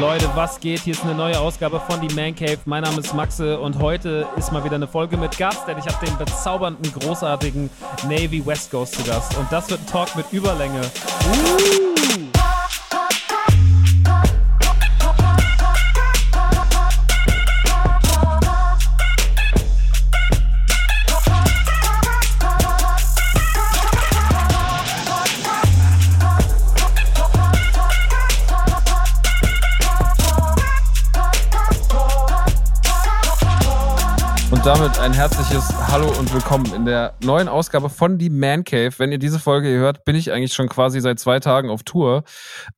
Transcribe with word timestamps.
Leute, 0.00 0.28
was 0.34 0.60
geht? 0.60 0.80
Hier 0.80 0.92
ist 0.92 1.04
eine 1.04 1.14
neue 1.14 1.38
Ausgabe 1.38 1.80
von 1.80 2.06
Die 2.06 2.14
Man 2.14 2.34
Cave. 2.34 2.58
Mein 2.66 2.82
Name 2.82 3.00
ist 3.00 3.14
Maxe 3.14 3.58
und 3.58 3.78
heute 3.78 4.26
ist 4.36 4.52
mal 4.52 4.62
wieder 4.62 4.74
eine 4.74 4.86
Folge 4.86 5.16
mit 5.16 5.38
Gast, 5.38 5.66
denn 5.66 5.78
ich 5.78 5.86
habe 5.86 6.04
den 6.04 6.16
bezaubernden, 6.18 6.92
großartigen 7.00 7.70
Navy 8.04 8.44
West 8.44 8.70
Coast 8.70 8.94
zu 8.94 9.02
Gast. 9.04 9.36
Und 9.38 9.50
das 9.50 9.70
wird 9.70 9.80
ein 9.80 9.86
Talk 9.86 10.14
mit 10.14 10.30
Überlänge. 10.32 10.82
Uh! 10.82 11.85
Damit 34.66 34.98
ein 34.98 35.12
herzliches 35.12 35.72
Hallo 35.92 36.08
und 36.18 36.34
willkommen 36.34 36.66
in 36.74 36.84
der 36.86 37.14
neuen 37.22 37.46
Ausgabe 37.46 37.88
von 37.88 38.18
Die 38.18 38.30
Man 38.30 38.64
Cave. 38.64 38.90
Wenn 38.98 39.12
ihr 39.12 39.18
diese 39.20 39.38
Folge 39.38 39.68
hier 39.68 39.78
hört, 39.78 40.04
bin 40.04 40.16
ich 40.16 40.32
eigentlich 40.32 40.54
schon 40.54 40.68
quasi 40.68 41.00
seit 41.00 41.20
zwei 41.20 41.38
Tagen 41.38 41.70
auf 41.70 41.84
Tour. 41.84 42.24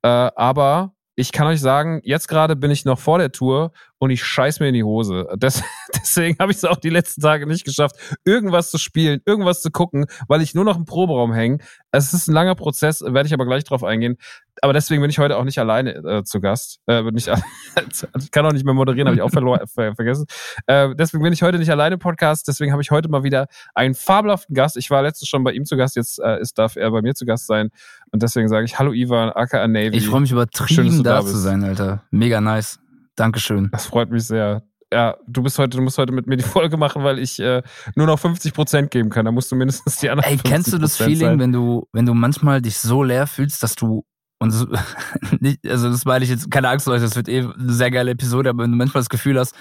Äh, 0.03 0.09
aber 0.09 0.93
ich 1.17 1.33
kann 1.33 1.47
euch 1.47 1.63
sagen, 1.63 2.03
jetzt 2.05 2.29
gerade 2.29 2.57
bin 2.57 2.71
ich 2.71 2.85
noch 2.85 2.99
vor 2.99 3.17
der 3.17 3.33
Tour 3.33 3.73
und 3.99 4.11
ich 4.11 4.23
scheiß 4.25 4.61
mir 4.61 4.69
in 4.69 4.75
die 4.75 4.85
Hose. 4.85 5.27
Das, 5.39 5.63
deswegen 5.95 6.39
habe 6.39 6.53
ich 6.53 6.59
es 6.59 6.65
auch 6.65 6.77
die 6.77 6.91
letzten 6.91 7.21
Tage 7.21 7.47
nicht 7.47 7.65
geschafft, 7.65 7.97
irgendwas 8.25 8.71
zu 8.71 8.79
spielen, 8.79 9.21
irgendwas 9.27 9.63
zu 9.63 9.71
gucken, 9.71 10.07
weil 10.29 10.43
ich 10.43 10.55
nur 10.55 10.65
noch 10.65 10.77
im 10.77 10.85
Proberaum 10.85 11.33
hänge. 11.33 11.59
Es 11.91 12.13
ist 12.13 12.29
ein 12.29 12.35
langer 12.35 12.55
Prozess, 12.55 13.01
werde 13.03 13.27
ich 13.27 13.35
aber 13.35 13.47
gleich 13.47 13.65
drauf 13.65 13.85
eingehen. 13.85 14.17
Aber 14.61 14.73
deswegen 14.73 15.01
bin 15.01 15.11
ich 15.11 15.19
heute 15.19 15.37
auch 15.37 15.45
nicht 15.45 15.59
alleine 15.59 15.95
äh, 15.95 16.25
zu 16.25 16.41
Gast. 16.41 16.81
Äh, 16.87 17.03
nicht, 17.13 17.29
ich 18.21 18.31
kann 18.31 18.45
auch 18.45 18.53
nicht 18.53 18.65
mehr 18.65 18.75
moderieren, 18.75 19.07
habe 19.07 19.17
ich 19.17 19.23
auch 19.23 19.31
ver 19.69 19.95
vergessen. 19.95 20.27
Äh, 20.67 20.95
deswegen 20.97 21.23
bin 21.23 21.33
ich 21.33 21.43
heute 21.43 21.59
nicht 21.59 21.71
alleine 21.71 21.95
im 21.95 22.01
Podcast. 22.01 22.49
Deswegen 22.49 22.73
habe 22.73 22.83
ich 22.83 22.91
heute 22.91 23.09
mal 23.09 23.23
wieder 23.23 23.47
einen 23.75 23.95
fabelhaften 23.95 24.55
Gast. 24.55 24.77
Ich 24.77 24.91
war 24.91 25.03
letztens 25.03 25.29
schon 25.29 25.45
bei 25.45 25.53
ihm 25.53 25.65
zu 25.65 25.77
Gast, 25.77 25.97
jetzt 25.97 26.19
äh, 26.19 26.41
ist, 26.41 26.59
darf 26.59 26.77
er 26.77 26.91
bei 26.91 27.03
mir 27.03 27.15
zu 27.15 27.25
Gast 27.25 27.47
sein. 27.47 27.71
Und 28.11 28.23
deswegen 28.23 28.49
sage 28.49 28.65
ich 28.65 28.79
Hallo 28.79 28.93
Ivan, 28.93 29.31
aka 29.31 29.67
Navy. 29.69 29.97
Ich 29.97 30.09
freue 30.09 30.21
mich 30.21 30.33
übertrieben, 30.33 30.91
Schön, 30.91 31.03
da, 31.05 31.21
da 31.21 31.27
zu 31.27 31.37
sein, 31.37 31.63
Alter. 31.63 32.03
Mega 32.11 32.41
nice. 32.41 32.81
Dankeschön. 33.19 33.69
Das 33.73 33.87
freut 33.87 34.11
mich 34.11 34.25
sehr. 34.25 34.63
Ja, 34.93 35.17
du 35.27 35.43
bist 35.43 35.59
heute, 35.59 35.77
du 35.77 35.83
musst 35.83 35.99
heute 35.99 36.13
mit 36.13 36.27
mir 36.27 36.37
die 36.37 36.43
Folge 36.45 36.77
machen, 36.77 37.03
weil 37.05 37.19
ich 37.19 37.39
äh, 37.41 37.63
nur 37.95 38.07
noch 38.07 38.19
50 38.19 38.55
Prozent 38.55 38.91
geben 38.91 39.11
kann. 39.11 39.25
Da 39.25 39.33
musst 39.33 39.51
du 39.53 39.57
mindestens 39.57 39.97
die 39.97 40.09
anderen 40.09 40.31
Ey, 40.31 40.39
50 40.39 40.51
kennst 40.51 40.73
du 40.73 40.79
das 40.79 40.97
Feeling, 40.97 41.19
sein. 41.19 41.41
wenn 41.41 41.53
du, 41.53 41.87
wenn 41.93 42.07
du 42.07 42.15
manchmal 42.15 42.63
dich 42.63 42.79
so 42.79 43.03
leer 43.03 43.27
fühlst, 43.27 43.63
dass 43.63 43.75
du 43.75 44.05
und 44.41 44.53
so, 44.53 44.67
nicht, 45.41 45.67
also 45.67 45.91
das 45.91 46.05
meine 46.05 46.25
ich 46.25 46.31
jetzt, 46.31 46.51
keine 46.51 46.69
Angst, 46.69 46.87
Leute, 46.87 47.03
das 47.03 47.17
wird 47.17 47.29
eh 47.29 47.41
eine 47.41 47.73
sehr 47.73 47.91
geile 47.91 48.13
Episode, 48.13 48.51
aber 48.51 48.63
wenn 48.63 48.71
du 48.71 48.77
manchmal 48.77 49.01
das 49.01 49.09
Gefühl 49.09 49.39
hast, 49.39 49.55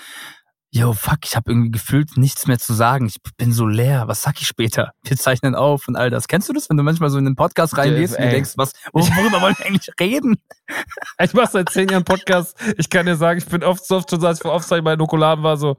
yo, 0.72 0.94
fuck, 0.94 1.20
ich 1.24 1.36
habe 1.36 1.52
irgendwie 1.52 1.72
gefühlt 1.72 2.18
nichts 2.18 2.48
mehr 2.48 2.60
zu 2.60 2.74
sagen, 2.74 3.08
ich 3.08 3.18
bin 3.38 3.54
so 3.54 3.66
leer, 3.66 4.08
was 4.08 4.22
sag 4.22 4.40
ich 4.42 4.48
später? 4.48 4.92
Wir 5.04 5.18
zeichnen 5.18 5.56
auf 5.56 5.88
und 5.88 5.96
all 5.96 6.10
das. 6.10 6.28
Kennst 6.28 6.50
du 6.50 6.54
das, 6.54 6.70
wenn 6.70 6.78
du 6.78 6.84
manchmal 6.84 7.10
so 7.10 7.18
in 7.18 7.26
den 7.26 7.36
Podcast 7.36 7.78
reingehst 7.78 8.18
und 8.18 8.30
denkst, 8.30 8.54
was, 8.58 8.74
worüber 8.92 9.42
wollen 9.42 9.56
wir 9.58 9.66
eigentlich 9.66 9.90
reden? 10.00 10.38
Ich 11.24 11.34
mache 11.34 11.52
seit 11.52 11.70
zehn 11.70 11.88
Jahren 11.88 12.04
Podcast. 12.04 12.58
Ich 12.78 12.90
kann 12.90 13.06
dir 13.06 13.16
sagen, 13.16 13.40
ich 13.40 13.46
bin 13.46 13.64
oft 13.64 13.86
so 13.86 13.96
oft 13.96 14.10
schon, 14.10 14.24
als 14.26 14.40
ich 14.40 14.42
vor 14.42 14.54
Aufzeichen 14.54 14.84
bei 14.84 14.98
Nukuladen 14.98 15.42
war, 15.42 15.56
so, 15.56 15.78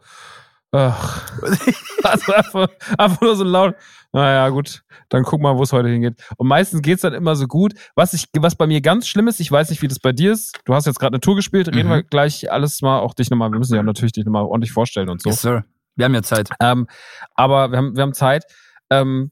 ach. 0.72 1.30
Also 2.02 2.32
einfach, 2.32 2.68
einfach 2.96 3.20
nur 3.20 3.36
so 3.36 3.44
laut. 3.44 3.74
Naja, 4.12 4.48
gut, 4.48 4.82
dann 5.10 5.22
guck 5.22 5.40
mal, 5.40 5.58
wo 5.58 5.62
es 5.62 5.72
heute 5.72 5.88
hingeht. 5.88 6.14
Und 6.38 6.48
meistens 6.48 6.80
geht's 6.82 7.02
dann 7.02 7.12
immer 7.12 7.36
so 7.36 7.46
gut. 7.46 7.74
Was, 7.94 8.14
ich, 8.14 8.24
was 8.38 8.56
bei 8.56 8.66
mir 8.66 8.80
ganz 8.80 9.06
schlimm 9.06 9.28
ist, 9.28 9.38
ich 9.38 9.52
weiß 9.52 9.68
nicht, 9.70 9.82
wie 9.82 9.88
das 9.88 9.98
bei 9.98 10.12
dir 10.12 10.32
ist. 10.32 10.58
Du 10.64 10.74
hast 10.74 10.86
jetzt 10.86 10.98
gerade 10.98 11.14
eine 11.14 11.20
Tour 11.20 11.36
gespielt, 11.36 11.68
reden 11.68 11.88
Mhm. 11.88 11.92
wir 11.92 12.02
gleich 12.04 12.50
alles 12.50 12.80
mal, 12.80 13.00
auch 13.00 13.12
dich 13.14 13.28
nochmal, 13.30 13.50
wir 13.52 13.58
müssen 13.58 13.74
ja 13.74 13.82
natürlich 13.82 14.12
dich 14.12 14.24
nochmal 14.24 14.44
ordentlich 14.44 14.72
vorstellen 14.72 15.10
und 15.10 15.20
so. 15.20 15.28
Yes, 15.28 15.42
sir. 15.42 15.64
Wir 15.96 16.06
haben 16.06 16.14
ja 16.14 16.22
Zeit. 16.22 16.48
Ähm, 16.60 16.86
aber 17.34 17.70
wir 17.70 17.78
haben, 17.78 17.96
wir 17.96 18.02
haben 18.02 18.14
Zeit. 18.14 18.44
Ähm, 18.88 19.30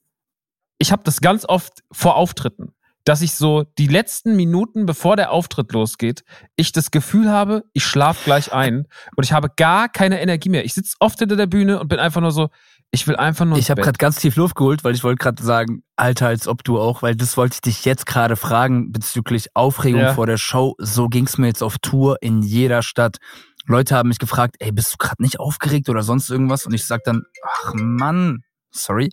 ich 0.78 0.92
habe 0.92 1.02
das 1.04 1.20
ganz 1.22 1.46
oft 1.48 1.82
vor 1.90 2.16
Auftritten, 2.16 2.74
dass 3.04 3.22
ich 3.22 3.34
so 3.34 3.62
die 3.78 3.86
letzten 3.86 4.36
Minuten, 4.36 4.84
bevor 4.84 5.16
der 5.16 5.30
Auftritt 5.30 5.72
losgeht, 5.72 6.24
ich 6.56 6.72
das 6.72 6.90
Gefühl 6.90 7.30
habe, 7.30 7.64
ich 7.72 7.84
schlafe 7.86 8.24
gleich 8.24 8.52
ein 8.52 8.88
und 9.16 9.24
ich 9.24 9.32
habe 9.32 9.48
gar 9.56 9.88
keine 9.88 10.20
Energie 10.20 10.48
mehr. 10.48 10.64
Ich 10.64 10.74
sitze 10.74 10.96
oft 10.98 11.18
hinter 11.20 11.36
der 11.36 11.46
Bühne 11.46 11.80
und 11.80 11.88
bin 11.88 11.98
einfach 12.00 12.20
nur 12.20 12.32
so, 12.32 12.48
ich 12.90 13.06
will 13.06 13.16
einfach 13.16 13.44
nur. 13.44 13.58
Ich 13.58 13.70
habe 13.70 13.82
gerade 13.82 13.98
ganz 13.98 14.16
tief 14.16 14.36
Luft 14.36 14.54
geholt, 14.54 14.84
weil 14.84 14.94
ich 14.94 15.04
wollte 15.04 15.18
gerade 15.22 15.42
sagen, 15.42 15.82
Alter, 15.96 16.28
als 16.28 16.48
ob 16.48 16.64
du 16.64 16.78
auch, 16.78 17.02
weil 17.02 17.14
das 17.16 17.36
wollte 17.36 17.54
ich 17.54 17.60
dich 17.60 17.84
jetzt 17.84 18.06
gerade 18.06 18.36
fragen 18.36 18.92
bezüglich 18.92 19.48
Aufregung 19.54 20.00
Ja. 20.00 20.14
vor 20.14 20.26
der 20.26 20.38
Show. 20.38 20.74
So 20.78 21.08
ging's 21.08 21.36
mir 21.38 21.48
jetzt 21.48 21.62
auf 21.62 21.76
Tour 21.78 22.16
in 22.22 22.42
jeder 22.42 22.82
Stadt. 22.82 23.18
Leute 23.66 23.96
haben 23.96 24.08
mich 24.08 24.18
gefragt, 24.18 24.56
ey, 24.60 24.72
bist 24.72 24.94
du 24.94 24.96
gerade 24.98 25.22
nicht 25.22 25.40
aufgeregt 25.40 25.88
oder 25.88 26.02
sonst 26.02 26.30
irgendwas? 26.30 26.66
Und 26.66 26.72
ich 26.74 26.86
sag 26.86 27.02
dann, 27.04 27.24
ach 27.44 27.74
Mann, 27.74 28.44
sorry. 28.70 29.10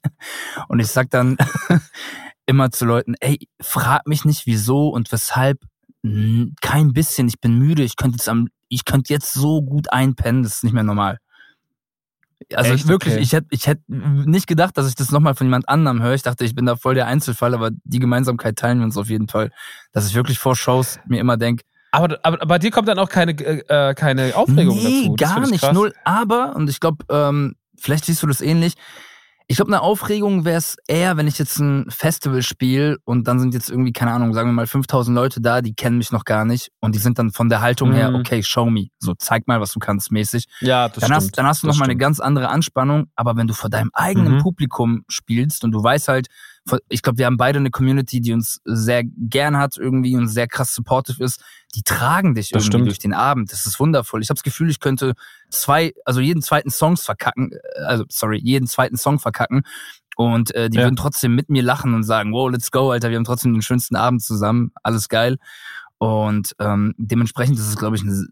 Und 0.68 0.80
ich 0.80 0.88
sag 0.88 1.10
dann 1.10 1.38
immer 2.46 2.70
zu 2.72 2.86
Leuten, 2.86 3.16
ey, 3.20 3.48
frag 3.62 4.06
mich 4.08 4.26
nicht 4.26 4.46
wieso 4.46 4.90
und 4.90 5.12
weshalb. 5.12 5.60
Kein 6.62 6.92
bisschen, 6.92 7.30
ich 7.30 7.40
bin 7.40 7.58
müde, 7.58 7.82
ich 7.82 7.96
könnte 7.96 8.18
jetzt 8.18 8.28
am, 8.28 8.50
ich 8.68 8.84
könnte 8.84 9.14
jetzt 9.14 9.34
so 9.34 9.62
gut 9.62 9.94
einpennen, 9.94 10.44
das 10.44 10.56
ist 10.56 10.64
nicht 10.66 10.74
mehr 10.74 10.84
normal. 10.84 11.18
Also 12.54 12.74
Echt? 12.74 12.88
wirklich, 12.88 13.14
Okay. 13.16 13.24
ich 13.24 13.34
hätte 13.34 13.48
ich 13.52 13.68
hätt 13.68 13.80
nicht 13.88 14.48
gedacht, 14.48 14.78
dass 14.78 14.88
ich 14.88 14.96
das 14.96 15.12
nochmal 15.12 15.36
von 15.36 15.48
jemand 15.48 15.70
anderem 15.70 16.02
höre. 16.02 16.14
Ich 16.14 16.24
dachte, 16.24 16.46
ich 16.46 16.56
bin 16.56 16.66
da 16.66 16.76
voll 16.76 16.96
der 16.96 17.08
Einzelfall, 17.08 17.54
aber 17.54 17.72
die 17.84 18.00
Gemeinsamkeit 18.00 18.56
teilen 18.58 18.80
wir 18.80 18.86
uns 18.86 18.98
auf 18.98 19.10
jeden 19.10 19.28
Fall. 19.28 19.52
Dass 19.92 20.08
ich 20.08 20.16
wirklich 20.16 20.40
vor 20.40 20.56
Shows 20.56 21.00
mir 21.08 21.20
immer 21.20 21.38
denke, 21.38 21.64
Aber, 21.92 22.18
aber 22.24 22.38
bei 22.46 22.60
dir 22.60 22.72
kommt 22.72 22.88
dann 22.88 23.00
auch 23.00 23.10
keine, 23.10 23.34
äh, 23.34 23.90
äh, 23.90 23.94
keine 23.94 24.36
Aufregung 24.36 24.76
nee, 24.78 25.04
dazu. 25.04 25.16
Das 25.16 25.30
gar 25.30 25.50
nicht, 25.50 25.74
null. 25.74 25.94
Aber, 26.04 26.56
und 26.56 26.70
ich 26.70 26.80
glaube, 26.80 27.06
ähm, 27.10 27.56
vielleicht 27.78 28.06
siehst 28.06 28.24
du 28.24 28.28
das 28.28 28.42
ähnlich, 28.42 28.74
ich 29.48 29.58
glaube, 29.58 29.72
eine 29.72 29.82
Aufregung 29.82 30.46
wäre 30.46 30.58
es 30.58 30.78
eher, 30.88 31.18
wenn 31.18 31.28
ich 31.28 31.38
jetzt 31.38 31.60
ein 31.60 31.86
Festival 31.90 32.42
spiele 32.42 32.98
und 33.04 33.28
dann 33.28 33.40
sind 33.40 33.54
jetzt 33.54 33.70
irgendwie, 33.70 33.92
keine 33.92 34.12
Ahnung, 34.12 34.34
sagen 34.34 34.50
wir 34.50 34.54
mal 34.54 34.68
5000 34.68 35.14
Leute 35.16 35.42
da, 35.42 35.62
die 35.62 35.74
kennen 35.74 35.98
mich 35.98 36.12
noch 36.12 36.24
gar 36.26 36.46
nicht 36.46 36.70
und 36.80 36.96
die 36.96 37.00
sind 37.00 37.20
dann 37.20 37.32
von 37.32 37.50
der 37.50 37.62
Haltung 37.62 37.92
her, 37.94 38.10
Mhm. 38.12 38.16
okay, 38.18 38.42
show 38.44 38.66
me, 38.66 38.88
so 39.00 39.14
zeig 39.18 39.48
mal, 39.48 39.60
was 39.62 39.72
du 39.74 39.80
kannst, 39.80 40.12
mäßig. 40.12 40.46
Ja, 40.62 40.88
das 40.90 40.98
dann, 41.00 41.08
stimmt. 41.08 41.16
hast, 41.16 41.38
dann 41.38 41.46
hast 41.48 41.64
du 41.64 41.68
nochmal 41.68 41.88
eine 41.90 41.98
ganz 41.98 42.20
andere 42.20 42.50
Anspannung, 42.50 43.08
aber 43.16 43.36
wenn 43.36 43.48
du 43.48 43.54
vor 43.54 43.70
deinem 43.70 43.92
eigenen 43.94 44.36
Mhm. 44.36 44.42
Publikum 44.42 45.04
spielst 45.08 45.64
und 45.64 45.72
du 45.72 45.84
weißt 45.84 46.08
halt, 46.08 46.28
ich 46.90 47.02
glaube, 47.02 47.18
wir 47.18 47.26
haben 47.26 47.38
beide 47.38 47.60
eine 47.60 47.72
Community, 47.72 48.22
die 48.22 48.34
uns 48.34 48.62
sehr 48.64 49.04
gern 49.04 49.58
hat 49.58 49.78
irgendwie 49.78 50.16
und 50.16 50.28
sehr 50.28 50.48
krass 50.48 50.74
supportive 50.74 51.24
ist, 51.24 51.44
die 51.76 51.84
tragen 51.84 52.36
dich 52.36 52.50
Das 52.50 52.64
irgendwie 52.64 52.68
stimmt. 52.68 52.88
durch 52.88 53.00
den 53.00 53.14
Abend. 53.14 53.52
Das 53.52 53.66
ist 53.66 53.80
wundervoll. 53.80 54.22
Ich 54.22 54.30
habe 54.30 54.36
das 54.38 54.44
Gefühl, 54.44 54.70
ich 54.70 54.80
könnte 54.80 55.14
zwei, 55.50 55.94
also 56.06 56.22
jeden 56.22 56.42
zweiten 56.42 56.70
Songs 56.70 57.04
verkacken, 57.04 57.52
äh, 57.52 57.80
also 57.82 58.06
sorry, 58.10 58.40
jeden 58.42 58.68
zweiten 58.68 58.96
Song 58.98 59.20
verkacken 59.20 59.64
und 60.16 60.54
äh, 60.56 60.70
die 60.70 60.78
Ja. 60.78 60.84
würden 60.84 60.96
trotzdem 60.96 61.36
mit 61.36 61.50
mir 61.50 61.64
lachen 61.64 61.94
und 61.94 62.04
sagen, 62.04 62.32
wow, 62.34 62.50
let's 62.50 62.72
go, 62.72 62.92
Alter, 62.92 63.10
wir 63.10 63.18
haben 63.18 63.26
trotzdem 63.26 63.52
den 63.54 63.62
schönsten 63.62 63.96
Abend 63.96 64.24
zusammen, 64.24 64.72
alles 64.84 65.10
geil. 65.10 65.38
Und 65.98 66.54
ähm, 66.60 66.94
dementsprechend 66.98 67.58
ist 67.58 67.68
es, 67.68 67.78
glaube 67.78 67.96
ich, 67.96 68.04
ein, 68.04 68.28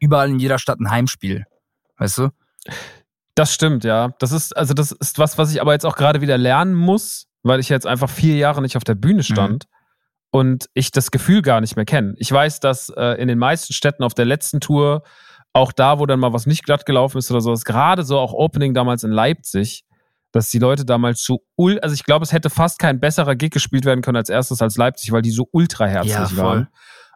überall 0.00 0.30
in 0.30 0.38
jeder 0.38 0.58
Stadt 0.58 0.80
ein 0.80 0.90
Heimspiel. 0.90 1.44
Weißt 1.98 2.18
du? 2.18 2.28
Das 3.34 3.52
stimmt, 3.52 3.84
ja. 3.84 4.14
Das 4.18 4.32
ist, 4.32 4.56
also 4.56 4.74
das 4.74 4.92
ist 4.92 5.18
was, 5.18 5.36
was 5.38 5.52
ich 5.52 5.60
aber 5.60 5.72
jetzt 5.72 5.84
auch 5.86 5.96
gerade 5.96 6.20
wieder 6.20 6.38
lernen 6.38 6.74
muss, 6.74 7.26
weil 7.42 7.60
ich 7.60 7.68
jetzt 7.68 7.86
einfach 7.86 8.10
vier 8.10 8.36
Jahre 8.36 8.62
nicht 8.62 8.76
auf 8.76 8.84
der 8.84 8.94
Bühne 8.94 9.22
stand 9.22 9.64
und 10.30 10.66
ich 10.74 10.90
das 10.90 11.10
Gefühl 11.10 11.42
gar 11.42 11.60
nicht 11.60 11.76
mehr 11.76 11.84
kenne. 11.84 12.14
Ich 12.18 12.30
weiß, 12.32 12.60
dass 12.60 12.88
äh, 12.90 13.20
in 13.20 13.28
den 13.28 13.38
meisten 13.38 13.72
Städten 13.72 14.02
auf 14.02 14.14
der 14.14 14.24
letzten 14.24 14.60
Tour, 14.60 15.02
auch 15.52 15.72
da, 15.72 15.98
wo 15.98 16.06
dann 16.06 16.20
mal 16.20 16.32
was 16.32 16.46
nicht 16.46 16.64
glatt 16.64 16.86
gelaufen 16.86 17.18
ist 17.18 17.30
oder 17.30 17.40
sowas, 17.42 17.64
gerade 17.64 18.04
so 18.04 18.18
auch 18.18 18.32
Opening 18.32 18.72
damals 18.74 19.04
in 19.04 19.10
Leipzig, 19.10 19.84
dass 20.30 20.48
die 20.48 20.58
Leute 20.58 20.86
damals 20.86 21.22
so 21.24 21.42
ul, 21.58 21.78
also 21.80 21.92
ich 21.92 22.04
glaube, 22.04 22.22
es 22.24 22.32
hätte 22.32 22.48
fast 22.48 22.78
kein 22.78 23.00
besserer 23.00 23.36
Gig 23.36 23.50
gespielt 23.50 23.84
werden 23.84 24.00
können 24.00 24.16
als 24.16 24.30
erstes 24.30 24.62
als 24.62 24.78
Leipzig, 24.78 25.12
weil 25.12 25.20
die 25.20 25.30
so 25.30 25.46
ultra 25.52 25.84
herzlich 25.86 26.14
Ja, 26.14 26.36
waren. 26.38 26.68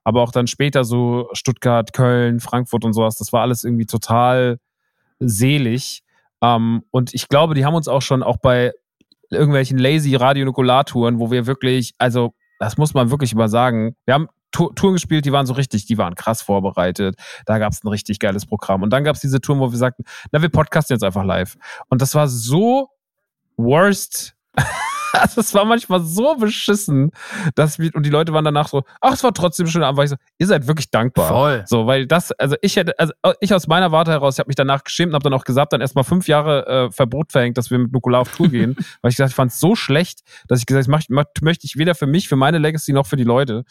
aber 0.05 0.21
auch 0.23 0.33
dann 0.33 0.47
später 0.47 0.85
so 0.85 1.31
Stuttgart, 1.33 1.95
Köln, 1.95 2.41
Frankfurt 2.41 2.85
und 2.85 2.93
sowas, 2.93 3.17
das 3.17 3.33
war 3.33 3.41
alles 3.41 3.65
irgendwie 3.65 3.87
total 3.87 4.59
selig. 5.19 6.03
Ähm, 6.43 6.83
und 6.91 7.15
ich 7.15 7.29
glaube, 7.29 7.55
die 7.55 7.65
haben 7.65 7.75
uns 7.75 7.89
auch 7.89 8.03
schon 8.03 8.23
auch 8.23 8.37
bei 8.37 8.73
irgendwelchen 9.31 9.79
lazy 9.79 10.15
Radionukulartouren, 10.15 11.19
wo 11.19 11.31
wir 11.31 11.47
wirklich, 11.47 11.95
also 11.99 12.35
das 12.59 12.77
muss 12.77 12.95
man 12.95 13.11
wirklich 13.11 13.35
mal 13.35 13.49
sagen, 13.49 13.97
wir 14.05 14.15
haben 14.15 14.29
Touren 14.53 14.95
gespielt, 14.95 15.27
die 15.27 15.33
waren 15.33 15.45
so 15.45 15.53
richtig, 15.53 15.85
die 15.85 15.99
waren 15.99 16.15
krass 16.15 16.41
vorbereitet. 16.41 17.17
Da 17.45 17.59
gab 17.59 17.73
es 17.73 17.85
ein 17.85 17.89
richtig 17.89 18.19
geiles 18.19 18.47
Programm. 18.47 18.83
Und 18.83 18.91
dann 18.91 19.05
gab 19.05 19.15
es 19.15 19.21
diese 19.21 19.41
Touren, 19.41 19.61
wo 19.61 19.71
wir 19.71 19.79
sagten, 19.79 20.05
na, 20.33 20.41
wir 20.41 20.49
podcasten 20.49 20.95
jetzt 20.95 21.03
einfach 21.03 21.25
live. 21.25 21.57
Und 21.89 22.01
das 22.01 22.15
war 22.15 22.27
so 22.29 22.89
worst 23.57 24.35
also 25.21 25.41
es 25.41 25.55
war 25.55 25.65
manchmal 25.65 26.01
so 26.01 26.37
beschissen, 26.37 27.11
dass 27.55 27.79
wir, 27.79 27.95
und 27.95 28.05
die 28.05 28.11
Leute 28.11 28.33
waren 28.33 28.45
danach 28.45 28.69
so, 28.69 28.83
ach, 29.01 29.15
es 29.15 29.23
war 29.23 29.33
trotzdem 29.33 29.67
schön, 29.67 29.83
aber 29.83 30.05
ich 30.05 30.11
so, 30.11 30.17
ihr 30.39 30.47
seid 30.47 30.67
wirklich 30.67 30.91
dankbar. 30.91 31.29
Voll. 31.29 31.65
So, 31.67 31.87
weil 31.87 32.07
das, 32.07 32.33
also 32.33 32.57
ich 32.63 32.77
hätte, 32.77 32.99
also 32.99 33.13
ich 33.41 33.53
aus 33.55 33.67
meiner 33.67 33.93
Warte 33.93 34.11
heraus, 34.11 34.35
ich 34.35 34.39
habe 34.39 34.49
mich 34.49 34.57
danach 34.57 34.85
geschämt 34.85 35.11
und 35.11 35.15
habe 35.15 35.25
dann 35.25 35.35
auch 35.35 35.45
gesagt, 35.45 35.73
dann 35.73 35.81
erstmal 35.81 36.05
fünf 36.05 36.29
Jahre 36.29 36.67
äh, 36.67 36.91
Verbot 36.91 37.33
verhängt, 37.33 37.59
dass 37.59 37.71
wir 37.71 37.79
mit 37.79 37.93
Nukular 37.93 38.21
auf 38.21 38.35
Tour 38.35 38.49
gehen, 38.49 38.77
weil 39.03 39.11
ich 39.11 39.17
gesagt, 39.17 39.31
ich 39.31 39.37
fand 39.37 39.53
es 39.53 39.61
so 39.61 39.75
schlecht, 39.75 40.21
dass 40.49 40.61
ich 40.61 40.67
gesagt 40.67 40.89
habe, 40.89 41.05
mach, 41.09 41.25
möchte 41.41 41.67
ich 41.67 41.77
weder 41.77 41.95
für 41.95 42.07
mich, 42.07 42.29
für 42.29 42.37
meine 42.37 42.59
Legacy 42.59 42.93
noch 42.93 43.07
für 43.07 43.17
die 43.17 43.25
Leute. 43.25 43.65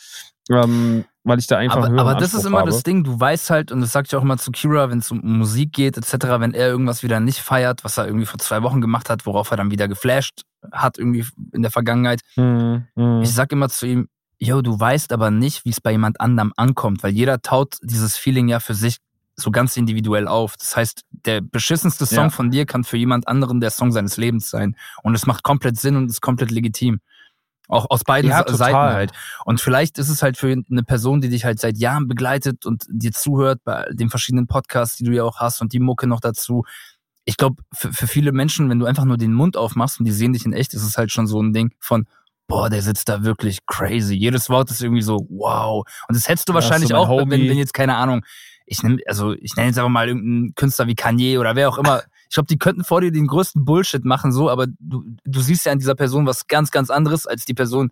Ähm, 0.49 1.05
weil 1.23 1.39
ich 1.39 1.47
da 1.47 1.57
einfach 1.57 1.77
Aber, 1.77 1.99
aber 1.99 2.15
das 2.15 2.33
ist 2.35 2.45
immer 2.45 2.59
habe. 2.59 2.69
das 2.69 2.83
Ding, 2.83 3.03
du 3.03 3.19
weißt 3.19 3.49
halt, 3.49 3.71
und 3.71 3.81
das 3.81 3.91
sag 3.91 4.05
ich 4.05 4.15
auch 4.15 4.21
immer 4.21 4.37
zu 4.37 4.51
Kira, 4.51 4.89
wenn 4.91 4.99
es 4.99 5.09
um 5.09 5.19
Musik 5.23 5.73
geht, 5.73 5.97
etc., 5.97 6.13
wenn 6.39 6.53
er 6.53 6.67
irgendwas 6.67 7.01
wieder 7.01 7.19
nicht 7.19 7.39
feiert, 7.39 7.83
was 7.83 7.97
er 7.97 8.05
irgendwie 8.05 8.27
vor 8.27 8.37
zwei 8.37 8.61
Wochen 8.61 8.79
gemacht 8.79 9.09
hat, 9.09 9.25
worauf 9.25 9.49
er 9.49 9.57
dann 9.57 9.71
wieder 9.71 9.87
geflasht 9.87 10.43
hat, 10.71 10.99
irgendwie 10.99 11.25
in 11.51 11.63
der 11.63 11.71
Vergangenheit. 11.71 12.21
Mhm, 12.35 12.85
mh. 12.95 13.21
Ich 13.23 13.33
sag 13.33 13.51
immer 13.51 13.69
zu 13.69 13.87
ihm, 13.87 14.07
yo, 14.37 14.61
du 14.61 14.79
weißt 14.79 15.13
aber 15.13 15.31
nicht, 15.31 15.65
wie 15.65 15.69
es 15.69 15.81
bei 15.81 15.91
jemand 15.91 16.21
anderem 16.21 16.53
ankommt, 16.57 17.01
weil 17.01 17.11
jeder 17.13 17.41
taut 17.41 17.77
dieses 17.81 18.15
Feeling 18.17 18.47
ja 18.47 18.59
für 18.59 18.75
sich 18.75 18.97
so 19.37 19.49
ganz 19.51 19.75
individuell 19.75 20.27
auf. 20.27 20.55
Das 20.57 20.77
heißt, 20.77 21.01
der 21.09 21.41
beschissenste 21.41 22.05
Song 22.05 22.25
Ja. 22.25 22.29
von 22.29 22.51
dir 22.51 22.65
kann 22.65 22.83
für 22.83 22.97
jemand 22.97 23.27
anderen 23.27 23.59
der 23.59 23.71
Song 23.71 23.91
seines 23.91 24.15
Lebens 24.15 24.49
sein. 24.49 24.77
Und 25.03 25.13
es 25.15 25.25
macht 25.25 25.43
komplett 25.43 25.77
Sinn 25.77 25.95
und 25.97 26.09
ist 26.09 26.21
komplett 26.21 26.51
legitim. 26.51 26.99
Auch 27.67 27.87
aus 27.89 28.03
beiden 28.03 28.29
Ja. 28.29 28.45
Seiten 28.47 28.75
halt. 28.75 29.11
Und 29.45 29.59
vielleicht 29.61 29.97
ist 29.97 30.09
es 30.09 30.21
halt 30.21 30.37
für 30.37 30.51
eine 30.51 30.83
Person, 30.83 31.21
die 31.21 31.29
dich 31.29 31.45
halt 31.45 31.59
seit 31.59 31.77
Jahren 31.77 32.07
begleitet 32.07 32.65
und 32.65 32.85
dir 32.89 33.11
zuhört 33.11 33.61
bei 33.63 33.87
den 33.91 34.09
verschiedenen 34.09 34.47
Podcasts, 34.47 34.97
die 34.97 35.03
du 35.03 35.11
ja 35.11 35.23
auch 35.23 35.39
hast 35.39 35.61
und 35.61 35.73
die 35.73 35.79
Mucke 35.79 36.07
noch 36.07 36.19
dazu. 36.19 36.63
Ich 37.25 37.37
glaube, 37.37 37.63
für, 37.73 37.91
für 37.91 38.07
viele 38.07 38.31
Menschen, 38.31 38.69
wenn 38.69 38.79
du 38.79 38.85
einfach 38.85 39.05
nur 39.05 39.17
den 39.17 39.33
Mund 39.33 39.57
aufmachst 39.57 39.99
und 39.99 40.05
die 40.05 40.11
sehen 40.11 40.33
dich 40.33 40.45
in 40.45 40.53
echt, 40.53 40.73
ist 40.73 40.83
es 40.83 40.97
halt 40.97 41.11
schon 41.11 41.25
so 41.25 41.41
ein 41.41 41.53
Ding 41.53 41.73
von, 41.79 42.05
boah, 42.47 42.69
der 42.69 42.83
sitzt 42.83 43.09
da 43.09 43.23
wirklich 43.23 43.65
crazy. 43.65 44.13
Jedes 44.13 44.49
Wort 44.49 44.69
ist 44.69 44.83
irgendwie 44.83 45.01
so, 45.01 45.25
wow. 45.29 45.83
Und 46.07 46.15
das 46.15 46.27
hättest 46.27 46.47
du 46.47 46.53
Ja, 46.53 46.55
wahrscheinlich 46.55 46.89
so 46.89 46.95
auch, 46.95 47.17
wenn, 47.29 47.49
wenn 47.49 47.57
jetzt, 47.57 47.73
keine 47.73 47.95
Ahnung, 47.95 48.23
ich 48.67 48.83
nehme, 48.83 48.99
also 49.07 49.33
ich 49.33 49.55
nenne 49.55 49.69
jetzt 49.69 49.77
einfach 49.79 49.89
mal 49.89 50.07
irgendeinen 50.07 50.53
Künstler 50.55 50.87
wie 50.87 50.95
Kanye 50.95 51.37
oder 51.39 51.55
wer 51.55 51.69
auch 51.69 51.77
immer. 51.77 52.03
Ich 52.29 52.33
glaube, 52.35 52.47
die 52.47 52.57
könnten 52.57 52.83
vor 52.83 53.01
dir 53.01 53.11
den 53.11 53.27
größten 53.27 53.65
Bullshit 53.65 54.03
machen, 54.05 54.31
so, 54.31 54.49
aber 54.49 54.67
du, 54.79 55.03
du 55.23 55.39
siehst 55.41 55.65
ja 55.65 55.71
in 55.71 55.79
dieser 55.79 55.95
Person 55.95 56.25
was 56.25 56.47
ganz, 56.47 56.71
ganz 56.71 56.89
anderes, 56.89 57.27
als 57.27 57.45
die 57.45 57.53
Person 57.53 57.91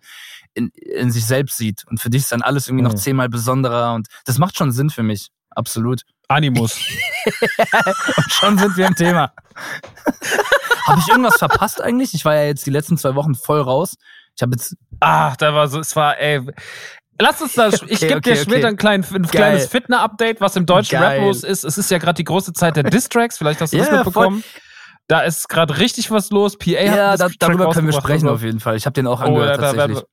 in, 0.54 0.68
in 0.70 1.10
sich 1.10 1.24
selbst 1.26 1.56
sieht. 1.56 1.84
Und 1.88 2.00
für 2.00 2.10
dich 2.10 2.22
ist 2.22 2.32
dann 2.32 2.42
alles 2.42 2.68
irgendwie 2.68 2.84
noch 2.84 2.92
Mhm. 2.92 2.98
zehnmal 2.98 3.28
besonderer 3.28 3.94
und 3.94 4.08
das 4.24 4.38
macht 4.38 4.56
schon 4.56 4.72
Sinn 4.72 4.90
für 4.90 5.02
mich. 5.02 5.28
Absolut. 5.50 6.02
Animus. 6.26 6.80
Und 8.16 8.32
schon 8.32 8.58
sind 8.58 8.76
wir 8.76 8.86
im 8.86 8.94
Thema. 8.94 9.32
Habe 10.86 11.00
ich 11.00 11.08
irgendwas 11.08 11.36
verpasst 11.36 11.80
eigentlich? 11.82 12.14
Ich 12.14 12.24
war 12.24 12.34
ja 12.34 12.44
jetzt 12.44 12.64
die 12.66 12.70
letzten 12.70 12.96
zwei 12.98 13.14
Wochen 13.14 13.34
voll 13.34 13.60
raus. 13.60 13.94
Ich 14.34 14.42
habe 14.42 14.52
jetzt 14.52 14.74
Ah, 15.00 15.34
da 15.36 15.54
war 15.54 15.68
so, 15.68 15.78
es 15.80 15.94
war, 15.96 16.18
ey. 16.18 16.40
Lass 17.20 17.40
uns 17.40 17.54
da, 17.54 17.68
ich 17.68 17.82
Okay, 17.82 18.08
gebe 18.08 18.20
dir 18.20 18.32
okay, 18.32 18.36
später 18.36 18.56
okay. 18.58 18.66
ein, 18.66 18.76
klein, 18.76 19.06
ein 19.12 19.22
kleines 19.28 19.66
Fitner-Update, 19.68 20.40
was 20.40 20.56
im 20.56 20.66
deutschen 20.66 20.98
Geil. 20.98 21.18
Rap 21.18 21.26
los 21.26 21.44
ist. 21.44 21.64
Es 21.64 21.78
ist 21.78 21.90
ja 21.90 21.98
gerade 21.98 22.14
die 22.16 22.24
große 22.24 22.52
Zeit 22.52 22.76
der 22.76 22.84
Distracks, 22.84 23.38
vielleicht 23.38 23.60
hast 23.60 23.72
du 23.72 23.78
das 23.78 23.88
Ja, 23.88 23.96
mitbekommen. 23.96 24.42
Da 25.06 25.20
ist 25.20 25.48
gerade 25.48 25.78
richtig 25.78 26.10
was 26.10 26.30
los. 26.30 26.56
PA 26.56 26.70
hat 26.70 26.76
ja, 26.96 27.16
das 27.16 27.32
da, 27.38 27.46
darüber 27.48 27.70
können 27.70 27.86
wir 27.88 27.92
sprechen 27.92 28.22
und 28.26 28.28
so. 28.30 28.34
auf 28.36 28.42
jeden 28.42 28.60
Fall. 28.60 28.76
Ich 28.76 28.86
habe 28.86 28.94
den 28.94 29.06
auch 29.06 29.20
Oh, 29.20 29.24
angehört 29.26 29.58
da, 29.58 29.72
da, 29.72 29.76
werden 29.76 29.94
tatsächlich. 29.94 29.98
wir, 29.98 30.08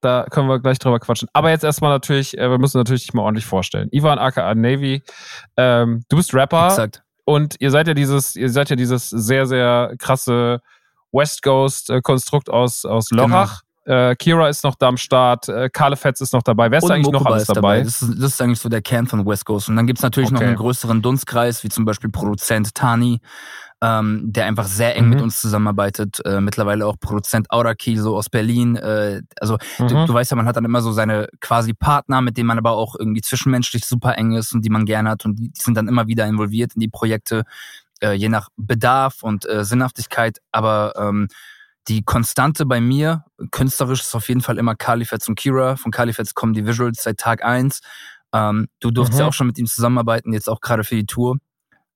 da 0.00 0.26
können 0.30 0.48
wir 0.48 0.58
gleich 0.60 0.78
drüber 0.80 0.98
quatschen. 0.98 1.28
Aber 1.32 1.50
jetzt 1.50 1.62
erstmal 1.64 1.90
natürlich, 1.92 2.36
äh, 2.36 2.50
wir 2.50 2.58
müssen 2.58 2.76
natürlich 2.78 3.02
dich 3.06 3.14
mal 3.14 3.22
ordentlich 3.22 3.46
vorstellen. 3.46 3.88
Ivan 3.92 4.18
aka 4.18 4.54
Navy, 4.54 5.02
ähm, 5.56 6.02
du 6.08 6.16
bist 6.16 6.34
Rapper 6.34 6.66
Exakt. 6.66 7.02
und 7.24 7.54
ihr 7.60 7.70
seid 7.70 7.86
ja 7.86 7.94
dieses, 7.94 8.34
ihr 8.34 8.50
seid 8.50 8.68
ja 8.68 8.74
dieses 8.76 9.08
sehr, 9.10 9.46
sehr 9.46 9.94
krasse 9.98 10.60
West 11.12 11.42
Coast 11.42 11.88
äh, 11.90 12.00
Konstrukt 12.02 12.50
aus, 12.50 12.84
aus 12.84 13.08
Genau. 13.10 13.22
Äh, 13.86 14.16
Kira 14.16 14.48
ist 14.48 14.64
noch 14.64 14.74
da 14.74 14.88
am 14.88 14.96
Start, 14.96 15.48
äh, 15.48 15.70
Karle 15.72 15.96
Fetz 15.96 16.20
ist 16.20 16.32
noch 16.32 16.42
dabei. 16.42 16.70
Wer 16.72 16.78
ist 16.78 16.84
Und 16.84 16.90
eigentlich 16.90 17.04
noch 17.06 17.20
Mokuba 17.20 17.30
alles 17.34 17.48
ist 17.48 17.56
dabei? 17.56 17.82
Das 17.82 18.02
ist, 18.02 18.20
das 18.20 18.32
ist 18.32 18.42
eigentlich 18.42 18.58
so 18.60 18.68
der 18.68 18.82
Kern 18.82 19.06
von 19.06 19.24
West 19.24 19.44
Coast. 19.44 19.68
Und 19.68 19.76
dann 19.76 19.86
gibt's 19.86 20.02
natürlich 20.02 20.30
noch 20.32 20.40
Okay. 20.40 20.48
einen 20.48 20.56
größeren 20.56 21.02
Dunstkreis, 21.02 21.62
wie 21.62 21.68
zum 21.68 21.84
Beispiel 21.84 22.10
Produzent 22.10 22.74
Tani, 22.74 23.20
ähm, 23.80 24.24
der 24.26 24.46
einfach 24.46 24.64
sehr 24.66 24.96
eng 24.96 25.04
Mhm. 25.04 25.10
mit 25.10 25.22
uns 25.22 25.40
zusammenarbeitet. 25.40 26.18
Äh, 26.24 26.40
mittlerweile 26.40 26.84
auch 26.84 26.96
Produzent 26.98 27.48
Auraki, 27.52 27.96
so 27.96 28.16
aus 28.16 28.28
Berlin. 28.28 28.74
Äh, 28.74 29.22
also 29.40 29.56
du, 29.78 29.84
Mhm. 29.84 30.06
du 30.06 30.14
weißt 30.14 30.32
ja, 30.32 30.36
man 30.36 30.46
hat 30.46 30.56
dann 30.56 30.64
immer 30.64 30.80
so 30.82 30.90
seine 30.90 31.28
quasi 31.40 31.72
Partner, 31.72 32.20
mit 32.22 32.36
denen 32.36 32.48
man 32.48 32.58
aber 32.58 32.72
auch 32.72 32.96
irgendwie 32.98 33.20
zwischenmenschlich 33.20 33.84
super 33.84 34.18
eng 34.18 34.32
ist 34.32 34.52
und 34.52 34.64
die 34.64 34.70
man 34.70 34.84
gerne 34.84 35.10
hat. 35.10 35.24
Und 35.24 35.36
die, 35.38 35.50
die 35.50 35.60
sind 35.62 35.76
dann 35.76 35.86
immer 35.86 36.08
wieder 36.08 36.26
involviert 36.26 36.72
in 36.74 36.80
die 36.80 36.88
Projekte, 36.88 37.44
äh, 38.02 38.12
je 38.14 38.28
nach 38.28 38.48
Bedarf 38.56 39.22
und 39.22 39.48
äh, 39.48 39.64
Sinnhaftigkeit. 39.64 40.38
Aber 40.50 40.92
ähm, 40.98 41.28
die 41.88 42.02
Konstante 42.02 42.66
bei 42.66 42.80
mir, 42.80 43.24
künstlerisch, 43.50 44.00
ist 44.00 44.14
auf 44.14 44.28
jeden 44.28 44.40
Fall 44.40 44.58
immer 44.58 44.74
Kalifetz 44.74 45.28
und 45.28 45.36
Kira. 45.36 45.76
Von 45.76 45.92
Kalifetz 45.92 46.34
kommen 46.34 46.52
die 46.52 46.66
Visuals 46.66 47.02
seit 47.02 47.18
Tag 47.18 47.44
eins. 47.44 47.80
Ähm, 48.32 48.66
du 48.80 48.90
durftest 48.90 49.18
Mhm. 49.18 49.22
ja 49.22 49.28
auch 49.28 49.32
schon 49.32 49.46
mit 49.46 49.58
ihm 49.58 49.66
zusammenarbeiten, 49.66 50.32
jetzt 50.32 50.48
auch 50.48 50.60
gerade 50.60 50.82
für 50.84 50.96
die 50.96 51.06
Tour. 51.06 51.36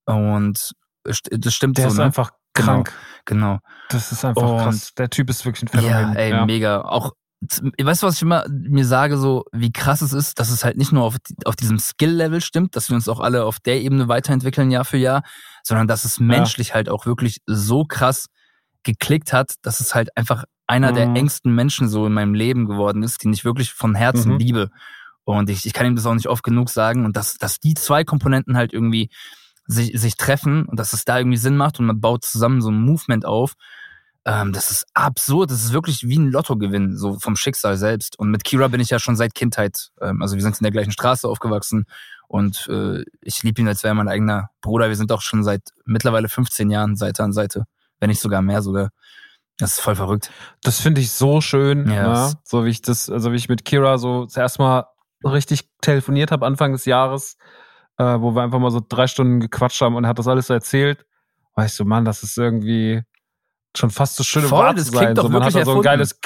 Und 0.06 0.72
das 1.04 1.54
stimmt 1.54 1.78
Der 1.78 1.84
so, 1.84 1.90
ist 1.92 1.98
ne? 1.98 2.04
einfach 2.04 2.30
krank. 2.54 2.92
Genau. 3.24 3.58
Das 3.88 4.12
ist 4.12 4.24
einfach 4.24 4.42
Und- 4.42 4.58
krass. 4.58 4.92
Der 4.96 5.10
Typ 5.10 5.30
ist 5.30 5.44
wirklich 5.44 5.62
ein 5.64 5.68
Phänomen. 5.68 5.90
Ja, 5.90 6.12
ey, 6.14 6.44
mega. 6.46 6.82
Auch, 6.82 7.12
weißt 7.40 8.02
du, 8.02 8.06
was 8.06 8.16
ich 8.16 8.22
immer 8.22 8.44
mir 8.48 8.84
sage, 8.84 9.16
so 9.16 9.44
wie 9.52 9.72
krass 9.72 10.02
es 10.02 10.12
ist, 10.12 10.38
dass 10.38 10.50
es 10.50 10.64
halt 10.64 10.76
nicht 10.76 10.92
nur 10.92 11.04
auf, 11.04 11.16
auf 11.44 11.56
diesem 11.56 11.78
Skill-Level 11.78 12.40
stimmt, 12.40 12.76
dass 12.76 12.88
wir 12.90 12.96
uns 12.96 13.08
auch 13.08 13.20
alle 13.20 13.44
auf 13.44 13.60
der 13.60 13.80
Ebene 13.80 14.08
weiterentwickeln 14.08 14.70
Jahr 14.70 14.84
für 14.84 14.98
Jahr, 14.98 15.22
sondern 15.64 15.88
dass 15.88 16.04
es 16.04 16.20
menschlich 16.20 16.74
halt 16.74 16.88
auch 16.88 17.06
wirklich 17.06 17.40
so 17.46 17.84
krass 17.84 18.26
geklickt 18.82 19.32
hat, 19.32 19.54
dass 19.62 19.80
es 19.80 19.94
halt 19.94 20.16
einfach 20.16 20.44
einer 20.66 20.92
der 20.92 21.08
Mhm. 21.08 21.16
engsten 21.16 21.54
Menschen 21.54 21.88
so 21.88 22.06
in 22.06 22.12
meinem 22.12 22.34
Leben 22.34 22.66
geworden 22.66 23.02
ist, 23.02 23.24
den 23.24 23.32
ich 23.32 23.44
wirklich 23.44 23.72
von 23.72 23.94
Herzen 23.94 24.32
Mhm. 24.32 24.38
liebe. 24.38 24.70
Und 25.24 25.50
ich, 25.50 25.66
ich 25.66 25.72
kann 25.72 25.86
ihm 25.86 25.96
das 25.96 26.06
auch 26.06 26.14
nicht 26.14 26.28
oft 26.28 26.42
genug 26.42 26.70
sagen. 26.70 27.04
Und 27.04 27.16
dass, 27.16 27.34
dass 27.34 27.58
die 27.60 27.74
zwei 27.74 28.04
Komponenten 28.04 28.56
halt 28.56 28.72
irgendwie 28.72 29.10
sich, 29.66 29.98
sich 30.00 30.16
treffen 30.16 30.64
und 30.66 30.78
dass 30.80 30.92
es 30.92 31.04
da 31.04 31.18
irgendwie 31.18 31.36
Sinn 31.36 31.56
macht 31.56 31.78
und 31.78 31.86
man 31.86 32.00
baut 32.00 32.24
zusammen 32.24 32.60
so 32.62 32.70
ein 32.70 32.80
Movement 32.80 33.24
auf, 33.26 33.54
ähm, 34.24 34.52
das 34.52 34.70
ist 34.70 34.86
absurd. 34.94 35.50
Das 35.50 35.64
ist 35.64 35.72
wirklich 35.72 36.02
wie 36.06 36.18
ein 36.18 36.30
Lottogewinn, 36.30 36.96
so 36.96 37.18
vom 37.18 37.36
Schicksal 37.36 37.76
selbst. 37.76 38.18
Und 38.18 38.30
mit 38.30 38.44
Kira 38.44 38.68
bin 38.68 38.80
ich 38.80 38.90
ja 38.90 38.98
schon 38.98 39.16
seit 39.16 39.34
Kindheit. 39.34 39.90
Ähm, 40.00 40.22
also 40.22 40.34
wir 40.36 40.42
sind 40.42 40.58
in 40.58 40.64
der 40.64 40.72
gleichen 40.72 40.92
Straße 40.92 41.28
aufgewachsen 41.28 41.84
und 42.28 42.66
äh, 42.68 43.04
ich 43.22 43.42
liebe 43.42 43.60
ihn, 43.60 43.68
als 43.68 43.82
wäre 43.82 43.92
er 43.92 43.96
mein 43.96 44.08
eigener 44.08 44.50
Bruder. 44.60 44.88
Wir 44.88 44.96
sind 44.96 45.10
auch 45.12 45.22
schon 45.22 45.42
seit 45.42 45.62
mittlerweile 45.84 46.28
15 46.28 46.70
Jahren 46.70 46.96
Seite 46.96 47.22
an 47.24 47.32
Seite, 47.32 47.64
wenn 48.00 48.08
nicht 48.10 48.20
sogar 48.20 48.42
mehr 48.42 48.62
sogar. 48.62 48.90
Das 49.58 49.72
ist 49.72 49.80
voll 49.80 49.94
verrückt. 49.94 50.30
Das 50.62 50.80
finde 50.80 51.00
ich 51.02 51.10
so 51.12 51.40
schön, 51.40 51.88
Ja, 51.90 52.28
ne? 52.28 52.32
so 52.44 52.64
wie 52.64 52.70
ich 52.70 52.80
das, 52.82 53.10
also 53.10 53.30
wie 53.32 53.36
ich 53.36 53.48
mit 53.48 53.64
Kira 53.64 53.98
so 53.98 54.24
zuerst 54.26 54.58
mal 54.58 54.86
richtig 55.24 55.68
telefoniert 55.82 56.30
habe 56.32 56.46
Anfang 56.46 56.72
des 56.72 56.86
Jahres, 56.86 57.36
äh, 57.98 58.04
wo 58.04 58.34
wir 58.34 58.42
einfach 58.42 58.58
mal 58.58 58.70
so 58.70 58.80
drei 58.86 59.06
Stunden 59.06 59.38
gequatscht 59.40 59.80
haben 59.82 59.94
und 59.96 60.04
er 60.04 60.08
hat 60.10 60.18
das 60.18 60.28
alles 60.28 60.46
so 60.46 60.54
erzählt. 60.54 61.04
Weißt 61.56 61.78
du, 61.78 61.84
Mann, 61.84 62.06
das 62.06 62.22
ist 62.22 62.38
irgendwie 62.38 63.02
schon 63.76 63.90
fast 63.90 64.16
so 64.16 64.24
schön, 64.24 64.42
Voll, 64.44 64.64
wahr 64.64 64.74
das 64.74 64.86
zu 64.86 64.92
klingt 64.92 65.04
sein. 65.04 65.14
doch 65.14 65.24
So, 65.24 65.28
man 65.28 65.44
hat 65.44 65.52
so 65.52 65.72
ein 65.76 65.82
geiles, 65.82 66.18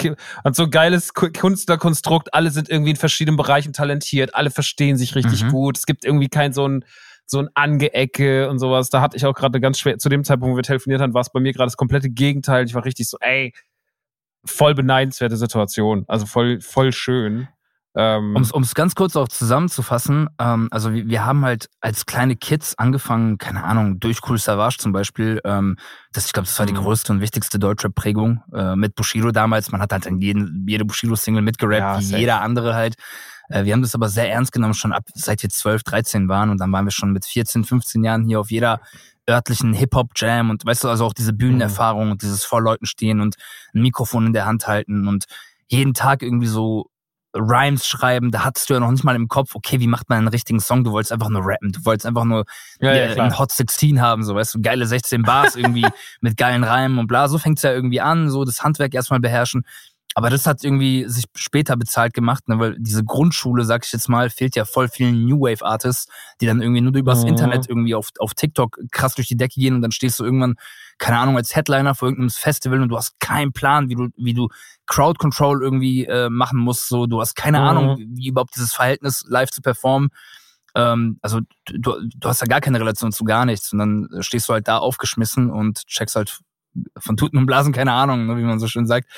hat 0.44 0.54
so 0.54 0.62
ein 0.62 0.70
geiles 0.70 1.12
Künstlerkonstrukt. 1.12 2.32
Alle 2.32 2.50
sind 2.50 2.68
irgendwie 2.70 2.90
in 2.92 2.96
verschiedenen 2.96 3.36
Bereichen 3.36 3.72
talentiert. 3.72 4.34
Alle 4.34 4.50
verstehen 4.50 4.96
sich 4.96 5.14
richtig 5.14 5.44
Mhm. 5.44 5.48
gut. 5.50 5.76
Es 5.78 5.86
gibt 5.86 6.04
irgendwie 6.04 6.28
kein 6.28 6.52
so 6.52 6.66
ein 6.68 6.84
so 7.26 7.38
ein 7.38 7.48
Angeecke 7.54 8.48
und 8.50 8.58
sowas. 8.58 8.90
Da 8.90 9.00
hatte 9.00 9.16
ich 9.16 9.24
auch 9.26 9.34
gerade 9.34 9.60
ganz 9.60 9.78
schwer, 9.78 9.98
zu 9.98 10.08
dem 10.08 10.24
Zeitpunkt, 10.24 10.52
wo 10.52 10.56
wir 10.56 10.62
telefoniert 10.62 11.00
haben, 11.00 11.14
war 11.14 11.22
es 11.22 11.30
bei 11.30 11.40
mir 11.40 11.52
gerade 11.52 11.66
das 11.66 11.76
komplette 11.76 12.10
Gegenteil. 12.10 12.64
Ich 12.66 12.74
war 12.74 12.84
richtig 12.84 13.08
so, 13.08 13.16
ey, 13.20 13.52
voll 14.44 14.74
beneidenswerte 14.74 15.36
Situation. 15.36 16.04
Also 16.08 16.26
voll, 16.26 16.60
voll 16.60 16.92
schön. 16.92 17.48
Ähm, 17.96 18.34
Um 18.52 18.62
es 18.62 18.74
ganz 18.74 18.96
kurz 18.96 19.14
auch 19.14 19.28
zusammenzufassen, 19.28 20.28
ähm, 20.40 20.66
also 20.72 20.92
wir, 20.92 21.06
wir 21.06 21.24
haben 21.24 21.44
halt 21.44 21.68
als 21.80 22.06
kleine 22.06 22.34
Kids 22.34 22.76
angefangen, 22.76 23.38
keine 23.38 23.62
Ahnung, 23.62 24.00
durch 24.00 24.18
Cool 24.28 24.36
Savage 24.36 24.78
zum 24.78 24.90
Beispiel, 24.90 25.40
ähm, 25.44 25.76
das, 26.12 26.26
ich 26.26 26.32
glaube, 26.32 26.46
das 26.46 26.58
war 26.58 26.66
die 26.66 26.72
Mhm. 26.72 26.78
größte 26.78 27.12
und 27.12 27.20
wichtigste 27.20 27.60
deutsche 27.60 27.90
Prägung 27.90 28.42
äh, 28.52 28.74
mit 28.74 28.96
Bushido 28.96 29.30
damals. 29.30 29.70
Man 29.70 29.80
hat 29.80 29.92
halt 29.92 30.06
jeden, 30.20 30.66
jede 30.66 30.84
Bushido-Single 30.84 31.42
mitgerappt, 31.42 31.78
Ja, 31.78 32.00
wie 32.00 32.16
jeder 32.18 32.40
andere 32.40 32.74
halt. 32.74 32.96
Äh, 33.48 33.64
wir 33.64 33.72
haben 33.72 33.82
das 33.82 33.94
aber 33.94 34.08
sehr 34.08 34.30
ernst 34.30 34.52
genommen, 34.52 34.74
schon 34.74 34.92
ab 34.92 35.04
seit 35.14 35.42
wir 35.42 35.50
12, 35.50 35.82
13 35.82 36.28
waren. 36.28 36.50
Und 36.50 36.58
dann 36.60 36.72
waren 36.72 36.84
wir 36.84 36.92
schon 36.92 37.12
mit 37.12 37.24
14, 37.24 37.64
15 37.64 38.04
Jahren 38.04 38.24
hier 38.24 38.40
auf 38.40 38.50
jeder 38.50 38.80
örtlichen 39.28 39.72
Hip-Hop-Jam. 39.72 40.50
Und 40.50 40.64
weißt 40.64 40.84
du, 40.84 40.88
also 40.88 41.04
auch 41.06 41.14
diese 41.14 41.32
Bühnenerfahrung 41.32 42.10
und 42.10 42.22
dieses 42.22 42.44
vor 42.44 42.60
Leuten 42.60 42.86
stehen 42.86 43.20
und 43.20 43.36
ein 43.74 43.82
Mikrofon 43.82 44.26
in 44.26 44.32
der 44.32 44.46
Hand 44.46 44.66
halten 44.66 45.08
und 45.08 45.24
jeden 45.68 45.94
Tag 45.94 46.22
irgendwie 46.22 46.46
so 46.46 46.90
Rhymes 47.36 47.86
schreiben, 47.86 48.30
da 48.30 48.44
hattest 48.44 48.70
du 48.70 48.74
ja 48.74 48.80
noch 48.80 48.90
nicht 48.90 49.02
mal 49.02 49.16
im 49.16 49.28
Kopf, 49.28 49.54
okay, 49.54 49.80
wie 49.80 49.88
macht 49.88 50.08
man 50.08 50.18
einen 50.18 50.28
richtigen 50.28 50.60
Song? 50.60 50.84
Du 50.84 50.92
wolltest 50.92 51.12
einfach 51.12 51.28
nur 51.28 51.42
rappen, 51.44 51.72
du 51.72 51.84
wolltest 51.84 52.06
einfach 52.06 52.24
nur 52.24 52.44
Ja, 52.80 52.94
ja, 52.94 53.22
einen 53.22 53.38
Hot 53.38 53.50
16 53.50 54.00
haben, 54.00 54.22
so 54.22 54.36
weißt 54.36 54.54
du, 54.54 54.62
geile 54.62 54.86
16 54.86 55.22
Bars 55.22 55.56
irgendwie 55.56 55.86
mit 56.20 56.36
geilen 56.36 56.62
Reimen 56.62 56.98
und 56.98 57.08
bla. 57.08 57.28
So 57.28 57.38
fängt's 57.38 57.62
ja 57.62 57.72
irgendwie 57.72 58.00
an, 58.00 58.30
so 58.30 58.44
das 58.44 58.62
Handwerk 58.62 58.94
erstmal 58.94 59.20
beherrschen. 59.20 59.64
Aber 60.14 60.30
das 60.30 60.46
hat 60.46 60.62
irgendwie 60.62 61.04
sich 61.08 61.24
später 61.34 61.76
bezahlt 61.76 62.14
gemacht, 62.14 62.48
ne, 62.48 62.58
weil 62.58 62.76
diese 62.78 63.04
Grundschule, 63.04 63.64
sag 63.64 63.84
ich 63.84 63.92
jetzt 63.92 64.08
mal, 64.08 64.30
fehlt 64.30 64.54
ja 64.56 64.64
voll 64.64 64.88
vielen 64.88 65.24
New 65.26 65.40
Wave 65.40 65.64
Artists, 65.64 66.06
die 66.40 66.46
dann 66.46 66.62
irgendwie 66.62 66.80
nur 66.80 66.94
übers 66.94 67.22
Mhm. 67.22 67.28
Internet 67.30 67.68
irgendwie 67.68 67.94
auf, 67.94 68.10
auf 68.20 68.34
TikTok 68.34 68.78
krass 68.92 69.14
durch 69.14 69.28
die 69.28 69.36
Decke 69.36 69.54
gehen 69.60 69.74
und 69.74 69.82
dann 69.82 69.90
stehst 69.92 70.20
du 70.20 70.24
irgendwann, 70.24 70.54
keine 70.98 71.18
Ahnung, 71.18 71.36
als 71.36 71.56
Headliner 71.56 71.94
vor 71.96 72.08
irgendeinem 72.08 72.30
Festival 72.30 72.80
und 72.80 72.88
du 72.88 72.96
hast 72.96 73.18
keinen 73.18 73.52
Plan, 73.52 73.88
wie 73.88 73.96
du, 73.96 74.08
wie 74.16 74.34
du 74.34 74.48
Crowd 74.86 75.18
Control 75.18 75.62
irgendwie 75.62 76.04
äh, 76.06 76.28
machen 76.30 76.58
musst, 76.60 76.88
so, 76.88 77.06
du 77.06 77.20
hast 77.20 77.34
keine 77.34 77.58
Mhm. 77.58 77.64
Ahnung, 77.64 77.96
wie, 78.14 78.28
überhaupt 78.28 78.54
dieses 78.54 78.72
Verhältnis 78.72 79.24
live 79.28 79.50
zu 79.50 79.62
performen. 79.62 80.10
Ähm, 80.76 81.18
also 81.22 81.40
du, 81.66 81.94
du 82.16 82.28
hast 82.28 82.40
ja 82.40 82.46
gar 82.46 82.60
keine 82.60 82.78
Relation 82.80 83.12
zu 83.12 83.24
gar 83.24 83.44
nichts 83.46 83.72
und 83.72 83.78
dann 83.80 84.08
stehst 84.20 84.48
du 84.48 84.52
halt 84.52 84.68
da 84.68 84.78
aufgeschmissen 84.78 85.50
und 85.50 85.86
checkst 85.86 86.16
halt 86.16 86.38
von 86.98 87.16
Tuten 87.16 87.38
und 87.38 87.46
Blasen 87.46 87.72
keine 87.72 87.92
Ahnung, 87.92 88.26
ne, 88.26 88.36
wie 88.36 88.42
man 88.42 88.58
so 88.58 88.66
schön 88.66 88.86
sagt. 88.86 89.08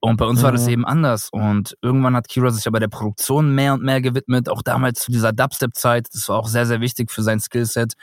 Und 0.00 0.18
bei 0.18 0.26
uns 0.26 0.42
war 0.42 0.52
das 0.52 0.68
eben 0.68 0.84
anders. 0.84 1.30
Und 1.32 1.76
irgendwann 1.82 2.14
hat 2.14 2.28
Kira 2.28 2.50
sich 2.50 2.66
aber 2.66 2.80
der 2.80 2.88
Produktion 2.88 3.54
mehr 3.54 3.74
und 3.74 3.82
mehr 3.82 4.00
gewidmet, 4.00 4.48
auch 4.48 4.62
damals 4.62 5.00
zu 5.00 5.10
dieser 5.10 5.32
Dubstep-Zeit. 5.32 6.08
Das 6.12 6.28
war 6.28 6.38
auch 6.38 6.48
sehr, 6.48 6.66
sehr 6.66 6.80
wichtig 6.80 7.10
für 7.10 7.22
sein 7.22 7.40
Skillset. 7.40 7.94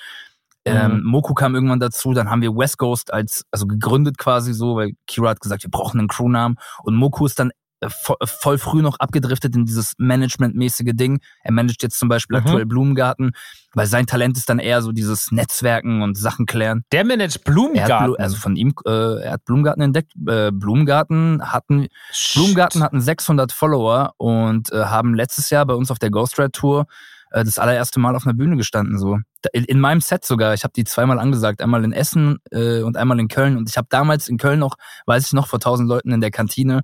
Ähm, 0.66 0.98
Mhm. 0.98 1.04
Moku 1.04 1.34
kam 1.34 1.56
irgendwann 1.56 1.80
dazu, 1.80 2.14
dann 2.14 2.30
haben 2.30 2.42
wir 2.42 2.56
West 2.56 2.78
Coast 2.78 3.14
als, 3.14 3.44
also 3.52 3.68
gegründet 3.68 4.18
quasi 4.18 4.54
so, 4.54 4.78
weil 4.78 4.94
Kira 5.08 5.30
hat 5.30 5.42
gesagt, 5.42 5.64
wir 5.64 5.72
brauchen 5.72 6.00
einen 6.00 6.08
Crewnamen. 6.08 6.58
Und 6.84 6.96
Moku 6.96 7.26
ist 7.26 7.38
dann 7.40 7.52
voll 7.90 8.58
früh 8.58 8.82
noch 8.82 9.00
abgedriftet 9.00 9.56
in 9.56 9.66
dieses 9.66 9.94
Management-mäßige 9.98 10.92
Ding. 10.94 11.20
Er 11.44 11.52
managt 11.52 11.84
jetzt 11.84 12.00
zum 12.00 12.10
Beispiel 12.10 12.38
Mhm. 12.40 12.46
aktuell 12.46 12.66
Blumengarten, 12.66 13.32
weil 13.74 13.88
sein 13.88 14.06
Talent 14.06 14.38
ist 14.38 14.50
dann 14.50 14.60
eher 14.60 14.82
so 14.82 14.92
dieses 14.92 15.32
Netzwerken 15.32 16.02
und 16.02 16.18
Sachen 16.18 16.46
klären. 16.46 16.84
Der 16.92 17.06
managt 17.06 17.44
Blumengarten. 17.44 18.08
Blu- 18.08 18.16
also 18.18 18.36
von 18.38 18.56
ihm, 18.56 18.74
äh, 18.86 19.24
er 19.24 19.32
hat 19.34 19.46
Blumengarten 19.46 19.82
entdeckt. 19.84 20.14
Äh, 20.28 20.52
Blumengarten 20.52 21.42
hatten, 21.52 21.88
Blumengarten 22.34 22.84
hatten 22.84 23.02
600 23.02 23.52
Follower 23.52 24.14
und 24.18 24.72
äh, 24.72 24.86
haben 24.86 25.14
letztes 25.14 25.50
Jahr 25.50 25.66
bei 25.66 25.74
uns 25.74 25.92
auf 25.92 26.00
der 26.00 26.12
Ghost 26.12 26.38
Ride 26.40 26.52
Tour 26.52 26.86
äh, 27.32 27.44
das 27.44 27.58
allererste 27.58 28.00
Mal 28.00 28.16
auf 28.16 28.26
einer 28.26 28.36
Bühne 28.36 28.58
gestanden 28.58 28.98
so. 29.00 29.18
In, 29.52 29.66
in 29.66 29.80
meinem 29.80 30.00
Set 30.02 30.24
sogar. 30.24 30.54
Ich 30.54 30.64
habe 30.64 30.72
die 30.76 30.84
zweimal 30.86 31.20
angesagt, 31.20 31.62
einmal 31.62 31.84
in 31.84 31.92
Essen 31.92 32.38
äh, 32.52 32.82
und 32.82 32.96
einmal 32.96 33.20
in 33.20 33.28
Köln. 33.28 33.58
Und 33.58 33.70
ich 33.70 33.76
habe 33.78 33.88
damals 33.90 34.28
in 34.30 34.38
Köln 34.38 34.60
noch, 34.60 34.76
weiß 35.06 35.26
ich 35.26 35.34
noch, 35.34 35.48
vor 35.48 35.60
tausend 35.60 35.90
Leuten 35.90 36.12
in 36.14 36.22
der 36.22 36.32
Kantine 36.32 36.82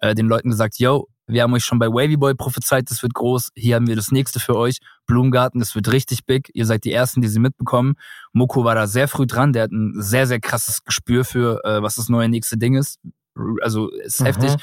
äh, 0.00 0.14
den 0.14 0.26
Leuten 0.26 0.50
gesagt, 0.50 0.78
yo, 0.78 1.08
wir 1.26 1.42
haben 1.44 1.54
euch 1.54 1.64
schon 1.64 1.78
bei 1.78 1.86
Wavy 1.86 2.16
Boy 2.16 2.34
prophezeit, 2.34 2.90
das 2.90 3.02
wird 3.02 3.14
groß. 3.14 3.50
Hier 3.54 3.76
haben 3.76 3.86
wir 3.86 3.94
das 3.94 4.10
nächste 4.10 4.40
für 4.40 4.56
euch. 4.56 4.78
Blumengarten, 5.06 5.60
das 5.60 5.74
wird 5.76 5.92
richtig 5.92 6.26
big. 6.26 6.50
Ihr 6.54 6.66
seid 6.66 6.84
die 6.84 6.92
Ersten, 6.92 7.20
die 7.20 7.28
sie 7.28 7.38
mitbekommen. 7.38 7.94
Moko 8.32 8.64
war 8.64 8.74
da 8.74 8.86
sehr 8.88 9.06
früh 9.06 9.26
dran. 9.26 9.52
Der 9.52 9.62
hat 9.64 9.70
ein 9.70 9.92
sehr, 9.96 10.26
sehr 10.26 10.40
krasses 10.40 10.82
Gespür 10.84 11.24
für, 11.24 11.64
äh, 11.64 11.82
was 11.82 11.94
das 11.94 12.08
neue 12.08 12.28
nächste 12.28 12.58
Ding 12.58 12.74
ist. 12.74 12.98
Also 13.62 13.90
ist 13.90 14.20
Mhm. 14.20 14.26
heftig. 14.26 14.54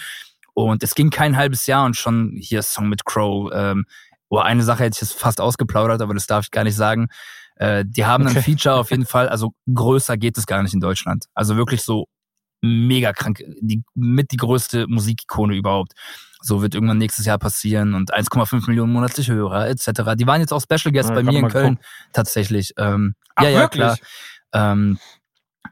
Und 0.53 0.83
es 0.83 0.93
ging 0.95 1.09
kein 1.09 1.37
halbes 1.37 1.67
Jahr 1.67 1.85
und 1.85 1.95
schon 1.95 2.33
hier 2.37 2.61
Song 2.63 2.89
mit 2.89 3.05
Crow. 3.05 3.49
Ähm, 3.53 3.85
oh, 4.29 4.39
eine 4.39 4.63
Sache 4.63 4.83
hätte 4.83 4.95
ich 4.95 5.01
jetzt 5.01 5.17
fast 5.17 5.39
ausgeplaudert, 5.39 6.01
aber 6.01 6.13
das 6.15 6.27
darf 6.27 6.45
ich 6.45 6.51
gar 6.51 6.63
nicht 6.65 6.75
sagen. 6.75 7.07
Äh, 7.55 7.85
die 7.87 8.05
haben 8.05 8.25
Okay. 8.27 8.37
ein 8.37 8.43
Feature 8.43 8.75
auf 8.75 8.91
jeden 8.91 9.05
Fall. 9.05 9.29
Also 9.29 9.53
größer 9.73 10.17
geht 10.17 10.37
es 10.37 10.45
gar 10.45 10.63
nicht 10.63 10.73
in 10.73 10.81
Deutschland. 10.81 11.25
Also 11.33 11.55
wirklich 11.55 11.81
so 11.83 12.07
mega 12.61 13.13
krank. 13.13 13.41
Die, 13.61 13.83
mit 13.95 14.31
die 14.31 14.37
größte 14.37 14.87
Musikikone 14.87 15.55
überhaupt. 15.55 15.93
So 16.41 16.61
wird 16.61 16.75
irgendwann 16.75 16.97
nächstes 16.99 17.25
Jahr 17.25 17.37
passieren 17.39 17.93
und 17.95 18.13
1,5 18.13 18.67
Millionen 18.67 18.93
monatliche 18.93 19.33
Hörer 19.33 19.67
etc. 19.69 20.13
Die 20.15 20.27
waren 20.27 20.39
jetzt 20.41 20.53
auch 20.53 20.61
Special 20.61 20.91
Guests 20.93 21.09
Ja, 21.09 21.15
bei 21.15 21.23
mir 21.23 21.39
in 21.39 21.47
Köln 21.49 21.75
geguckt. 21.75 21.85
tatsächlich. 22.13 22.73
Ähm, 22.77 23.15
Ach, 23.35 23.43
ja, 23.43 23.49
ja, 23.49 23.59
wirklich? 23.61 23.81
klar. 23.81 23.97
Ähm, 24.53 24.99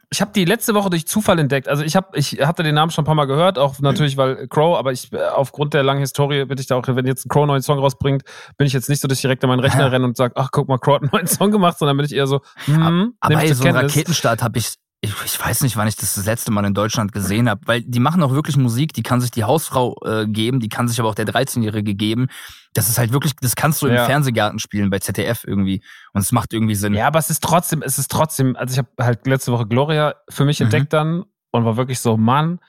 Ich 0.10 0.22
habe 0.22 0.32
die 0.34 0.44
letzte 0.46 0.74
Woche 0.74 0.90
durch 0.90 1.06
Zufall 1.08 1.40
entdeckt. 1.40 1.68
Also 1.68 1.84
ich 1.84 1.96
habe, 1.96 2.18
ich 2.18 2.40
hatte 2.42 2.64
den 2.64 2.76
Namen 2.76 2.92
schon 2.92 3.04
ein 3.04 3.06
paar 3.06 3.16
Mal 3.16 3.26
gehört, 3.26 3.58
auch 3.60 3.80
natürlich 3.80 4.18
weil 4.18 4.48
Crow, 4.48 4.78
aber 4.78 4.92
ich 4.92 5.12
äh, 5.14 5.18
aufgrund 5.24 5.74
der 5.74 5.84
langen 5.84 6.00
Historie 6.00 6.46
bin 6.46 6.58
ich 6.58 6.68
da 6.68 6.76
auch, 6.76 6.84
wenn 6.88 7.06
jetzt 7.06 7.26
ein 7.26 7.30
Crow 7.30 7.44
einen 7.44 7.50
neuen 7.50 7.62
Song 7.62 7.78
rausbringt, 7.80 8.24
bin 8.58 8.66
ich 8.68 8.74
jetzt 8.74 8.90
nicht 8.90 9.02
so, 9.02 9.08
dass 9.08 9.18
ich 9.20 9.22
direkt 9.22 9.44
an 9.44 9.50
meinen 9.50 9.60
Rechner 9.62 9.92
renne 9.92 10.06
und 10.06 10.18
sage, 10.18 10.34
ach 10.36 10.50
guck 10.52 10.68
mal, 10.68 10.78
Crow 10.80 10.96
hat 10.96 11.02
einen 11.04 11.12
neuen 11.12 11.28
Song 11.28 11.52
gemacht, 11.52 11.78
sondern 11.78 11.96
bin 11.98 12.06
ich 12.06 12.14
eher 12.16 12.28
so, 12.28 12.42
hm, 12.66 13.14
Aber 13.20 13.44
ich 13.44 13.50
ey, 13.52 13.54
so 13.56 13.66
einen. 13.66 13.78
Raketenstart 13.78 14.42
habe 14.42 14.58
ich, 14.60 14.74
ich, 15.06 15.14
ich 15.26 15.40
weiß 15.40 15.62
nicht, 15.62 15.78
wann 15.78 15.88
ich 15.88 15.96
das 15.96 16.16
das 16.16 16.26
letzte 16.26 16.52
Mal 16.52 16.66
in 16.66 16.74
Deutschland 16.74 17.12
gesehen 17.12 17.50
habe, 17.50 17.62
weil 17.66 17.82
die 17.82 18.00
machen 18.00 18.22
auch 18.24 18.32
wirklich 18.32 18.58
Musik, 18.58 18.94
die 18.94 19.04
kann 19.04 19.22
sich 19.22 19.32
die 19.32 19.44
Hausfrau 19.44 19.96
äh, 20.06 20.28
geben, 20.28 20.60
die 20.60 20.70
kann 20.70 20.88
sich 20.88 21.00
aber 21.00 21.10
auch 21.10 21.16
der 21.16 21.26
13-Jährige 21.26 21.96
geben. 21.96 22.28
Das 22.74 22.90
ist 22.90 22.98
halt 22.98 23.14
wirklich, 23.14 23.34
das 23.42 23.56
kannst 23.56 23.82
du 23.82 23.88
im 23.88 23.94
Ja. 23.96 24.06
Fernsehgarten 24.06 24.60
spielen, 24.60 24.90
bei 24.90 25.00
ZDF 25.00 25.44
irgendwie. 25.46 25.82
Und 26.14 26.22
es 26.22 26.32
macht 26.32 26.52
irgendwie 26.54 26.76
Sinn. 26.76 26.94
Ja, 26.94 27.08
aber 27.08 27.20
es 27.20 27.30
ist 27.30 27.42
trotzdem, 27.44 27.82
es 27.82 27.98
ist 27.98 28.12
trotzdem, 28.12 28.56
also 28.56 28.74
ich 28.74 28.78
habe 28.78 28.90
halt 29.00 29.26
letzte 29.28 29.52
Woche 29.52 29.66
Gloria 29.66 30.16
für 30.30 30.44
mich 30.46 30.60
Mhm. 30.60 30.66
entdeckt 30.66 30.92
dann 30.94 31.24
und 31.52 31.64
war 31.66 31.78
wirklich 31.78 32.00
so, 32.00 32.18
Mann, 32.18 32.60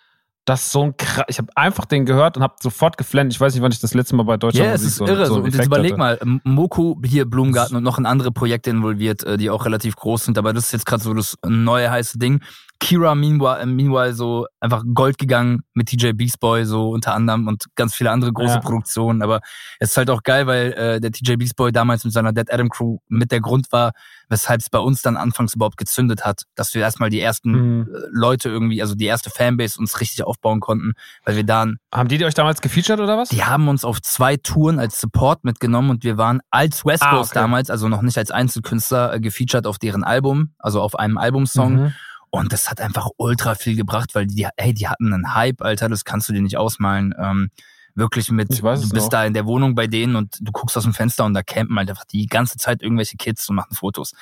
das 0.47 0.63
ist 0.63 0.73
so 0.73 0.85
ein 0.85 0.97
krass. 0.97 1.25
Ich 1.29 1.39
habe 1.39 1.49
einfach 1.57 1.85
den 1.87 2.07
gehört 2.07 2.37
und 2.37 2.43
habe 2.45 2.55
sofort 2.61 2.97
geflennt. 2.97 3.33
Ich 3.33 3.41
weiß 3.41 3.53
nicht, 3.53 3.63
wann 3.63 3.73
ich 3.73 3.81
das 3.81 3.95
letzte 3.95 4.15
Mal 4.15 4.23
bei 4.23 4.37
Deutschland 4.37 4.65
Ja, 4.67 4.73
es 4.73 4.83
ist 4.83 4.97
so, 4.97 5.07
irre. 5.07 5.27
so 5.27 5.45
jetzt 5.45 5.67
überleg 5.67 5.99
hatte. 5.99 6.25
mal, 6.25 6.41
Moku, 6.45 6.95
hier 7.05 7.25
Blumengarten 7.25 7.77
und 7.77 7.83
noch 7.83 7.99
in 7.99 8.07
andere 8.07 8.31
Projekte 8.31 8.71
involviert, 8.71 9.25
äh, 9.25 9.37
die 9.37 9.51
auch 9.51 9.65
relativ 9.65 9.97
groß 9.97 10.25
sind, 10.25 10.39
aber 10.39 10.53
das 10.53 10.67
ist 10.67 10.73
jetzt 10.73 10.87
gerade 10.87 11.03
so 11.03 11.13
das 11.15 11.37
neue 11.45 11.91
heiße 11.91 12.19
Ding. 12.19 12.41
Kira 12.79 13.15
meanwhile, 13.15 13.61
äh, 13.61 13.67
meanwhile 13.67 14.13
so 14.15 14.47
einfach 14.61 14.83
Gold 14.95 15.19
gegangen 15.19 15.63
mit 15.75 15.89
TJ 15.89 16.13
Beast 16.13 16.41
Boy 16.41 16.65
so 16.65 16.91
unter 16.91 17.15
anderem 17.15 17.49
und 17.49 17.65
ganz 17.75 17.95
viele 17.95 18.11
andere 18.11 18.33
große 18.33 18.55
Ja. 18.55 18.61
Produktionen, 18.61 19.23
aber 19.23 19.41
es 19.79 19.91
ist 19.91 19.97
halt 19.97 20.11
auch 20.11 20.23
geil, 20.23 20.47
weil 20.47 20.73
äh, 20.73 21.01
der 21.01 21.13
TJ 21.13 21.37
Beast 21.37 21.57
Boy 21.57 21.73
damals 21.73 22.05
mit 22.05 22.13
seiner 22.13 22.33
Dead 22.33 22.53
Adam 22.53 22.69
Crew 22.69 22.99
mit 23.09 23.33
der 23.33 23.41
Grund 23.41 23.71
war, 23.73 23.93
weshalb 24.29 24.61
es 24.61 24.71
bei 24.71 24.79
uns 24.79 25.03
dann 25.03 25.17
anfangs 25.17 25.55
überhaupt 25.55 25.77
gezündet 25.77 26.25
hat, 26.25 26.43
dass 26.55 26.75
wir 26.75 26.83
erstmal 26.83 27.11
die 27.11 27.21
ersten 27.21 27.51
Mhm. 27.53 27.83
äh, 27.93 27.99
Leute 28.11 28.49
irgendwie, 28.49 28.83
also 28.83 28.95
die 28.95 29.07
erste 29.07 29.31
Fanbase 29.31 29.79
uns 29.79 30.01
richtig 30.01 30.25
aufbauen 30.25 30.61
konnten, 30.61 30.93
weil 31.25 31.37
wir 31.37 31.45
dann 31.45 31.77
Haben 31.95 32.09
die, 32.09 32.19
die 32.19 32.25
euch 32.25 32.35
damals 32.35 32.61
gefeatured 32.61 33.01
oder 33.01 33.17
was? 33.17 33.29
die 33.31 33.45
haben 33.45 33.69
uns 33.69 33.85
auf 33.85 34.03
zwei 34.03 34.37
Touren 34.37 34.79
als 34.79 35.01
Support 35.01 35.45
mitgenommen 35.45 35.91
und 35.91 36.05
wir 36.05 36.19
waren 36.19 36.41
als 36.51 36.85
West 36.85 37.03
Ah, 37.03 37.11
Coast 37.17 37.31
okay. 37.33 37.41
damals, 37.41 37.71
also 37.71 37.89
noch 37.89 38.03
nicht 38.03 38.19
als 38.19 38.31
Einzelkünstler, 38.31 39.15
äh, 39.15 39.21
gefeatured 39.21 39.67
auf 39.67 39.79
deren 39.79 40.05
Album, 40.05 40.55
also 40.59 40.81
auf 40.83 40.99
einem 40.99 41.19
Albumsong. 41.19 41.75
Mhm. 41.75 41.95
Und 42.31 42.53
das 42.53 42.69
hat 42.71 42.81
einfach 42.81 43.09
ultra 43.17 43.55
viel 43.55 43.77
gebracht, 43.77 44.15
weil 44.15 44.27
die, 44.27 44.47
ey, 44.57 44.75
die 44.75 44.89
hatten 44.89 45.13
einen 45.13 45.35
Hype, 45.35 45.63
Alter, 45.63 45.89
das 45.89 46.05
kannst 46.05 46.29
du 46.29 46.33
dir 46.33 46.43
nicht 46.43 46.57
ausmalen. 46.59 47.15
Ähm, 47.19 47.51
wirklich 47.95 48.31
mit, 48.31 48.51
du 48.59 48.63
bist 48.63 48.93
noch. 48.95 49.09
da 49.09 49.25
in 49.25 49.33
der 49.33 49.47
Wohnung 49.47 49.75
bei 49.75 49.87
denen 49.87 50.17
und 50.17 50.37
du 50.41 50.53
guckst 50.53 50.77
aus 50.77 50.83
dem 50.83 50.93
Fenster 50.93 51.25
und 51.25 51.33
da 51.33 51.43
campen 51.43 51.79
halt 51.79 51.89
einfach 51.89 52.05
die 52.05 52.27
ganze 52.27 52.59
Zeit 52.59 52.83
irgendwelche 52.83 53.17
Kids 53.17 53.49
und 53.49 53.57
machen 53.57 53.75
Fotos. 53.75 54.13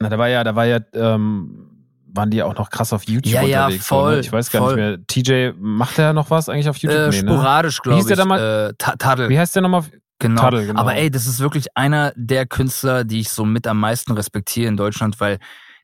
Na, 0.00 0.08
da 0.10 0.18
war 0.18 0.28
ja, 0.28 0.44
da 0.44 0.54
war 0.54 0.66
ja, 0.66 0.80
ähm, 0.92 1.70
waren 2.12 2.30
die 2.30 2.42
auch 2.42 2.54
noch 2.56 2.68
krass 2.70 2.92
auf 2.92 3.04
YouTube 3.04 3.32
Ja, 3.32 3.42
ja, 3.42 3.64
unterwegs. 3.64 3.88
so, 3.88 3.94
voll, 3.96 4.14
ne? 4.16 4.20
Ich 4.20 4.30
weiß 4.32 4.50
gar 4.50 4.62
voll. 4.62 4.76
nicht 4.76 5.24
mehr. 5.26 5.50
TJ, 5.52 5.56
macht 5.58 5.96
der 5.98 6.12
noch 6.12 6.30
was 6.30 6.48
eigentlich 6.48 6.68
auf 6.68 6.76
YouTube? 6.76 6.98
Äh, 7.00 7.08
Nee, 7.10 7.22
ne? 7.22 7.32
sporadisch, 7.32 7.78
Wie 7.78 7.82
glaube 7.82 8.00
ich. 8.02 8.06
der 8.06 8.16
damals? 8.16 8.42
Äh, 8.42 8.74
Ta- 8.78 8.96
Tadel. 8.96 9.28
Wie 9.30 9.38
heißt 9.38 9.54
der 9.56 9.62
nochmal? 9.62 9.84
Genau. 10.20 10.42
Tadel, 10.42 10.66
genau. 10.66 10.80
Aber 10.80 10.94
ey, 10.94 11.10
das 11.10 11.26
ist 11.26 11.40
wirklich 11.40 11.76
einer 11.76 12.12
der 12.16 12.46
Künstler, 12.46 13.02
die 13.04 13.20
ich 13.20 13.30
so 13.30 13.44
mit 13.44 13.66
am 13.66 13.80
meisten 13.80 14.12
respektiere 14.12 14.68
in 14.68 14.76
Deutschland, 14.76 15.18
weil 15.20 15.38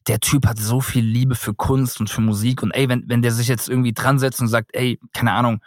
der 0.07 0.21
Typ 0.21 0.47
hat 0.47 0.59
so 0.59 0.81
viel 0.81 1.05
Liebe 1.05 1.35
für 1.35 1.55
Kunst 1.55 2.01
und 2.01 2.09
für 2.11 2.21
Musik. 2.21 2.63
Und 2.63 2.71
ey, 2.73 2.89
wenn, 2.89 3.05
wenn 3.07 3.23
der 3.23 3.33
sich 3.33 3.49
jetzt 3.49 3.69
irgendwie 3.69 3.93
dran 3.93 4.19
setzt 4.19 4.41
und 4.41 4.49
sagt, 4.49 4.71
ey, 4.75 4.99
keine 5.13 5.33
Ahnung, 5.33 5.61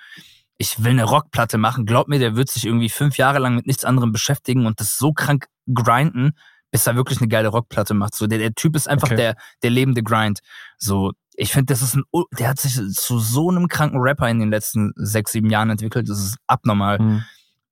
ich 0.58 0.84
will 0.84 0.92
eine 0.92 1.04
Rockplatte 1.04 1.58
machen, 1.58 1.86
glaub 1.86 2.08
mir, 2.08 2.20
der 2.20 2.36
wird 2.36 2.50
sich 2.50 2.66
irgendwie 2.66 2.90
fünf 2.90 3.18
Jahre 3.18 3.40
lang 3.40 3.56
mit 3.56 3.68
nichts 3.68 3.86
anderem 3.86 4.12
beschäftigen 4.12 4.66
und 4.66 4.80
das 4.80 4.98
so 4.98 5.13
krank 5.13 5.48
grinden, 5.74 6.32
bis 6.72 6.88
er 6.88 6.96
wirklich 6.96 7.20
eine 7.20 7.28
geile 7.28 7.50
Rockplatte 7.50 7.94
macht. 7.94 8.16
So, 8.16 8.28
der, 8.28 8.40
der 8.40 8.54
Typ 8.54 8.75
ist 8.75 8.88
einfach 8.88 9.08
Okay. 9.08 9.16
der, 9.16 9.36
der 9.62 9.70
lebende 9.70 10.04
Grind. 10.04 10.40
So, 10.78 11.12
ich 11.36 11.52
finde, 11.52 11.74
das 11.74 11.82
ist 11.82 11.96
ein, 11.96 12.04
der 12.38 12.50
hat 12.50 12.60
sich 12.60 12.74
zu 12.96 13.20
so 13.20 13.50
einem 13.50 13.68
kranken 13.68 14.00
Rapper 14.00 14.30
in 14.30 14.40
den 14.40 14.50
letzten 14.50 14.94
sechs, 14.96 15.32
sieben 15.32 15.50
Jahren 15.50 15.70
entwickelt. 15.70 16.10
Das 16.10 16.20
ist 16.20 16.38
abnormal. 16.48 17.00
Mhm. 17.00 17.24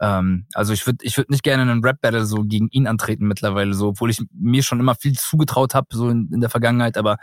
Ähm, 0.01 0.47
also 0.53 0.73
ich 0.73 0.85
würde 0.85 1.05
ich 1.05 1.15
würd 1.15 1.29
nicht 1.29 1.43
gerne 1.43 1.71
in 1.71 1.83
Rap-Battle 1.83 2.25
so 2.25 2.43
gegen 2.43 2.67
ihn 2.69 2.87
antreten 2.87 3.27
mittlerweile, 3.27 3.73
so, 3.73 3.89
obwohl 3.89 4.09
ich 4.09 4.21
mir 4.33 4.63
schon 4.63 4.79
immer 4.79 4.95
viel 4.95 5.17
zugetraut 5.17 5.75
habe, 5.75 5.87
so 5.91 6.09
in, 6.09 6.29
in 6.33 6.41
der 6.41 6.49
Vergangenheit, 6.49 6.97
aber 6.97 7.17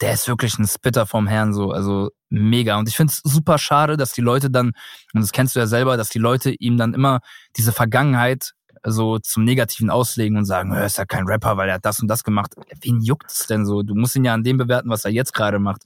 der 0.00 0.12
ist 0.12 0.28
wirklich 0.28 0.58
ein 0.58 0.66
Spitter 0.66 1.06
vom 1.06 1.26
Herrn, 1.26 1.54
so, 1.54 1.70
also 1.70 2.10
mega. 2.28 2.76
Und 2.78 2.88
ich 2.88 2.96
finde 2.96 3.12
es 3.12 3.20
super 3.22 3.58
schade, 3.58 3.96
dass 3.96 4.12
die 4.12 4.20
Leute 4.20 4.50
dann, 4.50 4.72
und 5.14 5.20
das 5.22 5.32
kennst 5.32 5.56
du 5.56 5.60
ja 5.60 5.66
selber, 5.66 5.96
dass 5.96 6.10
die 6.10 6.18
Leute 6.18 6.50
ihm 6.50 6.76
dann 6.76 6.92
immer 6.92 7.20
diese 7.56 7.72
Vergangenheit 7.72 8.52
so 8.84 9.18
zum 9.18 9.44
Negativen 9.44 9.88
auslegen 9.88 10.36
und 10.36 10.44
sagen, 10.44 10.72
er 10.72 10.84
ist 10.84 10.98
ja 10.98 11.06
kein 11.06 11.26
Rapper, 11.26 11.56
weil 11.56 11.68
er 11.68 11.76
hat 11.76 11.84
das 11.84 12.00
und 12.00 12.08
das 12.08 12.24
gemacht. 12.24 12.54
Wen 12.82 13.00
juckt 13.00 13.30
es 13.30 13.46
denn 13.46 13.64
so? 13.64 13.82
Du 13.82 13.94
musst 13.94 14.16
ihn 14.16 14.24
ja 14.24 14.34
an 14.34 14.44
dem 14.44 14.58
bewerten, 14.58 14.90
was 14.90 15.04
er 15.04 15.10
jetzt 15.12 15.32
gerade 15.32 15.58
macht. 15.58 15.82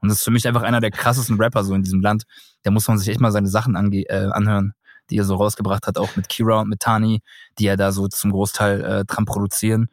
Und 0.00 0.10
das 0.10 0.18
ist 0.18 0.24
für 0.24 0.30
mich 0.30 0.46
einfach 0.46 0.62
einer 0.62 0.80
der 0.80 0.90
krassesten 0.90 1.40
Rapper 1.40 1.64
so 1.64 1.74
in 1.74 1.82
diesem 1.82 2.00
Land. 2.00 2.24
Da 2.62 2.70
muss 2.70 2.86
man 2.86 2.98
sich 2.98 3.08
echt 3.08 3.20
mal 3.20 3.32
seine 3.32 3.48
Sachen 3.48 3.76
ange 3.76 4.02
äh, 4.08 4.30
anhören, 4.30 4.74
die 5.10 5.18
er 5.18 5.24
so 5.24 5.36
rausgebracht 5.36 5.86
hat, 5.86 5.98
auch 5.98 6.16
mit 6.16 6.28
Kira 6.28 6.60
und 6.60 6.68
mit 6.68 6.80
Tani, 6.80 7.22
die 7.58 7.64
ja 7.64 7.76
da 7.76 7.92
so 7.92 8.08
zum 8.08 8.32
Großteil 8.32 8.84
äh, 8.84 9.04
dran 9.04 9.24
produzieren. 9.24 9.88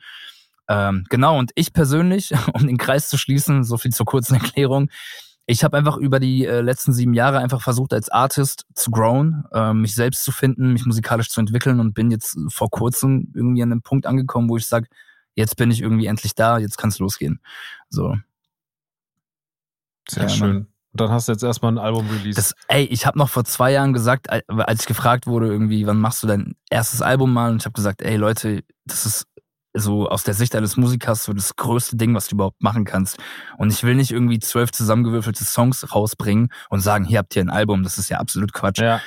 Ähm, 0.69 1.05
genau, 1.09 1.37
und 1.37 1.51
ich 1.55 1.73
persönlich, 1.73 2.31
um 2.53 2.67
den 2.67 2.77
Kreis 2.77 3.09
zu 3.09 3.17
schließen, 3.17 3.63
so 3.63 3.77
viel 3.77 3.91
zur 3.91 4.05
kurzen 4.05 4.35
Erklärung, 4.41 4.89
Ich 5.47 5.63
habe 5.63 5.77
einfach 5.77 5.97
über 5.97 6.19
die 6.19 6.45
äh, 6.45 6.61
letzten 6.61 6.93
sieben 6.93 7.13
Jahre 7.13 7.39
einfach 7.39 7.61
versucht, 7.61 7.93
als 7.93 8.09
Artist 8.09 8.65
zu 8.75 8.91
grown, 8.91 9.45
äh, 9.53 9.73
mich 9.73 9.95
selbst 9.95 10.23
zu 10.23 10.31
finden, 10.31 10.73
mich 10.73 10.85
musikalisch 10.85 11.29
zu 11.29 11.41
entwickeln 11.41 11.79
und 11.81 11.93
bin 11.93 12.11
jetzt 12.11 12.37
vor 12.49 12.69
kurzem 12.69 13.31
irgendwie 13.35 13.63
an 13.63 13.71
einem 13.71 13.81
Punkt 13.81 14.05
angekommen, 14.05 14.49
wo 14.49 14.57
ich 14.57 14.67
sage, 14.67 14.87
jetzt 15.35 15.57
bin 15.57 15.71
ich 15.71 15.81
irgendwie 15.81 16.07
endlich 16.07 16.35
da, 16.35 16.57
jetzt 16.59 16.77
kann 16.77 16.89
es 16.89 16.99
losgehen. 16.99 17.41
So. 17.89 18.15
Sehr 20.09 20.23
Ja, 20.23 20.29
schön. 20.29 20.70
Und 20.93 20.99
dann 21.01 21.09
hast 21.11 21.27
du 21.27 21.31
jetzt 21.31 21.43
erstmal 21.43 21.71
ein 21.71 21.77
Album 21.77 22.07
released. 22.09 22.37
Das, 22.37 22.53
ey, 22.67 22.83
ich 22.83 23.05
habe 23.05 23.17
noch 23.17 23.29
vor 23.29 23.45
zwei 23.45 23.71
Jahren 23.71 23.93
gesagt, 23.93 24.29
al- 24.29 24.43
als 24.47 24.81
ich 24.81 24.87
gefragt 24.87 25.25
wurde, 25.25 25.47
irgendwie, 25.47 25.87
wann 25.87 25.99
machst 25.99 26.21
du 26.23 26.27
dein 26.27 26.55
erstes 26.69 27.01
Album 27.01 27.31
mal? 27.33 27.51
Und 27.51 27.61
ich 27.61 27.65
habe 27.65 27.73
gesagt, 27.73 28.01
ey 28.01 28.17
Leute, 28.17 28.63
das 28.85 29.05
ist 29.05 29.25
so 29.73 30.09
aus 30.09 30.23
der 30.23 30.33
Sicht 30.33 30.53
eines 30.53 30.75
Musikers 30.75 31.23
so 31.23 31.31
das 31.31 31.55
größte 31.55 31.95
Ding, 31.95 32.13
was 32.13 32.27
du 32.27 32.35
überhaupt 32.35 32.61
machen 32.61 32.83
kannst. 32.83 33.17
Und 33.57 33.71
ich 33.71 33.83
will 33.83 33.95
nicht 33.95 34.11
irgendwie 34.11 34.39
zwölf 34.39 34.71
zusammengewürfelte 34.73 35.45
Songs 35.45 35.95
rausbringen 35.95 36.49
und 36.69 36.81
sagen, 36.81 37.05
hier 37.05 37.19
habt 37.19 37.33
ihr 37.37 37.41
ein 37.41 37.49
Album. 37.49 37.83
Das 37.83 37.97
ist 37.97 38.09
ja 38.09 38.17
absolut 38.17 38.51
Quatsch. 38.51 38.79
ja. 38.79 38.99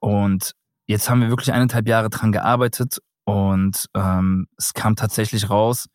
Und 0.00 0.52
jetzt 0.86 1.08
haben 1.08 1.20
wir 1.20 1.28
wirklich 1.28 1.52
eineinhalb 1.52 1.86
Jahre 1.86 2.10
dran 2.10 2.32
gearbeitet 2.32 2.98
und 3.24 3.86
ähm, 3.94 4.46
es 4.56 4.72
kam 4.74 4.96
tatsächlich 4.96 5.50
raus. 5.50 5.86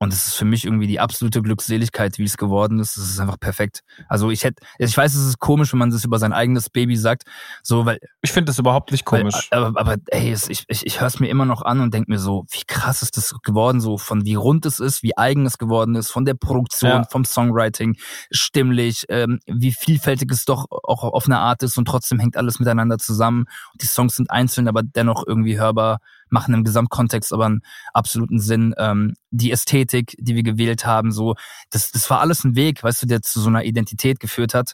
Und 0.00 0.12
es 0.12 0.28
ist 0.28 0.34
für 0.36 0.44
mich 0.44 0.64
irgendwie 0.64 0.86
die 0.86 1.00
absolute 1.00 1.42
Glückseligkeit, 1.42 2.18
wie 2.18 2.24
es 2.24 2.36
geworden 2.36 2.78
ist. 2.78 2.96
Es 2.96 3.10
ist 3.10 3.18
einfach 3.18 3.40
perfekt. 3.40 3.82
Also 4.08 4.30
ich 4.30 4.44
hätte, 4.44 4.62
ich 4.78 4.96
weiß, 4.96 5.12
es 5.14 5.26
ist 5.26 5.38
komisch, 5.40 5.72
wenn 5.72 5.80
man 5.80 5.90
das 5.90 6.04
über 6.04 6.20
sein 6.20 6.32
eigenes 6.32 6.70
Baby 6.70 6.96
sagt, 6.96 7.24
so 7.64 7.84
weil, 7.84 7.98
Ich 8.22 8.30
finde 8.30 8.50
das 8.50 8.60
überhaupt 8.60 8.92
nicht 8.92 9.04
komisch. 9.04 9.48
weil 9.50 9.64
aber, 9.64 9.80
aber 9.80 9.96
ey, 10.06 10.32
ich, 10.32 10.64
ich, 10.68 10.86
ich 10.86 11.00
höre 11.00 11.08
es 11.08 11.18
mir 11.18 11.28
immer 11.28 11.44
noch 11.46 11.62
an 11.62 11.80
und 11.80 11.92
denke 11.92 12.12
mir 12.12 12.20
so, 12.20 12.46
wie 12.50 12.62
krass 12.66 13.02
ist 13.02 13.16
das 13.16 13.34
geworden, 13.42 13.80
so 13.80 13.98
von 13.98 14.24
wie 14.24 14.36
rund 14.36 14.66
es 14.66 14.78
ist, 14.78 15.02
wie 15.02 15.16
eigen 15.16 15.46
es 15.46 15.58
geworden 15.58 15.96
ist, 15.96 16.10
von 16.12 16.24
der 16.24 16.34
Produktion, 16.34 16.90
Ja. 16.90 17.04
vom 17.04 17.24
Songwriting, 17.24 17.96
stimmlich, 18.30 19.04
ähm, 19.08 19.40
wie 19.46 19.72
vielfältig 19.72 20.30
es 20.30 20.44
doch 20.44 20.66
auch 20.70 21.02
auf 21.02 21.26
eine 21.26 21.38
Art 21.38 21.62
ist 21.64 21.76
und 21.76 21.86
trotzdem 21.86 22.20
hängt 22.20 22.36
alles 22.36 22.60
miteinander 22.60 22.98
zusammen. 22.98 23.46
Und 23.72 23.82
die 23.82 23.86
Songs 23.86 24.14
sind 24.16 24.30
einzeln, 24.30 24.68
aber 24.68 24.82
dennoch 24.84 25.24
irgendwie 25.26 25.58
hörbar, 25.58 25.98
machen 26.32 26.54
im 26.54 26.64
Gesamtkontext 26.64 27.32
aber 27.32 27.46
einen 27.46 27.62
absoluten 27.92 28.38
Sinn. 28.38 28.74
Ähm, 28.78 29.14
die 29.30 29.52
Ästhetik, 29.52 30.14
die 30.18 30.34
wir 30.34 30.42
gewählt 30.42 30.86
haben, 30.86 31.12
so, 31.12 31.34
das, 31.70 31.90
das 31.90 32.08
war 32.10 32.20
alles 32.20 32.44
ein 32.44 32.56
Weg, 32.56 32.82
weißt 32.82 33.02
du, 33.02 33.06
der 33.06 33.22
zu 33.22 33.40
so 33.40 33.48
einer 33.48 33.64
Identität 33.64 34.20
geführt 34.20 34.54
hat, 34.54 34.72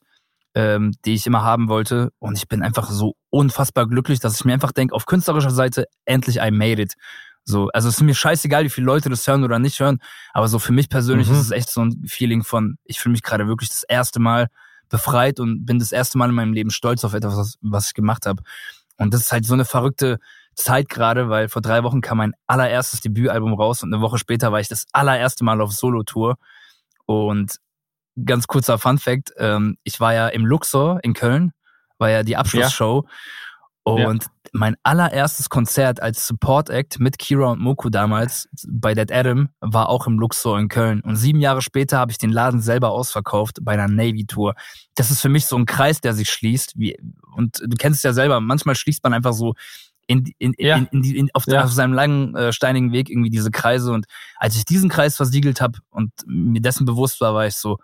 ähm, 0.54 0.92
die 1.04 1.14
ich 1.14 1.26
immer 1.26 1.42
haben 1.42 1.68
wollte. 1.68 2.10
Und 2.18 2.36
ich 2.38 2.48
bin 2.48 2.62
einfach 2.62 2.90
so 2.90 3.14
unfassbar 3.30 3.88
glücklich, 3.88 4.20
dass 4.20 4.36
ich 4.36 4.44
mir 4.44 4.52
einfach 4.52 4.72
denke, 4.72 4.94
auf 4.94 5.06
künstlerischer 5.06 5.50
Seite, 5.50 5.86
endlich 6.04 6.36
I 6.36 6.50
made 6.50 6.80
it. 6.80 6.94
So, 7.46 7.68
also 7.74 7.88
es 7.88 7.96
ist 7.96 8.02
mir 8.02 8.14
scheißegal, 8.14 8.64
wie 8.64 8.70
viele 8.70 8.86
Leute 8.86 9.10
das 9.10 9.26
hören 9.26 9.44
oder 9.44 9.58
nicht 9.58 9.78
hören, 9.78 9.98
aber 10.32 10.48
so 10.48 10.58
für 10.58 10.72
mich 10.72 10.88
persönlich 10.88 11.28
Mhm. 11.28 11.34
ist 11.34 11.40
es 11.40 11.50
echt 11.50 11.68
so 11.68 11.82
ein 11.82 12.04
Feeling 12.06 12.42
von, 12.42 12.76
ich 12.84 13.00
fühle 13.00 13.12
mich 13.12 13.22
gerade 13.22 13.46
wirklich 13.46 13.68
das 13.68 13.82
erste 13.82 14.18
Mal 14.18 14.48
befreit 14.88 15.40
und 15.40 15.66
bin 15.66 15.78
das 15.78 15.92
erste 15.92 16.16
Mal 16.16 16.30
in 16.30 16.34
meinem 16.34 16.52
Leben 16.54 16.70
stolz 16.70 17.04
auf 17.04 17.12
etwas, 17.14 17.36
was, 17.36 17.58
was 17.60 17.88
ich 17.88 17.94
gemacht 17.94 18.24
habe. 18.26 18.42
Und 18.96 19.12
das 19.12 19.22
ist 19.22 19.32
halt 19.32 19.44
so 19.44 19.54
eine 19.54 19.64
verrückte 19.64 20.18
Zeit 20.54 20.88
gerade, 20.88 21.28
weil 21.28 21.48
vor 21.48 21.62
drei 21.62 21.82
Wochen 21.82 22.00
kam 22.00 22.18
mein 22.18 22.32
allererstes 22.46 23.00
Debütalbum 23.00 23.54
raus 23.54 23.82
und 23.82 23.92
eine 23.92 24.02
Woche 24.02 24.18
später 24.18 24.52
war 24.52 24.60
ich 24.60 24.68
das 24.68 24.86
allererste 24.92 25.44
Mal 25.44 25.60
auf 25.60 25.72
Solo-Tour. 25.72 26.36
Und 27.06 27.58
ganz 28.24 28.46
kurzer 28.46 28.78
Fun 28.78 28.98
Fact, 28.98 29.32
ähm, 29.38 29.76
ich 29.84 30.00
war 30.00 30.14
ja 30.14 30.28
im 30.28 30.46
Luxor 30.46 31.00
in 31.02 31.14
Köln, 31.14 31.52
war 31.98 32.10
ja 32.10 32.22
die 32.22 32.36
Abschlussshow. 32.36 33.06
Und 33.86 34.26
mein 34.52 34.76
allererstes 34.82 35.50
Konzert 35.50 36.00
als 36.00 36.26
Support 36.26 36.70
Act 36.70 37.00
mit 37.00 37.18
Kira 37.18 37.50
und 37.50 37.60
Moku 37.60 37.90
damals 37.90 38.48
bei 38.66 38.94
Dead 38.94 39.12
Adam 39.12 39.50
war 39.60 39.90
auch 39.90 40.06
im 40.06 40.18
Luxor 40.18 40.58
in 40.58 40.68
Köln. 40.68 41.02
Und 41.02 41.16
sieben 41.16 41.40
Jahre 41.40 41.60
später 41.60 41.98
habe 41.98 42.10
ich 42.10 42.16
den 42.16 42.30
Laden 42.30 42.62
selber 42.62 42.92
ausverkauft 42.92 43.58
bei 43.60 43.72
einer 43.72 43.88
Navy-Tour. 43.88 44.54
Das 44.94 45.10
ist 45.10 45.20
für 45.20 45.28
mich 45.28 45.44
so 45.46 45.56
ein 45.56 45.66
Kreis, 45.66 46.00
der 46.00 46.14
sich 46.14 46.30
schließt. 46.30 46.78
Wie, 46.78 46.96
und 47.36 47.60
du 47.60 47.76
kennst 47.76 47.98
es 47.98 48.04
ja 48.04 48.14
selber, 48.14 48.40
manchmal 48.40 48.74
schließt 48.74 49.02
man 49.04 49.12
einfach 49.12 49.34
so 49.34 49.54
in, 50.06 50.24
in, 50.38 50.54
Ja. 50.58 50.76
in, 50.76 50.86
in, 50.92 51.14
in, 51.14 51.30
auf, 51.34 51.46
Ja. 51.46 51.64
auf 51.64 51.72
seinem 51.72 51.92
langen, 51.92 52.34
äh, 52.36 52.52
steinigen 52.52 52.92
Weg 52.92 53.10
irgendwie 53.10 53.30
diese 53.30 53.50
Kreise. 53.50 53.92
Und 53.92 54.06
als 54.36 54.56
ich 54.56 54.64
diesen 54.64 54.88
Kreis 54.90 55.16
versiegelt 55.16 55.60
habe 55.60 55.78
und 55.90 56.12
mir 56.26 56.60
dessen 56.60 56.84
bewusst 56.84 57.20
war, 57.20 57.34
war 57.34 57.46
ich 57.46 57.54
so, 57.56 57.78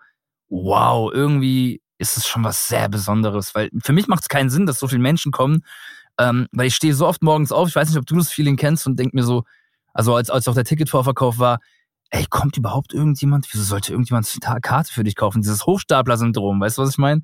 wow, 0.49 1.11
irgendwie 1.13 1.81
ist 1.97 2.17
es 2.17 2.27
schon 2.27 2.43
was 2.43 2.67
sehr 2.67 2.89
Besonderes. 2.89 3.55
Weil 3.55 3.69
für 3.83 3.93
mich 3.93 4.07
macht 4.07 4.23
es 4.23 4.29
keinen 4.29 4.49
Sinn, 4.49 4.65
dass 4.65 4.79
so 4.79 4.87
viele 4.87 5.01
Menschen 5.01 5.31
kommen, 5.31 5.63
ähm, 6.17 6.47
weil 6.51 6.67
ich 6.67 6.75
stehe 6.75 6.93
so 6.93 7.07
oft 7.07 7.21
morgens 7.23 7.51
auf, 7.51 7.67
ich 7.69 7.75
weiß 7.75 7.89
nicht, 7.89 7.97
ob 7.97 8.05
du 8.05 8.15
das 8.17 8.29
Feeling 8.31 8.57
kennst 8.57 8.85
und 8.87 8.97
denk 8.99 9.13
mir 9.13 9.23
so, 9.23 9.43
also 9.93 10.15
als, 10.15 10.29
als 10.29 10.47
auch 10.47 10.53
der 10.55 10.63
Ticketvorverkauf 10.65 11.39
war, 11.39 11.59
ey, 12.09 12.25
kommt 12.29 12.57
überhaupt 12.57 12.93
irgendjemand? 12.93 13.47
Wieso 13.51 13.63
sollte 13.63 13.93
irgendjemand 13.93 14.27
eine 14.45 14.59
Karte 14.61 14.91
für 14.91 15.03
dich 15.03 15.15
kaufen? 15.15 15.41
Dieses 15.41 15.65
Hochstapler-Syndrom, 15.65 16.59
weißt 16.59 16.77
du, 16.77 16.81
was 16.81 16.91
ich 16.91 16.97
meine? 16.97 17.21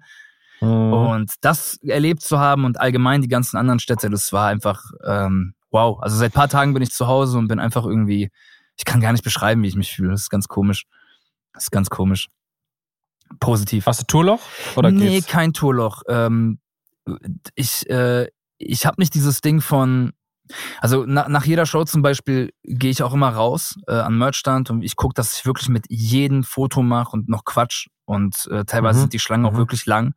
Mhm. 0.62 0.94
Und 0.94 1.34
das 1.42 1.78
erlebt 1.84 2.22
zu 2.22 2.40
haben 2.40 2.66
und 2.66 2.80
allgemein 2.80 3.22
die 3.22 3.28
ganzen 3.28 3.58
anderen 3.58 3.80
Städte, 3.80 4.10
das 4.10 4.34
war 4.34 4.48
einfach 4.48 4.84
ähm, 5.06 5.54
wow. 5.72 6.00
Also 6.02 6.18
seit 6.18 6.34
paar 6.34 6.50
Tagen 6.50 6.74
bin 6.74 6.84
ich 6.84 6.92
zu 6.92 7.08
Hause 7.08 7.38
und 7.38 7.48
bin 7.48 7.60
einfach 7.60 7.86
irgendwie, 7.86 8.30
ich 8.78 8.86
kann 8.86 9.02
gar 9.02 9.12
nicht 9.12 9.24
beschreiben, 9.24 9.64
wie 9.64 9.68
ich 9.68 9.76
mich 9.76 9.94
fühle. 9.94 10.12
Das 10.12 10.22
ist 10.22 10.30
ganz 10.30 10.48
komisch. 10.48 10.86
Das 11.54 11.64
ist 11.64 11.72
ganz 11.72 11.90
komisch. 11.90 12.28
Positiv. 13.40 13.86
Hast 13.86 14.02
du 14.02 14.06
Tourloch? 14.06 14.40
Oder 14.76 14.92
nee, 14.92 15.16
geht's? 15.16 15.28
kein 15.28 15.54
Tourloch. 15.54 16.04
Ähm, 16.08 16.60
ich 17.56 17.90
äh, 17.90 18.28
ich 18.58 18.86
habe 18.86 19.00
nicht 19.00 19.14
dieses 19.14 19.42
Ding 19.42 19.62
von, 19.62 20.14
also 20.82 21.06
na, 21.08 21.28
nach 21.30 21.46
jeder 21.46 21.66
Show 21.66 21.84
zum 21.84 22.02
Beispiel 22.02 22.52
gehe 22.64 22.92
ich 22.92 23.04
auch 23.04 23.14
immer 23.14 23.30
raus 23.30 23.76
äh, 23.88 23.94
an 23.94 24.18
Merchstand 24.18 24.70
und 24.70 24.82
ich 24.84 24.96
gucke, 24.96 25.14
dass 25.14 25.38
ich 25.38 25.46
wirklich 25.46 25.70
mit 25.70 25.86
jedem 25.90 26.44
Foto 26.44 26.84
mache 26.84 27.12
und 27.12 27.30
noch 27.30 27.46
Quatsch 27.46 27.88
und 28.06 28.48
äh, 28.52 28.66
teilweise 28.66 28.98
Mhm. 29.00 29.02
sind 29.02 29.14
die 29.14 29.20
Schlangen 29.20 29.46
auch 29.46 29.54
Mhm. 29.54 29.58
wirklich 29.58 29.86
lang. 29.86 30.14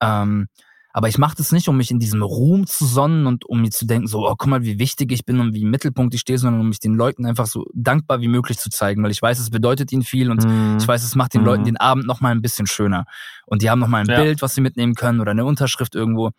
Ähm, 0.00 0.48
aber 0.94 1.08
ich 1.08 1.16
mache 1.16 1.34
das 1.36 1.52
nicht, 1.52 1.68
um 1.68 1.78
mich 1.78 1.90
in 1.90 1.98
diesem 2.00 2.22
Ruhm 2.22 2.66
zu 2.66 2.84
sonnen 2.84 3.26
und 3.26 3.46
um 3.46 3.62
mir 3.62 3.70
zu 3.70 3.86
denken, 3.86 4.06
so, 4.06 4.28
oh, 4.28 4.34
guck 4.36 4.46
mal, 4.48 4.62
wie 4.62 4.78
wichtig 4.78 5.10
ich 5.10 5.24
bin 5.24 5.40
und 5.40 5.54
wie 5.54 5.62
im 5.62 5.70
Mittelpunkt 5.70 6.12
ich 6.12 6.20
stehe, 6.20 6.38
sondern 6.38 6.60
um 6.60 6.68
mich 6.68 6.80
den 6.80 6.94
Leuten 6.94 7.24
einfach 7.24 7.46
so 7.46 7.64
dankbar 7.72 8.20
wie 8.20 8.28
möglich 8.28 8.58
zu 8.58 8.68
zeigen, 8.68 9.02
weil 9.02 9.10
ich 9.10 9.22
weiß, 9.22 9.38
es 9.38 9.48
bedeutet 9.48 9.90
ihnen 9.90 10.02
viel 10.02 10.30
und 10.30 10.44
Mhm. 10.44 10.76
ich 10.78 10.86
weiß, 10.86 11.02
es 11.02 11.14
macht 11.14 11.32
den 11.32 11.40
Mhm. 11.40 11.46
Leuten 11.46 11.64
den 11.64 11.76
Abend 11.78 12.06
noch 12.06 12.20
mal 12.20 12.28
ein 12.30 12.42
bisschen 12.42 12.66
schöner. 12.66 13.06
Und 13.46 13.62
die 13.62 13.70
haben 13.70 13.78
noch 13.78 13.88
mal 13.88 14.00
ein 14.04 14.08
Ja. 14.08 14.16
Bild, 14.16 14.42
was 14.42 14.54
sie 14.54 14.60
mitnehmen 14.60 14.94
können 14.94 15.20
oder 15.20 15.30
eine 15.30 15.46
Unterschrift 15.46 15.94
irgendwo. 15.94 16.32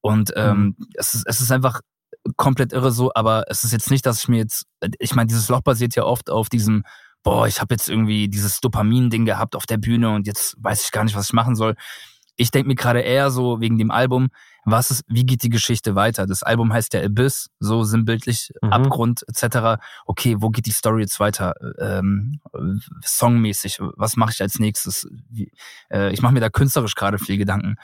Und 0.00 0.32
ähm, 0.34 0.74
Mhm. 0.76 0.88
es, 0.94 1.14
ist, 1.14 1.24
es 1.28 1.40
ist 1.40 1.52
einfach 1.52 1.80
komplett 2.36 2.72
irre 2.72 2.90
so, 2.90 3.12
aber 3.14 3.44
es 3.48 3.64
ist 3.64 3.72
jetzt 3.72 3.90
nicht, 3.90 4.06
dass 4.06 4.22
ich 4.22 4.28
mir 4.28 4.38
jetzt, 4.38 4.66
ich 4.98 5.14
meine, 5.14 5.26
dieses 5.26 5.48
Loch 5.48 5.60
basiert 5.60 5.94
ja 5.94 6.04
oft 6.04 6.30
auf 6.30 6.48
diesem, 6.48 6.84
boah, 7.22 7.46
ich 7.46 7.60
habe 7.60 7.74
jetzt 7.74 7.88
irgendwie 7.88 8.28
dieses 8.28 8.60
Dopamin-Ding 8.60 9.24
gehabt 9.24 9.56
auf 9.56 9.66
der 9.66 9.78
Bühne 9.78 10.10
und 10.10 10.26
jetzt 10.26 10.56
weiß 10.58 10.84
ich 10.84 10.90
gar 10.90 11.04
nicht, 11.04 11.16
was 11.16 11.26
ich 11.26 11.32
machen 11.32 11.56
soll. 11.56 11.74
Ich 12.36 12.50
denke 12.50 12.68
mir 12.68 12.74
gerade 12.74 13.00
eher 13.00 13.30
so 13.30 13.60
wegen 13.60 13.78
dem 13.78 13.90
Album, 13.90 14.28
was 14.64 14.90
ist, 14.90 15.04
wie 15.08 15.24
geht 15.26 15.42
die 15.42 15.48
Geschichte 15.50 15.94
weiter? 15.94 16.26
Das 16.26 16.42
Album 16.42 16.72
heißt 16.72 16.94
ja 16.94 17.02
Abyss, 17.02 17.50
so 17.60 17.84
sinnbildlich, 17.84 18.50
Mhm. 18.62 18.72
Abgrund 18.72 19.24
etc. 19.28 19.80
Okay, 20.06 20.36
wo 20.38 20.50
geht 20.50 20.66
die 20.66 20.70
Story 20.72 21.02
jetzt 21.02 21.20
weiter? 21.20 21.54
Ähm, 21.78 22.40
äh, 22.52 22.58
songmäßig, 23.04 23.78
was 23.96 24.16
mache 24.16 24.32
ich 24.32 24.40
als 24.42 24.58
nächstes? 24.58 25.06
Wie, 25.30 25.50
äh, 25.92 26.12
ich 26.12 26.22
mache 26.22 26.32
mir 26.34 26.40
da 26.40 26.50
künstlerisch 26.50 26.94
gerade 26.94 27.18
viel 27.18 27.36
Gedanken. 27.38 27.76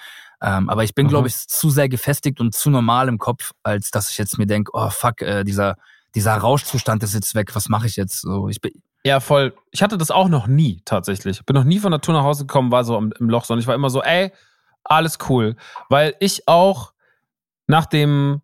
Ähm, 0.42 0.68
aber 0.70 0.84
ich 0.84 0.94
bin, 0.94 1.06
Mhm. 1.06 1.10
glaube 1.10 1.28
ich, 1.28 1.36
zu 1.48 1.70
sehr 1.70 1.88
gefestigt 1.88 2.40
und 2.40 2.54
zu 2.54 2.70
normal 2.70 3.08
im 3.08 3.18
Kopf, 3.18 3.52
als 3.62 3.90
dass 3.90 4.10
ich 4.10 4.18
jetzt 4.18 4.38
mir 4.38 4.46
denke, 4.46 4.70
oh 4.74 4.88
fuck, 4.90 5.20
äh, 5.22 5.44
dieser, 5.44 5.76
dieser 6.14 6.34
Rauschzustand 6.34 7.02
ist 7.02 7.14
jetzt 7.14 7.34
weg, 7.34 7.54
was 7.54 7.68
mache 7.68 7.86
ich 7.86 7.96
jetzt? 7.96 8.20
So, 8.22 8.48
ich 8.48 8.60
bin, 8.60 8.72
Ja, 9.04 9.20
voll. 9.20 9.54
Ich 9.70 9.82
hatte 9.82 9.96
das 9.98 10.10
auch 10.10 10.28
noch 10.28 10.46
nie 10.46 10.82
tatsächlich. 10.84 11.44
Bin 11.46 11.54
noch 11.54 11.64
nie 11.64 11.78
von 11.78 11.90
der 11.90 12.00
Tour 12.00 12.14
nach 12.14 12.22
Hause 12.24 12.44
gekommen, 12.46 12.70
war 12.70 12.84
so 12.84 12.96
im, 12.98 13.12
im 13.18 13.28
Loch, 13.30 13.44
sondern 13.44 13.60
ich 13.62 13.66
war 13.66 13.74
immer 13.74 13.90
so, 13.90 14.02
ey, 14.02 14.32
alles 14.84 15.18
cool. 15.28 15.56
Weil 15.88 16.14
ich 16.20 16.46
auch 16.46 16.92
nach 17.66 17.86
dem, 17.86 18.42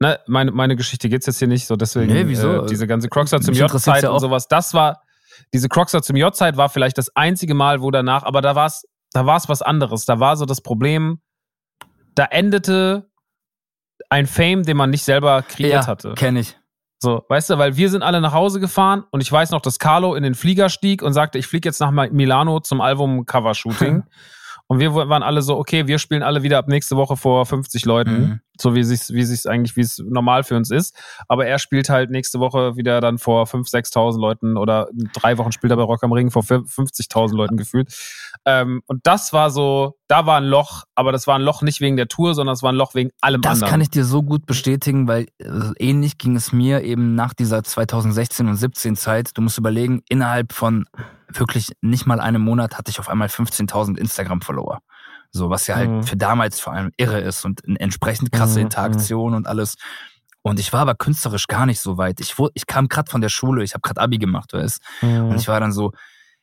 ne, 0.00 0.18
meine, 0.26 0.50
meine 0.52 0.76
Geschichte 0.76 1.08
geht's 1.08 1.26
jetzt 1.26 1.38
hier 1.38 1.48
nicht, 1.48 1.66
so 1.66 1.76
deswegen 1.76 2.12
Nee, 2.12 2.26
wieso? 2.26 2.64
Äh, 2.64 2.66
diese 2.66 2.86
ganze 2.86 3.08
Crocstar 3.08 3.40
zum 3.40 3.54
J-Zeit 3.54 4.02
ja 4.02 4.10
und 4.10 4.20
sowas, 4.20 4.48
das 4.48 4.74
war, 4.74 5.02
diese 5.54 5.68
Crocstar 5.68 6.02
zum 6.02 6.16
J-Zeit 6.16 6.56
war 6.56 6.68
vielleicht 6.68 6.98
das 6.98 7.14
einzige 7.14 7.54
Mal, 7.54 7.80
wo 7.82 7.90
danach, 7.90 8.24
aber 8.24 8.42
da 8.42 8.54
war's, 8.54 8.84
da 9.12 9.26
war's 9.26 9.48
was 9.48 9.62
anderes. 9.62 10.04
Da 10.04 10.20
war 10.20 10.36
so 10.36 10.44
das 10.44 10.60
Problem, 10.60 11.20
da 12.14 12.24
endete 12.24 13.08
ein 14.10 14.26
Fame, 14.26 14.62
den 14.64 14.76
man 14.76 14.90
nicht 14.90 15.04
selber 15.04 15.42
kreiert 15.42 15.84
ja, 15.84 15.86
hatte. 15.86 16.14
kenne 16.14 16.40
ich. 16.40 16.56
So, 17.00 17.24
weißt 17.28 17.50
du, 17.50 17.58
weil 17.58 17.76
wir 17.76 17.90
sind 17.90 18.02
alle 18.02 18.20
nach 18.20 18.32
Hause 18.32 18.58
gefahren 18.58 19.04
und 19.12 19.20
ich 19.20 19.30
weiß 19.30 19.52
noch, 19.52 19.60
dass 19.60 19.78
Carlo 19.78 20.16
in 20.16 20.24
den 20.24 20.34
Flieger 20.34 20.68
stieg 20.68 21.02
und 21.02 21.12
sagte, 21.12 21.38
ich 21.38 21.46
fliege 21.46 21.68
jetzt 21.68 21.80
nach 21.80 21.92
Milano 21.92 22.58
zum 22.58 22.80
Album-Cover-Shooting. 22.80 24.02
und 24.68 24.78
wir 24.80 24.94
waren 24.94 25.22
alle 25.22 25.42
so, 25.42 25.56
okay, 25.58 25.86
wir 25.86 25.98
spielen 25.98 26.22
alle 26.22 26.42
wieder 26.42 26.58
ab 26.58 26.68
nächste 26.68 26.96
Woche 26.96 27.16
vor 27.16 27.44
50 27.46 27.84
Leuten, 27.86 28.10
Mhm. 28.20 28.40
so 28.60 28.74
wie 28.74 28.84
sich's, 28.84 29.12
wie 29.12 29.24
sich's 29.24 29.46
eigentlich, 29.46 29.76
wie 29.76 29.80
es 29.80 29.98
normal 29.98 30.44
für 30.44 30.56
uns 30.56 30.70
ist. 30.70 30.94
Aber 31.26 31.46
er 31.46 31.58
spielt 31.58 31.88
halt 31.88 32.10
nächste 32.10 32.38
Woche 32.38 32.76
wieder 32.76 33.00
dann 33.00 33.16
vor 33.18 33.46
5.000, 33.46 33.70
6.000 33.92 34.20
Leuten 34.20 34.56
oder 34.58 34.88
drei 35.14 35.38
Wochen 35.38 35.52
später 35.52 35.74
bei 35.76 35.82
Rock 35.82 36.04
am 36.04 36.12
Ring 36.12 36.30
vor 36.30 36.42
50.000 36.42 37.34
Leuten 37.34 37.56
gefühlt. 37.56 37.88
Ähm, 38.44 38.82
und 38.86 39.00
das 39.06 39.32
war 39.32 39.50
so, 39.50 39.96
da 40.06 40.26
war 40.26 40.36
ein 40.38 40.44
Loch, 40.44 40.84
aber 40.94 41.12
das 41.12 41.26
war 41.26 41.36
ein 41.36 41.42
Loch 41.42 41.62
nicht 41.62 41.80
wegen 41.80 41.96
der 41.96 42.08
Tour, 42.08 42.34
sondern 42.34 42.52
es 42.54 42.62
war 42.62 42.70
ein 42.72 42.76
Loch 42.76 42.94
wegen 42.94 43.10
allem 43.22 43.40
Das 43.40 43.54
anderen. 43.54 43.70
kann 43.70 43.80
ich 43.80 43.90
dir 43.90 44.04
so 44.04 44.22
gut 44.22 44.44
bestätigen, 44.44 45.08
weil 45.08 45.28
äh, 45.38 45.48
ähnlich 45.78 46.18
ging 46.18 46.36
es 46.36 46.52
mir 46.52 46.82
eben 46.82 47.14
nach 47.14 47.32
dieser 47.32 47.64
2016 47.64 48.46
und 48.48 48.56
17 48.56 48.96
Zeit. 48.96 49.30
Du 49.34 49.40
musst 49.40 49.56
überlegen, 49.56 50.02
innerhalb 50.10 50.52
von 50.52 50.84
wirklich 51.32 51.72
nicht 51.80 52.06
mal 52.06 52.20
einen 52.20 52.42
Monat 52.42 52.78
hatte 52.78 52.90
ich 52.90 52.98
auf 53.00 53.08
einmal 53.08 53.28
15.000 53.28 53.96
Instagram-Follower. 53.98 54.80
So, 55.30 55.50
was 55.50 55.66
ja 55.66 55.76
halt 55.76 55.90
Mhm. 55.90 56.02
für 56.04 56.16
damals 56.16 56.58
vor 56.60 56.72
allem 56.72 56.90
irre 56.96 57.20
ist 57.20 57.44
und 57.44 57.64
eine 57.66 57.78
entsprechend 57.80 58.32
krasse 58.32 58.60
Mhm, 58.60 58.66
Interaktion 58.66 59.34
und 59.34 59.46
alles. 59.46 59.74
Und 60.42 60.58
ich 60.58 60.72
war 60.72 60.80
aber 60.80 60.94
künstlerisch 60.94 61.46
gar 61.46 61.66
nicht 61.66 61.80
so 61.80 61.98
weit. 61.98 62.20
Ich, 62.20 62.34
ich 62.54 62.66
kam 62.66 62.88
gerade 62.88 63.10
von 63.10 63.20
der 63.20 63.28
Schule, 63.28 63.62
ich 63.62 63.74
habe 63.74 63.82
gerade 63.82 64.00
Abi 64.00 64.18
gemacht, 64.18 64.52
weißt 64.54 64.80
Und 65.30 65.36
ich 65.38 65.48
war 65.48 65.60
dann 65.60 65.72
so, 65.72 65.92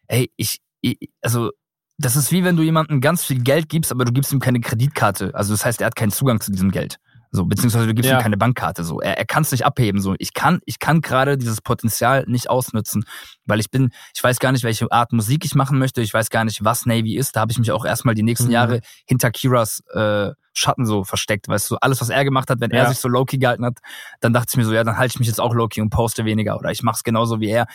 ey, 0.08 0.32
ich, 0.36 0.60
ich, 0.82 0.98
also 1.22 1.50
das 1.98 2.16
ist 2.16 2.32
wie 2.32 2.44
wenn 2.44 2.58
du 2.58 2.62
jemandem 2.64 3.00
ganz 3.02 3.24
viel 3.24 3.42
Geld 3.42 3.70
gibst, 3.70 3.92
aber 3.92 4.06
du 4.06 4.12
gibst 4.12 4.32
ihm 4.34 4.40
keine 4.40 4.60
Kreditkarte. 4.60 5.32
Also 5.34 5.54
das 5.54 5.66
heißt, 5.66 5.82
er 5.82 5.88
hat 5.88 5.96
keinen 5.96 6.12
Zugang 6.12 6.42
zu 6.42 6.52
diesem 6.52 6.70
Geld. 6.72 6.98
So, 7.36 7.46
beziehungsweise 7.46 7.88
du 7.88 7.94
gibst 7.94 8.10
Ja. 8.10 8.18
ihm 8.18 8.22
keine 8.24 8.38
Bankkarte. 8.38 8.84
So, 8.84 9.02
er, 9.02 9.18
er 9.18 9.26
kann 9.26 9.44
es 9.44 9.52
nicht 9.52 9.66
abheben. 9.66 10.02
So, 10.02 10.16
ich 10.18 10.34
kann, 10.34 10.60
ich 10.66 10.80
kann 10.80 11.02
gerade 11.02 11.38
dieses 11.38 11.62
Potenzial 11.62 12.24
nicht 12.28 12.50
ausnutzen, 12.50 13.06
weil 13.46 13.60
ich 13.60 13.70
bin, 13.70 13.92
ich 14.16 14.24
weiß 14.24 14.40
gar 14.40 14.52
nicht, 14.52 14.64
welche 14.64 14.92
Art 14.92 15.12
Musik 15.14 15.46
ich 15.46 15.56
machen 15.56 15.78
möchte. 15.78 16.02
Ich 16.02 16.14
weiß 16.14 16.30
gar 16.30 16.46
nicht, 16.46 16.64
was 16.64 16.86
Navy 16.86 17.16
ist. 17.18 17.36
Da 17.36 17.42
habe 17.42 17.52
ich 17.52 17.60
mich 17.60 17.72
auch 17.72 17.86
erstmal 17.86 18.16
die 18.16 18.24
nächsten 18.24 18.48
Mhm. 18.48 18.52
Jahre 18.52 18.80
hinter 19.06 19.32
Kiras 19.32 19.84
äh, 19.94 20.32
Schatten 20.54 20.86
so 20.86 21.04
versteckt. 21.04 21.48
Weißt 21.50 21.70
du, 21.70 21.76
alles, 21.82 22.00
was 22.00 22.10
er 22.10 22.24
gemacht 22.24 22.50
hat, 22.50 22.62
wenn 22.62 22.72
er 22.72 22.84
Ja. 22.84 22.90
sich 22.90 23.00
so 23.00 23.10
low-key 23.10 23.38
gehalten 23.38 23.66
hat, 23.66 23.80
dann 24.22 24.32
dachte 24.34 24.48
ich 24.52 24.58
mir 24.58 24.64
so, 24.66 24.74
ja, 24.74 24.84
dann 24.86 24.98
halte 24.98 25.14
ich 25.16 25.20
mich 25.20 25.28
jetzt 25.28 25.42
auch 25.42 25.54
low-key 25.54 25.82
und 25.82 25.90
poste 25.90 26.24
weniger 26.24 26.58
oder 26.58 26.72
ich 26.72 26.82
mache 26.82 26.96
es 26.96 27.04
genauso 27.04 27.42
wie 27.42 27.50
er. 27.50 27.66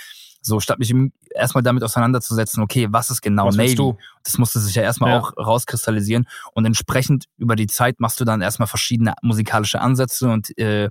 So, 0.43 0.59
statt 0.61 0.79
mich 0.79 0.95
erstmal 1.35 1.63
damit 1.63 1.83
auseinanderzusetzen, 1.83 2.63
okay, 2.63 2.89
was 2.91 3.11
ist 3.11 3.21
genau 3.21 3.49
Was 3.49 3.57
Navy? 3.57 3.75
du? 3.75 3.99
Das 4.25 4.39
musste 4.39 4.59
sich 4.61 4.75
ja 4.75 4.83
erstmal 4.83 5.11
Ja. 5.11 5.21
auch 5.21 5.37
rauskristallisieren. 5.37 6.27
Und 6.55 6.65
entsprechend 6.65 7.27
über 7.37 7.57
die 7.57 7.67
Zeit 7.67 8.01
machst 8.01 8.21
du 8.21 8.25
dann 8.25 8.41
erstmal 8.41 8.67
verschiedene 8.69 9.15
musikalische 9.23 9.81
Ansätze 9.81 10.31
und 10.31 10.57
äh, 10.59 10.89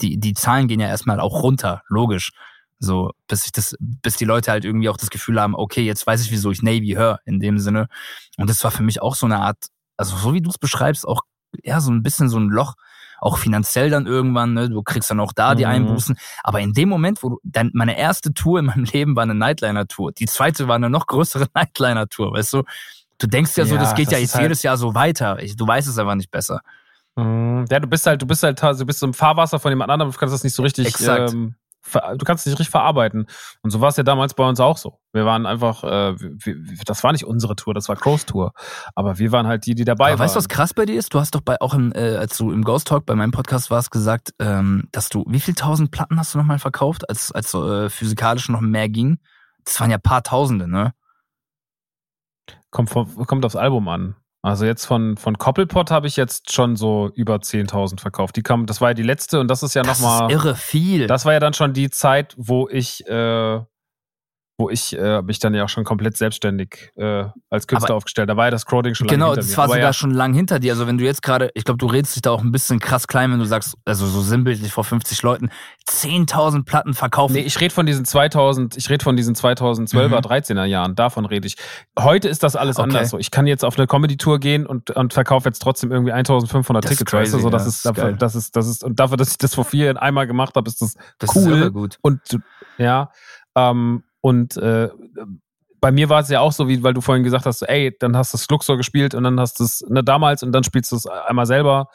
die, 0.00 0.18
die 0.18 0.34
Zahlen 0.34 0.68
gehen 0.68 0.80
ja 0.80 0.88
erstmal 0.88 1.20
auch 1.20 1.42
runter, 1.42 1.82
logisch. 1.88 2.32
So, 2.78 3.12
bis 3.28 3.44
ich 3.44 3.52
das, 3.52 3.76
bis 3.78 4.16
die 4.16 4.24
Leute 4.24 4.50
halt 4.50 4.64
irgendwie 4.64 4.88
auch 4.88 4.96
das 4.96 5.10
Gefühl 5.10 5.38
haben, 5.40 5.54
okay, 5.54 5.82
jetzt 5.82 6.06
weiß 6.06 6.22
ich, 6.24 6.30
wieso 6.30 6.50
ich 6.50 6.62
Navy 6.62 6.94
höre, 6.96 7.20
in 7.26 7.38
dem 7.38 7.58
Sinne. 7.58 7.88
Und 8.38 8.48
das 8.48 8.64
war 8.64 8.70
für 8.70 8.82
mich 8.82 9.02
auch 9.02 9.14
so 9.14 9.26
eine 9.26 9.38
Art, 9.38 9.66
also 9.98 10.16
so 10.16 10.32
wie 10.32 10.40
du 10.40 10.48
es 10.48 10.56
beschreibst, 10.56 11.06
auch 11.06 11.22
ja, 11.62 11.80
so 11.80 11.90
ein 11.90 12.02
bisschen 12.02 12.30
so 12.30 12.38
ein 12.38 12.48
Loch, 12.48 12.74
auch 13.20 13.38
finanziell 13.38 13.90
dann 13.90 14.06
irgendwann, 14.06 14.54
ne? 14.54 14.68
Du 14.70 14.82
kriegst 14.82 15.10
dann 15.10 15.20
auch 15.20 15.32
da 15.32 15.54
die 15.54 15.64
Mhm. 15.64 15.70
Einbußen. 15.70 16.16
Aber 16.42 16.60
in 16.60 16.72
dem 16.72 16.88
Moment, 16.88 17.22
wo 17.22 17.28
du, 17.30 17.38
dann 17.42 17.70
meine 17.74 17.98
erste 17.98 18.32
Tour 18.34 18.58
in 18.60 18.66
meinem 18.66 18.84
Leben 18.92 19.16
war 19.16 19.22
eine 19.24 19.34
Nightliner-Tour. 19.34 20.12
Die 20.12 20.26
zweite 20.26 20.68
war 20.68 20.76
eine 20.76 20.90
noch 20.90 21.06
größere 21.06 21.46
Nightliner-Tour, 21.54 22.32
weißt 22.32 22.52
du? 22.54 22.62
Du 23.18 23.26
denkst 23.26 23.56
ja 23.56 23.66
so, 23.66 23.74
Ja, 23.74 23.80
das 23.82 23.94
geht 23.94 24.06
das 24.06 24.12
ja 24.12 24.18
jetzt 24.18 24.34
halt- 24.34 24.42
jedes 24.44 24.62
Jahr 24.62 24.76
so 24.78 24.94
weiter. 24.94 25.42
Ich, 25.42 25.54
du 25.56 25.66
weißt 25.66 25.86
es 25.88 25.98
einfach 25.98 26.14
nicht 26.14 26.30
besser. 26.30 26.60
Mhm. 27.16 27.66
Ja, 27.70 27.78
du 27.80 27.86
bist 27.86 28.06
halt, 28.06 28.22
du 28.22 28.26
bist 28.26 28.42
halt, 28.42 28.62
du 28.62 28.86
bist 28.86 29.00
so 29.00 29.06
im 29.06 29.12
Fahrwasser 29.14 29.58
von 29.58 29.70
jemand 29.70 29.90
anderem, 29.90 30.10
du 30.12 30.16
kannst 30.18 30.34
das 30.34 30.44
nicht 30.44 30.54
so 30.54 30.62
richtig, 30.62 30.86
Exakt. 30.86 31.32
ähm, 31.32 31.54
du 31.92 32.24
kannst 32.24 32.42
es 32.42 32.46
nicht 32.46 32.58
richtig 32.58 32.70
verarbeiten. 32.70 33.26
Und 33.62 33.70
so 33.70 33.80
war 33.80 33.88
es 33.88 33.96
ja 33.96 34.02
damals 34.02 34.34
bei 34.34 34.46
uns 34.48 34.60
auch 34.60 34.76
so. 34.76 34.98
Wir 35.12 35.24
waren 35.24 35.46
einfach, 35.46 35.84
äh, 35.84 36.14
wir, 36.18 36.56
das 36.84 37.02
war 37.02 37.12
nicht 37.12 37.24
unsere 37.24 37.56
Tour, 37.56 37.74
das 37.74 37.88
war 37.88 37.96
Crows 37.96 38.26
Tour. 38.26 38.52
Aber 38.94 39.18
wir 39.18 39.32
waren 39.32 39.46
halt 39.46 39.66
die, 39.66 39.74
die 39.74 39.84
dabei 39.84 40.12
Aber 40.12 40.20
weißt 40.20 40.34
du, 40.34 40.36
waren. 40.36 40.44
was 40.44 40.48
krass 40.48 40.74
bei 40.74 40.86
dir 40.86 40.98
ist? 40.98 41.12
Du 41.14 41.20
hast 41.20 41.34
doch 41.34 41.40
bei 41.40 41.60
auch 41.60 41.74
im, 41.74 41.92
äh, 41.92 42.16
als 42.16 42.36
du 42.36 42.52
im 42.52 42.62
Ghost 42.64 42.88
Talk 42.88 43.06
bei 43.06 43.14
meinem 43.14 43.32
Podcast 43.32 43.70
warst, 43.70 43.90
gesagt, 43.90 44.34
ähm, 44.38 44.88
dass 44.92 45.08
du, 45.08 45.24
wie 45.28 45.40
viel 45.40 45.54
tausend 45.54 45.90
Platten 45.90 46.18
hast 46.18 46.34
du 46.34 46.38
nochmal 46.38 46.58
verkauft, 46.58 47.08
als, 47.08 47.32
als 47.32 47.54
äh, 47.54 47.88
physikalisch 47.88 48.48
noch 48.48 48.60
mehr 48.60 48.88
ging? 48.88 49.18
Das 49.64 49.80
waren 49.80 49.90
ja 49.90 49.98
paar 49.98 50.22
Tausende, 50.22 50.68
ne? 50.68 50.94
Kommt, 52.70 52.90
vom, 52.90 53.26
kommt 53.26 53.44
aufs 53.44 53.56
Album 53.56 53.88
an. 53.88 54.16
Also 54.42 54.64
jetzt 54.64 54.86
von, 54.86 55.16
von 55.18 55.36
Koppelpot 55.36 55.90
habe 55.90 56.06
ich 56.06 56.16
jetzt 56.16 56.52
schon 56.52 56.74
so 56.76 57.10
über 57.14 57.36
10.000 57.36 58.00
verkauft. 58.00 58.36
Die 58.36 58.42
kam, 58.42 58.66
das 58.66 58.80
war 58.80 58.90
ja 58.90 58.94
die 58.94 59.02
letzte 59.02 59.38
und 59.38 59.48
das 59.48 59.62
ist 59.62 59.74
ja 59.74 59.82
nochmal. 59.82 60.30
irre 60.30 60.54
viel. 60.54 61.06
Das 61.06 61.26
war 61.26 61.34
ja 61.34 61.40
dann 61.40 61.52
schon 61.52 61.74
die 61.74 61.90
Zeit, 61.90 62.34
wo 62.38 62.66
ich, 62.68 63.06
äh, 63.06 63.60
wo 64.60 64.70
ich 64.70 64.96
äh, 64.96 65.22
mich 65.22 65.38
dann 65.40 65.54
ja 65.54 65.64
auch 65.64 65.68
schon 65.68 65.84
komplett 65.84 66.16
selbstständig 66.16 66.92
äh, 66.96 67.24
als 67.48 67.66
Künstler 67.66 67.90
Aber- 67.90 67.96
aufgestellt. 67.96 68.28
Da 68.28 68.36
war 68.36 68.44
ja 68.44 68.50
das 68.50 68.66
Crowding 68.66 68.94
schon 68.94 69.06
lange 69.08 69.16
Genau, 69.16 69.26
hinter 69.30 69.40
das 69.40 69.50
mir. 69.50 69.56
war 69.56 69.64
Aber 69.64 69.72
sogar 69.74 69.88
ja, 69.88 69.92
schon 69.92 70.10
lang 70.12 70.34
hinter 70.34 70.58
dir. 70.60 70.72
Also 70.72 70.86
wenn 70.86 70.98
du 70.98 71.04
jetzt 71.04 71.22
gerade, 71.22 71.50
ich 71.54 71.64
glaube, 71.64 71.78
du 71.78 71.86
redest 71.86 72.14
dich 72.14 72.22
da 72.22 72.30
auch 72.30 72.42
ein 72.42 72.52
bisschen 72.52 72.78
krass 72.78 73.08
klein, 73.08 73.32
wenn 73.32 73.38
du 73.38 73.44
sagst, 73.46 73.74
also 73.84 74.06
so 74.06 74.20
sinnbildlich 74.20 74.70
vor 74.72 74.84
50 74.84 75.22
Leuten, 75.22 75.50
10.000 75.88 76.64
Platten 76.64 76.94
verkaufen. 76.94 77.32
Nee, 77.32 77.40
ich 77.40 77.60
rede 77.60 77.74
von 77.74 77.86
diesen 77.86 78.04
2000, 78.04 78.76
ich 78.76 78.88
rede 78.90 79.02
von 79.02 79.16
diesen 79.16 79.34
2012er, 79.34 80.08
Mhm. 80.08 80.14
13er 80.14 80.64
Jahren, 80.64 80.94
davon 80.94 81.24
rede 81.26 81.46
ich. 81.46 81.56
Heute 81.98 82.28
ist 82.28 82.42
das 82.42 82.54
alles 82.56 82.76
Okay. 82.76 82.84
anders 82.84 83.10
so. 83.10 83.18
Ich 83.18 83.30
kann 83.30 83.46
jetzt 83.46 83.64
auf 83.64 83.76
eine 83.78 83.86
Comedy-Tour 83.86 84.38
gehen 84.38 84.66
und, 84.66 84.90
und 84.90 85.12
verkaufe 85.12 85.48
jetzt 85.48 85.60
trotzdem 85.60 85.90
irgendwie 85.90 86.12
1500 86.12 86.84
Das 86.84 86.90
Tickets, 86.92 87.12
weißt 87.12 87.32
du, 87.32 87.36
crazy, 87.38 87.42
so, 87.42 87.50
das 87.50 87.62
ja, 87.62 87.68
ist, 87.68 87.74
das 87.74 87.76
ist 87.76 87.86
dafür, 87.86 88.04
geil. 88.10 88.16
das 88.18 88.34
ist, 88.34 88.56
das 88.56 88.68
ist, 88.68 88.84
und 88.84 89.00
dafür, 89.00 89.16
dass 89.16 89.30
ich 89.30 89.38
das 89.38 89.54
vor 89.54 89.64
vier 89.64 89.86
Jahren 89.86 89.96
einmal 89.96 90.26
gemacht 90.26 90.54
habe, 90.56 90.68
ist 90.68 90.80
das, 90.82 90.94
das 91.18 91.34
cool. 91.34 91.62
ist 91.62 91.72
gut. 91.72 91.98
Und 92.02 92.20
ja, 92.78 93.10
ähm, 93.56 94.04
und 94.20 94.56
äh, 94.56 94.88
bei 95.80 95.92
mir 95.92 96.08
war 96.08 96.20
es 96.20 96.28
ja 96.28 96.40
auch 96.40 96.52
so, 96.52 96.68
wie 96.68 96.82
weil 96.82 96.94
du 96.94 97.00
vorhin 97.00 97.24
gesagt 97.24 97.46
hast, 97.46 97.62
ey, 97.62 97.96
dann 97.98 98.16
hast 98.16 98.32
du 98.32 98.38
das 98.38 98.48
Luxor 98.50 98.76
gespielt 98.76 99.14
und 99.14 99.24
dann 99.24 99.40
hast 99.40 99.60
du 99.60 99.64
es 99.64 99.82
ne, 99.88 100.04
damals 100.04 100.42
und 100.42 100.52
dann 100.52 100.62
spielst 100.62 100.92
du 100.92 100.96
es 100.96 101.06
einmal 101.06 101.46
selber. 101.46 101.88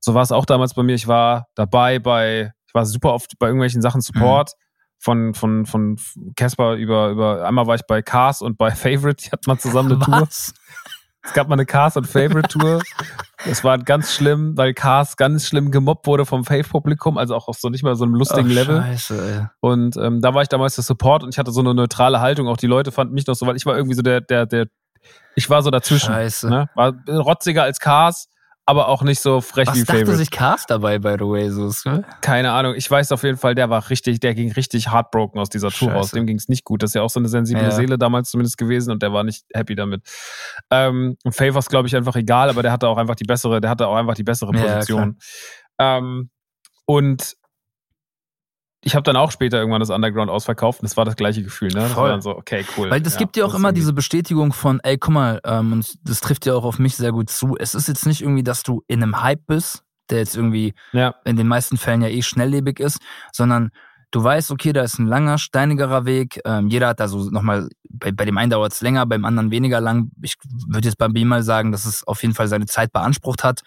So 0.00 0.14
war 0.14 0.22
es 0.22 0.32
auch 0.32 0.44
damals 0.44 0.74
bei 0.74 0.82
mir. 0.82 0.94
Ich 0.94 1.06
war 1.06 1.46
dabei 1.54 1.98
bei, 1.98 2.52
ich 2.66 2.74
war 2.74 2.84
super 2.84 3.14
oft 3.14 3.38
bei 3.38 3.46
irgendwelchen 3.46 3.82
Sachen 3.82 4.00
Support. 4.00 4.52
Von, 5.00 5.32
von, 5.32 5.64
von 5.64 5.96
Casper 6.34 6.74
über, 6.74 7.10
über, 7.10 7.46
einmal 7.46 7.68
war 7.68 7.76
ich 7.76 7.86
bei 7.86 8.02
Cars 8.02 8.42
und 8.42 8.58
bei 8.58 8.70
Favorite, 8.74 9.24
die 9.24 9.30
hatten 9.30 9.44
mal 9.46 9.58
zusammen 9.58 9.92
eine 9.92 10.00
Tour. 10.00 10.28
Es 11.22 11.32
gab 11.32 11.48
mal 11.48 11.54
eine 11.54 11.66
Cars 11.66 11.96
und 11.96 12.06
Favorite 12.06 12.48
Tour. 12.48 12.80
Das 13.44 13.62
war 13.64 13.78
ganz 13.78 14.14
schlimm, 14.14 14.56
weil 14.56 14.74
Cars 14.74 15.16
ganz 15.16 15.46
schlimm 15.46 15.70
gemobbt 15.70 16.06
wurde 16.06 16.24
vom 16.26 16.44
Fave-Publikum, 16.44 17.18
also 17.18 17.34
auch 17.34 17.48
auf 17.48 17.56
so 17.58 17.68
nicht 17.68 17.82
mal 17.82 17.94
so 17.96 18.04
einem 18.04 18.14
lustigen 18.14 18.48
Ach, 18.50 18.54
Level. 18.54 18.82
Scheiße, 18.82 19.40
ey. 19.40 19.46
Und 19.60 19.96
ähm, 19.96 20.20
da 20.20 20.34
war 20.34 20.42
ich 20.42 20.48
damals 20.48 20.74
der 20.76 20.84
Support 20.84 21.22
und 21.22 21.30
ich 21.30 21.38
hatte 21.38 21.50
so 21.50 21.60
eine 21.60 21.74
neutrale 21.74 22.20
Haltung. 22.20 22.48
Auch 22.48 22.56
die 22.56 22.66
Leute 22.66 22.92
fanden 22.92 23.14
mich 23.14 23.26
noch 23.26 23.34
so, 23.34 23.46
weil 23.46 23.56
ich 23.56 23.66
war 23.66 23.76
irgendwie 23.76 23.94
so 23.94 24.02
der, 24.02 24.20
der, 24.20 24.46
der, 24.46 24.66
ich 25.34 25.48
war 25.50 25.62
so 25.62 25.70
dazwischen. 25.70 26.12
Scheiße. 26.12 26.48
Ne? 26.48 26.68
War 26.74 26.94
rotziger 27.08 27.62
als 27.62 27.78
Cars, 27.78 28.28
aber 28.68 28.88
auch 28.88 29.02
nicht 29.02 29.20
so 29.20 29.40
frech 29.40 29.66
Was 29.66 29.76
wie 29.76 29.80
dachte 29.84 30.00
Favorite. 30.00 30.18
sich 30.18 30.30
Cast 30.30 30.70
dabei, 30.70 30.98
by 30.98 31.14
the 31.18 31.24
way? 31.24 31.48
So, 31.50 31.66
ist, 31.68 31.86
ne? 31.86 32.04
Keine 32.20 32.52
Ahnung. 32.52 32.74
Ich 32.76 32.90
weiß 32.90 33.12
auf 33.12 33.22
jeden 33.22 33.38
Fall, 33.38 33.54
der 33.54 33.70
war 33.70 33.88
richtig, 33.88 34.20
der 34.20 34.34
ging 34.34 34.52
richtig 34.52 34.92
heartbroken 34.92 35.40
aus 35.40 35.48
dieser 35.48 35.70
Tour 35.70 35.88
Scheiße. 35.88 35.92
raus. 35.94 36.10
Dem 36.10 36.26
ging 36.26 36.36
es 36.36 36.48
nicht 36.48 36.64
gut. 36.64 36.82
Das 36.82 36.90
ist 36.90 36.94
ja 36.94 37.00
auch 37.02 37.08
so 37.08 37.18
eine 37.18 37.28
sensible 37.28 37.62
Ja. 37.62 37.70
Seele 37.70 37.96
damals 37.96 38.30
zumindest 38.30 38.58
gewesen 38.58 38.90
und 38.90 39.02
der 39.02 39.12
war 39.12 39.24
nicht 39.24 39.46
happy 39.54 39.74
damit. 39.74 40.02
Ähm, 40.70 41.16
und 41.24 41.32
es, 41.60 41.68
glaube 41.68 41.88
ich, 41.88 41.96
einfach 41.96 42.14
egal, 42.16 42.50
aber 42.50 42.62
der 42.62 42.70
hatte 42.70 42.88
auch 42.88 42.98
einfach 42.98 43.14
die 43.14 43.24
bessere, 43.24 43.60
der 43.62 43.70
hatte 43.70 43.86
auch 43.88 43.96
einfach 43.96 44.14
die 44.14 44.24
bessere 44.24 44.54
Ja, 44.54 44.74
Position. 44.74 45.18
ähm, 45.78 46.28
und 46.84 47.36
ich 48.82 48.94
habe 48.94 49.02
dann 49.02 49.16
auch 49.16 49.30
später 49.32 49.58
irgendwann 49.58 49.80
das 49.80 49.90
Underground 49.90 50.30
ausverkauft 50.30 50.80
und 50.80 50.88
das 50.88 50.96
war 50.96 51.04
das 51.04 51.16
gleiche 51.16 51.42
Gefühl, 51.42 51.68
ne? 51.68 51.80
Das 51.80 51.92
Voll. 51.92 52.04
war 52.04 52.10
dann 52.10 52.22
so, 52.22 52.30
okay, 52.36 52.64
cool. 52.76 52.90
Weil 52.90 53.00
das 53.00 53.14
Ja, 53.14 53.18
gibt 53.18 53.36
dir 53.36 53.44
auch 53.44 53.54
immer 53.54 53.72
diese 53.72 53.92
Bestätigung 53.92 54.52
von, 54.52 54.80
ey, 54.80 54.98
guck 54.98 55.12
mal, 55.14 55.40
ähm, 55.44 55.72
und 55.72 55.94
das 56.04 56.20
trifft 56.20 56.46
ja 56.46 56.54
auch 56.54 56.64
auf 56.64 56.78
mich 56.78 56.96
sehr 56.96 57.12
gut 57.12 57.28
zu. 57.30 57.56
Es 57.58 57.74
ist 57.74 57.88
jetzt 57.88 58.06
nicht 58.06 58.22
irgendwie, 58.22 58.44
dass 58.44 58.62
du 58.62 58.82
in 58.86 59.02
einem 59.02 59.20
Hype 59.22 59.46
bist, 59.46 59.82
der 60.10 60.18
jetzt 60.18 60.36
irgendwie 60.36 60.74
Ja, 60.92 61.14
in 61.24 61.36
den 61.36 61.48
meisten 61.48 61.76
Fällen 61.76 62.02
ja 62.02 62.08
eh 62.08 62.22
schnelllebig 62.22 62.78
ist, 62.80 62.98
sondern 63.32 63.70
du 64.10 64.22
weißt, 64.24 64.50
okay, 64.52 64.72
da 64.72 64.82
ist 64.82 64.98
ein 64.98 65.06
langer, 65.06 65.36
steinigerer 65.38 66.06
Weg. 66.06 66.40
Ähm, 66.46 66.68
jeder 66.68 66.88
hat 66.88 67.00
da 67.00 67.08
so 67.08 67.28
nochmal, 67.30 67.68
bei, 67.90 68.12
bei 68.12 68.24
dem 68.24 68.38
einen 68.38 68.50
dauert 68.50 68.72
es 68.72 68.80
länger, 68.80 69.04
beim 69.06 69.24
anderen 69.24 69.50
weniger 69.50 69.80
lang. 69.80 70.10
Ich 70.22 70.36
würde 70.68 70.86
jetzt 70.88 70.98
bei 70.98 71.08
B 71.08 71.24
mal 71.24 71.42
sagen, 71.42 71.72
dass 71.72 71.84
es 71.84 72.06
auf 72.06 72.22
jeden 72.22 72.34
Fall 72.34 72.48
seine 72.48 72.66
Zeit 72.66 72.92
beansprucht 72.92 73.44
hat. 73.44 73.60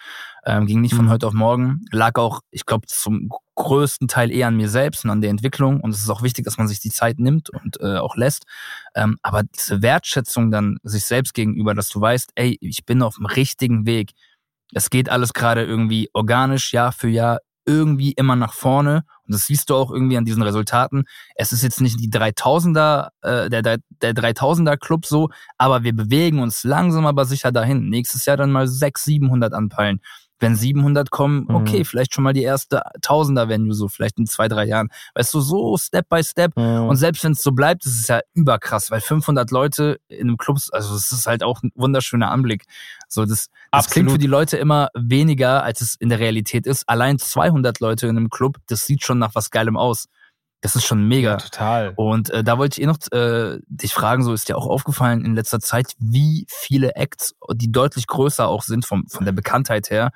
Ähm, 0.45 0.65
ging 0.65 0.81
nicht 0.81 0.95
von 0.95 1.05
Mhm. 1.05 1.09
heute 1.09 1.27
auf 1.27 1.33
morgen. 1.33 1.85
Lag 1.91 2.17
auch, 2.17 2.41
ich 2.51 2.65
glaube, 2.65 2.87
zum 2.87 3.29
größten 3.55 4.07
Teil 4.07 4.31
eher 4.31 4.47
an 4.47 4.57
mir 4.57 4.69
selbst 4.69 5.03
und 5.05 5.11
an 5.11 5.21
der 5.21 5.29
Entwicklung. 5.29 5.81
Und 5.81 5.91
es 5.91 6.01
ist 6.01 6.09
auch 6.09 6.23
wichtig, 6.23 6.45
dass 6.45 6.57
man 6.57 6.67
sich 6.67 6.79
die 6.79 6.89
Zeit 6.89 7.19
nimmt 7.19 7.49
und 7.51 7.79
äh, 7.79 7.97
auch 7.97 8.15
lässt. 8.15 8.45
Ähm, 8.95 9.17
aber 9.21 9.43
diese 9.43 9.81
Wertschätzung 9.81 10.49
dann 10.51 10.77
sich 10.83 11.05
selbst 11.05 11.33
gegenüber, 11.33 11.75
dass 11.75 11.89
du 11.89 12.01
weißt, 12.01 12.31
ey, 12.35 12.57
ich 12.61 12.85
bin 12.85 13.03
auf 13.03 13.15
dem 13.15 13.25
richtigen 13.27 13.85
Weg. 13.85 14.11
Es 14.73 14.89
geht 14.89 15.09
alles 15.09 15.33
gerade 15.33 15.63
irgendwie 15.63 16.09
organisch, 16.13 16.73
Jahr 16.73 16.91
für 16.91 17.09
Jahr, 17.09 17.39
irgendwie 17.65 18.13
immer 18.13 18.35
nach 18.35 18.53
vorne. 18.53 19.03
Und 19.27 19.35
das 19.35 19.45
siehst 19.45 19.69
du 19.69 19.75
auch 19.75 19.91
irgendwie 19.91 20.17
an 20.17 20.25
diesen 20.25 20.41
Resultaten. 20.41 21.03
Es 21.35 21.51
ist 21.51 21.61
jetzt 21.61 21.79
nicht 21.81 21.99
die 21.99 22.09
3000er, 22.09 23.09
äh, 23.21 23.49
der, 23.49 23.61
der, 23.61 23.77
der 24.01 24.13
3000er 24.13 24.77
Club 24.77 25.05
so, 25.05 25.29
aber 25.57 25.83
wir 25.83 25.95
bewegen 25.95 26.39
uns 26.39 26.63
langsam 26.63 27.05
aber 27.05 27.25
sicher 27.25 27.51
dahin. 27.51 27.89
Nächstes 27.89 28.25
Jahr 28.25 28.37
dann 28.37 28.51
mal 28.51 28.67
600, 28.67 28.97
700 28.97 29.53
anpeilen. 29.53 30.01
Wenn 30.41 30.55
700 30.57 31.09
kommen, 31.11 31.45
Mhm. 31.47 31.55
okay, 31.55 31.85
vielleicht 31.85 32.13
schon 32.13 32.23
mal 32.25 32.33
die 32.33 32.43
erste 32.43 32.81
Tausender-Venue 33.01 33.73
so, 33.73 33.87
vielleicht 33.87 34.17
in 34.19 34.25
zwei, 34.27 34.47
drei 34.49 34.65
Jahren. 34.65 34.89
Weißt 35.15 35.33
du, 35.33 35.39
so 35.39 35.77
Step 35.77 36.09
by 36.09 36.21
Step. 36.23 36.57
Und 36.89 36.97
selbst 36.97 37.23
wenn 37.23 37.31
es 37.31 37.41
so 37.41 37.51
bleibt, 37.53 37.85
ist 37.85 38.01
es 38.01 38.07
ja 38.09 38.19
überkrass, 38.33 38.91
weil 38.91 38.99
500 39.01 39.51
Leute 39.51 39.99
in 40.09 40.27
einem 40.27 40.37
Club, 40.37 40.57
also 40.71 40.95
es 40.95 41.11
ist 41.11 41.27
halt 41.27 41.43
auch 41.43 41.63
ein 41.63 41.71
wunderschöner 41.75 42.29
Anblick. 42.31 42.65
So, 43.07 43.23
das, 43.25 43.47
das 43.71 43.89
klingt 43.89 44.11
für 44.11 44.17
die 44.17 44.27
Leute 44.27 44.57
immer 44.57 44.89
weniger, 44.93 45.63
als 45.63 45.79
es 45.81 45.95
in 45.95 46.09
der 46.09 46.19
Realität 46.19 46.65
ist. 46.67 46.89
Allein 46.89 47.19
200 47.19 47.79
Leute 47.79 48.07
in 48.07 48.17
einem 48.17 48.29
Club, 48.29 48.57
das 48.67 48.85
sieht 48.85 49.03
schon 49.03 49.19
nach 49.19 49.35
was 49.35 49.51
Geilem 49.51 49.77
aus. 49.77 50.07
Das 50.61 50.75
ist 50.75 50.85
schon 50.85 51.07
mega. 51.07 51.31
ja, 51.31 51.37
total. 51.37 51.93
Und 51.95 52.29
äh, 52.29 52.43
da 52.43 52.57
wollte 52.59 52.79
ich 52.79 52.83
eh 52.83 52.87
noch 52.87 52.97
äh, 53.11 53.59
dich 53.67 53.93
fragen, 53.93 54.23
so 54.23 54.31
ist 54.33 54.47
dir 54.47 54.57
auch 54.57 54.67
aufgefallen 54.67 55.25
in 55.25 55.33
letzter 55.35 55.59
Zeit, 55.59 55.95
wie 55.97 56.45
viele 56.49 56.95
Acts, 56.95 57.33
die 57.53 57.71
deutlich 57.71 58.05
größer 58.07 58.47
auch 58.47 58.61
sind 58.61 58.85
vom, 58.85 59.07
von 59.07 59.25
der 59.25 59.31
Bekanntheit 59.31 59.89
her, 59.89 60.11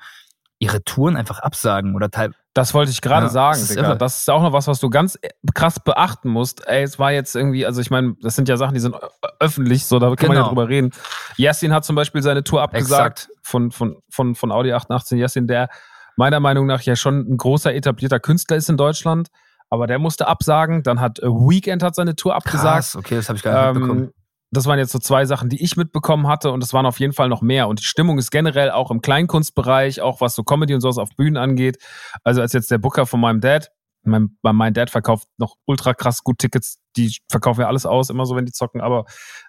ihre 0.58 0.82
Touren 0.84 1.16
einfach 1.16 1.40
absagen 1.40 1.94
oder 1.96 2.10
teil 2.10 2.30
Das 2.54 2.72
wollte 2.72 2.90
ich 2.90 3.02
gerade 3.02 3.26
Ja, 3.26 3.30
sagen, 3.30 3.58
das 3.60 3.70
ist 3.70 3.76
Digga. 3.76 3.94
Das 3.96 4.20
ist 4.20 4.30
auch 4.30 4.40
noch 4.40 4.52
was, 4.54 4.66
was 4.68 4.78
du 4.80 4.88
ganz 4.88 5.18
äh, 5.20 5.28
krass 5.52 5.80
beachten 5.80 6.30
musst. 6.30 6.66
Ey, 6.66 6.82
es 6.84 6.98
war 6.98 7.10
jetzt 7.12 7.34
irgendwie, 7.36 7.66
also 7.66 7.80
ich 7.82 7.90
meine, 7.90 8.14
das 8.22 8.36
sind 8.36 8.48
ja 8.48 8.56
Sachen, 8.56 8.72
die 8.74 8.80
sind 8.80 8.94
ö- 8.94 8.98
öffentlich, 9.40 9.84
so, 9.84 9.98
da 9.98 10.14
kann 10.14 10.28
man 10.28 10.36
ja 10.36 10.42
Genau. 10.44 10.48
drüber 10.50 10.68
reden. 10.68 10.92
Yassin 11.36 11.74
hat 11.74 11.84
zum 11.84 11.96
Beispiel 11.96 12.22
seine 12.22 12.42
Tour 12.44 12.62
abgesagt 12.62 13.24
Exakt. 13.24 13.38
von, 13.42 13.70
von, 13.72 13.96
von, 14.08 14.34
von 14.36 14.52
Audi 14.52 14.72
818. 14.72 15.18
Yassin, 15.18 15.46
der 15.48 15.68
meiner 16.16 16.40
Meinung 16.40 16.66
nach 16.66 16.80
ja 16.82 16.96
schon 16.96 17.18
ein 17.28 17.36
großer 17.36 17.74
etablierter 17.74 18.20
Künstler 18.20 18.56
ist 18.56 18.70
in 18.70 18.76
Deutschland, 18.78 19.28
aber 19.76 19.86
der 19.86 19.98
musste 19.98 20.26
absagen. 20.26 20.82
Dann 20.82 21.00
hat 21.00 21.18
äh, 21.20 21.26
Weekend 21.26 21.82
hat 21.82 21.94
seine 21.94 22.16
Tour 22.16 22.34
abgesagt. 22.34 22.74
krass, 22.74 22.96
okay, 22.96 23.16
das 23.16 23.28
habe 23.28 23.36
ich 23.36 23.42
gar 23.42 23.72
nicht 23.72 23.80
mitbekommen. 23.80 24.04
Ähm, 24.04 24.12
das 24.50 24.66
waren 24.66 24.78
jetzt 24.78 24.92
so 24.92 24.98
zwei 24.98 25.26
Sachen, 25.26 25.48
die 25.48 25.62
ich 25.62 25.76
mitbekommen 25.76 26.28
hatte 26.28 26.50
und 26.50 26.62
es 26.62 26.72
waren 26.72 26.86
auf 26.86 27.00
jeden 27.00 27.12
Fall 27.12 27.28
noch 27.28 27.42
mehr. 27.42 27.68
Und 27.68 27.80
die 27.80 27.84
Stimmung 27.84 28.18
ist 28.18 28.30
generell 28.30 28.70
auch 28.70 28.90
im 28.90 29.02
Kleinkunstbereich, 29.02 30.00
auch 30.00 30.20
was 30.20 30.34
so 30.34 30.44
Comedy 30.44 30.72
und 30.72 30.80
sowas 30.80 30.98
auf 30.98 31.10
Bühnen 31.16 31.36
angeht. 31.36 31.78
Also 32.24 32.40
als 32.40 32.52
jetzt 32.52 32.70
der 32.70 32.78
Booker 32.78 33.06
von 33.06 33.20
meinem 33.20 33.40
Dad, 33.40 33.70
mein, 34.04 34.38
mein 34.42 34.72
Dad 34.72 34.88
verkauft 34.90 35.26
noch 35.36 35.56
ultra 35.66 35.94
krass 35.94 36.22
gut 36.22 36.38
Tickets, 36.38 36.78
die 36.96 37.16
verkaufen 37.28 37.62
ja 37.62 37.66
alles 37.66 37.86
aus, 37.86 38.08
immer 38.08 38.24
so, 38.24 38.36
wenn 38.36 38.46
die 38.46 38.52
zocken, 38.52 38.80
aber 38.80 39.04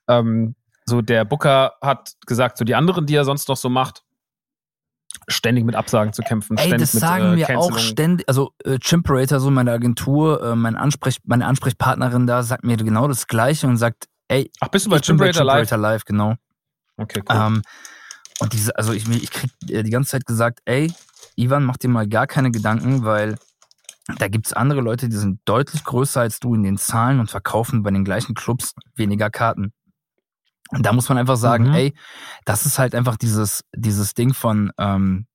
ähm, 0.10 0.56
so 0.86 1.02
der 1.02 1.26
Booker 1.26 1.74
hat 1.82 2.14
gesagt, 2.26 2.58
so 2.58 2.66
die 2.66 2.76
anderen, 2.76 3.06
die 3.06 3.16
er 3.16 3.26
sonst 3.26 3.50
noch 3.50 3.58
so 3.58 3.70
macht, 3.70 4.04
ständig 5.28 5.66
mit 5.66 5.76
Absagen 5.76 6.14
zu 6.14 6.22
kämpfen, 6.22 6.58
Ey, 6.58 6.68
ständig 6.68 6.88
das 6.88 6.94
mit 6.94 7.02
sagen 7.02 7.24
äh, 7.26 7.36
mir 7.36 7.44
auch 7.46 7.48
Cancelungen. 7.48 7.80
ständig, 7.80 8.30
also 8.30 8.52
äh, 8.64 8.80
Chimperator, 8.80 9.40
so 9.40 9.52
meine 9.52 9.72
Agentur, 9.72 10.42
äh, 10.42 10.56
mein 10.56 10.76
Ansprech, 10.76 11.18
meine 11.26 11.46
Ansprechpartnerin 11.46 12.28
da 12.28 12.44
sagt 12.44 12.64
mir 12.64 12.78
genau 12.78 13.08
das 13.08 13.28
Gleiche 13.28 13.68
und 13.68 13.78
sagt, 13.78 14.08
ey, 14.30 14.50
Ach, 14.60 14.70
bist 14.70 14.86
du 14.86 14.90
bei 14.90 15.00
Chimperator 15.00 15.44
Live? 15.44 15.68
Chimperator 15.68 15.78
Live, 15.78 16.06
genau. 16.06 16.36
Okay, 16.98 17.22
cool. 17.30 17.36
Ähm, 17.36 17.62
und 18.40 18.54
diese, 18.54 18.76
also 18.78 18.94
ich, 18.94 19.08
ich 19.10 19.32
krieg 19.32 19.52
äh, 19.70 19.84
die 19.84 19.90
ganze 19.90 20.12
Zeit 20.12 20.26
gesagt, 20.26 20.60
ey, 20.66 20.94
Ivan, 21.36 21.64
mach 21.64 21.78
dir 21.78 21.90
mal 21.90 22.08
gar 22.08 22.28
keine 22.28 22.52
Gedanken, 22.52 23.04
weil 23.04 23.38
da 24.20 24.28
gibt's 24.28 24.54
andere 24.54 24.82
Leute, 24.82 25.10
die 25.10 25.18
sind 25.18 25.42
deutlich 25.46 25.84
größer 25.84 26.22
als 26.22 26.40
du 26.40 26.56
in 26.56 26.64
den 26.64 26.78
Zahlen 26.78 27.20
und 27.20 27.30
verkaufen 27.30 27.84
bei 27.84 27.92
den 27.92 28.06
gleichen 28.06 28.36
Clubs 28.36 28.74
weniger 28.96 29.30
Karten. 29.30 29.74
Und 30.72 30.86
da 30.86 30.94
muss 30.94 31.10
man 31.10 31.18
einfach 31.18 31.38
sagen, 31.38 31.66
Mhm. 31.70 31.74
ey, 31.74 31.94
das 32.46 32.66
ist 32.66 32.80
halt 32.80 32.94
einfach 32.96 33.18
dieses, 33.18 33.64
dieses 33.76 34.14
Ding 34.14 34.34
von 34.34 34.72
ähm, 34.78 35.28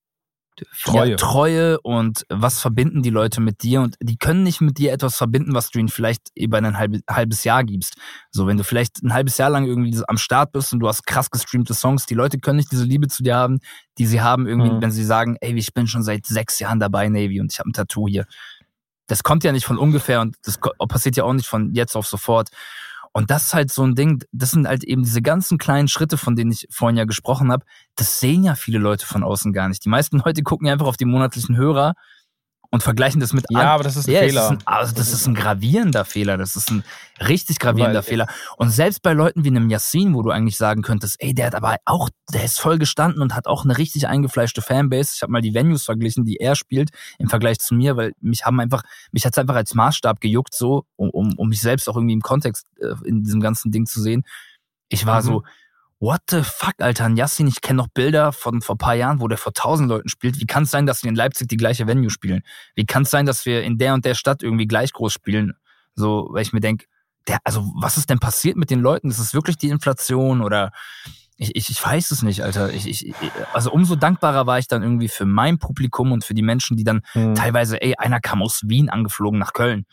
Treue. 0.85 1.13
Ja, 1.13 1.17
Treue 1.17 1.81
und 1.81 2.27
was 2.29 2.61
verbinden 2.61 3.03
die 3.03 3.09
Leute 3.11 3.41
mit 3.41 3.63
dir 3.63 3.81
und 3.81 3.97
die 4.03 4.19
können 4.19 4.43
nicht 4.43 4.61
mit 4.61 4.77
dir 4.77 4.93
etwas 4.93 5.17
verbinden, 5.17 5.55
was 5.55 5.71
du 5.71 5.79
ihnen 5.79 5.89
vielleicht 5.89 6.29
über 6.35 6.59
ein 6.59 6.77
halbe, 6.77 7.01
halbes 7.09 7.43
Jahr 7.45 7.65
gibst. 7.65 7.95
So, 8.31 8.47
wenn 8.47 8.59
du 8.59 8.63
vielleicht 8.65 9.03
ein 9.03 9.15
halbes 9.15 9.39
Jahr 9.39 9.49
lang 9.49 9.65
irgendwie 9.65 9.99
am 10.07 10.19
Start 10.19 10.53
bist 10.53 10.75
und 10.75 10.81
du 10.81 10.89
hast 10.89 11.07
krass 11.07 11.31
gestreamte 11.31 11.73
Songs, 11.73 12.05
die 12.05 12.15
Leute 12.15 12.39
können 12.39 12.59
nicht 12.59 12.71
diese 12.71 12.85
Liebe 12.85 13.09
zu 13.09 13.23
dir 13.23 13.35
haben, 13.35 13.61
die 13.97 14.05
sie 14.07 14.21
haben 14.21 14.47
irgendwie, 14.47 14.71
Mhm. 14.73 14.83
wenn 14.83 14.91
sie 14.91 15.05
sagen, 15.05 15.39
ey, 15.41 15.55
ich 15.55 15.73
bin 15.73 15.87
schon 15.87 16.03
seit 16.03 16.27
sechs 16.27 16.59
Jahren 16.59 16.81
dabei, 16.81 17.09
Navy, 17.09 17.41
und 17.41 17.51
ich 17.51 17.59
habe 17.59 17.71
ein 17.71 17.73
Tattoo 17.73 18.07
hier. 18.07 18.27
Das 19.07 19.23
kommt 19.23 19.45
ja 19.45 19.53
nicht 19.53 19.65
von 19.65 19.79
ungefähr 19.79 20.21
und 20.21 20.37
das 20.45 20.59
passiert 20.87 21.17
ja 21.17 21.25
auch 21.25 21.33
nicht 21.33 21.49
von 21.49 21.73
jetzt 21.75 21.97
auf 21.97 22.07
sofort. 22.07 22.51
Und 23.13 23.31
das 23.31 23.47
ist 23.47 23.55
halt 23.55 23.71
so 23.71 23.83
ein 23.83 23.95
Ding, 23.95 24.25
das 24.33 24.53
sind 24.53 24.67
halt 24.67 24.85
eben 24.85 25.03
diese 25.03 25.21
ganzen 25.21 25.59
kleinen 25.59 25.89
Schritte, 25.89 26.17
von 26.17 26.35
denen 26.35 26.51
ich 26.51 26.67
vorhin 26.71 26.97
ja 26.97 27.05
gesprochen 27.05 27.53
habe, 27.53 27.65
das 27.95 28.21
sehen 28.21 28.43
ja 28.43 28.55
viele 28.55 28.79
Leute 28.79 29.07
von 29.07 29.23
außen 29.23 29.53
gar 29.53 29.69
nicht. 29.69 29.85
Die 29.85 29.91
meisten 29.91 30.23
Leute 30.25 30.43
gucken 30.43 30.67
ja 30.67 30.73
einfach 30.73 30.87
auf 30.87 30.97
die 30.97 31.05
monatlichen 31.05 31.57
Hörer 31.57 31.95
und 32.73 32.83
vergleichen 32.83 33.21
das 33.21 33.33
mit 33.33 33.45
Ja, 33.51 33.61
an- 33.61 33.67
aber 33.69 33.85
das 33.85 33.97
ist 33.97 34.09
ein 34.09 34.13
ja, 34.15 34.21
Fehler. 34.21 34.45
Ist 34.47 34.51
ein, 34.51 34.59
also 34.65 34.95
das 34.95 35.13
ist 35.13 35.27
ein 35.27 35.35
gravierender 35.35 36.05
Fehler. 36.05 36.37
Das 36.39 36.57
ist 36.57 36.71
ein 36.71 36.83
richtig 37.21 37.59
gravierender 37.61 37.99
Weil- 37.99 38.03
Fehler. 38.03 38.27
Und 38.57 38.71
selbst 38.71 39.03
bei 39.03 39.13
Leuten 39.13 39.45
wie 39.45 39.49
einem 39.49 39.71
Yassin, 39.71 40.15
wo 40.15 40.23
du 40.23 40.31
eigentlich 40.31 40.57
sagen 40.57 40.83
könntest, 40.83 41.17
ey, 41.21 41.35
der 41.35 41.47
hat 41.47 41.55
aber 41.55 41.77
auch, 41.85 42.09
der 42.33 42.43
ist 42.45 42.59
voll 42.59 42.79
gestanden 42.79 43.23
und 43.23 43.35
hat 43.37 43.47
auch 43.47 43.65
eine 43.65 43.79
richtig 43.79 44.09
eingefleischte 44.09 44.63
Fanbase. 44.63 45.13
Ich 45.15 45.23
habe 45.23 45.31
mal 45.31 45.43
die 45.43 45.55
Venues 45.55 45.85
verglichen, 45.85 46.25
die 46.25 46.39
er 46.39 46.57
spielt 46.57 46.91
im 47.19 47.29
Vergleich 47.29 47.59
zu 47.61 47.75
mir, 47.75 47.97
weil 47.97 48.13
mich 48.21 48.45
haben 48.47 48.59
einfach, 48.59 48.83
mich 49.13 49.25
hat's 49.27 49.39
einfach 49.39 49.55
als 49.55 49.75
Maßstab 49.75 50.21
gejuckt, 50.21 50.55
so, 50.55 50.85
um, 50.97 51.11
um, 51.11 51.35
um 51.37 51.49
mich 51.49 51.61
selbst 51.61 51.89
auch 51.89 51.97
irgendwie 51.97 52.15
im 52.15 52.23
Kontext 52.23 52.67
äh, 52.81 52.95
in 53.07 53.23
diesem 53.23 53.41
ganzen 53.41 53.71
Ding 53.71 53.87
zu 53.87 54.01
sehen. 54.01 54.25
Ich 54.89 55.07
war 55.07 55.21
Mhm. 55.23 55.27
so, 55.27 55.43
what 56.03 56.21
the 56.31 56.43
fuck, 56.43 56.75
Alter, 56.79 57.09
Yassin, 57.11 57.47
ich 57.47 57.61
kenne 57.61 57.77
noch 57.77 57.87
Bilder 57.87 58.33
von 58.33 58.61
vor 58.61 58.77
paar 58.77 58.95
Jahren, 58.95 59.21
wo 59.21 59.29
der 59.29 59.39
vor 59.39 59.55
tausend 59.55 59.89
Leuten 59.89 60.09
spielt. 60.09 60.41
Wie 60.41 60.47
kann 60.47 60.65
es 60.65 60.73
sein, 60.73 60.85
dass 60.85 61.05
wir 61.05 61.09
in 61.09 61.15
Leipzig 61.15 61.49
die 61.49 61.57
gleiche 61.57 61.87
Venue 61.87 62.11
spielen? 62.11 62.43
Wie 62.75 62.85
kann 62.85 63.05
es 63.05 63.11
sein, 63.11 63.25
dass 63.25 63.47
wir 63.47 63.63
in 63.63 63.79
der 63.79 63.95
und 63.95 64.05
der 64.05 64.15
Stadt 64.15 64.43
irgendwie 64.43 64.67
gleich 64.67 64.93
groß 64.93 65.13
spielen? 65.13 65.55
So, 65.95 66.29
weil 66.33 66.43
ich 66.43 66.53
mir 66.53 66.61
denk, 66.61 66.87
der, 67.29 67.39
also 67.45 67.73
was 67.81 67.97
ist 67.99 68.11
denn 68.11 68.19
passiert 68.19 68.57
mit 68.57 68.71
den 68.71 68.81
Leuten? 68.81 69.11
Ist 69.11 69.21
es 69.21 69.33
wirklich 69.33 69.59
die 69.59 69.69
Inflation 69.69 70.43
oder 70.43 70.73
ich, 71.37 71.55
ich, 71.55 71.71
ich 71.71 71.85
weiß 71.85 72.11
es 72.11 72.23
nicht, 72.23 72.43
Alter. 72.43 72.73
Ich, 72.73 72.89
ich, 72.89 73.15
also 73.53 73.71
umso 73.71 73.95
dankbarer 73.95 74.47
war 74.47 74.59
ich 74.59 74.67
dann 74.67 74.83
irgendwie 74.83 75.09
für 75.09 75.25
mein 75.25 75.59
Publikum 75.59 76.11
und 76.11 76.25
für 76.25 76.35
die 76.35 76.43
Menschen, 76.43 76.77
die 76.77 76.85
dann 76.85 77.03
Mhm. 77.15 77.37
teilweise, 77.37 77.81
ey, 77.81 77.95
einer 77.97 78.19
kam 78.19 78.43
aus 78.43 78.63
Wien 78.67 78.91
angeflogen 78.91 79.39
nach 79.39 79.53
Köln 79.53 79.87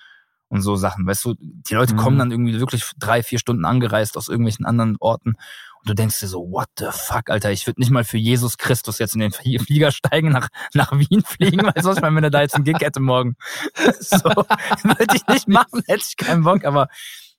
und 0.49 0.62
so 0.62 0.75
Sachen. 0.75 1.05
Weißt 1.07 1.23
du, 1.25 1.35
die 1.39 1.73
Leute 1.73 1.93
Mhm. 1.93 1.97
kommen 1.97 2.17
dann 2.19 2.31
irgendwie 2.31 2.59
wirklich 2.59 2.83
drei, 2.97 3.23
vier 3.23 3.39
Stunden 3.39 3.65
angereist 3.65 4.17
aus 4.17 4.27
irgendwelchen 4.27 4.65
anderen 4.65 4.97
Orten 4.99 5.35
und 5.81 5.89
du 5.89 5.93
denkst 5.93 6.19
dir 6.19 6.27
so, 6.27 6.39
what 6.51 6.67
the 6.77 6.88
fuck, 6.91 7.29
Alter, 7.29 7.51
ich 7.51 7.65
würde 7.65 7.79
nicht 7.79 7.91
mal 7.91 8.03
für 8.03 8.17
Jesus 8.17 8.57
Christus 8.57 8.99
jetzt 8.99 9.13
in 9.13 9.21
den 9.21 9.31
Flie- 9.31 9.59
Flieger 9.65 9.91
steigen, 9.91 10.29
nach, 10.29 10.49
nach 10.73 10.91
Wien 10.91 11.23
fliegen, 11.23 11.59
ich 11.75 11.83
meine, 11.83 12.15
wenn 12.15 12.23
er 12.23 12.29
da 12.29 12.41
jetzt 12.41 12.55
einen 12.55 12.65
Gig 12.65 12.77
hätte 12.79 12.99
morgen. 12.99 13.35
So, 13.99 14.17
würde 14.83 15.15
ich 15.15 15.25
nicht 15.27 15.47
machen, 15.47 15.81
hätte 15.88 16.03
ich 16.07 16.17
keinen 16.17 16.43
Bock, 16.43 16.65
aber 16.65 16.88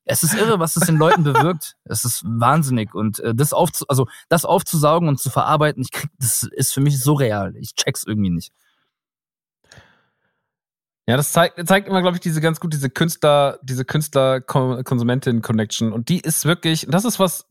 es 0.04 0.22
ist 0.22 0.34
irre, 0.34 0.58
was 0.58 0.76
es 0.76 0.88
in 0.88 0.96
Leuten 0.96 1.22
bewirkt. 1.24 1.76
Es 1.84 2.04
ist 2.04 2.22
wahnsinnig 2.24 2.94
und 2.94 3.20
äh, 3.20 3.34
das 3.34 3.52
aufzu 3.52 3.84
also 3.88 4.06
das 4.28 4.44
aufzusaugen 4.44 5.08
und 5.08 5.20
zu 5.20 5.30
verarbeiten, 5.30 5.82
ich 5.82 5.92
krieg 5.92 6.10
das 6.18 6.42
ist 6.42 6.72
für 6.72 6.80
mich 6.80 6.98
surreal. 7.00 7.54
Ich 7.56 7.74
check's 7.74 8.04
irgendwie 8.06 8.30
nicht. 8.30 8.50
Ja, 11.10 11.16
das 11.16 11.32
zeigt, 11.32 11.66
zeigt 11.66 11.88
immer, 11.88 12.02
glaube 12.02 12.18
ich, 12.18 12.20
diese 12.20 12.40
ganz 12.40 12.60
gut, 12.60 12.72
diese 12.72 12.88
Künstler, 12.88 13.58
diese 13.64 13.84
Künstler-Konsumentin-Connection. 13.84 15.92
Und 15.92 16.08
die 16.08 16.20
ist 16.20 16.44
wirklich, 16.44 16.86
das 16.88 17.04
ist 17.04 17.18
was, 17.18 17.48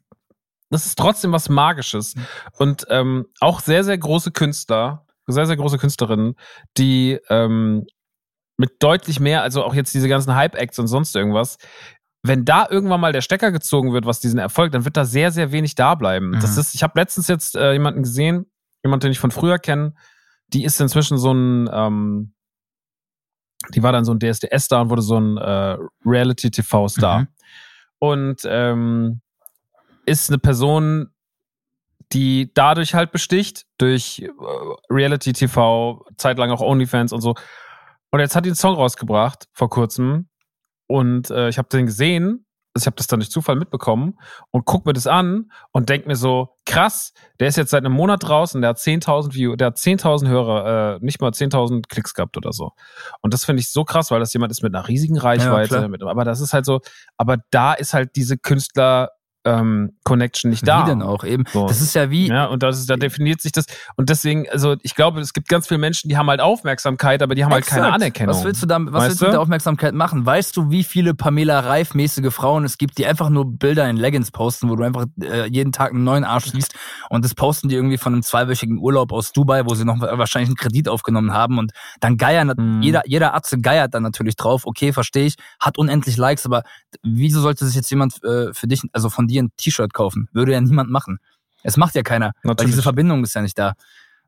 das 0.69 0.85
ist 0.85 0.97
trotzdem 0.97 1.33
was 1.33 1.49
Magisches. 1.49 2.15
Und 2.57 2.85
ähm, 2.89 3.25
auch 3.41 3.59
sehr, 3.59 3.83
sehr 3.83 3.97
große 3.97 4.31
Künstler, 4.31 5.05
sehr, 5.27 5.45
sehr 5.45 5.57
große 5.57 5.77
Künstlerinnen, 5.77 6.35
die 6.77 7.19
ähm, 7.27 7.85
mit 8.55 8.81
deutlich 8.81 9.19
mehr, 9.19 9.43
also 9.43 9.65
auch 9.65 9.73
jetzt 9.73 9.93
diese 9.93 10.07
ganzen 10.07 10.35
Hype-Acts 10.35 10.79
und 10.79 10.87
sonst 10.87 11.13
irgendwas, 11.17 11.57
wenn 12.23 12.45
da 12.45 12.65
irgendwann 12.69 13.01
mal 13.01 13.11
der 13.11 13.19
Stecker 13.19 13.51
gezogen 13.51 13.91
wird, 13.91 14.05
was 14.05 14.21
diesen 14.21 14.39
Erfolg, 14.39 14.71
dann 14.71 14.85
wird 14.85 14.95
da 14.95 15.03
sehr, 15.03 15.33
sehr 15.33 15.51
wenig 15.51 15.75
da 15.75 15.95
bleiben. 15.95 16.29
Mhm. 16.29 16.39
Das 16.39 16.55
ist, 16.55 16.75
ich 16.75 16.83
habe 16.83 16.97
letztens 16.97 17.27
jetzt 17.27 17.57
äh, 17.57 17.73
jemanden 17.73 18.03
gesehen, 18.03 18.45
jemanden, 18.85 19.01
den 19.01 19.11
ich 19.11 19.19
von 19.19 19.31
früher 19.31 19.59
kenne, 19.59 19.95
die 20.47 20.63
ist 20.63 20.79
inzwischen 20.79 21.17
so 21.17 21.33
ein, 21.33 21.69
ähm, 21.73 22.35
die 23.69 23.83
war 23.83 23.91
dann 23.91 24.05
so 24.05 24.13
ein 24.13 24.19
DSDS-Star 24.19 24.83
und 24.83 24.89
wurde 24.89 25.01
so 25.01 25.19
ein 25.19 25.37
äh, 25.37 25.77
Reality-TV-Star. 26.05 27.21
Mhm. 27.21 27.27
Und 27.99 28.41
ähm, 28.45 29.21
ist 30.05 30.29
eine 30.29 30.39
Person, 30.39 31.09
die 32.11 32.51
dadurch 32.53 32.93
halt 32.93 33.11
besticht, 33.11 33.65
durch 33.77 34.19
äh, 34.19 34.29
Reality-TV, 34.89 36.05
zeitlang 36.17 36.51
auch 36.51 36.61
OnlyFans 36.61 37.13
und 37.13 37.21
so. 37.21 37.35
Und 38.11 38.19
jetzt 38.19 38.35
hat 38.35 38.45
die 38.45 38.49
einen 38.49 38.55
Song 38.55 38.75
rausgebracht 38.75 39.47
vor 39.53 39.69
kurzem. 39.69 40.29
Und 40.87 41.29
äh, 41.29 41.49
ich 41.49 41.57
habe 41.57 41.69
den 41.69 41.85
gesehen, 41.85 42.45
ich 42.83 42.87
habe 42.87 42.95
das 42.95 43.07
dann 43.07 43.19
durch 43.19 43.31
Zufall 43.31 43.55
mitbekommen 43.55 44.17
und 44.51 44.65
guck 44.65 44.85
mir 44.85 44.93
das 44.93 45.07
an 45.07 45.51
und 45.71 45.89
denk 45.89 46.07
mir 46.07 46.15
so, 46.15 46.55
krass, 46.65 47.13
der 47.39 47.47
ist 47.47 47.57
jetzt 47.57 47.71
seit 47.71 47.85
einem 47.85 47.93
Monat 47.93 48.23
draußen, 48.23 48.61
der 48.61 48.71
hat 48.71 48.77
10.000 48.77 49.33
View, 49.33 49.55
der 49.55 49.67
hat 49.67 49.77
10.000 49.77 50.27
Hörer, 50.27 50.95
äh, 50.95 51.05
nicht 51.05 51.21
mal 51.21 51.31
10.000 51.31 51.87
Klicks 51.87 52.13
gehabt 52.13 52.37
oder 52.37 52.51
so. 52.53 52.71
Und 53.21 53.33
das 53.33 53.45
finde 53.45 53.61
ich 53.61 53.71
so 53.71 53.83
krass, 53.83 54.11
weil 54.11 54.19
das 54.19 54.33
jemand 54.33 54.51
ist 54.51 54.63
mit 54.63 54.75
einer 54.75 54.87
riesigen 54.87 55.17
Reichweite, 55.17 55.75
klar. 55.75 55.87
mit, 55.87 56.03
aber 56.03 56.25
das 56.25 56.41
ist 56.41 56.53
halt 56.53 56.65
so, 56.65 56.81
aber 57.17 57.37
da 57.51 57.73
ist 57.73 57.93
halt 57.93 58.15
diese 58.15 58.37
Künstler 58.37 59.09
ähm, 59.49 59.93
Connection 60.03 60.49
nicht 60.51 60.67
da. 60.67 60.83
Wie 60.85 60.89
denn 60.89 61.01
auch 61.01 61.23
eben. 61.23 61.43
So. 61.51 61.67
Das 61.67 61.81
ist 61.81 61.95
ja 61.95 62.09
wie 62.09 62.27
Ja, 62.27 62.45
und 62.45 62.61
das 62.63 62.79
ist, 62.79 62.89
da 62.89 62.95
definiert 62.95 63.41
sich 63.41 63.51
das. 63.51 63.65
Und 63.95 64.09
deswegen, 64.09 64.47
also 64.49 64.75
ich 64.83 64.95
glaube, 64.95 65.19
es 65.21 65.33
gibt 65.33 65.47
ganz 65.49 65.67
viele 65.67 65.79
Menschen, 65.79 66.09
die 66.09 66.17
haben 66.17 66.29
halt 66.29 66.41
Aufmerksamkeit, 66.41 67.21
aber 67.21 67.35
die 67.35 67.43
haben 67.43 67.51
halt 67.53 67.65
keine 67.65 67.81
Exakt. 67.87 67.95
Anerkennung. 67.95 68.35
Was 68.35 68.43
willst 68.43 68.61
du 68.63 68.67
damit, 68.67 68.93
was 68.93 69.01
Weißt 69.01 69.09
willst 69.09 69.21
du? 69.21 69.25
mit 69.25 69.33
der 69.33 69.41
Aufmerksamkeit 69.41 69.93
machen? 69.93 70.25
Weißt 70.25 70.55
du, 70.55 70.69
wie 70.69 70.83
viele 70.83 71.13
Pamela 71.13 71.59
Reif-mäßige 71.61 72.31
Frauen 72.33 72.63
es 72.65 72.77
gibt, 72.77 72.97
die 72.97 73.05
einfach 73.05 73.29
nur 73.29 73.45
Bilder 73.51 73.89
in 73.89 73.97
Leggings 73.97 74.31
posten, 74.31 74.69
wo 74.69 74.75
du 74.75 74.83
einfach 74.83 75.05
äh, 75.21 75.47
jeden 75.49 75.71
Tag 75.71 75.91
einen 75.91 76.03
neuen 76.03 76.23
Arsch 76.23 76.45
siehst 76.51 76.75
und 77.09 77.25
das 77.25 77.33
posten 77.35 77.69
die 77.69 77.75
irgendwie 77.75 77.97
von 77.97 78.13
einem 78.13 78.23
zweiwöchigen 78.23 78.77
Urlaub 78.77 79.11
aus 79.11 79.31
Dubai, 79.31 79.65
wo 79.65 79.73
sie 79.75 79.85
noch 79.85 79.99
wahrscheinlich 79.99 80.49
einen 80.49 80.55
Kredit 80.57 80.87
aufgenommen 80.89 81.33
haben 81.33 81.57
und 81.57 81.71
dann 81.99 82.17
geiern, 82.17 82.53
Mhm. 82.57 82.81
jeder, 82.81 83.01
jeder 83.05 83.35
Atze 83.35 83.59
geiert 83.59 83.93
dann 83.93 84.03
natürlich 84.03 84.35
drauf, 84.35 84.65
okay, 84.65 84.91
verstehe 84.93 85.25
ich, 85.25 85.35
hat 85.59 85.77
unendlich 85.77 86.17
Likes, 86.17 86.45
aber 86.45 86.63
wieso 87.03 87.41
sollte 87.41 87.65
sich 87.65 87.75
jetzt 87.75 87.89
jemand 87.89 88.23
äh, 88.23 88.53
für 88.53 88.67
dich, 88.67 88.81
also 88.93 89.09
von 89.09 89.27
dir 89.27 89.38
ein 89.41 89.51
T-Shirt 89.57 89.93
kaufen? 89.93 90.29
Würde 90.33 90.53
ja 90.53 90.61
niemand 90.61 90.89
machen. 90.89 91.19
Es 91.63 91.77
macht 91.77 91.95
ja 91.95 92.03
keiner, 92.03 92.31
weil 92.43 92.51
Natürlich. 92.51 92.71
diese 92.71 92.83
Verbindung 92.83 93.23
ist 93.23 93.35
ja 93.35 93.41
nicht 93.41 93.57
da. 93.57 93.73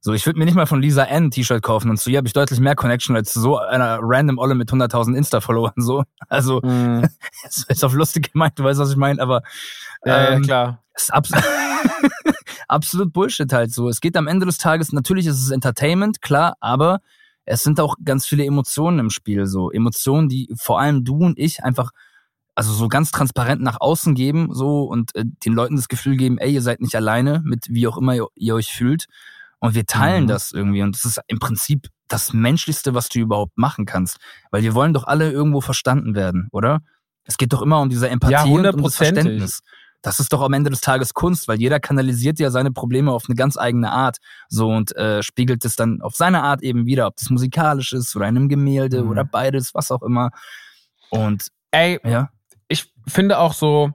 So, 0.04 0.14
ich 0.14 0.26
würde 0.26 0.40
mir 0.40 0.46
nicht 0.46 0.56
mal 0.56 0.66
von 0.66 0.82
Lisa 0.82 1.04
N 1.04 1.26
ein 1.26 1.32
T-Shirt 1.32 1.62
kaufen 1.62 1.90
und 1.92 1.98
zu 1.98 2.10
ihr 2.10 2.18
habe 2.18 2.28
ich 2.28 2.34
deutlich 2.34 2.60
mehr 2.60 2.76
Connection 2.76 3.16
als 3.16 3.34
zu 3.34 3.40
so 3.40 3.60
einer 3.60 4.00
random 4.02 4.40
Olle 4.40 4.56
mit 4.56 4.72
100.000 4.72 5.16
Insta-Followern. 5.16 5.74
So, 5.78 6.04
also 6.28 6.60
es 7.46 7.66
ist 7.68 7.84
auf 7.86 7.94
lustig 7.94 8.32
gemeint, 8.34 8.58
du 8.58 8.64
weißt, 8.64 8.80
was 8.80 8.90
ich 8.92 8.98
meine, 8.98 9.22
aber 9.22 9.44
Ja, 10.04 10.24
ja, 10.24 10.30
ähm, 10.32 10.42
klar. 10.42 10.84
es 10.94 11.04
ist 11.04 11.14
abs 11.14 11.32
absolut 12.68 13.14
Bullshit 13.14 13.52
halt 13.54 13.72
so. 13.72 13.90
Es 13.90 14.02
geht 14.02 14.18
am 14.18 14.28
Ende 14.28 14.46
des 14.46 14.58
Tages, 14.58 14.92
natürlich 14.92 15.28
ist 15.28 15.40
es 15.42 15.52
Entertainment, 15.52 16.22
klar, 16.22 16.56
aber 16.60 17.02
es 17.46 17.64
sind 17.64 17.80
auch 17.80 17.96
ganz 18.04 18.26
viele 18.26 18.46
Emotionen 18.46 19.00
im 19.00 19.10
Spiel 19.10 19.46
so. 19.46 19.72
Emotionen, 19.72 20.30
die 20.30 20.50
vor 20.58 20.80
allem 20.80 21.04
du 21.04 21.18
und 21.18 21.38
ich 21.38 21.64
einfach 21.64 21.92
also 22.56 22.74
so 22.74 22.88
ganz 22.88 23.12
transparent 23.12 23.62
nach 23.62 23.80
außen 23.80 24.14
geben 24.16 24.50
so 24.54 24.84
und 24.84 25.16
äh, 25.16 25.24
den 25.26 25.54
Leuten 25.54 25.76
das 25.76 25.88
Gefühl 25.88 26.18
geben, 26.18 26.38
ey, 26.38 26.54
ihr 26.54 26.62
seid 26.62 26.82
nicht 26.82 26.96
alleine 26.96 27.42
mit 27.46 27.68
wie 27.70 27.88
auch 27.88 27.98
immer 27.98 28.16
ihr, 28.16 28.28
ihr 28.36 28.56
euch 28.56 28.72
fühlt 28.72 29.06
und 29.60 29.76
wir 29.76 29.86
teilen 29.86 30.24
mhm. 30.24 30.28
das 30.28 30.52
irgendwie 30.52 30.82
und 30.82 30.96
das 30.96 31.06
ist 31.06 31.22
im 31.28 31.40
Prinzip 31.40 31.88
das 32.08 32.34
menschlichste, 32.34 32.94
was 32.94 33.08
du 33.08 33.20
überhaupt 33.20 33.58
machen 33.58 33.86
kannst, 33.86 34.18
weil 34.52 34.64
wir 34.64 34.74
wollen 34.74 34.94
doch 34.94 35.06
alle 35.06 35.32
irgendwo 35.32 35.62
verstanden 35.62 36.14
werden, 36.14 36.50
oder? 36.52 36.82
Es 37.24 37.38
geht 37.38 37.54
doch 37.54 37.62
immer 37.62 37.80
um 37.80 37.90
diese 37.90 38.10
Empathie 38.10 38.34
ja, 38.34 38.44
und 38.44 38.66
um 38.66 38.84
das 38.84 38.96
Verständnis. 38.96 39.62
Das 40.02 40.20
ist 40.20 40.34
doch 40.34 40.42
am 40.42 40.54
Ende 40.54 40.72
des 40.72 40.82
Tages 40.82 41.14
Kunst, 41.14 41.48
weil 41.48 41.60
jeder 41.60 41.80
kanalisiert 41.80 42.40
ja 42.40 42.50
seine 42.50 42.72
Probleme 42.72 43.12
auf 43.12 43.26
eine 43.28 43.36
ganz 43.36 43.56
eigene 43.56 43.92
Art 43.92 44.18
so 44.50 44.68
und 44.68 44.96
äh, 44.96 45.22
spiegelt 45.22 45.64
es 45.64 45.76
dann 45.76 46.02
auf 46.02 46.16
seine 46.16 46.42
Art 46.42 46.64
eben 46.64 46.88
wieder, 46.88 47.06
ob 47.06 47.18
das 47.18 47.30
musikalisch 47.30 47.94
ist 47.94 48.16
oder 48.16 48.28
in 48.28 48.36
einem 48.36 48.50
Gemälde 48.50 49.04
mhm. 49.04 49.10
oder 49.12 49.24
beides, 49.24 49.76
was 49.76 49.92
auch 49.92 50.02
immer. 50.02 50.32
Und 51.12 51.50
ey, 51.70 52.00
ja 52.04 52.30
ich 52.72 52.92
finde 53.08 53.38
auch 53.40 53.54
so, 53.54 53.92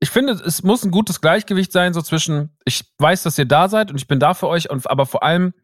ich 0.00 0.10
finde, 0.10 0.32
es 0.32 0.62
muss 0.62 0.84
ein 0.84 0.90
gutes 0.90 1.20
Gleichgewicht 1.20 1.72
sein, 1.72 1.92
so 1.92 2.02
zwischen, 2.02 2.56
ich 2.64 2.84
weiß, 2.98 3.24
dass 3.24 3.38
ihr 3.38 3.46
da 3.46 3.68
seid 3.68 3.90
und 3.90 3.96
ich 3.96 4.06
bin 4.06 4.20
da 4.20 4.34
für 4.34 4.48
euch, 4.48 4.70
und, 4.70 4.88
aber 4.88 5.06
vor 5.06 5.22
allem 5.22 5.54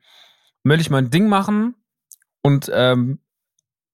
will 0.65 0.81
ich 0.81 0.91
mein 0.91 1.11
Ding 1.11 1.29
machen 1.29 1.77
und 2.43 2.71
ähm, 2.75 3.21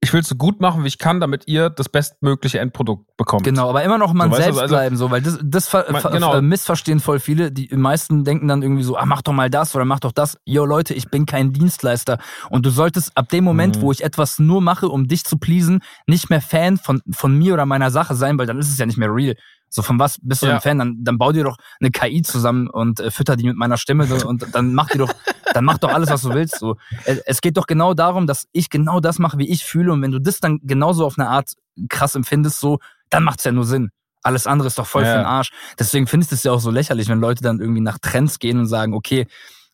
ich 0.02 0.14
will 0.14 0.20
es 0.20 0.28
so 0.28 0.34
gut 0.34 0.60
machen, 0.60 0.82
wie 0.82 0.88
ich 0.88 0.96
kann, 0.96 1.20
damit 1.20 1.46
ihr 1.46 1.68
das 1.68 1.90
bestmögliche 1.90 2.58
Endprodukt 2.58 3.16
bekommt. 3.18 3.44
Genau, 3.44 3.68
aber 3.68 3.82
immer 3.82 3.98
noch 3.98 4.14
man 4.14 4.30
so, 4.30 4.36
selbst 4.36 4.58
also, 4.58 4.74
bleiben, 4.74 4.96
so, 4.96 5.10
weil 5.10 5.20
das, 5.20 5.38
das 5.42 5.68
ver, 5.68 5.84
genau. 6.10 6.34
Äh, 6.34 6.42
missverstehen 6.42 7.00
voll 7.00 7.20
viele. 7.20 7.52
Die 7.52 7.68
meisten 7.76 8.24
denken 8.24 8.48
dann 8.48 8.62
irgendwie 8.62 8.82
so, 8.82 8.96
ah, 8.96 9.04
mach 9.04 9.20
doch 9.20 9.34
mal 9.34 9.50
das 9.50 9.74
oder 9.74 9.84
mach 9.84 10.00
doch 10.00 10.12
das. 10.12 10.38
Yo, 10.46 10.64
Leute, 10.64 10.94
ich 10.94 11.10
bin 11.10 11.26
kein 11.26 11.52
Dienstleister. 11.52 12.18
Und 12.48 12.64
du 12.64 12.70
solltest 12.70 13.14
ab 13.14 13.28
dem 13.28 13.44
Moment, 13.44 13.76
mhm. 13.76 13.82
wo 13.82 13.92
ich 13.92 14.02
etwas 14.02 14.38
nur 14.38 14.62
mache, 14.62 14.88
um 14.88 15.06
dich 15.06 15.24
zu 15.24 15.36
pleasen, 15.36 15.82
nicht 16.06 16.30
mehr 16.30 16.40
Fan 16.40 16.78
von, 16.78 17.02
von 17.10 17.36
mir 17.36 17.52
oder 17.52 17.66
meiner 17.66 17.90
Sache 17.90 18.14
sein, 18.14 18.38
weil 18.38 18.46
dann 18.46 18.58
ist 18.58 18.70
es 18.70 18.78
ja 18.78 18.86
nicht 18.86 18.98
mehr 18.98 19.14
real. 19.14 19.36
So, 19.72 19.82
von 19.82 19.98
was 20.00 20.18
bist 20.20 20.42
du 20.42 20.46
ja. 20.46 20.56
ein 20.56 20.60
Fan? 20.60 20.78
Dann, 20.78 20.96
dann 21.00 21.16
bau 21.16 21.30
dir 21.30 21.44
doch 21.44 21.56
eine 21.80 21.90
KI 21.90 22.22
zusammen 22.22 22.68
und 22.68 22.98
äh, 22.98 23.10
fütter 23.10 23.36
die 23.36 23.44
mit 23.44 23.56
meiner 23.56 23.76
Stimme 23.76 24.04
und 24.26 24.46
dann 24.52 24.74
mach 24.74 24.88
dir 24.88 24.98
doch, 24.98 25.12
dann 25.54 25.64
mach 25.64 25.78
doch 25.78 25.90
alles, 25.94 26.10
was 26.10 26.22
du 26.22 26.30
willst. 26.30 26.58
So. 26.58 26.76
Es 27.24 27.40
geht 27.40 27.56
doch 27.56 27.66
genau 27.66 27.94
darum, 27.94 28.26
dass 28.26 28.48
ich 28.52 28.68
genau 28.68 28.98
das 28.98 29.20
mache, 29.20 29.38
wie 29.38 29.48
ich 29.48 29.64
fühle. 29.64 29.92
Und 29.92 30.02
wenn 30.02 30.10
du 30.10 30.20
das 30.20 30.40
dann 30.40 30.58
genauso 30.64 31.06
auf 31.06 31.18
eine 31.18 31.28
Art 31.28 31.52
krass 31.88 32.16
empfindest, 32.16 32.58
so, 32.58 32.78
dann 33.10 33.22
macht's 33.22 33.44
ja 33.44 33.52
nur 33.52 33.64
Sinn. 33.64 33.90
Alles 34.22 34.46
andere 34.46 34.66
ist 34.66 34.78
doch 34.78 34.86
voll 34.86 35.04
ja. 35.04 35.12
für 35.12 35.18
den 35.18 35.26
Arsch. 35.26 35.50
Deswegen 35.78 36.06
finde 36.06 36.24
ich 36.24 36.30
das 36.30 36.42
ja 36.42 36.52
auch 36.52 36.60
so 36.60 36.70
lächerlich, 36.70 37.08
wenn 37.08 37.20
Leute 37.20 37.42
dann 37.42 37.60
irgendwie 37.60 37.80
nach 37.80 37.98
Trends 37.98 38.38
gehen 38.38 38.58
und 38.58 38.66
sagen, 38.66 38.92
okay, 38.92 39.26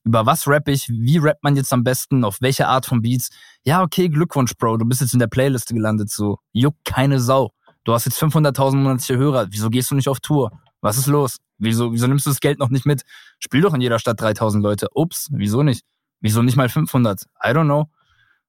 über 0.04 0.24
was 0.24 0.46
rapp 0.46 0.68
ich? 0.68 0.88
Wie 0.88 1.18
rappt 1.18 1.42
man 1.42 1.56
jetzt 1.56 1.72
am 1.72 1.82
besten? 1.82 2.22
Auf 2.22 2.36
welche 2.40 2.68
Art 2.68 2.86
von 2.86 3.02
Beats? 3.02 3.30
Ja, 3.64 3.82
okay, 3.82 4.08
Glückwunsch, 4.08 4.52
Bro. 4.56 4.76
Du 4.76 4.84
bist 4.84 5.00
jetzt 5.00 5.14
in 5.14 5.18
der 5.18 5.26
Playliste 5.26 5.74
gelandet. 5.74 6.10
So, 6.10 6.38
juckt 6.52 6.84
keine 6.84 7.18
Sau. 7.18 7.50
Du 7.86 7.92
hast 7.94 8.04
jetzt 8.04 8.20
500.000 8.20 8.76
monatliche 8.76 9.16
Hörer. 9.16 9.46
Wieso 9.50 9.70
gehst 9.70 9.92
du 9.92 9.94
nicht 9.94 10.08
auf 10.08 10.18
Tour? 10.18 10.50
Was 10.80 10.98
ist 10.98 11.06
los? 11.06 11.36
Wieso, 11.58 11.92
wieso 11.92 12.08
nimmst 12.08 12.26
du 12.26 12.30
das 12.30 12.40
Geld 12.40 12.58
noch 12.58 12.68
nicht 12.68 12.84
mit? 12.84 13.02
Spiel 13.38 13.60
doch 13.60 13.72
in 13.74 13.80
jeder 13.80 14.00
Stadt 14.00 14.20
3000 14.20 14.60
Leute. 14.60 14.88
Ups, 14.92 15.28
wieso 15.30 15.62
nicht? 15.62 15.84
Wieso 16.20 16.42
nicht 16.42 16.56
mal 16.56 16.68
500? 16.68 17.22
I 17.22 17.48
don't 17.50 17.64
know. 17.64 17.88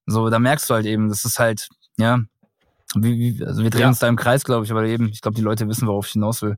So, 0.08 0.32
da 0.32 0.40
merkst 0.40 0.68
du 0.68 0.74
halt 0.74 0.88
eben, 0.88 1.08
das 1.10 1.24
ist 1.24 1.38
halt, 1.38 1.70
ja, 1.98 2.20
wie, 2.96 3.38
wie, 3.38 3.46
also 3.46 3.62
wir 3.62 3.70
drehen 3.70 3.82
ja. 3.82 3.88
uns 3.90 4.00
da 4.00 4.08
im 4.08 4.16
Kreis, 4.16 4.44
glaube 4.44 4.66
ich, 4.66 4.72
aber 4.72 4.86
eben, 4.86 5.10
ich 5.10 5.22
glaube, 5.22 5.36
die 5.36 5.44
Leute 5.44 5.68
wissen, 5.68 5.88
worauf 5.88 6.08
ich 6.08 6.14
hinaus 6.14 6.42
will. 6.42 6.58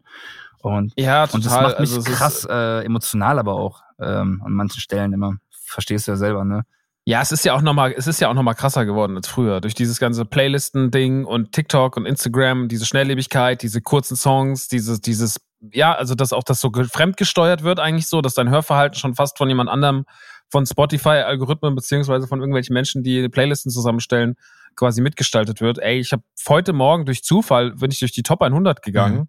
Und, 0.61 0.93
ja, 0.95 1.27
total. 1.27 1.35
Und 1.35 1.45
das 1.45 1.53
macht 1.53 1.79
mich 1.81 1.93
also, 1.93 2.11
krass 2.11 2.47
äh, 2.49 2.85
emotional, 2.85 3.39
aber 3.39 3.55
auch 3.55 3.81
ähm, 3.99 4.41
an 4.45 4.53
manchen 4.53 4.79
Stellen 4.79 5.11
immer. 5.11 5.35
Verstehst 5.49 6.07
du 6.07 6.11
ja 6.11 6.17
selber, 6.17 6.45
ne? 6.45 6.63
Ja, 7.05 7.21
es 7.21 7.31
ist 7.31 7.43
ja 7.43 7.53
auch 7.55 7.61
nochmal, 7.61 7.93
es 7.97 8.07
ist 8.07 8.19
ja 8.19 8.29
auch 8.29 8.33
noch 8.33 8.43
mal 8.43 8.53
krasser 8.53 8.85
geworden 8.85 9.15
als 9.15 9.27
früher. 9.27 9.61
Durch 9.61 9.73
dieses 9.73 9.99
ganze 9.99 10.25
Playlisten-Ding 10.25 11.25
und 11.25 11.51
TikTok 11.53 11.97
und 11.97 12.05
Instagram, 12.05 12.67
diese 12.67 12.85
Schnelllebigkeit, 12.85 13.61
diese 13.63 13.81
kurzen 13.81 14.15
Songs, 14.15 14.67
dieses, 14.67 15.01
dieses, 15.01 15.39
ja, 15.59 15.93
also 15.93 16.13
dass 16.13 16.33
auch 16.33 16.43
das 16.43 16.61
so 16.61 16.71
fremdgesteuert 16.71 17.63
wird 17.63 17.79
eigentlich 17.79 18.07
so, 18.07 18.21
dass 18.21 18.35
dein 18.35 18.49
Hörverhalten 18.49 18.99
schon 18.99 19.15
fast 19.15 19.37
von 19.37 19.49
jemand 19.49 19.69
anderem, 19.69 20.05
von 20.49 20.65
Spotify-Algorithmen 20.65 21.75
beziehungsweise 21.75 22.27
von 22.27 22.39
irgendwelchen 22.39 22.73
Menschen, 22.73 23.03
die 23.03 23.27
Playlisten 23.29 23.71
zusammenstellen, 23.71 24.35
quasi 24.75 25.01
mitgestaltet 25.01 25.61
wird. 25.61 25.79
Ey, 25.79 25.99
ich 25.99 26.11
habe 26.11 26.23
heute 26.47 26.73
Morgen 26.73 27.05
durch 27.05 27.23
Zufall, 27.23 27.71
bin 27.71 27.91
ich 27.91 27.99
durch 27.99 28.11
die 28.11 28.23
Top 28.23 28.41
100 28.41 28.81
gegangen. 28.81 29.17
Mhm 29.17 29.27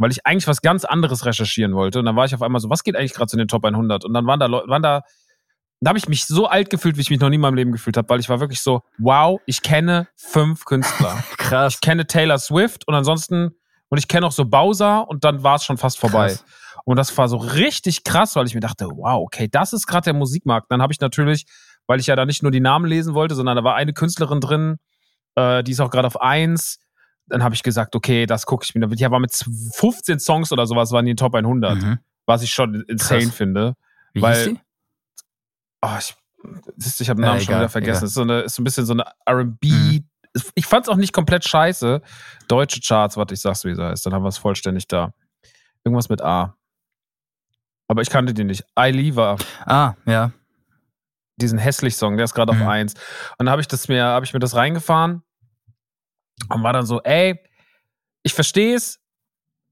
weil 0.00 0.10
ich 0.10 0.24
eigentlich 0.24 0.46
was 0.46 0.62
ganz 0.62 0.86
anderes 0.86 1.26
recherchieren 1.26 1.74
wollte. 1.74 1.98
Und 1.98 2.06
dann 2.06 2.16
war 2.16 2.24
ich 2.24 2.34
auf 2.34 2.40
einmal 2.40 2.62
so, 2.62 2.70
was 2.70 2.84
geht 2.84 2.96
eigentlich 2.96 3.12
gerade 3.12 3.26
zu 3.26 3.36
den 3.36 3.48
Top 3.48 3.66
100? 3.66 4.06
Und 4.06 4.14
dann 4.14 4.26
waren 4.26 4.40
da, 4.40 4.50
waren 4.50 4.82
da 4.82 5.02
da 5.80 5.88
habe 5.88 5.98
ich 5.98 6.08
mich 6.08 6.26
so 6.26 6.46
alt 6.46 6.68
gefühlt, 6.68 6.96
wie 6.96 7.00
ich 7.00 7.10
mich 7.10 7.20
noch 7.20 7.30
nie 7.30 7.36
in 7.36 7.40
meinem 7.40 7.54
Leben 7.54 7.72
gefühlt 7.72 7.96
habe, 7.96 8.08
weil 8.10 8.20
ich 8.20 8.28
war 8.28 8.40
wirklich 8.40 8.60
so, 8.60 8.82
wow, 8.98 9.40
ich 9.46 9.62
kenne 9.62 10.08
fünf 10.14 10.64
Künstler. 10.66 11.24
Krass. 11.38 11.74
Ich 11.74 11.80
kenne 11.80 12.06
Taylor 12.06 12.38
Swift 12.38 12.86
und 12.86 12.94
ansonsten, 12.94 13.56
und 13.88 13.98
ich 13.98 14.06
kenne 14.06 14.26
auch 14.26 14.32
so 14.32 14.44
Bowser 14.44 15.08
und 15.08 15.24
dann 15.24 15.42
war 15.42 15.56
es 15.56 15.64
schon 15.64 15.78
fast 15.78 15.98
vorbei. 15.98 16.28
Krass. 16.28 16.44
Und 16.84 16.96
das 16.96 17.16
war 17.16 17.28
so 17.28 17.38
richtig 17.38 18.04
krass, 18.04 18.36
weil 18.36 18.46
ich 18.46 18.54
mir 18.54 18.60
dachte, 18.60 18.86
wow, 18.86 19.22
okay, 19.22 19.48
das 19.50 19.72
ist 19.72 19.86
gerade 19.86 20.04
der 20.04 20.14
Musikmarkt. 20.14 20.70
Dann 20.70 20.82
habe 20.82 20.92
ich 20.92 21.00
natürlich, 21.00 21.46
weil 21.86 21.98
ich 21.98 22.06
ja 22.06 22.16
da 22.16 22.26
nicht 22.26 22.42
nur 22.42 22.52
die 22.52 22.60
Namen 22.60 22.86
lesen 22.86 23.14
wollte, 23.14 23.34
sondern 23.34 23.56
da 23.56 23.64
war 23.64 23.74
eine 23.74 23.92
Künstlerin 23.92 24.40
drin, 24.40 24.76
äh, 25.34 25.62
die 25.62 25.72
ist 25.72 25.80
auch 25.80 25.90
gerade 25.90 26.06
auf 26.06 26.20
eins. 26.20 26.78
Dann 27.26 27.42
habe 27.42 27.54
ich 27.54 27.62
gesagt, 27.62 27.94
okay, 27.94 28.26
das 28.26 28.44
gucke 28.44 28.64
ich 28.64 28.74
mir. 28.74 28.86
Die 28.86 29.10
war 29.10 29.20
mit 29.20 29.32
15 29.32 30.18
Songs 30.18 30.52
oder 30.52 30.66
sowas, 30.66 30.90
waren 30.90 31.04
die 31.04 31.12
in 31.12 31.16
Top 31.16 31.34
100, 31.34 31.76
mhm. 31.80 31.98
was 32.26 32.42
ich 32.42 32.50
schon 32.50 32.82
insane 32.88 33.22
krass. 33.22 33.34
finde. 33.34 33.74
Wie 34.12 34.22
weil, 34.22 34.36
hieß 34.36 34.54
die? 34.54 34.60
Oh, 35.82 35.96
ich, 35.98 36.14
ich 37.00 37.10
habe 37.10 37.20
den 37.20 37.26
Namen 37.26 37.38
ja, 37.38 37.44
schon 37.44 37.54
wieder 37.54 37.68
vergessen. 37.68 38.04
Es 38.04 38.10
ist 38.10 38.14
so, 38.14 38.22
eine, 38.22 38.40
ist 38.40 38.54
so 38.54 38.62
ein 38.62 38.64
bisschen 38.64 38.86
so 38.86 38.92
eine 38.92 39.04
RB. 39.28 39.64
Mhm. 39.64 40.08
Ich 40.54 40.66
fand 40.66 40.86
es 40.86 40.88
auch 40.88 40.96
nicht 40.96 41.12
komplett 41.12 41.46
scheiße. 41.46 42.02
Deutsche 42.48 42.80
Charts, 42.80 43.16
warte, 43.16 43.34
ich 43.34 43.40
sag's, 43.40 43.64
wie 43.64 43.70
es 43.70 43.78
heißt. 43.78 44.06
Dann 44.06 44.14
haben 44.14 44.22
wir 44.22 44.28
es 44.28 44.38
vollständig 44.38 44.86
da. 44.86 45.12
Irgendwas 45.84 46.08
mit 46.08 46.22
A. 46.22 46.56
Aber 47.88 48.02
ich 48.02 48.10
kannte 48.10 48.32
den 48.32 48.46
nicht. 48.46 48.64
I 48.78 48.90
Lever. 48.90 49.36
Ah, 49.66 49.94
ja. 50.06 50.32
Diesen 51.36 51.58
hässlich 51.58 51.96
Song, 51.96 52.16
der 52.16 52.24
ist 52.24 52.34
gerade 52.34 52.52
mhm. 52.52 52.62
auf 52.62 52.68
1. 52.68 52.94
Und 52.94 53.00
dann 53.38 53.50
habe 53.50 53.60
ich 53.60 53.68
das 53.68 53.88
mir, 53.88 54.04
habe 54.04 54.24
ich 54.24 54.32
mir 54.32 54.38
das 54.38 54.54
reingefahren 54.54 55.22
und 56.48 56.62
war 56.62 56.72
dann 56.72 56.86
so, 56.86 57.02
ey, 57.02 57.40
ich 58.22 58.34
verstehe 58.34 58.76
es. 58.76 59.00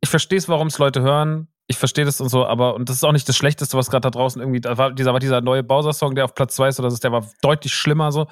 Ich 0.00 0.08
verstehe 0.08 0.38
es, 0.38 0.48
warum 0.48 0.68
es 0.68 0.78
Leute 0.78 1.00
hören 1.02 1.48
ich 1.70 1.76
verstehe 1.76 2.06
das 2.06 2.20
und 2.20 2.30
so, 2.30 2.46
aber 2.46 2.74
und 2.74 2.88
das 2.88 2.96
ist 2.96 3.04
auch 3.04 3.12
nicht 3.12 3.28
das 3.28 3.36
Schlechteste, 3.36 3.76
was 3.76 3.90
gerade 3.90 4.00
da 4.00 4.10
draußen 4.10 4.40
irgendwie, 4.40 4.60
da 4.60 4.78
war 4.78 4.90
dieser, 4.90 5.12
war 5.12 5.20
dieser 5.20 5.42
neue 5.42 5.62
Bowser-Song, 5.62 6.14
der 6.14 6.24
auf 6.24 6.34
Platz 6.34 6.56
2 6.56 6.68
ist, 6.68 6.80
oder 6.80 6.88
das, 6.88 7.00
der 7.00 7.12
war 7.12 7.26
deutlich 7.42 7.74
schlimmer 7.74 8.10
so. 8.10 8.26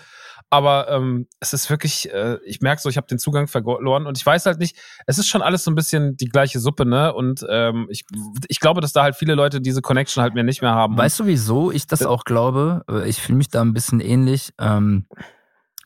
Aber 0.49 0.89
ähm, 0.89 1.27
es 1.39 1.53
ist 1.53 1.69
wirklich, 1.69 2.11
äh, 2.13 2.39
ich 2.45 2.61
merke 2.61 2.81
so, 2.81 2.89
ich 2.89 2.97
habe 2.97 3.07
den 3.09 3.19
Zugang 3.19 3.47
verloren 3.47 4.07
und 4.07 4.17
ich 4.17 4.25
weiß 4.25 4.47
halt 4.47 4.59
nicht, 4.59 4.77
es 5.07 5.19
ist 5.19 5.29
schon 5.29 5.43
alles 5.43 5.65
so 5.65 5.71
ein 5.71 5.75
bisschen 5.75 6.17
die 6.17 6.29
gleiche 6.29 6.61
Suppe, 6.61 6.87
ne? 6.87 7.13
Und 7.13 7.45
ähm, 7.51 7.89
ich, 7.91 8.05
ich 8.49 8.61
glaube, 8.61 8.81
dass 8.81 8.93
da 8.93 9.03
halt 9.03 9.17
viele 9.17 9.35
Leute 9.35 9.61
diese 9.61 9.83
Connection 9.83 10.23
halt 10.23 10.35
mehr 10.35 10.45
nicht 10.45 10.63
mehr 10.63 10.75
haben. 10.75 10.97
Weißt 10.97 11.19
du, 11.21 11.27
wieso 11.27 11.73
ich 11.73 11.87
das 11.87 12.07
auch 12.07 12.25
glaube? 12.25 12.85
Äh, 12.89 13.09
ich 13.09 13.21
fühle 13.21 13.39
mich 13.39 13.49
da 13.49 13.61
ein 13.61 13.75
bisschen 13.75 14.01
ähnlich. 14.01 14.53
Ähm, 14.59 15.07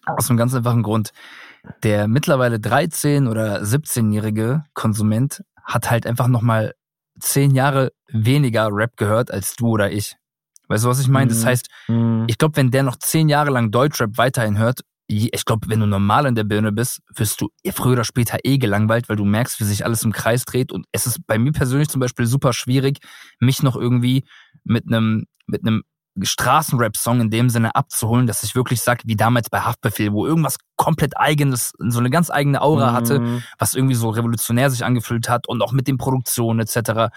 aus 0.07 0.29
einem 0.29 0.39
ganz 0.39 0.55
einfachen 0.55 0.83
Grund. 0.83 1.11
Der 1.83 2.09
mittlerweile 2.09 2.57
13- 2.57 3.29
oder 3.29 3.63
17-jährige 3.63 4.65
Konsument 4.75 5.43
hat 5.65 5.91
halt 5.91 6.07
einfach 6.07 6.29
nochmal 6.29 6.75
zehn 7.21 7.55
Jahre 7.55 7.93
weniger 8.09 8.69
Rap 8.71 8.97
gehört 8.97 9.31
als 9.31 9.55
du 9.57 9.69
oder 9.69 9.91
ich. 9.91 10.17
Weißt 10.69 10.85
du, 10.85 10.89
was 10.89 11.01
ich 11.01 11.09
meine? 11.09 11.29
Das 11.29 11.43
mhm. 11.43 11.47
heißt, 11.47 11.69
mhm. 11.89 12.25
ich 12.29 12.39
glaube, 12.39 12.57
wenn 12.57 12.71
der 12.71 12.83
noch 12.83 12.97
zehn 12.97 13.29
Jahre 13.29 13.51
lang 13.51 13.71
Deutschrap 13.71 14.17
weiterhin 14.19 14.59
hört, 14.59 14.81
ich 15.13 15.45
glaube, 15.45 15.69
wenn 15.69 15.81
du 15.81 15.87
normal 15.87 16.27
in 16.27 16.37
der 16.37 16.45
Birne 16.45 16.71
bist, 16.71 17.01
wirst 17.17 17.41
du 17.41 17.49
früher 17.73 17.95
oder 17.95 18.05
später 18.05 18.39
eh 18.45 18.59
gelangweilt, 18.59 19.09
weil 19.09 19.17
du 19.17 19.25
merkst, 19.25 19.59
wie 19.59 19.65
sich 19.65 19.85
alles 19.85 20.05
im 20.05 20.13
Kreis 20.13 20.45
dreht. 20.45 20.71
Und 20.71 20.87
es 20.93 21.07
ist 21.07 21.27
bei 21.27 21.37
mir 21.37 21.51
persönlich 21.51 21.89
zum 21.89 22.01
Beispiel 22.01 22.27
super 22.27 22.53
schwierig, 22.53 22.99
mich 23.41 23.65
noch 23.65 23.75
irgendwie 23.75 24.25
mit 24.63 24.87
einem 24.87 25.25
mit 25.49 25.67
einem 25.67 25.83
Straßenrap-Song 26.21 27.21
in 27.21 27.31
dem 27.31 27.51
Sinne 27.51 27.75
abzuholen, 27.75 28.27
dass 28.27 28.43
ich 28.43 28.55
wirklich 28.55 28.83
sage, 28.83 29.03
wie 29.07 29.17
damals 29.17 29.49
bei 29.49 29.61
Haftbefehl, 29.61 30.13
wo 30.13 30.27
irgendwas 30.27 30.57
komplett 30.77 31.17
eigenes, 31.17 31.73
so 31.79 31.99
eine 31.99 32.11
ganz 32.11 32.31
eigene 32.31 32.63
Aura 32.63 32.91
mhm. 32.91 32.95
hatte, 32.95 33.43
was 33.59 33.75
irgendwie 33.75 33.95
so 33.95 34.11
revolutionär 34.11 34.71
sich 34.71 34.85
angefühlt 34.85 35.29
hat 35.29 35.49
und 35.49 35.63
auch 35.63 35.73
mit 35.73 35.87
den 35.87 35.99
Produktionen 35.99 36.61
etc. 36.61 37.13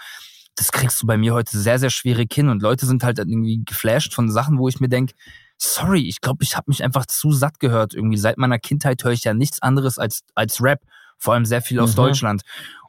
Das 0.54 0.70
kriegst 0.72 1.02
du 1.02 1.06
bei 1.06 1.16
mir 1.16 1.34
heute 1.34 1.58
sehr, 1.58 1.78
sehr 1.78 1.90
schwierig 1.90 2.32
hin 2.32 2.48
und 2.48 2.62
Leute 2.62 2.86
sind 2.86 3.02
halt 3.02 3.18
irgendwie 3.18 3.62
geflasht 3.64 4.14
von 4.14 4.30
Sachen, 4.30 4.58
wo 4.58 4.68
ich 4.68 4.80
mir 4.80 4.88
denke, 4.88 5.14
sorry, 5.58 6.08
ich 6.08 6.20
glaube, 6.20 6.44
ich 6.44 6.56
habe 6.56 6.66
mich 6.68 6.84
einfach 6.84 7.06
zu 7.06 7.32
satt 7.32 7.58
gehört. 7.60 7.94
Irgendwie 7.94 8.18
seit 8.18 8.38
meiner 8.38 8.58
Kindheit 8.58 9.02
höre 9.04 9.12
ich 9.12 9.24
ja 9.24 9.34
nichts 9.34 9.60
anderes 9.62 9.98
als, 9.98 10.22
als 10.34 10.62
Rap, 10.62 10.80
vor 11.18 11.34
allem 11.34 11.44
sehr 11.44 11.62
viel 11.62 11.80
aus 11.80 11.92
mhm. 11.92 11.96
Deutschland. 11.96 12.42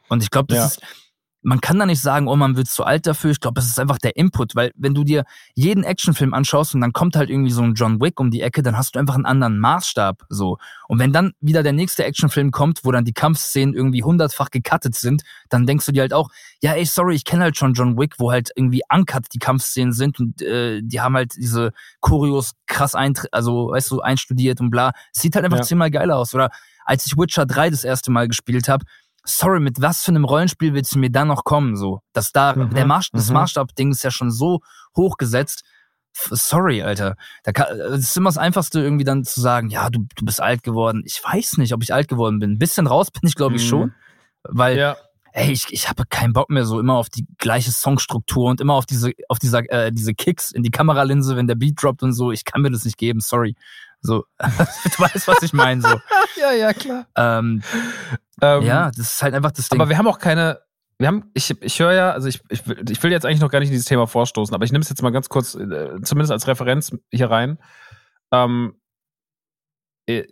Und 0.08 0.22
ich 0.22 0.30
glaube, 0.30 0.54
das 0.54 0.58
ja. 0.58 0.66
ist 0.66 0.80
man 1.46 1.60
kann 1.60 1.78
da 1.78 1.86
nicht 1.86 2.00
sagen, 2.00 2.26
oh, 2.26 2.34
man 2.34 2.56
wird 2.56 2.66
zu 2.66 2.82
alt 2.82 3.06
dafür. 3.06 3.30
Ich 3.30 3.38
glaube, 3.38 3.60
es 3.60 3.68
ist 3.68 3.78
einfach 3.78 3.98
der 3.98 4.16
Input, 4.16 4.56
weil 4.56 4.72
wenn 4.74 4.94
du 4.94 5.04
dir 5.04 5.24
jeden 5.54 5.84
Actionfilm 5.84 6.34
anschaust 6.34 6.74
und 6.74 6.80
dann 6.80 6.92
kommt 6.92 7.14
halt 7.14 7.30
irgendwie 7.30 7.52
so 7.52 7.62
ein 7.62 7.74
John 7.74 8.00
Wick 8.00 8.18
um 8.18 8.32
die 8.32 8.40
Ecke, 8.40 8.62
dann 8.62 8.76
hast 8.76 8.96
du 8.96 8.98
einfach 8.98 9.14
einen 9.14 9.26
anderen 9.26 9.60
Maßstab, 9.60 10.24
so. 10.28 10.58
Und 10.88 10.98
wenn 10.98 11.12
dann 11.12 11.34
wieder 11.40 11.62
der 11.62 11.72
nächste 11.72 12.04
Actionfilm 12.04 12.50
kommt, 12.50 12.80
wo 12.82 12.90
dann 12.90 13.04
die 13.04 13.12
Kampfszenen 13.12 13.76
irgendwie 13.76 14.02
hundertfach 14.02 14.50
gecuttet 14.50 14.96
sind, 14.96 15.22
dann 15.48 15.66
denkst 15.66 15.86
du 15.86 15.92
dir 15.92 16.00
halt 16.00 16.12
auch, 16.12 16.30
ja, 16.62 16.72
ey, 16.72 16.84
sorry, 16.84 17.14
ich 17.14 17.24
kenne 17.24 17.44
halt 17.44 17.56
schon 17.56 17.74
John 17.74 17.96
Wick, 17.96 18.16
wo 18.18 18.32
halt 18.32 18.50
irgendwie 18.56 18.82
uncut 18.92 19.26
die 19.32 19.38
Kampfszenen 19.38 19.92
sind 19.92 20.18
und 20.18 20.42
äh, 20.42 20.80
die 20.82 21.00
haben 21.00 21.14
halt 21.14 21.36
diese 21.36 21.70
Choreos 22.00 22.54
krass 22.66 22.96
eintr 22.96 23.28
also, 23.30 23.70
weißt 23.70 23.92
du, 23.92 24.00
einstudiert 24.00 24.60
und 24.60 24.70
bla. 24.70 24.90
Sieht 25.12 25.36
halt 25.36 25.44
einfach 25.44 25.58
ja. 25.58 25.64
zehnmal 25.64 25.92
geiler 25.92 26.16
aus. 26.16 26.34
Oder 26.34 26.50
als 26.84 27.06
ich 27.06 27.16
Witcher 27.16 27.46
3 27.46 27.70
das 27.70 27.84
erste 27.84 28.10
Mal 28.10 28.26
gespielt 28.26 28.68
habe, 28.68 28.84
sorry, 29.26 29.60
mit 29.60 29.80
was 29.80 30.04
für 30.04 30.12
einem 30.12 30.24
Rollenspiel 30.24 30.72
willst 30.72 30.94
du 30.94 30.98
mir 30.98 31.10
dann 31.10 31.28
noch 31.28 31.44
kommen? 31.44 31.76
So, 31.76 32.00
dass 32.12 32.32
da 32.32 32.54
mhm, 32.54 32.72
der 32.72 32.86
Maß, 32.86 33.10
das 33.12 33.28
mhm. 33.28 33.34
Maßstabding 33.34 33.90
ist 33.90 34.02
ja 34.02 34.10
schon 34.10 34.30
so 34.30 34.60
hochgesetzt. 34.96 35.64
Sorry, 36.14 36.82
Alter. 36.82 37.16
Da 37.44 37.52
kann, 37.52 37.76
das 37.76 38.00
ist 38.00 38.16
immer 38.16 38.30
das 38.30 38.38
Einfachste, 38.38 38.80
irgendwie 38.80 39.04
dann 39.04 39.24
zu 39.24 39.40
sagen, 39.40 39.68
ja, 39.68 39.90
du, 39.90 40.06
du 40.16 40.24
bist 40.24 40.40
alt 40.40 40.62
geworden. 40.62 41.02
Ich 41.04 41.22
weiß 41.22 41.58
nicht, 41.58 41.74
ob 41.74 41.82
ich 41.82 41.92
alt 41.92 42.08
geworden 42.08 42.38
bin. 42.38 42.52
Ein 42.52 42.58
bisschen 42.58 42.86
raus 42.86 43.10
bin 43.10 43.28
ich, 43.28 43.34
glaube 43.34 43.56
ich, 43.56 43.64
mhm. 43.64 43.68
schon. 43.68 43.94
Weil, 44.44 44.78
ja. 44.78 44.96
ey, 45.32 45.52
ich, 45.52 45.66
ich 45.70 45.90
habe 45.90 46.04
keinen 46.08 46.32
Bock 46.32 46.48
mehr 46.48 46.64
so 46.64 46.80
immer 46.80 46.94
auf 46.94 47.10
die 47.10 47.26
gleiche 47.36 47.70
Songstruktur 47.70 48.48
und 48.48 48.62
immer 48.62 48.74
auf 48.74 48.86
diese, 48.86 49.12
auf 49.28 49.38
dieser, 49.38 49.70
äh, 49.70 49.92
diese 49.92 50.14
Kicks 50.14 50.52
in 50.52 50.62
die 50.62 50.70
Kameralinse, 50.70 51.36
wenn 51.36 51.48
der 51.48 51.54
Beat 51.56 51.82
droppt 51.82 52.02
und 52.02 52.14
so. 52.14 52.32
Ich 52.32 52.46
kann 52.46 52.62
mir 52.62 52.70
das 52.70 52.86
nicht 52.86 52.96
geben, 52.96 53.20
sorry. 53.20 53.54
So, 54.06 54.24
du 54.38 55.02
weißt, 55.02 55.28
was 55.28 55.42
ich 55.42 55.52
meine. 55.52 55.82
So. 55.82 56.00
ja, 56.40 56.52
ja, 56.52 56.72
klar. 56.72 57.06
Ähm, 57.16 57.62
ähm, 58.40 58.62
ja, 58.62 58.90
das 58.90 59.14
ist 59.14 59.22
halt 59.22 59.34
einfach 59.34 59.52
das 59.52 59.68
Ding. 59.68 59.80
Aber 59.80 59.88
wir 59.88 59.98
haben 59.98 60.06
auch 60.06 60.18
keine, 60.18 60.60
wir 60.98 61.08
haben, 61.08 61.30
ich, 61.34 61.50
ich 61.62 61.78
höre 61.78 61.92
ja, 61.92 62.10
also 62.12 62.28
ich, 62.28 62.40
ich, 62.48 62.62
ich 62.66 63.02
will 63.02 63.10
jetzt 63.10 63.26
eigentlich 63.26 63.40
noch 63.40 63.50
gar 63.50 63.60
nicht 63.60 63.68
in 63.68 63.74
dieses 63.74 63.86
Thema 63.86 64.06
vorstoßen, 64.06 64.54
aber 64.54 64.64
ich 64.64 64.72
nehme 64.72 64.82
es 64.82 64.88
jetzt 64.88 65.02
mal 65.02 65.10
ganz 65.10 65.28
kurz, 65.28 65.54
äh, 65.54 66.00
zumindest 66.02 66.32
als 66.32 66.46
Referenz 66.46 66.92
hier 67.10 67.30
rein. 67.30 67.58
Ähm, 68.32 68.74
äh, 70.06 70.24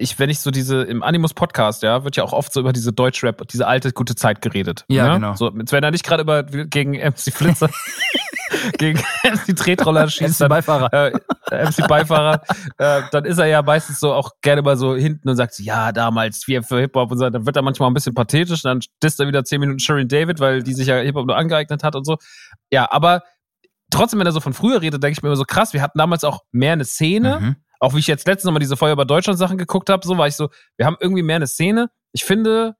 ich, 0.00 0.18
wenn 0.18 0.30
ich 0.30 0.40
so 0.40 0.50
diese, 0.50 0.82
im 0.82 1.02
Animus 1.02 1.34
Podcast, 1.34 1.82
ja, 1.82 2.04
wird 2.04 2.16
ja 2.16 2.24
auch 2.24 2.32
oft 2.32 2.52
so 2.52 2.60
über 2.60 2.72
diese 2.72 2.92
Deutschrap, 2.92 3.46
diese 3.48 3.66
alte, 3.66 3.92
gute 3.92 4.14
Zeit 4.14 4.40
geredet. 4.40 4.84
Ja, 4.88 5.08
ne? 5.08 5.14
genau. 5.14 5.34
So, 5.36 5.50
wenn 5.52 5.84
er 5.84 5.90
nicht 5.90 6.04
gerade 6.04 6.22
über, 6.22 6.42
gegen 6.42 6.92
MC 6.92 7.32
Flitzer 7.32 7.68
gegen 8.78 8.98
MC 9.24 9.56
Tretroller 9.56 10.08
schießt. 10.10 10.40
MC 10.40 10.48
Beifahrer. 10.48 10.92
Äh, 10.92 11.64
MC 11.64 11.88
Beifahrer. 11.88 12.42
äh, 12.78 13.02
dann 13.10 13.24
ist 13.24 13.38
er 13.38 13.46
ja 13.46 13.62
meistens 13.62 14.00
so 14.00 14.12
auch 14.12 14.32
gerne 14.42 14.62
mal 14.62 14.76
so 14.76 14.94
hinten 14.94 15.28
und 15.28 15.36
sagt 15.36 15.58
ja, 15.58 15.92
damals, 15.92 16.46
wir 16.46 16.62
für 16.62 16.80
Hip-Hop 16.80 17.10
und 17.10 17.18
so. 17.18 17.30
Dann 17.30 17.46
wird 17.46 17.56
er 17.56 17.62
manchmal 17.62 17.90
ein 17.90 17.94
bisschen 17.94 18.14
pathetisch. 18.14 18.62
Dann 18.62 18.80
disst 19.02 19.20
er 19.20 19.28
wieder 19.28 19.44
zehn 19.44 19.60
Minuten 19.60 19.78
Sharon 19.78 20.08
David, 20.08 20.40
weil 20.40 20.62
die 20.62 20.74
sich 20.74 20.86
ja 20.86 20.96
Hip-Hop 20.96 21.26
nur 21.26 21.36
angeeignet 21.36 21.82
hat 21.82 21.96
und 21.96 22.04
so. 22.04 22.16
Ja, 22.70 22.90
aber 22.90 23.22
trotzdem, 23.90 24.20
wenn 24.20 24.26
er 24.26 24.32
so 24.32 24.40
von 24.40 24.54
früher 24.54 24.80
redet, 24.80 25.02
denke 25.02 25.12
ich 25.12 25.22
mir 25.22 25.28
immer 25.28 25.36
so 25.36 25.44
krass, 25.44 25.72
wir 25.72 25.82
hatten 25.82 25.98
damals 25.98 26.24
auch 26.24 26.40
mehr 26.52 26.72
eine 26.72 26.84
Szene. 26.84 27.40
Mhm. 27.40 27.56
Auch 27.80 27.94
wie 27.94 27.98
ich 27.98 28.06
jetzt 28.06 28.26
letztens 28.26 28.44
nochmal 28.44 28.60
diese 28.60 28.76
Feuer 28.76 28.92
über 28.92 29.06
Deutschland 29.06 29.38
Sachen 29.38 29.56
geguckt 29.56 29.88
habe, 29.88 30.06
so 30.06 30.18
war 30.18 30.28
ich 30.28 30.36
so, 30.36 30.50
wir 30.76 30.86
haben 30.86 30.96
irgendwie 31.00 31.22
mehr 31.22 31.36
eine 31.36 31.46
Szene. 31.46 31.90
Ich 32.12 32.24
finde, 32.24 32.76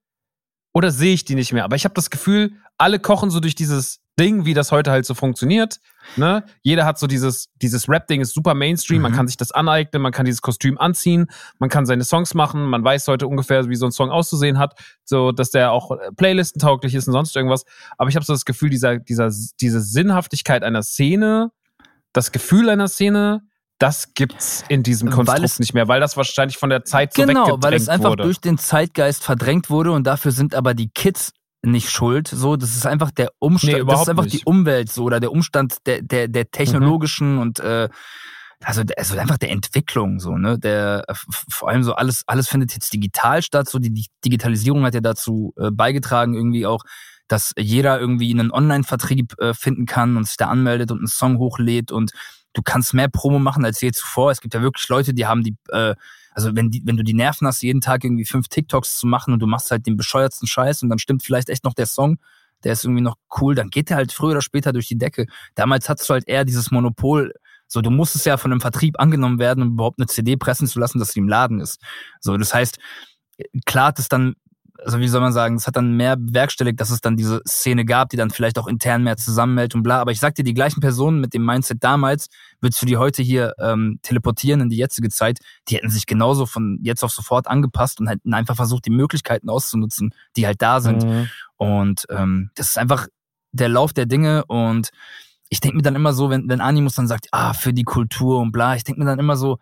oder 0.75 0.91
sehe 0.91 1.14
ich 1.14 1.25
die 1.25 1.35
nicht 1.35 1.53
mehr? 1.53 1.64
Aber 1.64 1.77
ich 1.77 1.85
habe 1.85 1.95
das 1.95 2.11
Gefühl, 2.11 2.53
alle 2.77 2.99
kochen 2.99 3.31
so 3.31 3.41
durch 3.41 3.55
dieses 3.55 4.01
Ding, 4.21 4.45
wie 4.45 4.53
das 4.53 4.71
heute 4.71 4.91
halt 4.91 5.07
so 5.07 5.14
funktioniert. 5.14 5.81
Ne? 6.16 6.45
Jeder 6.62 6.85
hat 6.85 6.99
so 6.99 7.07
dieses, 7.07 7.49
dieses 7.62 7.89
Rap-Ding 7.89 8.21
ist 8.21 8.35
super 8.35 8.55
Mainstream, 8.55 8.99
mhm. 8.99 9.05
man 9.05 9.12
kann 9.12 9.27
sich 9.27 9.39
das 9.39 9.51
aneignen, 9.51 10.03
man 10.03 10.12
kann 10.12 10.27
dieses 10.27 10.43
Kostüm 10.43 10.77
anziehen, 10.77 11.27
man 11.59 11.71
kann 11.71 11.87
seine 11.87 12.05
Songs 12.05 12.35
machen, 12.35 12.64
man 12.66 12.85
weiß 12.85 13.09
heute 13.09 13.27
ungefähr, 13.27 13.66
wie 13.71 13.77
so 13.77 13.87
ein 13.87 13.93
Song 13.93 14.11
auszusehen 14.11 14.59
hat, 14.59 14.79
so 15.05 15.33
dass 15.33 15.51
der 15.51 15.73
auch 15.73 15.93
äh, 15.93 16.12
Playlisten 16.14 16.61
tauglich 16.61 16.95
ist 16.95 17.07
und 17.07 17.14
sonst 17.14 17.35
irgendwas. 17.35 17.64
Aber 17.97 18.11
ich 18.11 18.16
habe 18.16 18.25
so 18.27 18.35
das 18.35 18.45
Gefühl, 18.45 18.68
dieser, 18.68 18.99
dieser, 18.99 19.31
diese 19.61 19.81
Sinnhaftigkeit 19.81 20.64
einer 20.64 20.83
Szene, 20.83 21.51
das 22.12 22.31
Gefühl 22.31 22.68
einer 22.68 22.89
Szene, 22.89 23.41
das 23.79 24.12
gibt's 24.12 24.62
in 24.68 24.83
diesem 24.83 25.09
Konstrukt 25.09 25.43
es, 25.43 25.59
nicht 25.59 25.73
mehr, 25.73 25.89
weil 25.89 26.01
das 26.01 26.14
wahrscheinlich 26.18 26.59
von 26.59 26.68
der 26.68 26.85
Zeit 26.85 27.14
so 27.14 27.25
Genau, 27.25 27.57
weil 27.62 27.73
es 27.73 27.89
einfach 27.89 28.11
wurde. 28.11 28.25
durch 28.25 28.39
den 28.39 28.59
Zeitgeist 28.59 29.25
verdrängt 29.25 29.71
wurde 29.71 29.93
und 29.93 30.07
dafür 30.07 30.33
sind 30.33 30.55
aber 30.55 30.75
die 30.75 30.91
Kids 30.91 31.33
nicht 31.62 31.90
schuld. 31.90 32.28
So, 32.28 32.56
das 32.56 32.74
ist 32.74 32.86
einfach 32.86 33.11
der 33.11 33.30
Umstand, 33.38 33.78
nee, 33.78 33.84
das 33.84 34.02
ist 34.02 34.08
einfach 34.08 34.24
nicht. 34.24 34.40
die 34.40 34.44
Umwelt 34.44 34.90
so 34.90 35.04
oder 35.04 35.20
der 35.20 35.32
Umstand 35.32 35.86
der 35.86 36.02
der 36.02 36.28
der 36.28 36.50
technologischen 36.50 37.34
mhm. 37.34 37.40
und 37.40 37.61
äh, 37.61 37.88
also, 38.62 38.82
also 38.96 39.16
einfach 39.16 39.38
der 39.38 39.50
Entwicklung 39.50 40.20
so, 40.20 40.36
ne? 40.36 40.58
Der 40.58 41.04
vor 41.48 41.70
allem 41.70 41.82
so 41.82 41.94
alles 41.94 42.24
alles 42.26 42.48
findet 42.48 42.72
jetzt 42.74 42.92
digital 42.92 43.42
statt. 43.42 43.68
So 43.68 43.78
die, 43.78 43.92
die 43.92 44.06
Digitalisierung 44.24 44.84
hat 44.84 44.94
ja 44.94 45.00
dazu 45.00 45.54
äh, 45.56 45.70
beigetragen 45.70 46.34
irgendwie 46.34 46.66
auch, 46.66 46.84
dass 47.26 47.54
jeder 47.56 47.98
irgendwie 47.98 48.32
einen 48.32 48.50
Online-Vertrieb 48.50 49.38
äh, 49.38 49.54
finden 49.54 49.86
kann 49.86 50.16
und 50.16 50.26
sich 50.26 50.36
da 50.36 50.48
anmeldet 50.48 50.90
und 50.90 50.98
einen 50.98 51.06
Song 51.06 51.38
hochlädt 51.38 51.90
und 51.90 52.12
du 52.53 52.62
kannst 52.62 52.94
mehr 52.94 53.09
Promo 53.09 53.38
machen 53.38 53.64
als 53.64 53.80
je 53.80 53.92
zuvor. 53.92 54.30
Es 54.30 54.40
gibt 54.40 54.55
ja 54.55 54.62
wirklich 54.62 54.88
Leute, 54.88 55.14
die 55.14 55.26
haben 55.26 55.42
die 55.42 55.57
äh, 55.68 55.94
also 56.32 56.55
wenn, 56.55 56.70
die, 56.70 56.82
wenn 56.84 56.96
du 56.96 57.03
die 57.03 57.14
Nerven 57.14 57.46
hast, 57.46 57.62
jeden 57.62 57.80
Tag 57.80 58.05
irgendwie 58.05 58.24
fünf 58.24 58.48
TikToks 58.48 58.98
zu 58.98 59.07
machen 59.07 59.32
und 59.32 59.40
du 59.40 59.46
machst 59.46 59.70
halt 59.70 59.86
den 59.86 59.96
bescheuertsten 59.96 60.46
Scheiß 60.46 60.82
und 60.82 60.88
dann 60.88 60.98
stimmt 60.98 61.22
vielleicht 61.22 61.48
echt 61.48 61.64
noch 61.64 61.74
der 61.74 61.86
Song, 61.86 62.18
der 62.64 62.72
ist 62.72 62.84
irgendwie 62.84 63.03
noch 63.03 63.16
cool, 63.40 63.55
dann 63.55 63.70
geht 63.70 63.90
der 63.90 63.96
halt 63.96 64.12
früher 64.12 64.32
oder 64.32 64.42
später 64.42 64.72
durch 64.72 64.86
die 64.86 64.98
Decke. 64.98 65.26
Damals 65.55 65.88
hattest 65.88 66.09
du 66.09 66.14
halt 66.14 66.28
eher 66.28 66.44
dieses 66.44 66.70
Monopol. 66.70 67.32
So, 67.66 67.80
du 67.80 67.90
musstest 67.90 68.26
ja 68.26 68.36
von 68.36 68.53
einem 68.53 68.61
Vertrieb 68.61 68.98
angenommen 68.98 69.38
werden, 69.38 69.62
um 69.62 69.72
überhaupt 69.72 69.98
eine 69.98 70.07
CD 70.07 70.36
pressen 70.36 70.66
zu 70.66 70.78
lassen, 70.78 70.98
dass 70.98 71.12
sie 71.12 71.20
im 71.20 71.28
Laden 71.28 71.61
ist. 71.61 71.80
So, 72.20 72.36
das 72.36 72.53
heißt, 72.53 72.78
klar 73.64 73.88
hat 73.88 73.98
es 73.98 74.09
dann 74.09 74.34
also 74.85 74.99
wie 74.99 75.09
soll 75.09 75.20
man 75.20 75.33
sagen, 75.33 75.57
es 75.57 75.66
hat 75.66 75.76
dann 75.76 75.97
mehr 75.97 76.16
bewerkstelligt, 76.16 76.81
dass 76.81 76.91
es 76.91 77.01
dann 77.01 77.16
diese 77.16 77.43
Szene 77.47 77.85
gab, 77.85 78.11
die 78.11 78.16
dann 78.16 78.31
vielleicht 78.31 78.59
auch 78.59 78.66
intern 78.66 79.03
mehr 79.03 79.16
zusammenhält 79.16 79.74
und 79.74 79.83
bla. 79.83 80.01
Aber 80.01 80.12
ich 80.12 80.20
sag 80.20 80.35
dir, 80.35 80.45
die 80.45 80.55
gleichen 80.55 80.81
Personen 80.81 81.20
mit 81.20 81.35
dem 81.35 81.45
Mindset 81.45 81.83
damals, 81.83 82.28
würdest 82.61 82.81
du 82.83 82.87
die 82.87 82.97
heute 82.97 83.22
hier 83.22 83.55
ähm, 83.59 83.99
teleportieren 84.03 84.61
in 84.61 84.68
die 84.68 84.76
jetzige 84.76 85.09
Zeit, 85.09 85.39
die 85.68 85.76
hätten 85.76 85.91
sich 85.91 86.07
genauso 86.07 86.47
von 86.47 86.78
jetzt 86.83 87.05
auf 87.05 87.12
sofort 87.12 87.47
angepasst 87.47 88.01
und 88.01 88.09
hätten 88.09 88.35
einfach 88.35 88.57
versucht, 88.57 88.87
die 88.87 88.91
Möglichkeiten 88.91 89.49
auszunutzen, 89.49 90.14
die 90.37 90.47
halt 90.47 90.61
da 90.62 90.81
sind. 90.81 91.05
Mhm. 91.05 91.28
Und 91.57 92.07
ähm, 92.11 92.51
das 92.55 92.70
ist 92.70 92.78
einfach 92.78 93.07
der 93.53 93.68
Lauf 93.68 93.93
der 93.93 94.07
Dinge 94.07 94.45
und 94.47 94.91
ich 95.51 95.61
denke 95.61 95.76
mir 95.76 95.83
dann 95.83 95.97
immer 95.97 96.12
so, 96.12 96.31
wenn, 96.31 96.49
wenn 96.49 96.61
Animus 96.61 96.95
dann 96.95 97.09
sagt, 97.09 97.26
ah, 97.33 97.53
für 97.53 97.72
die 97.72 97.83
Kultur 97.83 98.39
und 98.39 98.53
bla, 98.53 98.76
ich 98.76 98.85
denke 98.85 99.01
mir 99.01 99.07
dann 99.07 99.18
immer 99.18 99.37
so, 99.37 99.59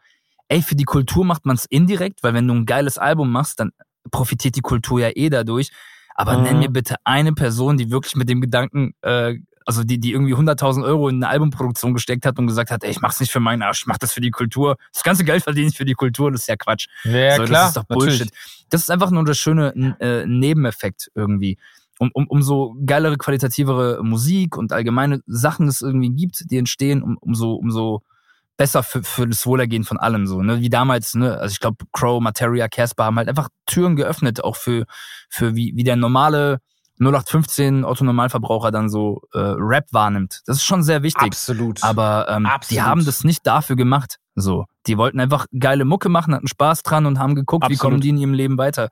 ey, 0.49 0.63
für 0.63 0.77
die 0.77 0.85
Kultur 0.85 1.25
macht 1.25 1.47
man 1.47 1.57
es 1.57 1.65
indirekt, 1.65 2.23
weil 2.23 2.35
wenn 2.35 2.47
du 2.47 2.55
ein 2.55 2.67
geiles 2.67 2.99
Album 2.99 3.31
machst, 3.31 3.61
dann 3.61 3.71
profitiert 4.11 4.57
die 4.57 4.61
Kultur 4.61 5.01
ja 5.01 5.11
eh 5.15 5.29
dadurch. 5.29 5.71
Aber 6.15 6.37
mhm. 6.37 6.45
nenn 6.45 6.59
mir 6.59 6.69
bitte 6.69 6.97
eine 7.05 7.33
Person, 7.33 7.77
die 7.77 7.91
wirklich 7.91 8.17
mit 8.17 8.29
dem 8.29 8.41
Gedanken, 8.41 8.93
äh, 9.03 9.37
also 9.65 9.85
die, 9.85 10.01
die 10.01 10.13
irgendwie 10.13 10.35
100.000 10.35 10.83
Euro 10.83 11.09
in 11.09 11.17
eine 11.17 11.29
Albumproduktion 11.29 11.93
gesteckt 11.93 12.25
hat 12.25 12.39
und 12.39 12.47
gesagt 12.47 12.71
hat, 12.71 12.83
ey, 12.83 12.91
ich 12.91 13.01
mach's 13.03 13.21
nicht 13.21 13.31
für 13.31 13.39
meinen 13.39 13.63
Arsch, 13.63 13.83
ich 13.83 13.87
mach 13.87 13.99
das 13.99 14.13
für 14.13 14.21
die 14.21 14.31
Kultur. 14.31 14.79
Das 14.93 15.03
ganze 15.03 15.25
Geld 15.25 15.45
verdiene 15.45 15.69
ich 15.69 15.77
für 15.77 15.85
die 15.85 15.93
Kultur, 15.93 16.33
das 16.33 16.41
ist 16.41 16.47
ja 16.49 16.57
Quatsch. 16.57 16.89
Ja, 17.05 17.37
so, 17.37 17.45
klar. 17.45 17.61
Das 17.61 17.69
ist 17.69 17.77
doch 17.77 17.85
Bullshit. 17.85 18.21
Natürlich. 18.21 18.67
Das 18.71 18.81
ist 18.81 18.91
einfach 18.91 19.11
nur 19.11 19.25
der 19.25 19.35
schöne 19.35 19.97
äh, 20.01 20.27
Nebeneffekt 20.27 21.11
irgendwie. 21.15 21.59
Um, 22.01 22.11
um, 22.15 22.27
umso 22.29 22.77
geilere, 22.87 23.17
qualitativere 23.17 24.03
Musik 24.03 24.57
und 24.57 24.73
allgemeine 24.73 25.21
Sachen 25.27 25.69
es 25.69 25.83
irgendwie 25.83 26.11
gibt, 26.11 26.51
die 26.51 26.57
entstehen, 26.57 27.03
um, 27.03 27.19
umso, 27.19 27.53
umso 27.53 28.03
besser 28.59 28.83
für, 28.83 29.03
für 29.03 29.27
das 29.27 29.47
Wohlergehen 29.47 29.85
von 29.85 29.97
allen 29.97 30.27
so, 30.27 30.43
ne? 30.43 30.61
Wie 30.61 30.69
damals, 30.69 31.15
ne? 31.15 31.39
Also 31.39 31.53
ich 31.53 31.61
glaube, 31.61 31.87
Crow, 31.93 32.21
Materia, 32.21 32.69
Casper 32.69 33.05
haben 33.05 33.17
halt 33.17 33.29
einfach 33.29 33.49
Türen 33.65 33.97
geöffnet, 33.97 34.45
auch 34.45 34.57
für, 34.57 34.85
für 35.31 35.55
wie, 35.55 35.73
wie 35.75 35.85
der 35.85 35.97
normale 35.97 36.61
0815 37.01 37.85
Autonormalverbraucher 37.85 38.73
dann 38.73 38.91
so 38.91 39.23
äh, 39.33 39.39
Rap 39.39 39.87
wahrnimmt. 39.93 40.43
Das 40.47 40.57
ist 40.57 40.65
schon 40.65 40.83
sehr 40.83 41.03
wichtig. 41.03 41.23
Absolut. 41.23 41.83
Aber 41.85 42.27
ähm, 42.29 42.45
Absolut. 42.45 42.71
die 42.71 42.83
haben 42.83 43.05
das 43.05 43.25
nicht 43.25 43.47
dafür 43.47 43.77
gemacht. 43.77 44.17
So, 44.35 44.67
die 44.87 44.99
wollten 44.99 45.21
einfach 45.21 45.47
geile 45.59 45.85
Mucke 45.85 46.09
machen, 46.09 46.35
hatten 46.35 46.49
Spaß 46.49 46.83
dran 46.83 47.07
und 47.07 47.19
haben 47.19 47.35
geguckt, 47.37 47.65
Absolut. 47.65 47.79
wie 47.79 47.81
kommen 47.81 48.01
die 48.01 48.09
in 48.11 48.19
ihrem 48.19 48.35
Leben 48.35 48.59
weiter. 48.59 48.89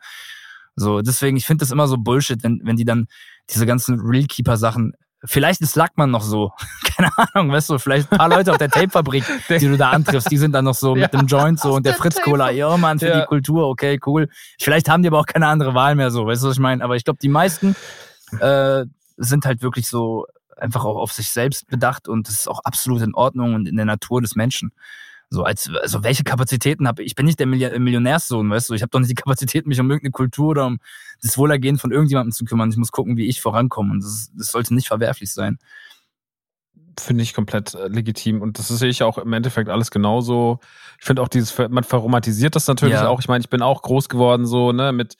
So, 0.76 1.02
deswegen, 1.02 1.36
ich 1.36 1.46
finde 1.46 1.62
das 1.62 1.72
immer 1.72 1.88
so 1.88 1.96
Bullshit, 1.98 2.42
wenn, 2.44 2.60
wenn 2.62 2.76
die 2.76 2.84
dann 2.84 3.06
diese 3.50 3.66
ganzen 3.66 3.98
Realkeeper-Sachen 4.00 4.92
Vielleicht 5.26 5.60
ist 5.60 5.76
Lackmann 5.76 6.10
noch 6.10 6.22
so. 6.22 6.52
Keine 6.96 7.10
Ahnung, 7.16 7.52
weißt 7.52 7.70
du, 7.70 7.78
vielleicht 7.78 8.10
ein 8.10 8.18
paar 8.18 8.28
Leute 8.28 8.52
auf 8.52 8.58
der 8.58 8.70
Tapefabrik, 8.70 9.24
die 9.48 9.66
du 9.66 9.76
da 9.76 9.90
antriffst, 9.90 10.30
die 10.30 10.38
sind 10.38 10.52
dann 10.52 10.64
noch 10.64 10.74
so 10.74 10.96
ja, 10.96 11.02
mit 11.02 11.12
dem 11.12 11.26
Joint 11.26 11.60
so 11.60 11.74
und 11.74 11.84
der, 11.84 11.92
der 11.92 12.00
Fritz 12.00 12.20
Cola, 12.20 12.50
ja 12.50 12.76
Mann, 12.76 12.98
für 12.98 13.08
ja. 13.08 13.20
die 13.20 13.26
Kultur, 13.26 13.68
okay, 13.68 13.98
cool. 14.06 14.28
Vielleicht 14.60 14.88
haben 14.88 15.02
die 15.02 15.08
aber 15.08 15.20
auch 15.20 15.26
keine 15.26 15.46
andere 15.46 15.74
Wahl 15.74 15.94
mehr 15.94 16.10
so, 16.10 16.26
weißt 16.26 16.42
du, 16.42 16.48
was 16.48 16.54
ich 16.54 16.60
meine? 16.60 16.82
Aber 16.82 16.96
ich 16.96 17.04
glaube, 17.04 17.18
die 17.20 17.28
meisten 17.28 17.76
äh, 18.40 18.84
sind 19.16 19.44
halt 19.46 19.62
wirklich 19.62 19.88
so 19.88 20.26
einfach 20.56 20.84
auch 20.84 20.96
auf 20.96 21.12
sich 21.12 21.30
selbst 21.30 21.68
bedacht 21.68 22.08
und 22.08 22.28
das 22.28 22.34
ist 22.34 22.48
auch 22.48 22.60
absolut 22.64 23.02
in 23.02 23.14
Ordnung 23.14 23.54
und 23.54 23.68
in 23.68 23.76
der 23.76 23.84
Natur 23.84 24.20
des 24.20 24.36
Menschen. 24.36 24.72
So 25.28 25.42
als, 25.42 25.68
also 25.82 26.04
welche 26.04 26.22
Kapazitäten 26.22 26.86
habe 26.86 27.02
ich? 27.02 27.08
Ich 27.08 27.14
bin 27.16 27.26
nicht 27.26 27.40
der 27.40 27.46
Millionärssohn, 27.46 28.48
weißt 28.48 28.70
du? 28.70 28.74
Ich 28.74 28.82
habe 28.82 28.90
doch 28.90 29.00
nicht 29.00 29.10
die 29.10 29.16
Kapazität, 29.16 29.66
mich 29.66 29.80
um 29.80 29.90
irgendeine 29.90 30.12
Kultur 30.12 30.48
oder 30.50 30.66
um 30.66 30.78
das 31.20 31.36
Wohlergehen 31.36 31.78
von 31.78 31.90
irgendjemandem 31.90 32.32
zu 32.32 32.44
kümmern. 32.44 32.70
Ich 32.70 32.76
muss 32.76 32.92
gucken, 32.92 33.16
wie 33.16 33.26
ich 33.26 33.40
vorankomme 33.40 33.92
und 33.92 34.04
das, 34.04 34.30
das 34.36 34.48
sollte 34.52 34.74
nicht 34.74 34.88
verwerflich 34.88 35.32
sein. 35.32 35.58
Finde 36.98 37.24
ich 37.24 37.34
komplett 37.34 37.74
äh, 37.74 37.88
legitim 37.88 38.40
und 38.40 38.58
das 38.58 38.68
sehe 38.68 38.88
ich 38.88 39.02
auch 39.02 39.18
im 39.18 39.32
Endeffekt 39.32 39.68
alles 39.68 39.90
genauso. 39.90 40.60
Ich 41.00 41.04
finde 41.04 41.22
auch 41.22 41.28
dieses, 41.28 41.58
man 41.58 41.84
verromantisiert 41.84 42.54
das 42.54 42.68
natürlich 42.68 42.94
ja. 42.94 43.08
auch. 43.08 43.20
Ich 43.20 43.28
meine, 43.28 43.42
ich 43.42 43.50
bin 43.50 43.62
auch 43.62 43.82
groß 43.82 44.08
geworden 44.08 44.46
so, 44.46 44.72
ne, 44.72 44.92
mit 44.92 45.16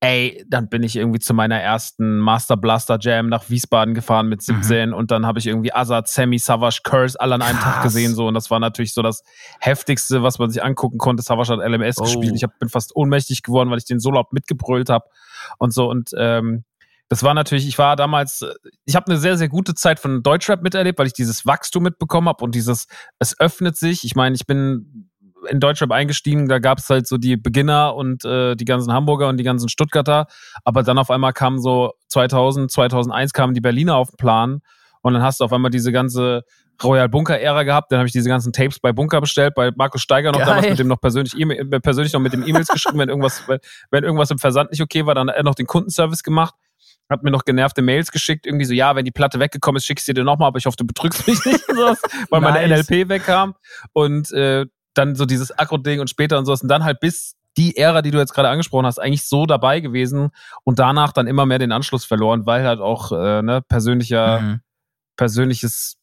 ey, 0.00 0.44
dann 0.48 0.68
bin 0.68 0.82
ich 0.82 0.96
irgendwie 0.96 1.18
zu 1.18 1.32
meiner 1.32 1.58
ersten 1.58 2.18
Master 2.18 2.56
Blaster 2.56 2.98
Jam 3.00 3.28
nach 3.28 3.48
Wiesbaden 3.48 3.94
gefahren 3.94 4.28
mit 4.28 4.42
17 4.42 4.90
mhm. 4.90 4.94
und 4.94 5.10
dann 5.10 5.26
habe 5.26 5.38
ich 5.38 5.46
irgendwie 5.46 5.72
Azad, 5.72 6.08
Sammy, 6.08 6.38
Savage, 6.38 6.80
Curse 6.84 7.18
alle 7.20 7.36
an 7.36 7.42
einem 7.42 7.58
Krass. 7.58 7.74
Tag 7.74 7.82
gesehen 7.84 8.14
so 8.14 8.26
und 8.26 8.34
das 8.34 8.50
war 8.50 8.60
natürlich 8.60 8.92
so 8.92 9.02
das 9.02 9.22
heftigste, 9.60 10.22
was 10.22 10.38
man 10.38 10.50
sich 10.50 10.62
angucken 10.62 10.98
konnte. 10.98 11.22
Savage 11.22 11.52
hat 11.52 11.60
LMS 11.60 11.98
oh. 11.98 12.04
gespielt. 12.04 12.34
Ich 12.36 12.42
hab, 12.42 12.58
bin 12.58 12.68
fast 12.68 12.94
ohnmächtig 12.94 13.42
geworden, 13.42 13.70
weil 13.70 13.78
ich 13.78 13.86
den 13.86 14.00
so 14.00 14.10
laut 14.10 14.32
mitgebrüllt 14.32 14.90
habe 14.90 15.06
und 15.58 15.72
so 15.72 15.90
und 15.90 16.10
ähm, 16.18 16.64
das 17.08 17.22
war 17.22 17.34
natürlich, 17.34 17.68
ich 17.68 17.78
war 17.78 17.96
damals, 17.96 18.44
ich 18.86 18.96
habe 18.96 19.06
eine 19.06 19.18
sehr, 19.20 19.36
sehr 19.36 19.48
gute 19.48 19.74
Zeit 19.74 20.00
von 20.00 20.22
Deutschrap 20.22 20.62
miterlebt, 20.62 20.98
weil 20.98 21.06
ich 21.06 21.12
dieses 21.12 21.44
Wachstum 21.44 21.82
mitbekommen 21.82 22.28
habe 22.28 22.42
und 22.42 22.54
dieses, 22.54 22.86
es 23.18 23.38
öffnet 23.38 23.76
sich. 23.76 24.04
Ich 24.04 24.16
meine, 24.16 24.34
ich 24.34 24.46
bin 24.46 25.10
in 25.48 25.60
Deutschrap 25.60 25.90
eingestiegen, 25.90 26.48
da 26.48 26.58
gab 26.58 26.78
es 26.78 26.88
halt 26.90 27.06
so 27.06 27.18
die 27.18 27.36
Beginner 27.36 27.94
und 27.94 28.24
äh, 28.24 28.54
die 28.54 28.64
ganzen 28.64 28.92
Hamburger 28.92 29.28
und 29.28 29.36
die 29.36 29.44
ganzen 29.44 29.68
Stuttgarter, 29.68 30.26
aber 30.64 30.82
dann 30.82 30.98
auf 30.98 31.10
einmal 31.10 31.32
kamen 31.32 31.60
so 31.60 31.92
2000, 32.08 32.70
2001 32.70 33.32
kamen 33.32 33.54
die 33.54 33.60
Berliner 33.60 33.96
auf 33.96 34.10
den 34.10 34.16
Plan 34.16 34.60
und 35.02 35.14
dann 35.14 35.22
hast 35.22 35.40
du 35.40 35.44
auf 35.44 35.52
einmal 35.52 35.70
diese 35.70 35.92
ganze 35.92 36.44
Royal 36.82 37.08
Bunker 37.08 37.38
Ära 37.38 37.62
gehabt, 37.62 37.92
dann 37.92 37.98
habe 37.98 38.06
ich 38.06 38.12
diese 38.12 38.28
ganzen 38.28 38.52
Tapes 38.52 38.80
bei 38.80 38.92
Bunker 38.92 39.20
bestellt, 39.20 39.54
bei 39.54 39.70
Markus 39.76 40.02
Steiger 40.02 40.32
noch 40.32 40.38
Geil. 40.38 40.46
damals 40.46 40.68
mit 40.70 40.78
dem 40.78 40.88
noch 40.88 41.00
persönlich 41.00 41.38
e 41.38 41.64
persönlich 41.80 42.12
noch 42.12 42.20
mit 42.20 42.32
dem 42.32 42.46
E-Mails 42.46 42.68
geschrieben, 42.68 42.98
wenn 42.98 43.08
irgendwas 43.08 43.44
wenn 43.90 44.04
irgendwas 44.04 44.30
im 44.30 44.38
Versand 44.38 44.72
nicht 44.72 44.82
okay 44.82 45.06
war, 45.06 45.14
dann 45.14 45.28
hat 45.28 45.36
er 45.36 45.44
noch 45.44 45.54
den 45.54 45.66
Kundenservice 45.66 46.22
gemacht 46.22 46.54
hat 47.10 47.22
mir 47.22 47.30
noch 47.30 47.44
genervte 47.44 47.82
Mails 47.82 48.10
geschickt, 48.10 48.46
irgendwie 48.46 48.64
so, 48.64 48.72
ja, 48.72 48.96
wenn 48.96 49.04
die 49.04 49.10
Platte 49.10 49.38
weggekommen 49.38 49.76
ist, 49.76 49.86
schickst 49.86 50.08
du 50.08 50.14
dir 50.14 50.24
nochmal, 50.24 50.48
aber 50.48 50.58
ich 50.58 50.66
hoffe, 50.66 50.76
du 50.76 50.86
betrügst 50.86 51.26
mich 51.26 51.44
nicht, 51.44 51.68
weil 51.68 52.40
nice. 52.40 52.52
meine 52.52 52.66
NLP 52.66 53.08
wegkam. 53.08 53.54
Und 53.92 54.32
äh, 54.32 54.66
dann 54.94 55.14
so 55.14 55.26
dieses 55.26 55.56
Akro-Ding 55.56 56.00
und 56.00 56.08
später 56.08 56.38
und 56.38 56.46
sowas. 56.46 56.62
Und 56.62 56.68
dann 56.68 56.84
halt 56.84 57.00
bis 57.00 57.36
die 57.56 57.76
Ära, 57.76 58.02
die 58.02 58.10
du 58.10 58.18
jetzt 58.18 58.34
gerade 58.34 58.48
angesprochen 58.48 58.86
hast, 58.86 58.98
eigentlich 58.98 59.24
so 59.24 59.46
dabei 59.46 59.80
gewesen 59.80 60.30
und 60.64 60.78
danach 60.78 61.12
dann 61.12 61.26
immer 61.26 61.46
mehr 61.46 61.58
den 61.58 61.72
Anschluss 61.72 62.04
verloren, 62.04 62.46
weil 62.46 62.66
halt 62.66 62.80
auch 62.80 63.12
äh, 63.12 63.42
ne, 63.42 63.62
persönlicher, 63.62 64.40
mhm. 64.40 64.60
persönliches, 65.16 65.96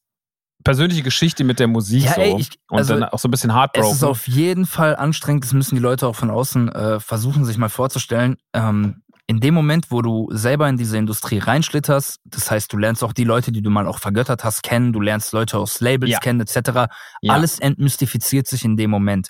persönliche 0.64 1.04
Geschichte 1.04 1.44
mit 1.44 1.60
der 1.60 1.68
Musik 1.68 2.06
ja, 2.06 2.14
so 2.14 2.22
ey, 2.22 2.36
ich, 2.40 2.50
also 2.70 2.94
und 2.94 3.02
dann 3.02 3.10
auch 3.10 3.20
so 3.20 3.28
ein 3.28 3.32
bisschen 3.32 3.54
heartbroken. 3.54 3.90
Es 3.90 3.98
ist 3.98 4.04
auf 4.04 4.28
jeden 4.28 4.66
Fall 4.66 4.96
anstrengend, 4.96 5.44
das 5.44 5.54
müssen 5.54 5.76
die 5.76 5.82
Leute 5.82 6.08
auch 6.08 6.16
von 6.16 6.30
außen 6.30 6.70
äh, 6.70 7.00
versuchen, 7.00 7.44
sich 7.44 7.58
mal 7.58 7.70
vorzustellen. 7.70 8.38
Ähm, 8.54 9.02
in 9.32 9.40
dem 9.40 9.54
Moment, 9.54 9.92
wo 9.92 10.02
du 10.02 10.28
selber 10.32 10.68
in 10.68 10.76
diese 10.76 10.98
Industrie 10.98 11.38
reinschlitterst, 11.38 12.20
das 12.26 12.52
heißt, 12.52 12.74
du 12.74 12.78
lernst 12.78 13.02
auch 13.02 13.14
die 13.14 13.24
Leute, 13.24 13.54
die 13.54 13.62
du 13.62 13.70
mal 13.70 13.88
auch 13.88 13.98
vergöttert 13.98 14.44
hast, 14.44 14.62
kennen, 14.62 14.92
du 14.92 15.00
lernst 15.00 15.32
Leute 15.32 15.58
aus 15.58 15.80
Labels 15.80 16.12
ja. 16.12 16.20
kennen, 16.20 16.42
etc. 16.42 16.92
Ja. 17.22 17.34
Alles 17.34 17.58
entmystifiziert 17.58 18.48
sich 18.48 18.66
in 18.66 18.76
dem 18.76 18.92
Moment. 18.92 19.30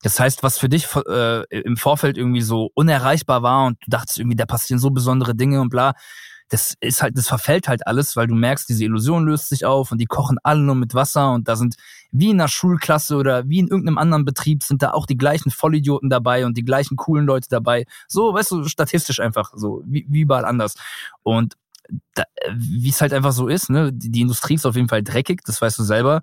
Das 0.00 0.18
heißt, 0.18 0.42
was 0.42 0.56
für 0.56 0.70
dich 0.70 0.88
äh, 1.06 1.44
im 1.50 1.76
Vorfeld 1.76 2.16
irgendwie 2.16 2.40
so 2.40 2.70
unerreichbar 2.72 3.42
war 3.42 3.66
und 3.66 3.76
du 3.84 3.90
dachtest 3.90 4.18
irgendwie, 4.18 4.36
da 4.36 4.46
passieren 4.46 4.80
so 4.80 4.88
besondere 4.88 5.34
Dinge 5.34 5.60
und 5.60 5.68
bla, 5.68 5.92
das 6.52 6.74
ist 6.80 7.02
halt, 7.02 7.16
das 7.16 7.28
verfällt 7.28 7.66
halt 7.66 7.86
alles, 7.86 8.14
weil 8.14 8.26
du 8.26 8.34
merkst, 8.34 8.68
diese 8.68 8.84
Illusion 8.84 9.24
löst 9.24 9.48
sich 9.48 9.64
auf 9.64 9.90
und 9.90 9.98
die 9.98 10.06
kochen 10.06 10.36
alle 10.42 10.60
nur 10.60 10.74
mit 10.74 10.92
Wasser 10.92 11.32
und 11.32 11.48
da 11.48 11.56
sind 11.56 11.76
wie 12.10 12.28
in 12.28 12.38
einer 12.38 12.48
Schulklasse 12.48 13.16
oder 13.16 13.48
wie 13.48 13.58
in 13.58 13.68
irgendeinem 13.68 13.96
anderen 13.96 14.26
Betrieb 14.26 14.62
sind 14.62 14.82
da 14.82 14.90
auch 14.90 15.06
die 15.06 15.16
gleichen 15.16 15.50
Vollidioten 15.50 16.10
dabei 16.10 16.44
und 16.44 16.58
die 16.58 16.64
gleichen 16.64 16.96
coolen 16.96 17.24
Leute 17.24 17.48
dabei. 17.48 17.86
So, 18.06 18.34
weißt 18.34 18.50
du, 18.50 18.64
statistisch 18.64 19.18
einfach 19.18 19.52
so, 19.56 19.82
wie, 19.86 20.04
wie 20.10 20.20
überall 20.20 20.44
anders. 20.44 20.74
Und 21.22 21.56
wie 22.54 22.90
es 22.90 23.00
halt 23.00 23.14
einfach 23.14 23.32
so 23.32 23.48
ist, 23.48 23.70
ne, 23.70 23.90
die, 23.90 24.10
die, 24.10 24.20
Industrie 24.20 24.54
ist 24.54 24.66
auf 24.66 24.76
jeden 24.76 24.88
Fall 24.88 25.02
dreckig, 25.02 25.40
das 25.46 25.62
weißt 25.62 25.78
du 25.78 25.84
selber. 25.84 26.22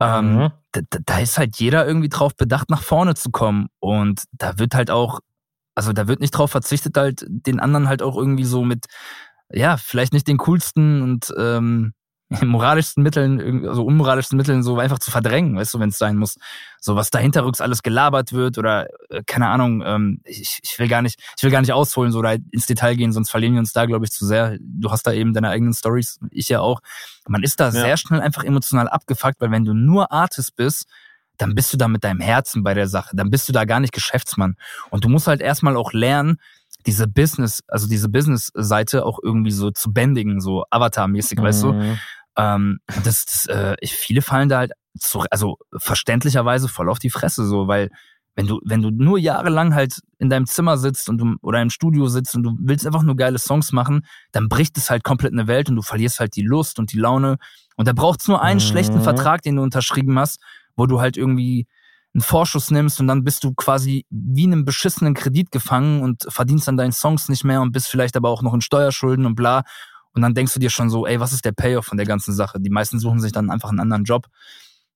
Ähm, 0.00 0.36
mhm. 0.36 0.50
da, 0.72 0.80
da 1.04 1.18
ist 1.18 1.36
halt 1.36 1.56
jeder 1.56 1.86
irgendwie 1.86 2.08
drauf 2.08 2.34
bedacht, 2.34 2.70
nach 2.70 2.82
vorne 2.82 3.14
zu 3.14 3.30
kommen. 3.30 3.68
Und 3.78 4.24
da 4.32 4.58
wird 4.58 4.74
halt 4.74 4.90
auch, 4.90 5.20
also 5.74 5.92
da 5.92 6.08
wird 6.08 6.20
nicht 6.20 6.30
drauf 6.30 6.50
verzichtet, 6.50 6.96
halt 6.96 7.26
den 7.28 7.60
anderen 7.60 7.88
halt 7.88 8.00
auch 8.00 8.16
irgendwie 8.16 8.44
so 8.44 8.64
mit 8.64 8.86
ja, 9.52 9.76
vielleicht 9.76 10.12
nicht 10.12 10.28
den 10.28 10.38
coolsten 10.38 11.02
und 11.02 11.32
ähm, 11.38 11.92
moralischsten 12.42 13.02
Mitteln, 13.02 13.66
also 13.66 13.84
unmoralischsten 13.84 14.36
Mitteln 14.36 14.62
so 14.62 14.78
einfach 14.78 15.00
zu 15.00 15.10
verdrängen, 15.10 15.56
weißt 15.56 15.74
du, 15.74 15.80
wenn 15.80 15.88
es 15.88 15.98
sein 15.98 16.16
muss. 16.16 16.36
So 16.80 16.94
was 16.94 17.10
dahinterrücks 17.10 17.60
alles 17.60 17.82
gelabert 17.82 18.32
wird 18.32 18.56
oder 18.56 18.86
äh, 19.08 19.22
keine 19.26 19.48
Ahnung, 19.48 19.82
ähm, 19.84 20.20
ich, 20.24 20.60
ich 20.62 20.78
will 20.78 20.86
gar 20.86 21.02
nicht, 21.02 21.20
ich 21.36 21.42
will 21.42 21.50
gar 21.50 21.60
nicht 21.60 21.72
ausholen 21.72 22.12
so 22.12 22.20
oder 22.20 22.34
ins 22.52 22.66
Detail 22.66 22.94
gehen, 22.94 23.12
sonst 23.12 23.30
verlieren 23.30 23.54
wir 23.54 23.60
uns 23.60 23.72
da, 23.72 23.84
glaube 23.84 24.04
ich, 24.04 24.12
zu 24.12 24.26
sehr. 24.26 24.58
Du 24.60 24.92
hast 24.92 25.06
da 25.08 25.12
eben 25.12 25.34
deine 25.34 25.48
eigenen 25.48 25.74
Stories, 25.74 26.20
ich 26.30 26.48
ja 26.48 26.60
auch. 26.60 26.80
Man 27.26 27.42
ist 27.42 27.58
da 27.58 27.66
ja. 27.66 27.72
sehr 27.72 27.96
schnell 27.96 28.20
einfach 28.20 28.44
emotional 28.44 28.88
abgefuckt, 28.88 29.40
weil 29.40 29.50
wenn 29.50 29.64
du 29.64 29.74
nur 29.74 30.12
Artist 30.12 30.54
bist, 30.54 30.86
dann 31.36 31.54
bist 31.54 31.72
du 31.72 31.78
da 31.78 31.88
mit 31.88 32.04
deinem 32.04 32.20
Herzen 32.20 32.62
bei 32.62 32.74
der 32.74 32.86
Sache, 32.86 33.16
dann 33.16 33.30
bist 33.30 33.48
du 33.48 33.52
da 33.52 33.64
gar 33.64 33.80
nicht 33.80 33.92
Geschäftsmann. 33.92 34.56
Und 34.90 35.04
du 35.04 35.08
musst 35.08 35.26
halt 35.26 35.40
erstmal 35.40 35.76
auch 35.76 35.92
lernen, 35.92 36.36
diese 36.86 37.06
Business, 37.06 37.62
also 37.68 37.88
diese 37.88 38.08
Business-Seite 38.08 39.04
auch 39.04 39.18
irgendwie 39.22 39.50
so 39.50 39.70
zu 39.70 39.92
bändigen, 39.92 40.40
so 40.40 40.64
Avatar-mäßig, 40.70 41.38
mhm. 41.38 41.42
weißt 41.42 41.62
du? 41.62 41.72
Mhm. 41.72 41.98
Ähm, 42.36 42.78
das, 43.04 43.24
das, 43.26 43.46
äh, 43.46 43.76
viele 43.84 44.22
fallen 44.22 44.48
da 44.48 44.58
halt 44.58 44.72
zu, 44.98 45.24
also 45.30 45.58
verständlicherweise 45.76 46.68
voll 46.68 46.88
auf 46.88 46.98
die 46.98 47.10
Fresse, 47.10 47.46
so, 47.46 47.68
weil 47.68 47.90
wenn 48.36 48.46
du, 48.46 48.60
wenn 48.64 48.80
du 48.80 48.90
nur 48.90 49.18
jahrelang 49.18 49.74
halt 49.74 50.00
in 50.18 50.30
deinem 50.30 50.46
Zimmer 50.46 50.78
sitzt 50.78 51.08
und 51.08 51.18
du 51.18 51.34
oder 51.42 51.60
im 51.60 51.70
Studio 51.70 52.06
sitzt 52.06 52.34
und 52.34 52.42
du 52.42 52.56
willst 52.60 52.86
einfach 52.86 53.02
nur 53.02 53.16
geile 53.16 53.38
Songs 53.38 53.72
machen, 53.72 54.06
dann 54.32 54.48
bricht 54.48 54.78
es 54.78 54.88
halt 54.88 55.04
komplett 55.04 55.32
eine 55.32 55.46
Welt 55.46 55.68
und 55.68 55.76
du 55.76 55.82
verlierst 55.82 56.20
halt 56.20 56.36
die 56.36 56.42
Lust 56.42 56.78
und 56.78 56.92
die 56.92 56.98
Laune. 56.98 57.36
Und 57.76 57.88
da 57.88 57.92
braucht's 57.92 58.28
nur 58.28 58.40
einen 58.40 58.60
mhm. 58.60 58.64
schlechten 58.64 59.02
Vertrag, 59.02 59.42
den 59.42 59.56
du 59.56 59.62
unterschrieben 59.62 60.18
hast, 60.18 60.40
wo 60.76 60.86
du 60.86 61.00
halt 61.00 61.16
irgendwie 61.16 61.66
einen 62.14 62.22
Vorschuss 62.22 62.70
nimmst 62.70 63.00
und 63.00 63.06
dann 63.06 63.22
bist 63.22 63.44
du 63.44 63.54
quasi 63.54 64.04
wie 64.10 64.44
in 64.44 64.52
einem 64.52 64.64
beschissenen 64.64 65.14
Kredit 65.14 65.50
gefangen 65.50 66.02
und 66.02 66.26
verdienst 66.28 66.66
dann 66.66 66.76
deinen 66.76 66.92
Songs 66.92 67.28
nicht 67.28 67.44
mehr 67.44 67.62
und 67.62 67.72
bist 67.72 67.88
vielleicht 67.88 68.16
aber 68.16 68.30
auch 68.30 68.42
noch 68.42 68.54
in 68.54 68.60
Steuerschulden 68.60 69.26
und 69.26 69.36
bla. 69.36 69.62
Und 70.12 70.22
dann 70.22 70.34
denkst 70.34 70.54
du 70.54 70.60
dir 70.60 70.70
schon 70.70 70.90
so, 70.90 71.06
ey, 71.06 71.20
was 71.20 71.32
ist 71.32 71.44
der 71.44 71.52
Payoff 71.52 71.86
von 71.86 71.96
der 71.96 72.06
ganzen 72.06 72.34
Sache? 72.34 72.58
Die 72.60 72.70
meisten 72.70 72.98
suchen 72.98 73.20
sich 73.20 73.30
dann 73.30 73.48
einfach 73.48 73.68
einen 73.68 73.78
anderen 73.78 74.04
Job 74.04 74.26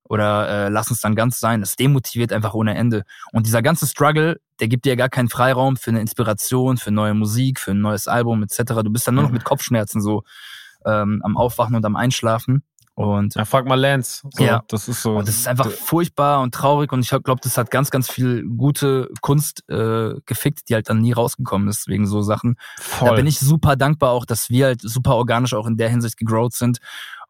oder 0.03 0.49
äh, 0.49 0.69
lassen 0.69 0.95
es 0.95 1.01
dann 1.01 1.15
ganz 1.15 1.39
sein. 1.39 1.61
Das 1.61 1.77
demotiviert 1.77 2.33
einfach 2.33 2.55
ohne 2.55 2.75
Ende. 2.75 3.05
Und 3.33 3.47
dieser 3.47 3.63
ganze 3.63 3.87
Struggle, 3.87 4.41
der 4.61 4.69
gibt 4.69 4.85
dir 4.85 4.97
gar 4.97 5.09
keinen 5.09 5.29
Freiraum 5.29 5.77
für 5.77 5.91
eine 5.91 6.01
Inspiration, 6.01 6.77
für 6.77 6.91
neue 6.91 7.15
Musik, 7.15 7.61
für 7.61 7.71
ein 7.71 7.81
neues 7.81 8.09
Album 8.09 8.43
etc. 8.43 8.83
Du 8.83 8.91
bist 8.91 9.07
dann 9.07 9.15
nur 9.15 9.25
noch 9.25 9.31
mit 9.31 9.45
Kopfschmerzen 9.45 10.03
so 10.03 10.25
ähm, 10.85 11.23
am 11.25 11.37
Aufwachen 11.37 11.77
und 11.77 11.85
am 11.85 11.97
Einschlafen. 11.97 12.65
Und 12.97 13.35
ja, 13.35 13.45
frag 13.45 13.67
mal 13.67 13.75
Lance. 13.75 14.23
So, 14.33 14.45
ja, 14.45 14.63
das 14.69 14.89
ist 14.89 15.03
so. 15.03 15.17
Und 15.17 15.27
das 15.27 15.35
ist 15.35 15.49
einfach 15.49 15.69
furchtbar 15.69 16.43
und 16.43 16.55
traurig 16.55 16.93
und 16.93 17.01
ich 17.01 17.09
glaube, 17.09 17.41
das 17.43 17.59
hat 17.59 17.71
ganz, 17.71 17.91
ganz 17.91 18.09
viel 18.09 18.45
gute 18.45 19.09
Kunst 19.21 19.69
äh, 19.69 20.15
gefickt, 20.27 20.69
die 20.69 20.75
halt 20.75 20.89
dann 20.89 21.01
nie 21.01 21.13
rausgekommen 21.13 21.67
ist 21.69 21.89
wegen 21.89 22.07
so 22.07 22.23
Sachen. 22.23 22.57
Voll. 22.79 23.09
Da 23.09 23.15
bin 23.17 23.27
ich 23.27 23.41
super 23.41 23.75
dankbar 23.75 24.11
auch, 24.11 24.25
dass 24.25 24.49
wir 24.49 24.67
halt 24.67 24.81
super 24.81 25.17
organisch 25.17 25.55
auch 25.55 25.67
in 25.67 25.77
der 25.77 25.89
Hinsicht 25.89 26.17
gegrowt 26.17 26.55
sind 26.55 26.79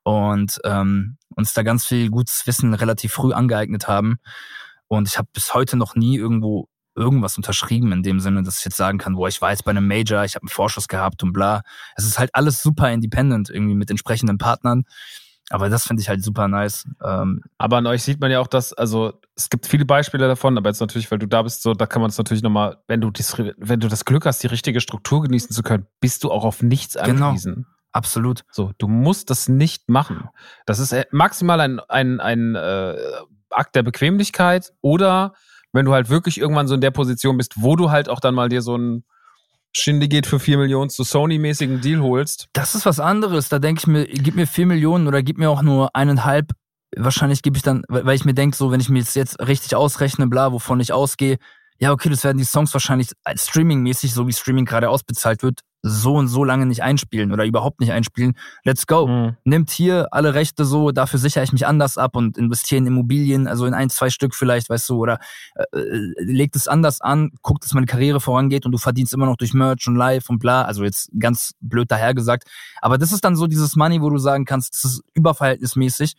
und 0.02 0.60
ähm, 0.64 1.16
uns 1.34 1.54
da 1.54 1.62
ganz 1.62 1.86
viel 1.86 2.10
gutes 2.10 2.46
Wissen 2.46 2.74
relativ 2.74 3.12
früh 3.12 3.32
angeeignet 3.32 3.88
haben. 3.88 4.18
Und 4.86 5.08
ich 5.08 5.16
habe 5.16 5.28
bis 5.32 5.54
heute 5.54 5.78
noch 5.78 5.94
nie 5.94 6.18
irgendwo 6.18 6.68
irgendwas 6.94 7.36
unterschrieben 7.36 7.90
in 7.90 8.02
dem 8.02 8.20
Sinne, 8.20 8.42
dass 8.42 8.58
ich 8.58 8.64
jetzt 8.66 8.76
sagen 8.76 8.98
kann, 8.98 9.16
wo 9.16 9.26
ich 9.26 9.40
war 9.40 9.50
jetzt 9.50 9.64
bei 9.64 9.70
einem 9.70 9.88
Major, 9.88 10.24
ich 10.24 10.34
habe 10.34 10.44
einen 10.44 10.50
Vorschuss 10.50 10.88
gehabt 10.88 11.22
und 11.22 11.32
bla. 11.32 11.62
Es 11.96 12.04
ist 12.04 12.18
halt 12.18 12.30
alles 12.34 12.62
super 12.62 12.92
independent 12.92 13.50
irgendwie 13.50 13.74
mit 13.74 13.90
entsprechenden 13.90 14.38
Partnern. 14.38 14.84
Aber 15.50 15.68
das 15.68 15.86
finde 15.86 16.00
ich 16.00 16.08
halt 16.08 16.24
super 16.24 16.48
nice. 16.48 16.86
Ähm, 17.04 17.42
aber 17.58 17.76
an 17.76 17.86
euch 17.86 18.02
sieht 18.02 18.20
man 18.20 18.30
ja 18.30 18.40
auch, 18.40 18.46
dass, 18.46 18.72
also 18.72 19.20
es 19.36 19.50
gibt 19.50 19.66
viele 19.66 19.84
Beispiele 19.84 20.26
davon, 20.26 20.56
aber 20.56 20.70
jetzt 20.70 20.80
natürlich, 20.80 21.10
weil 21.10 21.18
du 21.18 21.28
da 21.28 21.42
bist, 21.42 21.62
so, 21.62 21.74
da 21.74 21.86
kann 21.86 22.00
man 22.00 22.10
es 22.10 22.16
natürlich 22.16 22.42
nochmal, 22.42 22.78
wenn 22.88 23.00
du 23.00 23.10
dies, 23.10 23.36
wenn 23.58 23.80
du 23.80 23.88
das 23.88 24.04
Glück 24.04 24.24
hast, 24.24 24.42
die 24.42 24.46
richtige 24.46 24.80
Struktur 24.80 25.22
genießen 25.22 25.50
zu 25.50 25.62
können, 25.62 25.86
bist 26.00 26.24
du 26.24 26.30
auch 26.30 26.44
auf 26.44 26.62
nichts 26.62 26.94
genau. 26.94 27.26
angewiesen. 27.26 27.54
Genau. 27.54 27.66
Absolut. 27.92 28.44
So, 28.50 28.72
du 28.78 28.88
musst 28.88 29.30
das 29.30 29.48
nicht 29.48 29.88
machen. 29.88 30.28
Das 30.66 30.80
ist 30.80 30.92
äh, 30.92 31.04
maximal 31.12 31.60
ein, 31.60 31.78
ein, 31.78 32.20
ein 32.20 32.54
äh, 32.56 32.96
Akt 33.50 33.76
der 33.76 33.84
Bequemlichkeit 33.84 34.72
oder 34.80 35.34
wenn 35.72 35.86
du 35.86 35.92
halt 35.92 36.08
wirklich 36.08 36.38
irgendwann 36.38 36.66
so 36.66 36.74
in 36.74 36.80
der 36.80 36.90
Position 36.90 37.36
bist, 37.36 37.54
wo 37.56 37.76
du 37.76 37.90
halt 37.90 38.08
auch 38.08 38.20
dann 38.20 38.34
mal 38.34 38.48
dir 38.48 38.62
so 38.62 38.76
ein 38.76 39.04
Shindy 39.76 40.08
geht 40.08 40.26
für 40.26 40.38
4 40.38 40.58
Millionen 40.58 40.90
zu 40.90 41.02
Sony-mäßigen 41.02 41.80
Deal 41.80 42.00
holst. 42.00 42.48
Das 42.52 42.74
ist 42.74 42.86
was 42.86 43.00
anderes. 43.00 43.48
Da 43.48 43.58
denke 43.58 43.80
ich 43.80 43.86
mir, 43.86 44.06
gib 44.06 44.36
mir 44.36 44.46
4 44.46 44.66
Millionen 44.66 45.08
oder 45.08 45.22
gib 45.22 45.38
mir 45.38 45.50
auch 45.50 45.62
nur 45.62 45.94
eineinhalb. 45.96 46.52
Wahrscheinlich 46.96 47.42
gebe 47.42 47.56
ich 47.56 47.62
dann, 47.62 47.82
weil 47.88 48.14
ich 48.14 48.24
mir 48.24 48.34
denke, 48.34 48.56
so, 48.56 48.70
wenn 48.70 48.80
ich 48.80 48.88
mir 48.88 49.02
jetzt 49.02 49.40
richtig 49.40 49.74
ausrechne, 49.74 50.28
bla, 50.28 50.52
wovon 50.52 50.78
ich 50.78 50.92
ausgehe, 50.92 51.38
ja, 51.84 51.92
okay, 51.92 52.08
das 52.08 52.24
werden 52.24 52.38
die 52.38 52.44
Songs 52.44 52.72
wahrscheinlich 52.72 53.10
streamingmäßig, 53.34 54.14
so 54.14 54.26
wie 54.26 54.32
Streaming 54.32 54.64
gerade 54.64 54.88
ausbezahlt 54.88 55.42
wird, 55.42 55.60
so 55.82 56.14
und 56.14 56.28
so 56.28 56.42
lange 56.42 56.64
nicht 56.64 56.82
einspielen 56.82 57.30
oder 57.30 57.44
überhaupt 57.44 57.80
nicht 57.80 57.92
einspielen. 57.92 58.38
Let's 58.64 58.86
go. 58.86 59.06
Mhm. 59.06 59.36
Nimmt 59.44 59.70
hier 59.70 60.08
alle 60.10 60.32
Rechte 60.32 60.64
so, 60.64 60.92
dafür 60.92 61.18
sichere 61.18 61.44
ich 61.44 61.52
mich 61.52 61.66
anders 61.66 61.98
ab 61.98 62.16
und 62.16 62.38
investiere 62.38 62.78
in 62.78 62.86
Immobilien, 62.86 63.46
also 63.46 63.66
in 63.66 63.74
ein, 63.74 63.90
zwei 63.90 64.08
Stück 64.08 64.34
vielleicht, 64.34 64.70
weißt 64.70 64.88
du, 64.88 64.96
oder 64.96 65.18
äh, 65.56 65.78
äh, 65.78 66.14
legt 66.20 66.56
es 66.56 66.68
anders 66.68 67.02
an, 67.02 67.32
guckt, 67.42 67.64
dass 67.64 67.74
meine 67.74 67.84
Karriere 67.84 68.18
vorangeht 68.18 68.64
und 68.64 68.72
du 68.72 68.78
verdienst 68.78 69.12
immer 69.12 69.26
noch 69.26 69.36
durch 69.36 69.52
Merch 69.52 69.86
und 69.86 69.96
Live 69.96 70.30
und 70.30 70.38
bla, 70.38 70.62
also 70.62 70.84
jetzt 70.84 71.10
ganz 71.20 71.52
blöd 71.60 71.90
dahergesagt. 71.90 72.48
Aber 72.80 72.96
das 72.96 73.12
ist 73.12 73.26
dann 73.26 73.36
so 73.36 73.46
dieses 73.46 73.76
Money, 73.76 74.00
wo 74.00 74.08
du 74.08 74.16
sagen 74.16 74.46
kannst, 74.46 74.72
das 74.72 74.84
ist 74.84 75.02
überverhältnismäßig. 75.12 76.14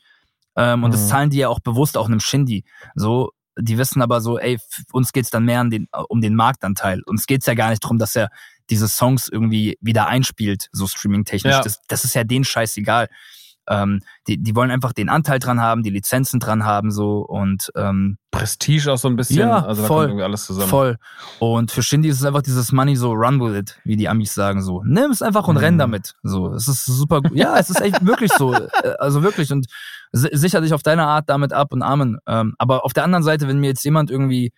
Ähm, 0.58 0.84
und 0.84 0.92
mhm. 0.92 0.94
das 0.94 1.08
zahlen 1.08 1.32
die 1.32 1.38
ja 1.38 1.50
auch 1.50 1.60
bewusst 1.60 1.98
auch 1.98 2.06
einem 2.06 2.20
Shindy. 2.20 2.66
So, 2.94 3.32
die 3.58 3.78
wissen 3.78 4.02
aber 4.02 4.22
so, 4.22 4.38
ey, 4.38 4.60
uns 4.92 5.14
geht's 5.14 5.30
dann 5.30 5.46
mehr 5.46 5.64
den, 5.64 5.88
um 6.10 6.22
den 6.22 6.36
Marktanteil. 6.36 7.02
Uns 7.06 7.26
geht's 7.26 7.46
ja 7.46 7.54
gar 7.54 7.70
nicht 7.70 7.80
drum, 7.80 7.98
dass 7.98 8.16
er 8.16 8.30
diese 8.70 8.88
Songs 8.88 9.30
irgendwie 9.30 9.78
wieder 9.82 10.08
einspielt, 10.08 10.70
so 10.72 10.88
streaming-technisch. 10.88 11.54
Ja. 11.54 11.62
Das, 11.62 11.82
das 11.88 12.04
ist 12.04 12.16
ja 12.16 12.24
denen 12.24 12.46
scheißegal. 12.46 13.10
Ähm, 13.68 14.02
die, 14.28 14.38
die 14.38 14.56
wollen 14.56 14.72
einfach 14.72 14.94
den 14.94 15.10
Anteil 15.10 15.40
dran 15.40 15.60
haben, 15.62 15.84
die 15.84 15.90
Lizenzen 15.90 16.40
dran 16.40 16.64
haben, 16.66 16.92
so 16.92 17.20
und 17.20 17.72
ähm, 17.76 18.18
Prestige 18.32 18.92
auch 18.92 18.98
so 18.98 19.08
ein 19.08 19.16
bisschen. 19.16 19.40
Ja, 19.48 19.66
also 19.66 19.84
voll. 19.86 20.06
irgendwie 20.06 20.24
alles 20.24 20.46
zusammen. 20.46 20.68
Voll. 20.70 20.98
Und 21.40 21.72
für 21.72 21.82
Shindy 21.82 22.10
ist 22.10 22.20
es 22.20 22.26
einfach 22.26 22.42
dieses 22.42 22.72
Money 22.72 22.96
so 22.96 23.12
run 23.14 23.40
with 23.40 23.58
it, 23.58 23.80
wie 23.86 23.96
die 23.96 24.10
Amis 24.10 24.34
sagen 24.34 24.62
so. 24.62 24.84
Nimm 24.86 25.12
es 25.12 25.22
einfach 25.22 25.48
und 25.48 25.56
Mhm. 25.56 25.62
renn 25.62 25.78
damit. 25.78 26.14
So, 26.24 26.54
es 26.54 26.68
ist 26.68 26.86
super 26.86 27.22
gut. 27.22 27.36
Ja, 27.36 27.58
es 27.58 27.70
ist 27.70 27.82
echt 27.82 28.06
wirklich 28.06 28.32
so. 28.34 28.54
Äh, 28.84 28.94
Also 29.00 29.24
wirklich 29.24 29.52
und 29.52 29.68
si- 30.12 30.30
sicher 30.34 30.62
dich 30.62 30.74
auf 30.74 30.84
deine 30.84 31.06
Art 31.08 31.30
damit 31.30 31.54
ab 31.54 31.72
und 31.74 31.82
Amen. 31.82 32.18
Ähm, 32.28 32.56
aber 32.58 32.84
auf 32.86 32.94
der 32.94 33.04
anderen 33.06 33.24
Seite, 33.24 33.48
wenn 33.48 33.60
mir 33.60 33.68
jetzt 33.68 33.84
jemand 33.86 34.12
irgendwie 34.12 34.52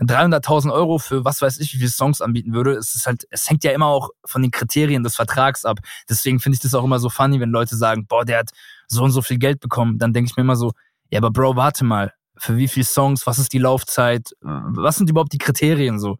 300.000 0.00 0.72
Euro 0.72 0.98
für 0.98 1.24
was 1.24 1.40
weiß 1.40 1.58
ich, 1.58 1.74
wie 1.74 1.78
viele 1.78 1.90
Songs 1.90 2.20
anbieten 2.20 2.52
würde, 2.52 2.72
es 2.72 2.94
ist 2.94 3.06
halt, 3.06 3.26
es 3.30 3.48
hängt 3.48 3.64
ja 3.64 3.72
immer 3.72 3.86
auch 3.86 4.10
von 4.24 4.42
den 4.42 4.50
Kriterien 4.50 5.02
des 5.02 5.14
Vertrags 5.14 5.64
ab. 5.64 5.78
Deswegen 6.08 6.40
finde 6.40 6.56
ich 6.56 6.62
das 6.62 6.74
auch 6.74 6.84
immer 6.84 6.98
so 6.98 7.08
funny, 7.08 7.40
wenn 7.40 7.50
Leute 7.50 7.76
sagen, 7.76 8.06
boah, 8.06 8.24
der 8.24 8.38
hat 8.38 8.50
so 8.88 9.04
und 9.04 9.12
so 9.12 9.22
viel 9.22 9.38
Geld 9.38 9.60
bekommen. 9.60 9.98
Dann 9.98 10.12
denke 10.12 10.30
ich 10.30 10.36
mir 10.36 10.42
immer 10.42 10.56
so, 10.56 10.72
ja, 11.10 11.18
aber 11.20 11.30
Bro, 11.30 11.56
warte 11.56 11.84
mal, 11.84 12.12
für 12.36 12.56
wie 12.56 12.68
viele 12.68 12.84
Songs, 12.84 13.26
was 13.26 13.38
ist 13.38 13.52
die 13.52 13.58
Laufzeit, 13.58 14.34
was 14.40 14.96
sind 14.96 15.08
überhaupt 15.08 15.32
die 15.32 15.38
Kriterien 15.38 15.98
so? 15.98 16.18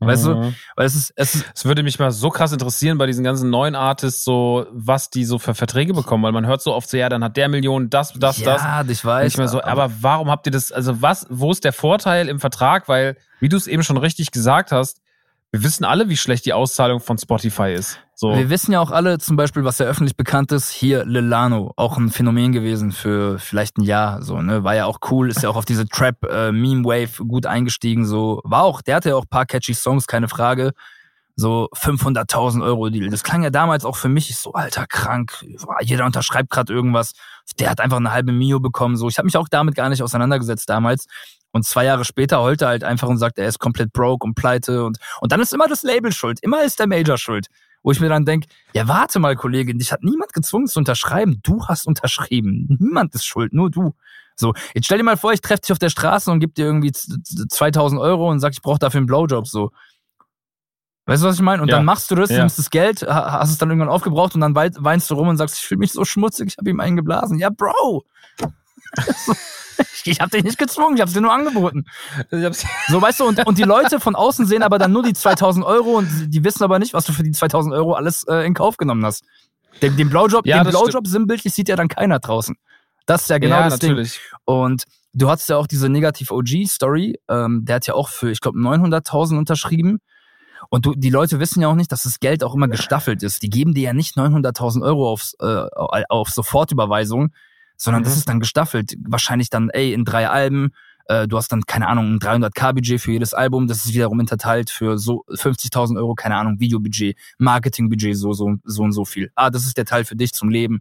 Weißt 0.00 0.26
du? 0.26 0.34
Mhm. 0.34 0.54
Weil 0.76 0.86
es 0.86 0.94
ist, 0.94 1.12
es 1.16 1.34
ist, 1.36 1.46
Es 1.54 1.64
würde 1.64 1.82
mich 1.82 1.98
mal 1.98 2.10
so 2.10 2.30
krass 2.30 2.52
interessieren 2.52 2.98
bei 2.98 3.06
diesen 3.06 3.24
ganzen 3.24 3.48
neuen 3.50 3.74
Artists, 3.74 4.24
so 4.24 4.66
was 4.72 5.10
die 5.10 5.24
so 5.24 5.38
für 5.38 5.54
Verträge 5.54 5.94
bekommen, 5.94 6.22
weil 6.24 6.32
man 6.32 6.46
hört 6.46 6.62
so 6.62 6.74
oft 6.74 6.88
so, 6.88 6.96
ja, 6.96 7.08
dann 7.08 7.22
hat 7.22 7.36
der 7.36 7.48
Millionen 7.48 7.90
das, 7.90 8.12
das, 8.12 8.42
das. 8.42 8.62
ja, 8.62 8.84
ich 8.86 9.04
weiß. 9.04 9.32
ich 9.32 9.38
mir 9.38 9.48
so, 9.48 9.62
aber 9.62 9.90
warum 10.00 10.30
habt 10.30 10.46
ihr 10.46 10.52
das, 10.52 10.72
also 10.72 11.00
was, 11.00 11.26
wo 11.30 11.50
ist 11.52 11.64
der 11.64 11.72
Vorteil 11.72 12.28
im 12.28 12.40
Vertrag? 12.40 12.88
Weil, 12.88 13.16
wie 13.40 13.48
du 13.48 13.56
es 13.56 13.66
eben 13.66 13.82
schon 13.82 13.96
richtig 13.96 14.30
gesagt 14.30 14.72
hast, 14.72 15.00
wir 15.54 15.62
wissen 15.62 15.84
alle, 15.84 16.08
wie 16.08 16.16
schlecht 16.16 16.46
die 16.46 16.52
Auszahlung 16.52 16.98
von 16.98 17.16
Spotify 17.16 17.74
ist. 17.74 18.00
So. 18.16 18.34
Wir 18.34 18.50
wissen 18.50 18.72
ja 18.72 18.80
auch 18.80 18.90
alle 18.90 19.18
zum 19.18 19.36
Beispiel, 19.36 19.62
was 19.62 19.78
ja 19.78 19.86
öffentlich 19.86 20.16
bekannt 20.16 20.50
ist, 20.50 20.68
hier 20.70 21.04
Lilano, 21.04 21.72
auch 21.76 21.96
ein 21.96 22.10
Phänomen 22.10 22.50
gewesen 22.50 22.90
für 22.90 23.38
vielleicht 23.38 23.78
ein 23.78 23.84
Jahr, 23.84 24.20
so, 24.20 24.42
ne, 24.42 24.64
war 24.64 24.74
ja 24.74 24.86
auch 24.86 24.98
cool, 25.12 25.30
ist 25.30 25.44
ja 25.44 25.48
auch 25.48 25.54
auf 25.54 25.64
diese 25.64 25.86
Trap-Meme-Wave 25.86 27.24
gut 27.28 27.46
eingestiegen, 27.46 28.04
so, 28.04 28.40
war 28.42 28.64
auch, 28.64 28.82
der 28.82 28.96
hatte 28.96 29.10
ja 29.10 29.14
auch 29.14 29.26
ein 29.26 29.28
paar 29.28 29.46
catchy 29.46 29.74
Songs, 29.74 30.08
keine 30.08 30.26
Frage, 30.26 30.72
so 31.36 31.68
500.000 31.72 32.64
Euro 32.64 32.90
Deal. 32.90 33.08
Das 33.08 33.22
klang 33.22 33.44
ja 33.44 33.50
damals 33.50 33.84
auch 33.84 33.96
für 33.96 34.08
mich 34.08 34.30
ich 34.30 34.38
so, 34.38 34.54
alter, 34.54 34.88
krank, 34.88 35.44
jeder 35.82 36.04
unterschreibt 36.04 36.50
gerade 36.50 36.72
irgendwas, 36.72 37.12
der 37.60 37.70
hat 37.70 37.80
einfach 37.80 37.98
eine 37.98 38.10
halbe 38.10 38.32
Mio 38.32 38.58
bekommen, 38.58 38.96
so, 38.96 39.08
ich 39.08 39.18
habe 39.18 39.26
mich 39.26 39.36
auch 39.36 39.48
damit 39.48 39.76
gar 39.76 39.88
nicht 39.88 40.02
auseinandergesetzt 40.02 40.68
damals. 40.68 41.06
Und 41.54 41.64
zwei 41.64 41.84
Jahre 41.84 42.04
später 42.04 42.40
heult 42.42 42.62
er 42.62 42.68
halt 42.68 42.82
einfach 42.84 43.08
und 43.08 43.16
sagt, 43.18 43.38
er 43.38 43.46
ist 43.46 43.58
komplett 43.60 43.92
broke 43.92 44.26
und 44.26 44.34
pleite 44.34 44.84
und, 44.84 44.98
und 45.20 45.30
dann 45.32 45.40
ist 45.40 45.54
immer 45.54 45.68
das 45.68 45.82
Label 45.84 46.10
schuld, 46.12 46.40
immer 46.42 46.64
ist 46.64 46.78
der 46.80 46.86
Major 46.86 47.16
schuld 47.16 47.46
wo 47.86 47.90
ich 47.92 48.00
mir 48.00 48.08
dann 48.08 48.24
denk, 48.24 48.44
ja 48.72 48.88
warte 48.88 49.18
mal, 49.18 49.36
Kollegin, 49.36 49.78
dich 49.78 49.92
hat 49.92 50.02
niemand 50.02 50.32
gezwungen 50.32 50.66
zu 50.68 50.78
unterschreiben. 50.78 51.40
Du 51.42 51.66
hast 51.66 51.86
unterschrieben. 51.86 52.78
Niemand 52.80 53.14
ist 53.14 53.26
schuld, 53.26 53.52
nur 53.52 53.70
du. 53.70 53.92
So, 54.36 54.54
jetzt 54.72 54.86
stell 54.86 54.96
dir 54.96 55.04
mal 55.04 55.18
vor, 55.18 55.34
ich 55.34 55.42
treffe 55.42 55.60
dich 55.60 55.70
auf 55.72 55.78
der 55.78 55.90
Straße 55.90 56.30
und 56.30 56.40
gebe 56.40 56.54
dir 56.54 56.64
irgendwie 56.64 56.92
z- 56.92 57.22
z- 57.26 57.52
2000 57.52 58.00
Euro 58.00 58.30
und 58.30 58.40
sag, 58.40 58.54
ich 58.54 58.62
brauche 58.62 58.78
dafür 58.78 59.00
einen 59.00 59.06
Blowjob. 59.06 59.46
So, 59.46 59.70
weißt 61.04 61.22
du, 61.22 61.26
was 61.28 61.34
ich 61.34 61.42
meine? 61.42 61.60
Und 61.60 61.68
Ja. 61.68 61.76
dann 61.76 61.84
machst 61.84 62.10
du 62.10 62.14
das, 62.14 62.30
Ja. 62.30 62.38
nimmst 62.38 62.58
das 62.58 62.70
Geld, 62.70 63.02
ha- 63.02 63.32
hast 63.32 63.50
es 63.50 63.58
dann 63.58 63.68
irgendwann 63.68 63.90
aufgebraucht 63.90 64.34
und 64.34 64.40
dann 64.40 64.54
wei- 64.54 64.70
weinst 64.78 65.10
du 65.10 65.14
rum 65.14 65.28
und 65.28 65.36
sagst, 65.36 65.58
ich 65.58 65.66
fühle 65.66 65.80
mich 65.80 65.92
so 65.92 66.06
schmutzig, 66.06 66.48
ich 66.48 66.56
habe 66.56 66.70
ihm 66.70 66.80
einen 66.80 66.96
geblasen. 66.96 67.38
Ja, 67.38 67.50
Bro. 67.50 68.04
Ich 70.04 70.20
habe 70.20 70.30
dich 70.30 70.44
nicht 70.44 70.58
gezwungen, 70.58 70.96
ich 70.96 71.00
habe 71.00 71.10
dir 71.10 71.20
nur 71.20 71.32
angeboten. 71.32 71.86
So, 72.88 73.00
weißt 73.00 73.20
du, 73.20 73.24
und, 73.24 73.44
und 73.46 73.58
die 73.58 73.62
Leute 73.62 74.00
von 74.00 74.14
außen 74.14 74.46
sehen 74.46 74.62
aber 74.62 74.78
dann 74.78 74.92
nur 74.92 75.02
die 75.02 75.14
2000 75.14 75.64
Euro 75.64 75.98
und 75.98 76.08
die, 76.32 76.44
wissen 76.44 76.62
aber 76.62 76.78
nicht, 76.78 76.94
was 76.94 77.06
du 77.06 77.12
für 77.12 77.22
die 77.22 77.32
2000 77.32 77.74
Euro 77.74 77.94
alles 77.94 78.24
äh, 78.28 78.46
in 78.46 78.54
Kauf 78.54 78.76
genommen 78.76 79.04
hast. 79.04 79.24
Den, 79.82 79.96
den 79.96 80.10
Blowjob, 80.10 80.46
Ja, 80.46 80.62
den 80.62 80.70
Blowjob 80.70 81.06
sinnbildlich 81.06 81.54
sieht 81.54 81.68
ja 81.68 81.76
dann 81.76 81.88
keiner 81.88 82.20
draußen. 82.20 82.56
Das 83.06 83.22
ist 83.22 83.30
ja 83.30 83.38
genau 83.38 83.56
ja, 83.56 83.68
das 83.68 83.78
Ding. 83.78 83.90
natürlich. 83.90 84.20
Und 84.44 84.84
du 85.12 85.28
hattest 85.28 85.48
ja 85.48 85.56
auch 85.56 85.66
diese 85.66 85.88
Negativ-OG-Story, 85.88 87.18
ähm, 87.28 87.64
der 87.64 87.76
hat 87.76 87.86
ja 87.86 87.94
auch 87.94 88.08
für, 88.08 88.30
ich 88.30 88.40
glaube, 88.40 88.58
900.000 88.58 89.38
unterschrieben. 89.38 90.00
Und 90.70 90.86
du, 90.86 90.94
die 90.94 91.10
Leute 91.10 91.40
wissen 91.40 91.60
ja 91.60 91.68
auch 91.68 91.74
nicht, 91.74 91.92
dass 91.92 92.04
das 92.04 92.20
Geld 92.20 92.42
auch 92.42 92.54
immer 92.54 92.68
gestaffelt 92.68 93.22
ist. 93.22 93.42
Die 93.42 93.50
geben 93.50 93.74
dir 93.74 93.82
ja 93.82 93.92
nicht 93.92 94.16
900.000 94.16 94.82
Euro 94.82 95.10
aufs, 95.10 95.34
äh, 95.40 95.66
auf 96.08 96.30
Sofortüberweisung, 96.30 97.32
sondern 97.76 98.02
Mhm. 98.02 98.04
das 98.06 98.16
ist 98.16 98.28
dann 98.28 98.40
gestaffelt. 98.40 98.94
Wahrscheinlich 99.06 99.50
dann, 99.50 99.70
ey, 99.70 99.92
in 99.92 100.04
drei 100.04 100.28
Alben. 100.28 100.72
Äh, 101.06 101.28
du 101.28 101.36
hast 101.36 101.52
dann, 101.52 101.62
keine 101.66 101.88
Ahnung, 101.88 102.14
ein 102.14 102.18
300k-Budget 102.18 102.98
für 103.00 103.12
jedes 103.12 103.34
Album. 103.34 103.66
Das 103.66 103.84
ist 103.84 103.92
wiederum 103.92 104.18
hinterteilt 104.20 104.70
für 104.70 104.96
so 104.96 105.24
50.000 105.28 105.98
Euro, 105.98 106.14
keine 106.14 106.36
Ahnung, 106.36 106.60
Videobudget, 106.60 107.16
Marketingbudget, 107.36 108.16
so, 108.16 108.32
so, 108.32 108.54
so 108.64 108.82
und 108.82 108.92
so 108.92 109.04
viel. 109.04 109.30
Ah, 109.34 109.50
das 109.50 109.66
ist 109.66 109.76
der 109.76 109.84
Teil 109.84 110.04
für 110.06 110.16
dich 110.16 110.32
zum 110.32 110.48
Leben. 110.48 110.80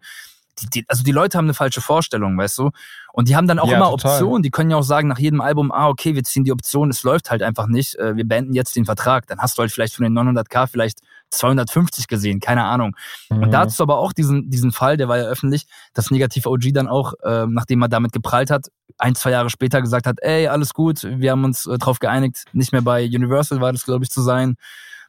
Die, 0.62 0.68
die, 0.70 0.86
also 0.88 1.04
die 1.04 1.12
Leute 1.12 1.38
haben 1.38 1.46
eine 1.46 1.54
falsche 1.56 1.82
Vorstellung, 1.82 2.38
weißt 2.38 2.60
du? 2.60 2.70
Und 3.12 3.28
die 3.28 3.36
haben 3.36 3.48
dann 3.48 3.60
auch 3.60 3.68
Ja, 3.70 3.78
immer 3.78 3.90
total. 3.90 4.12
Optionen. 4.14 4.44
Die 4.44 4.52
können 4.52 4.70
ja 4.70 4.78
auch 4.78 4.84
sagen 4.84 5.08
nach 5.10 5.18
jedem 5.20 5.42
Album, 5.42 5.72
ah, 5.72 5.90
okay, 5.90 6.16
wir 6.16 6.24
ziehen 6.24 6.44
die 6.46 6.52
Option, 6.54 6.90
es 6.90 7.04
läuft 7.04 7.30
halt 7.32 7.42
einfach 7.42 7.68
nicht, 7.68 7.96
äh, 7.96 8.16
wir 8.16 8.24
beenden 8.26 8.54
jetzt 8.54 8.76
den 8.76 8.86
Vertrag. 8.86 9.28
Dann 9.28 9.40
hast 9.40 9.58
du 9.58 9.62
halt 9.62 9.72
vielleicht 9.72 9.96
von 9.96 10.04
den 10.04 10.14
900k 10.14 10.68
vielleicht 10.68 11.00
250 11.34 12.08
gesehen, 12.08 12.40
keine 12.40 12.64
Ahnung. 12.64 12.96
Und 13.30 13.42
da 13.42 13.48
Mhm. 13.48 13.62
hattest 13.62 13.80
du 13.80 13.84
aber 13.84 13.98
auch 13.98 14.14
diesen, 14.14 14.50
diesen 14.50 14.72
Fall, 14.72 14.98
der 14.98 15.08
war 15.08 15.18
ja 15.18 15.26
öffentlich, 15.26 15.66
dass 15.94 16.12
Negativ 16.12 16.46
OG 16.46 16.72
dann 16.74 16.88
auch, 16.88 17.14
äh, 17.24 17.46
nachdem 17.48 17.82
er 17.82 17.90
damit 17.90 18.12
geprallt 18.12 18.50
hat, 18.52 18.68
ein, 18.98 19.16
zwei 19.16 19.32
Jahre 19.32 19.50
später 19.50 19.82
gesagt 19.82 20.06
hat, 20.08 20.18
ey, 20.22 20.48
alles 20.48 20.74
gut, 20.74 21.04
wir 21.04 21.32
haben 21.32 21.44
uns 21.44 21.66
äh, 21.66 21.78
drauf 21.78 22.00
geeinigt, 22.00 22.44
nicht 22.54 22.72
mehr 22.72 22.82
bei 22.82 23.04
Universal 23.06 23.60
war 23.62 23.72
das, 23.72 23.86
glaube 23.86 24.04
ich, 24.06 24.12
zu 24.12 24.22
sein, 24.22 24.56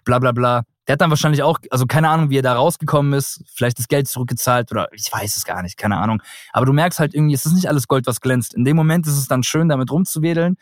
bla 0.04 0.18
bla 0.18 0.32
bla. 0.32 0.62
Der 0.86 0.94
hat 0.94 1.00
dann 1.00 1.08
wahrscheinlich 1.10 1.42
auch, 1.42 1.58
also 1.70 1.86
keine 1.86 2.10
Ahnung, 2.10 2.28
wie 2.28 2.36
er 2.38 2.42
da 2.42 2.54
rausgekommen 2.54 3.14
ist, 3.14 3.42
vielleicht 3.54 3.78
das 3.78 3.88
Geld 3.88 4.06
zurückgezahlt 4.06 4.70
oder 4.70 4.88
ich 4.92 5.10
weiß 5.10 5.36
es 5.38 5.44
gar 5.46 5.62
nicht, 5.62 5.78
keine 5.78 5.96
Ahnung. 5.96 6.22
Aber 6.52 6.66
du 6.66 6.74
merkst 6.74 6.98
halt 7.00 7.14
irgendwie, 7.14 7.34
es 7.34 7.46
ist 7.46 7.54
nicht 7.54 7.68
alles 7.68 7.88
Gold, 7.88 8.06
was 8.06 8.20
glänzt. 8.20 8.52
In 8.54 8.64
dem 8.66 8.76
Moment 8.76 9.06
ist 9.06 9.16
es 9.16 9.26
dann 9.26 9.42
schön, 9.42 9.70
damit 9.70 9.90
rumzuwedeln, 9.90 10.56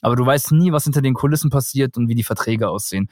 aber 0.00 0.16
du 0.16 0.26
weißt 0.26 0.50
nie, 0.52 0.72
was 0.72 0.82
hinter 0.84 1.00
den 1.00 1.14
Kulissen 1.14 1.50
passiert 1.50 1.96
und 1.96 2.08
wie 2.08 2.16
die 2.16 2.24
Verträge 2.24 2.68
aussehen. 2.68 3.08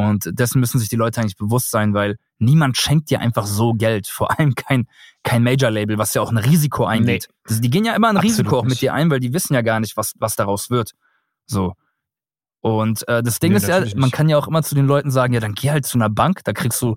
Und 0.00 0.30
dessen 0.38 0.60
müssen 0.60 0.78
sich 0.78 0.88
die 0.88 0.94
Leute 0.94 1.20
eigentlich 1.20 1.34
bewusst 1.36 1.72
sein, 1.72 1.92
weil 1.92 2.18
niemand 2.38 2.76
schenkt 2.76 3.10
dir 3.10 3.18
einfach 3.18 3.46
so 3.46 3.74
Geld. 3.74 4.06
Vor 4.06 4.38
allem 4.38 4.54
kein, 4.54 4.86
kein 5.24 5.42
Major-Label, 5.42 5.98
was 5.98 6.14
ja 6.14 6.22
auch 6.22 6.30
ein 6.30 6.36
Risiko 6.36 6.84
eingeht. 6.84 7.26
Das, 7.48 7.60
die 7.60 7.68
gehen 7.68 7.84
ja 7.84 7.96
immer 7.96 8.08
ein 8.08 8.16
Absolut 8.16 8.30
Risiko 8.38 8.58
auch 8.58 8.62
mit 8.62 8.70
nicht. 8.70 8.82
dir 8.82 8.94
ein, 8.94 9.10
weil 9.10 9.18
die 9.18 9.32
wissen 9.32 9.54
ja 9.54 9.62
gar 9.62 9.80
nicht, 9.80 9.96
was, 9.96 10.14
was 10.20 10.36
daraus 10.36 10.70
wird. 10.70 10.92
So. 11.46 11.74
Und 12.60 13.08
äh, 13.08 13.24
das 13.24 13.40
Ding 13.40 13.50
Nee, 13.50 13.56
ist 13.56 13.66
ja, 13.66 13.80
man 13.80 13.88
nicht. 14.04 14.12
kann 14.12 14.28
ja 14.28 14.38
auch 14.38 14.46
immer 14.46 14.62
zu 14.62 14.76
den 14.76 14.86
Leuten 14.86 15.10
sagen, 15.10 15.32
ja, 15.32 15.40
dann 15.40 15.54
geh 15.54 15.70
halt 15.72 15.84
zu 15.84 15.98
einer 15.98 16.10
Bank, 16.10 16.44
da 16.44 16.52
kriegst 16.52 16.80
du 16.80 16.94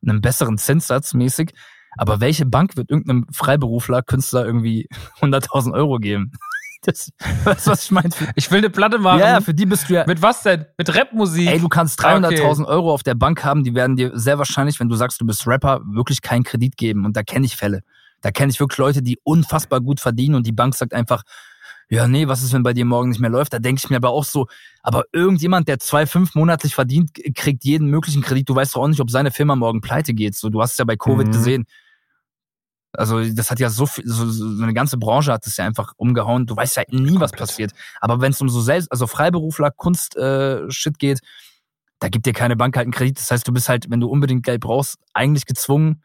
einen 0.00 0.22
besseren 0.22 0.56
Zinssatz 0.56 1.12
mäßig. 1.12 1.52
Aber 1.98 2.20
welche 2.20 2.46
Bank 2.46 2.78
wird 2.78 2.88
irgendeinem 2.88 3.26
Freiberufler, 3.30 4.00
Künstler 4.02 4.46
irgendwie 4.46 4.88
100.000 5.20 5.74
Euro 5.74 5.98
geben? 5.98 6.32
Das, 6.82 7.10
weißt 7.44 7.66
du, 7.66 7.70
was 7.72 7.84
ich 7.84 7.90
meine? 7.90 8.10
Ich 8.36 8.50
will 8.50 8.58
eine 8.58 8.70
Platte 8.70 8.98
machen. 8.98 9.18
Ja, 9.18 9.40
für 9.40 9.52
die 9.52 9.66
bist 9.66 9.88
du 9.90 9.94
ja, 9.94 10.04
Mit 10.06 10.22
was 10.22 10.42
denn? 10.44 10.64
Mit 10.76 10.94
Rapmusik? 10.94 11.48
Ey, 11.48 11.58
du 11.58 11.68
kannst 11.68 12.02
Ah, 12.04 12.16
okay. 12.16 12.40
300.000 12.40 12.66
Euro 12.66 12.92
auf 12.92 13.02
der 13.02 13.14
Bank 13.16 13.44
haben, 13.44 13.64
die 13.64 13.74
werden 13.74 13.96
dir 13.96 14.12
sehr 14.14 14.38
wahrscheinlich, 14.38 14.78
wenn 14.78 14.88
du 14.88 14.94
sagst, 14.94 15.20
du 15.20 15.26
bist 15.26 15.46
Rapper, 15.46 15.80
wirklich 15.84 16.22
keinen 16.22 16.44
Kredit 16.44 16.76
geben. 16.76 17.04
Und 17.04 17.16
da 17.16 17.22
kenne 17.24 17.46
ich 17.46 17.56
Fälle. 17.56 17.80
Da 18.20 18.30
kenne 18.30 18.50
ich 18.52 18.60
wirklich 18.60 18.78
Leute, 18.78 19.02
die 19.02 19.18
unfassbar 19.24 19.80
gut 19.80 19.98
verdienen 20.00 20.34
und 20.36 20.46
die 20.46 20.52
Bank 20.52 20.74
sagt 20.76 20.94
einfach, 20.94 21.22
ja, 21.90 22.06
nee, 22.06 22.28
was 22.28 22.42
ist, 22.42 22.52
wenn 22.52 22.62
bei 22.62 22.74
dir 22.74 22.84
morgen 22.84 23.08
nicht 23.08 23.20
mehr 23.20 23.30
läuft? 23.30 23.52
Da 23.54 23.58
denke 23.58 23.80
ich 23.82 23.90
mir 23.90 23.96
aber 23.96 24.10
auch 24.10 24.24
so, 24.24 24.46
aber 24.82 25.04
irgendjemand, 25.12 25.68
der 25.68 25.78
zwei, 25.78 26.04
fünf 26.06 26.34
monatlich 26.34 26.74
verdient, 26.74 27.10
kriegt 27.34 27.64
jeden 27.64 27.88
möglichen 27.88 28.22
Kredit. 28.22 28.48
Du 28.48 28.54
weißt 28.54 28.76
doch 28.76 28.82
auch 28.82 28.88
nicht, 28.88 29.00
ob 29.00 29.10
seine 29.10 29.30
Firma 29.30 29.56
morgen 29.56 29.80
pleite 29.80 30.12
geht. 30.14 30.34
So, 30.36 30.48
du 30.50 30.60
hast 30.60 30.72
es 30.72 30.78
ja 30.78 30.84
bei 30.84 30.96
Covid 30.96 31.28
Mhm. 31.28 31.32
gesehen. 31.32 31.64
Also, 32.92 33.22
das 33.22 33.50
hat 33.50 33.60
ja 33.60 33.70
so 33.70 33.86
viel, 33.86 34.06
so, 34.06 34.28
so 34.30 34.62
eine 34.62 34.74
ganze 34.74 34.96
Branche 34.96 35.32
hat 35.32 35.46
das 35.46 35.56
ja 35.56 35.66
einfach 35.66 35.92
umgehauen. 35.96 36.46
Du 36.46 36.56
weißt 36.56 36.76
ja 36.76 36.84
nie, 36.90 37.20
was 37.20 37.32
Komplett. 37.32 37.38
passiert. 37.38 37.72
Aber 38.00 38.20
wenn 38.20 38.32
es 38.32 38.40
um 38.40 38.48
so 38.48 38.60
selbst, 38.60 38.90
also 38.90 39.06
Freiberufler, 39.06 39.70
Kunst, 39.70 40.16
äh, 40.16 40.70
Shit 40.70 40.98
geht, 40.98 41.20
da 42.00 42.08
gibt 42.08 42.26
dir 42.26 42.32
keine 42.32 42.56
Bank 42.56 42.76
halt 42.76 42.84
einen 42.84 42.92
Kredit. 42.92 43.18
Das 43.18 43.30
heißt, 43.30 43.46
du 43.46 43.52
bist 43.52 43.68
halt, 43.68 43.90
wenn 43.90 44.00
du 44.00 44.08
unbedingt 44.08 44.44
Geld 44.44 44.60
brauchst, 44.60 44.96
eigentlich 45.12 45.46
gezwungen, 45.46 46.02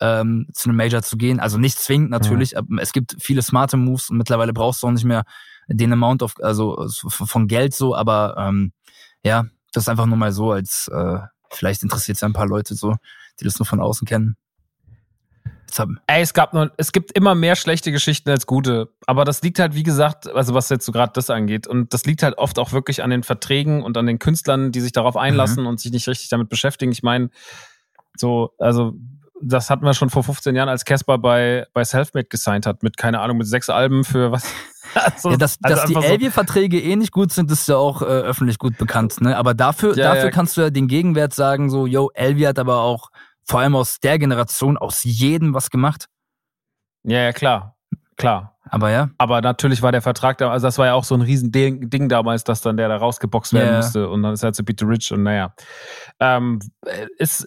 ähm, 0.00 0.46
zu 0.52 0.68
einem 0.68 0.76
Major 0.76 1.02
zu 1.02 1.16
gehen. 1.16 1.40
Also 1.40 1.58
nicht 1.58 1.78
zwingend 1.78 2.10
natürlich, 2.10 2.56
aber 2.56 2.80
es 2.80 2.92
gibt 2.92 3.16
viele 3.20 3.42
smarte 3.42 3.76
Moves 3.76 4.10
und 4.10 4.16
mittlerweile 4.16 4.52
brauchst 4.52 4.82
du 4.82 4.86
auch 4.86 4.92
nicht 4.92 5.04
mehr 5.04 5.24
den 5.68 5.92
Amount 5.92 6.22
of, 6.22 6.34
also 6.40 6.86
von 7.08 7.48
Geld 7.48 7.74
so, 7.74 7.94
aber 7.94 8.34
ähm, 8.38 8.72
ja, 9.22 9.44
das 9.72 9.84
ist 9.84 9.88
einfach 9.88 10.06
nur 10.06 10.18
mal 10.18 10.32
so, 10.32 10.52
als 10.52 10.88
äh, 10.88 11.18
vielleicht 11.50 11.82
interessiert 11.82 12.16
es 12.16 12.20
ja 12.20 12.28
ein 12.28 12.34
paar 12.34 12.46
Leute 12.46 12.74
so, 12.74 12.96
die 13.40 13.44
das 13.44 13.58
nur 13.58 13.66
von 13.66 13.80
außen 13.80 14.06
kennen. 14.06 14.36
Haben, 15.78 15.98
Ey, 16.06 16.22
es 16.22 16.34
gab 16.34 16.54
nur, 16.54 16.70
es 16.76 16.92
gibt 16.92 17.12
immer 17.12 17.34
mehr 17.34 17.56
schlechte 17.56 17.90
Geschichten 17.92 18.30
als 18.30 18.46
gute. 18.46 18.90
Aber 19.06 19.24
das 19.24 19.42
liegt 19.42 19.58
halt, 19.58 19.74
wie 19.74 19.82
gesagt, 19.82 20.28
also 20.28 20.54
was 20.54 20.68
jetzt 20.68 20.86
so 20.86 20.92
gerade 20.92 21.12
das 21.14 21.30
angeht. 21.30 21.66
Und 21.66 21.92
das 21.92 22.04
liegt 22.04 22.22
halt 22.22 22.38
oft 22.38 22.58
auch 22.58 22.72
wirklich 22.72 23.02
an 23.02 23.10
den 23.10 23.22
Verträgen 23.22 23.82
und 23.82 23.96
an 23.96 24.06
den 24.06 24.18
Künstlern, 24.18 24.70
die 24.72 24.80
sich 24.80 24.92
darauf 24.92 25.16
einlassen 25.16 25.66
und 25.66 25.80
sich 25.80 25.90
nicht 25.92 26.06
richtig 26.08 26.28
damit 26.28 26.48
beschäftigen. 26.48 26.92
Ich 26.92 27.02
meine, 27.02 27.30
so, 28.16 28.52
also, 28.58 28.94
das 29.42 29.68
hatten 29.70 29.84
wir 29.84 29.94
schon 29.94 30.10
vor 30.10 30.22
15 30.22 30.54
Jahren, 30.54 30.68
als 30.68 30.84
Casper 30.84 31.18
bei, 31.18 31.66
bei 31.74 31.82
Selfmade 31.84 32.28
gesigned 32.28 32.66
hat, 32.66 32.82
mit, 32.82 32.96
keine 32.96 33.20
Ahnung, 33.20 33.38
mit 33.38 33.46
sechs 33.48 33.68
Alben 33.68 34.04
für 34.04 34.30
was, 34.32 34.44
Also, 34.94 35.30
Ja, 35.32 35.36
dass, 35.36 35.58
also 35.62 35.76
dass 35.76 35.86
die 35.88 35.94
so- 35.94 36.02
Elvier-Verträge 36.02 36.80
eh 36.80 36.94
nicht 36.94 37.10
gut 37.10 37.32
sind, 37.32 37.50
ist 37.50 37.66
ja 37.68 37.76
auch 37.76 38.00
äh, 38.02 38.04
öffentlich 38.04 38.58
gut 38.58 38.78
bekannt. 38.78 39.20
Ne? 39.20 39.36
Aber 39.36 39.52
dafür, 39.54 39.96
Ja, 39.96 40.10
dafür 40.10 40.26
ja. 40.26 40.30
kannst 40.30 40.56
du 40.56 40.60
ja 40.60 40.70
den 40.70 40.86
Gegenwert 40.86 41.34
sagen, 41.34 41.68
so, 41.68 41.86
yo, 41.86 42.10
Elvier 42.14 42.48
hat 42.50 42.60
aber 42.60 42.78
auch 42.80 43.10
vor 43.46 43.60
allem 43.60 43.76
aus 43.76 44.00
der 44.00 44.18
Generation 44.18 44.76
aus 44.78 45.04
jedem 45.04 45.54
was 45.54 45.70
gemacht. 45.70 46.08
Ja, 47.04 47.18
ja, 47.18 47.32
klar. 47.32 47.76
Klar. 48.16 48.56
Aber 48.70 48.90
ja, 48.90 49.10
Aber 49.18 49.42
natürlich 49.42 49.82
war 49.82 49.92
der 49.92 50.00
Vertrag 50.00 50.38
da, 50.38 50.50
also 50.50 50.66
das 50.66 50.78
war 50.78 50.86
ja 50.86 50.94
auch 50.94 51.04
so 51.04 51.14
ein 51.14 51.20
riesen 51.20 51.52
Ding, 51.52 52.08
damals, 52.08 52.44
dass 52.44 52.62
dann 52.62 52.76
der 52.78 52.88
da 52.88 52.96
rausgeboxt 52.96 53.52
werden 53.52 53.70
Ja. 53.72 53.76
musste 53.76 54.08
und 54.08 54.22
dann 54.22 54.32
ist 54.32 54.42
er 54.42 54.52
zu 54.54 54.64
Beat 54.64 54.80
the 54.80 54.86
Rich 54.86 55.12
und 55.12 55.22
naja. 55.22 55.54
Ähm, 56.18 56.60
ist, 57.18 57.46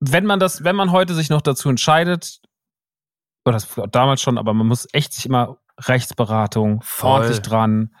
wenn 0.00 0.24
man 0.24 0.40
das, 0.40 0.64
wenn 0.64 0.74
man 0.76 0.90
heute 0.90 1.14
sich 1.14 1.28
noch 1.28 1.42
dazu 1.42 1.68
entscheidet, 1.68 2.40
oder 3.44 3.54
das 3.54 3.76
war 3.76 3.88
damals 3.88 4.22
schon, 4.22 4.38
aber 4.38 4.54
man 4.54 4.66
muss 4.66 4.88
echt 4.92 5.12
sich 5.12 5.26
immer 5.26 5.58
Rechtsberatung, 5.78 6.80
Voll. 6.82 7.10
ordentlich 7.10 7.40
dran, 7.42 7.94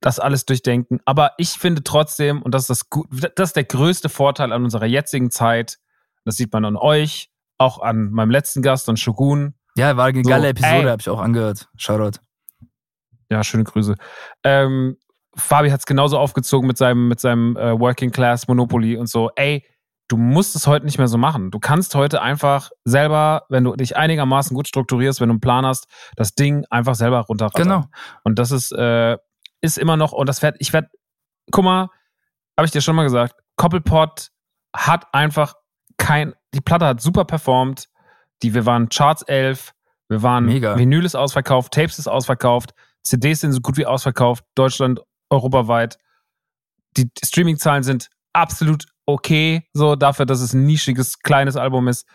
das 0.00 0.18
alles 0.18 0.46
durchdenken. 0.46 1.00
Aber 1.04 1.32
ich 1.36 1.50
finde 1.50 1.84
trotzdem, 1.84 2.42
und 2.42 2.54
das 2.54 2.70
ist 2.70 2.86
das, 2.90 3.32
das 3.36 3.50
ist 3.50 3.56
der 3.56 3.64
größte 3.64 4.08
Vorteil 4.08 4.52
an 4.52 4.64
unserer 4.64 4.86
jetzigen 4.86 5.30
Zeit, 5.30 5.78
das 6.24 6.36
sieht 6.36 6.52
man 6.52 6.64
an 6.64 6.76
euch, 6.76 7.30
auch 7.58 7.80
an 7.80 8.10
meinem 8.10 8.30
letzten 8.30 8.62
Gast, 8.62 8.88
an 8.88 8.96
Shogun, 8.96 9.54
ja, 9.76 9.96
war 9.96 10.06
eine 10.06 10.22
So, 10.22 10.30
geile 10.30 10.48
Episode, 10.48 10.90
habe 10.90 11.00
ich 11.00 11.08
auch 11.08 11.20
angehört. 11.20 11.68
Shoutout. 11.76 12.20
Ja, 13.30 13.42
schöne 13.42 13.64
Grüße. 13.64 13.94
Ähm, 14.44 14.96
Fabi 15.34 15.70
hat 15.70 15.80
es 15.80 15.86
genauso 15.86 16.18
aufgezogen 16.18 16.66
mit 16.66 16.76
seinem, 16.76 17.08
mit 17.08 17.20
seinem 17.20 17.56
äh, 17.56 17.78
Working 17.78 18.10
Class 18.10 18.48
Monopoly 18.48 18.98
und 18.98 19.08
so. 19.08 19.30
Ey, 19.36 19.64
du 20.08 20.18
musst 20.18 20.54
es 20.54 20.66
heute 20.66 20.84
nicht 20.84 20.98
mehr 20.98 21.08
so 21.08 21.16
machen. 21.16 21.50
Du 21.50 21.58
kannst 21.58 21.94
heute 21.94 22.20
einfach 22.20 22.70
selber, 22.84 23.46
wenn 23.48 23.64
du 23.64 23.74
dich 23.74 23.96
einigermaßen 23.96 24.54
gut 24.54 24.68
strukturierst, 24.68 25.22
wenn 25.22 25.28
du 25.28 25.34
einen 25.34 25.40
Plan 25.40 25.64
hast, 25.64 25.86
das 26.16 26.34
Ding 26.34 26.66
einfach 26.68 26.94
selber 26.94 27.20
runterrattern. 27.20 27.62
Genau. 27.62 27.84
Und 28.24 28.38
das 28.38 28.50
ist, 28.50 28.72
äh, 28.72 29.16
ist 29.62 29.78
immer 29.78 29.96
noch, 29.96 30.12
und 30.12 30.28
das 30.28 30.42
wird, 30.42 30.56
ich 30.58 30.74
werde, 30.74 30.90
guck 31.50 31.64
mal, 31.64 31.88
habe 32.58 32.66
ich 32.66 32.72
dir 32.72 32.82
schon 32.82 32.94
mal 32.94 33.04
gesagt, 33.04 33.36
Koppelpot 33.56 34.28
hat 34.76 35.06
einfach 35.14 35.54
kein, 36.02 36.34
die 36.52 36.60
Platte 36.60 36.84
hat 36.84 37.00
super 37.00 37.24
performt, 37.24 37.88
die, 38.42 38.54
wir 38.54 38.66
waren 38.66 38.88
Charts 38.88 39.22
11, 39.22 39.72
wir 40.08 40.22
waren, 40.22 40.46
Mega. 40.46 40.76
Vinyl 40.76 41.04
ist 41.04 41.14
ausverkauft, 41.14 41.72
Tapes 41.72 42.00
ist 42.00 42.08
ausverkauft, 42.08 42.74
CDs 43.04 43.40
sind 43.40 43.52
so 43.52 43.60
gut 43.60 43.76
wie 43.76 43.86
ausverkauft, 43.86 44.44
Deutschland, 44.56 45.00
europaweit. 45.30 45.98
Die 46.96 47.08
Streaming-Zahlen 47.24 47.84
sind 47.84 48.10
absolut 48.32 48.86
okay, 49.06 49.68
so 49.72 49.94
dafür, 49.94 50.26
dass 50.26 50.40
es 50.40 50.52
ein 50.52 50.64
nischiges, 50.64 51.20
kleines 51.20 51.56
Album 51.56 51.86
ist. 51.86 52.06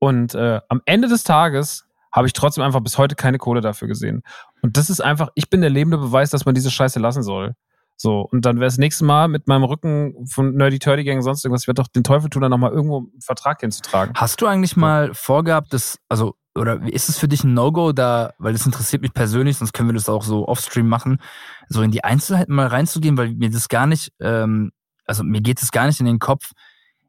Und 0.00 0.34
äh, 0.34 0.60
am 0.68 0.82
Ende 0.84 1.08
des 1.08 1.22
Tages 1.22 1.86
habe 2.12 2.26
ich 2.26 2.32
trotzdem 2.32 2.64
einfach 2.64 2.80
bis 2.80 2.98
heute 2.98 3.14
keine 3.14 3.38
Kohle 3.38 3.60
dafür 3.60 3.86
gesehen. 3.86 4.22
Und 4.60 4.76
das 4.76 4.90
ist 4.90 5.00
einfach, 5.00 5.28
ich 5.36 5.48
bin 5.48 5.60
der 5.60 5.70
lebende 5.70 5.98
Beweis, 5.98 6.30
dass 6.30 6.44
man 6.46 6.54
diese 6.56 6.70
Scheiße 6.70 6.98
lassen 6.98 7.22
soll. 7.22 7.54
So, 8.02 8.22
und 8.22 8.46
dann 8.46 8.56
wäre 8.56 8.64
das 8.64 8.78
nächste 8.78 9.04
Mal 9.04 9.28
mit 9.28 9.46
meinem 9.46 9.64
Rücken 9.64 10.26
von 10.26 10.54
Nerdy 10.54 10.78
Turdy 10.78 11.04
Gang 11.04 11.22
sonst 11.22 11.44
irgendwas, 11.44 11.64
ich 11.64 11.68
werde 11.68 11.82
doch 11.82 11.88
den 11.88 12.02
Teufel 12.02 12.30
tun, 12.30 12.40
da 12.40 12.48
nochmal 12.48 12.72
irgendwo 12.72 13.00
einen 13.00 13.20
Vertrag 13.20 13.60
hinzutragen. 13.60 14.14
Hast 14.16 14.40
du 14.40 14.46
eigentlich 14.46 14.74
mal 14.74 15.12
vorgehabt, 15.12 15.74
dass, 15.74 15.98
also, 16.08 16.34
oder 16.54 16.80
ist 16.90 17.10
es 17.10 17.18
für 17.18 17.28
dich 17.28 17.44
ein 17.44 17.52
No-Go 17.52 17.92
da, 17.92 18.32
weil 18.38 18.54
das 18.54 18.64
interessiert 18.64 19.02
mich 19.02 19.12
persönlich, 19.12 19.58
sonst 19.58 19.74
können 19.74 19.90
wir 19.90 19.92
das 19.92 20.08
auch 20.08 20.22
so 20.22 20.48
offstream 20.48 20.88
machen, 20.88 21.20
so 21.68 21.82
in 21.82 21.90
die 21.90 22.02
Einzelheiten 22.02 22.54
mal 22.54 22.68
reinzugehen, 22.68 23.18
weil 23.18 23.34
mir 23.34 23.50
das 23.50 23.68
gar 23.68 23.86
nicht, 23.86 24.14
ähm, 24.18 24.72
also 25.04 25.22
mir 25.22 25.42
geht 25.42 25.60
es 25.60 25.70
gar 25.70 25.86
nicht 25.86 26.00
in 26.00 26.06
den 26.06 26.20
Kopf, 26.20 26.52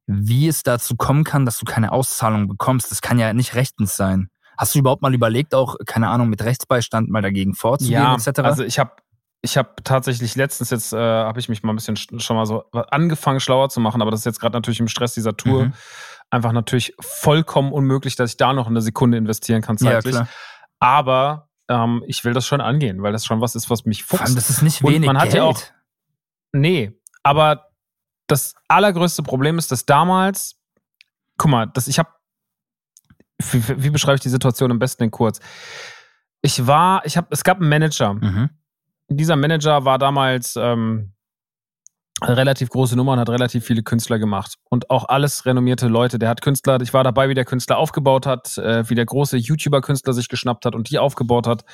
wie 0.07 0.49
es 0.49 0.61
dazu 0.61 0.97
kommen 0.97 1.23
kann, 1.23 1.45
dass 1.45 1.57
du 1.57 1.63
keine 1.63 1.93
Auszahlung 1.93 2.49
bekommst. 2.49 2.91
Das 2.91 3.01
kann 3.01 3.17
ja 3.17 3.31
nicht 3.31 3.55
rechtens 3.55 3.95
sein. 3.95 4.27
Hast 4.57 4.75
du 4.75 4.79
überhaupt 4.79 5.03
mal 5.03 5.13
überlegt, 5.13 5.55
auch, 5.55 5.77
keine 5.85 6.09
Ahnung, 6.09 6.27
mit 6.27 6.43
Rechtsbeistand 6.43 7.09
mal 7.09 7.21
dagegen 7.21 7.53
vorzugehen, 7.53 7.93
ja, 7.93 8.13
etc.? 8.13 8.39
also 8.39 8.65
ich 8.65 8.77
habe 8.77 8.91
ich 9.41 9.57
habe 9.57 9.69
tatsächlich 9.83 10.35
letztens 10.35 10.69
jetzt, 10.69 10.93
äh, 10.93 10.97
habe 10.97 11.39
ich 11.39 11.49
mich 11.49 11.63
mal 11.63 11.73
ein 11.73 11.75
bisschen 11.75 11.95
sch- 11.95 12.19
schon 12.19 12.35
mal 12.35 12.45
so 12.45 12.63
angefangen, 12.71 13.39
schlauer 13.39 13.69
zu 13.69 13.79
machen, 13.79 14.01
aber 14.01 14.11
das 14.11 14.21
ist 14.21 14.25
jetzt 14.25 14.39
gerade 14.39 14.53
natürlich 14.55 14.79
im 14.79 14.87
Stress 14.87 15.13
dieser 15.13 15.35
Tour 15.35 15.65
Mhm. 15.65 15.73
einfach 16.29 16.51
natürlich 16.51 16.93
vollkommen 16.99 17.71
unmöglich, 17.71 18.15
dass 18.15 18.31
ich 18.31 18.37
da 18.37 18.53
noch 18.53 18.67
eine 18.67 18.81
Sekunde 18.81 19.17
investieren 19.17 19.61
kann 19.61 19.77
ja, 19.79 19.91
zeitlich. 19.93 20.13
klar. 20.15 20.27
aber 20.79 21.49
ähm, 21.69 22.03
ich 22.05 22.23
will 22.25 22.33
das 22.33 22.45
schon 22.45 22.61
angehen, 22.61 23.01
weil 23.01 23.13
das 23.13 23.25
schon 23.25 23.41
was 23.41 23.55
ist, 23.55 23.69
was 23.69 23.85
mich 23.85 24.03
Vor 24.03 24.19
allem, 24.19 24.27
fuchst. 24.27 24.37
das 24.37 24.49
ist 24.49 24.61
nicht 24.61 24.83
Und 24.83 24.93
wenig 24.93 25.07
man 25.07 25.17
hat 25.17 25.23
Geld. 25.25 25.35
ja 25.35 25.43
auch- 25.43 25.61
Nee, 26.53 26.91
aber 27.23 27.69
das 28.27 28.55
allergrößte 28.67 29.23
Problem 29.23 29.57
ist, 29.57 29.71
dass 29.71 29.85
damals, 29.85 30.57
guck 31.37 31.49
mal, 31.49 31.65
dass 31.67 31.87
ich 31.87 31.97
habe, 31.97 32.09
wie, 33.51 33.83
wie 33.83 33.89
beschreibe 33.89 34.15
ich 34.15 34.21
die 34.21 34.29
Situation 34.29 34.69
am 34.71 34.79
besten 34.79 35.03
in 35.03 35.11
kurz? 35.11 35.39
Ich 36.41 36.67
war, 36.67 37.05
ich 37.05 37.17
habe, 37.17 37.27
es 37.31 37.43
gab 37.43 37.59
einen 37.59 37.69
Manager. 37.69 38.13
Mhm. 38.13 38.49
Dieser 39.17 39.35
Manager 39.35 39.83
war 39.83 39.99
damals 39.99 40.55
ähm, 40.55 41.13
eine 42.21 42.37
relativ 42.37 42.69
große 42.69 42.95
Nummer 42.95 43.13
und 43.13 43.19
hat 43.19 43.29
relativ 43.29 43.65
viele 43.65 43.83
Künstler 43.83 44.19
gemacht. 44.19 44.55
Und 44.69 44.89
auch 44.89 45.09
alles 45.09 45.45
renommierte 45.45 45.87
Leute. 45.87 46.19
Der 46.19 46.29
hat 46.29 46.41
Künstler, 46.41 46.79
ich 46.81 46.93
war 46.93 47.03
dabei, 47.03 47.29
wie 47.29 47.33
der 47.33 47.45
Künstler 47.45 47.77
aufgebaut 47.77 48.25
hat, 48.25 48.57
äh, 48.57 48.87
wie 48.89 48.95
der 48.95 49.05
große 49.05 49.37
YouTuber-Künstler 49.37 50.13
sich 50.13 50.29
geschnappt 50.29 50.65
hat 50.65 50.75
und 50.75 50.89
die 50.89 50.99
aufgebaut 50.99 51.47
hat 51.47 51.65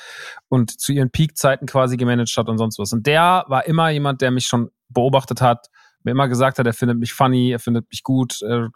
und 0.48 0.80
zu 0.80 0.92
ihren 0.92 1.10
Peak-Zeiten 1.10 1.66
quasi 1.66 1.96
gemanagt 1.96 2.34
hat 2.36 2.48
und 2.48 2.58
sonst 2.58 2.78
was. 2.78 2.92
Und 2.92 3.06
der 3.06 3.44
war 3.48 3.66
immer 3.66 3.90
jemand, 3.90 4.22
der 4.22 4.30
mich 4.30 4.46
schon 4.46 4.70
beobachtet 4.88 5.42
hat, 5.42 5.68
mir 6.02 6.12
immer 6.12 6.28
gesagt 6.28 6.58
hat, 6.58 6.66
er 6.66 6.72
findet 6.72 6.98
mich 6.98 7.12
funny, 7.12 7.50
er 7.52 7.58
findet 7.58 7.90
mich 7.90 8.02
gut, 8.02 8.40
äh, 8.42 8.68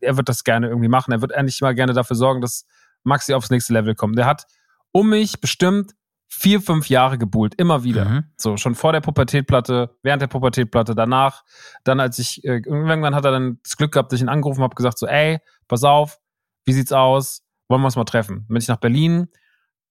er 0.00 0.16
wird 0.16 0.28
das 0.28 0.44
gerne 0.44 0.68
irgendwie 0.68 0.88
machen, 0.88 1.12
er 1.12 1.22
wird 1.22 1.34
eigentlich 1.34 1.60
mal 1.60 1.74
gerne 1.74 1.92
dafür 1.92 2.16
sorgen, 2.16 2.40
dass 2.40 2.66
Maxi 3.02 3.34
aufs 3.34 3.50
nächste 3.50 3.72
Level 3.72 3.94
kommt. 3.94 4.16
Der 4.16 4.26
hat 4.26 4.44
um 4.92 5.10
mich 5.10 5.40
bestimmt 5.40 5.92
vier, 6.28 6.60
fünf 6.60 6.88
Jahre 6.88 7.18
gebuhlt, 7.18 7.54
immer 7.56 7.84
wieder. 7.84 8.04
Mhm. 8.04 8.24
So, 8.36 8.56
schon 8.56 8.74
vor 8.74 8.92
der 8.92 9.00
Pubertätplatte, 9.00 9.96
während 10.02 10.22
der 10.22 10.26
Pubertätplatte, 10.26 10.94
danach. 10.94 11.44
Dann, 11.84 12.00
als 12.00 12.18
ich, 12.18 12.44
äh, 12.44 12.62
irgendwann 12.64 13.14
hat 13.14 13.24
er 13.24 13.30
dann 13.30 13.58
das 13.62 13.76
Glück 13.76 13.92
gehabt, 13.92 14.12
dass 14.12 14.18
ich 14.18 14.22
ihn 14.24 14.28
angerufen 14.28 14.62
habe, 14.62 14.74
gesagt 14.74 14.98
so, 14.98 15.06
ey, 15.06 15.38
pass 15.68 15.84
auf, 15.84 16.18
wie 16.64 16.72
sieht's 16.72 16.92
aus? 16.92 17.42
Wollen 17.68 17.80
wir 17.80 17.86
uns 17.86 17.96
mal 17.96 18.04
treffen? 18.04 18.38
Dann 18.38 18.48
bin 18.48 18.56
ich 18.58 18.68
nach 18.68 18.76
Berlin. 18.76 19.28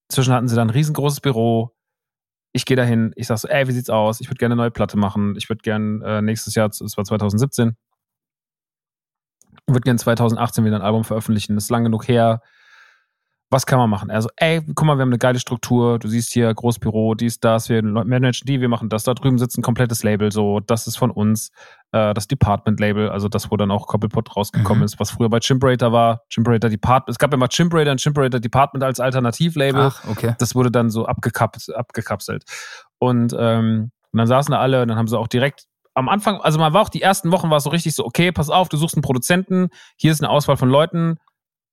Zwischen 0.10 0.34
hatten 0.34 0.48
sie 0.48 0.56
dann 0.56 0.68
ein 0.68 0.74
riesengroßes 0.74 1.22
Büro. 1.22 1.76
Ich 2.52 2.66
gehe 2.66 2.78
dahin, 2.78 3.12
ich 3.16 3.28
sag 3.28 3.38
so, 3.38 3.48
ey, 3.48 3.68
wie 3.68 3.72
sieht's 3.72 3.90
aus? 3.90 4.22
Ich 4.22 4.30
würde 4.30 4.38
gerne 4.38 4.54
eine 4.54 4.62
neue 4.62 4.72
Platte 4.72 4.98
machen. 4.98 5.36
Ich 5.38 5.50
würde 5.50 5.62
gerne 5.62 6.06
äh, 6.06 6.22
nächstes 6.22 6.56
Jahr, 6.56 6.70
es 6.70 6.98
war 6.98 7.04
2017, 7.04 7.76
würde 9.68 9.82
gerne 9.82 10.00
2018 10.00 10.64
wieder 10.64 10.76
ein 10.76 10.82
Album 10.82 11.04
veröffentlichen. 11.04 11.56
Das 11.56 11.66
ist 11.66 11.70
lang 11.70 11.84
genug 11.84 12.08
her. 12.08 12.42
Was 13.52 13.66
kann 13.68 13.78
man 13.78 13.90
machen? 13.90 14.10
Also, 14.10 14.28
ey, 14.38 14.62
guck 14.74 14.86
mal, 14.86 14.98
wir 14.98 15.04
haben 15.04 15.10
eine 15.10 15.20
geile 15.20 15.40
Struktur. 15.40 16.00
Du 16.00 16.08
siehst 16.08 16.34
hier 16.34 16.52
Großbüro, 16.54 17.14
dies, 17.14 17.40
das. 17.40 17.70
Wir 17.70 17.84
managen 17.84 18.46
die, 18.48 18.60
wir 18.60 18.70
machen 18.70 18.90
das. 18.90 19.04
Da 19.04 19.14
drüben 19.14 19.38
sitzt 19.38 19.58
ein 19.58 19.62
komplettes 19.62 20.04
Label. 20.04 20.32
So, 20.32 20.60
das 20.62 20.88
ist 20.88 20.98
von 20.98 21.12
uns. 21.12 21.52
Äh, 21.92 22.14
das 22.16 22.28
Department-Label, 22.28 23.10
also 23.10 23.30
das, 23.30 23.52
wo 23.52 23.58
dann 23.58 23.70
auch 23.72 23.88
Koppelpot 23.88 24.36
rausgekommen 24.36 24.80
Mhm. 24.80 24.86
ist, 24.86 25.00
was 25.00 25.12
früher 25.12 25.30
bei 25.30 25.40
Chimperator 25.40 25.92
war. 25.92 26.22
Chimperator 26.30 26.70
Department. 26.70 27.10
Es 27.14 27.20
gab 27.20 27.32
ja 27.32 27.38
mal 27.38 27.48
Chimperator 27.48 27.92
und 27.92 28.00
Chimperator 28.02 28.40
Department 28.40 28.84
als 28.84 29.00
Alternativlabel 29.00 29.82
Ach, 29.94 30.04
okay. 30.10 30.36
das 30.40 30.56
wurde 30.56 30.72
dann 30.72 30.90
so 30.90 31.06
abgekapselt. 31.06 32.44
Und, 33.00 33.36
ähm, 33.38 33.92
und 34.12 34.18
dann 34.18 34.28
saßen 34.28 34.52
da 34.52 34.60
alle 34.60 34.82
und 34.82 34.88
dann 34.88 34.98
haben 34.98 35.08
sie 35.08 35.18
auch 35.18 35.28
direkt 35.28 35.66
am 35.94 36.10
Anfang, 36.10 36.42
also 36.42 36.60
man 36.60 36.74
war 36.74 36.82
auch 36.82 36.90
die 36.90 37.02
ersten 37.02 37.32
Wochen 37.32 37.50
war 37.50 37.58
es 37.58 37.64
so 37.64 37.70
richtig 37.70 37.96
so, 37.96 38.06
okay, 38.06 38.32
pass 38.34 38.50
auf, 38.50 38.68
du 38.68 38.76
suchst 38.76 38.96
einen 38.96 39.02
Produzenten, 39.02 39.70
hier 39.96 40.12
ist 40.12 40.22
eine 40.22 40.30
Auswahl 40.30 40.58
von 40.58 40.70
Leuten, 40.70 41.18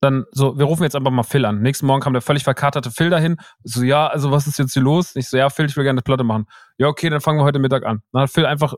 dann 0.03 0.26
so, 0.32 0.59
wir 0.59 0.64
rufen 0.66 0.82
jetzt 0.82 0.96
einfach 0.96 1.12
mal 1.12 1.22
Phil 1.22 1.44
an. 1.44 1.62
Nächsten 1.62 1.86
Morgen 1.86 2.00
kam 2.00 2.12
der 2.12 2.22
völlig 2.22 2.42
verkaterte 2.42 2.90
Phil 2.90 3.09
dahin. 3.09 3.36
So, 3.62 3.82
ja, 3.82 4.09
also 4.09 4.32
was 4.32 4.48
ist 4.48 4.59
jetzt 4.59 4.72
hier 4.72 4.82
los? 4.82 5.14
Ich 5.14 5.28
so, 5.28 5.36
ja, 5.36 5.48
Phil, 5.48 5.66
ich 5.66 5.76
will 5.76 5.84
gerne 5.84 5.98
eine 5.98 6.03
Platte 6.03 6.24
machen. 6.24 6.46
Ja, 6.76 6.88
okay, 6.88 7.09
dann 7.09 7.20
fangen 7.20 7.38
wir 7.38 7.44
heute 7.44 7.61
Mittag 7.61 7.86
an. 7.86 8.03
Dann 8.12 8.22
hat 8.22 8.30
Phil 8.30 8.44
einfach 8.44 8.74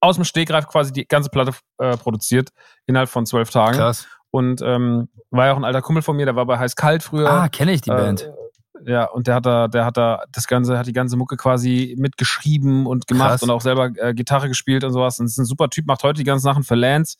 aus 0.00 0.16
dem 0.16 0.24
Stegreif 0.24 0.68
quasi 0.68 0.92
die 0.92 1.06
ganze 1.06 1.30
Platte 1.30 1.52
äh, 1.78 1.96
produziert, 1.96 2.50
innerhalb 2.86 3.08
von 3.08 3.26
zwölf 3.26 3.50
Tagen. 3.50 3.76
Krass. 3.76 4.06
Und 4.30 4.62
ähm, 4.62 5.08
war 5.30 5.46
ja 5.46 5.52
auch 5.52 5.56
ein 5.56 5.64
alter 5.64 5.82
Kumpel 5.82 6.02
von 6.02 6.16
mir, 6.16 6.26
der 6.26 6.36
war 6.36 6.46
bei 6.46 6.58
Heiß 6.58 6.76
Kalt 6.76 7.02
früher. 7.02 7.28
Ah, 7.28 7.48
kenne 7.48 7.72
ich 7.72 7.80
die 7.80 7.90
Band. 7.90 8.22
Äh, 8.22 8.92
ja, 8.92 9.04
und 9.04 9.26
der 9.26 9.34
hat 9.36 9.46
da, 9.46 9.68
der 9.68 9.84
hat 9.84 9.96
da 9.96 10.24
das 10.32 10.46
Ganze, 10.46 10.78
hat 10.78 10.86
die 10.86 10.92
ganze 10.92 11.16
Mucke 11.16 11.36
quasi 11.36 11.94
mitgeschrieben 11.98 12.86
und 12.86 13.06
gemacht 13.06 13.30
Krass. 13.30 13.42
und 13.42 13.50
auch 13.50 13.60
selber 13.60 13.90
äh, 13.96 14.14
Gitarre 14.14 14.48
gespielt 14.48 14.84
und 14.84 14.92
sowas. 14.92 15.18
Und 15.18 15.26
ist 15.26 15.38
ein 15.38 15.44
super 15.44 15.68
Typ, 15.70 15.86
macht 15.86 16.02
heute 16.02 16.18
die 16.18 16.24
ganzen 16.24 16.44
Sachen 16.44 16.62
für 16.62 16.74
Lance. 16.74 17.16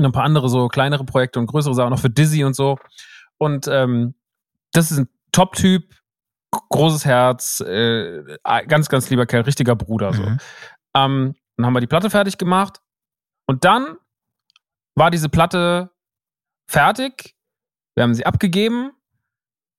Und 0.00 0.06
ein 0.06 0.12
paar 0.12 0.24
andere 0.24 0.48
so 0.48 0.68
kleinere 0.68 1.04
Projekte 1.04 1.38
und 1.38 1.46
größere 1.46 1.74
Sachen, 1.74 1.92
auch 1.92 1.98
für 1.98 2.08
Dizzy 2.08 2.42
und 2.42 2.56
so. 2.56 2.78
Und 3.36 3.68
ähm, 3.68 4.14
das 4.72 4.90
ist 4.90 4.98
ein 4.98 5.08
Top-Typ, 5.30 5.94
großes 6.70 7.04
Herz, 7.04 7.60
äh, 7.60 8.22
ganz, 8.66 8.88
ganz 8.88 9.10
lieber 9.10 9.26
Kerl, 9.26 9.42
richtiger 9.42 9.76
Bruder. 9.76 10.14
So. 10.14 10.22
Mhm. 10.22 10.38
Ähm, 10.96 11.34
dann 11.56 11.66
haben 11.66 11.74
wir 11.74 11.80
die 11.80 11.86
Platte 11.86 12.08
fertig 12.08 12.38
gemacht. 12.38 12.80
Und 13.46 13.64
dann 13.64 13.98
war 14.94 15.10
diese 15.10 15.28
Platte 15.28 15.90
fertig. 16.66 17.36
Wir 17.94 18.04
haben 18.04 18.14
sie 18.14 18.24
abgegeben. 18.24 18.92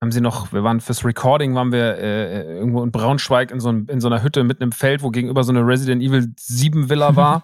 Haben 0.03 0.11
sie 0.11 0.21
noch, 0.21 0.51
wir 0.51 0.63
waren 0.63 0.79
fürs 0.81 1.05
Recording, 1.05 1.53
waren 1.53 1.71
wir 1.71 1.95
äh, 1.99 2.55
irgendwo 2.57 2.81
in 2.83 2.91
Braunschweig 2.91 3.51
in 3.51 3.59
so, 3.59 3.69
einem- 3.69 3.85
in 3.87 4.01
so 4.01 4.07
einer 4.07 4.23
Hütte 4.23 4.43
mitten 4.43 4.63
im 4.63 4.71
Feld, 4.71 5.03
wo 5.03 5.11
gegenüber 5.11 5.43
so 5.43 5.51
eine 5.51 5.61
Resident 5.61 6.01
Evil 6.01 6.33
7 6.39 6.89
Villa 6.89 7.15
war. 7.15 7.43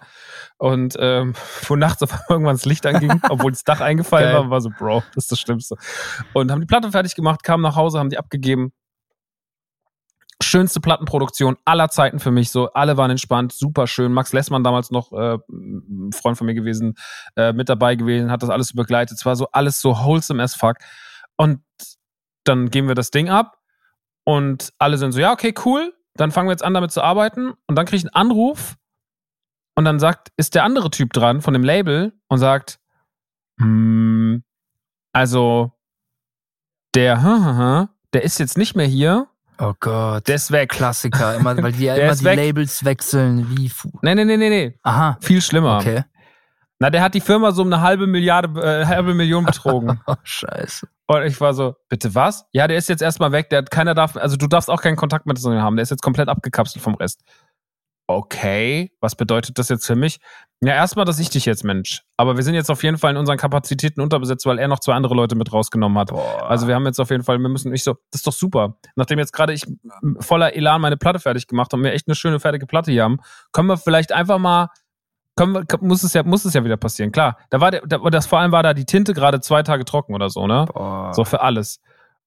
und 0.56 0.96
ähm, 0.98 1.34
wo 1.68 1.76
nachts 1.76 2.02
auf 2.02 2.10
einmal 2.12 2.24
irgendwann 2.30 2.54
das 2.56 2.64
Licht 2.64 2.84
anging, 2.84 3.20
obwohl 3.28 3.52
das 3.52 3.62
Dach 3.62 3.80
eingefallen 3.80 4.34
war, 4.34 4.50
war 4.50 4.60
so, 4.60 4.70
Bro, 4.76 5.04
das 5.14 5.24
ist 5.26 5.32
das 5.32 5.38
Schlimmste. 5.40 5.76
Und 6.32 6.50
haben 6.50 6.60
die 6.60 6.66
Platte 6.66 6.90
fertig 6.90 7.14
gemacht, 7.14 7.44
kamen 7.44 7.62
nach 7.62 7.76
Hause, 7.76 8.00
haben 8.00 8.10
die 8.10 8.18
abgegeben. 8.18 8.72
schönste 10.42 10.80
Plattenproduktion 10.80 11.56
aller 11.64 11.90
Zeiten 11.90 12.18
für 12.18 12.32
mich. 12.32 12.50
So, 12.50 12.72
alle 12.72 12.96
waren 12.96 13.12
entspannt, 13.12 13.52
super 13.52 13.86
schön. 13.86 14.12
Max 14.12 14.32
Lessmann 14.32 14.64
damals 14.64 14.90
noch 14.90 15.12
äh, 15.12 15.38
ein 15.48 16.10
Freund 16.12 16.36
von 16.36 16.46
mir 16.48 16.54
gewesen, 16.54 16.94
äh, 17.36 17.52
mit 17.52 17.68
dabei 17.68 17.94
gewesen, 17.94 18.32
hat 18.32 18.42
das 18.42 18.50
alles 18.50 18.72
begleitet. 18.72 19.16
Es 19.18 19.24
war 19.24 19.36
so 19.36 19.46
alles 19.52 19.80
so 19.80 19.96
wholesome 19.96 20.42
as 20.42 20.56
fuck. 20.56 20.78
Und 21.36 21.60
dann 22.44 22.70
geben 22.70 22.88
wir 22.88 22.94
das 22.94 23.10
Ding 23.10 23.28
ab 23.28 23.58
und 24.24 24.72
alle 24.78 24.98
sind 24.98 25.12
so, 25.12 25.20
ja, 25.20 25.32
okay, 25.32 25.54
cool. 25.64 25.94
Dann 26.14 26.32
fangen 26.32 26.48
wir 26.48 26.52
jetzt 26.52 26.64
an, 26.64 26.74
damit 26.74 26.90
zu 26.90 27.02
arbeiten. 27.02 27.52
Und 27.66 27.76
dann 27.76 27.86
kriege 27.86 27.96
ich 27.98 28.04
einen 28.04 28.14
Anruf 28.14 28.76
und 29.76 29.84
dann 29.84 29.98
sagt, 30.00 30.32
ist 30.36 30.54
der 30.54 30.64
andere 30.64 30.90
Typ 30.90 31.12
dran 31.12 31.40
von 31.40 31.54
dem 31.54 31.62
Label 31.62 32.12
und 32.28 32.38
sagt, 32.38 32.80
hm, 33.60 34.42
also 35.12 35.72
der, 36.94 37.88
der 38.12 38.22
ist 38.22 38.38
jetzt 38.38 38.58
nicht 38.58 38.74
mehr 38.74 38.86
hier. 38.86 39.28
Oh 39.60 39.74
Gott. 39.80 40.26
Der 40.28 40.36
ist 40.36 40.50
weg. 40.52 40.70
Klassiker, 40.70 41.36
immer, 41.36 41.56
weil 41.62 41.72
die 41.72 41.84
ja 41.84 41.94
immer 41.96 42.14
die 42.14 42.24
weg. 42.24 42.36
Labels 42.36 42.84
wechseln. 42.84 43.56
Wie 43.56 43.68
fu 43.68 43.90
Nee, 44.02 44.14
nee, 44.14 44.24
nee, 44.24 44.36
nee, 44.36 44.48
nee. 44.48 44.78
Aha. 44.82 45.18
Viel 45.20 45.42
schlimmer. 45.42 45.78
Okay. 45.78 46.04
Na, 46.80 46.90
der 46.90 47.02
hat 47.02 47.14
die 47.14 47.20
Firma 47.20 47.50
so 47.52 47.62
um 47.62 47.72
eine 47.72 47.82
halbe 47.82 48.06
Milliarde, 48.06 48.60
äh, 48.60 48.86
halbe 48.86 49.14
Million 49.14 49.44
betrogen. 49.44 50.00
Oh, 50.06 50.14
scheiße. 50.22 50.86
Und 51.08 51.22
ich 51.24 51.40
war 51.40 51.54
so, 51.54 51.74
bitte 51.88 52.14
was? 52.14 52.46
Ja, 52.52 52.68
der 52.68 52.78
ist 52.78 52.88
jetzt 52.88 53.02
erstmal 53.02 53.32
weg. 53.32 53.50
Der 53.50 53.58
hat 53.58 53.70
keiner 53.70 53.94
darf, 53.94 54.16
also 54.16 54.36
du 54.36 54.46
darfst 54.46 54.70
auch 54.70 54.80
keinen 54.80 54.96
Kontakt 54.96 55.26
mit 55.26 55.42
ihm 55.42 55.60
haben. 55.60 55.76
Der 55.76 55.82
ist 55.82 55.90
jetzt 55.90 56.02
komplett 56.02 56.28
abgekapselt 56.28 56.82
vom 56.82 56.94
Rest. 56.94 57.22
Okay, 58.10 58.90
was 59.02 59.16
bedeutet 59.16 59.58
das 59.58 59.68
jetzt 59.68 59.86
für 59.86 59.94
mich? 59.94 60.18
Ja, 60.62 60.72
erstmal, 60.74 61.04
dass 61.04 61.18
ich 61.18 61.28
dich 61.28 61.44
jetzt, 61.44 61.62
Mensch. 61.62 62.02
Aber 62.16 62.36
wir 62.36 62.42
sind 62.42 62.54
jetzt 62.54 62.70
auf 62.70 62.82
jeden 62.82 62.96
Fall 62.96 63.10
in 63.10 63.16
unseren 63.18 63.36
Kapazitäten 63.36 64.00
unterbesetzt, 64.00 64.46
weil 64.46 64.58
er 64.58 64.66
noch 64.66 64.80
zwei 64.80 64.94
andere 64.94 65.14
Leute 65.14 65.36
mit 65.36 65.52
rausgenommen 65.52 65.98
hat. 65.98 66.08
Boah. 66.08 66.48
Also 66.48 66.66
wir 66.68 66.74
haben 66.74 66.86
jetzt 66.86 66.98
auf 67.00 67.10
jeden 67.10 67.22
Fall, 67.22 67.38
wir 67.38 67.50
müssen 67.50 67.70
nicht 67.70 67.84
so, 67.84 67.92
das 68.10 68.20
ist 68.20 68.26
doch 68.26 68.32
super. 68.32 68.78
Nachdem 68.96 69.18
jetzt 69.18 69.32
gerade 69.32 69.52
ich 69.52 69.66
voller 70.20 70.54
Elan 70.56 70.80
meine 70.80 70.96
Platte 70.96 71.18
fertig 71.18 71.46
gemacht 71.48 71.74
und 71.74 71.82
wir 71.82 71.92
echt 71.92 72.08
eine 72.08 72.14
schöne 72.14 72.40
fertige 72.40 72.66
Platte 72.66 72.90
hier 72.90 73.04
haben, 73.04 73.18
können 73.52 73.68
wir 73.68 73.76
vielleicht 73.76 74.10
einfach 74.12 74.38
mal, 74.38 74.68
wir, 75.46 75.64
muss 75.80 76.02
es 76.02 76.14
ja, 76.14 76.22
muss 76.22 76.44
es 76.44 76.54
ja 76.54 76.64
wieder 76.64 76.76
passieren. 76.76 77.12
Klar, 77.12 77.36
da 77.50 77.60
war 77.60 77.70
der, 77.70 77.82
da, 77.86 77.98
das 78.10 78.26
vor 78.26 78.38
allem 78.38 78.52
war 78.52 78.62
da 78.62 78.74
die 78.74 78.84
Tinte 78.84 79.14
gerade 79.14 79.40
zwei 79.40 79.62
Tage 79.62 79.84
trocken 79.84 80.14
oder 80.14 80.30
so, 80.30 80.46
ne? 80.46 80.66
Boah. 80.72 81.12
So 81.14 81.24
für 81.24 81.40
alles. 81.40 81.80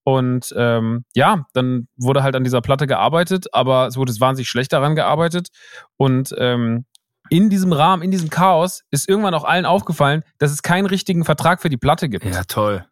Und 0.04 0.54
ähm, 0.58 1.06
ja, 1.14 1.46
dann 1.54 1.88
wurde 1.96 2.24
halt 2.24 2.36
an 2.36 2.44
dieser 2.44 2.62
Platte 2.62 2.88
gearbeitet, 2.88 3.48
aber 3.54 3.88
es 3.88 3.98
wurde 3.98 4.12
wahnsinnig 4.20 4.50
schlecht 4.50 4.74
daran 4.74 4.96
gearbeitet. 4.96 5.50
Und 5.98 6.34
ähm, 6.38 6.86
in 7.30 7.50
diesem 7.50 7.72
Rahmen, 7.72 8.02
in 8.02 8.12
diesem 8.12 8.30
Chaos, 8.30 8.82
ist 8.90 9.08
irgendwann 9.08 9.34
auch 9.34 9.44
allen 9.44 9.66
aufgefallen, 9.66 10.24
dass 10.40 10.52
es 10.52 10.64
keinen 10.64 10.86
richtigen 10.88 11.24
Vertrag 11.24 11.62
für 11.62 11.70
die 11.70 11.78
Platte 11.78 12.10
gibt. 12.10 12.26
Ja, 12.26 12.44
toll. 12.48 12.86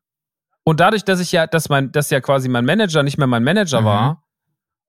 Und 0.63 0.79
dadurch, 0.79 1.03
dass 1.03 1.19
ich 1.19 1.31
ja, 1.31 1.47
dass 1.47 1.67
mein, 1.69 1.91
dass 1.91 2.09
ja 2.11 2.21
quasi 2.21 2.47
mein 2.47 2.63
Manager 2.63 3.01
nicht 3.01 3.17
mehr 3.17 3.27
mein 3.27 3.43
Manager 3.43 3.81
Mhm. 3.81 3.85
war 3.85 4.23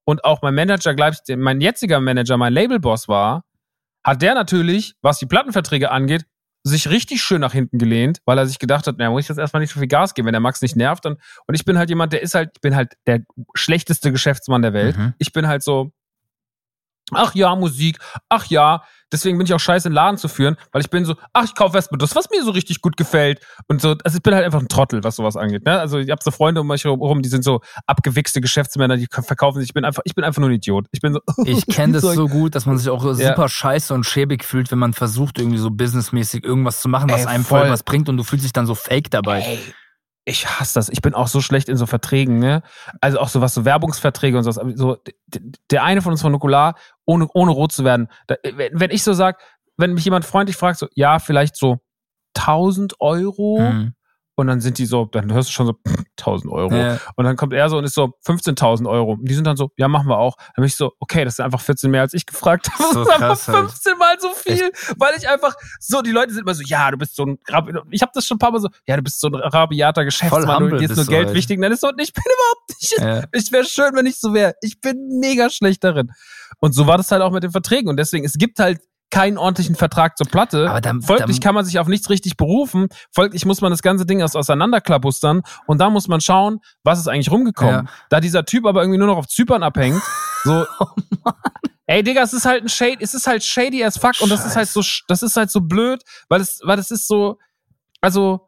und 0.05 0.25
auch 0.25 0.43
mein 0.43 0.55
Manager 0.55 0.95
gleich 0.95 1.17
mein 1.37 1.61
jetziger 1.61 2.01
Manager 2.01 2.37
mein 2.37 2.53
Labelboss 2.53 3.09
war, 3.09 3.45
hat 4.05 4.23
der 4.23 4.35
natürlich, 4.35 4.95
was 5.03 5.19
die 5.19 5.27
Plattenverträge 5.27 5.91
angeht, 5.91 6.25
sich 6.63 6.89
richtig 6.89 7.23
schön 7.23 7.41
nach 7.41 7.53
hinten 7.53 7.79
gelehnt, 7.79 8.21
weil 8.27 8.37
er 8.37 8.47
sich 8.47 8.59
gedacht 8.59 8.87
hat, 8.87 8.97
na, 8.99 9.09
muss 9.11 9.23
ich 9.23 9.29
jetzt 9.29 9.39
erstmal 9.39 9.61
nicht 9.61 9.73
so 9.73 9.79
viel 9.79 9.89
Gas 9.89 10.15
geben, 10.15 10.27
wenn 10.27 10.33
der 10.33 10.41
Max 10.41 10.61
nicht 10.61 10.77
nervt, 10.77 11.05
dann 11.05 11.17
und 11.47 11.55
ich 11.55 11.65
bin 11.65 11.79
halt 11.79 11.89
jemand, 11.89 12.13
der 12.13 12.23
ist 12.23 12.35
halt, 12.35 12.51
ich 12.55 12.61
bin 12.61 12.77
halt 12.77 12.95
der 13.07 13.21
schlechteste 13.55 14.13
Geschäftsmann 14.13 14.63
der 14.63 14.75
Welt. 14.75 14.97
Mhm. 14.97 15.15
Ich 15.19 15.33
bin 15.33 15.49
halt 15.49 15.63
so, 15.63 15.93
ach 17.15 17.35
ja, 17.35 17.55
Musik, 17.57 17.99
ach 18.29 18.47
ja, 18.47 18.83
deswegen 19.13 19.39
bin 19.39 19.47
ich 19.47 19.53
auch 19.55 19.59
scheiße, 19.61 19.89
einen 19.89 19.95
Laden 19.95 20.19
zu 20.19 20.29
führen, 20.29 20.57
weil 20.73 20.83
ich 20.83 20.91
bin 20.91 21.05
so, 21.05 21.15
ach, 21.33 21.45
ich 21.45 21.55
kaufe 21.55 21.77
erstmal 21.77 21.99
das, 21.99 22.15
was 22.15 22.31
mir 22.31 22.45
so 22.45 22.51
richtig 22.53 22.81
gut 22.81 22.97
gefällt. 22.97 23.41
Und 23.67 23.81
so, 23.83 23.97
also 24.05 24.17
ich 24.17 24.23
bin 24.23 24.35
halt 24.35 24.45
einfach 24.45 24.61
ein 24.61 24.69
Trottel, 24.69 25.03
was 25.03 25.17
sowas 25.17 25.37
angeht. 25.37 25.65
Ne? 25.65 25.79
Also 25.81 25.99
ich 25.99 26.11
habe 26.11 26.23
so 26.23 26.31
Freunde 26.31 26.61
um 26.61 26.67
mich 26.69 26.85
herum, 26.85 27.21
die 27.23 27.29
sind 27.29 27.43
so 27.43 27.61
abgewichste 27.87 28.41
Geschäftsmänner, 28.41 28.97
die 28.97 29.09
verkaufen 29.11 29.59
sich. 29.61 29.71
Ich 29.71 29.75
bin 29.75 29.85
einfach, 29.85 30.03
ich 30.05 30.15
bin 30.15 30.25
einfach 30.25 30.41
nur 30.41 30.51
ein 30.51 30.55
Idiot. 30.55 30.87
Ich 30.93 31.01
bin 31.01 31.13
so, 31.15 31.21
Ich 31.45 31.67
kenne 31.67 31.93
das 32.01 32.03
so- 32.03 32.29
gut, 32.29 32.55
dass 32.55 32.67
man 32.67 32.79
sich 32.79 32.89
auch 32.89 33.05
Ja. 33.05 33.15
super 33.15 33.49
scheiße 33.49 33.93
und 33.95 34.05
schäbig 34.05 34.45
fühlt, 34.45 34.71
wenn 34.71 34.79
man 34.79 34.93
versucht, 34.93 35.39
irgendwie 35.39 35.59
so 35.59 35.71
businessmäßig 35.71 36.45
irgendwas 36.45 36.81
zu 36.81 36.89
machen, 36.89 37.11
was 37.11 37.23
Ey, 37.23 37.27
einem 37.27 37.45
voll 37.45 37.61
voll. 37.63 37.71
was 37.71 37.83
bringt 37.83 38.09
und 38.09 38.17
du 38.17 38.23
fühlst 38.23 38.45
dich 38.45 38.53
dann 38.53 38.67
so 38.67 38.75
fake 38.77 39.11
dabei. 39.11 39.41
Ey, 39.41 39.59
ich 40.25 40.47
hasse 40.47 40.75
das. 40.75 40.89
Ich 40.89 41.01
bin 41.01 41.15
auch 41.15 41.29
so 41.29 41.41
schlecht 41.41 41.69
in 41.69 41.77
so 41.77 41.87
Verträgen, 41.87 42.39
ne? 42.39 42.63
Also 43.01 43.19
auch 43.19 43.29
so 43.29 43.41
was, 43.41 43.55
so 43.55 43.65
Werbungsverträge 43.65 44.37
und 44.37 44.45
sowas. 44.45 44.59
Aber 44.59 44.77
So, 44.77 44.99
der 45.71 45.83
eine 45.85 46.03
von 46.03 46.13
uns 46.13 46.23
von 46.23 46.33
Nukular, 46.33 46.77
ohne, 47.07 47.27
ohne 47.35 47.51
rot 47.51 47.73
zu 47.73 47.85
werden, 47.85 48.09
da, 48.27 48.37
wenn, 48.55 48.79
wenn 48.79 48.91
ich 48.91 49.03
so 49.03 49.13
sag, 49.13 49.41
wenn 49.77 49.95
mich 49.95 50.05
jemand 50.05 50.25
freundlich 50.25 50.57
fragt, 50.57 50.79
so, 50.79 50.89
ja, 50.95 51.19
vielleicht 51.19 51.57
so 51.57 51.79
1000 52.37 53.01
Euro. 53.01 53.61
Mhm. 53.61 53.95
Und 54.37 54.47
dann 54.47 54.61
sind 54.61 54.79
die 54.79 54.87
so, 54.87 55.05
dann 55.05 55.33
hörst 55.33 55.49
du 55.51 55.53
schon 55.53 55.67
so, 55.67 55.73
pff, 55.87 56.05
1000 56.19 56.53
Euro. 56.53 56.75
Ja. 56.75 56.99
Und 57.17 57.25
dann 57.25 57.37
kommt 57.37 57.53
er 57.53 57.69
so 57.69 57.79
und 57.79 57.85
ist 57.85 57.95
so 57.95 58.13
15.000 58.27 58.89
Euro. 58.89 59.13
Und 59.13 59.29
die 59.29 59.35
sind 59.35 59.47
dann 59.47 59.57
so, 59.57 59.71
ja, 59.77 59.89
machen 59.89 60.09
wir 60.09 60.19
auch. 60.19 60.37
Dann 60.37 60.63
bin 60.63 60.65
ich 60.65 60.77
so, 60.77 60.93
okay, 61.01 61.25
das 61.25 61.37
sind 61.37 61.45
einfach 61.45 61.61
14 61.61 61.91
mehr 61.91 62.03
als 62.03 62.15
ich 62.15 62.25
gefragt 62.27 62.71
habe. 62.73 62.83
So 62.95 63.05
das 63.05 63.09
ist 63.09 63.15
einfach 63.15 63.29
krass 63.29 63.49
halt. 63.49 63.71
15 63.71 63.99
mal 63.99 64.17
so 64.19 64.29
viel, 64.31 64.71
weil 64.97 65.15
ich 65.19 65.29
einfach 65.29 65.55
so, 65.79 66.01
die 66.03 66.11
Leute 66.11 66.33
sind 66.33 66.43
immer 66.43 66.55
so, 66.55 66.63
ja, 66.65 66.91
du 66.91 66.97
bist 66.97 67.17
so 67.17 67.25
ein, 67.25 67.39
ich 67.91 68.03
habe 68.03 68.13
das 68.15 68.27
schon 68.27 68.37
ein 68.37 68.39
paar 68.39 68.53
Mal 68.53 68.61
so, 68.61 68.69
ja, 68.87 68.97
du 68.97 69.03
bist 69.03 69.21
so 69.21 69.29
ein 69.29 69.35
rabiater 69.35 70.05
Geschäftsmann, 70.05 70.71
du 70.71 70.77
dir 70.77 70.91
ist 70.91 70.97
nur 70.97 71.07
Geld 71.07 71.27
halt. 71.27 71.37
wichtig. 71.37 71.59
Nein, 71.59 71.71
das 71.71 71.79
ist 71.79 71.81
so, 71.83 71.91
ich 71.99 72.13
bin 72.13 72.25
überhaupt 72.35 72.81
nicht, 72.81 72.99
Ja. 72.99 73.25
ich 73.33 73.53
wäre 73.53 73.65
schön, 73.65 73.95
wenn 73.95 74.07
ich 74.07 74.19
so 74.21 74.33
wäre. 74.33 74.55
Ich 74.63 74.81
bin 74.81 75.19
mega 75.21 75.51
schlecht 75.51 75.85
darin. 75.85 76.11
Und 76.61 76.75
so 76.75 76.87
war 76.87 76.97
das 76.99 77.11
halt 77.11 77.23
auch 77.23 77.31
mit 77.33 77.43
den 77.43 77.51
Verträgen. 77.53 77.89
Und 77.89 77.97
deswegen, 77.97 78.25
es 78.25 78.35
gibt 78.35 78.59
halt 78.59 78.81
keinen 79.11 79.39
ordentlichen 79.39 79.75
Vertrag 79.75 80.17
zur 80.17 80.27
Platte. 80.27 80.69
Aber 80.71 80.81
dann- 80.81 81.03
Folglich 81.03 81.39
dann- 81.39 81.45
kann 81.45 81.55
man 81.55 81.65
sich 81.65 81.79
auf 81.79 81.89
nichts 81.89 82.09
richtig 82.11 82.37
berufen. 82.37 82.89
Folglich 83.13 83.45
muss 83.45 83.61
man 83.61 83.71
das 83.71 83.83
ganze 83.83 84.07
Ding 84.07 84.21
erst 84.21 84.37
auseinanderklabustern 84.37 85.43
und 85.67 85.81
da 85.81 85.91
muss 85.91 86.09
man 86.09 86.21
schauen, 86.21 86.61
was 86.85 86.99
ist 86.99 87.09
eigentlich 87.09 87.31
rumgekommen. 87.31 87.87
Ja. 87.87 87.93
Da 88.09 88.21
dieser 88.21 88.45
Typ 88.45 88.67
aber 88.67 88.83
irgendwie 88.83 88.99
nur 88.99 89.09
noch 89.09 89.17
auf 89.19 89.27
Zypern 89.27 89.63
abhängt, 89.63 90.03
so. 90.45 90.65
Oh 90.81 90.87
Ey, 91.87 92.05
Digga, 92.05 92.23
es 92.23 92.33
ist 92.33 92.45
halt 92.47 92.63
ein 92.63 92.69
Shade, 92.69 92.99
es 93.01 93.15
ist 93.15 93.27
halt 93.27 93.43
shady 93.43 93.83
as 93.85 93.99
fuck 93.99 94.21
und 94.21 94.31
das 94.31 94.47
ist 94.47 94.55
halt 94.55 94.69
so, 94.69 94.81
das 95.09 95.25
ist 95.25 95.37
halt 95.37 95.51
so 95.51 95.61
blöd, 95.61 96.03
weil 96.29 96.41
es, 96.41 96.61
weil 96.63 96.79
es 96.79 96.93
ist 96.93 97.09
so, 97.09 97.37
also, 98.01 98.47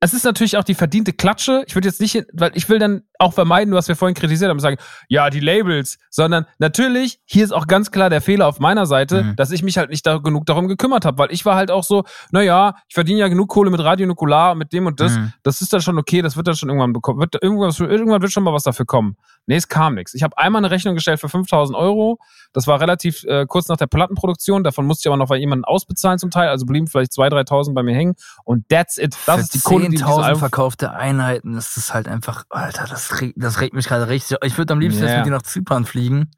es 0.00 0.14
ist 0.14 0.24
natürlich 0.24 0.56
auch 0.56 0.64
die 0.64 0.74
verdiente 0.74 1.12
Klatsche. 1.12 1.64
Ich 1.66 1.74
würde 1.74 1.88
jetzt 1.88 2.00
nicht, 2.00 2.24
weil 2.32 2.52
ich 2.54 2.68
will 2.68 2.78
dann 2.78 3.02
auch 3.18 3.32
vermeiden, 3.32 3.74
was 3.74 3.88
wir 3.88 3.96
vorhin 3.96 4.14
kritisiert 4.14 4.48
haben, 4.48 4.60
sagen, 4.60 4.76
ja, 5.08 5.28
die 5.28 5.40
Labels, 5.40 5.98
sondern 6.08 6.46
natürlich, 6.58 7.18
hier 7.24 7.42
ist 7.42 7.50
auch 7.52 7.66
ganz 7.66 7.90
klar 7.90 8.08
der 8.08 8.20
Fehler 8.20 8.46
auf 8.46 8.60
meiner 8.60 8.86
Seite, 8.86 9.24
Mhm. 9.24 9.36
dass 9.36 9.50
ich 9.50 9.64
mich 9.64 9.76
halt 9.76 9.90
nicht 9.90 10.06
da 10.06 10.18
genug 10.18 10.46
darum 10.46 10.68
gekümmert 10.68 11.04
habe, 11.04 11.18
weil 11.18 11.32
ich 11.32 11.44
war 11.44 11.56
halt 11.56 11.72
auch 11.72 11.82
so, 11.82 12.04
naja, 12.30 12.74
ich 12.88 12.94
verdiene 12.94 13.18
ja 13.18 13.28
genug 13.28 13.48
Kohle 13.48 13.70
mit 13.70 13.80
Radio 13.80 14.06
Nukular, 14.06 14.54
mit 14.54 14.72
dem 14.72 14.86
und 14.86 15.00
das, 15.00 15.16
Mhm. 15.16 15.32
das 15.42 15.60
ist 15.62 15.72
dann 15.72 15.80
schon 15.80 15.98
okay, 15.98 16.22
das 16.22 16.36
wird 16.36 16.46
dann 16.46 16.54
schon 16.54 16.68
irgendwann 16.68 16.92
bekommen, 16.92 17.18
wird, 17.18 17.34
irgendwann 17.42 18.22
wird 18.22 18.32
schon 18.32 18.44
mal 18.44 18.52
was 18.52 18.62
dafür 18.62 18.86
kommen. 18.86 19.16
Nee, 19.48 19.56
es 19.56 19.66
kam 19.66 19.94
nichts. 19.94 20.12
Ich 20.14 20.22
habe 20.22 20.36
einmal 20.36 20.60
eine 20.60 20.70
Rechnung 20.70 20.94
gestellt 20.94 21.20
für 21.20 21.28
5000 21.28 21.76
Euro, 21.76 22.18
das 22.52 22.66
war 22.66 22.80
relativ 22.80 23.24
äh, 23.24 23.46
kurz 23.46 23.68
nach 23.68 23.78
der 23.78 23.86
Plattenproduktion, 23.86 24.62
davon 24.62 24.84
musste 24.86 25.02
ich 25.02 25.06
aber 25.10 25.16
noch 25.16 25.28
bei 25.28 25.36
jemandem 25.36 25.64
ausbezahlen 25.64 26.18
zum 26.18 26.30
Teil, 26.30 26.48
also 26.48 26.66
blieben 26.66 26.86
vielleicht 26.86 27.12
2.000, 27.12 27.48
3.000 27.48 27.74
bei 27.74 27.82
mir 27.82 27.94
hängen 27.94 28.14
und 28.44 28.68
that's 28.68 28.98
it. 28.98 29.16
Das 29.26 29.34
Für 29.36 29.40
ist 29.40 29.54
die 29.54 29.60
Kohle, 29.60 29.80
die 29.80 29.86
in 29.86 29.92
diesem 29.92 30.06
10.000 30.06 30.22
Album 30.22 30.38
verkaufte 30.40 30.92
Einheiten, 30.92 31.54
das 31.54 31.76
ist 31.78 31.94
halt 31.94 32.08
einfach, 32.08 32.44
Alter, 32.50 32.84
das 32.88 33.20
regt, 33.20 33.34
das 33.42 33.60
regt 33.60 33.74
mich 33.74 33.88
gerade 33.88 34.08
richtig. 34.08 34.36
Ich 34.44 34.58
würde 34.58 34.74
am 34.74 34.80
liebsten 34.80 35.02
jetzt 35.02 35.12
Ja. 35.12 35.16
mit 35.18 35.26
dir 35.26 35.30
nach 35.32 35.42
Zypern 35.42 35.86
fliegen. 35.86 36.30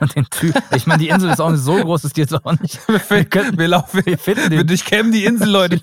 Und 0.00 0.14
den 0.14 0.26
Typ, 0.30 0.54
ich 0.74 0.86
meine, 0.86 1.02
die 1.02 1.08
Insel 1.08 1.30
ist 1.30 1.40
auch 1.40 1.50
nicht 1.50 1.60
so 1.62 1.76
groß, 1.76 2.04
ist 2.04 2.16
die 2.16 2.20
jetzt 2.22 2.34
auch 2.34 2.52
nicht. 2.60 2.78
wir, 2.88 3.00
finden, 3.00 3.58
wir 3.58 3.68
laufen, 3.68 4.00
wir, 4.04 4.18
finden 4.18 4.50
wir 4.50 4.58
den 4.58 4.66
durchkämmen 4.66 5.12
die 5.12 5.24
Insel, 5.24 5.48
Leute. 5.50 5.80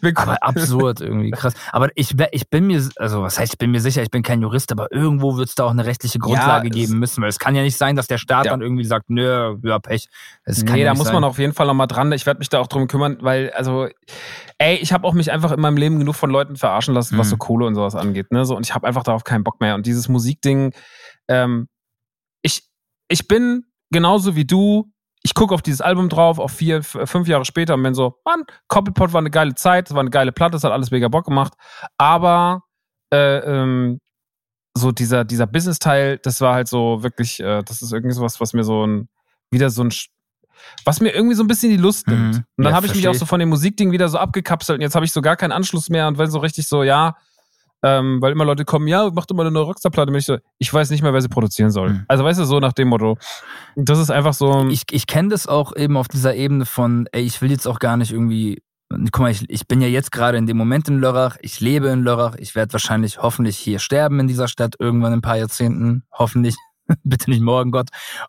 Wir, 0.00 0.12
Aber 0.16 0.42
absurd 0.42 1.00
irgendwie, 1.00 1.30
krass. 1.30 1.54
Aber 1.72 1.88
ich, 1.94 2.14
ich 2.32 2.48
bin 2.48 2.66
mir, 2.66 2.86
also 2.96 3.22
was 3.22 3.38
heißt, 3.38 3.52
ich 3.54 3.58
bin 3.58 3.70
mir 3.70 3.80
sicher, 3.80 4.02
ich 4.02 4.10
bin 4.10 4.22
kein 4.22 4.40
Jurist, 4.42 4.72
aber 4.72 4.90
irgendwo 4.92 5.36
wird 5.36 5.48
es 5.48 5.54
da 5.54 5.64
auch 5.64 5.70
eine 5.70 5.84
rechtliche 5.86 6.18
Grundlage 6.18 6.68
es- 6.68 6.74
geben 6.74 6.98
müssen, 6.98 7.22
weil 7.22 7.28
es 7.28 7.38
kann 7.38 7.54
ja 7.54 7.62
nicht 7.62 7.76
sein, 7.76 7.96
dass 7.96 8.06
der 8.06 8.18
Staat 8.18 8.46
Ja. 8.46 8.52
dann 8.52 8.62
irgendwie 8.62 8.84
sagt, 8.84 9.10
nö, 9.10 9.56
ja, 9.62 9.78
Pech. 9.78 10.08
Das 10.44 10.64
kann 10.64 10.74
nee, 10.74 10.80
ja 10.82 10.92
da 10.92 10.94
muss 10.94 11.06
sein. 11.06 11.14
man 11.14 11.24
auf 11.24 11.38
jeden 11.38 11.52
Fall 11.52 11.66
noch 11.66 11.74
mal 11.74 11.86
dran. 11.86 12.12
Ich 12.12 12.26
werde 12.26 12.38
mich 12.38 12.48
da 12.48 12.58
auch 12.60 12.66
drum 12.68 12.88
kümmern, 12.88 13.18
weil, 13.20 13.50
also, 13.50 13.88
ey, 14.58 14.76
ich 14.76 14.92
habe 14.92 15.06
auch 15.06 15.12
mich 15.14 15.30
einfach 15.30 15.52
in 15.52 15.60
meinem 15.60 15.76
Leben 15.76 15.98
genug 15.98 16.14
von 16.16 16.30
Leuten 16.30 16.56
verarschen 16.56 16.94
lassen, 16.94 17.18
was 17.18 17.26
Mhm. 17.28 17.30
so 17.30 17.36
Kohle 17.36 17.66
und 17.66 17.74
sowas 17.74 17.94
angeht. 17.94 18.30
Ne? 18.32 18.44
So, 18.44 18.56
und 18.56 18.66
ich 18.66 18.74
habe 18.74 18.86
einfach 18.86 19.02
darauf 19.02 19.24
keinen 19.24 19.44
Bock 19.44 19.60
mehr. 19.60 19.74
Und 19.74 19.86
dieses 19.86 20.08
Musikding, 20.08 20.72
ähm, 21.28 21.68
ich, 23.10 23.28
bin 23.28 23.64
genauso 23.90 24.36
wie 24.36 24.44
du. 24.44 24.90
Ich 25.22 25.34
gucke 25.34 25.54
auf 25.54 25.60
dieses 25.60 25.82
Album 25.82 26.08
drauf, 26.08 26.38
auf 26.38 26.52
vier, 26.52 26.82
fünf 26.82 27.28
Jahre 27.28 27.44
später 27.44 27.74
und 27.74 27.82
bin 27.82 27.92
so, 27.94 28.14
Mann, 28.24 28.44
Koppelpot 28.68 29.12
war 29.12 29.18
eine 29.18 29.30
geile 29.30 29.54
Zeit, 29.54 29.88
es 29.88 29.94
war 29.94 30.00
eine 30.00 30.08
geile 30.10 30.32
Platte, 30.32 30.56
es 30.56 30.64
hat 30.64 30.72
alles 30.72 30.90
mega 30.90 31.08
Bock 31.08 31.26
gemacht. 31.26 31.52
Aber 31.98 32.62
äh, 33.12 33.38
ähm, 33.40 34.00
so 34.74 34.92
dieser, 34.92 35.24
dieser 35.24 35.46
Business-Teil, 35.46 36.18
das 36.22 36.40
war 36.40 36.54
halt 36.54 36.68
so 36.68 37.02
wirklich, 37.02 37.38
äh, 37.40 37.62
das 37.64 37.82
ist 37.82 37.92
irgendwie 37.92 38.14
sowas, 38.14 38.40
was 38.40 38.54
mir 38.54 38.64
so 38.64 38.86
ein, 38.86 39.08
wieder 39.50 39.68
so 39.68 39.84
ein, 39.84 39.92
was 40.84 41.00
mir 41.00 41.10
irgendwie 41.10 41.34
so 41.34 41.42
ein 41.42 41.48
bisschen 41.48 41.70
die 41.70 41.76
Lust 41.76 42.06
Mhm. 42.06 42.14
nimmt. 42.14 42.36
Und 42.56 42.64
dann 42.64 42.72
Ja, 42.72 42.76
habe 42.76 42.86
ich 42.86 42.94
mich 42.94 43.08
auch 43.08 43.14
so 43.14 43.26
von 43.26 43.40
dem 43.40 43.48
Musikding 43.50 43.92
wieder 43.92 44.08
so 44.08 44.16
abgekapselt 44.16 44.78
und 44.78 44.82
jetzt 44.82 44.94
habe 44.94 45.04
ich 45.04 45.12
so 45.12 45.20
gar 45.20 45.36
keinen 45.36 45.52
Anschluss 45.52 45.90
mehr 45.90 46.08
und 46.08 46.16
weil 46.16 46.30
so 46.30 46.38
richtig 46.38 46.66
so, 46.66 46.82
ja, 46.82 47.16
ähm, 47.82 48.20
weil 48.20 48.32
immer 48.32 48.44
Leute 48.44 48.64
kommen, 48.64 48.88
ja, 48.88 49.10
mach 49.12 49.26
doch 49.26 49.36
mal 49.36 49.42
eine 49.42 49.50
neue 49.50 49.64
Rockstar-Platte. 49.64 50.16
Ich 50.16 50.26
so, 50.26 50.38
ich 50.58 50.72
weiß 50.72 50.90
nicht 50.90 51.02
mehr, 51.02 51.12
wer 51.12 51.22
sie 51.22 51.28
produzieren 51.28 51.70
soll. 51.70 51.90
Mhm. 51.90 52.04
Also 52.08 52.24
weißt 52.24 52.40
du, 52.40 52.44
so 52.44 52.60
nach 52.60 52.72
dem 52.72 52.88
Motto. 52.88 53.16
Das 53.76 53.98
ist 53.98 54.10
einfach 54.10 54.34
so, 54.34 54.68
ich, 54.68 54.82
ich 54.90 55.06
kenne 55.06 55.28
das 55.30 55.46
auch 55.46 55.74
eben 55.74 55.96
auf 55.96 56.08
dieser 56.08 56.34
Ebene 56.34 56.66
von, 56.66 57.08
ey, 57.12 57.22
ich 57.22 57.40
will 57.42 57.50
jetzt 57.50 57.66
auch 57.66 57.78
gar 57.78 57.96
nicht 57.96 58.12
irgendwie. 58.12 58.62
Guck 59.12 59.20
mal, 59.20 59.30
ich, 59.30 59.48
ich 59.48 59.68
bin 59.68 59.80
ja 59.80 59.86
jetzt 59.86 60.10
gerade 60.10 60.36
in 60.36 60.46
dem 60.46 60.56
Moment 60.56 60.88
in 60.88 60.98
Lörrach, 60.98 61.36
ich 61.42 61.60
lebe 61.60 61.88
in 61.88 62.02
Lörrach, 62.02 62.34
ich 62.36 62.56
werde 62.56 62.72
wahrscheinlich 62.72 63.22
hoffentlich 63.22 63.56
hier 63.56 63.78
sterben 63.78 64.18
in 64.18 64.26
dieser 64.26 64.48
Stadt 64.48 64.74
irgendwann 64.80 65.12
in 65.12 65.18
ein 65.20 65.22
paar 65.22 65.36
Jahrzehnten, 65.36 66.02
hoffentlich. 66.12 66.56
bitte 67.04 67.30
nicht 67.30 67.42
morgen, 67.42 67.70
Gott. 67.70 67.88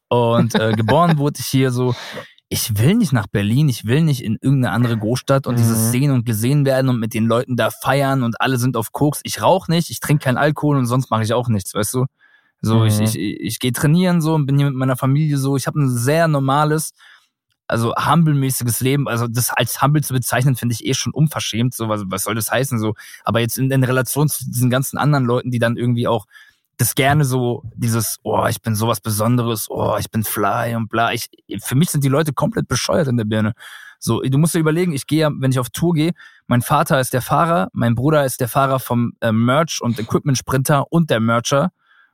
Und 0.09 0.55
äh, 0.55 0.73
geboren 0.73 1.17
wurde 1.17 1.39
ich 1.39 1.47
hier 1.47 1.71
so. 1.71 1.95
Ich 2.53 2.77
will 2.77 2.95
nicht 2.95 3.13
nach 3.13 3.27
Berlin, 3.27 3.69
ich 3.69 3.85
will 3.85 4.01
nicht 4.01 4.21
in 4.21 4.37
irgendeine 4.41 4.73
andere 4.73 4.97
Großstadt 4.97 5.47
und 5.47 5.53
Mhm. 5.53 5.57
dieses 5.57 5.89
sehen 5.89 6.11
und 6.11 6.25
gesehen 6.25 6.65
werden 6.65 6.89
und 6.89 6.99
mit 6.99 7.13
den 7.13 7.25
Leuten 7.25 7.55
da 7.55 7.69
feiern 7.71 8.23
und 8.23 8.41
alle 8.41 8.57
sind 8.57 8.75
auf 8.75 8.91
Koks. 8.91 9.21
Ich 9.23 9.41
rauche 9.41 9.71
nicht, 9.71 9.89
ich 9.89 10.01
trinke 10.01 10.25
keinen 10.25 10.35
Alkohol 10.37 10.75
und 10.77 10.85
sonst 10.85 11.09
mache 11.09 11.23
ich 11.23 11.31
auch 11.33 11.47
nichts, 11.47 11.73
weißt 11.73 11.93
du? 11.93 12.07
So, 12.61 12.83
ich, 12.83 12.99
Mhm. 12.99 13.05
ich, 13.05 13.17
ich 13.17 13.59
gehe 13.59 13.71
trainieren 13.71 14.19
so 14.19 14.35
und 14.35 14.47
bin 14.47 14.57
hier 14.57 14.65
mit 14.65 14.75
meiner 14.75 14.97
Familie 14.97 15.37
so. 15.37 15.55
Ich 15.55 15.65
habe 15.65 15.79
ein 15.79 15.89
sehr 15.89 16.27
normales, 16.27 16.91
also 17.67 17.93
humble-mäßiges 17.95 18.81
Leben. 18.81 19.07
Also 19.07 19.27
das 19.29 19.51
als 19.51 19.81
humble 19.81 20.03
zu 20.03 20.13
bezeichnen, 20.13 20.57
finde 20.57 20.73
ich 20.73 20.85
eh 20.85 20.93
schon 20.93 21.13
unverschämt. 21.13 21.73
So, 21.73 21.87
was, 21.87 22.01
was 22.07 22.23
soll 22.25 22.35
das 22.35 22.51
heißen? 22.51 22.79
So, 22.79 22.95
aber 23.23 23.39
jetzt 23.39 23.57
in, 23.57 23.71
in 23.71 23.83
Relation 23.85 24.27
zu 24.27 24.43
diesen 24.45 24.69
ganzen 24.69 24.97
anderen 24.97 25.23
Leuten, 25.23 25.51
die 25.51 25.59
dann 25.59 25.77
irgendwie 25.77 26.05
auch 26.09 26.25
das 26.81 26.95
gerne 26.95 27.23
so, 27.25 27.63
dieses, 27.75 28.19
oh, 28.23 28.45
ich 28.49 28.61
bin 28.61 28.75
sowas 28.75 28.99
Besonderes, 28.99 29.69
oh, 29.69 29.97
ich 29.99 30.09
bin 30.09 30.23
fly 30.23 30.75
und 30.75 30.89
bla. 30.89 31.13
Ich, 31.13 31.29
für 31.59 31.75
mich 31.75 31.91
sind 31.91 32.03
die 32.03 32.09
Leute 32.09 32.33
komplett 32.33 32.67
bescheuert 32.67 33.07
in 33.07 33.17
der 33.17 33.25
Birne. 33.25 33.53
So, 33.99 34.21
du 34.21 34.37
musst 34.39 34.55
dir 34.55 34.59
überlegen, 34.59 34.93
ich 34.93 35.05
gehe 35.05 35.19
ja, 35.19 35.29
wenn 35.31 35.51
ich 35.51 35.59
auf 35.59 35.69
Tour 35.69 35.93
gehe, 35.93 36.13
mein 36.47 36.63
Vater 36.63 36.99
ist 36.99 37.13
der 37.13 37.21
Fahrer, 37.21 37.69
mein 37.73 37.93
Bruder 37.93 38.25
ist 38.25 38.41
der 38.41 38.47
Fahrer 38.47 38.79
vom 38.79 39.13
äh, 39.21 39.31
Merch 39.31 39.79
und 39.79 39.99
Equipment 39.99 40.39
Sprinter 40.39 40.91
und 40.91 41.11
der 41.11 41.19
Mercher. 41.19 41.71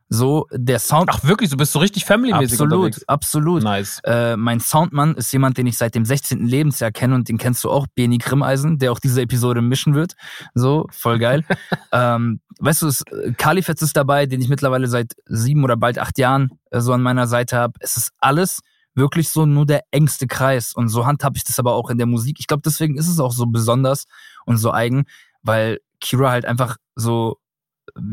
So, 0.10 0.48
der 0.54 0.80
Sound. 0.80 1.10
Ach 1.12 1.24
wirklich, 1.26 1.50
du 1.50 1.58
bist 1.58 1.74
so 1.74 1.80
richtig 1.80 2.06
family-mäßig 2.06 2.54
absolut, 2.54 2.74
unterwegs. 2.74 3.08
absolut. 3.08 3.64
Nice. 3.64 4.00
Äh, 4.06 4.38
mein 4.38 4.62
Soundmann 4.62 5.16
ist 5.16 5.34
jemand, 5.34 5.58
den 5.58 5.68
ich 5.68 5.78
seit 5.78 5.96
dem 5.96 6.06
16. 6.06 6.46
Lebensjahr 6.46 6.92
kenne 6.92 7.16
und 7.16 7.28
den 7.28 7.38
kennst 7.38 7.64
du 7.64 7.70
auch, 7.70 7.88
Beni 7.94 8.18
Grimmeisen, 8.18 8.80
der 8.80 8.94
auch 8.94 9.00
diese 9.00 9.22
Episode 9.22 9.62
mischen 9.62 9.96
wird. 9.96 10.16
So, 10.54 10.88
voll 10.92 11.20
geil. 11.20 11.44
ähm, 11.92 12.40
weißt 12.60 12.84
du, 12.84 12.88
es, 12.88 13.04
Kalifetz 13.38 13.82
ist 13.82 13.98
dabei, 13.98 14.26
den 14.28 14.42
ich 14.42 14.48
mittlerweile 14.48 14.88
seit 14.88 15.14
sieben 15.26 15.64
oder 15.66 15.76
bald 15.76 16.00
acht 16.00 16.18
Jahren 16.18 16.52
äh, 16.72 16.80
so 16.80 16.94
an 16.94 17.02
meiner 17.02 17.28
Seite 17.28 17.58
habe. 17.58 17.74
Es 17.82 17.98
ist 17.98 18.12
alles 18.20 18.62
wirklich 18.96 19.30
so 19.30 19.46
nur 19.46 19.66
der 19.66 19.84
engste 19.92 20.26
Kreis. 20.26 20.74
Und 20.74 20.88
so 20.88 21.06
handhabe 21.06 21.38
ich 21.38 21.44
das 21.44 21.60
aber 21.60 21.74
auch 21.74 21.90
in 21.90 21.98
der 21.98 22.08
Musik. 22.08 22.38
Ich 22.40 22.48
glaube, 22.48 22.64
deswegen 22.66 22.98
ist 22.98 23.10
es 23.10 23.20
auch 23.20 23.34
so 23.34 23.46
besonders 23.46 24.06
und 24.46 24.58
so 24.58 24.72
eigen, 24.72 25.06
weil 25.44 25.80
Kira 26.00 26.32
halt 26.32 26.46
einfach 26.46 26.78
so 26.96 27.38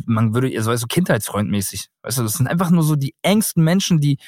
man 0.07 0.35
würde 0.35 0.49
ihr 0.49 0.63
so 0.63 0.71
weißt 0.71 0.83
du, 0.83 0.87
kindheitsfreundmäßig. 0.89 1.89
Weißt 2.03 2.19
du, 2.19 2.23
das 2.23 2.35
sind 2.35 2.47
einfach 2.47 2.71
nur 2.71 2.83
so 2.83 2.97
die 2.97 3.15
engsten 3.23 3.65
Menschen, 3.65 4.01
die, 4.01 4.19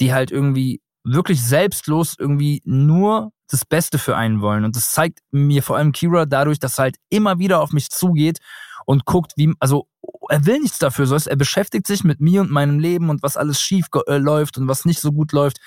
die 0.00 0.12
halt 0.12 0.30
irgendwie 0.30 0.80
wirklich 1.04 1.42
selbstlos 1.42 2.14
irgendwie 2.18 2.62
nur 2.64 3.32
das 3.48 3.64
Beste 3.64 3.98
für 3.98 4.16
einen 4.16 4.40
wollen. 4.40 4.64
Und 4.64 4.76
das 4.76 4.92
zeigt 4.92 5.20
mir 5.30 5.62
vor 5.62 5.76
allem 5.76 5.92
Kira 5.92 6.26
dadurch, 6.26 6.58
dass 6.58 6.78
er 6.78 6.82
halt 6.82 6.96
immer 7.08 7.38
wieder 7.38 7.60
auf 7.60 7.72
mich 7.72 7.90
zugeht 7.90 8.38
und 8.86 9.04
guckt, 9.04 9.32
wie, 9.36 9.52
also 9.58 9.88
er 10.28 10.46
will 10.46 10.60
nichts 10.60 10.78
dafür, 10.78 11.06
so 11.06 11.16
er 11.16 11.36
beschäftigt 11.36 11.86
sich 11.86 12.04
mit 12.04 12.20
mir 12.20 12.40
und 12.40 12.50
meinem 12.50 12.78
Leben 12.78 13.10
und 13.10 13.22
was 13.22 13.36
alles 13.36 13.60
schief 13.60 13.86
äh, 14.06 14.18
läuft 14.18 14.58
und 14.58 14.68
was 14.68 14.84
nicht 14.84 15.00
so 15.00 15.12
gut 15.12 15.32
läuft. 15.32 15.58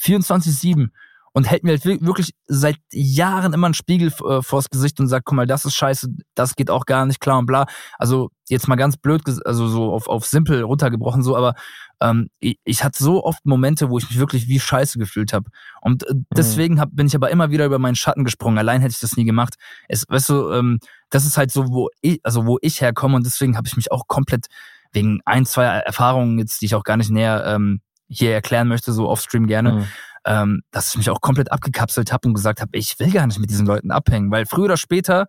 24-7 0.00 0.88
und 1.36 1.44
hält 1.50 1.64
mir 1.64 1.72
halt 1.72 1.84
wir- 1.84 2.00
wirklich 2.00 2.30
seit 2.46 2.78
Jahren 2.90 3.52
immer 3.52 3.66
einen 3.66 3.74
Spiegel 3.74 4.08
äh, 4.26 4.40
vors 4.40 4.70
Gesicht 4.70 4.98
und 5.00 5.08
sagt, 5.08 5.26
guck 5.26 5.36
mal, 5.36 5.46
das 5.46 5.66
ist 5.66 5.74
scheiße, 5.74 6.08
das 6.34 6.56
geht 6.56 6.70
auch 6.70 6.86
gar 6.86 7.04
nicht 7.04 7.20
klar 7.20 7.38
und 7.38 7.44
bla. 7.44 7.66
Also 7.98 8.30
jetzt 8.48 8.68
mal 8.68 8.76
ganz 8.76 8.96
blöd, 8.96 9.22
also 9.44 9.68
so 9.68 9.92
auf, 9.92 10.08
auf 10.08 10.24
simpel 10.24 10.62
runtergebrochen 10.62 11.22
so, 11.22 11.36
aber 11.36 11.54
ähm, 12.00 12.28
ich, 12.40 12.58
ich 12.64 12.82
hatte 12.84 13.02
so 13.04 13.22
oft 13.22 13.44
Momente, 13.44 13.90
wo 13.90 13.98
ich 13.98 14.08
mich 14.08 14.18
wirklich 14.18 14.48
wie 14.48 14.58
scheiße 14.58 14.98
gefühlt 14.98 15.34
habe. 15.34 15.50
Und 15.82 16.04
äh, 16.08 16.14
deswegen 16.34 16.80
hab, 16.80 16.88
bin 16.96 17.06
ich 17.06 17.14
aber 17.14 17.30
immer 17.30 17.50
wieder 17.50 17.66
über 17.66 17.78
meinen 17.78 17.96
Schatten 17.96 18.24
gesprungen. 18.24 18.56
Allein 18.56 18.80
hätte 18.80 18.92
ich 18.94 19.00
das 19.00 19.16
nie 19.18 19.24
gemacht. 19.26 19.56
Es, 19.88 20.06
weißt 20.08 20.30
du, 20.30 20.50
ähm, 20.52 20.78
das 21.10 21.26
ist 21.26 21.36
halt 21.36 21.50
so, 21.52 21.68
wo 21.68 21.90
ich, 22.00 22.18
also 22.22 22.46
wo 22.46 22.56
ich 22.62 22.80
herkomme 22.80 23.14
und 23.16 23.26
deswegen 23.26 23.58
habe 23.58 23.68
ich 23.68 23.76
mich 23.76 23.92
auch 23.92 24.06
komplett 24.08 24.46
wegen 24.92 25.20
ein, 25.26 25.44
zwei 25.44 25.64
Erfahrungen 25.66 26.38
jetzt, 26.38 26.62
die 26.62 26.66
ich 26.66 26.74
auch 26.74 26.84
gar 26.84 26.96
nicht 26.96 27.10
näher 27.10 27.44
ähm, 27.46 27.82
hier 28.08 28.32
erklären 28.32 28.68
möchte, 28.68 28.92
so 28.94 29.08
offstream 29.10 29.46
gerne, 29.46 29.72
Mhm. 29.72 29.86
Ähm, 30.26 30.62
dass 30.72 30.90
ich 30.90 30.96
mich 30.98 31.08
auch 31.10 31.20
komplett 31.20 31.52
abgekapselt 31.52 32.12
habe 32.12 32.28
und 32.28 32.34
gesagt 32.34 32.60
habe, 32.60 32.70
ich 32.76 32.98
will 32.98 33.10
gar 33.12 33.26
nicht 33.26 33.38
mit 33.38 33.48
diesen 33.50 33.66
Leuten 33.66 33.90
abhängen, 33.90 34.30
weil 34.30 34.44
früher 34.46 34.64
oder 34.66 34.76
später 34.76 35.28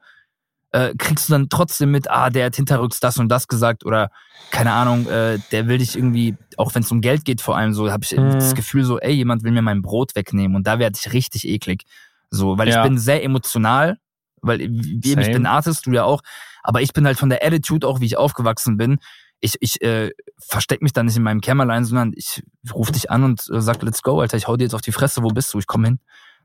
äh, 0.71 0.93
kriegst 0.97 1.29
du 1.29 1.33
dann 1.33 1.49
trotzdem 1.49 1.91
mit, 1.91 2.09
ah, 2.09 2.29
der 2.29 2.47
hat 2.47 2.55
hinterrücks 2.55 2.99
das 2.99 3.17
und 3.17 3.29
das 3.29 3.47
gesagt 3.47 3.85
oder 3.85 4.09
keine 4.49 4.73
Ahnung, 4.73 5.07
äh, 5.07 5.39
der 5.51 5.67
will 5.67 5.77
dich 5.77 5.95
irgendwie, 5.97 6.37
auch 6.57 6.73
wenn 6.73 6.81
es 6.83 6.91
um 6.91 7.01
Geld 7.01 7.25
geht 7.25 7.41
vor 7.41 7.57
allem, 7.57 7.73
so 7.73 7.91
habe 7.91 8.03
ich 8.03 8.11
Mhm. 8.17 8.39
das 8.39 8.55
Gefühl 8.55 8.85
so, 8.85 8.97
ey, 8.99 9.13
jemand 9.13 9.43
will 9.43 9.51
mir 9.51 9.61
mein 9.61 9.81
Brot 9.81 10.15
wegnehmen 10.15 10.55
und 10.55 10.65
da 10.67 10.79
werde 10.79 10.97
ich 11.01 11.13
richtig 11.13 11.47
eklig. 11.47 11.83
So, 12.29 12.57
weil 12.57 12.69
Ja. 12.69 12.77
ich 12.83 12.89
bin 12.89 12.97
sehr 12.97 13.23
emotional, 13.23 13.97
weil 14.41 14.59
wie, 14.59 15.13
ich 15.19 15.31
bin 15.31 15.45
Artist, 15.45 15.85
du 15.85 15.91
ja 15.91 16.03
auch, 16.05 16.21
aber 16.63 16.81
ich 16.81 16.93
bin 16.93 17.05
halt 17.05 17.19
von 17.19 17.29
der 17.29 17.45
Attitude 17.45 17.85
auch, 17.87 17.99
wie 17.99 18.05
ich 18.05 18.17
aufgewachsen 18.17 18.77
bin, 18.77 18.99
ich, 19.39 19.55
ich 19.59 19.81
äh, 19.81 20.11
versteck 20.39 20.81
mich 20.81 20.93
da 20.93 21.03
nicht 21.03 21.17
in 21.17 21.23
meinem 21.23 21.41
Kämmerlein, 21.41 21.85
sondern 21.85 22.13
ich 22.15 22.43
rufe 22.73 22.91
dich 22.91 23.11
an 23.11 23.23
und 23.23 23.47
äh, 23.51 23.61
sag, 23.61 23.81
let's 23.83 24.01
go, 24.01 24.19
Alter, 24.21 24.37
ich 24.37 24.47
hau 24.47 24.57
dir 24.57 24.63
jetzt 24.63 24.73
auf 24.73 24.81
die 24.81 24.91
Fresse, 24.91 25.23
wo 25.23 25.29
bist 25.29 25.53
du? 25.53 25.59
Ich 25.59 25.67
komm 25.67 25.85
hin. 25.85 25.99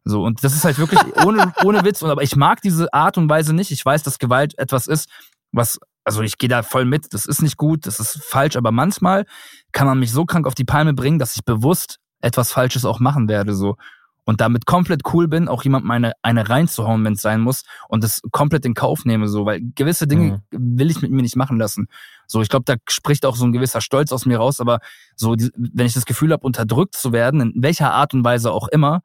So, 0.05 0.25
und 0.25 0.43
das 0.43 0.55
ist 0.55 0.65
halt 0.65 0.79
wirklich 0.79 1.01
ohne, 1.25 1.53
ohne 1.65 1.85
Witz. 1.85 2.03
Und, 2.03 2.11
aber 2.11 2.23
ich 2.23 2.37
mag 2.37 2.61
diese 2.61 2.93
Art 2.93 3.19
und 3.19 3.29
Weise 3.29 3.55
nicht. 3.55 3.71
Ich 3.71 3.85
weiß, 3.85 4.03
dass 4.03 4.19
Gewalt 4.19 4.59
etwas 4.59 4.87
ist, 4.87 5.09
was, 5.53 5.79
also 6.05 6.23
ich 6.23 6.39
gehe 6.39 6.49
da 6.49 6.63
voll 6.63 6.85
mit, 6.85 7.13
das 7.15 7.27
ist 7.27 7.43
nicht 7.43 7.57
gut, 7.57 7.87
das 7.87 8.01
ist 8.01 8.23
falsch, 8.23 8.57
aber 8.57 8.73
manchmal 8.73 9.27
kann 9.73 9.87
man 9.87 9.99
mich 9.99 10.13
so 10.13 10.25
krank 10.25 10.47
auf 10.47 10.55
die 10.55 10.65
Palme 10.65 10.95
bringen, 10.95 11.19
dass 11.19 11.37
ich 11.37 11.45
bewusst 11.45 11.99
etwas 12.21 12.53
Falsches 12.53 12.85
auch 12.85 13.01
machen 13.01 13.29
werde. 13.29 13.55
so 13.55 13.77
Und 14.25 14.41
damit 14.41 14.67
komplett 14.67 15.03
cool 15.13 15.27
bin, 15.27 15.49
auch 15.49 15.65
jemand 15.65 15.85
meine 15.85 16.13
eine 16.23 16.49
reinzuhauen, 16.49 17.05
wenn 17.05 17.15
es 17.15 17.23
sein 17.23 17.41
muss, 17.41 17.65
und 17.89 18.05
das 18.05 18.23
komplett 18.31 18.65
in 18.65 18.75
Kauf 18.75 19.05
nehme, 19.05 19.27
so, 19.29 19.47
weil 19.47 19.61
gewisse 19.75 20.07
Dinge 20.07 20.43
will 20.51 20.91
ich 20.91 21.03
mit 21.03 21.11
mir 21.11 21.23
nicht 21.23 21.35
machen 21.35 21.59
lassen. 21.59 21.89
So, 22.29 22.41
ich 22.41 22.49
glaube, 22.49 22.65
da 22.65 22.77
spricht 22.89 23.27
auch 23.27 23.35
so 23.35 23.45
ein 23.45 23.53
gewisser 23.53 23.81
Stolz 23.81 24.13
aus 24.13 24.25
mir 24.25 24.39
raus, 24.39 24.61
aber 24.61 24.79
so, 25.17 25.35
die, 25.35 25.51
wenn 25.57 25.87
ich 25.87 25.95
das 25.95 26.07
Gefühl 26.07 26.33
habe, 26.33 26.47
unterdrückt 26.47 26.95
zu 26.95 27.13
werden, 27.13 27.41
in 27.41 27.53
welcher 27.57 27.93
Art 27.93 28.15
und 28.15 28.25
Weise 28.25 28.53
auch 28.53 28.69
immer, 28.69 29.03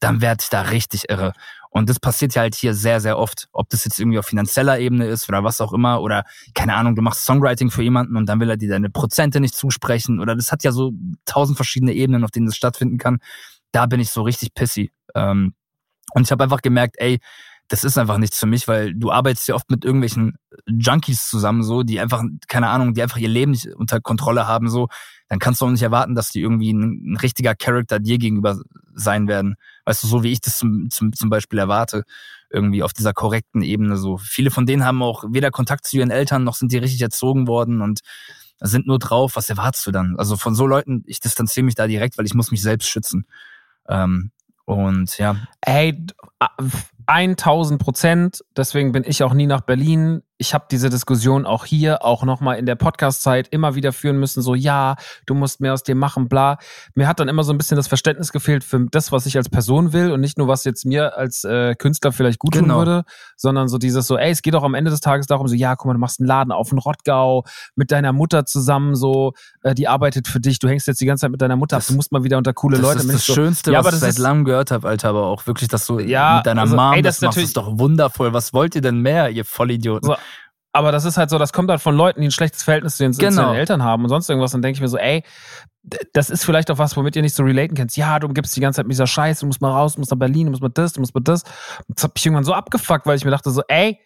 dann 0.00 0.22
werde 0.22 0.42
ich 0.42 0.48
da 0.48 0.62
richtig 0.62 1.10
irre. 1.10 1.32
Und 1.68 1.90
das 1.90 2.00
passiert 2.00 2.34
ja 2.34 2.40
halt 2.40 2.54
hier 2.54 2.72
sehr, 2.72 3.00
sehr 3.00 3.18
oft. 3.18 3.48
Ob 3.52 3.68
das 3.68 3.84
jetzt 3.84 4.00
irgendwie 4.00 4.18
auf 4.18 4.24
finanzieller 4.24 4.78
Ebene 4.78 5.06
ist 5.06 5.28
oder 5.28 5.44
was 5.44 5.60
auch 5.60 5.74
immer, 5.74 6.00
oder 6.00 6.24
keine 6.54 6.74
Ahnung, 6.74 6.96
du 6.96 7.02
machst 7.02 7.26
Songwriting 7.26 7.70
für 7.70 7.82
jemanden 7.82 8.16
und 8.16 8.26
dann 8.26 8.40
will 8.40 8.48
er 8.48 8.56
dir 8.56 8.70
deine 8.70 8.88
Prozente 8.88 9.40
nicht 9.40 9.54
zusprechen, 9.54 10.18
oder 10.18 10.34
das 10.34 10.50
hat 10.50 10.64
ja 10.64 10.72
so 10.72 10.92
tausend 11.26 11.56
verschiedene 11.56 11.92
Ebenen, 11.92 12.24
auf 12.24 12.30
denen 12.30 12.46
das 12.46 12.56
stattfinden 12.56 12.96
kann. 12.96 13.18
Da 13.72 13.86
bin 13.86 14.00
ich 14.00 14.10
so 14.10 14.22
richtig 14.22 14.54
pissy. 14.54 14.90
Ähm, 15.14 15.54
und 16.14 16.22
ich 16.22 16.30
habe 16.30 16.44
einfach 16.44 16.62
gemerkt, 16.62 16.96
ey, 16.98 17.18
das 17.68 17.84
ist 17.84 17.98
einfach 17.98 18.18
nichts 18.18 18.38
für 18.38 18.46
mich, 18.46 18.68
weil 18.68 18.94
du 18.94 19.10
arbeitest 19.10 19.48
ja 19.48 19.54
oft 19.54 19.70
mit 19.70 19.84
irgendwelchen 19.84 20.36
Junkies 20.66 21.28
zusammen, 21.28 21.62
so, 21.62 21.82
die 21.82 21.98
einfach, 21.98 22.22
keine 22.48 22.68
Ahnung, 22.68 22.94
die 22.94 23.02
einfach 23.02 23.18
ihr 23.18 23.28
Leben 23.28 23.50
nicht 23.50 23.66
unter 23.74 24.00
Kontrolle 24.00 24.46
haben, 24.46 24.68
so, 24.68 24.88
dann 25.28 25.40
kannst 25.40 25.60
du 25.60 25.66
auch 25.66 25.70
nicht 25.70 25.82
erwarten, 25.82 26.14
dass 26.14 26.30
die 26.30 26.40
irgendwie 26.40 26.72
ein, 26.72 27.12
ein 27.12 27.16
richtiger 27.16 27.54
Charakter 27.56 27.98
dir 27.98 28.18
gegenüber 28.18 28.60
sein 28.94 29.26
werden. 29.26 29.56
Weißt 29.84 30.04
du, 30.04 30.06
so 30.06 30.22
wie 30.22 30.32
ich 30.32 30.40
das 30.40 30.58
zum, 30.58 30.90
zum, 30.90 31.12
zum 31.12 31.28
Beispiel 31.28 31.58
erwarte, 31.58 32.04
irgendwie 32.50 32.84
auf 32.84 32.92
dieser 32.92 33.12
korrekten 33.12 33.62
Ebene 33.62 33.96
so. 33.96 34.18
Viele 34.18 34.50
von 34.52 34.66
denen 34.66 34.84
haben 34.84 35.02
auch 35.02 35.24
weder 35.28 35.50
Kontakt 35.50 35.86
zu 35.86 35.96
ihren 35.96 36.10
Eltern, 36.10 36.44
noch 36.44 36.54
sind 36.54 36.70
die 36.70 36.78
richtig 36.78 37.02
erzogen 37.02 37.48
worden 37.48 37.80
und 37.80 38.00
sind 38.60 38.86
nur 38.86 39.00
drauf. 39.00 39.34
Was 39.34 39.50
erwartest 39.50 39.86
du 39.86 39.90
dann? 39.90 40.14
Also 40.16 40.36
von 40.36 40.54
so 40.54 40.66
Leuten, 40.66 41.02
ich 41.06 41.18
distanziere 41.18 41.64
mich 41.64 41.74
da 41.74 41.88
direkt, 41.88 42.16
weil 42.16 42.26
ich 42.26 42.34
muss 42.34 42.52
mich 42.52 42.62
selbst 42.62 42.88
schützen. 42.88 43.26
Ähm, 43.88 44.30
und 44.64 45.16
ja, 45.18 45.36
Ey, 45.60 46.06
1000 47.06 47.80
Prozent. 47.80 48.44
Deswegen 48.56 48.92
bin 48.92 49.04
ich 49.06 49.22
auch 49.22 49.34
nie 49.34 49.46
nach 49.46 49.60
Berlin. 49.62 50.22
Ich 50.38 50.52
habe 50.52 50.66
diese 50.70 50.90
Diskussion 50.90 51.46
auch 51.46 51.64
hier, 51.64 52.04
auch 52.04 52.22
nochmal 52.22 52.58
in 52.58 52.66
der 52.66 52.74
Podcast-Zeit 52.74 53.48
immer 53.48 53.74
wieder 53.74 53.94
führen 53.94 54.18
müssen. 54.18 54.42
So, 54.42 54.54
ja, 54.54 54.96
du 55.24 55.34
musst 55.34 55.62
mehr 55.62 55.72
aus 55.72 55.82
dir 55.82 55.94
machen, 55.94 56.28
bla. 56.28 56.58
Mir 56.94 57.08
hat 57.08 57.20
dann 57.20 57.28
immer 57.28 57.42
so 57.42 57.54
ein 57.54 57.58
bisschen 57.58 57.76
das 57.78 57.88
Verständnis 57.88 58.32
gefehlt 58.32 58.62
für 58.62 58.84
das, 58.90 59.12
was 59.12 59.24
ich 59.24 59.38
als 59.38 59.48
Person 59.48 59.94
will 59.94 60.10
und 60.12 60.20
nicht 60.20 60.36
nur, 60.36 60.46
was 60.46 60.64
jetzt 60.64 60.84
mir 60.84 61.16
als 61.16 61.44
äh, 61.44 61.74
Künstler 61.74 62.12
vielleicht 62.12 62.38
gut 62.38 62.52
tun 62.52 62.64
Genau. 62.64 62.76
würde, 62.78 63.04
sondern 63.38 63.68
so 63.68 63.78
dieses 63.78 64.06
so, 64.06 64.18
ey, 64.18 64.30
es 64.30 64.42
geht 64.42 64.54
auch 64.54 64.62
am 64.62 64.74
Ende 64.74 64.90
des 64.90 65.00
Tages 65.00 65.26
darum, 65.26 65.48
so, 65.48 65.54
ja, 65.54 65.74
guck 65.74 65.86
mal, 65.86 65.94
du 65.94 66.00
machst 66.00 66.20
einen 66.20 66.26
Laden 66.28 66.52
auf 66.52 66.70
in 66.70 66.76
Rottgau 66.78 67.44
mit 67.74 67.90
deiner 67.90 68.12
Mutter 68.12 68.44
zusammen, 68.44 68.94
so, 68.94 69.32
äh, 69.62 69.74
die 69.74 69.88
arbeitet 69.88 70.28
für 70.28 70.40
dich, 70.40 70.58
du 70.58 70.68
hängst 70.68 70.86
jetzt 70.86 71.00
die 71.00 71.06
ganze 71.06 71.22
Zeit 71.22 71.30
mit 71.30 71.40
deiner 71.40 71.56
Mutter 71.56 71.76
ab, 71.76 71.80
Das- 71.80 71.86
du 71.86 71.94
musst 71.94 72.12
mal 72.12 72.24
wieder 72.24 72.36
unter 72.36 72.52
coole 72.52 72.76
das 72.76 72.82
Leute. 72.84 72.98
ist 72.98 73.06
Bin 73.06 73.16
das 73.16 73.24
so, 73.24 73.32
Schönste, 73.32 73.72
ja, 73.72 73.78
was 73.78 73.86
ich 73.86 73.90
das 73.92 74.00
seit 74.00 74.10
ist- 74.10 74.18
langem 74.18 74.44
gehört 74.44 74.70
habe, 74.70 74.86
Alter, 74.86 75.08
aber 75.08 75.26
auch 75.28 75.46
wirklich, 75.46 75.70
dass 75.70 75.86
du 75.86 75.98
Ja, 75.98 76.36
mit 76.36 76.46
deiner 76.46 76.60
also, 76.62 76.76
Mom 76.76 76.92
ey, 76.96 77.02
das, 77.02 77.14
das 77.14 77.16
ist 77.18 77.22
natürlich- 77.22 77.48
ist 77.48 77.56
doch 77.56 77.78
wundervoll. 77.78 78.32
Was 78.32 78.52
wollt 78.52 78.74
ihr 78.74 78.80
denn 78.82 79.00
mehr, 79.00 79.30
ihr 79.30 79.44
Vollidioten? 79.44 80.06
So, 80.08 80.16
aber 80.72 80.92
das 80.92 81.04
ist 81.04 81.16
halt 81.16 81.30
so, 81.30 81.38
das 81.38 81.52
kommt 81.52 81.70
halt 81.70 81.80
von 81.80 81.96
Leuten, 81.96 82.20
die 82.20 82.28
ein 82.28 82.32
schlechtes 82.32 82.62
Verhältnis 82.62 82.96
zu 82.98 83.04
den, 83.04 83.12
zu 83.14 83.20
Genau. 83.20 83.52
den 83.52 83.58
Eltern 83.60 83.82
haben 83.82 84.02
und 84.02 84.08
sonst 84.10 84.28
irgendwas. 84.28 84.50
Dann 84.52 84.60
denke 84.62 84.76
ich 84.76 84.80
mir 84.82 84.88
so, 84.88 84.98
ey, 84.98 85.22
das 86.12 86.28
ist 86.30 86.44
vielleicht 86.44 86.70
auch 86.70 86.78
was, 86.78 86.96
womit 86.96 87.16
ihr 87.16 87.22
nicht 87.22 87.34
so 87.34 87.44
relaten 87.44 87.74
könnt. 87.76 87.96
Ja, 87.96 88.18
du 88.18 88.28
gibst 88.28 88.56
die 88.56 88.60
ganze 88.60 88.78
Zeit 88.78 88.86
mit 88.86 88.92
dieser 88.92 89.06
Scheiße, 89.06 89.40
du 89.40 89.46
musst 89.46 89.60
mal 89.60 89.70
raus, 89.70 89.94
du 89.94 90.00
musst 90.00 90.10
nach 90.10 90.18
Berlin, 90.18 90.46
du 90.46 90.50
musst 90.50 90.62
mal 90.62 90.68
das, 90.68 90.92
du 90.92 91.00
musst 91.00 91.14
mal 91.14 91.20
das. 91.22 91.44
Das 91.88 92.04
hat 92.04 92.14
mich 92.14 92.26
irgendwann 92.26 92.44
so 92.44 92.52
abgefuckt, 92.54 93.06
weil 93.06 93.16
ich 93.16 93.24
mir 93.24 93.30
dachte 93.30 93.50
so, 93.50 93.62
ey, 93.68 93.98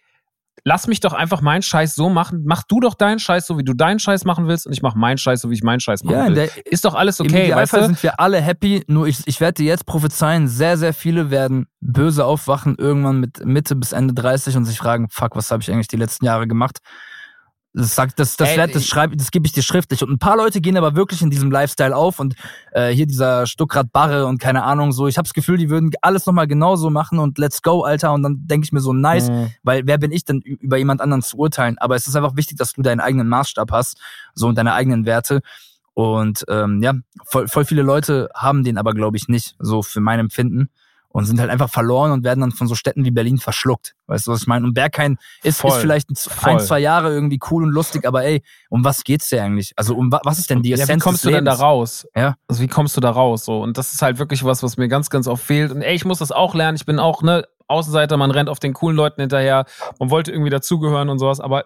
lass 0.63 0.87
mich 0.87 0.99
doch 0.99 1.13
einfach 1.13 1.41
meinen 1.41 1.61
Scheiß 1.63 1.95
so 1.95 2.09
machen. 2.09 2.43
Mach 2.45 2.63
du 2.63 2.79
doch 2.79 2.93
deinen 2.93 3.17
Scheiß 3.19 3.47
so, 3.47 3.57
wie 3.57 3.63
du 3.63 3.73
deinen 3.73 3.97
Scheiß 3.99 4.25
machen 4.25 4.47
willst 4.47 4.67
und 4.67 4.73
ich 4.73 4.81
mach 4.83 4.93
meinen 4.95 5.17
Scheiß 5.17 5.41
so, 5.41 5.49
wie 5.49 5.55
ich 5.55 5.63
meinen 5.63 5.79
Scheiß 5.79 6.03
machen 6.03 6.15
Ja, 6.15 6.27
will. 6.27 6.35
der- 6.35 6.49
ist 6.65 6.85
doch 6.85 6.93
alles 6.93 7.19
Im 7.19 7.25
okay, 7.27 7.33
weißt 7.55 7.73
Idealfall 7.73 7.79
du? 7.81 7.85
sind 7.87 8.03
wir 8.03 8.19
alle 8.19 8.39
happy, 8.41 8.83
nur 8.87 9.07
ich, 9.07 9.21
ich 9.25 9.39
werde 9.41 9.55
dir 9.55 9.65
jetzt 9.65 9.85
prophezeien, 9.85 10.47
sehr, 10.47 10.77
sehr 10.77 10.93
viele 10.93 11.31
werden 11.31 11.67
böse 11.79 12.25
aufwachen, 12.25 12.75
irgendwann 12.77 13.19
mit 13.19 13.43
Mitte 13.45 13.75
bis 13.75 13.91
Ende 13.91 14.13
30 14.13 14.55
und 14.57 14.65
sich 14.65 14.77
fragen, 14.77 15.07
fuck, 15.09 15.35
was 15.35 15.49
habe 15.51 15.63
ich 15.63 15.71
eigentlich 15.71 15.87
die 15.87 15.97
letzten 15.97 16.25
Jahre 16.25 16.47
gemacht? 16.47 16.77
Das 17.73 17.95
sagt, 17.95 18.19
das, 18.19 18.35
das, 18.35 18.49
Ey, 18.49 18.57
werd, 18.57 18.75
das 18.75 18.81
ich- 18.83 18.89
schreibe, 18.89 19.15
das 19.15 19.31
gebe 19.31 19.45
ich 19.45 19.53
dir 19.53 19.63
schriftlich. 19.63 20.03
Und 20.03 20.09
ein 20.11 20.19
paar 20.19 20.35
Leute 20.35 20.59
gehen 20.59 20.75
aber 20.75 20.95
wirklich 20.95 21.21
in 21.21 21.29
diesem 21.29 21.49
Lifestyle 21.51 21.95
auf 21.95 22.19
und 22.19 22.35
äh, 22.73 22.89
hier 22.89 23.07
dieser 23.07 23.47
Stuckrad 23.47 23.93
Barre 23.93 24.25
und 24.25 24.39
keine 24.39 24.63
Ahnung 24.63 24.91
so. 24.91 25.07
Ich 25.07 25.17
habe 25.17 25.25
das 25.25 25.33
Gefühl, 25.33 25.57
die 25.57 25.69
würden 25.69 25.91
alles 26.01 26.25
nochmal 26.25 26.47
genauso 26.47 26.89
machen 26.89 27.17
und 27.19 27.37
let's 27.37 27.61
go, 27.61 27.83
Alter. 27.83 28.11
Und 28.11 28.23
dann 28.23 28.39
denke 28.45 28.65
ich 28.65 28.73
mir 28.73 28.81
so, 28.81 28.91
nice, 28.91 29.29
Mhm. 29.29 29.51
weil 29.63 29.83
wer 29.87 29.97
bin 29.97 30.11
ich 30.11 30.25
denn 30.25 30.41
über 30.41 30.75
jemand 30.77 30.99
anderen 30.99 31.21
zu 31.21 31.37
urteilen? 31.37 31.77
Aber 31.77 31.95
es 31.95 32.07
ist 32.07 32.15
einfach 32.17 32.35
wichtig, 32.35 32.57
dass 32.57 32.73
du 32.73 32.81
deinen 32.81 32.99
eigenen 32.99 33.29
Maßstab 33.29 33.71
hast, 33.71 33.97
so 34.33 34.47
und 34.47 34.55
deine 34.57 34.73
eigenen 34.73 35.05
Werte. 35.05 35.39
Und 35.93 36.43
ähm, 36.49 36.81
ja, 36.83 36.93
voll, 37.25 37.47
voll 37.47 37.63
viele 37.65 37.83
Leute 37.83 38.29
haben 38.35 38.63
den 38.63 38.77
aber, 38.77 38.93
glaube 38.93 39.15
ich, 39.17 39.27
nicht, 39.29 39.55
so 39.59 39.81
für 39.81 40.01
mein 40.01 40.19
Empfinden. 40.19 40.69
Und 41.13 41.25
sind 41.25 41.39
halt 41.41 41.49
einfach 41.49 41.69
verloren 41.69 42.11
und 42.11 42.23
werden 42.23 42.39
dann 42.39 42.51
von 42.51 42.67
so 42.67 42.75
Städten 42.75 43.03
wie 43.03 43.11
Berlin 43.11 43.37
verschluckt. 43.37 43.95
Weißt 44.07 44.27
du, 44.27 44.31
was 44.31 44.41
ich 44.43 44.47
meine? 44.47 44.65
Und 44.65 44.73
Berghain 44.73 45.17
ist, 45.43 45.59
Voll. 45.59 45.71
ist 45.71 45.77
vielleicht 45.77 46.09
ein, 46.09 46.15
Voll. 46.15 46.51
ein, 46.53 46.59
zwei 46.61 46.79
Jahre 46.79 47.11
irgendwie 47.13 47.39
cool 47.51 47.63
und 47.63 47.71
lustig, 47.71 48.07
aber 48.07 48.23
ey, 48.23 48.41
um 48.69 48.85
was 48.85 49.03
geht's 49.03 49.27
dir 49.27 49.43
eigentlich? 49.43 49.73
Also 49.75 49.95
um 49.95 50.09
wa- 50.11 50.21
was 50.23 50.39
ist 50.39 50.49
denn 50.49 50.61
die 50.61 50.69
Ja, 50.69 50.77
Essenz 50.77 51.01
wie 51.01 51.03
kommst 51.03 51.25
du 51.25 51.29
denn 51.31 51.43
da 51.43 51.53
raus? 51.53 52.07
Ja. 52.15 52.35
Also 52.47 52.61
wie 52.61 52.67
kommst 52.67 52.95
du 52.95 53.01
da 53.01 53.11
raus? 53.11 53.43
So 53.43 53.61
und 53.61 53.77
das 53.77 53.93
ist 53.93 54.01
halt 54.01 54.19
wirklich 54.19 54.45
was, 54.45 54.63
was 54.63 54.77
mir 54.77 54.87
ganz, 54.87 55.09
ganz 55.09 55.27
oft 55.27 55.43
fehlt. 55.43 55.71
Und 55.71 55.81
ey, 55.81 55.93
ich 55.95 56.05
muss 56.05 56.19
das 56.19 56.31
auch 56.31 56.55
lernen. 56.55 56.77
Ich 56.77 56.85
bin 56.85 56.97
auch 56.97 57.21
ne 57.23 57.45
Außenseiter. 57.67 58.15
Man 58.15 58.31
rennt 58.31 58.47
auf 58.49 58.59
den 58.59 58.73
coolen 58.73 58.95
Leuten 58.95 59.19
hinterher. 59.21 59.65
Man 59.99 60.09
wollte 60.11 60.31
irgendwie 60.31 60.49
dazugehören 60.49 61.09
und 61.09 61.19
sowas. 61.19 61.39
Aber 61.41 61.65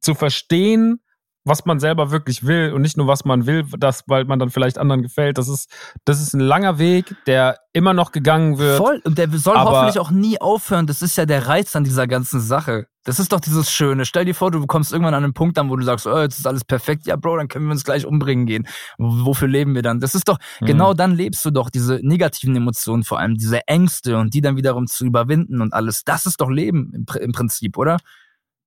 zu 0.00 0.14
verstehen, 0.14 1.00
was 1.48 1.64
man 1.64 1.80
selber 1.80 2.10
wirklich 2.10 2.46
will 2.46 2.72
und 2.72 2.82
nicht 2.82 2.96
nur 2.96 3.06
was 3.06 3.24
man 3.24 3.46
will, 3.46 3.64
das, 3.78 4.04
weil 4.06 4.24
man 4.26 4.38
dann 4.38 4.50
vielleicht 4.50 4.78
anderen 4.78 5.02
gefällt. 5.02 5.38
Das 5.38 5.48
ist, 5.48 5.70
das 6.04 6.20
ist 6.20 6.34
ein 6.34 6.40
langer 6.40 6.78
Weg, 6.78 7.16
der 7.26 7.58
immer 7.72 7.94
noch 7.94 8.12
gegangen 8.12 8.58
wird. 8.58 8.76
Voll. 8.78 9.00
Und 9.04 9.18
der 9.18 9.28
soll 9.30 9.56
hoffentlich 9.56 9.98
auch 9.98 10.10
nie 10.10 10.40
aufhören. 10.40 10.86
Das 10.86 11.02
ist 11.02 11.16
ja 11.16 11.26
der 11.26 11.46
Reiz 11.46 11.74
an 11.76 11.84
dieser 11.84 12.06
ganzen 12.06 12.40
Sache. 12.40 12.86
Das 13.04 13.18
ist 13.18 13.32
doch 13.32 13.40
dieses 13.40 13.70
Schöne. 13.70 14.04
Stell 14.04 14.26
dir 14.26 14.34
vor, 14.34 14.50
du 14.50 14.66
kommst 14.66 14.92
irgendwann 14.92 15.14
an 15.14 15.24
einen 15.24 15.32
Punkt 15.32 15.58
an, 15.58 15.70
wo 15.70 15.76
du 15.76 15.82
sagst, 15.84 16.06
oh, 16.06 16.18
jetzt 16.18 16.38
ist 16.38 16.46
alles 16.46 16.64
perfekt. 16.64 17.06
Ja, 17.06 17.16
Bro, 17.16 17.38
dann 17.38 17.48
können 17.48 17.64
wir 17.64 17.72
uns 17.72 17.84
gleich 17.84 18.04
umbringen 18.04 18.44
gehen. 18.44 18.66
Wofür 18.98 19.48
leben 19.48 19.74
wir 19.74 19.80
dann? 19.82 19.98
Das 20.00 20.14
ist 20.14 20.28
doch, 20.28 20.38
Mhm. 20.60 20.66
genau 20.66 20.92
dann 20.92 21.12
lebst 21.14 21.42
du 21.44 21.50
doch 21.50 21.70
diese 21.70 22.00
negativen 22.02 22.54
Emotionen, 22.54 23.04
vor 23.04 23.18
allem 23.18 23.36
diese 23.36 23.66
Ängste 23.66 24.18
und 24.18 24.34
die 24.34 24.42
dann 24.42 24.56
wiederum 24.56 24.86
zu 24.86 25.06
überwinden 25.06 25.62
und 25.62 25.72
alles. 25.72 26.04
Das 26.04 26.26
ist 26.26 26.40
doch 26.40 26.50
Leben 26.50 26.92
im, 26.94 27.06
im 27.20 27.32
Prinzip, 27.32 27.78
oder? 27.78 27.96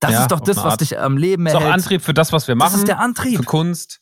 Das 0.01 0.11
Ja, 0.11 0.21
ist 0.23 0.31
doch 0.31 0.41
das, 0.41 0.57
was 0.57 0.77
dich 0.77 0.99
am 0.99 1.15
Leben 1.15 1.45
ist 1.45 1.55
auch 1.55 1.61
erhält. 1.61 1.75
Antrieb 1.75 2.01
für 2.01 2.13
das, 2.13 2.33
was 2.33 2.47
wir 2.47 2.55
das 2.55 2.59
machen. 2.59 2.79
ist 2.79 2.87
der 2.87 2.97
für 2.97 3.01
Antrieb. 3.03 3.45
Kunst. 3.45 4.01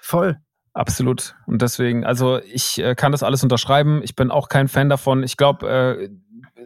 Voll. 0.00 0.38
Absolut. 0.74 1.34
Und 1.46 1.62
deswegen, 1.62 2.04
also 2.04 2.38
ich 2.42 2.78
äh, 2.78 2.94
kann 2.94 3.10
das 3.10 3.22
alles 3.22 3.42
unterschreiben. 3.42 4.02
Ich 4.04 4.14
bin 4.14 4.30
auch 4.30 4.48
kein 4.50 4.68
Fan 4.68 4.90
davon. 4.90 5.22
Ich 5.22 5.38
glaube, 5.38 5.68
äh, 5.68 6.10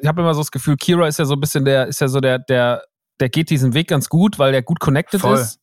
ich 0.03 0.09
habe 0.09 0.21
immer 0.21 0.35
so 0.35 0.41
das 0.41 0.51
Gefühl, 0.51 0.77
Kira 0.77 1.07
ist 1.07 1.19
ja 1.21 1.25
so 1.25 1.35
ein 1.35 1.41
bisschen 1.41 1.65
der, 1.65 1.87
ist 1.87 2.01
ja 2.01 2.09
so 2.09 2.21
der, 2.21 2.41
der, 2.41 2.83
der 3.21 3.29
geht 3.29 3.51
diesen 3.51 3.73
Weg 3.73 3.87
ganz 3.87 4.09
gut, 4.09 4.39
weil 4.41 4.51
der 4.51 4.63
gut 4.63 4.81
connected 4.81 5.21
Voll. 5.21 5.39
ist, 5.39 5.61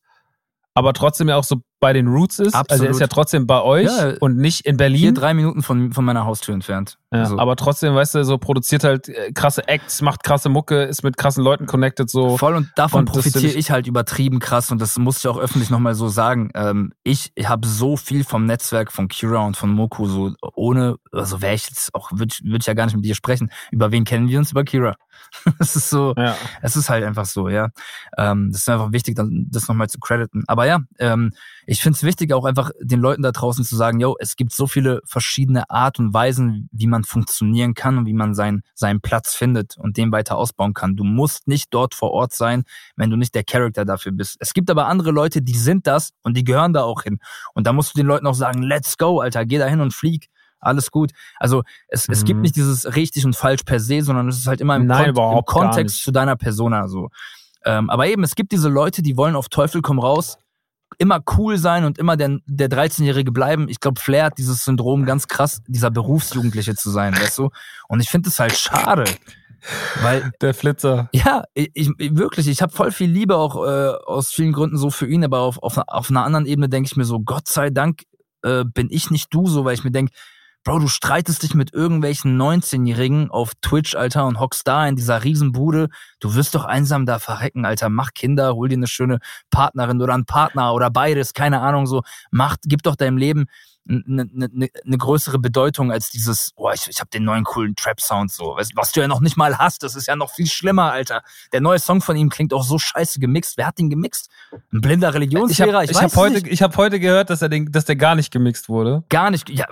aber 0.72 0.94
trotzdem 0.94 1.28
ja 1.28 1.36
auch 1.36 1.44
so 1.44 1.56
bei 1.80 1.92
den 1.92 2.08
Roots 2.08 2.38
ist. 2.40 2.54
Also 2.54 2.56
er 2.56 2.60
Absolut. 2.60 2.90
ist 2.90 3.00
ja 3.00 3.06
trotzdem 3.06 3.46
bei 3.46 3.62
euch 3.62 3.86
Ja. 3.86 4.14
und 4.20 4.36
nicht 4.36 4.62
in 4.66 4.72
Hier 4.72 4.76
Berlin. 4.78 5.14
drei 5.14 5.32
Minuten 5.34 5.62
von, 5.62 5.92
von 5.92 6.04
meiner 6.04 6.24
Haustür 6.24 6.54
entfernt. 6.54 6.98
Ja, 7.12 7.20
Also, 7.20 7.38
Aber 7.38 7.56
trotzdem, 7.56 7.94
weißt 7.94 8.16
du, 8.16 8.24
so 8.24 8.36
produziert 8.38 8.84
halt 8.84 9.08
äh, 9.08 9.32
krasse 9.32 9.66
Acts, 9.68 10.02
macht 10.02 10.24
krasse 10.24 10.48
Mucke, 10.48 10.82
ist 10.82 11.02
mit 11.04 11.16
krassen 11.16 11.42
Leuten 11.44 11.66
connected, 11.66 12.10
so. 12.10 12.36
Voll 12.36 12.56
und 12.56 12.70
davon 12.76 13.00
Und 13.00 13.04
profitiere 13.06 13.52
ich- 13.52 13.70
halt 13.70 13.86
übertrieben 13.86 14.40
krass 14.40 14.70
und 14.72 14.80
das 14.80 14.98
muss 14.98 15.18
ich 15.18 15.28
auch 15.28 15.38
öffentlich 15.38 15.70
nochmal 15.70 15.94
so 15.94 16.08
sagen. 16.08 16.50
Ähm, 16.54 16.92
ich 17.04 17.32
habe 17.44 17.66
so 17.66 17.96
viel 17.96 18.24
vom 18.24 18.44
Netzwerk 18.44 18.92
von 18.92 19.08
Kira 19.08 19.46
und 19.46 19.56
von 19.56 19.70
Moku, 19.70 20.06
so 20.06 20.32
ohne, 20.54 20.96
also 21.12 21.40
wäre 21.40 21.54
ich 21.54 21.66
jetzt 21.68 21.94
auch, 21.94 22.10
würde 22.12 22.34
würd 22.42 22.62
ich 22.62 22.66
ja 22.66 22.74
gar 22.74 22.86
nicht 22.86 22.96
mit 22.96 23.04
dir 23.04 23.14
sprechen. 23.14 23.50
Über 23.70 23.92
wen 23.92 24.04
kennen 24.04 24.28
wir 24.28 24.38
uns? 24.38 24.50
Über 24.50 24.64
Kira. 24.64 24.96
Es 25.58 25.76
ist 25.76 25.90
so, 25.90 26.14
Ja. 26.16 26.36
es 26.62 26.76
ist 26.76 26.90
halt 26.90 27.04
einfach 27.04 27.26
so, 27.26 27.48
ja. 27.48 27.68
Ähm, 28.16 28.50
das 28.52 28.62
ist 28.62 28.68
einfach 28.68 28.92
wichtig, 28.92 29.16
dann 29.16 29.46
das 29.50 29.68
nochmal 29.68 29.88
zu 29.88 29.98
crediten. 29.98 30.44
Aber 30.46 30.66
ja, 30.66 30.78
ähm, 30.98 31.32
ich 31.70 31.82
finde 31.82 31.96
es 31.96 32.02
wichtig, 32.02 32.32
auch 32.32 32.46
einfach 32.46 32.70
den 32.80 32.98
Leuten 32.98 33.20
da 33.20 33.30
draußen 33.30 33.62
zu 33.62 33.76
sagen, 33.76 34.00
yo, 34.00 34.16
es 34.18 34.36
gibt 34.36 34.54
so 34.54 34.66
viele 34.66 35.02
verschiedene 35.04 35.68
Art 35.68 35.98
und 35.98 36.14
Weisen, 36.14 36.70
wie 36.72 36.86
man 36.86 37.04
funktionieren 37.04 37.74
kann 37.74 37.98
und 37.98 38.06
wie 38.06 38.14
man 38.14 38.34
sein, 38.34 38.62
seinen 38.72 39.02
Platz 39.02 39.34
findet 39.34 39.76
und 39.76 39.98
den 39.98 40.10
weiter 40.10 40.38
ausbauen 40.38 40.72
kann. 40.72 40.96
Du 40.96 41.04
musst 41.04 41.46
nicht 41.46 41.66
dort 41.74 41.94
vor 41.94 42.12
Ort 42.12 42.32
sein, 42.32 42.64
wenn 42.96 43.10
du 43.10 43.16
nicht 43.18 43.34
der 43.34 43.44
Charakter 43.44 43.84
dafür 43.84 44.12
bist. 44.12 44.38
Es 44.40 44.54
gibt 44.54 44.70
aber 44.70 44.86
andere 44.86 45.10
Leute, 45.10 45.42
die 45.42 45.58
sind 45.58 45.86
das 45.86 46.12
und 46.22 46.38
die 46.38 46.44
gehören 46.44 46.72
da 46.72 46.84
auch 46.84 47.02
hin. 47.02 47.18
Und 47.52 47.66
da 47.66 47.74
musst 47.74 47.94
du 47.94 47.98
den 47.98 48.06
Leuten 48.06 48.26
auch 48.26 48.34
sagen, 48.34 48.62
let's 48.62 48.96
go, 48.96 49.20
Alter, 49.20 49.44
geh 49.44 49.58
da 49.58 49.66
hin 49.66 49.82
und 49.82 49.92
flieg. 49.92 50.30
Alles 50.60 50.90
gut. 50.90 51.10
Also 51.38 51.64
es, 51.88 52.08
es 52.08 52.24
gibt 52.24 52.38
Mhm. 52.38 52.42
nicht 52.42 52.56
dieses 52.56 52.96
richtig 52.96 53.26
und 53.26 53.36
falsch 53.36 53.64
per 53.64 53.78
se, 53.78 54.00
sondern 54.00 54.26
es 54.28 54.38
ist 54.38 54.46
halt 54.46 54.62
immer 54.62 54.76
im, 54.76 54.86
Nein, 54.86 55.12
Kon 55.12 55.36
im 55.36 55.44
Kontext 55.44 56.02
zu 56.02 56.12
deiner 56.12 56.36
Persona 56.36 56.88
so. 56.88 57.10
Ähm, 57.66 57.90
aber 57.90 58.06
eben, 58.06 58.24
es 58.24 58.34
gibt 58.34 58.52
diese 58.52 58.70
Leute, 58.70 59.02
die 59.02 59.18
wollen 59.18 59.36
auf 59.36 59.50
Teufel 59.50 59.82
komm 59.82 59.98
raus, 59.98 60.38
immer 60.96 61.20
cool 61.36 61.58
sein 61.58 61.84
und 61.84 61.98
immer 61.98 62.16
der, 62.16 62.38
der 62.46 62.68
13-Jährige 62.68 63.30
bleiben. 63.30 63.68
Ich 63.68 63.80
glaube, 63.80 64.00
Flair 64.00 64.24
hat 64.26 64.38
dieses 64.38 64.64
Syndrom 64.64 65.04
ganz 65.04 65.28
krass, 65.28 65.60
dieser 65.66 65.90
Berufsjugendliche 65.90 66.74
zu 66.74 66.90
sein, 66.90 67.14
weißt 67.14 67.38
du? 67.38 67.50
Und 67.88 68.00
ich 68.00 68.08
finde 68.08 68.30
es 68.30 68.40
halt 68.40 68.56
schade. 68.56 69.04
Weil 70.02 70.32
Der 70.40 70.54
Flitzer. 70.54 71.08
ja, 71.12 71.44
ich, 71.54 71.70
ich 71.74 71.90
wirklich, 71.98 72.48
ich 72.48 72.62
habe 72.62 72.72
voll 72.72 72.92
viel 72.92 73.10
Liebe 73.10 73.36
auch 73.36 73.56
äh, 73.66 73.90
aus 74.06 74.30
vielen 74.30 74.52
Gründen 74.52 74.78
so 74.78 74.90
für 74.90 75.06
ihn, 75.06 75.24
aber 75.24 75.40
auf, 75.40 75.58
auf, 75.62 75.78
auf 75.86 76.10
einer 76.10 76.24
anderen 76.24 76.46
Ebene 76.46 76.68
denke 76.68 76.86
ich 76.86 76.96
mir 76.96 77.04
so, 77.04 77.20
Gott 77.20 77.48
sei 77.48 77.70
Dank 77.70 78.02
äh, 78.42 78.64
bin 78.64 78.88
ich 78.90 79.10
nicht 79.10 79.34
du 79.34 79.46
so, 79.46 79.64
weil 79.64 79.74
ich 79.74 79.84
mir 79.84 79.90
denke, 79.90 80.12
Bro, 80.68 80.80
du 80.80 80.88
streitest 80.88 81.42
dich 81.42 81.54
mit 81.54 81.72
irgendwelchen 81.72 82.38
19-Jährigen 82.38 83.30
auf 83.30 83.52
Twitch, 83.62 83.94
Alter, 83.94 84.26
und 84.26 84.38
hockst 84.38 84.68
da 84.68 84.86
in 84.86 84.96
dieser 84.96 85.24
Riesenbude. 85.24 85.88
Du 86.20 86.34
wirst 86.34 86.54
doch 86.54 86.66
einsam 86.66 87.06
da 87.06 87.18
verrecken, 87.18 87.64
Alter. 87.64 87.88
Mach 87.88 88.12
Kinder, 88.12 88.54
hol 88.54 88.68
dir 88.68 88.74
eine 88.74 88.86
schöne 88.86 89.20
Partnerin 89.50 90.02
oder 90.02 90.12
einen 90.12 90.26
Partner 90.26 90.74
oder 90.74 90.90
beides, 90.90 91.32
keine 91.32 91.62
Ahnung, 91.62 91.86
so. 91.86 92.02
Mach, 92.30 92.56
gib 92.64 92.82
doch 92.82 92.96
deinem 92.96 93.16
Leben 93.16 93.46
eine 93.88 94.28
ne, 94.32 94.48
ne, 94.52 94.68
ne 94.84 94.98
größere 94.98 95.38
Bedeutung 95.38 95.90
als 95.90 96.10
dieses, 96.10 96.52
oh, 96.56 96.70
ich, 96.74 96.88
ich 96.88 97.00
habe 97.00 97.08
den 97.10 97.24
neuen 97.24 97.44
coolen 97.44 97.74
Trap-Sound 97.74 98.30
so. 98.30 98.54
Was, 98.56 98.68
was 98.74 98.92
du 98.92 99.00
ja 99.00 99.08
noch 99.08 99.20
nicht 99.20 99.36
mal 99.36 99.56
hast, 99.58 99.82
das 99.82 99.94
ist 99.96 100.06
ja 100.06 100.16
noch 100.16 100.30
viel 100.30 100.46
schlimmer, 100.46 100.92
Alter. 100.92 101.22
Der 101.52 101.60
neue 101.60 101.78
Song 101.78 102.00
von 102.02 102.16
ihm 102.16 102.28
klingt 102.28 102.52
auch 102.52 102.64
so 102.64 102.78
scheiße 102.78 103.18
gemixt. 103.18 103.56
Wer 103.56 103.66
hat 103.66 103.78
den 103.78 103.88
gemixt? 103.90 104.28
Ein 104.72 104.80
blinder 104.82 105.08
Ich 105.08 105.14
Religionslehrer? 105.14 105.72
habe 105.74 105.84
Ich, 105.84 105.90
ich 105.92 105.96
weiß 105.96 106.02
hab 106.02 106.16
heute, 106.16 106.34
nicht. 106.34 106.46
ich 106.48 106.62
hab 106.62 106.76
heute 106.76 107.00
gehört, 107.00 107.30
dass, 107.30 107.40
er 107.42 107.48
den, 107.48 107.72
dass 107.72 107.86
der 107.86 107.96
gar 107.96 108.14
nicht 108.14 108.30
gemixt 108.30 108.68
wurde. 108.68 109.04
Gar 109.08 109.30
nicht. 109.30 109.48
Ja, 109.48 109.66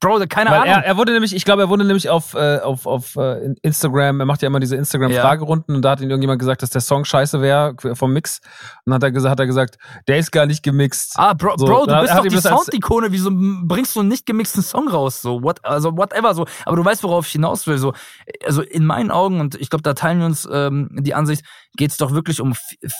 Bro, 0.00 0.24
keine 0.28 0.50
Weil 0.50 0.60
Ahnung. 0.62 0.74
er, 0.74 0.84
er 0.84 0.96
wurde 0.96 1.12
nämlich, 1.12 1.34
ich 1.34 1.44
glaube, 1.44 1.62
er 1.62 1.68
wurde 1.68 1.84
nämlich 1.84 2.08
auf, 2.08 2.34
äh, 2.34 2.58
auf, 2.58 2.86
auf 2.86 3.16
äh, 3.16 3.54
Instagram, 3.62 4.20
er 4.20 4.26
macht 4.26 4.42
ja 4.42 4.48
immer 4.48 4.60
diese 4.60 4.76
Instagram-Fragerunden 4.76 5.76
und 5.76 5.82
da 5.82 5.90
hat 5.92 6.00
ihn 6.00 6.10
irgendjemand 6.10 6.38
gesagt, 6.40 6.62
dass 6.62 6.70
der 6.70 6.80
Song 6.80 7.04
scheiße 7.04 7.40
wäre 7.40 7.74
vom 7.94 8.12
Mix. 8.12 8.40
Und 8.84 8.90
dann 8.90 8.94
hat 8.94 9.02
er, 9.04 9.10
gesagt, 9.12 9.30
hat 9.32 9.40
er 9.40 9.46
gesagt, 9.46 9.78
der 10.08 10.18
ist 10.18 10.32
gar 10.32 10.46
nicht 10.46 10.62
gemixt. 10.62 11.14
Ah, 11.16 11.34
Bro, 11.34 11.56
So, 11.58 11.66
Bro 11.66 11.86
du 11.86 12.00
bist 12.00 12.12
doch 12.14 12.24
ihm 12.24 12.28
die 12.30 12.34
das 12.36 12.46
als- 12.46 12.54
Wieso 13.20 13.30
bringst 13.66 13.94
du 13.94 14.00
einen 14.00 14.08
nicht 14.08 14.26
gemixten 14.26 14.62
Song 14.62 14.88
raus? 14.88 15.20
So, 15.20 15.42
what, 15.42 15.64
also 15.64 15.96
whatever. 15.96 16.34
So, 16.34 16.46
aber 16.64 16.76
du 16.76 16.84
weißt, 16.84 17.02
worauf 17.02 17.26
ich 17.26 17.32
hinaus 17.32 17.66
will. 17.66 17.78
So, 17.78 17.92
also 18.44 18.62
in 18.62 18.86
meinen 18.86 19.10
Augen 19.10 19.40
und 19.40 19.54
ich 19.54 19.70
glaube, 19.70 19.82
da 19.82 19.94
teilen 19.94 20.20
wir 20.20 20.26
uns 20.26 20.48
ähm, 20.50 20.88
die 20.92 21.14
Ansicht, 21.14 21.44
geht's 21.76 21.96
doch 21.96 22.12
wirklich 22.12 22.40
um 22.40 22.54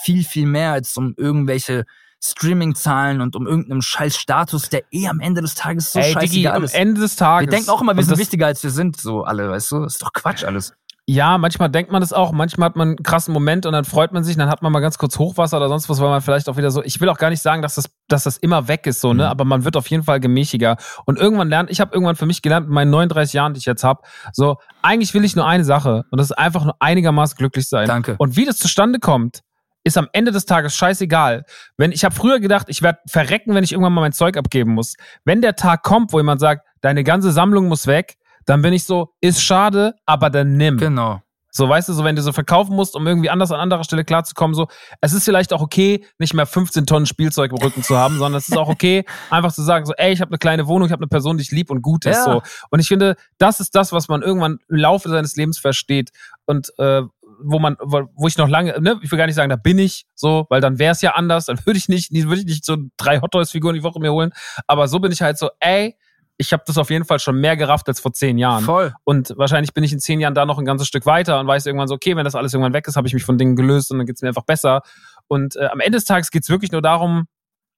viel, 0.04 0.24
viel 0.24 0.46
mehr 0.46 0.72
als 0.72 0.96
um 0.96 1.14
irgendwelche 1.16 1.84
Streaming-Zahlen 2.22 3.22
und 3.22 3.34
um 3.34 3.46
irgendeinen 3.46 3.80
scheiß 3.80 4.16
Status, 4.16 4.68
der 4.68 4.82
eh 4.92 5.08
am 5.08 5.20
Ende 5.20 5.40
des 5.40 5.54
Tages 5.54 5.92
so 5.92 5.98
Ey, 5.98 6.12
Digi, 6.14 6.20
scheißegal 6.20 6.56
am 6.56 6.64
ist. 6.64 6.74
Ende 6.74 7.00
des 7.00 7.16
Tages. 7.16 7.46
wir 7.46 7.50
denken 7.50 7.70
auch 7.70 7.80
immer, 7.80 7.96
wir 7.96 8.04
sind 8.04 8.18
wichtiger 8.18 8.46
als 8.46 8.62
wir 8.62 8.70
sind, 8.70 9.00
so 9.00 9.24
alle, 9.24 9.48
weißt 9.48 9.72
du? 9.72 9.84
ist 9.84 10.02
doch 10.02 10.12
Quatsch 10.12 10.44
alles. 10.44 10.74
Ja, 11.12 11.38
manchmal 11.38 11.68
denkt 11.68 11.90
man 11.90 12.02
das 12.02 12.12
auch. 12.12 12.30
Manchmal 12.30 12.66
hat 12.66 12.76
man 12.76 12.90
einen 12.90 13.02
krassen 13.02 13.34
Moment 13.34 13.66
und 13.66 13.72
dann 13.72 13.84
freut 13.84 14.12
man 14.12 14.22
sich, 14.22 14.36
dann 14.36 14.48
hat 14.48 14.62
man 14.62 14.70
mal 14.70 14.78
ganz 14.78 14.96
kurz 14.96 15.18
Hochwasser 15.18 15.56
oder 15.56 15.68
sonst 15.68 15.88
was, 15.88 16.00
weil 16.00 16.08
man 16.08 16.20
vielleicht 16.20 16.48
auch 16.48 16.56
wieder 16.56 16.70
so. 16.70 16.84
Ich 16.84 17.00
will 17.00 17.08
auch 17.08 17.18
gar 17.18 17.30
nicht 17.30 17.42
sagen, 17.42 17.62
dass 17.62 17.74
das, 17.74 17.90
dass 18.06 18.22
das 18.22 18.36
immer 18.36 18.68
weg 18.68 18.86
ist, 18.86 19.00
so, 19.00 19.12
ne? 19.12 19.24
Mhm. 19.24 19.28
Aber 19.28 19.44
man 19.44 19.64
wird 19.64 19.76
auf 19.76 19.88
jeden 19.88 20.04
Fall 20.04 20.20
gemäßiger. 20.20 20.76
Und 21.06 21.18
irgendwann 21.18 21.48
lernt, 21.48 21.68
ich 21.68 21.80
habe 21.80 21.92
irgendwann 21.92 22.14
für 22.14 22.26
mich 22.26 22.42
gelernt, 22.42 22.68
mit 22.68 22.74
meinen 22.74 22.90
39 22.90 23.32
Jahren, 23.32 23.54
die 23.54 23.58
ich 23.58 23.64
jetzt 23.64 23.82
habe, 23.82 24.02
so, 24.32 24.58
eigentlich 24.82 25.12
will 25.12 25.24
ich 25.24 25.34
nur 25.34 25.44
eine 25.48 25.64
Sache 25.64 26.04
und 26.12 26.18
das 26.20 26.30
ist 26.30 26.38
einfach 26.38 26.62
nur 26.62 26.76
einigermaßen 26.78 27.36
glücklich 27.36 27.68
sein. 27.68 27.88
Danke. 27.88 28.14
Und 28.18 28.36
wie 28.36 28.44
das 28.44 28.58
zustande 28.58 29.00
kommt, 29.00 29.40
ist 29.82 29.98
am 29.98 30.06
Ende 30.12 30.30
des 30.30 30.44
Tages 30.44 30.76
scheißegal. 30.76 31.44
Wenn 31.76 31.90
ich 31.90 32.04
habe 32.04 32.14
früher 32.14 32.38
gedacht, 32.38 32.66
ich 32.68 32.82
werde 32.82 33.00
verrecken, 33.08 33.56
wenn 33.56 33.64
ich 33.64 33.72
irgendwann 33.72 33.94
mal 33.94 34.02
mein 34.02 34.12
Zeug 34.12 34.36
abgeben 34.36 34.74
muss. 34.74 34.94
Wenn 35.24 35.42
der 35.42 35.56
Tag 35.56 35.82
kommt, 35.82 36.12
wo 36.12 36.18
jemand 36.18 36.40
sagt, 36.40 36.68
deine 36.82 37.02
ganze 37.02 37.32
Sammlung 37.32 37.66
muss 37.66 37.88
weg, 37.88 38.14
dann 38.50 38.62
bin 38.62 38.72
ich 38.72 38.82
so, 38.82 39.14
ist 39.20 39.44
schade, 39.44 39.94
aber 40.06 40.28
dann 40.28 40.56
nimm. 40.56 40.76
Genau. 40.76 41.22
So, 41.52 41.68
weißt 41.68 41.88
du, 41.88 41.92
so 41.92 42.02
wenn 42.02 42.16
du 42.16 42.22
so 42.22 42.32
verkaufen 42.32 42.74
musst, 42.74 42.96
um 42.96 43.06
irgendwie 43.06 43.30
anders 43.30 43.52
an 43.52 43.60
anderer 43.60 43.84
Stelle 43.84 44.04
klarzukommen, 44.04 44.54
so, 44.54 44.66
es 45.00 45.12
ist 45.12 45.24
vielleicht 45.24 45.52
auch 45.52 45.60
okay, 45.60 46.04
nicht 46.18 46.34
mehr 46.34 46.46
15 46.46 46.84
Tonnen 46.84 47.06
Spielzeug 47.06 47.52
im 47.52 47.58
Rücken 47.58 47.84
zu 47.84 47.96
haben, 47.96 48.18
sondern 48.18 48.38
es 48.38 48.48
ist 48.48 48.56
auch 48.56 48.68
okay, 48.68 49.04
einfach 49.30 49.52
zu 49.52 49.62
sagen, 49.62 49.86
so, 49.86 49.92
ey, 49.96 50.12
ich 50.12 50.20
habe 50.20 50.32
eine 50.32 50.38
kleine 50.38 50.66
Wohnung, 50.66 50.86
ich 50.86 50.92
habe 50.92 51.00
eine 51.00 51.08
Person, 51.08 51.38
die 51.38 51.42
ich 51.42 51.52
lieb 51.52 51.70
und 51.70 51.80
gut 51.80 52.06
ist. 52.06 52.16
Ja. 52.16 52.24
So. 52.24 52.42
Und 52.70 52.80
ich 52.80 52.88
finde, 52.88 53.14
das 53.38 53.60
ist 53.60 53.76
das, 53.76 53.92
was 53.92 54.08
man 54.08 54.20
irgendwann 54.20 54.58
im 54.68 54.76
Laufe 54.76 55.08
seines 55.08 55.36
Lebens 55.36 55.58
versteht. 55.58 56.10
Und 56.46 56.72
äh, 56.78 57.02
wo 57.42 57.60
man, 57.60 57.76
wo 57.80 58.26
ich 58.26 58.36
noch 58.36 58.48
lange, 58.48 58.80
ne, 58.80 58.98
ich 59.00 59.12
will 59.12 59.18
gar 59.18 59.26
nicht 59.26 59.36
sagen, 59.36 59.50
da 59.50 59.56
bin 59.56 59.78
ich 59.78 60.06
so, 60.16 60.46
weil 60.50 60.60
dann 60.60 60.80
wäre 60.80 60.92
es 60.92 61.02
ja 61.02 61.12
anders, 61.12 61.46
dann 61.46 61.58
würde 61.64 61.78
ich 61.78 61.88
nicht, 61.88 62.12
würde 62.12 62.40
ich 62.40 62.46
nicht 62.46 62.64
so 62.64 62.76
drei 62.96 63.20
Hot 63.20 63.30
Toys 63.30 63.52
Figuren 63.52 63.76
die 63.76 63.84
Woche 63.84 64.00
mir 64.00 64.12
holen. 64.12 64.32
Aber 64.66 64.88
so 64.88 64.98
bin 64.98 65.12
ich 65.12 65.22
halt 65.22 65.38
so, 65.38 65.50
ey, 65.60 65.96
ich 66.40 66.54
habe 66.54 66.62
das 66.66 66.78
auf 66.78 66.88
jeden 66.88 67.04
Fall 67.04 67.18
schon 67.18 67.38
mehr 67.38 67.54
gerafft 67.54 67.86
als 67.86 68.00
vor 68.00 68.14
zehn 68.14 68.38
Jahren. 68.38 68.64
Voll. 68.64 68.94
Und 69.04 69.34
wahrscheinlich 69.36 69.74
bin 69.74 69.84
ich 69.84 69.92
in 69.92 70.00
zehn 70.00 70.20
Jahren 70.20 70.34
da 70.34 70.46
noch 70.46 70.58
ein 70.58 70.64
ganzes 70.64 70.88
Stück 70.88 71.04
weiter 71.04 71.38
und 71.38 71.46
weiß 71.46 71.66
irgendwann 71.66 71.86
so, 71.86 71.94
okay, 71.94 72.16
wenn 72.16 72.24
das 72.24 72.34
alles 72.34 72.54
irgendwann 72.54 72.72
weg 72.72 72.88
ist, 72.88 72.96
habe 72.96 73.06
ich 73.06 73.12
mich 73.12 73.24
von 73.24 73.36
Dingen 73.36 73.56
gelöst 73.56 73.92
und 73.92 73.98
dann 73.98 74.06
geht's 74.06 74.22
mir 74.22 74.28
einfach 74.28 74.46
besser. 74.46 74.80
Und 75.28 75.56
äh, 75.56 75.66
am 75.66 75.80
Ende 75.80 75.98
des 75.98 76.06
Tages 76.06 76.30
geht's 76.30 76.48
wirklich 76.48 76.72
nur 76.72 76.80
darum, 76.80 77.26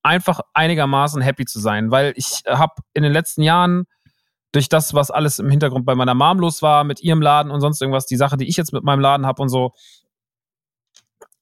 einfach 0.01 0.39
einigermaßen 0.53 1.21
happy 1.21 1.43
zu 1.43 1.59
sein, 1.59 1.91
weil 1.91 2.13
ich 2.15 2.43
habe 2.47 2.73
in 2.93 3.03
den 3.03 3.11
letzten 3.11 3.41
Jahren 3.41 3.83
durch 4.53 4.69
das, 4.69 4.93
was 4.93 5.11
alles 5.11 5.39
im 5.39 5.49
Hintergrund 5.49 5.85
bei 5.85 5.95
meiner 5.95 6.13
Mom 6.13 6.39
los 6.39 6.61
war, 6.61 6.85
mit 6.85 7.01
ihrem 7.01 7.21
Laden 7.21 7.51
und 7.51 7.59
sonst 7.59 7.81
irgendwas, 7.81 8.05
die 8.05 8.15
Sache, 8.15 8.37
die 8.37 8.47
ich 8.47 8.55
jetzt 8.55 8.71
mit 8.71 8.85
meinem 8.85 9.01
Laden 9.01 9.25
habe 9.25 9.41
und 9.41 9.49
so, 9.49 9.73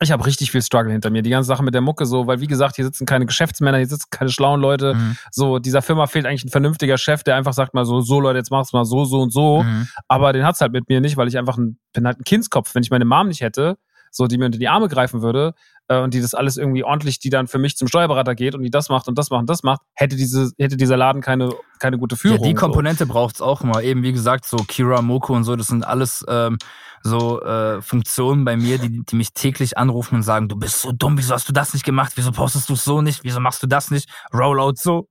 ich 0.01 0.11
habe 0.11 0.25
richtig 0.25 0.51
viel 0.51 0.61
Struggle 0.61 0.91
hinter 0.91 1.09
mir. 1.09 1.21
Die 1.21 1.29
ganze 1.29 1.47
Sache 1.47 1.63
mit 1.63 1.73
der 1.73 1.81
Mucke 1.81 2.05
so, 2.05 2.27
weil 2.27 2.41
wie 2.41 2.47
gesagt, 2.47 2.75
hier 2.75 2.85
sitzen 2.85 3.05
keine 3.05 3.25
Geschäftsmänner, 3.25 3.77
hier 3.77 3.87
sitzen 3.87 4.07
keine 4.09 4.29
schlauen 4.29 4.59
Leute. 4.59 4.95
Mhm. 4.95 5.17
So, 5.31 5.59
dieser 5.59 5.81
Firma 5.81 6.07
fehlt 6.07 6.25
eigentlich 6.25 6.45
ein 6.45 6.49
vernünftiger 6.49 6.97
Chef, 6.97 7.23
der 7.23 7.35
einfach 7.35 7.53
sagt 7.53 7.73
mal 7.73 7.85
so, 7.85 8.01
so 8.01 8.19
Leute, 8.19 8.39
jetzt 8.39 8.51
mach's 8.51 8.73
mal 8.73 8.85
so, 8.85 9.05
so 9.05 9.21
und 9.21 9.31
so. 9.31 9.63
Mhm. 9.63 9.87
Aber 10.07 10.33
den 10.33 10.43
hat's 10.43 10.59
halt 10.59 10.71
mit 10.71 10.89
mir 10.89 11.01
nicht, 11.01 11.17
weil 11.17 11.27
ich 11.27 11.37
einfach 11.37 11.57
ein, 11.57 11.77
bin 11.93 12.05
halt 12.05 12.19
ein 12.19 12.23
Kindskopf. 12.23 12.73
Wenn 12.73 12.83
ich 12.83 12.89
meine 12.89 13.05
Mom 13.05 13.27
nicht 13.27 13.41
hätte, 13.41 13.77
so, 14.11 14.27
die 14.27 14.37
mir 14.37 14.45
unter 14.45 14.59
die 14.59 14.67
Arme 14.67 14.87
greifen 14.87 15.21
würde 15.21 15.53
äh, 15.87 15.99
und 15.99 16.13
die 16.13 16.21
das 16.21 16.33
alles 16.33 16.57
irgendwie 16.57 16.83
ordentlich, 16.83 17.19
die 17.19 17.29
dann 17.29 17.47
für 17.47 17.57
mich 17.57 17.77
zum 17.77 17.87
Steuerberater 17.87 18.35
geht 18.35 18.53
und 18.55 18.61
die 18.61 18.69
das 18.69 18.89
macht 18.89 19.07
und 19.07 19.17
das 19.17 19.29
macht 19.29 19.41
und 19.41 19.49
das 19.49 19.63
macht, 19.63 19.81
hätte 19.93 20.15
diese, 20.15 20.51
hätte 20.57 20.77
dieser 20.77 20.97
Laden 20.97 21.21
keine, 21.21 21.51
keine 21.79 21.97
gute 21.97 22.15
Ja, 22.15 22.19
Führung. 22.19 22.43
die 22.43 22.51
so. 22.51 22.55
Komponente 22.57 23.05
braucht's 23.05 23.41
auch 23.41 23.61
immer. 23.61 23.81
Eben, 23.81 24.03
wie 24.03 24.11
gesagt, 24.11 24.45
so 24.45 24.57
Kira, 24.57 25.01
Moko 25.01 25.33
und 25.33 25.43
so, 25.43 25.55
das 25.55 25.67
sind 25.67 25.85
alles 25.85 26.23
ähm, 26.27 26.57
so 27.03 27.41
äh, 27.41 27.81
Funktionen 27.81 28.45
bei 28.45 28.57
mir, 28.57 28.77
die, 28.77 29.03
die 29.03 29.15
mich 29.15 29.33
täglich 29.33 29.77
anrufen 29.77 30.15
und 30.15 30.23
sagen, 30.23 30.49
du 30.49 30.55
bist 30.55 30.81
so 30.81 30.91
dumm, 30.91 31.17
wieso 31.17 31.33
hast 31.33 31.49
du 31.49 31.53
das 31.53 31.73
nicht 31.73 31.85
gemacht? 31.85 32.11
Wieso 32.15 32.31
postest 32.31 32.69
du 32.69 32.75
so 32.75 33.01
nicht? 33.01 33.23
Wieso 33.23 33.39
machst 33.39 33.63
du 33.63 33.67
das 33.67 33.91
nicht? 33.91 34.09
Rollout 34.33 34.75
so 34.75 35.07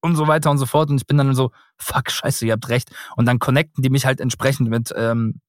und 0.00 0.16
so 0.16 0.28
weiter 0.28 0.50
und 0.50 0.58
so 0.58 0.66
fort. 0.66 0.88
Und 0.88 0.96
ich 1.00 1.06
bin 1.06 1.18
dann 1.18 1.34
so, 1.34 1.50
fuck, 1.76 2.10
scheiße, 2.10 2.46
ihr 2.46 2.52
habt 2.52 2.68
recht. 2.68 2.90
Und 3.16 3.26
dann 3.26 3.38
connecten 3.38 3.82
die 3.82 3.90
mich 3.90 4.06
halt 4.06 4.20
entsprechend 4.20 4.70
mit 4.70 4.92
ähm, 4.96 5.40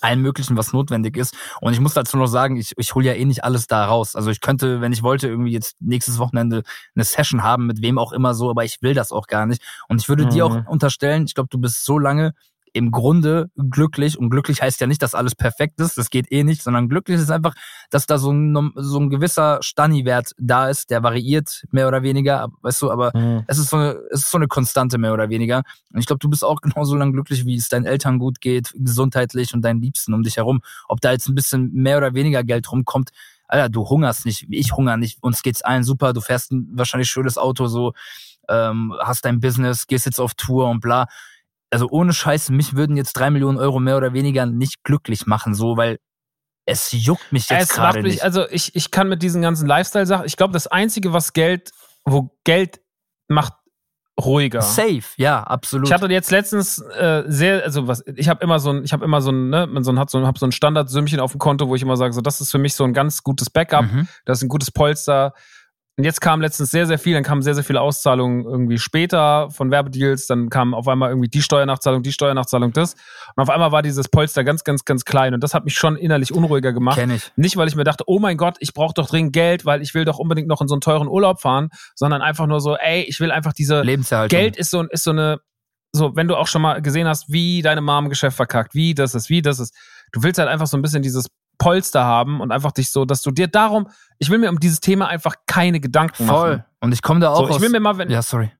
allem 0.00 0.22
Möglichen, 0.22 0.56
was 0.56 0.72
notwendig 0.72 1.16
ist. 1.16 1.34
Und 1.60 1.72
ich 1.72 1.80
muss 1.80 1.94
dazu 1.94 2.16
noch 2.16 2.26
sagen, 2.26 2.56
ich, 2.56 2.72
ich 2.76 2.94
hole 2.94 3.06
ja 3.06 3.12
eh 3.14 3.24
nicht 3.24 3.44
alles 3.44 3.66
da 3.66 3.84
raus. 3.86 4.16
Also 4.16 4.30
ich 4.30 4.40
könnte, 4.40 4.80
wenn 4.80 4.92
ich 4.92 5.02
wollte, 5.02 5.28
irgendwie 5.28 5.52
jetzt 5.52 5.76
nächstes 5.80 6.18
Wochenende 6.18 6.62
eine 6.94 7.04
Session 7.04 7.42
haben, 7.42 7.66
mit 7.66 7.82
wem 7.82 7.98
auch 7.98 8.12
immer 8.12 8.34
so, 8.34 8.50
aber 8.50 8.64
ich 8.64 8.82
will 8.82 8.94
das 8.94 9.12
auch 9.12 9.26
gar 9.26 9.46
nicht. 9.46 9.62
Und 9.88 10.00
ich 10.00 10.08
würde 10.08 10.26
dir 10.26 10.46
Mhm. 10.48 10.50
auch 10.50 10.66
unterstellen, 10.66 11.24
ich 11.26 11.34
glaube, 11.34 11.48
du 11.50 11.58
bist 11.58 11.84
so 11.84 11.98
lange 11.98 12.34
im 12.74 12.90
Grunde 12.90 13.50
glücklich 13.56 14.18
und 14.18 14.28
glücklich 14.30 14.60
heißt 14.60 14.80
ja 14.80 14.86
nicht, 14.86 15.00
dass 15.00 15.14
alles 15.14 15.34
perfekt 15.34 15.80
ist, 15.80 15.96
das 15.96 16.10
geht 16.10 16.30
eh 16.30 16.44
nicht, 16.44 16.62
sondern 16.62 16.88
glücklich 16.88 17.18
ist 17.20 17.30
einfach, 17.30 17.54
dass 17.90 18.06
da 18.06 18.18
so 18.18 18.32
ein, 18.32 18.72
so 18.74 18.98
ein 19.00 19.10
gewisser 19.10 19.58
Stani-Wert 19.62 20.32
da 20.38 20.68
ist, 20.68 20.90
der 20.90 21.02
variiert 21.02 21.64
mehr 21.70 21.88
oder 21.88 22.02
weniger, 22.02 22.48
weißt 22.62 22.82
du, 22.82 22.90
aber 22.90 23.12
Mhm. 23.14 23.44
es 23.46 23.58
ist 23.58 23.70
so 23.70 23.76
eine, 23.76 23.92
es 24.10 24.22
ist 24.24 24.30
so 24.32 24.38
eine 24.38 24.48
Konstante 24.48 24.98
mehr 24.98 25.14
oder 25.14 25.28
weniger. 25.30 25.62
Und 25.92 26.00
ich 26.00 26.06
glaube, 26.06 26.18
du 26.18 26.28
bist 26.28 26.44
auch 26.44 26.60
genauso 26.62 26.96
lang 26.96 27.12
glücklich, 27.12 27.46
wie 27.46 27.54
es 27.56 27.68
deinen 27.68 27.86
Eltern 27.86 28.18
gut 28.18 28.40
geht, 28.40 28.72
gesundheitlich 28.76 29.54
und 29.54 29.62
deinen 29.62 29.80
Liebsten 29.80 30.12
um 30.12 30.22
dich 30.22 30.36
herum. 30.36 30.60
Ob 30.88 31.00
da 31.00 31.12
jetzt 31.12 31.28
ein 31.28 31.34
bisschen 31.34 31.72
mehr 31.72 31.96
oder 31.98 32.14
weniger 32.14 32.42
Geld 32.44 32.70
rumkommt, 32.70 33.10
Alter, 33.46 33.68
du 33.68 33.88
hungerst 33.88 34.26
nicht, 34.26 34.46
ich 34.50 34.72
hungere 34.72 34.98
nicht, 34.98 35.22
uns 35.22 35.42
geht's 35.42 35.62
allen 35.62 35.84
super, 35.84 36.12
du 36.12 36.20
fährst 36.20 36.50
ein 36.50 36.68
wahrscheinlich 36.72 37.08
schönes 37.08 37.38
Auto, 37.38 37.66
so, 37.66 37.92
ähm, 38.48 38.94
hast 39.00 39.24
dein 39.24 39.40
Business, 39.40 39.86
gehst 39.86 40.06
jetzt 40.06 40.20
auf 40.20 40.34
Tour 40.34 40.68
und 40.68 40.80
bla. 40.80 41.06
Also 41.74 41.88
ohne 41.90 42.12
Scheiß, 42.12 42.50
mich 42.50 42.74
würden 42.76 42.96
jetzt 42.96 43.12
drei 43.14 43.30
Millionen 43.30 43.58
Euro 43.58 43.80
mehr 43.80 43.96
oder 43.96 44.12
weniger 44.12 44.46
nicht 44.46 44.82
glücklich 44.84 45.26
machen, 45.26 45.54
so, 45.54 45.76
weil 45.76 45.98
es 46.66 46.92
juckt 46.92 47.30
mich 47.32 47.50
jetzt 47.50 47.74
gerade 47.74 48.00
mich, 48.02 48.12
nicht. 48.14 48.22
also 48.24 48.48
ich, 48.48 48.74
ich 48.74 48.90
kann 48.90 49.08
mit 49.08 49.22
diesen 49.22 49.42
ganzen 49.42 49.66
Lifestyle-Sachen, 49.66 50.24
ich 50.24 50.36
glaube, 50.36 50.52
das 50.54 50.66
Einzige, 50.66 51.12
was 51.12 51.32
Geld, 51.34 51.72
wo 52.06 52.30
Geld 52.44 52.80
macht, 53.28 53.52
ruhiger. 54.18 54.62
Safe, 54.62 55.02
ja, 55.16 55.42
absolut. 55.42 55.88
Ich 55.88 55.92
hatte 55.92 56.06
jetzt 56.06 56.30
letztens 56.30 56.78
äh, 56.78 57.24
sehr, 57.26 57.64
also 57.64 57.88
was, 57.88 58.02
ich 58.14 58.28
habe 58.28 58.42
immer 58.44 58.60
so 58.60 58.70
ein, 58.70 58.84
ich 58.84 58.92
habe 58.92 59.04
immer 59.04 59.20
so 59.20 59.30
ein, 59.32 59.50
ne, 59.50 59.68
so 59.80 59.90
ein, 59.92 59.98
hat 59.98 60.08
so, 60.08 60.18
ein- 60.18 60.26
hab 60.26 60.38
so 60.38 60.46
ein 60.46 60.52
Standardsümmchen 60.52 61.18
auf 61.20 61.32
dem 61.32 61.40
Konto, 61.40 61.68
wo 61.68 61.74
ich 61.74 61.82
immer 61.82 61.96
sage, 61.96 62.12
so 62.14 62.20
das 62.20 62.40
ist 62.40 62.50
für 62.52 62.58
mich 62.58 62.74
so 62.74 62.84
ein 62.84 62.92
ganz 62.94 63.22
gutes 63.24 63.50
Backup, 63.50 63.86
Mhm. 63.92 64.08
das 64.24 64.38
ist 64.38 64.44
ein 64.44 64.48
gutes 64.48 64.70
Polster. 64.70 65.32
Und 65.96 66.02
jetzt 66.02 66.20
kam 66.20 66.40
letztens 66.40 66.72
sehr, 66.72 66.86
sehr 66.86 66.98
viel, 66.98 67.14
dann 67.14 67.22
kamen 67.22 67.42
sehr, 67.42 67.54
sehr 67.54 67.62
viele 67.62 67.80
Auszahlungen 67.80 68.44
irgendwie 68.44 68.78
später 68.78 69.48
von 69.50 69.70
Werbedeals, 69.70 70.26
dann 70.26 70.48
kam 70.50 70.74
auf 70.74 70.88
einmal 70.88 71.10
irgendwie 71.10 71.28
die 71.28 71.40
Steuernachzahlung, 71.40 72.02
die 72.02 72.12
Steuernachzahlung, 72.12 72.72
das. 72.72 72.94
Und 73.36 73.42
auf 73.42 73.48
einmal 73.48 73.70
war 73.70 73.80
dieses 73.80 74.08
Polster 74.08 74.42
ganz, 74.42 74.64
ganz, 74.64 74.84
ganz 74.84 75.04
klein. 75.04 75.34
Und 75.34 75.44
das 75.44 75.54
hat 75.54 75.64
mich 75.64 75.74
schon 75.74 75.96
innerlich 75.96 76.32
unruhiger 76.32 76.72
gemacht. 76.72 76.98
Kenn 76.98 77.10
ich. 77.10 77.30
Nicht, 77.36 77.56
weil 77.56 77.68
ich 77.68 77.76
mir 77.76 77.84
dachte, 77.84 78.04
oh 78.08 78.18
mein 78.18 78.36
Gott, 78.36 78.56
ich 78.58 78.74
brauche 78.74 78.94
doch 78.94 79.08
dringend 79.08 79.32
Geld, 79.32 79.64
weil 79.66 79.82
ich 79.82 79.94
will 79.94 80.04
doch 80.04 80.18
unbedingt 80.18 80.48
noch 80.48 80.60
in 80.60 80.66
so 80.66 80.74
einen 80.74 80.80
teuren 80.80 81.06
Urlaub 81.06 81.40
fahren, 81.40 81.68
sondern 81.94 82.22
einfach 82.22 82.48
nur 82.48 82.60
so, 82.60 82.76
ey, 82.76 83.02
ich 83.02 83.20
will 83.20 83.30
einfach 83.30 83.52
diese 83.52 83.82
Lebenserhaltung. 83.82 84.36
Geld 84.36 84.56
ist 84.56 84.70
so, 84.70 84.82
ist 84.82 85.04
so 85.04 85.10
eine, 85.10 85.38
so, 85.92 86.16
wenn 86.16 86.26
du 86.26 86.34
auch 86.34 86.48
schon 86.48 86.62
mal 86.62 86.82
gesehen 86.82 87.06
hast, 87.06 87.30
wie 87.32 87.62
deine 87.62 87.80
Mom 87.80 88.06
ein 88.06 88.10
Geschäft 88.10 88.36
verkackt, 88.36 88.74
wie 88.74 88.94
das 88.94 89.14
ist, 89.14 89.30
wie 89.30 89.42
das 89.42 89.60
ist. 89.60 89.72
Du 90.10 90.24
willst 90.24 90.40
halt 90.40 90.48
einfach 90.48 90.66
so 90.66 90.76
ein 90.76 90.82
bisschen 90.82 91.02
dieses 91.02 91.28
Polster 91.58 92.04
haben 92.04 92.40
und 92.40 92.52
einfach 92.52 92.72
dich 92.72 92.90
so, 92.90 93.04
dass 93.04 93.22
du 93.22 93.30
dir 93.30 93.48
darum, 93.48 93.88
ich 94.18 94.30
will 94.30 94.38
mir 94.38 94.50
um 94.50 94.60
dieses 94.60 94.80
Thema 94.80 95.08
einfach 95.08 95.34
keine 95.46 95.80
Gedanken 95.80 96.26
Voll. 96.26 96.56
machen. 96.56 96.64
Und 96.80 96.92
ich 96.92 97.02
komme 97.02 97.20
da 97.20 97.30
auch 97.30 97.48
So, 97.48 97.56
ich 97.56 97.60
will 97.60 97.70
mir 97.70 97.80
mal, 97.80 97.98
wenn, 97.98 98.10
ja, 98.10 98.22
sorry. 98.22 98.50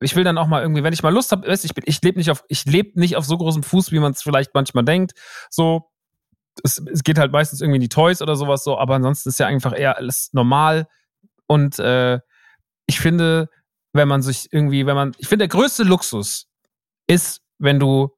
ich 0.00 0.14
will 0.16 0.24
dann 0.24 0.38
auch 0.38 0.46
mal 0.46 0.62
irgendwie, 0.62 0.82
wenn 0.82 0.92
ich 0.92 1.02
mal 1.02 1.12
Lust 1.12 1.32
habe, 1.32 1.46
weißt, 1.46 1.64
ich 1.64 1.74
bin, 1.74 1.84
ich 1.86 2.02
lebe 2.02 2.18
nicht 2.18 2.30
auf, 2.30 2.44
ich 2.48 2.64
lebe 2.64 2.98
nicht 2.98 3.16
auf 3.16 3.24
so 3.24 3.36
großem 3.36 3.62
Fuß, 3.62 3.92
wie 3.92 3.98
man 3.98 4.12
es 4.12 4.22
vielleicht 4.22 4.54
manchmal 4.54 4.84
denkt. 4.84 5.12
So, 5.50 5.90
es, 6.62 6.78
es 6.78 7.02
geht 7.02 7.18
halt 7.18 7.32
meistens 7.32 7.60
irgendwie 7.60 7.76
in 7.76 7.82
die 7.82 7.88
Toys 7.88 8.20
oder 8.20 8.36
sowas 8.36 8.64
so, 8.64 8.78
aber 8.78 8.94
ansonsten 8.96 9.28
ist 9.28 9.38
ja 9.38 9.46
einfach 9.46 9.76
eher 9.76 9.96
alles 9.96 10.30
normal. 10.32 10.86
Und 11.46 11.78
äh, 11.78 12.20
ich 12.86 13.00
finde, 13.00 13.48
wenn 13.92 14.08
man 14.08 14.22
sich 14.22 14.52
irgendwie, 14.52 14.86
wenn 14.86 14.96
man, 14.96 15.12
ich 15.18 15.28
finde, 15.28 15.46
der 15.46 15.56
größte 15.56 15.82
Luxus 15.84 16.48
ist, 17.06 17.42
wenn 17.58 17.78
du 17.78 18.10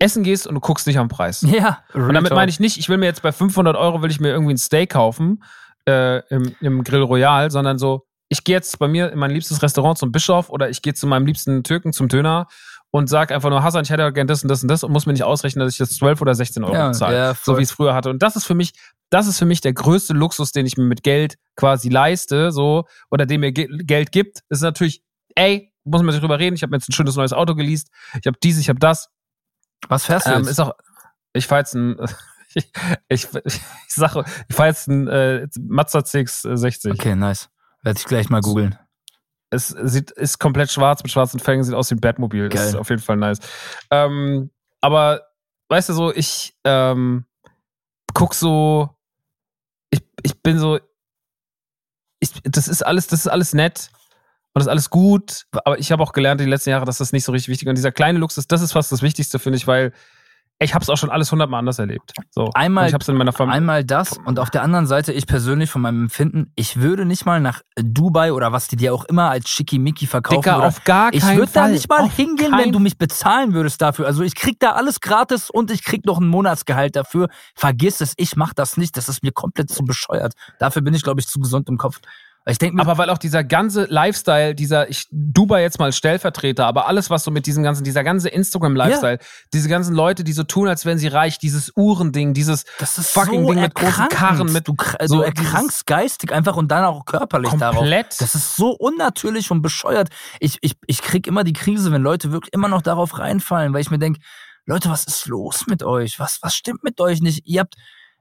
essen 0.00 0.24
gehst 0.24 0.46
und 0.46 0.54
du 0.56 0.60
guckst 0.60 0.86
nicht 0.86 0.98
am 0.98 1.08
Preis. 1.08 1.42
Ja, 1.48 1.78
Und 1.94 2.14
damit 2.14 2.32
meine 2.32 2.50
ich 2.50 2.58
nicht, 2.58 2.78
ich 2.78 2.88
will 2.88 2.96
mir 2.98 3.06
jetzt 3.06 3.22
bei 3.22 3.30
500 3.32 3.76
Euro 3.76 4.02
will 4.02 4.10
ich 4.10 4.18
mir 4.18 4.30
irgendwie 4.30 4.54
ein 4.54 4.58
Steak 4.58 4.90
kaufen 4.90 5.42
äh, 5.86 6.26
im, 6.28 6.54
im 6.60 6.82
Grill 6.84 7.02
Royal, 7.02 7.50
sondern 7.50 7.78
so, 7.78 8.06
ich 8.28 8.44
gehe 8.44 8.56
jetzt 8.56 8.78
bei 8.78 8.88
mir 8.88 9.12
in 9.12 9.18
mein 9.18 9.30
liebstes 9.30 9.62
Restaurant 9.62 9.98
zum 9.98 10.10
Bischof 10.12 10.50
oder 10.50 10.70
ich 10.70 10.82
gehe 10.82 10.94
zu 10.94 11.06
meinem 11.06 11.26
liebsten 11.26 11.62
Türken 11.64 11.92
zum 11.92 12.08
Döner 12.08 12.46
und 12.92 13.08
sag 13.08 13.30
einfach 13.30 13.50
nur, 13.50 13.62
Hassan, 13.62 13.82
ich 13.84 13.90
hätte 13.90 14.12
gerne 14.12 14.26
das 14.26 14.42
und 14.42 14.48
das 14.48 14.62
und 14.62 14.68
das 14.68 14.82
und 14.82 14.92
muss 14.92 15.06
mir 15.06 15.12
nicht 15.12 15.22
ausrechnen, 15.24 15.64
dass 15.64 15.72
ich 15.74 15.78
das 15.78 15.90
12 15.96 16.20
oder 16.22 16.34
16 16.34 16.64
Euro 16.64 16.74
Ja, 16.74 16.88
bezahle, 16.88 17.16
ja, 17.16 17.34
so 17.34 17.56
wie 17.56 17.62
ich 17.62 17.68
es 17.68 17.72
früher 17.72 17.94
hatte. 17.94 18.10
Und 18.10 18.22
das 18.22 18.36
ist 18.36 18.46
für 18.46 18.54
mich, 18.54 18.72
das 19.10 19.26
ist 19.26 19.38
für 19.38 19.44
mich 19.44 19.60
der 19.60 19.72
größte 19.72 20.12
Luxus, 20.12 20.52
den 20.52 20.66
ich 20.66 20.76
mir 20.76 20.84
mit 20.84 21.02
Geld 21.02 21.36
quasi 21.56 21.88
leiste, 21.88 22.50
so 22.52 22.84
oder 23.10 23.26
dem 23.26 23.40
mir 23.42 23.52
Ge 23.52 23.68
Geld 23.84 24.12
gibt. 24.12 24.40
ist 24.48 24.62
natürlich, 24.62 25.02
ey, 25.34 25.72
muss 25.84 26.02
man 26.02 26.12
sich 26.12 26.20
drüber 26.20 26.38
reden. 26.38 26.54
Ich 26.56 26.62
habe 26.62 26.70
mir 26.70 26.76
jetzt 26.76 26.88
ein 26.88 26.92
schönes 26.92 27.16
neues 27.16 27.32
Auto 27.32 27.54
geleast. 27.54 27.88
Ich 28.20 28.26
habe 28.26 28.36
dies, 28.42 28.58
ich 28.58 28.68
habe 28.68 28.78
das. 28.78 29.08
Was 29.88 30.04
fährst 30.06 30.26
du 30.26 30.30
Ähm, 30.32 30.38
jetzt? 30.40 30.50
ist 30.50 30.60
auch, 30.60 30.72
ich 31.32 31.46
fahr 31.46 31.58
jetzt 31.58 31.74
ein, 31.74 31.96
ich, 32.54 32.70
ich, 33.08 33.28
ich 33.44 33.60
sage, 33.88 34.24
ich 34.48 34.56
fahr 34.56 34.66
jetzt 34.66 34.88
ein 34.88 35.08
äh, 35.08 35.46
Mazda 35.60 36.00
CX-60. 36.00 36.92
okay, 36.92 37.14
nice. 37.14 37.48
Werde 37.82 37.98
ich 37.98 38.04
gleich 38.06 38.28
mal 38.28 38.40
googeln. 38.40 38.78
Es 39.52 39.68
sieht, 39.68 40.10
ist 40.12 40.38
komplett 40.38 40.70
schwarz 40.70 41.02
mit 41.02 41.10
schwarzen 41.10 41.40
Felgen, 41.40 41.64
sieht 41.64 41.74
aus 41.74 41.90
wie 41.90 41.96
ein 41.96 42.00
Batmobil. 42.00 42.48
Geil. 42.50 42.68
Ist 42.68 42.76
auf 42.76 42.88
jeden 42.90 43.02
Fall 43.02 43.16
nice. 43.16 43.38
Ähm, 43.90 44.50
aber, 44.80 45.22
weißt 45.68 45.88
du 45.88 45.92
so, 45.94 46.14
ich 46.14 46.56
ähm, 46.64 47.24
guck 48.14 48.34
so, 48.34 48.90
ich, 49.90 50.02
ich 50.22 50.40
bin 50.42 50.58
so, 50.58 50.78
ich, 52.20 52.32
das 52.44 52.68
ist 52.68 52.82
alles, 52.82 53.06
das 53.08 53.20
ist 53.20 53.26
alles 53.28 53.52
nett 53.54 53.90
und 54.52 54.60
das 54.60 54.64
ist 54.64 54.70
alles 54.70 54.90
gut, 54.90 55.44
aber 55.64 55.78
ich 55.78 55.92
habe 55.92 56.02
auch 56.02 56.12
gelernt 56.12 56.40
die 56.40 56.44
letzten 56.44 56.70
Jahre, 56.70 56.84
dass 56.84 56.98
das 56.98 57.12
nicht 57.12 57.24
so 57.24 57.32
richtig 57.32 57.48
wichtig 57.48 57.66
ist. 57.66 57.70
Und 57.70 57.76
dieser 57.78 57.92
kleine 57.92 58.18
Luxus, 58.18 58.46
das 58.46 58.62
ist 58.62 58.72
fast 58.72 58.90
das 58.90 59.00
Wichtigste, 59.02 59.38
finde 59.38 59.58
ich, 59.58 59.66
weil 59.66 59.92
ich 60.62 60.74
habe 60.74 60.82
es 60.82 60.90
auch 60.90 60.98
schon 60.98 61.08
alles 61.08 61.32
hundertmal 61.32 61.60
anders 61.60 61.78
erlebt. 61.78 62.12
So. 62.30 62.50
Einmal- 62.52 62.86
ich 62.86 62.92
habe 62.92 63.00
es 63.00 63.08
in 63.08 63.16
meiner 63.16 63.32
Familie. 63.32 63.56
Einmal 63.56 63.82
das 63.82 64.18
und 64.26 64.38
auf 64.38 64.50
der 64.50 64.62
anderen 64.62 64.86
Seite, 64.86 65.10
ich 65.10 65.26
persönlich 65.26 65.70
von 65.70 65.80
meinem 65.80 66.02
Empfinden, 66.02 66.52
ich 66.54 66.80
würde 66.80 67.06
nicht 67.06 67.24
mal 67.24 67.40
nach 67.40 67.62
Dubai 67.76 68.34
oder 68.34 68.52
was 68.52 68.68
die 68.68 68.76
dir 68.76 68.92
auch 68.92 69.06
immer 69.06 69.30
als 69.30 69.48
Schickimicki 69.48 70.06
verkaufen 70.06 70.42
Dicker, 70.42 70.62
auf 70.62 70.84
gar 70.84 71.14
ich 71.14 71.20
keinen 71.22 71.38
würde 71.38 71.52
da 71.54 71.62
Fall. 71.62 71.72
nicht 71.72 71.88
mal 71.88 72.00
Auf 72.00 72.14
hingehen, 72.14 72.52
wenn 72.58 72.72
du 72.72 72.78
mich 72.78 72.98
bezahlen 72.98 73.54
würdest 73.54 73.80
dafür. 73.80 74.06
Also 74.06 74.22
ich 74.22 74.34
krieg 74.34 74.56
da 74.60 74.72
alles 74.72 75.00
gratis 75.00 75.48
und 75.48 75.70
ich 75.70 75.82
krieg 75.82 76.04
noch 76.04 76.18
ein 76.18 76.28
Monatsgehalt 76.28 76.94
dafür. 76.94 77.28
Vergiss 77.54 78.02
es, 78.02 78.12
ich 78.18 78.36
mach 78.36 78.52
das 78.52 78.76
nicht. 78.76 78.98
Das 78.98 79.08
ist 79.08 79.22
mir 79.22 79.32
komplett 79.32 79.70
zu 79.70 79.82
bescheuert. 79.84 80.34
Dafür 80.58 80.82
bin 80.82 80.92
ich, 80.92 81.02
glaube 81.02 81.20
ich, 81.20 81.26
zu 81.28 81.38
gesund 81.40 81.70
im 81.70 81.78
Kopf. 81.78 82.00
Ich 82.46 82.56
denke 82.58 82.76
mir, 82.76 82.82
Aber 82.82 82.96
weil 82.96 83.10
auch 83.10 83.18
dieser 83.18 83.44
ganze 83.44 83.84
Lifestyle, 83.84 84.54
dieser, 84.54 84.88
ich 84.88 85.06
Dubai 85.10 85.60
jetzt 85.62 85.78
mal 85.78 85.92
Stellvertreter, 85.92 86.66
aber 86.66 86.88
alles, 86.88 87.10
was 87.10 87.22
so 87.22 87.30
mit 87.30 87.46
diesem 87.46 87.62
ganzen, 87.62 87.84
dieser 87.84 88.02
ganze 88.02 88.30
Instagram-Lifestyle, 88.30 89.18
diese 89.52 89.68
ganzen 89.68 89.94
Leute, 89.94 90.24
die 90.24 90.32
so 90.32 90.42
tun, 90.42 90.66
als 90.66 90.86
wären 90.86 90.98
sie 90.98 91.08
reich, 91.08 91.38
dieses 91.38 91.70
Uhrending, 91.76 92.32
dieses 92.32 92.64
fucking 93.12 93.42
so 93.42 93.52
Ding 93.52 93.60
mit 93.60 93.74
großen. 93.74 94.08
Karren, 94.08 94.52
mit 94.52 94.66
du, 94.66 94.72
kr- 94.72 95.06
so 95.06 95.16
du 95.18 95.22
erkrankst 95.22 95.86
geistig 95.86 96.32
einfach 96.32 96.56
und 96.56 96.68
dann 96.68 96.84
auch 96.84 97.04
körperlich 97.04 97.52
darauf. 97.52 97.76
komplett. 97.76 98.20
Das 98.20 98.34
ist 98.34 98.56
so 98.56 98.70
unnatürlich 98.70 99.50
und 99.50 99.60
bescheuert. 99.60 100.08
Ich, 100.40 100.58
ich, 100.62 100.76
ich 100.86 101.02
krieg 101.02 101.26
immer 101.26 101.44
die 101.44 101.52
Krise, 101.52 101.92
wenn 101.92 102.02
Leute 102.02 102.32
wirklich 102.32 102.54
immer 102.54 102.68
noch 102.68 102.82
darauf 102.82 103.18
reinfallen, 103.18 103.74
weil 103.74 103.82
ich 103.82 103.90
mir 103.90 103.98
denk, 103.98 104.16
Leute, 104.64 104.88
was 104.88 105.04
ist 105.04 105.26
los 105.26 105.66
mit 105.66 105.82
euch? 105.82 106.18
Was, 106.18 106.38
was 106.42 106.54
stimmt 106.54 106.84
mit 106.84 107.00
euch 107.00 107.20
nicht? 107.20 107.46
Ihr 107.46 107.60
habt, 107.60 107.74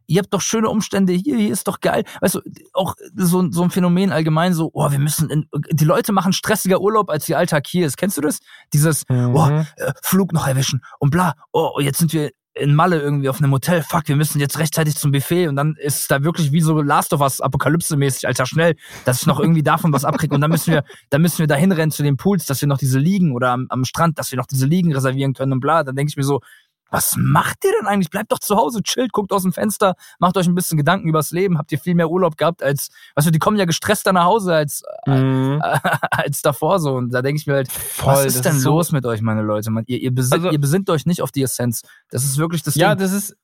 ihr 0.09 0.19
habt 0.19 0.33
doch 0.33 0.41
schöne 0.41 0.69
Umstände 0.69 1.13
hier, 1.13 1.37
hier 1.37 1.51
ist 1.51 1.67
doch 1.67 1.79
geil. 1.79 2.03
Weißt 2.21 2.35
du, 2.35 2.41
auch 2.73 2.95
so, 3.15 3.49
so 3.51 3.63
ein 3.63 3.69
Phänomen 3.69 4.11
allgemein 4.11 4.53
so, 4.53 4.69
oh, 4.73 4.91
wir 4.91 4.99
müssen, 4.99 5.29
in, 5.29 5.45
die 5.71 5.85
Leute 5.85 6.11
machen 6.11 6.33
stressiger 6.33 6.81
Urlaub, 6.81 7.09
als 7.09 7.29
ihr 7.29 7.37
Alltag 7.37 7.67
hier 7.67 7.85
ist. 7.85 7.97
Kennst 7.97 8.17
du 8.17 8.21
das? 8.21 8.39
Dieses, 8.73 9.03
Mhm. 9.09 9.35
oh, 9.35 9.47
äh, 9.47 9.93
Flug 10.03 10.33
noch 10.33 10.47
erwischen 10.47 10.81
und 10.99 11.11
bla, 11.11 11.33
oh, 11.51 11.79
jetzt 11.79 11.99
sind 11.99 12.11
wir 12.13 12.31
in 12.55 12.75
Malle 12.75 12.99
irgendwie 12.99 13.29
auf 13.29 13.37
einem 13.39 13.51
Hotel, 13.53 13.83
fuck, 13.83 14.07
wir 14.07 14.15
müssen 14.15 14.39
jetzt 14.39 14.57
rechtzeitig 14.59 14.95
zum 14.95 15.11
Buffet 15.11 15.47
und 15.47 15.55
dann 15.55 15.75
ist 15.79 16.09
da 16.11 16.23
wirklich 16.23 16.51
wie 16.51 16.59
so 16.59 16.81
Last 16.81 17.13
of 17.13 17.21
Us 17.21 17.39
Apokalypse-mäßig, 17.39 18.27
Alter, 18.27 18.45
schnell, 18.45 18.75
dass 19.05 19.21
ich 19.21 19.27
noch 19.27 19.39
irgendwie 19.39 19.63
davon 19.63 19.93
was 19.93 20.03
abkriege 20.03 20.35
und 20.35 20.41
dann 20.41 20.51
müssen 20.51 20.73
wir, 20.73 20.83
dann 21.09 21.21
müssen 21.21 21.39
wir 21.39 21.47
da 21.47 21.55
hinrennen 21.55 21.91
zu 21.91 22.03
den 22.03 22.17
Pools, 22.17 22.45
dass 22.47 22.59
wir 22.59 22.67
noch 22.67 22.77
diese 22.77 22.99
Liegen 22.99 23.33
oder 23.33 23.51
am, 23.51 23.67
am 23.69 23.85
Strand, 23.85 24.19
dass 24.19 24.31
wir 24.31 24.37
noch 24.37 24.47
diese 24.47 24.65
Liegen 24.65 24.93
reservieren 24.93 25.33
können 25.33 25.53
und 25.53 25.59
bla. 25.61 25.83
Dann 25.83 25.95
denke 25.95 26.09
ich 26.09 26.17
mir 26.17 26.23
so, 26.23 26.41
was 26.91 27.15
macht 27.17 27.63
ihr 27.65 27.71
denn 27.79 27.87
eigentlich? 27.87 28.09
Bleibt 28.09 28.31
doch 28.31 28.39
zu 28.39 28.55
Hause, 28.55 28.81
chillt, 28.83 29.11
guckt 29.11 29.31
aus 29.31 29.43
dem 29.43 29.53
Fenster, 29.53 29.95
macht 30.19 30.37
euch 30.37 30.47
ein 30.47 30.55
bisschen 30.55 30.77
Gedanken 30.77 31.07
übers 31.07 31.31
Leben. 31.31 31.57
Habt 31.57 31.71
ihr 31.71 31.79
viel 31.79 31.95
mehr 31.95 32.09
Urlaub 32.09 32.37
gehabt 32.37 32.63
als, 32.63 32.89
weißt 33.15 33.27
du, 33.27 33.31
die 33.31 33.39
kommen 33.39 33.57
ja 33.57 33.65
gestresster 33.65 34.13
nach 34.13 34.25
Hause 34.25 34.53
als, 34.53 34.83
Mhm. 35.05 35.61
äh, 35.63 35.79
als 36.11 36.41
davor 36.41 36.79
so. 36.79 36.93
Und 36.95 37.13
da 37.13 37.21
denke 37.21 37.39
ich 37.39 37.47
mir 37.47 37.53
halt, 37.55 37.71
Voll, 37.71 38.13
was 38.13 38.25
ist 38.25 38.45
denn 38.45 38.55
ist 38.57 38.61
so- 38.63 38.71
los 38.71 38.91
mit 38.91 39.05
euch, 39.05 39.21
meine 39.21 39.41
Leute? 39.41 39.71
Man, 39.71 39.83
ihr, 39.87 39.99
ihr, 39.99 40.13
besinnt, 40.13 40.43
Also- 40.45 40.51
ihr 40.51 40.59
besinnt 40.61 40.89
euch 40.89 41.05
nicht 41.05 41.21
auf 41.21 41.31
die 41.31 41.43
Essenz. 41.43 41.81
Das 42.09 42.23
ist 42.23 42.37
wirklich 42.37 42.63
das 42.63 42.75
Ja, 42.75 42.95
Ding. 42.95 43.03
das 43.03 43.11
ist. 43.13 43.35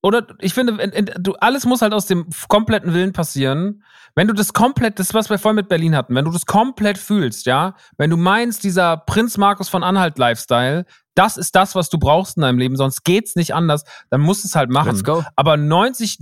Oder 0.00 0.28
ich 0.38 0.54
finde, 0.54 0.80
in, 0.80 0.90
in, 0.90 1.10
du, 1.20 1.34
alles 1.40 1.64
muss 1.66 1.82
halt 1.82 1.92
aus 1.92 2.06
dem 2.06 2.26
kompletten 2.48 2.94
Willen 2.94 3.12
passieren. 3.12 3.82
Wenn 4.14 4.28
du 4.28 4.32
das 4.32 4.52
komplett, 4.52 5.00
das, 5.00 5.12
was 5.12 5.28
wir 5.28 5.38
vorhin 5.38 5.56
mit 5.56 5.68
Berlin 5.68 5.96
hatten, 5.96 6.14
wenn 6.14 6.24
du 6.24 6.30
das 6.30 6.46
komplett 6.46 6.98
fühlst, 6.98 7.46
ja, 7.46 7.74
wenn 7.96 8.08
du 8.08 8.16
meinst, 8.16 8.62
dieser 8.62 8.96
Prinz 8.96 9.36
Markus 9.38 9.68
von 9.68 9.82
Anhalt 9.82 10.16
Lifestyle, 10.16 10.84
das 11.18 11.36
ist 11.36 11.56
das, 11.56 11.74
was 11.74 11.88
du 11.88 11.98
brauchst 11.98 12.36
in 12.36 12.42
deinem 12.42 12.58
Leben, 12.58 12.76
sonst 12.76 13.02
geht's 13.02 13.34
nicht 13.34 13.52
anders, 13.52 13.82
dann 14.08 14.20
musst 14.20 14.44
du 14.44 14.48
es 14.48 14.54
halt 14.54 14.70
machen. 14.70 14.92
Let's 14.92 15.02
go. 15.02 15.24
Aber 15.34 15.56
90, 15.56 16.18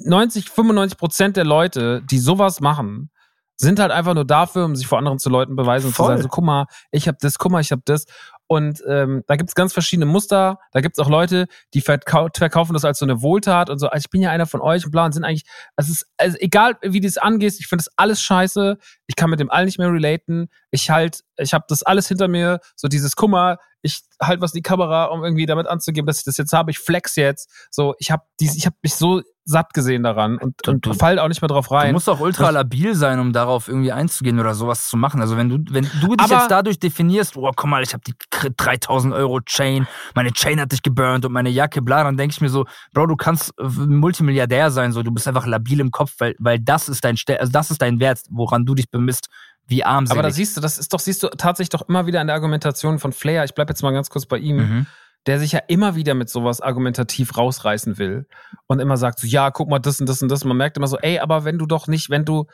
90, 0.00 0.50
95 0.50 0.98
Prozent 0.98 1.36
der 1.36 1.44
Leute, 1.44 2.02
die 2.02 2.18
sowas 2.18 2.60
machen, 2.60 3.10
sind 3.56 3.78
halt 3.78 3.92
einfach 3.92 4.14
nur 4.14 4.26
dafür, 4.26 4.64
um 4.64 4.76
sich 4.76 4.86
vor 4.86 4.98
anderen 4.98 5.18
zu 5.18 5.30
Leuten 5.30 5.56
beweisen 5.56 5.86
und 5.86 5.94
zu 5.94 6.04
sagen, 6.04 6.20
so, 6.20 6.28
guck 6.28 6.44
mal, 6.44 6.66
ich 6.90 7.08
hab 7.08 7.18
das, 7.20 7.38
guck 7.38 7.52
mal, 7.52 7.60
ich 7.60 7.72
hab 7.72 7.84
das. 7.84 8.04
Und 8.46 8.82
ähm, 8.86 9.22
da 9.26 9.36
gibt's 9.36 9.54
ganz 9.54 9.72
verschiedene 9.72 10.06
Muster. 10.06 10.58
Da 10.72 10.80
gibt's 10.80 10.98
auch 10.98 11.08
Leute, 11.08 11.46
die 11.72 11.80
verkau 11.80 12.28
verkaufen 12.36 12.74
das 12.74 12.84
als 12.84 12.98
so 12.98 13.06
eine 13.06 13.22
Wohltat 13.22 13.70
und 13.70 13.78
so, 13.78 13.88
also 13.88 14.04
ich 14.04 14.10
bin 14.10 14.20
ja 14.20 14.30
einer 14.30 14.46
von 14.46 14.60
euch 14.60 14.84
und 14.84 14.90
bla 14.90 15.06
und 15.06 15.12
sind 15.12 15.24
eigentlich, 15.24 15.44
es 15.76 15.88
ist, 15.88 16.06
also 16.18 16.36
egal 16.40 16.76
wie 16.82 17.00
du 17.00 17.06
es 17.06 17.16
angehst, 17.16 17.60
ich 17.60 17.68
finde 17.68 17.84
das 17.84 17.94
alles 17.96 18.20
scheiße. 18.20 18.76
Ich 19.06 19.16
kann 19.16 19.30
mit 19.30 19.40
dem 19.40 19.50
all 19.50 19.64
nicht 19.64 19.78
mehr 19.78 19.90
relaten. 19.90 20.48
Ich 20.70 20.90
halt, 20.90 21.22
ich 21.38 21.54
habe 21.54 21.64
das 21.68 21.82
alles 21.82 22.08
hinter 22.08 22.28
mir, 22.28 22.60
so 22.76 22.88
dieses 22.88 23.16
Kummer, 23.16 23.58
ich 23.84 24.02
halt 24.20 24.40
was 24.40 24.52
in 24.52 24.58
die 24.58 24.62
Kamera, 24.62 25.04
um 25.04 25.22
irgendwie 25.22 25.46
damit 25.46 25.68
anzugeben, 25.68 26.06
dass 26.06 26.18
ich 26.18 26.24
das 26.24 26.36
jetzt 26.38 26.52
habe, 26.52 26.70
ich 26.72 26.78
flex 26.78 27.14
jetzt. 27.16 27.48
So, 27.70 27.94
ich 27.98 28.10
habe 28.10 28.22
dies, 28.40 28.56
ich 28.56 28.66
habe 28.66 28.76
mich 28.82 28.94
so 28.94 29.22
satt 29.46 29.74
gesehen 29.74 30.02
daran 30.02 30.38
und, 30.38 30.66
und 30.66 30.86
Du- 30.86 30.94
fall 30.94 31.18
auch 31.18 31.28
nicht 31.28 31.42
mehr 31.42 31.48
drauf 31.50 31.68
Du 31.68 31.74
rein. 31.74 31.92
musst 31.92 32.08
auch 32.08 32.18
ultra 32.20 32.48
labil 32.48 32.94
sein, 32.94 33.20
um 33.20 33.34
darauf 33.34 33.68
irgendwie 33.68 33.92
einzugehen 33.92 34.40
oder 34.40 34.54
sowas 34.54 34.88
zu 34.88 34.96
machen. 34.96 35.20
Also 35.20 35.36
wenn 35.36 35.50
du, 35.50 35.58
wenn 35.70 35.84
du 36.00 36.16
dich 36.16 36.24
Aber- 36.24 36.40
jetzt 36.40 36.50
dadurch 36.50 36.78
definierst, 36.78 37.36
oh, 37.36 37.50
guck 37.54 37.68
mal, 37.68 37.82
ich 37.82 37.92
habe 37.92 38.02
die 38.06 38.14
3000 38.56 39.12
Euro 39.12 39.40
Chain, 39.42 39.86
meine 40.14 40.32
Chain 40.32 40.58
hat 40.60 40.72
dich 40.72 40.82
geburnt 40.82 41.26
und 41.26 41.32
meine 41.32 41.50
Jacke, 41.50 41.82
bla, 41.82 42.04
dann 42.04 42.16
denke 42.16 42.32
ich 42.32 42.40
mir 42.40 42.48
so, 42.48 42.64
Bro, 42.94 43.06
du 43.08 43.16
kannst 43.16 43.52
äh, 43.58 43.64
Multimilliardär 43.64 44.70
sein, 44.70 44.92
so, 44.92 45.02
du 45.02 45.10
bist 45.12 45.28
einfach 45.28 45.46
labil 45.46 45.80
im 45.80 45.90
Kopf, 45.90 46.14
weil, 46.18 46.34
weil 46.38 46.58
das 46.58 46.88
ist 46.88 47.04
dein, 47.04 47.16
also 47.38 47.52
das 47.52 47.70
ist 47.70 47.82
dein 47.82 48.00
Wert, 48.00 48.20
woran 48.30 48.64
du 48.64 48.74
dich 48.74 48.90
bemisst, 48.90 49.28
wie 49.66 49.84
armselig. 49.84 50.18
Aber 50.18 50.28
da 50.28 50.32
siehst 50.32 50.56
du, 50.56 50.60
das 50.60 50.78
ist 50.78 50.92
doch, 50.92 51.00
siehst 51.00 51.22
du 51.22 51.28
tatsächlich 51.28 51.70
doch 51.70 51.88
immer 51.88 52.06
wieder 52.06 52.20
in 52.20 52.26
der 52.26 52.34
Argumentation 52.34 52.98
von 52.98 53.12
Flair. 53.12 53.44
Ich 53.44 53.54
bleib 53.54 53.68
jetzt 53.68 53.82
mal 53.82 53.92
ganz 53.92 54.10
kurz 54.10 54.26
bei 54.26 54.38
ihm. 54.38 54.56
mhm. 54.56 54.86
der 55.26 55.38
sich 55.38 55.52
ja 55.52 55.60
immer 55.68 55.96
wieder 55.96 56.12
mit 56.12 56.28
sowas 56.28 56.60
argumentativ 56.60 57.38
rausreißen 57.38 57.96
will 57.96 58.26
und 58.66 58.78
immer 58.78 58.98
sagt 58.98 59.20
so, 59.20 59.26
ja, 59.26 59.50
guck 59.50 59.70
mal, 59.70 59.78
das 59.78 59.98
und 59.98 60.06
das 60.06 60.20
und 60.20 60.28
das. 60.28 60.42
Und 60.42 60.48
man 60.48 60.58
merkt 60.58 60.76
immer 60.76 60.86
so, 60.86 60.98
ey, 60.98 61.18
aber 61.18 61.44
wenn 61.44 61.58
du 61.58 61.64
doch 61.64 61.86
nicht, 61.86 62.10
wenn 62.10 62.26
du 62.26 62.44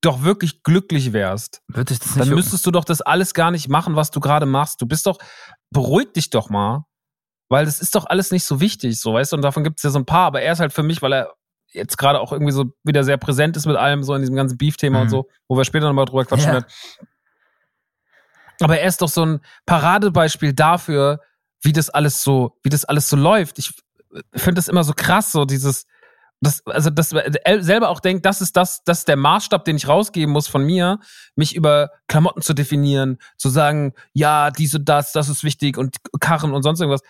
doch 0.00 0.22
wirklich 0.22 0.62
glücklich 0.62 1.12
wärst, 1.12 1.62
dann 1.68 1.84
jucken. 1.86 2.34
müsstest 2.34 2.66
du 2.66 2.70
doch 2.70 2.84
das 2.84 3.00
alles 3.00 3.32
gar 3.32 3.50
nicht 3.50 3.68
machen, 3.68 3.96
was 3.96 4.10
du 4.10 4.20
gerade 4.20 4.46
machst. 4.46 4.80
Du 4.82 4.86
bist 4.86 5.06
doch, 5.06 5.18
beruhig 5.70 6.12
dich 6.14 6.30
doch 6.30 6.50
mal, 6.50 6.84
weil 7.48 7.64
das 7.64 7.80
ist 7.80 7.94
doch 7.94 8.06
alles 8.06 8.30
nicht 8.30 8.44
so 8.44 8.60
wichtig, 8.60 9.00
so, 9.00 9.14
weißt 9.14 9.32
du, 9.32 9.36
und 9.36 9.42
davon 9.42 9.64
gibt 9.64 9.78
es 9.78 9.84
ja 9.84 9.90
so 9.90 9.98
ein 9.98 10.06
paar, 10.06 10.26
aber 10.26 10.42
er 10.42 10.52
ist 10.52 10.60
halt 10.60 10.72
für 10.72 10.82
mich, 10.82 11.02
weil 11.02 11.12
er 11.12 11.34
jetzt 11.76 11.96
gerade 11.98 12.20
auch 12.20 12.32
irgendwie 12.32 12.52
so 12.52 12.66
wieder 12.84 13.04
sehr 13.04 13.16
präsent 13.18 13.56
ist 13.56 13.66
mit 13.66 13.76
allem, 13.76 14.02
so 14.02 14.14
in 14.14 14.22
diesem 14.22 14.34
ganzen 14.36 14.56
Beef-Thema 14.58 14.98
Mhm. 14.98 15.02
und 15.02 15.08
so, 15.10 15.28
wo 15.48 15.56
wir 15.56 15.64
später 15.64 15.86
nochmal 15.86 16.06
drüber 16.06 16.24
quatschen 16.24 16.48
Ja. 16.48 16.52
werden. 16.54 16.66
Aber 18.60 18.78
er 18.78 18.88
ist 18.88 19.02
doch 19.02 19.08
so 19.08 19.24
ein 19.24 19.40
Paradebeispiel 19.66 20.52
dafür, 20.54 21.20
wie 21.62 21.72
das 21.72 21.90
alles 21.90 22.22
so, 22.22 22.56
wie 22.62 22.70
das 22.70 22.84
alles 22.84 23.08
so 23.08 23.16
läuft. 23.16 23.58
Ich 23.58 23.72
finde 24.34 24.54
das 24.54 24.68
immer 24.68 24.84
so 24.84 24.92
krass, 24.94 25.32
so 25.32 25.44
dieses, 25.44 25.84
das, 26.40 26.64
also 26.66 26.90
dass 26.90 27.12
er 27.12 27.62
selber 27.62 27.88
auch 27.90 28.00
denkt, 28.00 28.24
das 28.24 28.40
ist 28.40 28.56
das, 28.56 28.82
das 28.84 29.00
ist 29.00 29.08
der 29.08 29.16
Maßstab, 29.16 29.64
den 29.64 29.76
ich 29.76 29.88
rausgeben 29.88 30.32
muss 30.32 30.48
von 30.48 30.62
mir, 30.64 31.00
mich 31.34 31.54
über 31.54 31.90
Klamotten 32.08 32.40
zu 32.42 32.54
definieren, 32.54 33.18
zu 33.36 33.48
sagen, 33.50 33.92
ja, 34.12 34.50
dies 34.50 34.74
und 34.74 34.88
das, 34.88 35.12
das 35.12 35.28
ist 35.28 35.44
wichtig 35.44 35.76
und 35.76 35.96
Karren 36.20 36.52
und 36.52 36.62
sonst 36.62 36.80
irgendwas. 36.80 37.02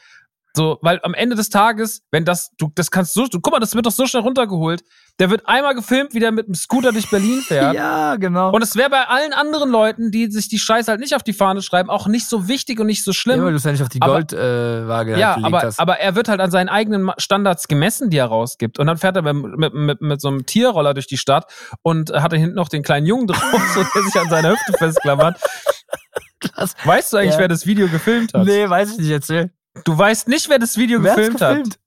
So, 0.57 0.79
weil 0.81 1.01
am 1.03 1.13
Ende 1.13 1.37
des 1.37 1.51
Tages, 1.51 2.01
wenn 2.11 2.25
das, 2.25 2.51
du, 2.59 2.71
das 2.75 2.91
kannst 2.91 3.13
so, 3.13 3.27
du, 3.27 3.41
guck 3.41 3.53
mal, 3.53 3.61
das 3.61 3.75
wird 3.75 3.85
doch 3.85 3.91
so 3.93 4.07
schnell 4.07 4.23
runtergeholt. 4.23 4.83
Der 5.19 5.29
wird 5.31 5.47
einmal 5.47 5.75
gefilmt, 5.75 6.15
wie 6.15 6.19
der 6.21 6.33
mit 6.33 6.47
dem 6.47 6.55
Scooter 6.55 6.93
durch 6.93 7.11
Berlin 7.11 7.41
fährt. 7.43 7.75
Ja, 7.77 8.17
genau. 8.17 8.53
Und 8.53 8.63
es 8.63 8.75
wäre 8.77 8.89
bei 8.91 9.05
allen 9.07 9.33
anderen 9.35 9.71
Leuten, 9.71 10.11
die 10.11 10.31
sich 10.31 10.49
die 10.49 10.59
Scheiße 10.59 10.91
halt 10.91 11.01
nicht 11.01 11.15
auf 11.15 11.23
die 11.23 11.33
Fahne 11.35 11.61
schreiben, 11.63 11.91
auch 11.91 12.07
nicht 12.07 12.27
so 12.27 12.49
wichtig 12.49 12.81
und 12.81 12.87
nicht 12.87 13.05
so 13.05 13.13
schlimm. 13.13 13.39
ja, 13.41 13.45
weil 13.45 13.51
du 13.53 13.57
es 13.57 13.65
ja 13.65 13.73
nicht 13.73 13.83
auf 13.83 13.89
die 13.91 13.99
Goldwaage 14.01 15.15
äh, 15.15 15.21
Ja, 15.21 15.35
halt 15.37 15.45
aber, 15.45 15.63
hast. 15.63 15.79
aber 15.79 15.99
er 16.01 16.15
wird 16.17 16.29
halt 16.29 16.41
an 16.41 16.51
seinen 16.51 16.69
eigenen 16.71 17.11
Standards 17.19 17.69
gemessen, 17.69 18.09
die 18.11 18.17
er 18.17 18.27
rausgibt. 18.27 18.79
Und 18.79 18.87
dann 18.87 18.97
fährt 18.97 19.17
er 19.17 19.23
mit, 19.23 19.59
mit, 19.59 19.75
mit, 19.75 20.01
mit 20.01 20.21
so 20.21 20.29
einem 20.29 20.47
Tierroller 20.47 20.95
durch 20.95 21.07
die 21.07 21.19
Stadt 21.19 21.45
und 21.83 22.11
hat 22.13 22.33
da 22.33 22.37
hinten 22.37 22.57
noch 22.57 22.69
den 22.69 22.83
kleinen 22.83 23.07
Jungen 23.07 23.27
drauf, 23.27 23.43
so, 23.75 23.85
der 23.95 24.03
sich 24.03 24.17
an 24.19 24.29
seiner 24.31 24.51
Hüfte 24.53 24.73
festklammert. 24.75 25.39
Krass. 26.41 26.75
Weißt 26.85 27.13
du 27.13 27.17
eigentlich, 27.19 27.35
Ja. 27.35 27.41
wer 27.41 27.49
das 27.49 27.67
Video 27.67 27.89
gefilmt 27.89 28.33
hat? 28.35 28.45
Nee, 28.47 28.69
weiß 28.69 28.93
ich 28.93 28.99
nicht, 28.99 29.11
erzähl. 29.11 29.51
Du 29.85 29.97
weißt 29.97 30.29
nicht, 30.29 30.49
wer 30.49 30.59
das 30.59 30.77
Video 30.77 31.03
Wer 31.03 31.15
gefilmt, 31.15 31.39
gefilmt? 31.41 31.75
hat. 31.75 31.81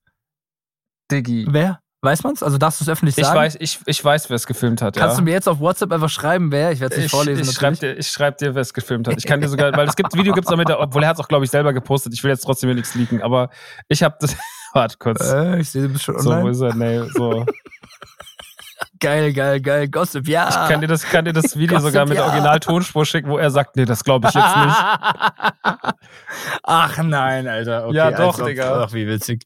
Diggi. 1.12 1.48
Wer? 1.50 1.82
Weiß 2.02 2.24
man's? 2.24 2.42
Also 2.42 2.58
darfst 2.58 2.80
du 2.80 2.86
es 2.86 2.90
öffentlich 2.90 3.18
Ich 3.18 3.26
sagen? 3.26 3.38
weiß, 3.38 3.58
ich, 3.60 3.80
ich 3.86 4.06
weiß, 4.06 4.30
wer 4.30 4.36
es 4.36 4.48
gefilmt 4.48 4.82
hat. 4.82 4.96
Kannst 4.96 5.16
ja. 5.16 5.20
du 5.20 5.26
mir 5.26 5.32
jetzt 5.32 5.50
auf 5.50 5.60
WhatsApp 5.60 5.92
einfach 5.92 6.10
schreiben, 6.10 6.50
wer? 6.50 6.72
Ich 6.72 6.80
werde 6.80 6.94
es 6.94 6.98
nicht 7.00 7.06
ich, 7.08 7.12
vorlesen. 7.12 7.44
ich 7.44 7.52
schreib 7.52 7.74
natürlich. 7.74 7.96
dir, 7.96 8.00
ich 8.00 8.08
schreib 8.08 8.38
dir, 8.38 8.56
wer 8.56 8.62
es 8.62 8.74
gefilmt 8.74 9.08
hat. 9.10 9.18
Ich 9.18 9.26
kann 9.26 9.42
dir 9.42 9.50
sogar, 9.50 9.74
weil 9.74 9.88
es 9.88 9.98
gibt 9.98 10.16
Video 10.16 10.34
gibt's 10.34 10.50
auch 10.50 10.56
mit 10.56 10.70
der, 10.70 10.80
obwohl 10.80 11.04
er 11.04 11.10
hat 11.10 11.18
es 11.18 11.20
auch 11.20 11.28
glaube 11.28 11.44
ich 11.44 11.52
selber 11.52 11.74
gepostet. 11.74 12.14
Ich 12.14 12.24
will 12.24 12.32
jetzt 12.32 12.42
trotzdem 12.44 12.70
hier 12.70 12.76
nichts 12.76 12.96
leaken, 12.96 13.22
aber 13.22 13.50
ich 13.90 14.02
habe 14.02 14.16
das. 14.22 14.36
Warte 14.74 14.98
kurz. 14.98 15.20
Äh, 15.30 15.60
ich 15.60 15.70
sehe, 15.72 15.82
du 15.82 15.90
bist 15.90 16.06
schon 16.06 16.18
so, 16.20 16.30
wo 16.30 16.34
online. 16.36 16.52
ist 16.52 16.62
er? 16.62 16.76
Nee, 16.76 17.02
so. 17.16 17.46
geil, 19.00 19.34
geil, 19.34 19.60
geil. 19.62 19.88
Gossip, 19.88 20.28
ja. 20.28 20.50
Ich 20.50 20.56
kann 20.70 20.82
dir 20.82 20.88
das, 20.88 21.04
kann 21.04 21.26
dir 21.26 21.34
das 21.34 21.56
Video 21.58 21.78
Gossip, 21.78 21.92
sogar 21.92 22.06
mit 22.08 22.18
ja. 22.18 22.26
Originaltonspur 22.26 23.06
schicken, 23.06 23.30
wo 23.30 23.38
er 23.38 23.52
sagt, 23.52 23.76
nee, 23.76 23.86
das 23.86 24.04
glaube 24.04 24.28
ich 24.28 24.34
jetzt 24.36 24.56
nicht. 24.58 24.76
Ach 26.64 26.98
nein, 27.04 27.48
Alter. 27.48 27.88
Okay, 27.88 27.96
Ja, 27.98 28.12
doch, 28.12 28.34
als 28.34 28.40
ob- 28.42 28.48
Digga. 28.48 28.84
Ach, 28.86 28.94
wie 28.94 29.08
witzig. 29.08 29.46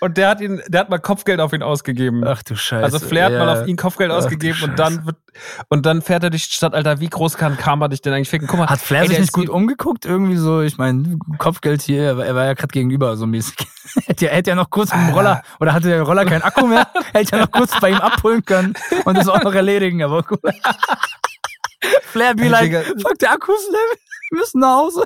Und 0.00 0.16
der 0.16 0.28
hat 0.28 0.40
ihn, 0.40 0.62
der 0.68 0.82
hat 0.82 0.90
mal 0.90 0.98
Kopfgeld 0.98 1.40
auf 1.40 1.52
ihn 1.52 1.60
ausgegeben. 1.64 2.22
Ach 2.24 2.40
du 2.44 2.54
Scheiße. 2.54 2.84
also 2.84 3.00
Flair 3.00 3.24
hat 3.26 3.32
ja. 3.32 3.44
mal 3.44 3.60
auf 3.62 3.66
ihn 3.66 3.76
Kopfgeld 3.76 4.12
Ach 4.12 4.18
ausgegeben 4.18 4.58
und 4.62 4.78
dann 4.78 5.04
wird, 5.06 5.16
und 5.70 5.86
dann 5.86 6.02
fährt 6.02 6.22
er 6.22 6.30
durch 6.30 6.46
die 6.46 6.54
Stadt, 6.54 6.72
Alter, 6.72 7.00
wie 7.00 7.08
groß 7.08 7.36
kann 7.36 7.56
Karma 7.56 7.88
dich 7.88 8.00
denn 8.00 8.12
eigentlich 8.12 8.28
ficken? 8.28 8.46
Guck 8.46 8.60
mal. 8.60 8.68
Hat 8.68 8.78
Flair 8.80 9.02
ey, 9.02 9.08
sich 9.08 9.18
nicht 9.18 9.32
gut 9.32 9.48
umgeguckt? 9.48 10.04
Irgendwie 10.06 10.36
so, 10.36 10.60
ich 10.62 10.78
meine, 10.78 11.18
Kopfgeld 11.38 11.82
hier, 11.82 12.02
er 12.04 12.16
war- 12.16 12.24
er 12.26 12.34
war 12.36 12.44
ja 12.44 12.54
gerade 12.54 12.70
gegenüber 12.70 13.16
so 13.16 13.26
mäßig. 13.26 13.56
hätte, 14.06 14.26
ja, 14.26 14.30
hätte 14.30 14.50
ja 14.50 14.54
noch 14.54 14.70
kurz 14.70 14.92
mit 14.94 15.00
dem 15.08 15.14
Roller, 15.14 15.42
oder 15.58 15.72
hatte 15.72 15.88
der 15.88 16.02
Roller 16.02 16.24
keinen 16.26 16.42
Akku 16.42 16.68
mehr, 16.68 16.86
hätte 17.12 17.34
ja 17.36 17.42
noch 17.42 17.50
kurz 17.50 17.72
bei 17.80 17.90
ihm 17.90 17.96
abholen 17.98 18.44
können 18.44 18.74
und 19.04 19.16
das 19.16 19.28
auch 19.28 19.42
noch 19.42 19.54
erledigen, 19.54 20.02
aber 20.02 20.22
gut. 20.22 20.40
Flair 22.02 22.34
be 22.34 22.48
like, 22.48 22.72
fuck, 23.00 23.18
der 23.20 23.32
Akku 23.32 23.52
ist 23.52 23.68
leer, 23.70 23.78
wir 24.30 24.38
müssen 24.40 24.60
nach 24.60 24.78
Hause. 24.78 25.04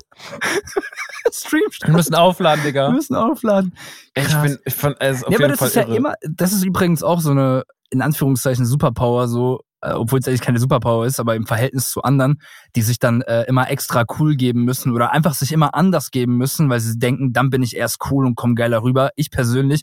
Stream 1.32 1.62
Wir 1.84 1.92
müssen 1.94 2.14
aufladen, 2.14 2.64
Digga. 2.64 2.88
wir 2.88 2.94
müssen 2.94 3.14
aufladen. 3.14 3.74
Ey, 4.14 4.24
Ich 4.24 4.30
Krass. 4.32 4.42
bin, 4.42 4.58
ich 4.64 4.74
fand, 4.74 4.98
ist 5.02 5.24
auf 5.24 5.30
Ja, 5.32 5.38
aber 5.38 5.40
jeden 5.40 5.50
das 5.50 5.58
Fall 5.58 5.68
ist 5.68 5.74
ja 5.76 5.82
irre. 5.82 5.96
immer, 5.96 6.14
das 6.22 6.52
ist 6.52 6.64
übrigens 6.64 7.02
auch 7.02 7.20
so 7.20 7.30
eine, 7.30 7.64
in 7.90 8.00
Anführungszeichen, 8.02 8.64
Superpower, 8.66 9.28
so, 9.28 9.60
äh, 9.82 9.92
obwohl 9.92 10.18
es 10.18 10.26
eigentlich 10.28 10.40
keine 10.40 10.58
Superpower 10.58 11.06
ist, 11.06 11.20
aber 11.20 11.34
im 11.36 11.46
Verhältnis 11.46 11.90
zu 11.90 12.02
anderen, 12.02 12.40
die 12.74 12.82
sich 12.82 12.98
dann 12.98 13.20
äh, 13.22 13.42
immer 13.44 13.70
extra 13.70 14.04
cool 14.18 14.34
geben 14.36 14.64
müssen 14.64 14.92
oder 14.92 15.12
einfach 15.12 15.34
sich 15.34 15.52
immer 15.52 15.74
anders 15.74 16.10
geben 16.10 16.36
müssen, 16.38 16.68
weil 16.70 16.80
sie 16.80 16.98
denken, 16.98 17.32
dann 17.32 17.50
bin 17.50 17.62
ich 17.62 17.76
erst 17.76 17.98
cool 18.10 18.24
und 18.26 18.34
komme 18.34 18.54
geiler 18.54 18.82
rüber. 18.82 19.10
Ich 19.16 19.30
persönlich, 19.30 19.82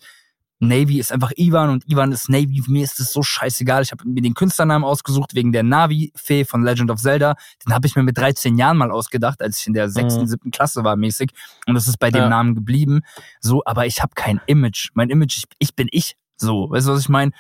Navy 0.60 0.99
ist 0.99 1.11
einfach 1.11 1.31
Ivan 1.38 1.69
und 1.69 1.90
Ivan 1.90 2.11
ist 2.11 2.30
Navy. 2.30 2.61
Mir 2.68 2.84
ist 2.84 2.99
es 2.99 3.14
so 3.14 3.23
scheißegal. 3.23 3.81
Ich 3.81 3.91
habe 3.91 4.07
mir 4.07 4.22
den 4.22 4.34
Künstlernamen 4.34 4.84
ausgesucht 4.84 5.34
wegen 5.34 5.52
der 5.53 5.64
Navi-Fee 5.64 6.44
von 6.44 6.64
Legend 6.64 6.91
of 6.91 6.99
Zelda. 6.99 7.36
Den 7.65 7.73
habe 7.73 7.88
ich 7.88 7.95
mir 7.95 8.03
mit 8.03 8.18
13 8.18 8.57
Jahren 8.57 8.77
mal 8.77 8.91
ausgedacht, 8.91 9.41
als 9.41 9.61
ich 9.61 9.68
in 9.68 9.73
der 9.73 9.90
sechsten, 9.90 10.23
Mhm. 10.23 10.27
siebten 10.27 10.52
Klasse 10.52 10.84
war 10.84 10.98
mäßig. 10.98 11.31
Und 11.65 11.76
das 11.76 11.88
ist 11.88 11.98
bei 11.98 12.11
dem 12.11 12.23
Ja. 12.23 12.30
Namen 12.30 12.56
geblieben. 12.56 13.02
So, 13.40 13.64
aber 13.65 13.86
ich 13.86 14.02
habe 14.02 14.11
kein 14.15 14.41
Image. 14.48 14.90
Mein 14.95 15.10
Image, 15.10 15.38
ich, 15.38 15.44
ich 15.60 15.76
bin 15.76 15.88
ich. 15.91 16.15
So, 16.36 16.69
weißt 16.69 16.88
du, 16.88 16.91
was 16.91 16.99
ich 17.02 17.10
meine? 17.10 17.31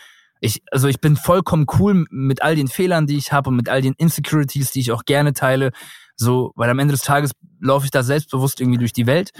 Ich, 0.41 0.61
also 0.71 0.87
ich 0.87 1.01
bin 1.01 1.17
vollkommen 1.17 1.65
cool 1.77 2.05
mit 2.09 2.41
all 2.41 2.55
den 2.55 2.69
Fehlern, 2.69 3.05
die 3.05 3.17
ich 3.17 3.33
habe 3.33 3.49
und 3.49 3.57
mit 3.57 3.67
all 3.67 3.81
den 3.81 3.93
Insecurities, 3.97 4.71
die 4.71 4.79
ich 4.79 4.93
auch 4.93 5.03
gerne 5.03 5.33
teile. 5.33 5.71
So, 6.15 6.53
weil 6.55 6.69
am 6.69 6.79
Ende 6.79 6.93
des 6.93 7.01
Tages 7.01 7.31
laufe 7.59 7.83
ich 7.83 7.91
da 7.91 8.01
selbstbewusst 8.03 8.61
irgendwie 8.61 8.77
durch 8.79 8.93
die 8.93 9.05
Welt 9.07 9.31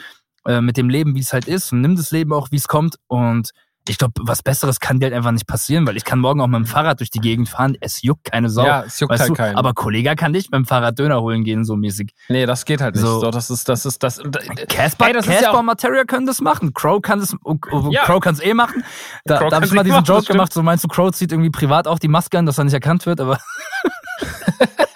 äh, 0.45 0.60
mit 0.60 0.76
dem 0.76 0.89
Leben, 0.89 1.15
wie 1.15 1.22
es 1.22 1.31
halt 1.31 1.47
ist 1.47 1.72
und 1.72 1.80
nimm 1.80 1.95
das 1.95 2.11
Leben 2.11 2.34
auch, 2.34 2.51
wie 2.51 2.57
es 2.57 2.68
kommt. 2.68 2.97
Und 3.07 3.51
ich 3.89 3.97
glaube, 3.97 4.13
was 4.21 4.43
Besseres 4.43 4.79
kann 4.79 4.99
dir 4.99 5.07
halt 5.07 5.15
einfach 5.15 5.31
nicht 5.31 5.47
passieren, 5.47 5.87
weil 5.87 5.97
ich 5.97 6.05
kann 6.05 6.19
morgen 6.19 6.41
auch 6.41 6.47
mit 6.47 6.57
dem 6.57 6.65
Fahrrad 6.65 6.99
durch 6.99 7.09
die 7.09 7.19
Gegend 7.19 7.49
fahren. 7.49 7.75
Es 7.81 8.01
juckt 8.03 8.31
keine 8.31 8.49
Sau. 8.49 8.65
Ja, 8.65 8.83
es 8.83 8.99
juckt 8.99 9.19
halt 9.19 9.29
du? 9.29 9.33
keinen. 9.33 9.55
Aber 9.55 9.73
Kollege 9.73 10.15
kann 10.15 10.31
nicht 10.31 10.51
mit 10.51 10.59
dem 10.59 10.65
Fahrrad 10.65 10.97
Döner 10.99 11.21
holen 11.21 11.43
gehen, 11.43 11.65
so 11.65 11.75
mäßig. 11.75 12.13
Nee, 12.29 12.45
das 12.45 12.65
geht 12.65 12.81
halt 12.81 12.95
nicht. 12.95 13.03
So. 13.03 13.19
So, 13.19 13.31
das 13.31 13.49
ist, 13.49 13.67
das 13.67 13.85
ist, 13.85 14.03
das. 14.03 14.19
äh, 14.19 14.29
Casper, 14.67 15.07
Ey, 15.07 15.13
das 15.13 15.25
ist 15.25 15.33
ja 15.33 15.41
Casper 15.41 15.59
und 15.59 15.65
Materia 15.65 16.03
können 16.03 16.27
das 16.27 16.39
machen. 16.39 16.73
Crow 16.73 17.01
kann 17.01 17.19
das, 17.19 17.35
oh, 17.43 17.55
oh, 17.71 17.89
Ja. 17.91 18.03
Crow 18.05 18.19
kann 18.19 18.35
es 18.35 18.43
eh 18.43 18.53
machen. 18.53 18.83
Da, 19.25 19.39
da 19.49 19.55
habe 19.55 19.65
ich 19.65 19.71
mal 19.71 19.83
diesen 19.83 20.01
machen, 20.01 20.05
Joke 20.05 20.25
gemacht. 20.25 20.53
So 20.53 20.61
meinst 20.61 20.83
du, 20.83 20.87
Crow 20.87 21.11
zieht 21.11 21.31
irgendwie 21.31 21.49
privat 21.49 21.87
auch 21.87 21.99
die 21.99 22.07
Maske 22.07 22.37
an, 22.37 22.45
dass 22.45 22.57
er 22.59 22.65
nicht 22.65 22.73
erkannt 22.73 23.05
wird, 23.05 23.19
aber. 23.19 23.39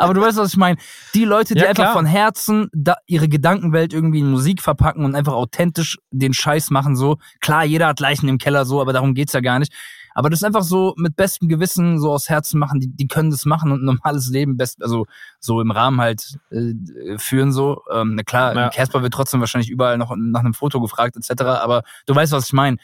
aber 0.00 0.14
du 0.14 0.20
weißt, 0.20 0.38
was 0.38 0.52
ich 0.52 0.56
meine. 0.56 0.78
Die 1.14 1.24
Leute, 1.24 1.54
die 1.54 1.60
Ja, 1.60 1.68
einfach 1.68 1.92
von 1.92 2.06
Herzen 2.06 2.68
da 2.72 2.96
ihre 3.06 3.28
Gedankenwelt 3.28 3.92
irgendwie 3.92 4.20
in 4.20 4.30
Musik 4.30 4.62
verpacken 4.62 5.04
und 5.04 5.14
einfach 5.14 5.34
authentisch 5.34 5.98
den 6.10 6.32
Scheiß 6.32 6.70
machen, 6.70 6.96
so. 6.96 7.18
Klar, 7.40 7.64
jeder 7.64 7.86
hat 7.88 8.00
Leichen 8.00 8.28
im 8.28 8.38
Keller, 8.38 8.64
so, 8.64 8.80
aber 8.80 8.92
darum 8.92 9.14
geht's 9.14 9.32
ja 9.32 9.40
gar 9.40 9.58
nicht. 9.58 9.72
Aber 10.12 10.28
das 10.28 10.42
einfach 10.42 10.62
so 10.62 10.94
mit 10.96 11.14
bestem 11.14 11.48
Gewissen 11.48 12.00
so 12.00 12.12
aus 12.12 12.28
Herzen 12.28 12.58
machen, 12.58 12.80
die, 12.80 12.88
die 12.88 13.06
können 13.06 13.30
das 13.30 13.44
machen 13.44 13.70
und 13.70 13.82
ein 13.82 13.84
normales 13.84 14.28
Leben 14.28 14.56
best, 14.56 14.82
also 14.82 15.06
so 15.38 15.60
im 15.60 15.70
Rahmen 15.70 16.00
halt 16.00 16.36
äh, 16.50 16.74
führen 17.16 17.52
so. 17.52 17.82
Ähm, 17.92 18.16
na 18.16 18.22
klar, 18.24 18.54
Ja. 18.56 18.68
Casper 18.70 19.02
wird 19.02 19.14
trotzdem 19.14 19.38
wahrscheinlich 19.40 19.70
überall 19.70 19.98
noch 19.98 20.14
nach 20.16 20.40
einem 20.40 20.52
Foto 20.54 20.80
gefragt 20.80 21.16
etc. 21.16 21.42
Aber 21.42 21.82
du 22.06 22.14
weißt, 22.14 22.32
was 22.32 22.46
ich 22.46 22.52
meine. 22.52 22.76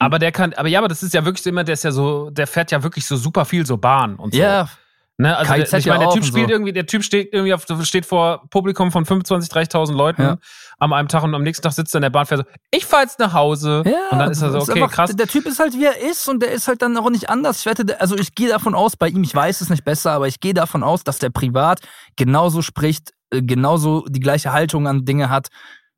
Aber 0.00 0.18
der 0.18 0.32
kann, 0.32 0.52
aber 0.54 0.66
ja, 0.68 0.80
aber 0.80 0.88
das 0.88 1.04
ist 1.04 1.14
ja 1.14 1.24
wirklich 1.24 1.42
so 1.42 1.50
immer, 1.50 1.62
der 1.62 1.74
ist 1.74 1.84
ja 1.84 1.92
so, 1.92 2.30
der 2.30 2.48
fährt 2.48 2.72
ja 2.72 2.82
wirklich 2.82 3.06
so 3.06 3.16
super 3.16 3.44
viel 3.44 3.64
so 3.64 3.76
Bahn 3.76 4.16
und 4.16 4.34
so. 4.34 4.40
Ja, 4.40 4.68
Ne, 5.18 5.36
also 5.36 5.52
KIZ 5.52 5.70
der, 5.70 5.78
ich 5.78 5.86
meine, 5.86 6.04
der 6.06 6.14
Typ 6.14 6.24
spielt 6.24 6.46
so. 6.48 6.52
irgendwie, 6.52 6.72
der 6.72 6.86
Typ 6.86 7.04
steht 7.04 7.32
irgendwie 7.32 7.52
auf, 7.54 7.66
steht 7.82 8.06
vor 8.06 8.42
Publikum 8.50 8.90
von 8.90 9.04
25, 9.04 9.52
30.000 9.52 9.92
Leuten 9.94 10.22
Ja. 10.22 10.38
am 10.78 10.92
einem 10.94 11.06
Tag 11.06 11.22
und 11.22 11.34
am 11.34 11.42
nächsten 11.42 11.62
Tag 11.62 11.72
sitzt 11.74 11.94
er 11.94 11.98
in 11.98 12.02
der 12.02 12.10
Bahn, 12.10 12.24
fährt 12.26 12.40
so, 12.46 12.52
ich 12.70 12.86
fahr 12.86 13.02
jetzt 13.02 13.18
nach 13.18 13.32
Hause. 13.34 13.82
Ja, 13.84 13.92
und 14.10 14.18
dann 14.18 14.30
ist 14.32 14.40
er 14.42 14.50
so, 14.52 14.58
okay, 14.58 14.82
einfach- 14.82 14.90
krass. 14.90 15.14
Der 15.14 15.26
Typ 15.28 15.46
ist 15.46 15.58
halt 15.60 15.74
wie 15.74 15.84
er 15.84 16.00
ist 16.00 16.28
und 16.28 16.42
der 16.42 16.50
ist 16.50 16.66
halt 16.66 16.80
dann 16.82 16.96
auch 16.96 17.10
nicht 17.10 17.28
anders. 17.28 17.60
Ich 17.60 17.66
wette, 17.66 18.00
also 18.00 18.16
ich 18.16 18.34
gehe 18.34 18.48
davon 18.48 18.74
aus, 18.74 18.96
bei 18.96 19.08
ihm, 19.08 19.22
ich 19.22 19.34
weiß 19.34 19.60
es 19.60 19.68
nicht 19.68 19.84
besser, 19.84 20.12
aber 20.12 20.28
ich 20.28 20.40
gehe 20.40 20.54
davon 20.54 20.82
aus, 20.82 21.04
dass 21.04 21.18
der 21.18 21.30
privat 21.30 21.80
genauso 22.16 22.62
spricht, 22.62 23.10
äh, 23.30 23.42
genauso 23.42 24.06
die 24.08 24.20
gleiche 24.20 24.52
Haltung 24.52 24.88
an 24.88 25.04
Dinge 25.04 25.28
hat, 25.28 25.48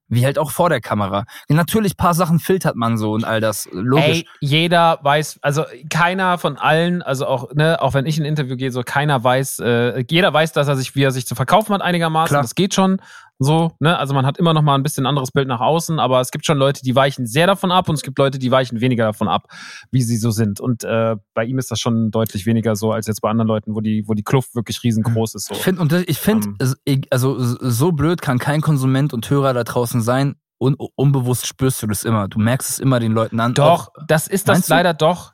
wie 0.09 0.24
halt 0.24 0.39
auch 0.39 0.51
vor 0.51 0.68
der 0.68 0.81
Kamera. 0.81 1.24
Natürlich, 1.48 1.97
paar 1.97 2.14
Sachen 2.14 2.39
filtert 2.39 2.76
man 2.76 2.98
so 2.98 3.12
und 3.12 3.24
all 3.24 3.40
das. 3.40 3.68
Logisch. 3.72 4.05
Ey, 4.06 4.28
jeder 4.40 4.98
weiß, 5.02 5.39
also 5.43 5.64
keiner 5.90 6.39
von 6.39 6.56
allen, 6.56 7.02
also 7.02 7.26
auch, 7.26 7.52
ne, 7.55 7.81
auch 7.81 7.94
wenn 7.94 8.06
ich 8.06 8.18
in 8.18 8.24
ein 8.24 8.28
Interview 8.28 8.56
gehe, 8.56 8.70
so 8.70 8.82
keiner 8.82 9.22
weiß, 9.22 9.60
äh, 9.60 10.05
jeder 10.09 10.32
weiß, 10.32 10.52
dass 10.52 10.68
er 10.68 10.76
sich, 10.76 10.94
wie 10.94 11.02
er 11.02 11.10
sich 11.10 11.26
zu 11.26 11.35
verkaufen 11.35 11.74
hat 11.74 11.82
einigermaßen. 11.82 12.28
Klar. 12.28 12.43
Das 12.43 12.55
geht 12.55 12.74
schon 12.74 13.01
so, 13.40 13.73
ne? 13.81 13.98
Also 13.98 14.15
man 14.15 14.24
hat 14.27 14.39
immer 14.39 14.55
noch 14.55 14.62
mal 14.62 14.74
ein 14.77 14.82
bisschen 14.82 15.06
anderes 15.06 15.32
Bild 15.32 15.48
nach 15.48 15.61
außen, 15.61 15.98
aber 15.98 16.20
es 16.20 16.31
gibt 16.31 16.47
schon 16.47 16.56
Leute, 16.56 16.82
die 16.82 16.94
weichen 16.94 17.27
sehr 17.27 17.47
davon 17.47 17.73
ab 17.73 17.89
und 17.89 17.97
es 17.97 18.02
gibt 18.02 18.19
Leute, 18.19 18.39
die 18.39 18.51
weichen 18.51 18.81
weniger 18.81 19.05
davon 19.06 19.28
ab, 19.28 19.47
wie 19.90 20.02
sie 20.02 20.16
so 20.16 20.31
sind. 20.31 20.61
Und 20.61 20.85
äh, 20.85 21.16
bei 21.35 21.44
ihm 21.44 21.59
ist 21.59 21.70
das 21.70 21.81
schon 21.81 22.11
deutlich 22.11 22.47
weniger 22.47 22.77
so 22.77 22.93
als 22.93 23.06
jetzt 23.09 23.20
bei 23.20 23.31
anderen 23.31 23.48
Leuten, 23.48 23.74
wo 23.74 23.81
die, 23.81 24.05
wo 24.06 24.15
die 24.15 24.23
Kluft 24.23 24.55
wirklich 24.55 24.82
riesengroß 24.85 25.35
ist. 25.35 25.47
So. 25.47 25.55
Ich 25.55 25.61
finde, 25.62 25.82
und 25.82 25.93
ich 25.93 26.19
finde, 26.19 26.55
Ähm. 26.86 27.02
also 27.11 27.36
so 27.39 27.93
blöd 27.93 28.23
kann 28.23 28.39
kein 28.39 28.61
Konsument 28.61 29.12
und 29.12 29.28
Hörer 29.28 29.52
da 29.52 29.65
draußen 29.65 30.01
sein. 30.01 30.36
Un 30.61 30.77
unbewusst 30.94 31.47
spürst 31.48 31.82
du 31.82 31.89
das 31.89 32.05
immer. 32.05 32.28
Du 32.28 32.39
merkst 32.39 32.70
es 32.70 32.78
immer 32.78 33.01
den 33.01 33.12
Leuten 33.12 33.40
an. 33.40 33.55
Doch, 33.55 33.89
Auch, 33.89 33.89
das 34.06 34.28
ist 34.28 34.48
das 34.48 34.55
Meinst 34.59 34.70
du? 34.70 34.74
leider 34.74 34.94
doch. 34.94 35.32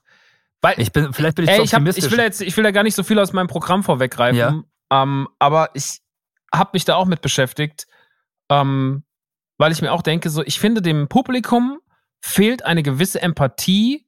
Weil 0.63 0.75
ich 0.81 0.93
bin, 0.93 1.13
vielleicht 1.13 1.37
bin 1.37 1.45
ich 1.45 1.51
Ey, 1.51 1.59
zu 1.59 1.63
ich, 1.65 1.75
hab, 1.75 1.87
ich 1.87 2.11
will 2.11 2.17
da 2.17 2.25
jetzt, 2.25 2.41
ich 2.41 2.57
will 2.57 2.65
da 2.65 2.71
gar 2.71 2.83
nicht 2.83 2.95
so 2.95 3.03
viel 3.03 3.19
aus 3.19 3.33
meinem 3.35 3.47
Programm 3.47 3.83
vorweggreifen, 3.83 4.39
Ja. 4.39 4.63
ähm, 4.91 5.29
aber 5.39 5.71
ich 5.75 6.01
habe 6.55 6.71
mich 6.75 6.85
da 6.85 6.97
auch 6.97 7.07
mit 7.07 7.21
beschäftigt, 7.23 7.87
ähm, 8.51 9.05
weil 9.59 9.73
ich 9.73 9.83
mir 9.83 9.93
auch 9.93 10.03
denke, 10.03 10.31
so, 10.31 10.43
ich 10.45 10.59
finde 10.59 10.83
dem 10.83 11.09
Publikum 11.09 11.81
fehlt 12.23 12.65
eine 12.65 12.83
gewisse 12.83 13.23
Empathie 13.23 14.07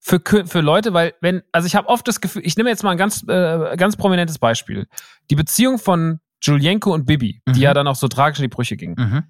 für, 0.00 0.20
für 0.20 0.60
Leute, 0.60 0.92
weil 0.94 1.14
wenn, 1.20 1.42
also 1.52 1.66
ich 1.66 1.76
habe 1.76 1.88
oft 1.88 2.06
das 2.08 2.20
Gefühl, 2.20 2.42
ich 2.44 2.56
nehme 2.56 2.70
jetzt 2.70 2.82
mal 2.82 2.90
ein 2.90 2.96
ganz, 2.98 3.22
äh, 3.28 3.76
ganz 3.76 3.96
prominentes 3.96 4.38
Beispiel. 4.38 4.88
Die 5.30 5.36
Beziehung 5.36 5.78
von 5.78 6.20
Julienko 6.42 6.92
und 6.92 7.06
Bibi, 7.06 7.40
Mhm. 7.46 7.52
die 7.52 7.60
ja 7.60 7.72
dann 7.74 7.86
auch 7.86 7.94
so 7.94 8.08
tragisch 8.08 8.38
in 8.40 8.44
die 8.44 8.48
Brüche 8.48 8.76
ging. 8.76 8.94
mhm. 8.98 9.24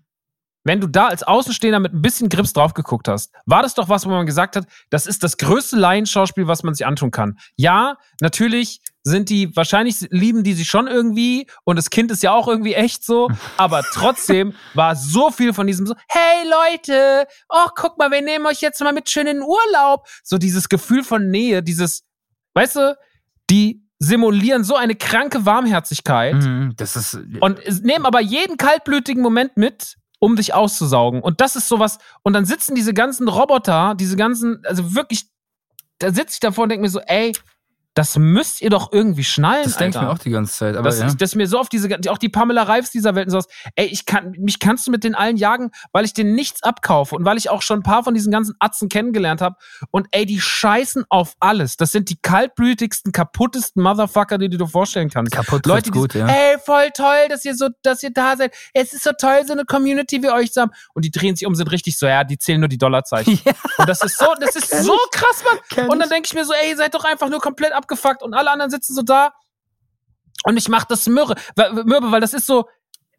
Wenn 0.64 0.80
du 0.80 0.86
da 0.86 1.08
als 1.08 1.24
Außenstehender 1.24 1.80
mit 1.80 1.92
ein 1.92 2.02
bisschen 2.02 2.28
Grips 2.28 2.52
drauf 2.52 2.72
geguckt 2.72 3.08
hast, 3.08 3.34
war 3.46 3.62
das 3.62 3.74
doch 3.74 3.88
was, 3.88 4.06
wo 4.06 4.10
man 4.10 4.26
gesagt 4.26 4.54
hat, 4.54 4.64
das 4.90 5.06
ist 5.06 5.24
das 5.24 5.36
größte 5.36 5.76
Laienschauspiel, 5.76 6.46
was 6.46 6.62
man 6.62 6.72
sich 6.72 6.86
antun 6.86 7.10
kann. 7.10 7.36
Ja, 7.56 7.96
natürlich 8.20 8.80
sind 9.04 9.28
die, 9.30 9.54
wahrscheinlich 9.56 9.96
lieben 10.10 10.44
die 10.44 10.52
sie 10.54 10.64
schon 10.64 10.86
irgendwie 10.86 11.46
und 11.64 11.76
das 11.76 11.90
Kind 11.90 12.10
ist 12.12 12.22
ja 12.22 12.32
auch 12.32 12.46
irgendwie 12.46 12.74
echt 12.74 13.04
so, 13.04 13.28
aber 13.56 13.82
trotzdem 13.92 14.54
war 14.74 14.94
so 14.96 15.30
viel 15.30 15.52
von 15.52 15.66
diesem 15.66 15.86
so, 15.86 15.94
hey 16.08 16.48
Leute, 16.48 17.26
oh 17.48 17.68
guck 17.74 17.98
mal, 17.98 18.10
wir 18.10 18.22
nehmen 18.22 18.46
euch 18.46 18.60
jetzt 18.60 18.80
mal 18.80 18.92
mit 18.92 19.10
schön 19.10 19.26
in 19.26 19.38
den 19.38 19.42
Urlaub. 19.42 20.06
So 20.22 20.38
dieses 20.38 20.68
Gefühl 20.68 21.02
von 21.02 21.30
Nähe, 21.30 21.62
dieses, 21.62 22.04
weißt 22.54 22.76
du, 22.76 22.96
die 23.50 23.82
simulieren 23.98 24.64
so 24.64 24.74
eine 24.76 24.94
kranke 24.96 25.46
Warmherzigkeit 25.46 26.34
Mhm. 26.34 26.72
Das 26.76 26.96
ist. 26.96 27.18
und 27.40 27.58
es- 27.64 27.82
nehmen 27.82 28.04
aber 28.06 28.20
jeden 28.20 28.56
kaltblütigen 28.56 29.22
Moment 29.22 29.56
mit, 29.56 29.96
um 30.18 30.36
dich 30.36 30.54
auszusaugen. 30.54 31.20
Und 31.22 31.40
das 31.40 31.56
ist 31.56 31.68
sowas. 31.68 31.98
Und 32.22 32.32
dann 32.34 32.44
sitzen 32.44 32.74
diese 32.76 32.94
ganzen 32.94 33.28
Roboter, 33.28 33.94
diese 33.96 34.16
ganzen, 34.16 34.62
also 34.64 34.94
wirklich, 34.94 35.26
da 35.98 36.12
sitze 36.12 36.34
ich 36.34 36.40
davor 36.40 36.64
und 36.64 36.68
denke 36.70 36.82
mir 36.82 36.88
so, 36.90 37.00
ey, 37.00 37.32
das 37.94 38.16
müsst 38.16 38.62
ihr 38.62 38.70
doch 38.70 38.90
irgendwie 38.92 39.24
schnallen. 39.24 39.64
das 39.64 39.76
denke 39.76 39.98
ich 39.98 40.02
mir 40.02 40.10
auch 40.10 40.18
die 40.18 40.30
ganze 40.30 40.52
Zeit. 40.52 40.76
Aber 40.76 40.88
das, 40.88 40.98
ja. 40.98 41.06
ist, 41.06 41.20
das 41.20 41.30
ist 41.30 41.36
mir 41.36 41.46
so 41.46 41.58
auf 41.58 41.68
diese, 41.68 41.88
auch 42.08 42.18
die 42.18 42.30
Pamela 42.30 42.62
Reifs 42.62 42.90
dieser 42.90 43.14
Welt 43.14 43.26
und 43.26 43.32
sowas. 43.32 43.48
Ey, 43.74 43.86
ich 43.86 44.06
kann, 44.06 44.32
mich 44.38 44.58
kannst 44.58 44.86
du 44.86 44.90
mit 44.90 45.04
den 45.04 45.14
allen 45.14 45.36
jagen, 45.36 45.70
weil 45.92 46.04
ich 46.04 46.14
denen 46.14 46.34
nichts 46.34 46.62
abkaufe 46.62 47.14
und 47.14 47.24
weil 47.24 47.36
ich 47.36 47.50
auch 47.50 47.60
schon 47.60 47.80
ein 47.80 47.82
paar 47.82 48.02
von 48.02 48.14
diesen 48.14 48.32
ganzen 48.32 48.54
Atzen 48.60 48.88
kennengelernt 48.88 49.42
habe. 49.42 49.56
Und 49.90 50.08
ey, 50.12 50.24
die 50.24 50.40
scheißen 50.40 51.04
auf 51.10 51.34
alles. 51.40 51.76
Das 51.76 51.92
sind 51.92 52.08
die 52.08 52.16
kaltblütigsten, 52.16 53.12
kaputtesten 53.12 53.82
Motherfucker, 53.82 54.38
die 54.38 54.48
du 54.48 54.56
dir 54.56 54.68
vorstellen 54.68 55.10
kannst. 55.10 55.32
Kaputt 55.32 55.66
Leute, 55.66 55.84
die 55.84 55.90
gut, 55.90 56.14
ja. 56.14 56.26
ey, 56.26 56.56
voll 56.64 56.90
toll, 56.96 57.28
dass 57.28 57.44
ihr 57.44 57.54
so, 57.54 57.68
dass 57.82 58.02
ihr 58.02 58.12
da 58.12 58.36
seid. 58.36 58.54
Es 58.72 58.94
ist 58.94 59.04
so 59.04 59.10
toll, 59.18 59.42
so 59.46 59.52
eine 59.52 59.64
Community 59.66 60.22
wie 60.22 60.30
euch 60.30 60.52
zu 60.52 60.62
haben. 60.62 60.72
Und 60.94 61.04
die 61.04 61.10
drehen 61.10 61.36
sich 61.36 61.46
um, 61.46 61.54
sind 61.54 61.70
richtig 61.70 61.98
so, 61.98 62.06
ja, 62.06 62.24
die 62.24 62.38
zählen 62.38 62.60
nur 62.60 62.68
die 62.68 62.78
Dollarzeichen. 62.78 63.32
Ja. 63.44 63.54
Und 63.78 63.88
das 63.88 64.02
ist 64.02 64.18
so, 64.18 64.26
das 64.38 64.54
ist 64.54 64.70
so 64.84 64.96
krass, 65.10 65.42
Mann. 65.44 65.58
Kenn 65.68 65.88
Und 65.88 65.98
dann 65.98 66.08
denke 66.08 66.26
ich 66.26 66.34
mir 66.34 66.44
so, 66.44 66.52
ey, 66.52 66.70
ihr 66.70 66.76
seid 66.76 66.94
doch 66.94 67.04
einfach 67.04 67.28
nur 67.28 67.40
komplett 67.40 67.72
abgefuckt 67.82 68.22
und 68.22 68.34
alle 68.34 68.50
anderen 68.50 68.70
sitzen 68.70 68.94
so 68.94 69.02
da. 69.02 69.34
Und 70.44 70.56
ich 70.56 70.68
mach 70.68 70.84
das 70.84 71.06
Mürre, 71.06 71.34
Mürbe, 71.56 72.10
weil 72.10 72.20
das 72.20 72.34
ist 72.34 72.46
so, 72.46 72.68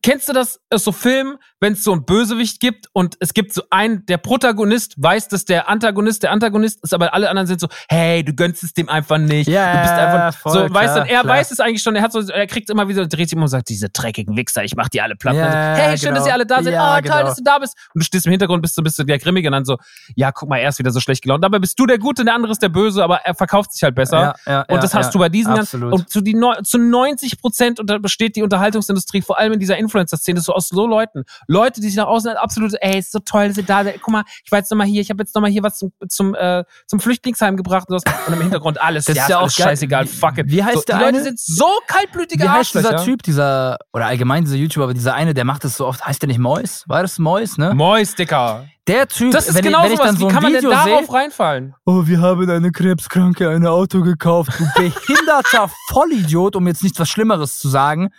kennst 0.03 0.29
du 0.29 0.33
das, 0.33 0.59
so 0.75 0.91
Film, 0.91 1.37
wenn 1.59 1.73
es 1.73 1.83
so 1.83 1.93
einen 1.93 2.05
Bösewicht 2.05 2.59
gibt 2.59 2.87
und 2.91 3.15
es 3.21 3.33
gibt 3.33 3.53
so 3.53 3.63
einen, 3.69 4.05
der 4.05 4.17
Protagonist 4.17 5.01
weiß, 5.01 5.29
dass 5.29 5.45
der 5.45 5.69
Antagonist 5.69 6.23
der 6.23 6.31
Antagonist 6.31 6.83
ist, 6.83 6.93
aber 6.93 7.13
alle 7.13 7.29
anderen 7.29 7.47
sind 7.47 7.61
so, 7.61 7.67
hey, 7.89 8.23
du 8.23 8.33
gönnst 8.33 8.63
es 8.63 8.73
dem 8.73 8.89
einfach 8.89 9.17
nicht. 9.17 9.47
Ja, 9.47 9.73
du 9.73 9.79
bist 9.79 9.93
einfach 9.93 10.39
voll, 10.39 10.53
so, 10.53 10.73
weißt 10.73 10.93
klar, 10.93 11.05
du, 11.05 11.11
er 11.11 11.21
klar. 11.21 11.37
weiß 11.37 11.51
es 11.51 11.59
eigentlich 11.61 11.81
schon, 11.81 11.95
er 11.95 12.01
hat 12.01 12.11
so, 12.11 12.19
er 12.19 12.47
kriegt 12.47 12.69
immer 12.69 12.87
wieder, 12.89 13.07
dreht 13.07 13.29
sich 13.29 13.33
immer 13.33 13.43
und 13.43 13.49
sagt, 13.49 13.69
diese 13.69 13.89
dreckigen 13.89 14.35
Wichser, 14.35 14.63
ich 14.65 14.75
mach 14.75 14.89
die 14.89 15.01
alle 15.01 15.15
platt. 15.15 15.35
Ja, 15.35 15.75
so, 15.75 15.81
hey, 15.81 15.97
schön, 15.97 16.09
genau. 16.09 16.19
dass 16.19 16.27
ihr 16.27 16.33
alle 16.33 16.45
da 16.45 16.61
seid. 16.61 16.73
Ja, 16.73 16.91
oh, 16.91 16.93
toll, 16.95 17.01
genau. 17.03 17.23
dass 17.23 17.35
du 17.37 17.43
da 17.43 17.59
bist. 17.59 17.77
Und 17.93 18.01
du 18.01 18.05
stehst 18.05 18.25
im 18.25 18.31
Hintergrund, 18.31 18.61
bist 18.61 18.75
so 18.75 18.81
ein 18.81 18.83
bisschen 18.83 19.07
der 19.07 19.19
Grimmige 19.19 19.47
und 19.47 19.53
dann 19.53 19.65
so, 19.65 19.77
ja, 20.15 20.33
guck 20.33 20.49
mal, 20.49 20.57
er 20.57 20.69
ist 20.69 20.79
wieder 20.79 20.91
so 20.91 20.99
schlecht 20.99 21.21
gelaunt. 21.21 21.43
Dabei 21.45 21.59
bist 21.59 21.79
du 21.79 21.85
der 21.85 21.97
Gute, 21.97 22.25
der 22.25 22.35
andere 22.35 22.51
ist 22.51 22.61
der 22.61 22.69
Böse, 22.69 23.03
aber 23.03 23.21
er 23.23 23.35
verkauft 23.35 23.71
sich 23.71 23.83
halt 23.83 23.95
besser. 23.95 24.35
Ja, 24.45 24.51
ja, 24.51 24.61
Und 24.67 24.83
das 24.83 24.93
hast 24.93 25.15
du 25.15 25.19
bei 25.19 25.29
diesen 25.29 25.55
ganzen, 25.55 25.83
absolut. 25.83 25.93
und 25.93 26.09
zu, 26.09 26.21
die, 26.21 26.35
zu 26.63 26.77
90 26.77 27.39
Prozent 27.39 27.79
besteht 28.01 28.35
die 28.35 28.43
Unterhaltungsindustrie, 28.43 29.21
vor 29.21 29.39
allem 29.39 29.53
in 29.53 29.59
dieser 29.59 29.77
Influencer-Szene, 29.93 30.41
so 30.41 30.53
aus 30.53 30.69
so 30.69 30.87
Leuten. 30.87 31.23
Leute, 31.47 31.81
die 31.81 31.87
sich 31.87 31.95
nach 31.97 32.07
außen 32.07 32.31
absolut, 32.31 32.73
ey, 32.81 32.99
ist 32.99 33.11
so 33.11 33.19
toll, 33.19 33.47
dass 33.49 33.57
ihr 33.57 33.63
da 33.63 33.83
seid. 33.83 34.01
Guck 34.01 34.11
mal, 34.11 34.23
ich 34.43 34.51
war 34.51 34.59
jetzt 34.59 34.71
nochmal 34.71 34.87
hier, 34.87 35.01
ich 35.01 35.09
habe 35.09 35.21
jetzt 35.21 35.35
nochmal 35.35 35.51
hier 35.51 35.63
was 35.63 35.77
zum, 35.77 35.91
zum, 36.09 36.35
äh, 36.35 36.63
zum 36.87 36.99
Flüchtlingsheim 36.99 37.55
gebracht 37.57 37.89
und, 37.89 37.99
sowas. 37.99 38.13
und 38.27 38.33
im 38.33 38.41
Hintergrund 38.41 38.81
alles. 38.81 39.05
Das 39.05 39.15
ja, 39.15 39.23
ist 39.23 39.29
ja 39.29 39.39
auch 39.39 39.49
scheißegal, 39.49 40.07
fuck 40.07 40.37
it. 40.39 40.45
wie 40.49 40.63
heißt 40.63 40.75
so, 40.75 40.81
der 40.87 40.97
Die 40.97 41.03
Leute 41.03 41.17
eine? 41.17 41.23
sind 41.23 41.39
so 41.39 41.67
kaltblütige 41.87 42.43
Wie 42.43 42.49
heißt 42.49 42.73
dieser. 42.75 43.03
Typ, 43.03 43.23
dieser, 43.23 43.77
oder 43.93 44.05
allgemein 44.05 44.43
dieser 44.45 44.55
YouTuber, 44.55 44.85
aber 44.85 44.93
dieser 44.93 45.13
eine, 45.13 45.33
der 45.33 45.45
macht 45.45 45.63
das 45.63 45.77
so 45.77 45.85
oft, 45.87 46.05
heißt 46.05 46.21
der 46.21 46.27
nicht 46.27 46.39
Mois? 46.39 46.83
War 46.87 47.01
das 47.01 47.19
Mois, 47.19 47.57
ne? 47.57 47.73
Mois, 47.73 48.15
Dicker. 48.15 48.65
Der 48.87 49.07
Typ, 49.07 49.31
Das 49.31 49.47
ist 49.47 49.55
wenn, 49.55 49.63
genau 49.63 49.79
ich, 49.79 49.85
wenn 49.85 49.91
ich 49.93 49.97
sowas. 49.97 50.09
dann 50.09 50.17
so 50.19 50.27
Wie 50.29 50.33
kann 50.33 50.43
man 50.43 50.53
denn 50.53 50.69
darauf 50.69 51.05
sehe, 51.05 51.13
reinfallen? 51.13 51.73
oh, 51.85 52.05
wir 52.05 52.19
haben 52.19 52.49
eine 52.49 52.71
Krebskranke 52.71 53.49
ein 53.49 53.65
Auto 53.65 54.01
gekauft, 54.01 54.51
du 54.59 54.65
behinderter 54.75 55.69
Vollidiot, 55.89 56.57
um 56.57 56.67
jetzt 56.67 56.83
nicht 56.83 56.99
was 56.99 57.07
Schlimmeres 57.07 57.59
zu 57.59 57.69
sagen, 57.69 58.09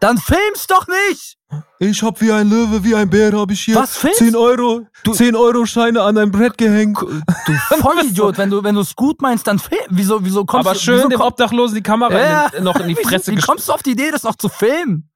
dann 0.00 0.18
film's 0.18 0.66
doch 0.66 0.86
nicht! 0.86 1.36
Ich 1.78 2.02
hab 2.02 2.20
wie 2.20 2.32
ein 2.32 2.48
Löwe, 2.48 2.82
wie 2.82 2.94
ein 2.94 3.08
Bär, 3.08 3.32
hab 3.32 3.50
ich 3.50 3.60
hier 3.60 3.76
Was 3.76 3.96
filmst 3.96 4.18
10 4.18 4.34
Euro, 4.34 4.86
10 5.10 5.36
Euro 5.36 5.64
Scheine 5.64 6.02
an 6.02 6.18
ein 6.18 6.30
Brett 6.30 6.58
gehängt. 6.58 6.98
Du 7.00 7.52
Vollidiot, 7.80 8.36
wenn 8.38 8.50
du 8.50 8.64
wenn 8.64 8.74
du 8.74 8.80
es 8.80 8.96
gut 8.96 9.20
meinst, 9.22 9.46
dann 9.46 9.58
film. 9.58 9.80
Wieso 9.90 10.24
wieso 10.24 10.44
kommst 10.44 10.66
Aber 10.66 10.74
du 10.74 10.80
schön 10.80 10.98
wieso 10.98 11.08
dem 11.08 11.20
Obdachlosen 11.20 11.76
die 11.76 11.82
Kamera 11.82 12.18
Ja. 12.18 12.46
in 12.46 12.50
den, 12.52 12.64
noch 12.64 12.76
in 12.80 12.88
die 12.88 12.94
Fresse 13.02 13.30
Wie 13.32 13.36
kommst 13.36 13.68
du 13.68 13.72
auf 13.72 13.82
die 13.82 13.92
Idee, 13.92 14.10
das 14.10 14.24
noch 14.24 14.36
zu 14.36 14.48
filmen? 14.48 15.08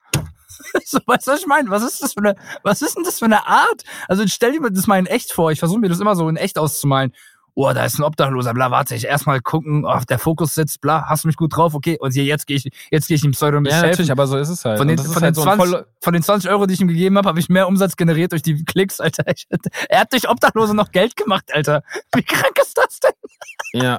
so, 0.85 0.99
weißt 1.07 1.27
du, 1.27 1.33
was 1.33 1.41
ich 1.41 1.47
meine? 1.47 1.71
Was 1.71 1.83
ist 1.83 2.03
das 2.03 2.13
für 2.13 2.21
eine, 2.21 2.37
was 2.63 2.83
ist 2.83 2.97
denn 2.97 3.05
das 3.05 3.19
für 3.19 3.25
eine 3.25 3.47
Art? 3.47 3.83
Also 4.09 4.25
stell 4.27 4.53
dir 4.53 4.61
das 4.71 4.87
mal 4.87 4.99
in 4.99 5.07
echt 5.07 5.33
vor. 5.33 5.51
Ich 5.51 5.59
versuche 5.59 5.81
mir 5.81 5.89
das 5.89 6.01
immer 6.01 6.15
so 6.15 6.29
in 6.29 6.37
echt 6.37 6.59
auszumalen. 6.59 7.13
Oh, 7.55 7.73
da 7.73 7.85
ist 7.85 7.99
ein 7.99 8.03
Obdachloser, 8.05 8.55
bla, 8.55 8.71
warte, 8.71 8.95
ich 8.95 9.05
erstmal 9.07 9.41
gucken, 9.41 9.85
oh, 9.85 9.99
der 10.09 10.19
Fokus 10.19 10.55
sitzt, 10.55 10.81
bla, 10.81 11.05
hast 11.09 11.25
du 11.25 11.29
mich 11.29 11.37
gut 11.37 11.57
drauf, 11.57 11.75
okay, 11.75 11.99
und 12.01 12.13
hier, 12.13 12.25
jetzt 12.25 12.47
gehe 12.47 12.57
ich, 12.57 12.71
jetzt 12.91 13.09
gehe 13.09 13.17
ich 13.17 13.25
ihm 13.25 13.33
Pseudo 13.33 13.59
Ja, 13.69 13.83
natürlich, 13.83 14.11
aber 14.11 14.27
so 14.27 14.37
ist 14.39 14.49
es 14.49 14.65
halt. 14.65 14.79
Von 14.79 14.89
den, 14.89 14.99
ist 14.99 15.13
von, 15.13 15.23
halt 15.23 15.37
den 15.37 15.43
so 15.43 15.49
ein 15.49 15.57
20, 15.59 15.71
voll- 15.75 15.87
von 16.01 16.13
den 16.13 16.23
20 16.23 16.51
Euro, 16.51 16.67
die 16.67 16.75
ich 16.75 16.81
ihm 16.81 16.89
gegeben 16.89 17.17
habe, 17.19 17.29
habe 17.29 17.41
ich 17.41 17.49
mehr 17.49 17.67
Umsatz 17.69 17.97
generiert 17.97 18.33
durch 18.33 18.43
die 18.43 18.65
Klicks, 18.65 19.01
Alter. 19.01 19.25
Ich, 19.35 19.47
er 19.89 20.01
hat 20.01 20.13
durch 20.13 20.29
Obdachlose 20.29 20.75
noch 20.75 20.91
Geld 20.93 21.17
gemacht, 21.17 21.45
Alter. 21.53 21.83
Wie 22.15 22.23
krank 22.23 22.59
ist 22.61 22.77
das 22.79 23.01
denn? 23.01 23.11
Ja. 23.83 23.99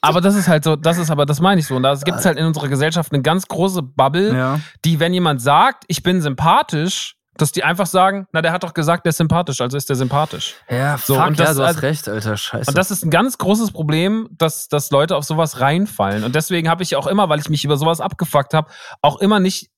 Aber 0.00 0.20
das 0.20 0.34
ist 0.34 0.48
halt 0.48 0.64
so, 0.64 0.76
das 0.76 0.98
ist 0.98 1.10
aber, 1.10 1.26
das 1.26 1.40
meine 1.40 1.60
ich 1.60 1.66
so. 1.66 1.76
Und 1.76 1.82
da 1.84 1.94
gibt 1.94 2.18
es 2.18 2.24
halt 2.24 2.38
in 2.38 2.46
unserer 2.46 2.68
Gesellschaft 2.68 3.12
eine 3.12 3.22
ganz 3.22 3.46
große 3.46 3.82
Bubble, 3.82 4.34
Ja. 4.36 4.60
die, 4.84 4.98
wenn 5.00 5.12
jemand 5.14 5.40
sagt, 5.42 5.84
ich 5.88 6.02
bin 6.02 6.20
sympathisch, 6.20 7.16
dass 7.42 7.52
die 7.52 7.62
einfach 7.64 7.86
sagen, 7.86 8.26
na, 8.32 8.40
der 8.40 8.52
hat 8.52 8.62
doch 8.64 8.72
gesagt, 8.72 9.04
der 9.04 9.10
ist 9.10 9.18
sympathisch, 9.18 9.60
also 9.60 9.76
ist 9.76 9.88
der 9.88 9.96
sympathisch. 9.96 10.54
Ja, 10.70 10.96
So, 10.96 11.14
fuck, 11.16 11.26
und 11.26 11.38
ja, 11.38 11.44
das- 11.46 11.56
du 11.56 11.62
hast 11.62 11.68
also- 11.68 11.80
recht, 11.80 12.08
Alter, 12.08 12.36
scheiße. 12.36 12.70
Und 12.70 12.78
das 12.78 12.90
ist 12.90 13.04
ein 13.04 13.10
ganz 13.10 13.36
großes 13.36 13.72
Problem, 13.72 14.28
dass, 14.38 14.68
dass 14.68 14.90
Leute 14.90 15.16
auf 15.16 15.24
sowas 15.24 15.60
reinfallen. 15.60 16.24
Und 16.24 16.34
deswegen 16.34 16.70
habe 16.70 16.82
ich 16.82 16.96
auch 16.96 17.06
immer, 17.06 17.28
weil 17.28 17.40
ich 17.40 17.50
mich 17.50 17.64
über 17.64 17.76
sowas 17.76 18.00
abgefuckt 18.00 18.54
habe, 18.54 18.70
auch 19.02 19.20
immer 19.20 19.40
nicht, 19.40 19.68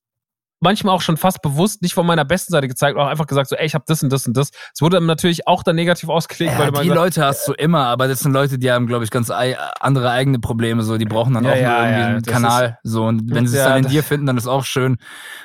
manchmal 0.60 0.94
auch 0.94 1.02
schon 1.02 1.18
fast 1.18 1.42
bewusst 1.42 1.82
nicht 1.82 1.92
von 1.92 2.06
meiner 2.06 2.24
besten 2.24 2.50
Seite 2.52 2.68
gezeigt, 2.68 2.96
auch 2.96 3.06
einfach 3.06 3.26
gesagt, 3.26 3.50
so, 3.50 3.56
ey, 3.56 3.66
ich 3.66 3.74
habe 3.74 3.84
das 3.86 4.02
und 4.02 4.10
das 4.10 4.26
und 4.26 4.34
das. 4.34 4.48
Es 4.74 4.80
wurde 4.80 4.98
natürlich 5.00 5.46
auch 5.46 5.62
dann 5.62 5.76
negativ 5.76 6.08
ausgelegt, 6.08 6.52
ja, 6.54 6.58
weil 6.58 6.66
die 6.70 6.88
gesagt- 6.88 6.94
Leute 6.94 7.24
hast 7.24 7.46
du 7.48 7.52
immer, 7.52 7.86
aber 7.86 8.08
das 8.08 8.20
sind 8.20 8.32
Leute, 8.32 8.58
die 8.58 8.70
haben, 8.72 8.86
glaube 8.86 9.04
ich, 9.04 9.10
ganz 9.10 9.30
andere 9.30 10.10
eigene 10.10 10.38
Probleme. 10.38 10.82
So, 10.82 10.96
die 10.96 11.04
brauchen 11.04 11.34
dann 11.34 11.44
Ja, 11.44 11.50
auch 11.52 11.56
ja, 11.56 11.78
irgendwie 11.82 12.00
ja, 12.00 12.06
einen 12.06 12.22
Kanal. 12.22 12.78
So, 12.82 13.04
und 13.04 13.34
wenn 13.34 13.46
sie 13.46 13.58
es 13.58 13.62
Ja, 13.64 13.70
dann 13.74 13.84
in 13.84 13.90
dir 13.90 14.02
finden, 14.02 14.24
dann 14.26 14.38
ist 14.38 14.46
auch 14.46 14.64
schön. 14.64 14.96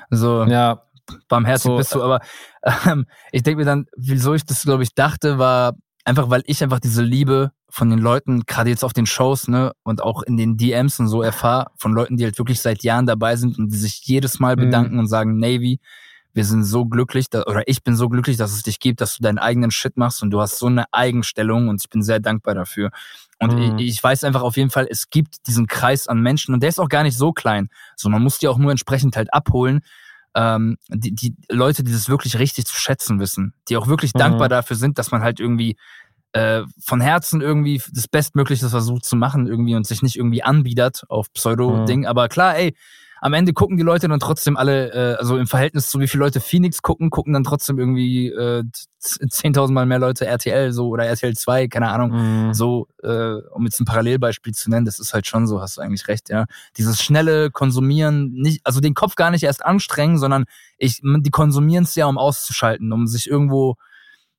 So, 0.10 0.46
ja, 0.46 0.84
barmherzig 1.28 1.64
So, 1.66 1.78
bist 1.78 1.96
du, 1.96 2.04
aber 2.04 2.20
ähm, 2.86 3.06
ich 3.32 3.44
denke 3.44 3.60
mir 3.60 3.66
dann, 3.66 3.86
wieso 3.96 4.34
ich 4.34 4.46
das, 4.46 4.64
glaube 4.64 4.84
ich, 4.84 4.94
dachte, 4.94 5.38
war 5.38 5.76
einfach, 6.06 6.30
weil 6.30 6.44
ich 6.46 6.64
einfach 6.64 6.80
diese 6.80 7.04
Liebe 7.04 7.52
von 7.70 7.90
den 7.90 8.00
Leuten, 8.00 8.42
gerade 8.48 8.70
jetzt 8.70 8.84
auf 8.84 8.94
den 8.94 9.06
Shows, 9.06 9.48
ne, 9.48 9.74
und 9.84 10.02
auch 10.02 10.24
in 10.24 10.38
den 10.38 10.58
DMs 10.58 11.00
und 11.00 11.08
so 11.08 11.22
erfahre, 11.22 11.68
von 11.78 11.94
Leuten, 11.94 12.18
die 12.18 12.24
halt 12.24 12.38
wirklich 12.40 12.62
seit 12.62 12.84
Jahren 12.84 13.06
dabei 13.06 13.36
sind 13.36 13.60
und 13.60 13.70
die 13.72 13.78
sich 13.78 14.02
jedes 14.06 14.40
Mal 14.40 14.56
Mhm. 14.56 14.62
bedanken 14.62 15.00
und 15.00 15.08
sagen, 15.08 15.38
Navy, 15.38 15.80
wir 16.34 16.46
sind 16.46 16.64
so 16.64 16.86
glücklich, 16.86 17.26
oder 17.34 17.64
ich 17.68 17.84
bin 17.84 17.96
so 17.96 18.08
glücklich, 18.10 18.38
dass 18.38 18.52
es 18.54 18.64
dich 18.64 18.80
gibt, 18.80 19.02
dass 19.02 19.18
du 19.18 19.24
deinen 19.24 19.40
eigenen 19.40 19.72
Shit 19.72 19.98
machst 19.98 20.24
und 20.24 20.32
du 20.32 20.40
hast 20.42 20.58
so 20.58 20.68
eine 20.68 20.86
Eigenstellung 20.94 21.68
und 21.68 21.82
ich 21.84 21.90
bin 21.90 22.02
sehr 22.02 22.20
dankbar 22.20 22.56
dafür. 22.56 22.92
Und 23.40 23.54
Mhm. 23.54 23.78
ich, 23.78 23.88
ich 23.96 24.04
weiß 24.04 24.24
einfach 24.24 24.42
auf 24.42 24.58
jeden 24.58 24.70
Fall, 24.70 24.88
es 24.90 25.10
gibt 25.10 25.48
diesen 25.48 25.68
Kreis 25.68 26.08
an 26.08 26.22
Menschen 26.22 26.54
und 26.54 26.62
der 26.62 26.70
ist 26.70 26.80
auch 26.80 26.90
gar 26.90 27.04
nicht 27.04 27.18
so 27.18 27.32
klein. 27.34 27.70
So, 27.96 28.10
man 28.10 28.22
muss 28.22 28.38
die 28.40 28.48
auch 28.48 28.58
nur 28.58 28.72
entsprechend 28.72 29.16
halt 29.16 29.34
abholen 29.34 29.82
ähm, 30.36 30.78
die, 30.90 31.14
die 31.14 31.36
Leute, 31.50 31.84
die 31.84 31.92
das 31.92 32.10
wirklich 32.10 32.38
richtig 32.40 32.66
zu 32.66 32.76
schätzen 32.80 33.20
wissen, 33.20 33.54
die 33.68 33.78
auch 33.78 33.88
wirklich 33.88 34.14
Mhm. 34.14 34.20
dankbar 34.20 34.50
dafür 34.50 34.76
sind, 34.76 34.98
dass 34.98 35.12
man 35.12 35.22
halt 35.22 35.40
irgendwie 35.40 35.76
äh, 36.34 36.62
von 36.80 37.02
Herzen 37.02 37.42
irgendwie 37.42 37.82
das 37.92 38.08
Bestmögliche 38.08 38.70
versucht 38.70 39.04
zu 39.06 39.16
machen 39.16 39.48
irgendwie 39.48 39.76
und 39.76 39.88
sich 39.88 40.04
nicht 40.04 40.16
irgendwie 40.16 40.44
anbiedert 40.44 41.04
auf 41.10 41.34
Pseudo-Ding. 41.34 42.06
Aber 42.06 42.28
klar, 42.30 42.56
ey, 42.56 42.76
am 43.22 43.34
Ende 43.34 43.54
gucken 43.54 43.78
die 43.78 43.84
Leute 43.84 44.08
dann 44.08 44.20
trotzdem 44.20 44.58
alle, 44.58 44.92
äh, 44.94 45.16
also 45.18 45.38
im 45.38 45.48
Verhältnis 45.48 45.90
zu 45.90 46.00
wie 46.00 46.08
viele 46.08 46.24
Leute 46.24 46.40
Phoenix 46.40 46.82
gucken, 46.82 47.10
gucken 47.10 47.34
dann 47.34 47.44
trotzdem 47.44 47.80
irgendwie 47.80 48.28
äh, 48.30 48.64
10.000 49.02 49.72
Mal 49.72 49.86
mehr 49.86 50.00
Leute 50.00 50.26
RTL 50.26 50.72
so 50.74 50.88
oder 50.90 51.06
RTL 51.06 51.36
2, 51.36 51.68
keine 51.68 51.90
Ahnung 51.90 52.12
Mhm. 52.12 52.54
so, 52.54 52.88
äh, 53.04 53.36
um 53.54 53.66
jetzt 53.66 53.80
ein 53.80 53.86
Parallelbeispiel 53.86 54.54
zu 54.54 54.70
nennen, 54.70 54.86
das 54.86 55.00
ist 55.00 55.14
halt 55.14 55.28
schon 55.28 55.48
so, 55.48 55.62
hast 55.62 55.78
du 55.78 55.82
eigentlich 55.82 56.08
recht, 56.08 56.30
ja. 56.30 56.46
Dieses 56.78 57.02
schnelle 57.02 57.52
Konsumieren, 57.52 58.32
nicht, 58.34 58.62
also 58.66 58.80
den 58.80 58.94
Kopf 58.94 59.16
gar 59.16 59.32
nicht 59.32 59.44
erst 59.44 59.66
anstrengen, 59.66 60.18
sondern 60.18 60.46
ich, 60.78 61.02
die 61.02 61.30
konsumieren 61.32 61.84
es 61.84 61.96
ja, 61.96 62.06
um 62.08 62.18
auszuschalten, 62.18 62.92
um 62.92 63.08
sich 63.08 63.30
irgendwo, 63.30 63.76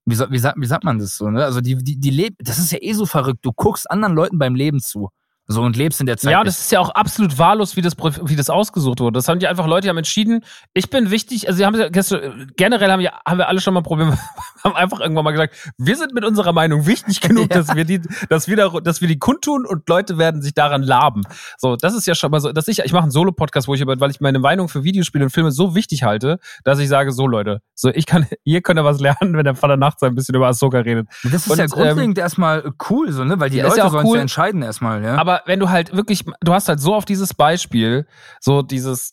wie, 0.06 0.18
wie, 0.18 0.38
sagt, 0.38 0.60
wie 0.60 0.66
sagt 0.66 0.84
man 0.84 0.98
das 0.98 1.16
so, 1.16 1.30
ne? 1.30 1.44
Also 1.44 1.60
die, 1.60 1.76
die, 1.76 1.98
die 2.00 2.10
leben, 2.10 2.36
das 2.40 2.58
ist 2.58 2.72
ja 2.72 2.78
eh 2.80 2.92
so 2.94 3.06
verrückt. 3.06 3.40
Du 3.44 3.52
guckst 3.52 3.90
anderen 3.90 4.14
Leuten 4.14 4.38
beim 4.38 4.54
Leben 4.54 4.80
zu. 4.80 5.10
So 5.52 5.62
und 5.62 5.76
lebst 5.76 6.00
in 6.00 6.06
der 6.06 6.16
Zeit. 6.16 6.30
Ja, 6.30 6.38
und 6.38 6.46
das 6.46 6.60
ist 6.60 6.70
ja 6.70 6.78
auch 6.78 6.90
absolut 6.90 7.36
wahllos, 7.36 7.74
wie 7.74 7.82
das, 7.82 7.94
wie 8.22 8.36
das 8.36 8.50
ausgesucht 8.50 9.00
wurde. 9.00 9.14
Das 9.14 9.26
haben 9.26 9.40
die 9.40 9.48
einfach 9.48 9.66
Leute, 9.66 9.82
die 9.86 9.88
haben 9.88 9.96
entschieden, 9.98 10.44
ich 10.74 10.90
bin 10.90 11.10
wichtig, 11.10 11.48
also 11.48 11.56
sie 11.58 11.66
haben 11.66 11.74
ja 11.76 11.88
gestern, 11.88 12.52
generell 12.56 12.88
haben 12.92 13.00
wir, 13.00 13.10
haben 13.26 13.38
wir 13.38 13.48
alle 13.48 13.60
schon 13.60 13.74
mal 13.74 13.82
Probleme, 13.82 14.16
haben 14.64 14.76
einfach 14.76 15.00
irgendwann 15.00 15.24
mal 15.24 15.32
gesagt, 15.32 15.56
wir 15.76 15.96
sind 15.96 16.14
mit 16.14 16.24
unserer 16.24 16.52
Meinung 16.52 16.86
wichtig 16.86 17.20
genug, 17.20 17.50
Ja. 17.52 17.58
dass 17.62 17.74
wir 17.74 17.84
die, 17.84 18.00
dass 18.28 18.46
wir, 18.46 18.56
da, 18.56 18.68
dass 18.80 19.00
wir 19.00 19.08
die 19.08 19.18
kundtun 19.18 19.66
und 19.66 19.88
Leute 19.88 20.18
werden 20.18 20.40
sich 20.40 20.54
daran 20.54 20.82
laben. 20.84 21.22
So, 21.58 21.74
das 21.74 21.94
ist 21.94 22.06
ja 22.06 22.14
schon 22.14 22.30
mal 22.30 22.40
so, 22.40 22.52
dass 22.52 22.68
ich, 22.68 22.78
ich 22.78 22.92
mache 22.92 23.02
einen 23.02 23.10
Solo-Podcast, 23.10 23.66
wo 23.66 23.74
ich 23.74 23.80
über, 23.80 23.98
weil 23.98 24.10
ich 24.12 24.20
meine 24.20 24.38
Meinung 24.38 24.68
für 24.68 24.84
Videospiele 24.84 25.24
und 25.24 25.30
Filme 25.30 25.50
so 25.50 25.74
wichtig 25.74 26.04
halte, 26.04 26.38
dass 26.62 26.78
ich 26.78 26.88
sage, 26.88 27.10
so 27.10 27.26
Leute, 27.26 27.60
so 27.74 27.88
ich 27.90 28.06
kann, 28.06 28.24
ihr 28.44 28.62
könnt 28.62 28.78
ja 28.78 28.84
was 28.84 29.00
lernen, 29.00 29.36
wenn 29.36 29.42
der 29.44 29.56
Vater 29.56 29.76
nachts 29.76 30.00
ein 30.04 30.14
bisschen 30.14 30.36
über 30.36 30.46
Ahsoka 30.46 30.78
redet. 30.78 31.08
das 31.24 31.46
ist 31.46 31.50
und, 31.50 31.58
ja 31.58 31.64
ähm, 31.64 31.70
grundlegend 31.70 32.18
erstmal 32.18 32.70
cool, 32.88 33.10
so, 33.10 33.24
ne? 33.24 33.40
Weil 33.40 33.50
die 33.50 33.56
Ja, 33.56 33.64
Leute 33.64 33.78
ja 33.78 33.90
sollen 33.90 34.06
cool. 34.06 34.16
ja 34.16 34.20
entscheiden 34.22 34.62
erstmal, 34.62 35.02
ja. 35.02 35.16
Aber 35.16 35.39
wenn 35.46 35.60
du 35.60 35.68
halt 35.70 35.94
wirklich, 35.94 36.24
du 36.40 36.52
hast 36.52 36.68
halt 36.68 36.80
so 36.80 36.94
auf 36.94 37.04
dieses 37.04 37.34
Beispiel, 37.34 38.06
so 38.40 38.62
dieses, 38.62 39.12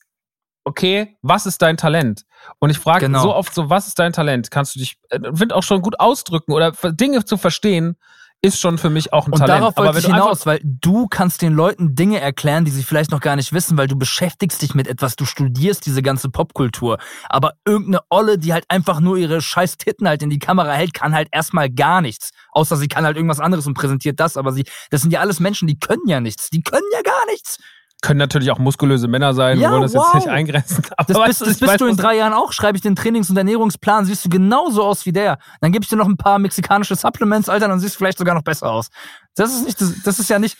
okay, 0.63 1.17
was 1.21 1.45
ist 1.45 1.61
dein 1.61 1.77
Talent? 1.77 2.23
Und 2.59 2.69
ich 2.69 2.79
frage 2.79 3.05
Genau. 3.05 3.21
so 3.21 3.35
oft 3.35 3.53
so, 3.53 3.69
was 3.69 3.87
ist 3.87 3.99
dein 3.99 4.13
Talent? 4.13 4.51
Kannst 4.51 4.75
du 4.75 4.79
dich, 4.79 4.97
äh, 5.09 5.19
find 5.33 5.53
auch 5.53 5.63
schon 5.63 5.81
gut 5.81 5.99
ausdrücken 5.99 6.51
oder 6.53 6.71
Dinge 6.91 7.23
zu 7.25 7.37
verstehen, 7.37 7.97
ist 8.41 8.59
schon 8.59 8.77
für 8.77 8.89
mich 8.89 9.13
auch 9.13 9.27
ein 9.27 9.33
Und 9.33 9.39
Talent. 9.39 9.61
darauf 9.61 9.77
wollte 9.77 9.99
ich 9.99 10.05
hinaus, 10.05 10.45
weil 10.45 10.59
du 10.63 11.07
kannst 11.07 11.41
den 11.41 11.53
Leuten 11.53 11.95
Dinge 11.95 12.19
erklären, 12.19 12.65
die 12.65 12.71
sie 12.71 12.83
vielleicht 12.83 13.11
noch 13.11 13.19
gar 13.19 13.35
nicht 13.35 13.51
wissen, 13.51 13.77
weil 13.77 13.87
du 13.87 13.97
beschäftigst 13.97 14.61
dich 14.61 14.75
mit 14.75 14.87
etwas, 14.87 15.15
du 15.15 15.25
studierst 15.25 15.85
diese 15.85 16.01
ganze 16.03 16.29
Popkultur. 16.29 16.99
Aber 17.29 17.53
irgendeine 17.65 18.01
Olle, 18.09 18.37
die 18.37 18.53
halt 18.53 18.65
einfach 18.69 18.99
nur 18.99 19.17
ihre 19.17 19.41
scheiß 19.41 19.77
Titten 19.77 20.07
halt 20.07 20.21
in 20.21 20.29
die 20.29 20.39
Kamera 20.39 20.73
hält, 20.73 20.93
kann 20.93 21.15
halt 21.15 21.29
erstmal 21.31 21.69
gar 21.69 22.01
nichts. 22.01 22.29
Außer 22.51 22.77
sie 22.77 22.87
kann 22.87 23.05
halt 23.05 23.17
irgendwas 23.17 23.39
anderes 23.39 23.65
und 23.65 23.73
präsentiert 23.73 24.19
das, 24.19 24.37
aber 24.37 24.53
sie, 24.53 24.65
das 24.91 25.01
sind 25.01 25.11
ja 25.11 25.19
alles 25.19 25.39
Menschen, 25.39 25.67
die 25.67 25.79
können 25.79 26.07
ja 26.07 26.19
nichts. 26.21 26.49
Die 26.49 26.61
können 26.61 26.85
ja 26.93 27.01
gar 27.01 27.25
nichts. 27.31 27.57
Können 28.01 28.19
natürlich 28.19 28.51
auch 28.51 28.59
muskulöse 28.59 29.07
Männer 29.07 29.33
sein, 29.33 29.59
Ja, 29.59 29.69
wir 29.69 29.71
wollen 29.73 29.81
das 29.81 29.93
wow. 29.95 30.05
jetzt 30.13 30.25
nicht 30.25 30.29
eingrenzen. 30.29 30.83
Aber 30.97 31.13
Das 31.13 31.25
bist, 31.27 31.41
du, 31.41 31.45
das 31.45 31.59
bist 31.59 31.71
weiß, 31.73 31.77
du 31.79 31.85
in 31.87 31.97
drei 31.97 32.15
Jahren 32.17 32.33
auch. 32.33 32.53
Schreibe 32.53 32.75
ich 32.77 32.81
den 32.83 32.95
Trainings- 32.95 33.29
und 33.29 33.37
Ernährungsplan, 33.37 34.05
siehst 34.05 34.23
du 34.25 34.29
genauso 34.29 34.83
aus 34.83 35.05
wie 35.05 35.11
der. 35.11 35.39
Dann 35.61 35.71
gebe 35.71 35.83
ich 35.83 35.89
dir 35.89 35.95
noch 35.95 36.07
ein 36.07 36.17
paar 36.17 36.37
mexikanische 36.39 36.95
Supplements, 36.95 37.49
Alter, 37.49 37.67
dann 37.67 37.79
siehst 37.79 37.95
du 37.95 37.97
vielleicht 37.97 38.17
sogar 38.19 38.35
noch 38.35 38.43
besser 38.43 38.71
aus. 38.71 38.89
Das 39.35 39.53
ist 39.53 39.65
nicht, 39.65 39.81
das, 39.81 39.93
das 40.03 40.19
ist 40.19 40.29
ja 40.29 40.37
nicht, 40.39 40.57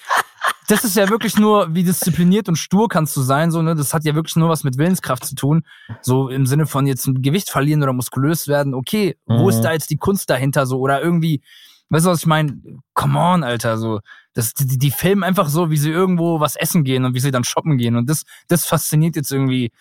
das 0.67 0.83
ist 0.83 0.95
ja 0.95 1.09
wirklich 1.09 1.37
nur, 1.37 1.73
wie 1.75 1.83
diszipliniert 1.83 2.49
und 2.49 2.55
stur 2.57 2.87
kannst 2.89 3.15
du 3.15 3.21
sein, 3.21 3.51
so, 3.51 3.61
ne? 3.61 3.75
Das 3.75 3.93
hat 3.93 4.03
ja 4.03 4.15
wirklich 4.15 4.35
nur 4.35 4.49
was 4.49 4.63
mit 4.63 4.77
Willenskraft 4.77 5.23
zu 5.25 5.35
tun. 5.35 5.63
So 6.01 6.29
im 6.29 6.45
Sinne 6.45 6.65
von 6.65 6.87
jetzt 6.87 7.05
ein 7.07 7.21
Gewicht 7.21 7.49
verlieren 7.49 7.81
oder 7.83 7.93
muskulös 7.93 8.47
werden. 8.47 8.73
Okay, 8.73 9.15
wo 9.27 9.43
Mhm. 9.43 9.49
ist 9.49 9.61
da 9.61 9.71
jetzt 9.73 9.89
die 9.91 9.97
Kunst 9.97 10.29
dahinter 10.29 10.65
so? 10.65 10.79
Oder 10.79 11.01
irgendwie, 11.01 11.41
weißt 11.89 12.05
du, 12.05 12.09
was 12.09 12.19
ich 12.19 12.25
meine? 12.25 12.59
Come 12.93 13.17
on, 13.19 13.43
Alter, 13.43 13.77
so. 13.77 13.99
Das, 14.33 14.53
die, 14.53 14.77
die 14.77 14.91
filmen 14.91 15.23
einfach 15.23 15.47
so, 15.49 15.71
wie 15.71 15.77
sie 15.77 15.89
irgendwo 15.91 16.39
was 16.39 16.55
essen 16.55 16.83
gehen 16.83 17.05
und 17.05 17.13
wie 17.15 17.19
sie 17.19 17.31
dann 17.31 17.43
shoppen 17.43 17.77
gehen. 17.77 17.95
Und 17.95 18.09
das, 18.09 18.23
das 18.47 18.65
fasziniert 18.65 19.15
jetzt 19.15 19.31
irgendwie, 19.31 19.71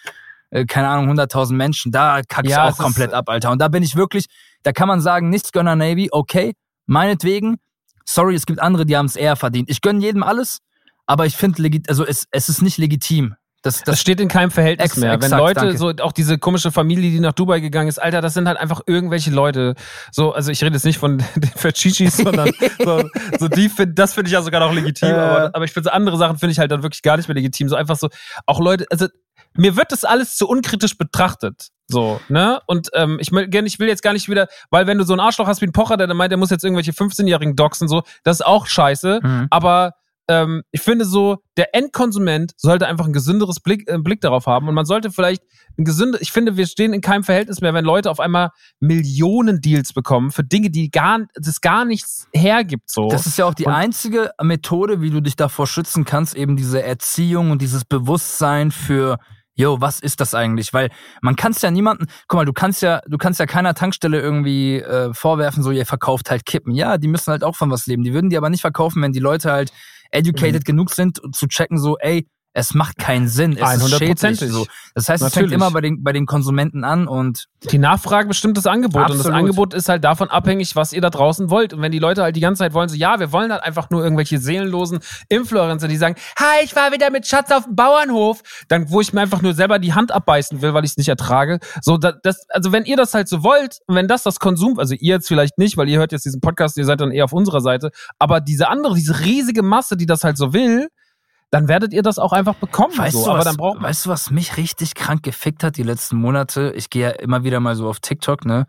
äh, 0.50 0.64
keine 0.64 0.88
Ahnung, 0.88 1.10
100.000 1.18 1.52
Menschen. 1.54 1.92
Da 1.92 2.22
kack 2.26 2.44
ich 2.46 2.52
Ja, 2.52 2.64
auch 2.64 2.70
es 2.70 2.78
ist- 2.78 2.82
komplett 2.82 3.12
ab, 3.12 3.28
Alter. 3.28 3.50
Und 3.50 3.60
da 3.60 3.68
bin 3.68 3.82
ich 3.82 3.96
wirklich, 3.96 4.26
da 4.62 4.72
kann 4.72 4.88
man 4.88 5.00
sagen, 5.00 5.28
nichts 5.30 5.52
Gönner 5.52 5.76
Navy, 5.76 6.08
okay, 6.12 6.54
meinetwegen. 6.86 7.56
Sorry, 8.04 8.34
es 8.34 8.46
gibt 8.46 8.60
andere, 8.60 8.86
die 8.86 8.96
haben 8.96 9.06
es 9.06 9.16
eher 9.16 9.34
verdient. 9.36 9.68
Ich 9.68 9.80
gönn 9.80 10.00
jedem 10.00 10.22
alles, 10.22 10.60
aber 11.06 11.26
ich 11.26 11.36
finde, 11.36 11.60
legit, 11.62 11.88
also 11.88 12.06
es, 12.06 12.26
es 12.30 12.48
ist 12.48 12.62
nicht 12.62 12.78
legitim. 12.78 13.34
Das, 13.66 13.82
Das 13.82 14.00
steht 14.00 14.20
in 14.20 14.28
keinem 14.28 14.50
Verhältnis 14.50 14.92
Ex- 14.92 14.96
mehr. 14.96 15.10
Wenn 15.12 15.22
exakt, 15.22 15.40
Leute, 15.40 15.60
danke. 15.60 15.76
so 15.78 15.92
auch 16.02 16.12
diese 16.12 16.38
komische 16.38 16.70
Familie, 16.72 17.10
die 17.10 17.20
nach 17.20 17.32
Dubai 17.32 17.60
gegangen 17.60 17.88
ist, 17.88 17.98
Alter, 17.98 18.20
das 18.20 18.34
sind 18.34 18.46
halt 18.48 18.58
einfach 18.58 18.80
irgendwelche 18.86 19.30
Leute. 19.30 19.74
So, 20.12 20.32
also 20.32 20.50
ich 20.50 20.62
rede 20.62 20.74
jetzt 20.74 20.84
nicht 20.84 20.98
von 20.98 21.18
den 21.36 21.50
Fachichis, 21.54 22.16
sondern 22.16 22.50
so, 22.82 23.02
so 23.38 23.48
die 23.48 23.68
find, 23.68 23.98
das 23.98 24.14
finde 24.14 24.28
ich 24.28 24.32
ja 24.32 24.42
sogar 24.42 24.60
noch 24.60 24.72
legitim, 24.72 25.08
Äh. 25.10 25.12
aber, 25.14 25.50
aber 25.54 25.64
ich 25.64 25.72
finde 25.72 25.88
so 25.88 25.90
andere 25.90 26.16
Sachen 26.16 26.38
finde 26.38 26.52
ich 26.52 26.58
halt 26.58 26.70
dann 26.70 26.82
wirklich 26.82 27.02
gar 27.02 27.16
nicht 27.16 27.28
mehr 27.28 27.34
legitim. 27.34 27.68
So 27.68 27.76
einfach 27.76 27.96
so, 27.96 28.08
auch 28.46 28.60
Leute, 28.60 28.86
also 28.90 29.06
mir 29.58 29.76
wird 29.76 29.90
das 29.92 30.04
alles 30.04 30.36
zu 30.36 30.46
unkritisch 30.48 30.96
betrachtet. 30.98 31.68
So, 31.88 32.20
ne? 32.28 32.60
Und 32.66 32.88
ähm, 32.94 33.18
ich, 33.20 33.30
will, 33.32 33.48
ich 33.66 33.78
will 33.78 33.88
jetzt 33.88 34.02
gar 34.02 34.12
nicht 34.12 34.28
wieder, 34.28 34.48
weil 34.70 34.86
wenn 34.86 34.98
du 34.98 35.04
so 35.04 35.12
einen 35.12 35.20
Arschloch 35.20 35.46
hast 35.46 35.60
wie 35.60 35.66
ein 35.66 35.72
Pocher, 35.72 35.96
der 35.96 36.06
dann 36.08 36.16
meint, 36.16 36.30
der 36.32 36.36
muss 36.36 36.50
jetzt 36.50 36.64
irgendwelche 36.64 36.92
15-Jährigen 36.92 37.54
doxen, 37.56 37.88
so, 37.88 38.02
das 38.24 38.40
ist 38.40 38.46
auch 38.46 38.66
scheiße. 38.66 39.20
Mhm. 39.22 39.46
Aber 39.50 39.92
ähm, 40.28 40.62
ich 40.72 40.80
finde 40.80 41.04
so, 41.04 41.38
der 41.56 41.74
Endkonsument 41.74 42.52
sollte 42.56 42.86
einfach 42.86 43.06
ein 43.06 43.12
gesünderes 43.12 43.60
Blick, 43.60 43.88
äh, 43.88 43.98
Blick 43.98 44.20
darauf 44.20 44.46
haben 44.46 44.68
und 44.68 44.74
man 44.74 44.84
sollte 44.84 45.10
vielleicht 45.10 45.42
ein 45.78 45.84
gesünder, 45.84 46.20
ich 46.20 46.32
finde, 46.32 46.56
wir 46.56 46.66
stehen 46.66 46.92
in 46.92 47.00
keinem 47.00 47.22
Verhältnis 47.22 47.60
mehr, 47.60 47.74
wenn 47.74 47.84
Leute 47.84 48.10
auf 48.10 48.18
einmal 48.20 48.50
Millionen 48.80 49.60
Deals 49.60 49.92
bekommen 49.92 50.30
für 50.30 50.42
Dinge, 50.44 50.70
die 50.70 50.90
gar, 50.90 51.20
das 51.34 51.60
gar 51.60 51.84
nichts 51.84 52.26
hergibt, 52.32 52.90
so. 52.90 53.08
Das 53.08 53.26
ist 53.26 53.38
ja 53.38 53.44
auch 53.44 53.54
die 53.54 53.66
Und- 53.66 53.72
einzige 53.74 54.30
Methode, 54.42 55.00
wie 55.00 55.10
du 55.10 55.20
dich 55.20 55.36
davor 55.36 55.66
schützen 55.66 56.04
kannst, 56.04 56.34
eben 56.34 56.56
diese 56.56 56.82
Erziehung 56.82 57.50
und 57.50 57.62
dieses 57.62 57.84
Bewusstsein 57.84 58.70
für, 58.70 59.18
yo, 59.56 59.80
was 59.80 60.00
ist 60.00 60.20
das 60.20 60.34
eigentlich? 60.34 60.72
Weil 60.72 60.90
man 61.22 61.34
kann 61.34 61.52
es 61.52 61.62
ja 61.62 61.70
niemanden, 61.70 62.06
guck 62.28 62.38
mal, 62.38 62.44
du 62.44 62.52
kannst 62.52 62.82
ja, 62.82 63.00
du 63.06 63.18
kannst 63.18 63.40
ja 63.40 63.46
keiner 63.46 63.74
Tankstelle 63.74 64.20
irgendwie 64.20 64.76
äh, 64.80 65.12
vorwerfen, 65.12 65.62
so 65.62 65.70
ihr 65.70 65.86
verkauft 65.86 66.30
halt 66.30 66.44
Kippen. 66.46 66.74
Ja, 66.74 66.98
die 66.98 67.08
müssen 67.08 67.30
halt 67.30 67.42
auch 67.42 67.56
von 67.56 67.70
was 67.70 67.86
leben. 67.86 68.02
Die 68.04 68.12
würden 68.14 68.30
die 68.30 68.36
aber 68.36 68.50
nicht 68.50 68.60
verkaufen, 68.60 69.02
wenn 69.02 69.12
die 69.12 69.18
Leute 69.18 69.50
halt 69.50 69.72
educated 70.10 70.60
Mhm. 70.62 70.64
genug 70.64 70.90
sind, 70.90 71.20
zu 71.34 71.48
checken, 71.48 71.78
so, 71.78 71.96
ey, 71.98 72.28
es 72.58 72.72
macht 72.72 72.96
keinen 72.96 73.28
Sinn. 73.28 73.52
Es 73.52 73.74
ist 73.82 73.82
100%ig. 73.84 73.98
schädlich. 73.98 74.50
So. 74.50 74.66
Das 74.94 75.10
heißt, 75.10 75.22
es 75.22 75.34
fängt 75.34 75.48
Natürlich. 75.50 75.52
immer 75.52 75.70
bei 75.72 75.82
den, 75.82 76.02
bei 76.02 76.12
den 76.14 76.24
Konsumenten 76.24 76.84
an 76.84 77.06
und 77.06 77.48
Die 77.70 77.76
Nachfrage 77.76 78.28
bestimmt 78.28 78.56
das 78.56 78.64
Angebot 78.66 79.02
und 79.02 79.08
das 79.10 79.18
Absolut. 79.26 79.38
Angebot 79.38 79.74
ist 79.74 79.90
halt 79.90 80.02
davon 80.04 80.30
abhängig, 80.30 80.74
was 80.74 80.94
ihr 80.94 81.02
da 81.02 81.10
draußen 81.10 81.50
wollt. 81.50 81.74
Und 81.74 81.82
wenn 81.82 81.92
die 81.92 81.98
Leute 81.98 82.22
halt 82.22 82.34
die 82.34 82.40
ganze 82.40 82.60
Zeit 82.60 82.72
wollen, 82.72 82.88
so 82.88 82.96
ja, 82.96 83.20
wir 83.20 83.30
wollen 83.30 83.52
halt 83.52 83.62
einfach 83.62 83.90
nur 83.90 84.02
irgendwelche 84.02 84.38
seelenlosen 84.38 85.00
Influencer, 85.28 85.86
die 85.86 85.98
sagen, 85.98 86.14
hi, 86.38 86.64
ich 86.64 86.74
war 86.74 86.92
wieder 86.92 87.10
mit 87.10 87.26
Schatz 87.26 87.50
auf 87.52 87.64
dem 87.64 87.76
Bauernhof, 87.76 88.40
dann 88.68 88.90
wo 88.90 89.02
ich 89.02 89.12
mir 89.12 89.20
einfach 89.20 89.42
nur 89.42 89.52
selber 89.52 89.78
die 89.78 89.92
Hand 89.92 90.10
abbeißen 90.10 90.62
will, 90.62 90.72
weil 90.72 90.84
ich 90.84 90.92
es 90.92 90.96
nicht 90.96 91.08
ertrage. 91.08 91.58
So, 91.82 91.98
da- 91.98 92.12
das, 92.22 92.46
also 92.48 92.72
wenn 92.72 92.84
ihr 92.86 92.96
das 92.96 93.12
halt 93.12 93.28
so 93.28 93.42
wollt 93.42 93.80
und 93.86 93.96
wenn 93.96 94.08
das 94.08 94.22
das 94.22 94.40
Konsum, 94.40 94.78
also 94.78 94.94
ihr 94.94 95.16
jetzt 95.16 95.28
vielleicht 95.28 95.58
nicht, 95.58 95.76
weil 95.76 95.90
ihr 95.90 95.98
hört 95.98 96.12
jetzt 96.12 96.24
diesen 96.24 96.40
Podcast, 96.40 96.78
ihr 96.78 96.86
seid 96.86 97.02
dann 97.02 97.10
eher 97.10 97.24
auf 97.24 97.34
unserer 97.34 97.60
Seite, 97.60 97.90
aber 98.18 98.40
diese 98.40 98.68
andere, 98.68 98.94
diese 98.94 99.20
riesige 99.20 99.62
Masse, 99.62 99.98
die 99.98 100.06
das 100.06 100.24
halt 100.24 100.38
so 100.38 100.54
will, 100.54 100.88
dann 101.50 101.68
werdet 101.68 101.92
ihr 101.92 102.02
das 102.02 102.18
auch 102.18 102.32
einfach 102.32 102.54
bekommen. 102.54 102.96
Weißt, 102.96 103.16
so. 103.16 103.24
du, 103.24 103.30
aber 103.30 103.38
was, 103.38 103.44
dann 103.44 103.56
braucht 103.56 103.76
man 103.76 103.84
weißt 103.84 104.06
du, 104.06 104.10
was 104.10 104.30
mich 104.30 104.56
richtig 104.56 104.94
krank 104.94 105.22
gefickt 105.22 105.62
hat 105.62 105.76
die 105.76 105.82
letzten 105.82 106.16
Monate? 106.16 106.72
Ich 106.76 106.90
gehe 106.90 107.02
ja 107.02 107.10
immer 107.10 107.44
wieder 107.44 107.60
mal 107.60 107.76
so 107.76 107.88
auf 107.88 108.00
TikTok, 108.00 108.44
ne? 108.44 108.66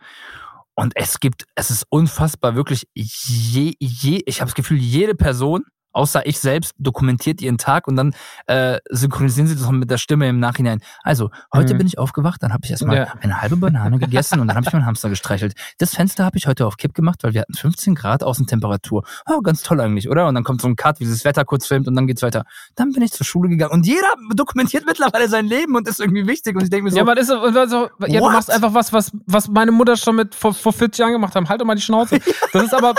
Und 0.76 0.94
es 0.96 1.20
gibt, 1.20 1.46
es 1.56 1.72
ist 1.72 1.86
unfassbar, 1.90 2.56
wirklich 2.56 2.88
je, 2.94 3.74
je, 3.80 4.22
ich 4.26 4.42
habe 4.42 4.50
das 4.50 4.56
Gefühl, 4.56 4.78
jede 4.78 5.16
Person, 5.16 5.64
außer 5.98 6.26
ich 6.26 6.40
selbst, 6.40 6.74
dokumentiert 6.78 7.42
ihren 7.42 7.58
Tag 7.58 7.88
und 7.88 7.96
dann 7.96 8.14
äh, 8.46 8.80
synchronisieren 8.90 9.48
sie 9.48 9.56
das 9.56 9.70
mit 9.72 9.90
der 9.92 9.98
Stimme 9.98 10.30
im 10.30 10.40
Nachhinein. 10.40 10.80
Also, 11.04 11.32
heute 11.54 11.74
Mhm. 11.74 11.80
bin 11.80 11.88
ich 11.88 11.98
aufgewacht, 12.00 12.42
dann 12.44 12.54
habe 12.54 12.62
ich 12.64 12.72
erstmal 12.72 12.96
Ja. 12.98 13.14
eine 13.22 13.42
halbe 13.42 13.58
Banane 13.58 13.98
gegessen 14.00 14.40
und 14.40 14.48
dann 14.48 14.56
habe 14.56 14.66
ich 14.68 14.74
meinen 14.74 14.86
Hamster 14.86 15.10
gestreichelt. 15.10 15.54
Das 15.80 15.96
Fenster 15.96 16.24
habe 16.26 16.38
ich 16.38 16.48
heute 16.48 16.66
auf 16.66 16.78
Kipp 16.78 16.94
gemacht, 16.94 17.24
weil 17.24 17.34
wir 17.34 17.42
hatten 17.42 17.54
15 17.54 17.96
Grad 17.96 18.24
Außentemperatur. 18.24 19.04
Oh, 19.26 19.42
ganz 19.42 19.64
toll 19.64 19.82
eigentlich, 19.82 20.10
oder? 20.10 20.28
Und 20.28 20.36
dann 20.36 20.44
kommt 20.44 20.62
so 20.62 20.68
ein 20.68 20.76
Cut, 20.76 21.00
wie 21.00 21.06
das 21.06 21.26
Wetter 21.26 21.44
kurz 21.46 21.68
filmt 21.68 21.88
und 21.88 21.96
dann 21.96 22.08
geht's 22.08 22.22
weiter. 22.22 22.44
Dann 22.76 22.92
bin 22.92 23.02
ich 23.04 23.12
zur 23.12 23.26
Schule 23.26 23.50
gegangen 23.50 23.72
und 23.74 23.86
jeder 23.88 24.08
dokumentiert 24.34 24.86
mittlerweile 24.86 25.28
sein 25.28 25.46
Leben 25.48 25.76
und 25.76 25.88
ist 25.88 26.00
irgendwie 26.00 26.28
wichtig 26.28 26.56
und 26.56 26.64
ich 26.64 26.70
denke 26.70 26.86
mir 26.86 26.92
so, 26.92 26.98
Ja, 26.98 27.04
man 27.04 27.18
ist 27.18 27.28
so, 27.28 27.36
so 27.68 27.90
ja, 28.08 28.20
du 28.20 28.26
machst 28.30 28.52
einfach 28.52 28.74
was, 28.74 28.94
was, 28.94 29.12
was 29.26 29.48
meine 29.48 29.72
Mutter 29.72 29.98
schon 29.98 30.16
mit 30.16 30.36
vor, 30.36 30.54
vor 30.54 30.74
40 30.74 31.00
Jahren 31.00 31.12
gemacht 31.14 31.34
hat. 31.36 31.48
Halt 31.50 31.60
doch 31.62 31.66
mal 31.66 31.76
die 31.76 31.82
Schnauze. 31.82 32.20
Das 32.54 32.64
ist 32.64 32.74
aber. 32.74 32.94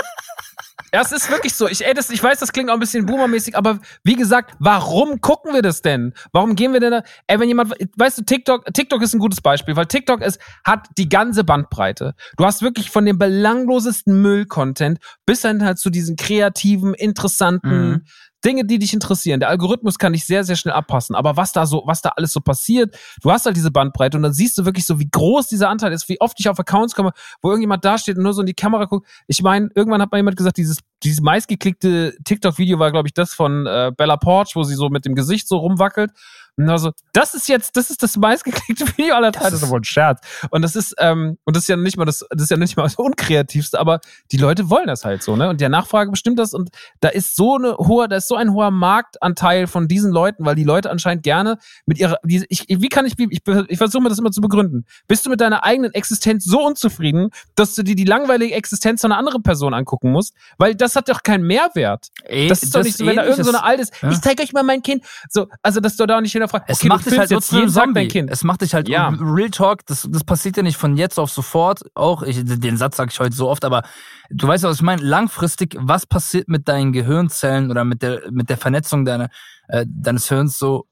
Ja, 0.93 1.01
es 1.01 1.11
ist 1.11 1.29
wirklich 1.29 1.53
so. 1.53 1.67
Ich, 1.67 1.85
ey, 1.85 1.93
das, 1.93 2.09
ich 2.09 2.21
weiß, 2.21 2.39
das 2.39 2.51
klingt 2.51 2.69
auch 2.69 2.73
ein 2.73 2.79
bisschen 2.79 3.05
boomermäßig, 3.05 3.55
aber 3.57 3.79
wie 4.03 4.15
gesagt, 4.15 4.55
warum 4.59 5.21
gucken 5.21 5.53
wir 5.53 5.61
das 5.61 5.81
denn? 5.81 6.13
Warum 6.31 6.55
gehen 6.55 6.73
wir 6.73 6.79
denn 6.79 6.91
da? 6.91 7.03
Ey, 7.27 7.39
wenn 7.39 7.47
jemand, 7.47 7.73
weißt 7.97 8.19
du, 8.19 8.23
TikTok, 8.23 8.65
TikTok 8.73 9.01
ist 9.01 9.13
ein 9.13 9.19
gutes 9.19 9.41
Beispiel, 9.41 9.75
weil 9.75 9.85
TikTok 9.85 10.21
ist, 10.21 10.39
hat 10.63 10.87
die 10.97 11.09
ganze 11.09 11.43
Bandbreite. 11.43 12.15
Du 12.37 12.45
hast 12.45 12.61
wirklich 12.61 12.89
von 12.89 13.05
dem 13.05 13.17
belanglosesten 13.17 14.21
Müll-Content 14.21 14.99
bis 15.25 15.41
hin 15.41 15.63
halt 15.63 15.79
zu 15.79 15.89
diesen 15.89 16.15
kreativen, 16.15 16.93
interessanten, 16.93 17.89
Mhm. 17.89 18.01
Dinge, 18.43 18.65
die 18.65 18.79
dich 18.79 18.93
interessieren. 18.93 19.39
Der 19.39 19.49
Algorithmus 19.49 19.97
kann 19.97 20.13
dich 20.13 20.25
sehr, 20.25 20.43
sehr 20.43 20.55
schnell 20.55 20.73
abpassen. 20.73 21.15
Aber 21.15 21.37
was 21.37 21.51
da 21.51 21.65
so, 21.65 21.83
was 21.85 22.01
da 22.01 22.09
alles 22.15 22.31
so 22.31 22.39
passiert, 22.39 22.97
du 23.21 23.31
hast 23.31 23.45
halt 23.45 23.55
diese 23.55 23.71
Bandbreite 23.71 24.17
und 24.17 24.23
dann 24.23 24.33
siehst 24.33 24.57
du 24.57 24.65
wirklich 24.65 24.85
so, 24.85 24.99
wie 24.99 25.09
groß 25.09 25.47
dieser 25.47 25.69
Anteil 25.69 25.91
ist, 25.91 26.07
wie 26.09 26.19
oft 26.21 26.39
ich 26.39 26.49
auf 26.49 26.59
Accounts 26.59 26.95
komme, 26.95 27.11
wo 27.41 27.49
irgendjemand 27.49 27.83
da 27.83 27.97
steht 27.97 28.17
und 28.17 28.23
nur 28.23 28.33
so 28.33 28.41
in 28.41 28.47
die 28.47 28.53
Kamera 28.53 28.85
guckt. 28.85 29.07
Ich 29.27 29.41
meine, 29.41 29.69
irgendwann 29.75 30.01
hat 30.01 30.11
mal 30.11 30.17
jemand 30.17 30.37
gesagt, 30.37 30.57
dieses, 30.57 30.79
dieses 31.03 31.21
meistgeklickte 31.21 32.15
TikTok-Video 32.23 32.79
war, 32.79 32.91
glaube 32.91 33.07
ich, 33.07 33.13
das 33.13 33.33
von 33.33 33.65
äh, 33.65 33.91
Bella 33.95 34.17
Porch, 34.17 34.55
wo 34.55 34.63
sie 34.63 34.75
so 34.75 34.89
mit 34.89 35.05
dem 35.05 35.15
Gesicht 35.15 35.47
so 35.47 35.57
rumwackelt. 35.57 36.11
Und 36.57 36.69
also, 36.69 36.91
das 37.13 37.33
ist 37.33 37.47
jetzt, 37.47 37.75
das 37.77 37.89
ist 37.89 38.03
das 38.03 38.17
meistgeklickte 38.17 38.85
Video 38.97 39.15
aller 39.15 39.31
Zeiten. 39.31 39.45
Das 39.45 39.53
ist 39.53 39.63
aber 39.63 39.77
ein 39.77 39.83
Scherz. 39.83 40.21
Und 40.49 40.61
das 40.61 40.75
ist, 40.75 40.95
ähm, 40.99 41.37
und 41.45 41.55
das 41.55 41.63
ist 41.63 41.69
ja 41.69 41.77
nicht 41.77 41.97
mal 41.97 42.05
das, 42.05 42.25
das 42.29 42.43
ist 42.43 42.49
ja 42.51 42.57
nicht 42.57 42.77
mal 42.77 42.83
das 42.83 42.95
unkreativste, 42.97 43.79
aber 43.79 43.99
die 44.31 44.37
Leute 44.37 44.69
wollen 44.69 44.87
das 44.87 45.05
halt 45.05 45.23
so, 45.23 45.35
ne? 45.35 45.49
Und 45.49 45.61
der 45.61 45.69
Nachfrage 45.69 46.11
bestimmt 46.11 46.39
das 46.39 46.53
und 46.53 46.69
da 46.99 47.09
ist 47.09 47.35
so 47.35 47.55
eine 47.55 47.75
hohe, 47.77 48.07
da 48.07 48.17
ist 48.17 48.27
so 48.27 48.35
ein 48.35 48.53
hoher 48.53 48.71
Marktanteil 48.71 49.67
von 49.67 49.87
diesen 49.87 50.11
Leuten, 50.11 50.45
weil 50.45 50.55
die 50.55 50.63
Leute 50.63 50.89
anscheinend 50.89 51.23
gerne 51.23 51.57
mit 51.85 51.97
ihrer, 51.97 52.17
die, 52.23 52.45
ich, 52.49 52.65
wie 52.69 52.89
kann 52.89 53.05
ich, 53.05 53.13
ich, 53.17 53.41
ich 53.67 53.77
versuche 53.77 54.03
mir 54.03 54.09
das 54.09 54.19
immer 54.19 54.31
zu 54.31 54.41
begründen. 54.41 54.85
Bist 55.07 55.25
du 55.25 55.29
mit 55.29 55.41
deiner 55.41 55.63
eigenen 55.63 55.93
Existenz 55.93 56.45
so 56.45 56.65
unzufrieden, 56.65 57.29
dass 57.55 57.75
du 57.75 57.83
dir 57.83 57.95
die 57.95 58.05
langweilige 58.05 58.53
Existenz 58.53 59.01
von 59.01 59.11
einer 59.11 59.19
anderen 59.19 59.43
Person 59.43 59.73
angucken 59.73 60.11
musst? 60.11 60.33
Weil 60.57 60.75
das 60.75 60.95
hat 60.95 61.09
doch 61.09 61.23
keinen 61.23 61.45
Mehrwert. 61.45 62.07
ey, 62.23 62.47
Das 62.47 62.63
ist 62.63 62.75
doch 62.75 62.83
nicht 62.83 62.97
so, 62.97 63.05
wenn 63.05 63.15
da 63.15 63.25
irgend 63.25 63.45
so 63.45 63.51
eine 63.51 63.63
altes, 63.63 63.91
ja. 64.01 64.11
ich 64.11 64.21
zeig 64.21 64.39
euch 64.41 64.53
mal 64.53 64.63
mein 64.63 64.81
Kind. 64.81 65.03
So, 65.29 65.47
also, 65.61 65.79
dass 65.79 65.95
du 65.95 66.05
da 66.05 66.21
nicht 66.21 66.33
hinterfragst, 66.39 66.69
Es 66.69 66.79
okay, 66.79 66.87
macht 66.87 67.05
dich 67.05 67.17
halt 67.17 67.31
einem 67.31 67.41
Tag 67.41 67.69
Zombie. 67.69 67.93
dein 67.93 68.07
Kind. 68.07 68.29
Es 68.31 68.43
macht 68.43 68.61
dich 68.61 68.73
halt 68.73 68.89
Ja. 68.89 69.09
Real 69.19 69.49
Talk, 69.49 69.85
das, 69.85 70.07
das 70.09 70.23
passiert 70.23 70.57
ja 70.57 70.63
nicht 70.63 70.77
von 70.77 70.97
jetzt 70.97 71.19
auf 71.19 71.29
sofort. 71.29 71.81
Auch, 71.95 72.23
ich, 72.23 72.43
den 72.43 72.77
Satz 72.77 72.97
sage 72.97 73.11
ich 73.11 73.19
heute 73.19 73.35
so 73.35 73.49
oft, 73.49 73.65
aber 73.65 73.83
du 74.29 74.47
weißt 74.47 74.63
ja, 74.63 74.69
was 74.69 74.77
ich 74.77 74.81
meine. 74.83 75.01
Langfristig, 75.01 75.75
was 75.79 76.05
passiert 76.05 76.47
mit 76.47 76.67
deinen 76.67 76.91
Gehirnzellen 76.91 77.69
oder 77.71 77.85
mit 77.85 78.01
der, 78.01 78.21
mit 78.31 78.49
der 78.49 78.57
Vernetzung 78.57 79.05
deiner, 79.05 79.29
äh, 79.67 79.85
deines 79.87 80.27
Hirns 80.29 80.57
so, 80.59 80.85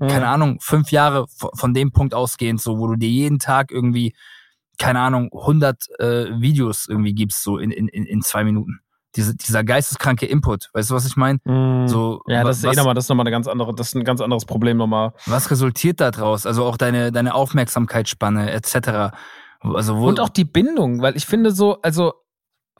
keine 0.00 0.26
Ahnung, 0.28 0.58
fünf 0.60 0.90
Jahre 0.90 1.26
von, 1.28 1.50
von 1.54 1.72
dem 1.74 1.92
Punkt 1.92 2.14
ausgehend, 2.14 2.60
so, 2.60 2.78
wo 2.78 2.88
du 2.88 2.96
dir 2.96 3.08
jeden 3.08 3.38
Tag 3.38 3.70
irgendwie, 3.70 4.14
keine 4.78 5.00
Ahnung, 5.00 5.30
100 5.32 5.88
äh, 6.00 6.40
Videos 6.40 6.86
irgendwie 6.88 7.14
gibst, 7.14 7.42
so 7.42 7.58
in, 7.58 7.70
in 7.70 7.88
in 7.88 8.20
zwei 8.20 8.42
Minuten. 8.44 8.80
Diese, 9.16 9.36
dieser 9.36 9.62
geisteskranke 9.62 10.26
Input, 10.26 10.70
weißt 10.72 10.90
du, 10.90 10.94
was 10.94 11.06
ich 11.06 11.16
meine? 11.16 11.38
Mhm. 11.44 11.86
So, 11.86 12.22
Ja, 12.26 12.42
das 12.42 12.58
ist 12.58 12.64
eh 12.64 12.68
was- 12.68 12.76
nochmal, 12.76 12.94
das 12.94 13.04
ist 13.04 13.08
nochmal 13.08 13.24
eine 13.24 13.30
ganz 13.30 13.46
andere, 13.46 13.72
das 13.74 13.88
ist 13.88 13.94
ein 13.94 14.04
ganz 14.04 14.20
anderes 14.20 14.44
Problem 14.44 14.76
nochmal. 14.76 15.12
was 15.26 15.50
resultiert 15.50 16.00
da 16.00 16.10
draus? 16.10 16.46
Also 16.46 16.64
auch 16.64 16.76
deine, 16.76 17.12
deine 17.12 17.34
Aufmerksamkeitsspanne 17.34 18.50
etc. 18.52 19.12
Also 19.60 19.98
wo, 19.98 20.08
Und 20.08 20.20
auch 20.20 20.28
die 20.28 20.44
Bindung, 20.44 21.00
weil 21.00 21.16
ich 21.16 21.26
finde 21.26 21.52
so, 21.52 21.80
also 21.82 22.14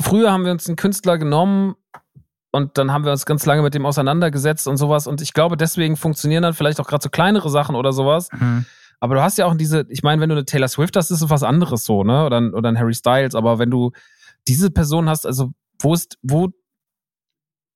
früher 0.00 0.32
haben 0.32 0.44
wir 0.44 0.50
uns 0.52 0.66
einen 0.66 0.76
Künstler 0.76 1.18
genommen 1.18 1.74
und 2.50 2.78
dann 2.78 2.92
haben 2.92 3.04
wir 3.04 3.12
uns 3.12 3.26
ganz 3.26 3.46
lange 3.46 3.62
mit 3.62 3.74
dem 3.74 3.86
auseinandergesetzt 3.86 4.66
und 4.68 4.76
sowas 4.76 5.06
und 5.06 5.20
ich 5.20 5.32
glaube, 5.34 5.56
deswegen 5.56 5.96
funktionieren 5.96 6.42
dann 6.42 6.52
vielleicht 6.54 6.80
auch 6.80 6.86
gerade 6.86 7.02
so 7.02 7.10
kleinere 7.10 7.48
Sachen 7.48 7.74
oder 7.76 7.92
sowas. 7.92 8.28
Mhm. 8.32 8.66
Aber 9.00 9.14
du 9.16 9.22
hast 9.22 9.38
ja 9.38 9.46
auch 9.46 9.54
diese, 9.54 9.86
ich 9.88 10.02
meine, 10.02 10.20
wenn 10.22 10.28
du 10.30 10.34
eine 10.34 10.44
Taylor 10.44 10.68
Swift 10.68 10.96
hast, 10.96 11.10
ist 11.10 11.20
es 11.22 11.30
was 11.30 11.42
anderes 11.42 11.84
so, 11.84 12.04
ne? 12.04 12.24
Oder, 12.26 12.38
oder 12.54 12.68
ein 12.70 12.78
Harry 12.78 12.94
Styles, 12.94 13.34
aber 13.34 13.58
wenn 13.58 13.70
du 13.70 13.92
diese 14.48 14.70
Person 14.70 15.08
hast, 15.08 15.26
also 15.26 15.50
wo 15.84 15.94
ist, 15.94 16.18
wo, 16.22 16.48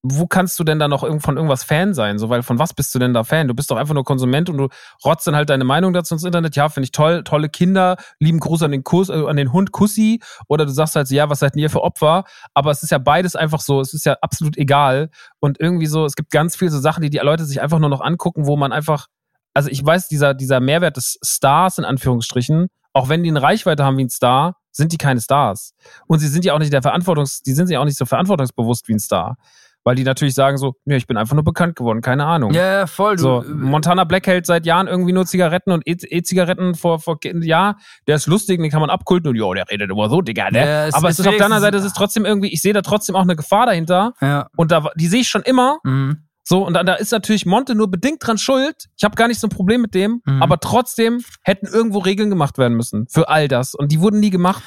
wo 0.02 0.26
kannst 0.26 0.58
du 0.58 0.64
denn 0.64 0.78
da 0.78 0.86
noch 0.86 1.00
von 1.20 1.36
irgendwas 1.36 1.64
Fan 1.64 1.92
sein? 1.92 2.18
So, 2.18 2.28
weil 2.28 2.42
von 2.42 2.58
was 2.58 2.72
bist 2.72 2.94
du 2.94 2.98
denn 2.98 3.14
da 3.14 3.24
Fan? 3.24 3.48
Du 3.48 3.54
bist 3.54 3.70
doch 3.70 3.76
einfach 3.76 3.94
nur 3.94 4.04
Konsument 4.04 4.48
und 4.48 4.58
du 4.58 4.68
rotzt 5.04 5.26
dann 5.26 5.34
halt 5.34 5.50
deine 5.50 5.64
Meinung 5.64 5.92
dazu 5.92 6.14
ins 6.14 6.24
Internet. 6.24 6.56
Ja, 6.56 6.68
finde 6.68 6.84
ich 6.84 6.92
toll, 6.92 7.24
tolle 7.24 7.48
Kinder, 7.48 7.96
lieben 8.20 8.38
Gruß 8.38 8.62
an 8.62 8.70
den 8.70 8.84
Kuss, 8.84 9.08
äh, 9.08 9.26
an 9.26 9.36
den 9.36 9.52
Hund 9.52 9.72
Kussi. 9.72 10.20
Oder 10.48 10.66
du 10.66 10.72
sagst 10.72 10.96
halt 10.96 11.08
so, 11.08 11.14
ja, 11.14 11.28
was 11.30 11.40
seid 11.40 11.56
ihr 11.56 11.68
für 11.68 11.82
Opfer? 11.82 12.24
Aber 12.54 12.70
es 12.70 12.82
ist 12.82 12.90
ja 12.90 12.98
beides 12.98 13.34
einfach 13.36 13.60
so, 13.60 13.80
es 13.80 13.92
ist 13.92 14.06
ja 14.06 14.16
absolut 14.22 14.56
egal. 14.56 15.10
Und 15.40 15.60
irgendwie 15.60 15.86
so, 15.86 16.04
es 16.04 16.14
gibt 16.14 16.30
ganz 16.30 16.56
viele 16.56 16.70
so 16.70 16.80
Sachen, 16.80 17.02
die 17.02 17.10
die 17.10 17.18
Leute 17.18 17.44
sich 17.44 17.60
einfach 17.60 17.78
nur 17.78 17.90
noch 17.90 18.00
angucken, 18.00 18.46
wo 18.46 18.56
man 18.56 18.72
einfach, 18.72 19.08
also 19.52 19.68
ich 19.68 19.84
weiß, 19.84 20.08
dieser, 20.08 20.34
dieser 20.34 20.60
Mehrwert 20.60 20.96
des 20.96 21.18
Stars 21.22 21.78
in 21.78 21.84
Anführungsstrichen, 21.84 22.68
auch 22.92 23.08
wenn 23.08 23.22
die 23.22 23.30
eine 23.30 23.42
Reichweite 23.42 23.84
haben 23.84 23.98
wie 23.98 24.04
ein 24.04 24.10
Star, 24.10 24.56
sind 24.78 24.92
die 24.92 24.96
keine 24.96 25.20
Stars. 25.20 25.74
Und 26.06 26.20
sie 26.20 26.28
sind 26.28 26.46
ja 26.46 26.54
auch 26.54 26.58
nicht 26.58 26.72
der 26.72 26.80
Verantwortungs, 26.82 27.42
die 27.42 27.52
sind 27.52 27.68
ja 27.68 27.80
auch 27.80 27.84
nicht 27.84 27.98
so 27.98 28.06
verantwortungsbewusst 28.06 28.88
wie 28.88 28.94
ein 28.94 28.98
Star. 28.98 29.36
Weil 29.84 29.94
die 29.94 30.02
natürlich 30.04 30.34
sagen 30.34 30.58
so, 30.58 30.74
nee, 30.84 30.96
ich 30.96 31.06
bin 31.06 31.16
einfach 31.16 31.34
nur 31.34 31.44
bekannt 31.44 31.76
geworden, 31.76 32.00
keine 32.02 32.26
Ahnung. 32.26 32.52
ja, 32.52 32.80
ja, 32.80 32.86
voll. 32.86 33.16
Du, 33.16 33.22
So, 33.22 33.44
Montana 33.48 34.04
Black 34.04 34.26
hält 34.26 34.44
seit 34.44 34.66
Jahren 34.66 34.86
irgendwie 34.86 35.12
nur 35.12 35.24
Zigaretten 35.24 35.70
und 35.70 35.86
E- 35.86 35.96
E-Zigaretten 36.10 36.74
vor, 36.74 36.98
vor, 36.98 37.18
ja, 37.42 37.76
der 38.06 38.16
ist 38.16 38.26
lustig, 38.26 38.60
den 38.60 38.70
kann 38.70 38.80
man 38.80 38.90
abkulten 38.90 39.30
und 39.30 39.36
jo, 39.36 39.54
der 39.54 39.64
redet 39.70 39.90
immer 39.90 40.10
so, 40.10 40.20
Digga, 40.20 40.50
ne? 40.50 40.58
Ja, 40.58 40.88
Aber 40.96 41.08
es 41.08 41.18
ist 41.18 41.26
auf 41.26 41.36
der 41.36 41.44
anderen 41.44 41.62
Seite, 41.62 41.78
es 41.78 41.84
ist 41.84 41.96
trotzdem 41.96 42.24
irgendwie, 42.26 42.48
ich 42.52 42.60
sehe 42.60 42.72
da 42.74 42.82
trotzdem 42.82 43.14
auch 43.16 43.22
eine 43.22 43.36
Gefahr 43.36 43.66
dahinter 43.66 44.12
ja. 44.20 44.48
und 44.56 44.72
da, 44.72 44.84
die 44.96 45.06
sehe 45.06 45.20
ich 45.20 45.28
schon 45.28 45.42
immer 45.42 45.78
Mhm. 45.84 46.24
So, 46.48 46.66
und 46.66 46.72
dann 46.72 46.86
da 46.86 46.94
ist 46.94 47.12
natürlich 47.12 47.44
Monte 47.44 47.74
nur 47.74 47.90
bedingt 47.90 48.26
dran 48.26 48.38
schuld. 48.38 48.86
Ich 48.96 49.04
habe 49.04 49.16
gar 49.16 49.28
nicht 49.28 49.38
so 49.38 49.48
ein 49.48 49.50
Problem 49.50 49.82
mit 49.82 49.94
dem, 49.94 50.22
Mhm. 50.24 50.42
aber 50.42 50.58
trotzdem 50.60 51.22
hätten 51.42 51.66
irgendwo 51.66 51.98
Regeln 51.98 52.30
gemacht 52.30 52.56
werden 52.56 52.74
müssen 52.74 53.06
für 53.08 53.28
all 53.28 53.48
das. 53.48 53.74
Und 53.74 53.92
die 53.92 54.00
wurden 54.00 54.18
nie 54.18 54.30
gemacht. 54.30 54.62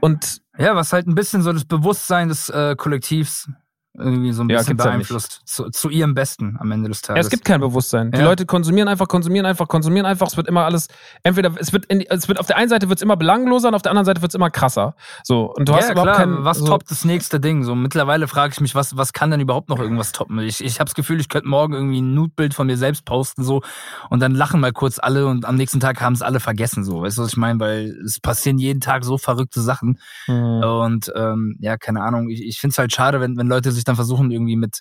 Und 0.00 0.42
ja, 0.58 0.76
was 0.76 0.92
halt 0.92 1.08
ein 1.08 1.16
bisschen 1.16 1.42
so 1.42 1.52
das 1.52 1.64
Bewusstsein 1.64 2.28
des 2.28 2.50
äh, 2.50 2.76
Kollektivs 2.76 3.48
irgendwie 3.96 4.32
so 4.32 4.42
ein 4.42 4.48
Ja, 4.50 4.58
bisschen 4.58 4.76
ja 4.76 4.84
beeinflusst. 4.84 5.42
zu, 5.44 5.70
zu 5.70 5.88
ihrem 5.88 6.14
Besten 6.14 6.56
am 6.58 6.70
Ende 6.72 6.88
des 6.88 7.00
ja, 7.02 7.08
Tages. 7.08 7.26
es 7.26 7.30
gibt 7.30 7.44
kein 7.44 7.60
Bewusstsein. 7.60 8.10
Die 8.10 8.18
Ja. 8.18 8.24
Leute 8.24 8.44
konsumieren 8.46 8.88
einfach, 8.88 9.06
konsumieren 9.08 9.46
einfach, 9.46 9.68
konsumieren 9.68 10.04
einfach. 10.06 10.26
Es 10.26 10.36
wird 10.36 10.48
immer 10.48 10.64
alles, 10.64 10.88
entweder, 11.22 11.52
es 11.58 11.72
wird, 11.72 11.86
in, 11.86 12.00
es 12.00 12.26
wird 12.28 12.40
auf 12.40 12.46
der 12.46 12.56
einen 12.56 12.68
Seite 12.68 12.88
wird 12.88 12.98
es 12.98 13.02
immer 13.02 13.16
belangloser 13.16 13.68
und 13.68 13.74
auf 13.74 13.82
der 13.82 13.92
anderen 13.92 14.06
Seite 14.06 14.20
wird 14.22 14.30
es 14.30 14.34
immer 14.34 14.50
krasser. 14.50 14.96
So, 15.22 15.52
und 15.54 15.68
du 15.68 15.74
hast 15.74 15.86
ja, 15.86 15.92
überhaupt 15.92 16.08
klar, 16.14 16.18
keinen. 16.26 16.44
was 16.44 16.58
so, 16.58 16.66
toppt 16.66 16.90
das 16.90 17.04
nächste 17.04 17.38
Ding? 17.40 17.62
So 17.64 17.74
mittlerweile 17.74 18.26
frage 18.26 18.52
ich 18.52 18.60
mich, 18.60 18.74
was, 18.74 18.96
was 18.96 19.12
kann 19.12 19.30
denn 19.30 19.40
überhaupt 19.40 19.68
noch 19.68 19.78
irgendwas 19.78 20.12
toppen? 20.12 20.38
Ich, 20.40 20.62
ich 20.64 20.80
habe 20.80 20.86
das 20.86 20.94
Gefühl, 20.94 21.20
ich 21.20 21.28
könnte 21.28 21.48
morgen 21.48 21.74
irgendwie 21.74 22.00
ein 22.00 22.14
Nudebild 22.14 22.54
von 22.54 22.66
mir 22.66 22.76
selbst 22.76 23.04
posten 23.04 23.44
so 23.44 23.62
und 24.10 24.20
dann 24.20 24.34
lachen 24.34 24.60
mal 24.60 24.72
kurz 24.72 24.98
alle 24.98 25.26
und 25.26 25.44
am 25.44 25.54
nächsten 25.56 25.78
Tag 25.80 26.00
haben 26.00 26.14
es 26.14 26.22
alle 26.22 26.40
vergessen 26.40 26.84
so. 26.84 27.02
Weißt 27.02 27.18
du, 27.18 27.22
was 27.22 27.28
ich 27.28 27.36
meine? 27.36 27.60
Weil 27.60 27.96
es 28.04 28.18
passieren 28.18 28.58
jeden 28.58 28.80
Tag 28.80 29.04
so 29.04 29.18
verrückte 29.18 29.60
Sachen 29.60 29.98
Mhm. 30.26 30.62
und 30.64 31.12
ähm, 31.14 31.56
ja, 31.60 31.76
keine 31.76 32.02
Ahnung. 32.02 32.28
Ich, 32.28 32.42
ich 32.42 32.58
finde 32.60 32.72
es 32.72 32.78
halt 32.78 32.92
schade, 32.92 33.20
wenn, 33.20 33.36
wenn 33.36 33.46
Leute 33.46 33.70
sich 33.72 33.83
dann 33.84 33.96
versuchen 33.96 34.30
irgendwie 34.30 34.56
mit 34.56 34.80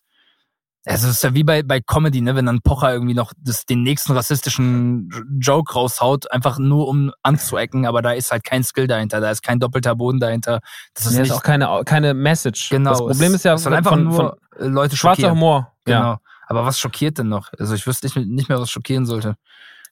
also 0.85 1.07
es 1.07 1.15
ist 1.15 1.23
ja 1.23 1.33
wie 1.33 1.45
bei, 1.45 1.63
bei 1.63 1.79
Comedy, 1.79 2.19
ne, 2.19 2.35
wenn 2.35 2.45
dann 2.45 2.61
Pocher 2.61 2.91
irgendwie 2.91 3.13
noch 3.13 3.31
das, 3.37 3.65
den 3.65 3.83
nächsten 3.83 4.11
rassistischen 4.11 5.09
Joke 5.39 5.73
raushaut, 5.73 6.29
einfach 6.29 6.59
nur 6.59 6.89
um 6.89 7.11
anzuecken, 7.21 7.85
aber 7.85 8.01
da 8.01 8.11
ist 8.11 8.31
halt 8.31 8.43
kein 8.43 8.65
Skill 8.65 8.87
dahinter, 8.87 9.21
da 9.21 9.31
ist 9.31 9.43
kein 9.43 9.61
doppelter 9.61 9.95
Boden 9.95 10.19
dahinter. 10.19 10.59
Das 10.93 11.05
ist 11.05 11.15
Ja, 11.15 11.23
ist 11.23 11.31
auch 11.31 11.43
keine, 11.43 11.83
keine 11.85 12.13
Message. 12.13 12.69
Genau. 12.69 12.89
Das 12.89 12.99
Problem 12.99 13.33
ist 13.33 13.45
ja 13.45 13.53
es 13.53 13.63
soll 13.63 13.73
einfach 13.73 13.91
von, 13.91 14.03
nur 14.03 14.13
von 14.13 14.73
Leute 14.73 14.97
schwarzer 14.97 15.21
schockieren. 15.21 15.37
Humor. 15.37 15.71
Genau. 15.85 15.99
Ja. 15.99 16.19
Aber 16.47 16.65
was 16.65 16.77
schockiert 16.77 17.17
denn 17.17 17.29
noch? 17.29 17.49
Also 17.57 17.75
ich 17.75 17.87
wüsste 17.87 18.07
nicht, 18.07 18.17
nicht 18.17 18.49
mehr, 18.49 18.59
was 18.59 18.69
schockieren 18.69 19.05
sollte. 19.05 19.35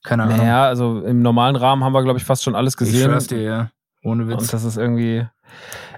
Keine 0.03 0.23
Ahnung. 0.23 0.38
Naja, 0.38 0.65
also 0.65 1.01
im 1.03 1.21
normalen 1.21 1.55
Rahmen 1.55 1.85
haben 1.85 1.93
wir, 1.93 2.03
glaube 2.03 2.19
ich, 2.19 2.25
fast 2.25 2.43
schon 2.43 2.55
alles 2.55 2.73
ich 2.73 2.79
gesehen. 2.79 3.09
schwör's 3.09 3.27
dir, 3.27 3.41
ja. 3.41 3.71
Ohne 4.03 4.27
Witz. 4.27 4.41
Und 4.41 4.53
das 4.53 4.65
ist 4.65 4.77
irgendwie. 4.77 5.25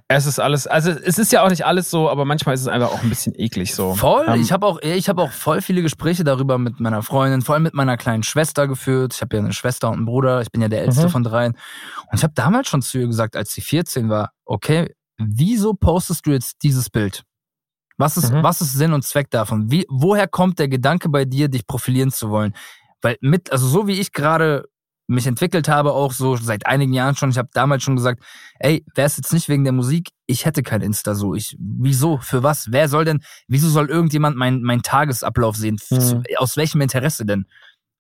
Es 0.08 0.26
ist 0.26 0.40
alles, 0.40 0.68
also 0.68 0.92
es 0.92 1.18
ist 1.18 1.32
ja 1.32 1.44
auch 1.44 1.50
nicht 1.50 1.66
alles 1.66 1.90
so, 1.90 2.10
aber 2.10 2.26
manchmal 2.26 2.56
ist 2.56 2.62
es 2.62 2.68
einfach 2.68 2.92
auch 2.92 3.02
ein 3.02 3.10
bisschen 3.10 3.34
eklig 3.40 3.74
so. 3.74 3.94
Voll. 3.96 4.26
Ähm, 4.28 4.42
ich 4.42 4.52
habe 4.52 4.66
auch, 4.66 4.80
ich 4.82 5.08
habe 5.10 5.22
auch 5.22 5.32
voll 5.32 5.62
viele 5.62 5.82
Gespräche 5.82 6.24
darüber 6.24 6.58
mit 6.58 6.80
meiner 6.80 7.02
Freundin, 7.02 7.42
vor 7.42 7.56
allem 7.56 7.64
mit 7.64 7.74
meiner 7.74 7.96
kleinen 7.98 8.24
Schwester 8.24 8.68
geführt. 8.68 9.14
Ich 9.16 9.22
habe 9.22 9.38
ja 9.38 9.42
eine 9.44 9.54
Schwester 9.54 9.88
und 9.90 9.96
einen 9.98 10.06
Bruder. 10.06 10.42
Ich 10.42 10.52
bin 10.52 10.62
ja 10.62 10.68
der 10.68 10.82
älteste 10.82 11.06
Mhm. 11.08 11.12
von 11.12 11.24
dreien. 11.24 11.54
Und 12.12 12.18
ich 12.18 12.24
habe 12.24 12.34
damals 12.36 12.68
schon 12.68 12.82
zu 12.82 13.00
ihr 13.00 13.08
gesagt, 13.08 13.36
als 13.36 13.54
sie 13.54 13.62
14 13.62 14.10
war, 14.10 14.32
okay, 14.46 14.94
wieso 15.18 15.74
postest 15.74 16.26
du 16.28 16.32
jetzt 16.32 16.58
dieses 16.64 16.90
Bild? 16.90 17.24
Was 17.98 18.18
ist, 18.18 18.34
Mhm. 18.34 18.44
was 18.44 18.60
ist 18.62 18.74
Sinn 18.74 18.92
und 18.94 19.04
Zweck 19.06 19.30
davon? 19.30 19.72
Wie, 19.72 19.86
woher 19.90 20.28
kommt 20.28 20.60
der 20.60 20.68
Gedanke 20.68 21.10
bei 21.10 21.26
dir, 21.26 21.48
dich 21.48 21.66
profilieren 21.66 22.12
zu 22.12 22.30
wollen? 22.30 22.54
Weil 23.02 23.18
mit, 23.22 23.52
also 23.52 23.68
so 23.68 23.88
wie 23.88 24.00
ich 24.00 24.12
gerade 24.12 24.66
mich 25.08 25.28
entwickelt 25.28 25.68
habe, 25.68 25.94
auch 25.94 26.14
so 26.14 26.36
seit 26.36 26.66
einigen 26.66 26.94
Jahren 26.94 27.16
schon, 27.16 27.30
ich 27.30 27.38
habe 27.38 27.50
damals 27.54 27.84
schon 27.84 27.96
gesagt, 27.96 28.24
ey, 28.60 28.86
wäre 28.96 29.08
es 29.08 29.18
jetzt 29.18 29.34
nicht 29.34 29.50
wegen 29.50 29.64
der 29.64 29.74
Musik, 29.74 30.10
ich 30.28 30.46
hätte 30.46 30.64
kein 30.64 30.82
Insta 30.82 31.14
so. 31.14 31.36
Ich, 31.36 31.56
wieso? 31.60 32.18
Für 32.18 32.44
was? 32.44 32.72
Wer 32.72 32.88
soll 32.88 33.06
denn, 33.06 33.22
wieso 33.48 33.70
soll 33.70 33.90
irgendjemand 33.90 34.38
meinen 34.38 34.64
mein 34.64 34.82
Tagesablauf 34.82 35.56
sehen? 35.56 35.78
Mhm. 35.90 36.24
Aus 36.38 36.58
welchem 36.58 36.82
Interesse 36.82 37.26
denn? 37.26 37.46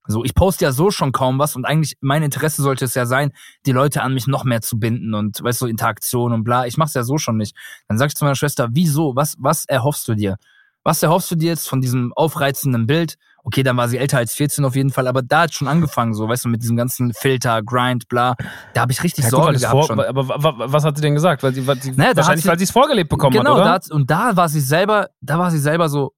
So, 0.05 0.23
ich 0.25 0.35
poste 0.35 0.65
ja 0.65 0.71
so 0.73 0.91
schon 0.91 1.13
kaum 1.13 1.39
was 1.39 1.55
und 1.55 1.63
eigentlich 1.63 1.95
mein 2.01 2.23
Interesse 2.23 2.61
sollte 2.61 2.83
es 2.83 2.93
ja 2.93 3.05
sein, 3.05 3.31
die 3.65 3.71
Leute 3.71 4.01
an 4.01 4.13
mich 4.13 4.27
noch 4.27 4.43
mehr 4.43 4.61
zu 4.61 4.77
binden 4.77 5.13
und 5.13 5.41
weißt 5.41 5.61
du, 5.61 5.67
Interaktion 5.67 6.33
und 6.33 6.43
bla. 6.43 6.65
Ich 6.65 6.75
mach's 6.75 6.93
ja 6.93 7.03
so 7.03 7.17
schon 7.17 7.37
nicht. 7.37 7.55
Dann 7.87 7.97
sag 7.97 8.07
ich 8.07 8.15
zu 8.15 8.25
meiner 8.25 8.35
Schwester, 8.35 8.69
wieso? 8.71 9.15
Was, 9.15 9.35
was 9.39 9.65
erhoffst 9.65 10.07
du 10.09 10.15
dir? 10.15 10.37
Was 10.83 11.01
erhoffst 11.01 11.31
du 11.31 11.35
dir 11.35 11.47
jetzt 11.49 11.69
von 11.69 11.79
diesem 11.81 12.11
aufreizenden 12.13 12.85
Bild? 12.87 13.15
Okay, 13.45 13.63
dann 13.63 13.75
war 13.77 13.87
sie 13.89 13.97
älter 13.97 14.17
als 14.17 14.33
14 14.33 14.63
auf 14.63 14.75
jeden 14.75 14.89
Fall, 14.89 15.05
aber 15.07 15.21
da 15.21 15.41
hat 15.41 15.53
schon 15.53 15.67
angefangen, 15.67 16.13
so, 16.13 16.27
weißt 16.29 16.45
du, 16.45 16.49
mit 16.49 16.61
diesem 16.61 16.77
ganzen 16.77 17.13
Filter, 17.13 17.61
Grind, 17.61 18.07
bla. 18.07 18.35
Da 18.73 18.81
habe 18.81 18.91
ich 18.93 19.03
richtig 19.03 19.25
ja, 19.25 19.29
Sorge 19.29 19.57
gehabt 19.59 19.71
vor, 19.71 19.83
schon. 19.87 19.99
Aber 19.99 20.27
wa- 20.29 20.43
wa- 20.43 20.55
was 20.71 20.83
hat 20.85 20.95
sie 20.95 21.01
denn 21.01 21.13
gesagt? 21.13 21.43
Weil 21.43 21.53
sie, 21.53 21.67
weil 21.67 21.81
sie, 21.81 21.91
Naja, 21.91 22.15
wahrscheinlich, 22.15 22.43
sie- 22.43 22.49
weil 22.49 22.57
sie 22.57 22.63
es 22.65 22.71
vorgelebt 22.71 23.09
bekommen 23.09 23.35
genau, 23.35 23.51
hat, 23.51 23.55
oder? 23.57 23.65
Da 23.65 23.73
hat, 23.73 23.91
und 23.91 24.09
da 24.09 24.35
war 24.37 24.47
sie 24.47 24.61
selber, 24.61 25.09
da 25.21 25.39
war 25.39 25.51
sie 25.51 25.59
selber 25.59 25.89
so, 25.89 26.13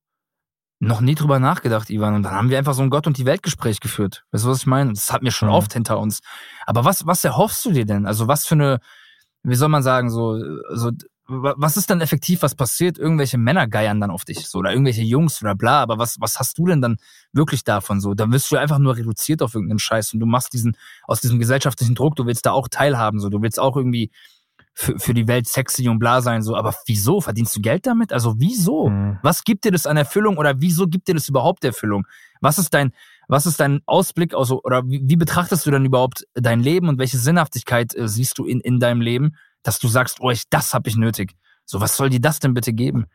noch 0.80 1.00
nie 1.02 1.16
drüber 1.16 1.40
nachgedacht, 1.40 1.90
Ivan. 1.90 2.14
Und 2.16 2.24
dann 2.24 2.34
haben 2.34 2.50
wir 2.50 2.58
einfach 2.60 2.74
so 2.74 2.84
ein 2.84 2.90
Gott 2.90 3.08
und 3.08 3.18
die 3.18 3.26
Welt 3.26 3.42
Gespräch 3.44 3.80
geführt. 3.80 4.24
Weißt 4.32 4.44
du, 4.46 4.50
was 4.50 4.58
ich 4.60 4.66
meine? 4.68 4.94
Das 4.94 5.12
hat 5.12 5.24
mir 5.24 5.32
schon 5.32 5.48
Mhm. 5.48 5.56
oft 5.56 5.74
hinter 5.74 5.98
uns. 6.00 6.20
Aber 6.68 6.84
was, 6.86 7.08
was 7.08 7.24
erhoffst 7.24 7.64
du 7.66 7.72
dir 7.72 7.86
denn? 7.86 8.06
Also 8.06 8.28
was 8.28 8.46
für 8.46 8.56
eine, 8.56 8.80
wie 9.44 9.56
soll 9.56 9.70
man 9.70 9.84
sagen, 9.84 10.10
so, 10.12 10.38
so, 10.76 10.92
was 11.28 11.78
ist 11.78 11.90
dann 11.90 12.02
effektiv, 12.02 12.42
was 12.42 12.56
passiert? 12.56 12.98
Irgendwelche 12.98 13.38
Männer 13.38 13.68
geiern 13.68 14.00
dann 14.00 14.12
auf 14.12 14.26
dich, 14.26 14.48
so, 14.48 14.60
oder 14.60 14.72
irgendwelche 14.72 15.02
Jungs 15.02 15.42
oder 15.42 15.56
bla, 15.56 15.82
aber 15.82 15.98
was, 15.98 16.18
was 16.20 16.40
hast 16.40 16.58
du 16.58 16.68
denn 16.68 16.82
dann 16.82 16.98
wirklich 17.34 17.64
davon, 17.64 18.00
so? 18.00 18.14
Dann 18.14 18.32
wirst 18.32 18.52
du 18.52 18.58
einfach 18.58 18.78
nur 18.78 18.96
reduziert 18.96 19.42
auf 19.42 19.56
irgendeinen 19.56 19.80
Scheiß 19.80 20.14
und 20.14 20.20
du 20.20 20.26
machst 20.26 20.54
diesen, 20.54 20.78
aus 21.04 21.22
diesem 21.22 21.40
gesellschaftlichen 21.40 21.96
Druck, 21.96 22.16
du 22.16 22.26
willst 22.26 22.46
da 22.46 22.52
auch 22.52 22.68
teilhaben, 22.68 23.20
so, 23.20 23.30
du 23.30 23.42
willst 23.42 23.60
auch 23.60 23.76
irgendwie 23.76 24.12
für, 24.74 25.00
für 25.00 25.14
die 25.14 25.28
Welt 25.28 25.48
sexy 25.48 25.88
und 25.88 26.00
bla 26.00 26.22
sein, 26.22 26.44
so, 26.44 26.56
aber 26.56 26.76
wieso? 26.86 27.22
Verdienst 27.22 27.56
du 27.56 27.62
Geld 27.62 27.88
damit? 27.88 28.12
Also, 28.12 28.36
wieso? 28.38 28.90
Mhm. 28.90 29.20
Was 29.24 29.44
gibt 29.44 29.64
dir 29.64 29.72
das 29.72 29.88
an 29.88 29.98
Erfüllung 29.98 30.38
oder 30.38 30.60
wieso 30.60 30.86
gibt 30.86 31.08
dir 31.08 31.16
das 31.16 31.30
überhaupt 31.30 31.64
Erfüllung? 31.64 32.06
Was 32.42 32.60
ist 32.60 32.74
dein, 32.74 32.92
was 33.28 33.46
ist 33.46 33.60
dein 33.60 33.82
Ausblick, 33.86 34.36
also, 34.36 34.62
oder 34.64 34.84
wie, 34.86 35.02
wie 35.04 35.16
betrachtest 35.16 35.66
du 35.66 35.72
dann 35.72 35.86
überhaupt 35.86 36.28
dein 36.34 36.60
Leben 36.60 36.90
und 36.90 37.00
welche 37.00 37.18
Sinnhaftigkeit 37.18 37.96
äh, 37.96 38.08
siehst 38.08 38.38
du 38.38 38.46
in, 38.46 38.60
in 38.60 38.80
deinem 38.80 39.02
Leben, 39.02 39.36
dass 39.66 39.80
du 39.80 39.88
sagst, 39.90 40.20
oh, 40.22 40.30
ich, 40.32 40.44
das 40.50 40.74
habe 40.74 40.88
ich 40.88 40.96
nötig. 40.96 41.34
So, 41.66 41.82
was 41.82 41.98
soll 41.98 42.10
dir 42.10 42.22
das 42.22 42.40
denn 42.40 42.54
bitte 42.54 42.72
geben? 42.72 43.06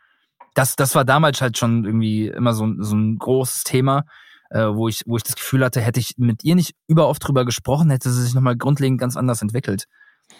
Das, 0.54 0.74
das 0.76 0.94
war 0.94 1.04
damals 1.04 1.40
halt 1.40 1.56
schon 1.56 1.84
irgendwie 1.84 2.26
immer 2.26 2.52
so, 2.52 2.66
ein- 2.66 2.82
so 2.82 2.94
ein 2.96 3.16
großes 3.18 3.62
Thema, 3.64 4.02
äh, 4.50 4.64
wo 4.66 4.88
ich, 4.88 5.02
wo 5.06 5.16
ich 5.16 5.22
das 5.22 5.36
Gefühl 5.36 5.64
hatte, 5.64 5.80
hätte 5.80 6.00
ich 6.00 6.14
mit 6.18 6.42
ihr 6.44 6.56
nicht 6.56 6.74
überoft 6.88 7.26
drüber 7.26 7.44
gesprochen, 7.44 7.88
hätte 7.90 8.10
sie 8.10 8.22
sich 8.24 8.34
nochmal 8.34 8.56
grundlegend 8.56 9.00
ganz 9.00 9.16
anders 9.16 9.40
entwickelt. 9.42 9.84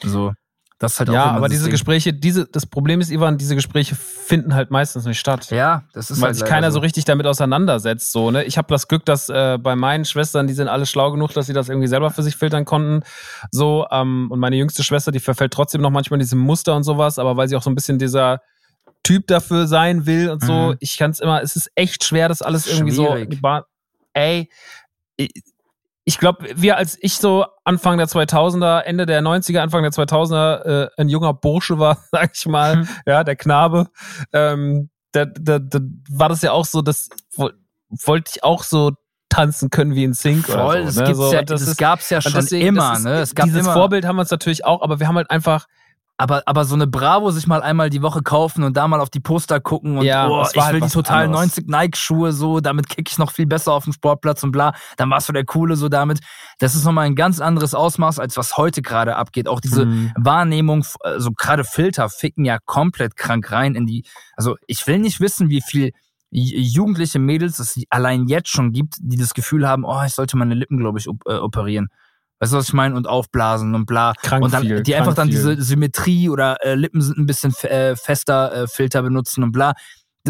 So, 0.02 0.32
das 0.80 0.98
halt 0.98 1.10
auch 1.10 1.14
Ja, 1.14 1.24
aber 1.30 1.48
diese 1.48 1.64
Ding. 1.64 1.70
Gespräche, 1.70 2.12
diese, 2.12 2.46
das 2.46 2.66
Problem 2.66 3.00
ist, 3.00 3.10
Ivan, 3.10 3.38
diese 3.38 3.54
Gespräche 3.54 3.94
finden 3.94 4.54
halt 4.54 4.70
meistens 4.72 5.04
nicht 5.04 5.20
statt. 5.20 5.48
Ja, 5.50 5.84
das 5.92 6.10
ist 6.10 6.20
weil 6.20 6.28
halt 6.28 6.36
sich 6.36 6.44
keiner 6.46 6.72
so 6.72 6.80
richtig 6.80 7.04
damit 7.04 7.26
auseinandersetzt. 7.26 8.10
So, 8.10 8.30
ne? 8.32 8.42
Ich 8.44 8.58
habe 8.58 8.66
das 8.68 8.88
Glück, 8.88 9.04
dass 9.04 9.28
äh, 9.28 9.58
bei 9.62 9.76
meinen 9.76 10.04
Schwestern, 10.04 10.46
die 10.48 10.54
sind 10.54 10.66
alle 10.66 10.86
schlau 10.86 11.12
genug, 11.12 11.32
dass 11.34 11.46
sie 11.46 11.52
das 11.52 11.68
irgendwie 11.68 11.86
selber 11.86 12.10
für 12.10 12.22
sich 12.24 12.34
filtern 12.34 12.64
konnten. 12.64 13.02
So, 13.52 13.86
ähm, 13.92 14.28
und 14.30 14.40
meine 14.40 14.56
jüngste 14.56 14.82
Schwester, 14.82 15.12
die 15.12 15.20
verfällt 15.20 15.52
trotzdem 15.52 15.80
noch 15.82 15.90
manchmal 15.90 16.18
in 16.18 16.24
diesem 16.24 16.40
Muster 16.40 16.74
und 16.74 16.82
sowas, 16.82 17.18
aber 17.20 17.36
weil 17.36 17.46
sie 17.48 17.54
auch 17.56 17.62
so 17.62 17.70
ein 17.70 17.74
bisschen 17.76 17.98
dieser 17.98 18.40
Typ 19.02 19.26
dafür 19.26 19.66
sein 19.66 20.06
will 20.06 20.30
und 20.30 20.42
so, 20.42 20.52
Mhm. 20.70 20.76
ich 20.80 20.96
kann 20.98 21.10
es 21.10 21.20
immer, 21.20 21.42
es 21.42 21.56
ist 21.56 21.70
echt 21.74 22.04
schwer, 22.04 22.28
das 22.28 22.42
alles 22.42 22.66
irgendwie 22.66 22.92
so. 22.92 23.06
Schwierig. 23.06 23.40
Bahn- 23.40 23.62
Ey, 24.12 24.48
ich, 26.10 26.18
glaube, 26.18 26.46
wir 26.56 26.76
als 26.76 26.98
ich 27.00 27.14
so 27.14 27.46
Anfang 27.64 27.96
der 27.98 28.08
2000er, 28.08 28.80
Ende 28.80 29.06
der 29.06 29.22
90er, 29.22 29.60
Anfang 29.60 29.82
der 29.82 29.92
2000er 29.92 30.64
äh, 30.64 30.88
ein 30.96 31.08
junger 31.08 31.32
Bursche 31.34 31.78
war, 31.78 31.98
sag 32.10 32.32
ich 32.34 32.46
mal, 32.46 32.76
Mhm. 32.78 32.88
ja, 33.06 33.22
der 33.24 33.36
Knabe, 33.36 33.86
ähm, 34.32 34.90
da, 35.12 35.24
da, 35.24 35.58
da 35.60 35.78
war 36.10 36.28
das 36.28 36.42
ja 36.42 36.52
auch 36.52 36.64
so, 36.64 36.82
das 36.82 37.08
wo- 37.36 37.50
wollte 37.90 38.32
ich 38.34 38.44
auch 38.44 38.62
so 38.64 38.92
tanzen 39.28 39.70
können 39.70 39.94
wie 39.94 40.02
in 40.04 40.12
Sync 40.12 40.46
Voll, 40.46 40.56
oder 40.58 40.82
das 40.84 40.94
so. 40.94 41.00
Ne? 41.02 41.06
gibt's 41.06 41.20
so, 41.20 41.32
ja, 41.32 41.42
das 41.42 41.60
das 41.60 41.68
ist- 41.70 41.76
gab's 41.78 42.10
ja 42.10 42.20
schon 42.20 42.32
deswegen, 42.32 42.66
immer, 42.66 42.90
das 42.90 42.98
ist, 42.98 43.04
ne? 43.04 43.12
Es 43.20 43.34
gab 43.36 43.46
dieses 43.46 43.60
immer, 43.62 43.72
Vorbild 43.74 44.04
haben 44.04 44.16
wir 44.16 44.20
uns 44.22 44.30
natürlich 44.32 44.64
auch, 44.64 44.82
aber 44.82 44.98
wir 45.00 45.06
haben 45.08 45.16
halt 45.16 45.30
einfach 45.30 45.66
aber, 46.20 46.42
aber 46.44 46.66
so 46.66 46.74
eine 46.74 46.86
Bravo 46.86 47.30
sich 47.30 47.46
mal 47.46 47.62
einmal 47.62 47.88
die 47.88 48.02
Woche 48.02 48.20
kaufen 48.22 48.62
und 48.62 48.76
da 48.76 48.86
mal 48.86 49.00
auf 49.00 49.08
die 49.08 49.20
Poster 49.20 49.58
gucken 49.58 49.96
und 49.96 50.04
Ja, 50.04 50.28
oh, 50.28 50.44
ich 50.52 50.60
halt 50.60 50.74
will 50.74 50.80
die 50.80 50.84
was 50.84 50.92
total 50.92 51.24
anderes. 51.24 51.56
90 51.56 51.66
Nike-Schuhe 51.68 52.32
so, 52.32 52.60
damit 52.60 52.90
kick 52.90 53.10
ich 53.10 53.16
noch 53.16 53.30
viel 53.32 53.46
besser 53.46 53.72
auf 53.72 53.84
dem 53.84 53.94
Sportplatz 53.94 54.42
und 54.42 54.52
bla, 54.52 54.74
dann 54.98 55.08
warst 55.08 55.30
du 55.30 55.32
der 55.32 55.46
Coole 55.46 55.76
so 55.76 55.88
damit. 55.88 56.20
Das 56.58 56.74
ist 56.74 56.84
nochmal 56.84 57.06
ein 57.06 57.14
ganz 57.16 57.40
anderes 57.40 57.74
Ausmaß, 57.74 58.18
als 58.18 58.36
was 58.36 58.58
heute 58.58 58.82
gerade 58.82 59.16
abgeht. 59.16 59.48
Auch 59.48 59.60
diese 59.60 59.86
Mhm. 59.86 60.12
Wahrnehmung, 60.14 60.84
also 61.00 61.30
gerade 61.32 61.64
Filter 61.64 62.10
ficken 62.10 62.44
ja 62.44 62.58
komplett 62.66 63.16
krank 63.16 63.50
rein 63.50 63.74
in 63.74 63.86
die, 63.86 64.04
also 64.36 64.56
ich 64.66 64.86
will 64.86 64.98
nicht 64.98 65.20
wissen, 65.20 65.48
wie 65.48 65.62
viel 65.62 65.92
jugendliche 66.30 67.18
Mädels 67.18 67.58
es 67.60 67.82
allein 67.88 68.26
jetzt 68.28 68.50
schon 68.50 68.72
gibt, 68.72 68.96
die 69.00 69.16
das 69.16 69.32
Gefühl 69.32 69.66
haben, 69.66 69.84
oh, 69.86 70.02
ich 70.04 70.12
sollte 70.14 70.36
meine 70.36 70.54
Lippen, 70.54 70.76
glaube 70.76 70.98
ich, 70.98 71.08
op 71.08 71.22
äh, 71.26 71.36
operieren. 71.36 71.88
Weißt 72.40 72.52
du, 72.52 72.56
was 72.56 72.68
ich 72.68 72.72
meine? 72.72 72.96
Und 72.96 73.06
aufblasen 73.06 73.74
und 73.74 73.86
bla. 73.86 74.14
Krank 74.22 74.42
und 74.44 74.52
dann 74.52 74.62
viel, 74.62 74.82
die 74.82 74.94
einfach 74.96 75.14
dann 75.14 75.28
viel. 75.28 75.36
diese 75.36 75.62
Symmetrie 75.62 76.28
oder 76.30 76.56
äh, 76.64 76.74
Lippen 76.74 77.02
sind 77.02 77.18
ein 77.18 77.26
bisschen 77.26 77.54
äh, 77.62 77.94
fester 77.96 78.52
äh, 78.62 78.66
Filter 78.66 79.02
benutzen 79.02 79.44
und 79.44 79.52
bla. 79.52 79.74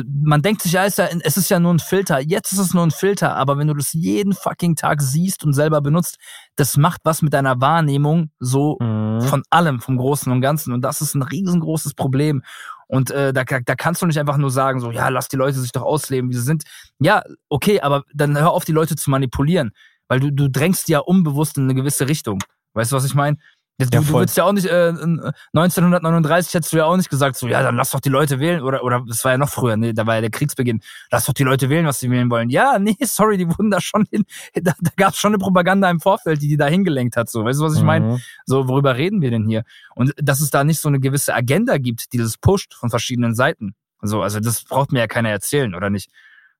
Man 0.06 0.40
denkt 0.40 0.62
sich 0.62 0.72
ja, 0.72 0.84
es 0.84 0.98
ist 0.98 0.98
ja, 0.98 1.18
es 1.24 1.36
ist 1.36 1.50
ja 1.50 1.58
nur 1.58 1.74
ein 1.74 1.80
Filter. 1.80 2.20
Jetzt 2.20 2.52
ist 2.52 2.58
es 2.60 2.74
nur 2.74 2.84
ein 2.84 2.92
Filter, 2.92 3.34
aber 3.36 3.58
wenn 3.58 3.66
du 3.66 3.74
das 3.74 3.92
jeden 3.92 4.34
fucking 4.34 4.76
Tag 4.76 5.02
siehst 5.02 5.44
und 5.44 5.52
selber 5.52 5.80
benutzt, 5.80 6.16
das 6.54 6.76
macht 6.76 7.00
was 7.02 7.22
mit 7.22 7.32
deiner 7.32 7.60
Wahrnehmung 7.60 8.30
so 8.38 8.76
Mhm. 8.80 9.20
von 9.22 9.42
allem, 9.50 9.80
vom 9.80 9.96
Großen 9.96 10.30
und 10.30 10.40
Ganzen. 10.40 10.72
Und 10.72 10.82
das 10.82 11.00
ist 11.00 11.14
ein 11.14 11.22
riesengroßes 11.22 11.94
Problem. 11.94 12.42
Und 12.86 13.10
äh, 13.10 13.32
da, 13.32 13.42
da 13.44 13.74
kannst 13.74 14.02
du 14.02 14.06
nicht 14.06 14.18
einfach 14.18 14.36
nur 14.36 14.50
sagen, 14.50 14.80
so, 14.80 14.90
ja, 14.90 15.08
lass 15.08 15.28
die 15.28 15.36
Leute 15.36 15.58
sich 15.60 15.72
doch 15.72 15.82
ausleben, 15.82 16.30
wie 16.30 16.34
sie 16.34 16.42
sind. 16.42 16.64
Ja, 17.00 17.22
okay, 17.48 17.80
aber 17.80 18.04
dann 18.14 18.36
hör 18.38 18.50
auf, 18.52 18.64
die 18.64 18.72
Leute 18.72 18.94
zu 18.96 19.10
manipulieren. 19.10 19.72
Weil 20.10 20.18
du, 20.18 20.32
du 20.32 20.50
drängst 20.50 20.88
ja 20.88 20.98
unbewusst 20.98 21.56
in 21.56 21.64
eine 21.64 21.74
gewisse 21.76 22.08
Richtung. 22.08 22.42
Weißt 22.74 22.90
du, 22.90 22.96
was 22.96 23.04
ich 23.04 23.14
meine? 23.14 23.36
Du, 23.78 23.86
Ja, 23.92 24.00
du 24.00 24.08
würdest 24.08 24.36
ja 24.36 24.42
auch 24.42 24.52
nicht, 24.52 24.66
äh, 24.66 24.88
in 24.88 25.20
1939 25.54 26.52
hättest 26.52 26.72
du 26.72 26.78
ja 26.78 26.84
auch 26.84 26.96
nicht 26.96 27.08
gesagt, 27.08 27.36
so, 27.36 27.46
ja, 27.46 27.62
dann 27.62 27.76
lass 27.76 27.90
doch 27.90 28.00
die 28.00 28.08
Leute 28.08 28.40
wählen. 28.40 28.60
Oder, 28.62 28.82
oder 28.82 29.04
das 29.06 29.24
war 29.24 29.30
ja 29.30 29.38
noch 29.38 29.48
früher, 29.48 29.76
ne, 29.76 29.94
da 29.94 30.08
war 30.08 30.16
ja 30.16 30.20
der 30.20 30.30
Kriegsbeginn. 30.30 30.80
Lass 31.12 31.26
doch 31.26 31.32
die 31.32 31.44
Leute 31.44 31.70
wählen, 31.70 31.86
was 31.86 32.00
sie 32.00 32.10
wählen 32.10 32.28
wollen. 32.28 32.50
Ja, 32.50 32.80
nee, 32.80 32.96
sorry, 33.04 33.38
die 33.38 33.46
wurden 33.46 33.70
da 33.70 33.80
schon 33.80 34.04
hin, 34.10 34.24
da, 34.54 34.72
da 34.80 34.90
gab 34.96 35.12
es 35.12 35.18
schon 35.20 35.30
eine 35.30 35.38
Propaganda 35.38 35.88
im 35.88 36.00
Vorfeld, 36.00 36.42
die 36.42 36.48
die 36.48 36.56
da 36.56 36.66
hingelenkt 36.66 37.16
hat. 37.16 37.30
So, 37.30 37.44
weißt 37.44 37.60
du, 37.60 37.64
was 37.64 37.76
ich 37.76 37.84
meine? 37.84 38.06
Mhm. 38.06 38.20
So, 38.46 38.66
worüber 38.66 38.96
reden 38.96 39.22
wir 39.22 39.30
denn 39.30 39.46
hier? 39.46 39.62
Und 39.94 40.12
dass 40.16 40.40
es 40.40 40.50
da 40.50 40.64
nicht 40.64 40.80
so 40.80 40.88
eine 40.88 40.98
gewisse 40.98 41.34
Agenda 41.34 41.78
gibt, 41.78 42.12
die 42.12 42.18
das 42.18 42.36
pusht 42.36 42.74
von 42.74 42.90
verschiedenen 42.90 43.36
Seiten. 43.36 43.76
So, 44.02 44.22
also 44.22 44.40
das 44.40 44.64
braucht 44.64 44.90
mir 44.90 44.98
ja 44.98 45.06
keiner 45.06 45.30
erzählen, 45.30 45.72
oder 45.74 45.88
nicht? 45.88 46.10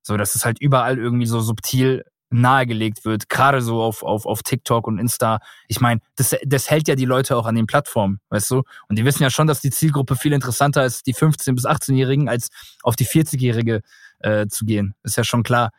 So, 0.02 0.16
dass 0.16 0.36
es 0.36 0.44
halt 0.44 0.60
überall 0.60 0.98
irgendwie 0.98 1.26
so 1.26 1.40
subtil 1.40 2.04
nahegelegt 2.30 3.04
wird, 3.04 3.28
gerade 3.28 3.60
so 3.60 3.82
auf, 3.82 4.02
auf, 4.02 4.24
auf 4.26 4.42
TikTok 4.42 4.86
und 4.86 4.98
Insta. 4.98 5.40
Ich 5.68 5.80
meine, 5.80 6.00
das, 6.16 6.34
das 6.46 6.70
hält 6.70 6.88
ja 6.88 6.94
die 6.94 7.04
Leute 7.04 7.36
auch 7.36 7.46
an 7.46 7.54
den 7.56 7.66
Plattformen, 7.66 8.20
weißt 8.30 8.50
du? 8.52 8.62
Und 8.88 8.98
die 8.98 9.04
wissen 9.04 9.22
ja 9.22 9.30
schon, 9.30 9.46
dass 9.46 9.60
die 9.60 9.70
Zielgruppe 9.70 10.16
viel 10.16 10.32
interessanter 10.32 10.84
ist, 10.84 11.06
die 11.06 11.14
15- 11.14 11.54
bis 11.54 11.66
18-Jährigen, 11.66 12.28
als 12.28 12.48
auf 12.82 12.96
die 12.96 13.06
40-Jährige 13.06 13.80
äh, 14.20 14.46
zu 14.46 14.64
gehen. 14.64 14.94
Ist 15.02 15.16
ja 15.16 15.24
schon 15.24 15.42
klar. 15.42 15.70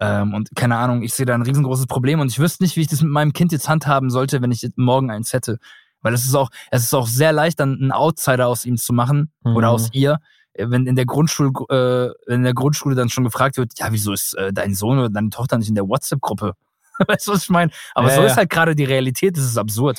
Ähm, 0.00 0.32
und 0.32 0.48
keine 0.56 0.78
Ahnung, 0.78 1.02
ich 1.02 1.12
sehe 1.12 1.26
da 1.26 1.34
ein 1.34 1.42
riesengroßes 1.42 1.86
Problem 1.86 2.20
und 2.20 2.28
ich 2.30 2.38
wüsste 2.38 2.62
nicht, 2.64 2.76
wie 2.76 2.80
ich 2.80 2.86
das 2.88 3.02
mit 3.02 3.12
meinem 3.12 3.34
Kind 3.34 3.52
jetzt 3.52 3.68
handhaben 3.68 4.08
sollte, 4.10 4.40
wenn 4.40 4.50
ich 4.52 4.66
morgen 4.76 5.10
eins 5.10 5.32
hätte. 5.34 5.58
Weil 6.00 6.14
es 6.14 6.24
ist 6.24 6.34
auch, 6.34 6.48
es 6.70 6.82
ist 6.84 6.94
auch 6.94 7.06
sehr 7.06 7.32
leicht, 7.32 7.60
dann 7.60 7.74
einen 7.74 7.92
Outsider 7.92 8.48
aus 8.48 8.64
ihm 8.64 8.78
zu 8.78 8.94
machen 8.94 9.30
oder 9.44 9.68
Mhm. 9.68 9.74
aus 9.74 9.88
ihr. 9.92 10.18
Äh, 10.54 10.66
Wenn 10.68 10.86
in 10.86 10.96
der 10.96 11.06
Grundschule, 11.06 11.50
äh, 11.68 12.14
wenn 12.26 12.36
in 12.36 12.44
der 12.44 12.54
Grundschule 12.54 12.94
dann 12.94 13.08
schon 13.08 13.24
gefragt 13.24 13.56
wird, 13.56 13.72
ja, 13.78 13.88
wieso 13.90 14.12
ist 14.12 14.34
äh, 14.34 14.52
dein 14.52 14.74
Sohn 14.74 14.98
oder 14.98 15.10
deine 15.10 15.30
Tochter 15.30 15.58
nicht 15.58 15.68
in 15.68 15.74
der 15.74 15.88
WhatsApp-Gruppe? 15.88 16.54
weißt 17.06 17.28
du, 17.28 17.32
was 17.32 17.44
ich 17.44 17.50
meine? 17.50 17.70
Aber 17.94 18.08
Ja, 18.08 18.16
so 18.16 18.20
ja. 18.22 18.26
ist 18.28 18.36
halt 18.36 18.50
gerade 18.50 18.74
die 18.74 18.84
Realität, 18.84 19.36
das 19.36 19.44
ist 19.44 19.58
absurd. 19.58 19.98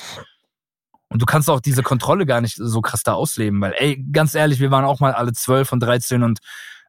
Und 1.08 1.20
du 1.20 1.26
kannst 1.26 1.50
auch 1.50 1.60
diese 1.60 1.82
Kontrolle 1.82 2.24
gar 2.24 2.40
nicht 2.40 2.56
so 2.56 2.80
krass 2.80 3.02
da 3.02 3.12
ausleben, 3.12 3.60
weil, 3.60 3.74
ey, 3.76 4.02
ganz 4.12 4.34
ehrlich, 4.34 4.60
wir 4.60 4.70
waren 4.70 4.84
auch 4.84 5.00
mal 5.00 5.12
alle 5.12 5.32
zwölf 5.32 5.72
und 5.72 5.80
13 5.80 6.22
und 6.22 6.38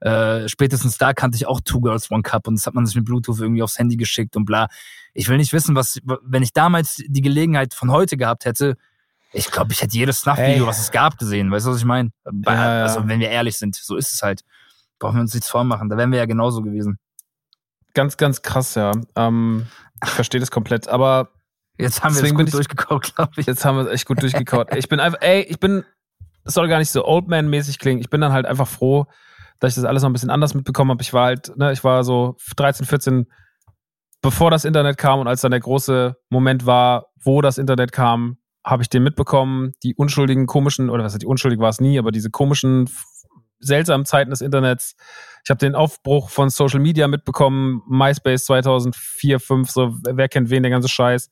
Äh, 0.02 0.50
spätestens 0.50 0.98
da 0.98 1.14
kannte 1.14 1.38
ich 1.38 1.48
auch 1.48 1.62
Two 1.64 1.80
Girls 1.80 2.12
One 2.12 2.24
Cup 2.24 2.50
und 2.50 2.56
das 2.56 2.68
hat 2.68 2.74
man 2.74 2.86
sich 2.86 2.94
mit 2.98 3.06
Bluetooth 3.06 3.40
irgendwie 3.40 3.64
aufs 3.64 3.80
Handy 3.80 3.96
geschickt 3.96 4.36
und 4.36 4.44
bla. 4.44 4.68
Ich 5.14 5.30
will 5.30 5.38
nicht 5.38 5.54
wissen, 5.54 5.76
was, 5.78 6.00
wenn 6.24 6.44
ich 6.44 6.52
damals 6.52 7.02
die 7.08 7.22
Gelegenheit 7.22 7.74
von 7.74 7.90
heute 7.90 8.18
gehabt 8.18 8.44
hätte, 8.44 8.76
ich 9.34 9.52
glaube, 9.52 9.74
ich 9.74 9.82
hätte 9.82 9.98
jedes 9.98 10.22
Snuff-Video, 10.22 10.68
was 10.68 10.80
es 10.80 10.92
gab, 10.92 11.18
gesehen. 11.18 11.52
Weißt 11.52 11.66
du, 11.66 11.72
was 11.72 11.78
ich 11.80 11.86
meine? 11.86 12.12
Ja. 12.46 12.84
Also, 12.84 13.08
wenn 13.08 13.20
wir 13.20 13.30
ehrlich 13.30 13.58
sind, 13.58 13.76
so 13.76 13.96
ist 13.96 14.14
es 14.14 14.22
halt. 14.22 14.42
Brauchen 15.00 15.16
wir 15.16 15.22
uns 15.22 15.34
nichts 15.34 15.50
vormachen. 15.50 15.90
Da 15.90 15.98
wären 15.98 16.12
wir 16.12 16.20
ja 16.20 16.26
genauso 16.26 16.62
gewesen. 16.62 16.98
Ganz, 17.94 18.16
ganz 18.18 18.42
krass, 18.42 18.76
ja. 18.76 18.92
Ähm, 19.16 19.68
ich 20.04 20.12
verstehe 20.12 20.40
das 20.40 20.52
komplett. 20.52 20.88
Aber 20.88 21.30
Jetzt 21.78 22.04
haben 22.04 22.14
wir 22.14 22.22
Deswegen 22.22 22.38
bin 22.38 22.46
gut 22.46 22.54
durchgekaut, 22.54 23.16
glaube 23.16 23.32
ich. 23.38 23.48
jetzt 23.48 23.66
haben 23.66 23.78
wir 23.78 23.86
es 23.86 23.92
echt 23.92 24.06
gut 24.06 24.22
durchgekaut. 24.22 24.76
Ich 24.76 24.88
bin 24.90 25.00
einfach, 25.00 25.20
ey, 25.22 25.42
ich 25.42 25.60
bin, 25.60 25.84
es 26.46 26.54
soll 26.54 26.68
gar 26.68 26.78
nicht 26.78 26.92
so 26.92 27.06
Oldman-mäßig 27.06 27.80
klingen. 27.80 28.00
Ich 28.00 28.10
bin 28.10 28.22
dann 28.22 28.32
halt 28.32 28.46
einfach 28.46 28.68
froh, 28.68 29.08
dass 29.60 29.72
ich 29.72 29.76
das 29.76 29.86
alles 29.86 30.04
noch 30.04 30.10
ein 30.10 30.14
bisschen 30.14 30.30
anders 30.30 30.54
mitbekommen 30.54 30.92
habe. 30.92 31.02
Ich 31.02 31.14
war 31.14 31.26
halt, 31.26 31.56
ne, 31.58 31.72
ich 31.72 31.84
war 31.84 32.04
so 32.04 32.36
13, 32.58 32.86
14, 32.86 33.28
bevor 34.22 34.52
das 34.52 34.66
Internet 34.66 34.98
kam 34.98 35.20
und 35.20 35.28
als 35.28 35.42
dann 35.42 35.52
der 35.52 35.60
große 35.60 36.16
Moment 36.30 36.66
war, 36.66 37.08
wo 37.24 37.42
das 37.42 37.58
Internet 37.58 37.92
kam, 37.92 38.38
habe 38.64 38.84
ich 38.84 38.90
den 38.90 39.04
mitbekommen. 39.04 39.74
Die 39.84 39.96
unschuldigen, 39.96 40.48
komischen, 40.48 40.90
oder 40.90 41.04
was 41.04 41.14
heißt, 41.14 41.22
die 41.22 41.28
unschuldig 41.28 41.60
war 41.60 41.70
es 41.70 41.82
nie, 41.82 42.00
aber 42.00 42.12
diese 42.12 42.30
komischen, 42.30 42.90
seltsamen 43.60 44.06
Zeiten 44.06 44.30
des 44.30 44.42
Internets. 44.42 44.96
Ich 45.44 45.50
habe 45.50 45.60
den 45.60 45.76
Aufbruch 45.76 46.30
von 46.30 46.50
Social 46.50 46.80
Media 46.80 47.08
mitbekommen, 47.08 47.82
MySpace 47.88 48.46
2004, 48.46 49.40
5, 49.40 49.70
so 49.70 49.96
wer 50.04 50.30
kennt 50.30 50.50
wen, 50.50 50.64
der 50.64 50.72
ganze 50.72 50.90
Scheiß. 50.90 51.30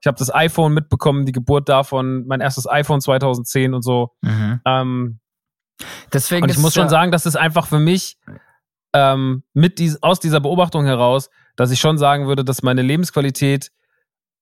Ich 0.00 0.06
habe 0.06 0.18
das 0.18 0.32
iPhone 0.32 0.74
mitbekommen, 0.74 1.26
die 1.26 1.32
Geburt 1.32 1.68
davon, 1.68 2.24
mein 2.26 2.40
erstes 2.40 2.68
iPhone 2.68 3.00
2010 3.00 3.74
und 3.74 3.82
so. 3.82 4.12
Ähm, 4.64 5.18
Deswegen 6.12 6.44
und 6.44 6.50
ich 6.50 6.56
ist 6.56 6.62
muss 6.62 6.74
schon 6.74 6.84
ja, 6.84 6.88
sagen, 6.88 7.12
dass 7.12 7.26
es 7.26 7.36
einfach 7.36 7.66
für 7.66 7.78
mich 7.78 8.18
ähm, 8.92 9.42
mit 9.54 9.78
dies, 9.78 10.02
aus 10.02 10.20
dieser 10.20 10.40
Beobachtung 10.40 10.84
heraus, 10.84 11.30
dass 11.56 11.70
ich 11.70 11.80
schon 11.80 11.98
sagen 11.98 12.26
würde, 12.26 12.44
dass 12.44 12.62
meine 12.62 12.82
Lebensqualität, 12.82 13.70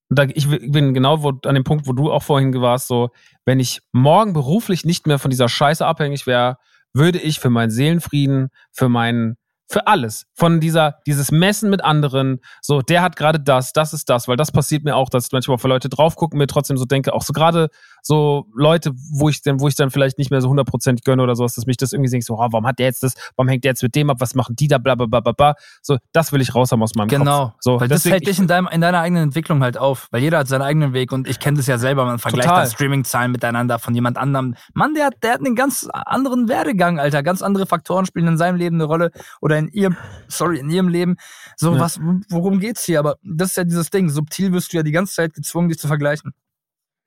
da, 0.09 0.23
ich 0.23 0.47
bin 0.47 0.93
genau 0.93 1.23
wo, 1.23 1.33
an 1.45 1.55
dem 1.55 1.63
Punkt, 1.63 1.87
wo 1.87 1.93
du 1.93 2.11
auch 2.11 2.23
vorhin 2.23 2.53
warst, 2.61 2.87
so, 2.87 3.09
wenn 3.45 3.59
ich 3.59 3.81
morgen 3.91 4.33
beruflich 4.33 4.85
nicht 4.85 5.07
mehr 5.07 5.19
von 5.19 5.31
dieser 5.31 5.49
Scheiße 5.49 5.85
abhängig 5.85 6.27
wäre, 6.27 6.57
würde 6.93 7.19
ich 7.19 7.39
für 7.39 7.49
meinen 7.49 7.69
Seelenfrieden, 7.69 8.49
für 8.71 8.89
meinen, 8.89 9.35
für 9.69 9.85
alles, 9.87 10.25
von 10.33 10.61
dieser, 10.61 10.99
dieses 11.05 11.31
Messen 11.31 11.69
mit 11.69 11.83
anderen, 11.83 12.39
so, 12.61 12.81
der 12.81 13.01
hat 13.01 13.17
gerade 13.17 13.39
das, 13.39 13.73
das 13.73 13.91
ist 13.91 14.09
das, 14.09 14.29
weil 14.29 14.37
das 14.37 14.51
passiert 14.51 14.85
mir 14.85 14.95
auch, 14.95 15.09
dass 15.09 15.31
manchmal 15.33 15.57
für 15.57 15.67
Leute 15.67 15.89
drauf 15.89 16.15
gucken, 16.15 16.37
mir 16.37 16.47
trotzdem 16.47 16.77
so 16.77 16.85
denke, 16.85 17.13
auch 17.13 17.23
so 17.23 17.33
gerade 17.33 17.69
so 18.07 18.45
Leute, 18.55 18.93
wo 19.11 19.27
ich 19.27 19.41
dann, 19.41 19.59
wo 19.59 19.67
ich 19.67 19.75
dann 19.75 19.91
vielleicht 19.91 20.17
nicht 20.17 20.31
mehr 20.31 20.39
so 20.39 20.47
hundertprozentig 20.47 21.03
gönne 21.03 21.21
oder 21.21 21.35
sowas, 21.35 21.55
dass 21.55 21.65
mich 21.65 21.75
das 21.75 21.91
irgendwie 21.91 22.09
denkt, 22.09 22.25
so, 22.25 22.35
oh, 22.35 22.37
warum 22.51 22.65
hat 22.65 22.79
der 22.79 22.85
jetzt 22.85 23.03
das, 23.03 23.15
warum 23.35 23.49
hängt 23.49 23.65
der 23.65 23.71
jetzt 23.71 23.83
mit 23.83 23.93
dem 23.95 24.09
ab, 24.09 24.17
was 24.21 24.33
machen 24.33 24.55
die 24.55 24.69
da, 24.69 24.77
bla, 24.77 24.95
bla, 24.95 25.07
bla, 25.07 25.19
bla, 25.19 25.33
bla. 25.33 25.55
So, 25.81 25.97
das 26.13 26.31
will 26.31 26.39
ich 26.39 26.55
raus 26.55 26.71
haben 26.71 26.81
aus 26.81 26.95
meinem 26.95 27.09
Genau. 27.09 27.47
Kopf. 27.47 27.55
So, 27.59 27.81
weil 27.81 27.89
das 27.89 28.03
deswegen, 28.03 28.13
hält 28.13 28.27
dich 28.27 28.39
in, 28.39 28.47
deinem, 28.47 28.67
in 28.71 28.79
deiner 28.79 28.99
eigenen 29.01 29.23
Entwicklung 29.23 29.61
halt 29.61 29.77
auf. 29.77 30.07
Weil 30.11 30.21
jeder 30.21 30.37
hat 30.37 30.47
seinen 30.47 30.61
eigenen 30.61 30.93
Weg 30.93 31.11
und 31.11 31.27
ich 31.27 31.39
kenne 31.41 31.57
das 31.57 31.67
ja 31.67 31.77
selber. 31.77 32.05
Man 32.05 32.17
vergleicht 32.17 32.47
Total. 32.47 32.63
dann 32.63 32.71
Streaming-Zahlen 32.71 33.31
miteinander 33.33 33.77
von 33.77 33.93
jemand 33.93 34.17
anderem. 34.17 34.55
Mann, 34.73 34.93
der 34.93 35.07
hat, 35.07 35.15
der 35.21 35.33
hat 35.33 35.39
einen 35.39 35.55
ganz 35.55 35.85
anderen 35.91 36.47
Werdegang, 36.47 36.99
Alter. 36.99 37.23
Ganz 37.23 37.41
andere 37.41 37.65
Faktoren 37.65 38.05
spielen 38.05 38.27
in 38.27 38.37
seinem 38.37 38.55
Leben 38.55 38.77
eine 38.77 38.85
Rolle 38.85 39.11
oder 39.41 39.57
in 39.57 39.67
ihrem, 39.67 39.97
sorry, 40.29 40.59
in 40.59 40.69
ihrem 40.69 40.87
Leben. 40.87 41.17
So, 41.57 41.73
Ja. 41.73 41.79
was, 41.81 41.99
worum 42.29 42.61
geht's 42.61 42.85
hier? 42.85 42.99
Aber 42.99 43.17
das 43.21 43.49
ist 43.49 43.57
ja 43.57 43.63
dieses 43.65 43.89
Ding. 43.89 44.07
Subtil 44.09 44.53
wirst 44.53 44.71
du 44.71 44.77
ja 44.77 44.83
die 44.83 44.91
ganze 44.93 45.13
Zeit 45.13 45.33
gezwungen, 45.33 45.67
dich 45.67 45.77
zu 45.79 45.87
vergleichen. 45.87 46.33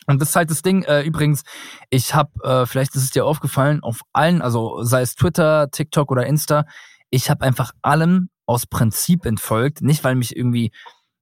Und 0.06 0.20
das 0.20 0.30
ist 0.30 0.36
halt 0.36 0.50
das 0.50 0.62
Ding. 0.62 0.82
Äh, 0.84 1.02
übrigens, 1.02 1.42
ich 1.90 2.14
habe, 2.14 2.30
äh, 2.42 2.66
vielleicht 2.66 2.94
ist 2.96 3.04
es 3.04 3.10
dir 3.10 3.24
aufgefallen, 3.26 3.82
auf 3.82 4.00
allen, 4.12 4.42
also 4.42 4.82
sei 4.82 5.02
es 5.02 5.14
Twitter, 5.14 5.70
TikTok 5.70 6.10
oder 6.10 6.26
Insta, 6.26 6.64
ich 7.10 7.28
habe 7.30 7.44
einfach 7.44 7.72
allem 7.82 8.30
aus 8.46 8.66
Prinzip 8.66 9.26
entfolgt. 9.26 9.82
Nicht, 9.82 10.02
weil 10.04 10.14
mich 10.14 10.34
irgendwie 10.36 10.72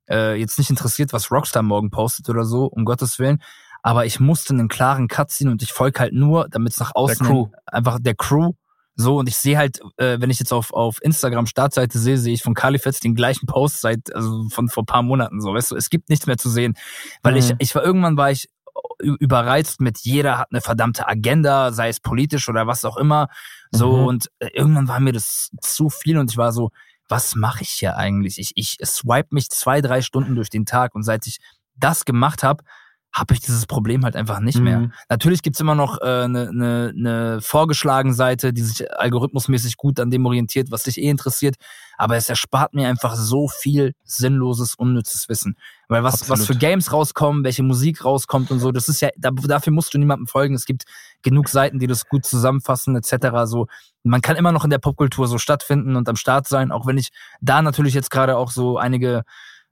äh, 0.09 0.38
jetzt 0.38 0.59
nicht 0.59 0.70
interessiert, 0.70 1.12
was 1.12 1.30
Rockstar 1.30 1.62
morgen 1.62 1.90
postet 1.90 2.28
oder 2.30 2.44
so, 2.44 2.64
um 2.66 2.84
Gottes 2.84 3.18
Willen. 3.18 3.42
Aber 3.82 4.06
ich 4.06 4.20
musste 4.20 4.55
einen 4.55 4.68
klaren 4.68 5.09
Cut 5.09 5.30
ziehen 5.30 5.48
und 5.48 5.62
ich 5.62 5.72
folge 5.72 6.00
halt 6.00 6.12
nur, 6.12 6.48
damit 6.50 6.72
es 6.72 6.80
nach 6.80 6.94
außen 6.94 7.26
Crew. 7.26 7.44
hin- 7.46 7.52
einfach 7.66 7.98
der 8.00 8.14
Crew 8.14 8.52
so 9.00 9.18
und 9.18 9.28
ich 9.28 9.36
sehe 9.36 9.56
halt, 9.56 9.80
äh, 9.98 10.20
wenn 10.20 10.28
ich 10.28 10.40
jetzt 10.40 10.52
auf, 10.52 10.72
auf 10.72 11.00
Instagram 11.02 11.46
Startseite 11.46 12.00
sehe, 12.00 12.18
sehe 12.18 12.34
ich 12.34 12.42
von 12.42 12.55
Kalifetz 12.55 12.98
den 12.98 13.14
gleichen 13.14 13.46
Post 13.46 13.80
seit, 13.80 14.12
also 14.12 14.48
von 14.48 14.68
vor 14.68 14.84
paar 14.84 15.02
Monaten 15.05 15.40
so, 15.40 15.55
weißt 15.55 15.70
du, 15.70 15.76
es 15.76 15.88
gibt 15.88 16.09
nichts 16.09 16.26
mehr 16.26 16.36
zu 16.36 16.50
sehen. 16.50 16.74
Weil 17.22 17.36
ich, 17.36 17.50
Mhm. 17.50 17.56
ich 17.60 17.72
war 17.76 17.84
irgendwann 17.84 18.16
war 18.16 18.32
ich 18.32 18.48
überreizt 19.00 19.80
mit 19.80 19.98
jeder 19.98 20.38
hat 20.38 20.48
eine 20.50 20.60
verdammte 20.60 21.06
Agenda, 21.09 21.72
sei 21.72 21.88
es 21.88 22.00
politisch 22.00 22.48
oder 22.48 22.66
was 22.66 22.84
auch 22.84 22.96
immer. 22.96 23.28
So 23.70 23.96
Mhm. 23.96 24.06
und 24.06 24.30
äh, 24.38 24.48
irgendwann 24.52 24.88
war 24.88 25.00
mir 25.00 25.12
das 25.12 25.50
zu 25.60 25.88
viel 25.90 26.18
und 26.18 26.30
ich 26.30 26.36
war 26.36 26.52
so, 26.52 26.70
was 27.09 27.34
mache 27.34 27.62
ich 27.62 27.70
hier 27.70 27.96
eigentlich? 27.96 28.38
Ich, 28.38 28.52
ich 28.55 28.76
swipe 28.84 29.28
mich 29.34 29.48
zwei, 29.50 29.80
drei 29.80 30.02
Stunden 30.02 30.34
durch 30.34 30.50
den 30.50 30.66
Tag 30.66 30.94
und 30.94 31.02
seit 31.02 31.26
ich 31.26 31.38
das 31.76 32.05
gemacht 32.05 32.42
habe, 32.42 32.64
habe 33.12 33.35
ich 33.35 33.40
dieses 33.40 33.66
Problem 33.66 34.05
halt 34.05 34.16
einfach 34.16 34.40
nicht 34.40 34.60
mehr. 34.60 34.80
Mhm. 34.80 34.93
Natürlich 35.09 35.43
gibt's 35.43 35.60
immer 35.60 35.74
noch 35.74 35.98
eine 35.98 36.24
äh, 36.24 36.28
ne, 36.28 36.51
ne, 36.52 36.93
ne 36.94 37.39
vorgeschlagene 37.40 38.14
Seite, 38.14 38.52
die 38.52 38.62
sich 38.62 38.90
algorithmusmäßig 38.93 39.76
gut 39.76 39.98
an 39.98 40.10
dem 40.10 40.26
orientiert, 40.26 40.70
was 40.70 40.85
dich 40.85 40.98
eh 40.98 41.09
interessiert. 41.09 41.56
Aber 41.97 42.16
es 42.16 42.28
erspart 42.28 42.74
mir 42.74 42.89
einfach 42.89 43.16
so 43.16 43.48
viel 43.48 43.94
sinnloses, 44.05 44.74
unnützes 44.74 45.28
Wissen. 45.28 45.56
Weil 45.89 46.05
was, 46.05 46.28
was 46.28 46.47
für 46.47 46.55
Games 46.55 46.93
rauskommen, 46.93 47.44
welche 47.44 47.62
Musik 47.62 48.05
rauskommt 48.05 48.51
und 48.51 48.60
so, 48.60 48.72
das 48.72 48.89
ist 48.89 49.01
ja, 49.01 49.09
da, 49.16 49.30
dafür 49.30 49.72
musst 49.72 49.94
du 49.94 49.98
niemandem 49.98 50.26
folgen. 50.26 50.55
Es 50.55 50.66
gibt 50.66 50.85
genug 51.22 51.48
Seiten, 51.48 51.78
die 51.78 51.86
das 51.86 52.06
gut 52.06 52.24
zusammenfassen, 52.24 52.94
etc. 52.94 53.47
So, 53.47 53.66
man 54.05 54.20
kann 54.20 54.36
immer 54.36 54.52
noch 54.52 54.64
in 54.64 54.70
der 54.70 54.78
Popkultur 54.78 55.26
so 55.26 55.39
stattfinden 55.39 55.97
und 55.97 56.09
am 56.09 56.16
Start 56.16 56.47
sein, 56.47 56.70
auch 56.70 56.86
wenn 56.86 56.98
ich 56.98 57.09
da 57.40 57.62
natürlich 57.62 57.94
jetzt 57.94 58.10
gerade 58.10 58.36
auch 58.36 58.51
so 58.51 58.78
einige 58.78 59.24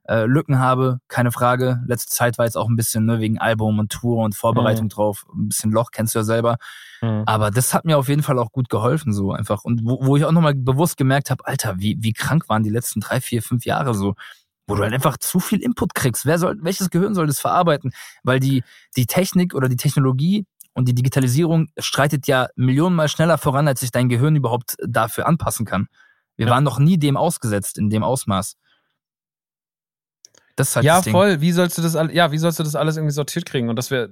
äh, 0.07 0.25
Lücken 0.25 0.59
habe, 0.59 0.99
keine 1.07 1.31
Frage. 1.31 1.81
Letzte 1.85 2.13
Zeit 2.13 2.37
war 2.37 2.45
jetzt 2.45 2.57
auch 2.57 2.69
ein 2.69 2.75
bisschen 2.75 3.05
ne, 3.05 3.19
wegen 3.19 3.37
Album 3.39 3.79
und 3.79 3.91
Tour 3.91 4.23
und 4.23 4.35
Vorbereitung 4.35 4.87
drauf, 4.89 5.25
ein 5.33 5.49
bisschen 5.49 5.71
Loch, 5.71 5.91
kennst 5.91 6.15
du 6.15 6.19
ja 6.19 6.23
selber. 6.23 6.57
Mhm. 7.01 7.23
Aber 7.25 7.51
das 7.51 7.73
hat 7.73 7.85
mir 7.85 7.97
auf 7.97 8.07
jeden 8.07 8.23
Fall 8.23 8.39
auch 8.39 8.51
gut 8.51 8.69
geholfen, 8.69 9.13
so 9.13 9.31
einfach. 9.33 9.63
Und 9.63 9.81
wo, 9.83 10.05
wo 10.05 10.15
ich 10.17 10.25
auch 10.25 10.31
nochmal 10.31 10.55
bewusst 10.55 10.97
gemerkt 10.97 11.29
habe, 11.29 11.45
Alter, 11.45 11.75
wie, 11.79 11.97
wie 11.99 12.13
krank 12.13 12.47
waren 12.49 12.63
die 12.63 12.69
letzten 12.69 13.01
drei, 13.01 13.19
vier, 13.21 13.41
fünf 13.43 13.65
Jahre 13.65 13.93
so. 13.93 14.15
Wo 14.69 14.75
du 14.75 14.83
halt 14.83 14.93
einfach 14.93 15.17
zu 15.17 15.39
viel 15.39 15.61
Input 15.61 15.95
kriegst. 15.95 16.25
Wer 16.25 16.39
soll, 16.39 16.57
welches 16.61 16.89
Gehirn 16.89 17.15
soll 17.15 17.27
das 17.27 17.39
verarbeiten? 17.39 17.91
Weil 18.23 18.41
die, 18.41 18.63
die 18.97 19.05
Technik 19.05 19.53
oder 19.55 19.69
die 19.69 19.77
Technologie 19.77 20.45
und 20.73 20.87
die 20.89 20.93
Digitalisierung 20.95 21.69
streitet 21.77 22.27
ja 22.27 22.47
millionenmal 22.57 23.07
schneller 23.07 23.37
voran, 23.37 23.67
als 23.67 23.79
sich 23.79 23.91
dein 23.91 24.09
Gehirn 24.09 24.35
überhaupt 24.35 24.75
dafür 24.85 25.25
anpassen 25.25 25.65
kann. 25.65 25.87
Wir 26.35 26.47
Ja. 26.47 26.51
waren 26.53 26.63
noch 26.65 26.79
nie 26.79 26.97
dem 26.97 27.15
ausgesetzt, 27.17 27.77
in 27.77 27.89
dem 27.89 28.03
Ausmaß. 28.03 28.57
Das 30.57 30.69
ist 30.69 30.75
halt 30.75 30.85
ja, 30.85 30.95
das 30.97 31.05
Ding. 31.05 31.13
voll. 31.13 31.39
Wie 31.39 31.51
sollst 31.53 31.77
du 31.77 31.81
das 31.81 31.95
all, 31.95 32.13
ja, 32.13 32.31
wie 32.33 32.37
sollst 32.37 32.59
du 32.59 32.63
das 32.63 32.75
alles 32.75 32.97
irgendwie 32.97 33.13
sortiert 33.13 33.45
kriegen? 33.45 33.69
Und 33.69 33.77
das 33.77 33.89
wäre, 33.91 34.09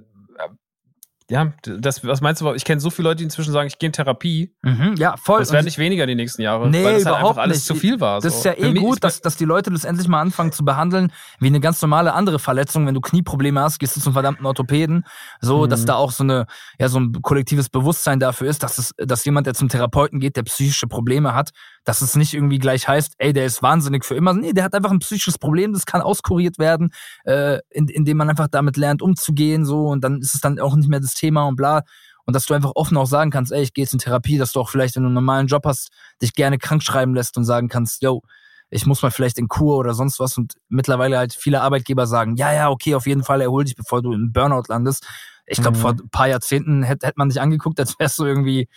ja, 1.28 1.52
das, 1.64 2.04
was 2.06 2.20
meinst 2.20 2.40
du? 2.40 2.52
Ich 2.54 2.64
kenne 2.64 2.80
so 2.80 2.88
viele 2.88 3.08
Leute, 3.08 3.16
die 3.18 3.24
inzwischen 3.24 3.52
sagen, 3.52 3.66
ich 3.66 3.80
gehe 3.80 3.88
in 3.88 3.92
Therapie. 3.92 4.54
Mhm, 4.62 4.94
ja, 4.96 5.16
voll. 5.16 5.40
Das 5.40 5.50
werden 5.50 5.64
nicht 5.64 5.76
weniger 5.76 6.06
die 6.06 6.14
nächsten 6.14 6.40
Jahre. 6.40 6.70
Nee, 6.70 6.84
weil 6.84 6.94
das 6.94 7.04
halt 7.04 7.16
überhaupt 7.16 7.30
einfach 7.30 7.42
alles 7.42 7.56
nicht. 7.56 7.66
zu 7.66 7.74
viel 7.74 7.98
war. 8.00 8.20
Das 8.20 8.32
so. 8.32 8.38
ist 8.38 8.44
ja 8.44 8.52
eh 8.64 8.70
mich- 8.70 8.80
gut, 8.80 9.02
dass, 9.02 9.22
dass 9.22 9.36
die 9.36 9.44
Leute 9.44 9.72
das 9.72 9.82
endlich 9.84 10.06
mal 10.06 10.20
anfangen 10.20 10.52
zu 10.52 10.64
behandeln, 10.64 11.10
wie 11.40 11.48
eine 11.48 11.58
ganz 11.58 11.82
normale 11.82 12.12
andere 12.14 12.38
Verletzung. 12.38 12.86
Wenn 12.86 12.94
du 12.94 13.00
Knieprobleme 13.00 13.60
hast, 13.60 13.80
gehst 13.80 13.96
du 13.96 14.00
zum 14.00 14.12
verdammten 14.12 14.46
Orthopäden. 14.46 15.04
So, 15.40 15.64
Mhm. 15.64 15.68
dass 15.70 15.84
da 15.84 15.96
auch 15.96 16.12
so 16.12 16.22
eine, 16.22 16.46
ja, 16.78 16.88
so 16.88 17.00
ein 17.00 17.10
kollektives 17.22 17.70
Bewusstsein 17.70 18.20
dafür 18.20 18.46
ist, 18.46 18.62
dass 18.62 18.78
es, 18.78 18.92
dass 18.96 19.24
jemand, 19.24 19.48
der 19.48 19.54
zum 19.54 19.68
Therapeuten 19.68 20.20
geht, 20.20 20.36
der 20.36 20.44
psychische 20.44 20.86
Probleme 20.86 21.34
hat, 21.34 21.50
dass 21.86 22.02
es 22.02 22.14
nicht 22.16 22.34
irgendwie 22.34 22.58
gleich 22.58 22.86
heißt, 22.86 23.14
ey, 23.16 23.32
der 23.32 23.46
ist 23.46 23.62
wahnsinnig 23.62 24.04
für 24.04 24.14
immer. 24.16 24.34
Nee, 24.34 24.52
der 24.52 24.64
hat 24.64 24.74
einfach 24.74 24.90
ein 24.90 24.98
psychisches 24.98 25.38
Problem, 25.38 25.72
das 25.72 25.86
kann 25.86 26.02
auskuriert 26.02 26.58
werden, 26.58 26.90
äh, 27.24 27.60
in, 27.70 27.88
indem 27.88 28.18
man 28.18 28.28
einfach 28.28 28.48
damit 28.48 28.76
lernt, 28.76 29.00
umzugehen, 29.00 29.64
so, 29.64 29.86
und 29.86 30.02
dann 30.04 30.20
ist 30.20 30.34
es 30.34 30.42
dann 30.42 30.60
auch 30.60 30.76
nicht 30.76 30.88
mehr 30.90 31.00
das 31.00 31.14
Thema 31.14 31.44
und 31.46 31.56
bla. 31.56 31.82
Und 32.26 32.34
dass 32.36 32.44
du 32.44 32.54
einfach 32.54 32.72
offen 32.74 32.96
auch 32.98 33.06
sagen 33.06 33.30
kannst, 33.30 33.52
ey, 33.52 33.62
ich 33.62 33.72
gehe 33.72 33.84
jetzt 33.84 33.92
in 33.94 34.00
Therapie, 34.00 34.36
dass 34.36 34.52
du 34.52 34.60
auch 34.60 34.68
vielleicht, 34.68 34.96
wenn 34.96 35.04
du 35.04 35.06
einen 35.06 35.14
normalen 35.14 35.46
Job 35.46 35.64
hast, 35.64 35.90
dich 36.20 36.34
gerne 36.34 36.58
krank 36.58 36.82
schreiben 36.82 37.14
lässt 37.14 37.36
und 37.38 37.44
sagen 37.44 37.68
kannst, 37.68 38.02
yo, 38.02 38.20
ich 38.68 38.84
muss 38.84 39.00
mal 39.02 39.12
vielleicht 39.12 39.38
in 39.38 39.46
Kur 39.46 39.78
oder 39.78 39.94
sonst 39.94 40.18
was. 40.18 40.36
Und 40.36 40.54
mittlerweile 40.68 41.18
halt 41.18 41.34
viele 41.34 41.60
Arbeitgeber 41.62 42.08
sagen, 42.08 42.34
ja, 42.34 42.52
ja, 42.52 42.68
okay, 42.68 42.96
auf 42.96 43.06
jeden 43.06 43.22
Fall 43.22 43.40
erhol 43.42 43.62
dich, 43.62 43.76
bevor 43.76 44.02
du 44.02 44.12
im 44.12 44.32
Burnout 44.32 44.64
landest. 44.66 45.06
Ich 45.46 45.60
glaube, 45.62 45.76
Mhm. 45.76 45.80
vor 45.82 45.90
ein 45.92 46.10
paar 46.10 46.26
Jahrzehnten 46.26 46.82
hätte 46.82 47.06
hätte 47.06 47.18
man 47.18 47.28
dich 47.28 47.40
angeguckt, 47.40 47.78
als 47.78 47.96
wärst 48.00 48.18
du 48.18 48.24
irgendwie 48.24 48.68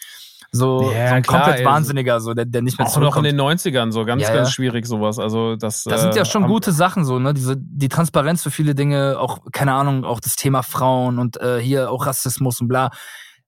so, 0.51 0.91
Ja, 0.93 1.09
so 1.09 1.15
ein 1.15 1.21
klar, 1.23 1.41
komplett 1.43 1.59
ey. 1.59 1.65
Wahnsinniger, 1.65 2.19
so, 2.21 2.33
der, 2.33 2.45
der 2.45 2.61
nicht 2.61 2.77
mehr 2.79 2.87
auch 2.87 2.97
noch 2.99 3.17
in 3.17 3.23
den 3.23 3.39
90ern 3.39 3.91
so 3.91 4.03
ganz, 4.05 4.23
Ja, 4.23 4.33
ganz 4.33 4.51
schwierig 4.51 4.85
sowas. 4.87 5.19
Also 5.19 5.55
das, 5.55 5.83
Das 5.83 6.01
sind 6.01 6.15
ja 6.15 6.23
äh, 6.23 6.25
schon 6.25 6.43
am- 6.43 6.49
gute 6.49 6.71
Sachen 6.71 7.05
so, 7.05 7.19
ne? 7.19 7.33
Diese 7.33 7.55
die 7.57 7.89
Transparenz 7.89 8.41
für 8.43 8.51
viele 8.51 8.73
Dinge, 8.75 9.17
auch 9.19 9.39
keine 9.51 9.73
Ahnung, 9.73 10.05
auch 10.05 10.19
das 10.19 10.35
Thema 10.35 10.63
Frauen 10.63 11.19
und 11.19 11.37
äh, 11.41 11.59
hier 11.61 11.91
auch 11.91 12.05
Rassismus 12.05 12.61
und 12.61 12.67
bla. 12.67 12.89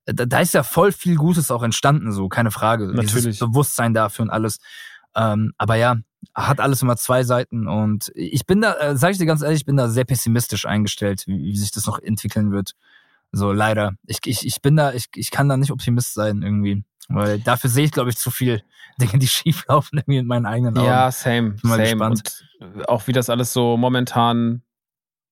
Da, 0.06 0.26
da 0.26 0.40
ist 0.40 0.53
ja 0.53 0.64
voll 0.64 0.91
viel 0.91 1.15
Gutes 1.15 1.52
auch 1.52 1.64
entstanden, 1.64 2.11
so 2.11 2.28
keine 2.30 2.52
Frage. 2.52 2.88
Natürlich. 2.88 3.11
Dieses 3.26 3.40
Bewusstsein 3.40 3.94
dafür 3.94 4.23
und 4.23 4.30
alles. 4.30 4.57
Ähm, 5.15 5.53
aber 5.57 5.76
ja, 5.76 5.95
hat 6.36 6.60
alles 6.60 6.82
immer 6.82 6.98
zwei 6.98 7.23
Seiten 7.23 7.68
und 7.68 8.11
ich 8.15 8.45
bin 8.45 8.61
da, 8.61 8.73
äh, 8.76 8.95
sag 8.95 9.11
ich 9.11 9.18
dir 9.18 9.26
ganz 9.26 9.41
ehrlich, 9.41 9.61
ich 9.61 9.65
bin 9.65 9.76
da 9.78 9.90
sehr 9.90 10.06
pessimistisch 10.06 10.65
eingestellt, 10.65 11.23
wie, 11.28 11.38
wie 11.40 11.57
sich 11.57 11.72
das 11.72 11.86
noch 11.88 11.99
entwickeln 11.99 12.52
wird. 12.52 12.73
So, 13.32 13.52
leider. 13.52 13.94
Ich, 14.06 14.19
ich, 14.26 14.45
ich 14.45 14.61
bin 14.61 14.76
da, 14.76 14.94
ich, 14.94 15.06
ich 15.15 15.32
kann 15.32 15.49
da 15.49 15.57
nicht 15.57 15.72
Optimist 15.72 16.14
sein 16.14 16.41
irgendwie. 16.41 16.84
Weil 17.14 17.40
dafür 17.40 17.70
sehe 17.70 17.86
ich, 17.86 17.92
glaube 17.92 18.10
ich, 18.10 18.18
zu 18.18 18.32
viel 18.32 18.64
Dinge, 19.02 19.20
die 19.20 19.28
schief 19.28 19.66
laufen 19.68 19.98
irgendwie 19.98 20.18
in 20.18 20.28
meinen 20.28 20.46
eigenen 20.46 20.78
Augen. 20.78 20.88
Ja, 20.88 21.12
same, 21.12 21.52
Bin 21.52 21.70
mal 21.70 21.86
same. 21.86 21.90
gespannt. 21.90 22.46
Und 22.60 22.90
auch 22.90 23.08
wie 23.08 23.14
das 23.14 23.30
alles 23.30 23.54
so 23.54 23.78
momentan, 23.78 24.62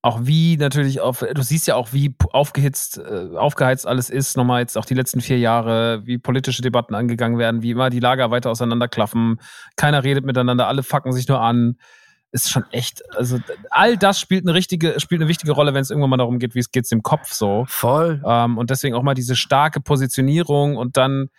auch 0.02 0.20
wie 0.24 0.56
natürlich 0.56 1.02
auf, 1.02 1.20
du 1.20 1.42
siehst 1.42 1.68
ja 1.68 1.76
auch, 1.76 1.92
wie 1.92 2.16
aufgehitzt, 2.32 3.00
äh, 3.00 3.36
aufgeheizt 3.36 3.86
alles 3.86 4.10
ist, 4.10 4.38
nochmal 4.38 4.62
jetzt 4.62 4.78
auch 4.78 4.86
die 4.86 4.94
letzten 4.94 5.20
vier 5.20 5.40
Jahre, 5.40 6.06
wie 6.06 6.18
politische 6.18 6.62
Debatten 6.62 6.96
angegangen 6.96 7.38
werden, 7.38 7.62
wie 7.62 7.72
immer 7.72 7.90
die 7.90 8.00
Lager 8.00 8.32
weiter 8.32 8.50
auseinanderklaffen, 8.50 9.42
keiner 9.76 10.04
redet 10.04 10.26
miteinander, 10.26 10.68
alle 10.68 10.84
fucken 10.84 11.12
sich 11.12 11.28
nur 11.28 11.42
an. 11.42 11.78
Ist 12.32 12.52
schon 12.52 12.64
echt, 12.72 13.02
also 13.16 13.40
all 13.72 13.98
das 13.98 14.20
spielt 14.20 14.46
eine 14.46 14.54
richtige, 14.54 15.00
spielt 15.00 15.20
eine 15.20 15.28
wichtige 15.28 15.52
Rolle, 15.52 15.74
wenn 15.74 15.82
es 15.82 15.90
irgendwann 15.90 16.12
mal 16.12 16.18
darum 16.18 16.38
geht, 16.38 16.54
wie 16.54 16.60
es 16.60 16.72
geht's 16.72 16.90
dem 16.90 17.02
Kopf 17.02 17.34
so. 17.34 17.66
Voll. 17.68 18.22
Ähm, 18.24 18.60
und 18.60 18.70
deswegen 18.70 18.94
auch 18.96 19.02
mal 19.02 19.16
diese 19.16 19.36
starke 19.36 19.82
Positionierung 19.82 20.78
und 20.78 20.96
dann 20.96 21.30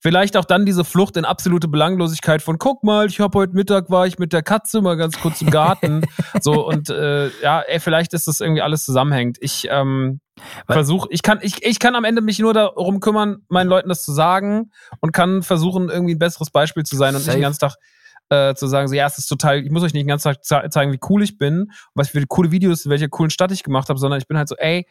vielleicht 0.00 0.36
auch 0.36 0.44
dann 0.44 0.64
diese 0.66 0.84
Flucht 0.84 1.16
in 1.16 1.24
absolute 1.24 1.68
Belanglosigkeit 1.68 2.42
von, 2.42 2.58
guck 2.58 2.84
mal, 2.84 3.06
ich 3.06 3.20
hab 3.20 3.34
heute 3.34 3.54
Mittag 3.54 3.90
war 3.90 4.06
ich 4.06 4.18
mit 4.18 4.32
der 4.32 4.42
Katze 4.42 4.80
mal 4.80 4.96
ganz 4.96 5.20
kurz 5.20 5.42
im 5.42 5.50
Garten. 5.50 6.02
so 6.40 6.66
und 6.66 6.90
äh, 6.90 7.28
ja, 7.42 7.60
ey, 7.62 7.80
vielleicht 7.80 8.12
ist 8.14 8.28
das 8.28 8.40
irgendwie 8.40 8.62
alles 8.62 8.84
zusammenhängt. 8.84 9.38
Ich 9.40 9.66
ähm, 9.70 10.20
versuche, 10.66 11.08
ich 11.10 11.22
kann, 11.22 11.38
ich, 11.42 11.64
ich 11.64 11.78
kann 11.80 11.94
am 11.96 12.04
Ende 12.04 12.22
mich 12.22 12.38
nur 12.38 12.54
darum 12.54 13.00
kümmern, 13.00 13.38
meinen 13.48 13.68
Leuten 13.68 13.88
das 13.88 14.04
zu 14.04 14.12
sagen 14.12 14.70
und 15.00 15.12
kann 15.12 15.42
versuchen, 15.42 15.88
irgendwie 15.88 16.14
ein 16.14 16.18
besseres 16.20 16.50
Beispiel 16.50 16.84
zu 16.84 16.96
sein 16.96 17.14
und 17.14 17.22
nicht 17.22 17.32
den 17.34 17.42
ganzen 17.42 17.60
Tag 17.60 17.74
äh, 18.30 18.54
zu 18.54 18.66
sagen, 18.66 18.88
so 18.88 18.94
ja, 18.94 19.06
es 19.06 19.18
ist 19.18 19.26
total, 19.26 19.64
ich 19.64 19.70
muss 19.70 19.82
euch 19.82 19.94
nicht 19.94 20.02
den 20.04 20.08
ganzen 20.08 20.32
Tag 20.32 20.44
ze- 20.44 20.68
zeigen, 20.70 20.92
wie 20.92 21.00
cool 21.08 21.22
ich 21.22 21.38
bin, 21.38 21.72
was 21.94 22.10
für 22.10 22.24
coole 22.26 22.50
Videos, 22.52 22.84
in 22.84 22.90
welcher 22.90 23.08
coolen 23.08 23.30
Stadt 23.30 23.50
ich 23.52 23.62
gemacht 23.62 23.88
habe, 23.88 23.98
sondern 23.98 24.20
ich 24.20 24.28
bin 24.28 24.36
halt 24.36 24.48
so, 24.48 24.54
ey, 24.56 24.86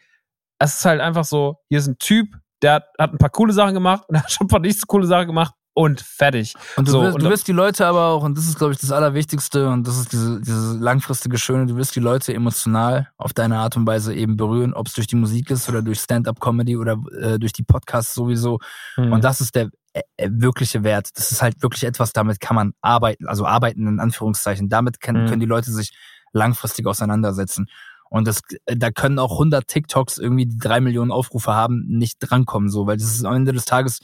es 0.59 0.75
ist 0.79 0.85
halt 0.85 0.99
einfach 1.01 1.23
so, 1.23 1.57
hier 1.69 1.77
ist 1.79 1.87
ein 1.87 1.99
Typ, 1.99 2.29
der 2.61 2.73
hat, 2.75 2.83
hat 2.99 3.13
ein 3.13 3.17
paar 3.17 3.29
coole 3.29 3.53
Sachen 3.53 3.73
gemacht 3.73 4.03
und 4.07 4.15
er 4.15 4.23
hat 4.23 4.31
schon 4.31 4.45
ein 4.45 4.49
paar 4.49 4.59
nicht 4.59 4.79
so 4.79 4.85
coole 4.87 5.07
Sachen 5.07 5.27
gemacht 5.27 5.53
und 5.73 6.01
fertig. 6.01 6.55
Und 6.75 6.87
du, 6.87 6.91
So, 6.91 7.01
wirst, 7.03 7.21
du 7.21 7.29
wirst 7.29 7.47
die 7.47 7.51
Leute 7.51 7.85
aber 7.85 8.07
auch, 8.07 8.23
und 8.23 8.35
das 8.35 8.47
ist, 8.47 8.57
glaube 8.57 8.73
ich, 8.73 8.79
das 8.79 8.91
Allerwichtigste, 8.91 9.69
und 9.69 9.87
das 9.87 9.99
ist 9.99 10.11
diese, 10.11 10.41
diese 10.41 10.75
langfristige 10.79 11.37
Schöne, 11.37 11.67
du 11.67 11.75
wirst 11.75 11.95
die 11.95 11.99
Leute 11.99 12.33
emotional 12.33 13.09
auf 13.17 13.31
deine 13.33 13.59
Art 13.59 13.77
und 13.77 13.85
Weise 13.85 14.15
eben 14.15 14.37
berühren, 14.37 14.73
ob 14.73 14.87
es 14.87 14.93
durch 14.93 15.05
die 15.05 15.15
Musik 15.15 15.51
ist 15.51 15.69
oder 15.69 15.83
durch 15.83 15.99
Stand-up-Comedy 15.99 16.77
oder 16.77 16.97
äh, 17.21 17.37
durch 17.37 17.53
die 17.53 17.61
Podcasts 17.63 18.15
sowieso. 18.15 18.57
Mhm. 18.95 19.11
Und 19.13 19.23
das 19.23 19.39
ist 19.39 19.53
der 19.53 19.69
äh, 19.93 20.01
äh, 20.17 20.29
wirkliche 20.31 20.83
Wert. 20.83 21.09
Das 21.15 21.31
ist 21.31 21.43
halt 21.43 21.61
wirklich 21.61 21.83
etwas, 21.83 22.11
damit 22.11 22.39
kann 22.39 22.55
man 22.55 22.73
arbeiten, 22.81 23.27
also 23.27 23.45
arbeiten 23.45 23.85
in 23.85 23.99
Anführungszeichen. 23.99 24.69
Damit 24.69 24.99
können, 24.99 25.25
Mhm. 25.25 25.27
können 25.29 25.39
die 25.41 25.45
Leute 25.45 25.71
sich 25.71 25.91
langfristig 26.33 26.87
auseinandersetzen. 26.87 27.67
Und 28.09 28.27
das, 28.27 28.41
da 28.65 28.91
können 28.91 29.19
auch 29.19 29.33
100 29.33 29.67
TikToks 29.67 30.17
irgendwie, 30.17 30.45
die 30.45 30.57
drei 30.57 30.79
Millionen 30.79 31.11
Aufrufe 31.11 31.53
haben, 31.53 31.85
nicht 31.87 32.17
drankommen, 32.19 32.69
so, 32.69 32.87
weil 32.87 32.97
das 32.97 33.07
ist 33.07 33.25
am 33.25 33.35
Ende 33.35 33.53
des 33.53 33.65
Tages 33.65 33.99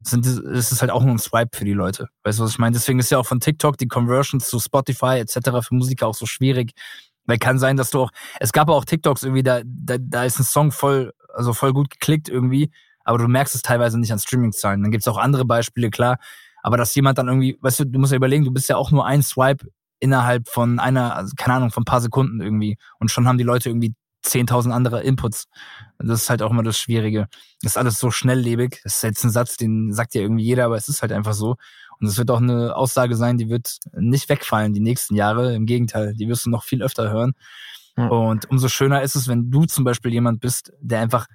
sind 0.00 0.26
es 0.26 0.72
ist 0.72 0.80
halt 0.80 0.90
auch 0.90 1.02
nur 1.02 1.14
ein 1.14 1.18
Swipe 1.18 1.56
für 1.56 1.64
die 1.64 1.72
Leute. 1.72 2.08
Weißt 2.22 2.38
du, 2.38 2.44
was 2.44 2.50
ich 2.50 2.58
meine? 2.58 2.74
Deswegen 2.74 2.98
ist 2.98 3.10
ja 3.10 3.18
auch 3.18 3.26
von 3.26 3.40
TikTok 3.40 3.78
die 3.78 3.88
Conversions 3.88 4.48
zu 4.48 4.60
Spotify 4.60 5.18
etc. 5.18 5.66
für 5.66 5.74
Musiker 5.74 6.06
auch 6.06 6.14
so 6.14 6.26
schwierig. 6.26 6.72
Weil 7.24 7.38
kann 7.38 7.58
sein, 7.58 7.76
dass 7.76 7.90
du 7.90 8.02
auch, 8.02 8.10
es 8.38 8.52
gab 8.52 8.68
auch 8.68 8.84
TikToks 8.84 9.24
irgendwie, 9.24 9.42
da, 9.42 9.62
da, 9.64 9.96
da 9.98 10.24
ist 10.24 10.38
ein 10.38 10.44
Song 10.44 10.70
voll, 10.70 11.12
also 11.34 11.52
voll 11.52 11.72
gut 11.72 11.90
geklickt 11.90 12.28
irgendwie, 12.28 12.70
aber 13.04 13.18
du 13.18 13.26
merkst 13.26 13.54
es 13.54 13.62
teilweise 13.62 13.98
nicht 13.98 14.12
an 14.12 14.18
Streaming-Zahlen. 14.18 14.82
Dann 14.82 14.92
gibt's 14.92 15.08
auch 15.08 15.18
andere 15.18 15.44
Beispiele, 15.44 15.90
klar. 15.90 16.18
Aber 16.62 16.76
dass 16.76 16.94
jemand 16.94 17.18
dann 17.18 17.28
irgendwie, 17.28 17.58
weißt 17.60 17.80
du, 17.80 17.84
du 17.84 17.98
musst 17.98 18.12
ja 18.12 18.16
überlegen, 18.16 18.44
du 18.44 18.52
bist 18.52 18.68
ja 18.68 18.76
auch 18.76 18.90
nur 18.90 19.06
ein 19.06 19.22
Swipe 19.22 19.66
innerhalb 20.00 20.48
von 20.48 20.78
einer, 20.78 21.16
also 21.16 21.32
keine 21.36 21.54
Ahnung, 21.54 21.70
von 21.70 21.82
ein 21.82 21.86
paar 21.86 22.00
Sekunden 22.00 22.40
irgendwie. 22.40 22.78
Und 22.98 23.10
schon 23.10 23.26
haben 23.26 23.38
die 23.38 23.44
Leute 23.44 23.70
irgendwie 23.70 23.94
10.000 24.24 24.70
andere 24.70 25.02
Inputs. 25.02 25.46
Das 25.98 26.22
ist 26.22 26.30
halt 26.30 26.42
auch 26.42 26.50
immer 26.50 26.62
das 26.62 26.78
Schwierige. 26.78 27.28
Das 27.62 27.72
ist 27.72 27.78
alles 27.78 27.98
so 27.98 28.10
schnelllebig. 28.10 28.80
Das 28.82 28.96
ist 28.96 29.02
jetzt 29.02 29.24
ein 29.24 29.30
Satz, 29.30 29.56
den 29.56 29.92
sagt 29.92 30.14
ja 30.14 30.20
irgendwie 30.20 30.44
jeder, 30.44 30.64
aber 30.66 30.76
es 30.76 30.88
ist 30.88 31.02
halt 31.02 31.12
einfach 31.12 31.34
so. 31.34 31.56
Und 31.98 32.06
es 32.08 32.18
wird 32.18 32.30
auch 32.30 32.40
eine 32.40 32.76
Aussage 32.76 33.16
sein, 33.16 33.38
die 33.38 33.48
wird 33.48 33.78
nicht 33.94 34.28
wegfallen 34.28 34.74
die 34.74 34.80
nächsten 34.80 35.14
Jahre. 35.14 35.54
Im 35.54 35.64
Gegenteil, 35.64 36.14
die 36.14 36.28
wirst 36.28 36.44
du 36.44 36.50
noch 36.50 36.64
viel 36.64 36.82
öfter 36.82 37.10
hören. 37.10 37.32
Und 37.96 38.50
umso 38.50 38.68
schöner 38.68 39.02
ist 39.02 39.16
es, 39.16 39.26
wenn 39.26 39.50
du 39.50 39.64
zum 39.64 39.84
Beispiel 39.84 40.12
jemand 40.12 40.40
bist, 40.40 40.70
der 40.80 41.00
einfach 41.00 41.26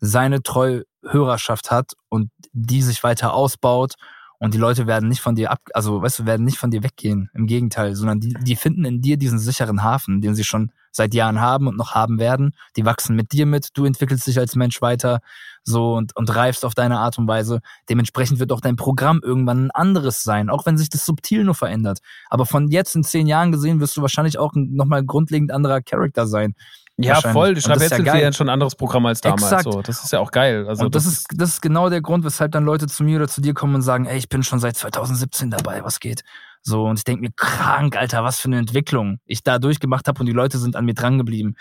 seine 0.00 0.42
treue 0.42 0.84
Hörerschaft 1.04 1.70
hat 1.70 1.92
und 2.08 2.30
die 2.52 2.82
sich 2.82 3.04
weiter 3.04 3.34
ausbaut 3.34 3.94
und 4.40 4.54
die 4.54 4.58
Leute 4.58 4.86
werden 4.86 5.08
nicht 5.08 5.20
von 5.20 5.34
dir 5.34 5.50
ab, 5.50 5.60
also 5.74 6.00
weißt 6.00 6.20
du, 6.20 6.26
werden 6.26 6.44
nicht 6.44 6.58
von 6.58 6.70
dir 6.70 6.82
weggehen. 6.82 7.28
Im 7.34 7.46
Gegenteil, 7.46 7.96
sondern 7.96 8.20
die, 8.20 8.34
die 8.34 8.56
finden 8.56 8.84
in 8.84 9.00
dir 9.00 9.16
diesen 9.16 9.38
sicheren 9.38 9.82
Hafen, 9.82 10.20
den 10.20 10.34
sie 10.34 10.44
schon 10.44 10.70
seit 10.92 11.12
Jahren 11.12 11.40
haben 11.40 11.66
und 11.66 11.76
noch 11.76 11.94
haben 11.94 12.18
werden. 12.18 12.52
Die 12.76 12.84
wachsen 12.84 13.16
mit 13.16 13.32
dir 13.32 13.46
mit, 13.46 13.70
du 13.74 13.84
entwickelst 13.84 14.26
dich 14.26 14.38
als 14.38 14.54
Mensch 14.54 14.80
weiter, 14.80 15.20
so 15.64 15.94
und, 15.94 16.14
und 16.16 16.34
reifst 16.34 16.64
auf 16.64 16.74
deine 16.74 16.98
Art 16.98 17.18
und 17.18 17.26
Weise. 17.26 17.60
Dementsprechend 17.88 18.38
wird 18.38 18.52
auch 18.52 18.60
dein 18.60 18.76
Programm 18.76 19.20
irgendwann 19.22 19.66
ein 19.66 19.70
anderes 19.72 20.22
sein, 20.22 20.50
auch 20.50 20.66
wenn 20.66 20.78
sich 20.78 20.88
das 20.88 21.04
subtil 21.04 21.44
nur 21.44 21.54
verändert. 21.54 21.98
Aber 22.30 22.46
von 22.46 22.68
jetzt 22.68 22.94
in 22.94 23.02
zehn 23.04 23.26
Jahren 23.26 23.50
gesehen 23.50 23.80
wirst 23.80 23.96
du 23.96 24.02
wahrscheinlich 24.02 24.38
auch 24.38 24.52
nochmal 24.54 25.04
grundlegend 25.04 25.50
anderer 25.50 25.80
Charakter 25.82 26.26
sein. 26.26 26.54
Ja, 26.98 27.20
voll. 27.20 27.54
Die 27.54 27.60
das 27.60 27.80
ist 27.80 27.98
ja 27.98 28.16
ja 28.16 28.32
schon 28.32 28.48
ein 28.48 28.52
anderes 28.52 28.74
Programm 28.74 29.06
als 29.06 29.20
damals. 29.20 29.44
Exakt. 29.44 29.64
So. 29.64 29.82
Das 29.82 30.02
ist 30.02 30.12
ja 30.12 30.18
auch 30.18 30.32
geil. 30.32 30.66
Also 30.68 30.86
und 30.86 30.94
das, 30.94 31.06
ist, 31.06 31.28
das 31.34 31.50
ist 31.50 31.62
genau 31.62 31.88
der 31.90 32.00
Grund, 32.00 32.24
weshalb 32.24 32.52
dann 32.52 32.64
Leute 32.64 32.88
zu 32.88 33.04
mir 33.04 33.16
oder 33.16 33.28
zu 33.28 33.40
dir 33.40 33.54
kommen 33.54 33.76
und 33.76 33.82
sagen, 33.82 34.06
ey, 34.06 34.18
ich 34.18 34.28
bin 34.28 34.42
schon 34.42 34.58
seit 34.58 34.76
2017 34.76 35.50
dabei, 35.50 35.84
was 35.84 36.00
geht? 36.00 36.22
So, 36.62 36.84
und 36.84 36.98
ich 36.98 37.04
denke 37.04 37.22
mir, 37.22 37.30
krank, 37.34 37.96
Alter, 37.96 38.24
was 38.24 38.40
für 38.40 38.48
eine 38.48 38.58
Entwicklung 38.58 39.20
ich 39.26 39.44
da 39.44 39.58
durchgemacht 39.58 40.08
habe 40.08 40.18
und 40.20 40.26
die 40.26 40.32
Leute 40.32 40.58
sind 40.58 40.74
an 40.74 40.84
mir 40.84 40.94
dran 40.94 41.18
geblieben. 41.18 41.54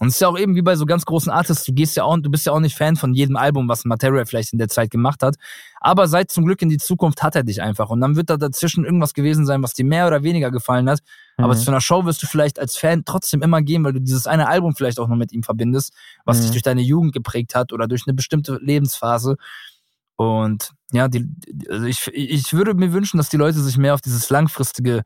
Und 0.00 0.08
es 0.08 0.14
ist 0.14 0.20
ja 0.20 0.28
auch 0.28 0.38
eben 0.38 0.54
wie 0.54 0.62
bei 0.62 0.76
so 0.76 0.86
ganz 0.86 1.04
großen 1.04 1.30
Artists, 1.30 1.64
du 1.64 1.72
gehst 1.72 1.96
ja 1.96 2.04
auch, 2.04 2.16
du 2.18 2.30
bist 2.30 2.46
ja 2.46 2.52
auch 2.52 2.60
nicht 2.60 2.76
Fan 2.76 2.96
von 2.96 3.14
jedem 3.14 3.36
Album, 3.36 3.68
was 3.68 3.84
Material 3.84 4.24
vielleicht 4.26 4.52
in 4.52 4.58
der 4.58 4.68
Zeit 4.68 4.90
gemacht 4.90 5.22
hat. 5.22 5.36
Aber 5.80 6.06
seit 6.06 6.30
zum 6.30 6.44
Glück 6.44 6.62
in 6.62 6.68
die 6.68 6.78
Zukunft 6.78 7.22
hat 7.22 7.34
er 7.34 7.42
dich 7.42 7.62
einfach. 7.62 7.90
Und 7.90 8.00
dann 8.00 8.14
wird 8.14 8.30
da 8.30 8.36
dazwischen 8.36 8.84
irgendwas 8.84 9.12
gewesen 9.12 9.44
sein, 9.44 9.62
was 9.62 9.72
dir 9.72 9.84
mehr 9.84 10.06
oder 10.06 10.22
weniger 10.22 10.50
gefallen 10.50 10.88
hat. 10.88 11.00
Aber 11.38 11.54
Mhm. 11.54 11.58
zu 11.58 11.70
einer 11.70 11.80
Show 11.80 12.04
wirst 12.04 12.22
du 12.22 12.26
vielleicht 12.26 12.58
als 12.58 12.76
Fan 12.76 13.04
trotzdem 13.04 13.42
immer 13.42 13.62
gehen, 13.62 13.84
weil 13.84 13.92
du 13.94 14.00
dieses 14.00 14.26
eine 14.26 14.48
Album 14.48 14.74
vielleicht 14.74 14.98
auch 15.00 15.08
noch 15.08 15.16
mit 15.16 15.32
ihm 15.32 15.42
verbindest, 15.44 15.92
was 16.24 16.38
Mhm. 16.38 16.42
dich 16.42 16.50
durch 16.52 16.62
deine 16.62 16.82
Jugend 16.82 17.12
geprägt 17.12 17.54
hat 17.54 17.72
oder 17.72 17.86
durch 17.88 18.06
eine 18.06 18.14
bestimmte 18.14 18.58
Lebensphase. 18.60 19.36
Und 20.16 20.72
ja, 20.92 21.08
die, 21.08 21.26
also 21.70 21.86
ich, 21.86 22.06
ich 22.12 22.52
würde 22.52 22.74
mir 22.74 22.92
wünschen, 22.92 23.18
dass 23.18 23.28
die 23.28 23.36
Leute 23.36 23.60
sich 23.60 23.78
mehr 23.78 23.94
auf 23.94 24.00
dieses 24.00 24.30
langfristige 24.30 25.02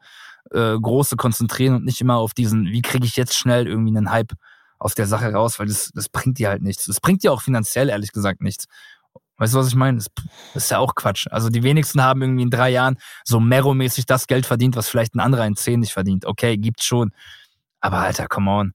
äh, 0.53 0.79
Große 0.79 1.17
konzentrieren 1.17 1.75
und 1.77 1.85
nicht 1.85 2.01
immer 2.01 2.17
auf 2.17 2.35
diesen, 2.35 2.67
wie 2.67 2.83
kriege 2.83 3.07
ich 3.07 3.17
jetzt 3.17 3.35
schnell 3.37 3.67
irgendwie 3.67 3.97
einen 3.97 4.11
Hype 4.11 4.33
aus 4.79 4.95
der 4.95 5.07
Sache 5.07 5.33
raus, 5.33 5.59
weil 5.59 5.67
das, 5.67 5.91
das 5.95 6.09
bringt 6.09 6.39
dir 6.39 6.49
halt 6.49 6.63
nichts. 6.63 6.87
Das 6.87 7.01
bringt 7.01 7.23
dir 7.23 7.33
auch 7.33 7.43
finanziell 7.43 7.89
ehrlich 7.91 8.13
gesagt 8.13 8.41
nichts. 8.43 8.67
Weißt 9.43 9.55
du, 9.55 9.59
was 9.59 9.67
ich 9.67 9.75
meine? 9.75 9.99
Das, 9.99 10.07
ist 10.55 10.71
ja 10.71 10.79
auch 10.79 10.95
Quatsch. 10.95 11.27
Also 11.33 11.49
die 11.49 11.65
wenigsten 11.65 12.01
haben 12.01 12.23
irgendwie 12.23 12.45
in 12.45 12.51
drei 12.51 12.71
Jahren 12.71 12.97
so 13.25 13.41
Mero-mäßig 13.41 14.07
das 14.07 14.29
Geld 14.29 14.47
verdient, 14.47 14.77
was 14.77 14.89
vielleicht 14.89 15.17
ein 15.17 15.21
anderer 15.21 15.45
in 15.47 15.57
zehn 15.57 15.81
nicht 15.81 15.93
verdient. 15.93 16.27
Okay, 16.27 16.57
gibt's 16.57 16.85
schon. 16.85 17.11
Aber 17.81 17.99
Alter, 17.99 18.29
come 18.29 18.49
on. 18.49 18.73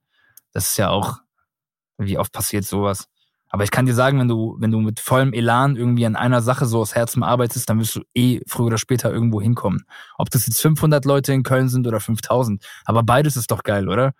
Das 0.52 0.68
ist 0.72 0.76
ja 0.77 0.89
auch, 0.89 1.19
wie 1.98 2.18
oft 2.18 2.34
passiert 2.34 2.65
sowas? 2.65 3.07
Aber 3.48 3.64
ich 3.64 3.72
kann 3.72 3.85
dir 3.85 3.94
sagen, 3.94 4.19
wenn 4.19 4.27
du, 4.27 4.57
wenn 4.60 4.72
du 4.72 4.81
mit 4.81 4.99
vollem 4.99 5.31
Elan 5.31 5.77
irgendwie 5.77 6.06
an 6.06 6.18
einer 6.18 6.41
Sache 6.41 6.65
so 6.65 6.81
aus 6.81 6.95
Herzen 6.95 7.23
arbeitest, 7.23 7.69
dann 7.69 7.80
wirst 7.80 7.95
du 7.95 8.02
eh 8.14 8.41
früher 8.45 8.65
oder 8.65 8.77
später 8.77 9.10
irgendwo 9.10 9.41
hinkommen. 9.41 9.85
Ob 10.18 10.30
das 10.31 10.48
jetzt 10.48 10.61
500 10.61 11.06
Leute 11.06 11.31
in 11.31 11.44
Köln 11.44 11.69
sind 11.69 11.88
oder 11.88 12.02
5000. 12.02 12.61
Aber 12.84 13.03
beides 13.03 13.38
ist 13.38 13.52
doch 13.52 13.64
geil, 13.64 13.88
oder? 13.88 14.11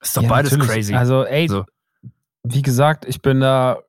Ist 0.00 0.16
doch 0.16 0.22
Ja, 0.22 0.30
beides 0.30 0.52
natürlich. 0.52 0.70
crazy. 0.72 0.94
Also, 0.94 1.24
ey, 1.26 1.46
So. 1.46 1.66
wie 2.42 2.62
gesagt, 2.62 3.04
ich 3.04 3.20
bin 3.20 3.40
da. 3.40 3.80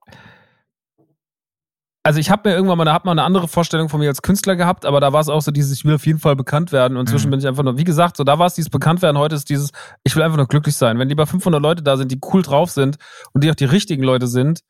Also 2.05 2.19
ich 2.19 2.29
habe 2.29 2.49
mir 2.49 2.55
irgendwann 2.55 2.77
mal, 2.77 2.83
da 2.83 2.93
hat 2.93 3.05
man 3.05 3.17
eine 3.17 3.25
andere 3.25 3.47
Vorstellung 3.47 3.87
von 3.87 4.01
mir 4.01 4.09
als 4.09 4.21
Künstler 4.21 4.57
gehabt, 4.57 4.85
aber 4.85 4.99
da 4.99 5.13
war 5.13 5.21
es 5.21 5.29
auch 5.29 5.41
so 5.41 5.51
dieses, 5.51 5.71
ich 5.71 5.85
will 5.85 5.95
auf 5.95 6.05
jeden 6.05 6.19
Fall 6.19 6.35
bekannt 6.35 6.73
werden. 6.73 6.97
Und 6.97 7.01
inzwischen 7.07 7.27
Mhm. 7.27 7.31
bin 7.31 7.39
ich 7.39 7.47
einfach 7.47 7.63
nur, 7.63 7.77
wie 7.77 7.85
gesagt, 7.85 8.17
so 8.17 8.25
da 8.25 8.37
war 8.39 8.47
es 8.47 8.55
dieses 8.55 8.69
Bekanntwerden, 8.69 9.17
heute 9.17 9.35
ist 9.35 9.49
dieses, 9.49 9.71
ich 10.03 10.13
will 10.15 10.21
einfach 10.23 10.35
nur 10.37 10.47
glücklich 10.47 10.75
sein. 10.75 10.99
Wenn 10.99 11.07
lieber 11.07 11.25
500 11.25 11.61
Leute 11.61 11.81
da 11.81 11.95
sind, 11.95 12.11
die 12.11 12.19
cool 12.33 12.41
drauf 12.41 12.71
sind 12.71 12.97
und 13.31 13.41
die 13.43 13.49
auch 13.49 13.55
die 13.55 13.63
richtigen 13.65 14.03
Leute 14.03 14.27
sind, 14.27 14.61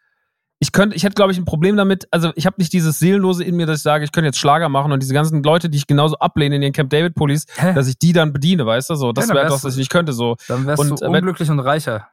ich 0.59 0.71
könnte, 0.71 0.95
ich 0.95 1.03
hätte, 1.03 1.15
glaube 1.15 1.31
ich, 1.31 1.39
ein 1.39 1.43
Problem 1.45 1.75
damit, 1.75 2.07
also 2.11 2.31
ich 2.35 2.45
habe 2.45 2.57
nicht 2.59 2.71
dieses 2.71 2.99
Seelenlose 2.99 3.43
in 3.43 3.55
mir, 3.55 3.65
dass 3.65 3.77
ich 3.77 3.83
sage, 3.83 4.05
ich 4.05 4.11
könnte 4.11 4.27
jetzt 4.27 4.37
Schlager 4.37 4.69
machen 4.69 4.91
und 4.91 5.01
diese 5.01 5.13
ganzen 5.15 5.41
Leute, 5.41 5.69
die 5.71 5.77
ich 5.79 5.87
genauso 5.87 6.17
ablehne 6.19 6.55
in 6.55 6.61
den 6.61 6.71
Camp 6.71 6.91
David 6.91 7.15
Pullis, 7.15 7.47
dass 7.73 7.87
ich 7.87 7.97
die 7.97 8.13
dann 8.13 8.31
bediene, 8.31 8.65
weißt 8.65 8.91
du, 8.91 8.95
so, 8.95 9.11
das 9.11 9.27
Ja, 9.27 9.33
wäre 9.35 9.47
du- 9.47 9.53
was 9.53 9.65
ich 9.65 9.75
nicht 9.75 9.89
könnte, 9.89 10.13
so. 10.13 10.37
Dann 10.47 10.67
wärst 10.67 10.79
Und, 10.79 10.91
du 11.01 11.03
äh, 11.03 11.07
wenn- 11.11 11.15
unglücklich 11.15 11.49
und 11.49 11.59
reicher. 11.59 12.07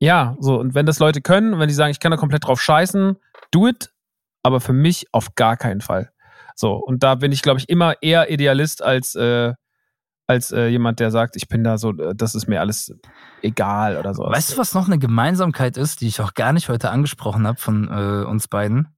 Ja, 0.00 0.36
so, 0.40 0.58
und 0.58 0.74
wenn 0.74 0.86
das 0.86 0.98
Leute 0.98 1.20
können, 1.20 1.58
wenn 1.60 1.68
die 1.68 1.74
sagen, 1.74 1.90
ich 1.90 2.00
kann 2.00 2.10
da 2.10 2.16
komplett 2.16 2.44
drauf 2.46 2.60
scheißen, 2.60 3.16
do 3.52 3.68
it, 3.68 3.92
aber 4.44 4.60
für 4.60 4.72
mich 4.72 5.06
auf 5.10 5.34
gar 5.34 5.56
keinen 5.56 5.80
Fall. 5.80 6.12
So, 6.54 6.74
und 6.74 7.02
da 7.02 7.16
bin 7.16 7.32
ich, 7.32 7.42
glaube 7.42 7.58
ich, 7.58 7.68
immer 7.68 8.00
eher 8.00 8.30
Idealist 8.30 8.82
als, 8.82 9.16
äh, 9.16 9.54
als 10.28 10.52
äh, 10.52 10.68
jemand, 10.68 11.00
der 11.00 11.10
sagt, 11.10 11.34
ich 11.34 11.48
bin 11.48 11.64
da 11.64 11.78
so, 11.78 11.90
äh, 11.90 12.14
das 12.14 12.36
ist 12.36 12.46
mir 12.46 12.60
alles 12.60 12.94
egal 13.42 13.96
oder 13.96 14.14
so. 14.14 14.22
Weißt 14.22 14.52
du, 14.52 14.58
was 14.58 14.74
noch 14.74 14.86
eine 14.86 14.98
Gemeinsamkeit 14.98 15.76
ist, 15.76 16.00
die 16.00 16.06
ich 16.06 16.20
auch 16.20 16.34
gar 16.34 16.52
nicht 16.52 16.68
heute 16.68 16.90
angesprochen 16.90 17.46
habe 17.46 17.58
von 17.58 17.88
äh, 17.88 18.24
uns 18.24 18.46
beiden? 18.46 18.96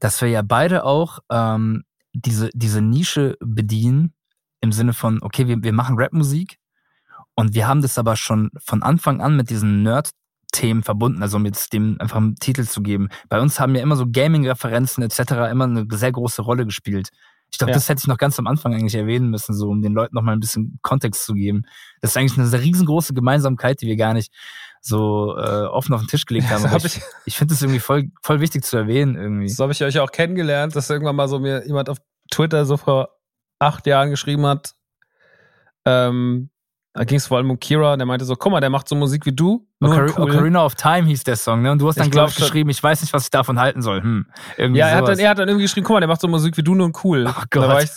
Dass 0.00 0.20
wir 0.20 0.28
ja 0.28 0.42
beide 0.42 0.84
auch 0.84 1.20
ähm, 1.30 1.84
diese, 2.12 2.50
diese 2.52 2.82
Nische 2.82 3.36
bedienen, 3.40 4.12
im 4.60 4.72
Sinne 4.72 4.92
von, 4.92 5.22
okay, 5.22 5.46
wir, 5.46 5.62
wir 5.62 5.72
machen 5.72 5.96
Rapmusik 5.98 6.58
und 7.34 7.54
wir 7.54 7.68
haben 7.68 7.82
das 7.82 7.98
aber 7.98 8.16
schon 8.16 8.50
von 8.58 8.82
Anfang 8.82 9.20
an 9.20 9.36
mit 9.36 9.48
diesen 9.48 9.82
Themen 10.56 10.82
verbunden, 10.82 11.22
also 11.22 11.38
mit 11.38 11.72
dem 11.72 11.96
einfach 12.00 12.16
einen 12.16 12.36
Titel 12.36 12.64
zu 12.64 12.82
geben. 12.82 13.08
Bei 13.28 13.40
uns 13.40 13.60
haben 13.60 13.74
ja 13.74 13.82
immer 13.82 13.96
so 13.96 14.06
Gaming-Referenzen 14.10 15.02
etc. 15.02 15.50
immer 15.50 15.64
eine 15.64 15.86
sehr 15.90 16.12
große 16.12 16.42
Rolle 16.42 16.64
gespielt. 16.64 17.10
Ich 17.52 17.58
glaube, 17.58 17.70
Ja. 17.70 17.74
das 17.76 17.88
hätte 17.88 18.00
ich 18.00 18.06
noch 18.08 18.18
ganz 18.18 18.38
am 18.40 18.46
Anfang 18.48 18.74
eigentlich 18.74 18.94
erwähnen 18.96 19.30
müssen, 19.30 19.54
so 19.54 19.68
um 19.68 19.80
den 19.80 19.92
Leuten 19.92 20.14
noch 20.16 20.22
mal 20.22 20.32
ein 20.32 20.40
bisschen 20.40 20.78
Kontext 20.82 21.24
zu 21.24 21.34
geben. 21.34 21.62
Das 22.00 22.10
ist 22.10 22.16
eigentlich 22.16 22.36
eine 22.38 22.60
riesengroße 22.60 23.14
Gemeinsamkeit, 23.14 23.80
die 23.80 23.86
wir 23.86 23.96
gar 23.96 24.14
nicht 24.14 24.32
so 24.80 25.36
äh, 25.36 25.64
offen 25.66 25.94
auf 25.94 26.00
den 26.00 26.08
Tisch 26.08 26.26
gelegt 26.26 26.48
haben. 26.50 26.62
So 26.62 26.66
Aber 26.66 26.74
habe 26.78 26.86
ich 26.86 26.96
ich, 26.96 27.02
ich 27.26 27.36
finde 27.38 27.54
es 27.54 27.62
irgendwie 27.62 27.78
voll, 27.80 28.10
voll 28.22 28.40
wichtig 28.40 28.64
zu 28.64 28.76
erwähnen 28.76 29.14
irgendwie. 29.16 29.48
so 29.48 29.62
hab 29.64 29.70
ich 29.70 29.82
euch 29.84 29.98
auch 30.00 30.10
kennengelernt, 30.10 30.74
dass 30.74 30.90
irgendwann 30.90 31.16
mal 31.16 31.28
so 31.28 31.38
mir 31.38 31.64
jemand 31.66 31.88
auf 31.88 31.98
Twitter 32.32 32.64
so 32.66 32.76
vor 32.76 33.10
acht 33.60 33.86
Jahren 33.86 34.10
geschrieben 34.10 34.44
hat. 34.46 34.72
Ähm, 35.84 36.50
da 36.96 37.04
ging 37.04 37.18
es 37.18 37.26
vor 37.26 37.36
allem 37.36 37.50
um 37.50 37.60
Kira 37.60 37.92
und 37.92 37.98
der 37.98 38.06
meinte 38.06 38.24
so, 38.24 38.36
guck 38.36 38.50
mal, 38.52 38.60
der 38.60 38.70
macht 38.70 38.88
so 38.88 38.96
Musik 38.96 39.26
wie 39.26 39.32
du. 39.32 39.66
Nur 39.80 39.92
Ocar 39.92 40.18
cool. 40.18 40.30
Ocarina 40.30 40.64
of 40.64 40.74
Time 40.74 41.06
hieß 41.06 41.24
der 41.24 41.36
Song, 41.36 41.60
ne? 41.60 41.70
Und 41.70 41.80
du 41.80 41.88
hast 41.88 41.96
dann, 42.00 42.10
glaube 42.10 42.14
glaub 42.14 42.28
ich, 42.30 42.34
schon. 42.36 42.44
geschrieben, 42.46 42.70
ich 42.70 42.82
weiß 42.82 43.02
nicht, 43.02 43.12
was 43.12 43.24
ich 43.24 43.30
davon 43.30 43.60
halten 43.60 43.82
soll. 43.82 44.00
Hm. 44.02 44.26
Irgendwie 44.56 44.80
Ja, 44.80 44.88
er 44.88 44.96
hat, 44.96 45.08
dann, 45.08 45.18
er 45.18 45.28
hat 45.28 45.38
dann 45.38 45.48
irgendwie 45.48 45.64
geschrieben, 45.66 45.84
guck 45.86 45.94
mal, 45.94 46.00
der 46.00 46.08
macht 46.08 46.22
so 46.22 46.28
Musik 46.28 46.56
wie 46.56 46.62
du, 46.62 46.74
nur 46.74 46.90
cool. 47.04 47.26
Oh 47.28 47.42
da 47.50 47.60
war 47.60 47.80
Gott. 47.80 47.84
ich, 47.84 47.90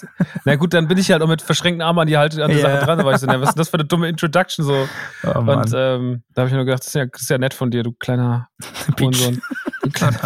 na 0.43 0.55
gut, 0.57 0.73
dann 0.73 0.89
bin 0.89 0.97
ich 0.97 1.09
halt 1.11 1.21
auch 1.21 1.27
mit 1.30 1.41
verschränkten 1.41 1.81
Armen 1.81 1.99
an 1.99 2.07
die, 2.07 2.17
halt, 2.17 2.38
an 2.38 2.51
die 2.51 2.57
Ja. 2.57 2.63
Sache 2.71 2.85
dran. 2.85 2.97
Da 2.99 3.05
war 3.05 3.13
ich 3.13 3.19
so, 3.19 3.27
na, 3.27 3.39
was 3.39 3.49
ist 3.49 3.59
das 3.59 3.69
für 3.69 3.76
eine 3.76 3.85
dumme 3.85 4.09
Introduction 4.09 4.65
so? 4.65 4.88
oh. 5.23 5.30
Und 5.39 5.71
ähm, 5.73 6.23
da 6.34 6.41
habe 6.41 6.49
ich 6.49 6.53
nur 6.55 6.65
gedacht, 6.65 6.81
das 6.81 6.88
ist, 6.88 6.95
ja, 6.95 7.05
das 7.05 7.21
ist 7.21 7.30
ja 7.30 7.38
nett 7.38 7.53
von 7.53 7.71
dir, 7.71 7.84
du 7.84 7.93
kleiner 7.93 8.49
Hurensohn. 8.99 9.41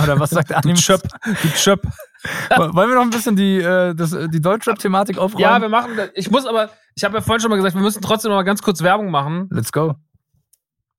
Oder 0.03 0.19
was 0.19 0.31
sagt 0.31 0.49
der 0.49 0.61
Du? 0.61 0.73
Chöp, 0.73 1.03
du 1.23 1.47
Chöp. 1.49 1.81
Wollen 2.57 2.89
wir 2.89 2.95
noch 2.95 3.01
ein 3.03 3.09
bisschen 3.09 3.35
die, 3.35 3.57
äh, 3.59 3.93
das, 3.95 4.11
die 4.29 4.41
Deutschrap-Thematik 4.41 5.17
aufräumen? 5.17 5.41
Ja, 5.43 5.61
wir 5.61 5.69
machen 5.69 5.91
das. 5.97 6.09
Ich 6.15 6.31
muss 6.31 6.45
aber, 6.45 6.69
ich 6.95 7.03
habe 7.03 7.15
ja 7.15 7.21
vorhin 7.21 7.41
schon 7.41 7.49
mal 7.49 7.57
gesagt, 7.57 7.75
wir 7.75 7.81
müssen 7.81 8.01
trotzdem 8.01 8.29
noch 8.31 8.37
mal 8.37 8.43
ganz 8.43 8.61
kurz 8.61 8.81
Werbung 8.81 9.11
machen. 9.11 9.49
Let's 9.51 9.71
go. 9.71 9.95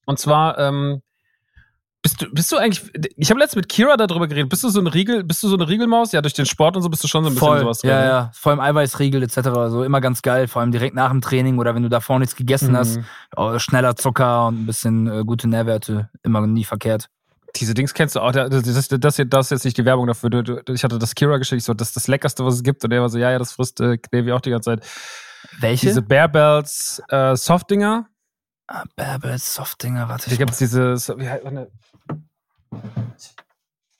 Und 0.06 0.18
zwar, 0.18 0.58
ähm, 0.58 1.00
bist 2.02 2.20
du, 2.20 2.26
bist 2.30 2.52
du 2.52 2.58
eigentlich, 2.58 2.82
ich 3.16 3.30
habe 3.30 3.40
letztens 3.40 3.56
mit 3.62 3.70
Kira 3.70 3.96
darüber 3.96 4.28
geredet, 4.28 4.50
bist 4.50 4.62
du 4.62 4.68
so 4.68 4.78
eine 4.78 4.92
Riegel, 4.92 5.24
bist 5.24 5.42
du 5.42 5.48
so 5.48 5.54
eine 5.56 5.66
Riegelmaus? 5.66 6.12
Ja, 6.12 6.20
durch 6.20 6.34
den 6.34 6.44
Sport 6.44 6.76
und 6.76 6.82
so 6.82 6.90
bist 6.90 7.02
du 7.02 7.08
schon 7.08 7.24
so 7.24 7.30
ein 7.30 7.34
bisschen 7.34 7.48
Voll, 7.48 7.60
sowas 7.60 7.78
drin. 7.78 7.90
ja, 7.92 8.04
ja. 8.04 8.30
Vor 8.34 8.50
allem 8.52 8.60
Eiweißriegel 8.60 9.22
etc. 9.22 9.38
So 9.70 9.82
immer 9.84 10.02
ganz 10.02 10.20
geil. 10.20 10.46
Vor 10.46 10.60
allem 10.60 10.70
direkt 10.72 10.94
nach 10.94 11.08
dem 11.10 11.22
Training 11.22 11.58
oder 11.58 11.74
wenn 11.74 11.82
du 11.82 11.88
davor 11.88 12.18
nichts 12.18 12.36
gegessen 12.36 12.72
Mhm. 12.72 12.76
hast. 12.76 13.00
Oh, 13.36 13.58
schneller 13.58 13.96
Zucker 13.96 14.48
und 14.48 14.64
ein 14.64 14.66
bisschen 14.66 15.06
äh, 15.06 15.24
gute 15.24 15.48
Nährwerte. 15.48 16.10
Immer 16.22 16.46
nie 16.46 16.64
verkehrt. 16.64 17.08
Diese 17.56 17.74
Dings 17.74 17.94
kennst 17.94 18.16
du 18.16 18.20
auch. 18.20 18.32
Das, 18.32 18.48
das, 18.50 18.88
das, 18.88 19.18
ist 19.18 19.50
jetzt 19.50 19.64
nicht 19.64 19.78
die 19.78 19.84
Werbung 19.84 20.06
dafür. 20.06 20.64
Ich 20.68 20.82
hatte 20.82 20.98
das 20.98 21.14
Kira 21.14 21.38
geschickt, 21.38 21.62
so, 21.62 21.74
das 21.74 21.88
ist 21.88 21.96
das 21.96 22.08
Leckerste, 22.08 22.44
was 22.44 22.54
es 22.54 22.62
gibt. 22.62 22.82
Und 22.84 22.90
der 22.90 23.00
war 23.00 23.08
so, 23.08 23.18
ja, 23.18 23.30
ja, 23.30 23.38
das 23.38 23.52
frisst 23.52 23.80
äh, 23.80 23.98
Davy 24.10 24.32
auch 24.32 24.40
die 24.40 24.50
ganze 24.50 24.70
Zeit. 24.70 24.86
Welche? 25.60 25.86
Diese 25.86 26.02
Bear 26.02 26.28
Bells 26.28 27.02
äh, 27.08 27.36
Softdinger. 27.36 28.08
ah, 28.66 28.84
Bärbels 28.96 29.54
Softdinger, 29.54 30.08
warte. 30.08 30.24
Hier 30.26 30.32
Ich 30.32 30.38
gibt's 30.38 30.58
diese, 30.58 30.96
so, 30.96 31.18
wie 31.18 31.28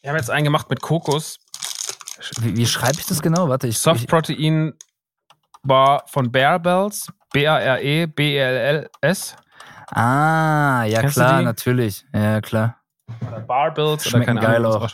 wir 0.05 0.10
haben 0.10 0.16
jetzt 0.16 0.31
einen 0.31 0.44
gemacht 0.44 0.68
mit 0.68 0.82
Kokos. 0.82 1.39
wie, 2.40 2.56
wie 2.56 2.66
schreibe 2.66 2.98
ich 2.98 3.06
das 3.06 3.22
genau? 3.22 3.48
Warte, 3.48 3.68
ich. 3.68 3.78
Soft 3.78 4.06
Protein 4.06 4.74
Bar 5.62 6.05
von 6.09 6.31
Bear 6.31 6.59
Bells. 6.59 7.09
E 7.09 7.40
B-A-R-E-B-E-L-L-S. 7.40 9.36
ah, 9.90 10.85
ja 10.85 11.01
Kennst 11.01 11.14
klar, 11.16 11.43
natürlich. 11.43 12.05
Ja, 12.12 12.40
klar. 12.40 12.84
Oder 13.26 13.40
Barbells 13.40 14.06
oder 14.12 14.24
keine 14.24 14.40
geil 14.40 14.64
Ahnung. 14.64 14.82
auch. 14.82 14.90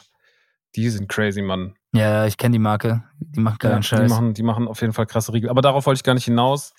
Die 0.77 0.89
sind 0.89 1.09
crazy, 1.09 1.43
Mann. 1.43 1.75
Ja, 1.93 2.27
ich 2.27 2.37
kenne 2.37 2.53
die 2.53 2.59
Marke. 2.61 3.03
Die 3.19 3.41
macht 3.41 3.59
geilen 3.61 3.75
Ja, 3.75 3.79
die, 3.81 3.87
Scheiß. 3.87 4.09
machen, 4.11 4.35
die 4.35 4.43
machen 4.43 4.69
auf 4.69 4.81
jeden 4.81 4.93
Fall 4.93 5.07
krasse 5.07 5.33
Riegel. 5.33 5.51
Aber 5.51 5.63
darauf 5.63 5.87
wollte 5.87 5.99
ich 5.99 6.05
gar 6.05 6.15
nicht 6.15 6.25
hinaus. 6.27 6.73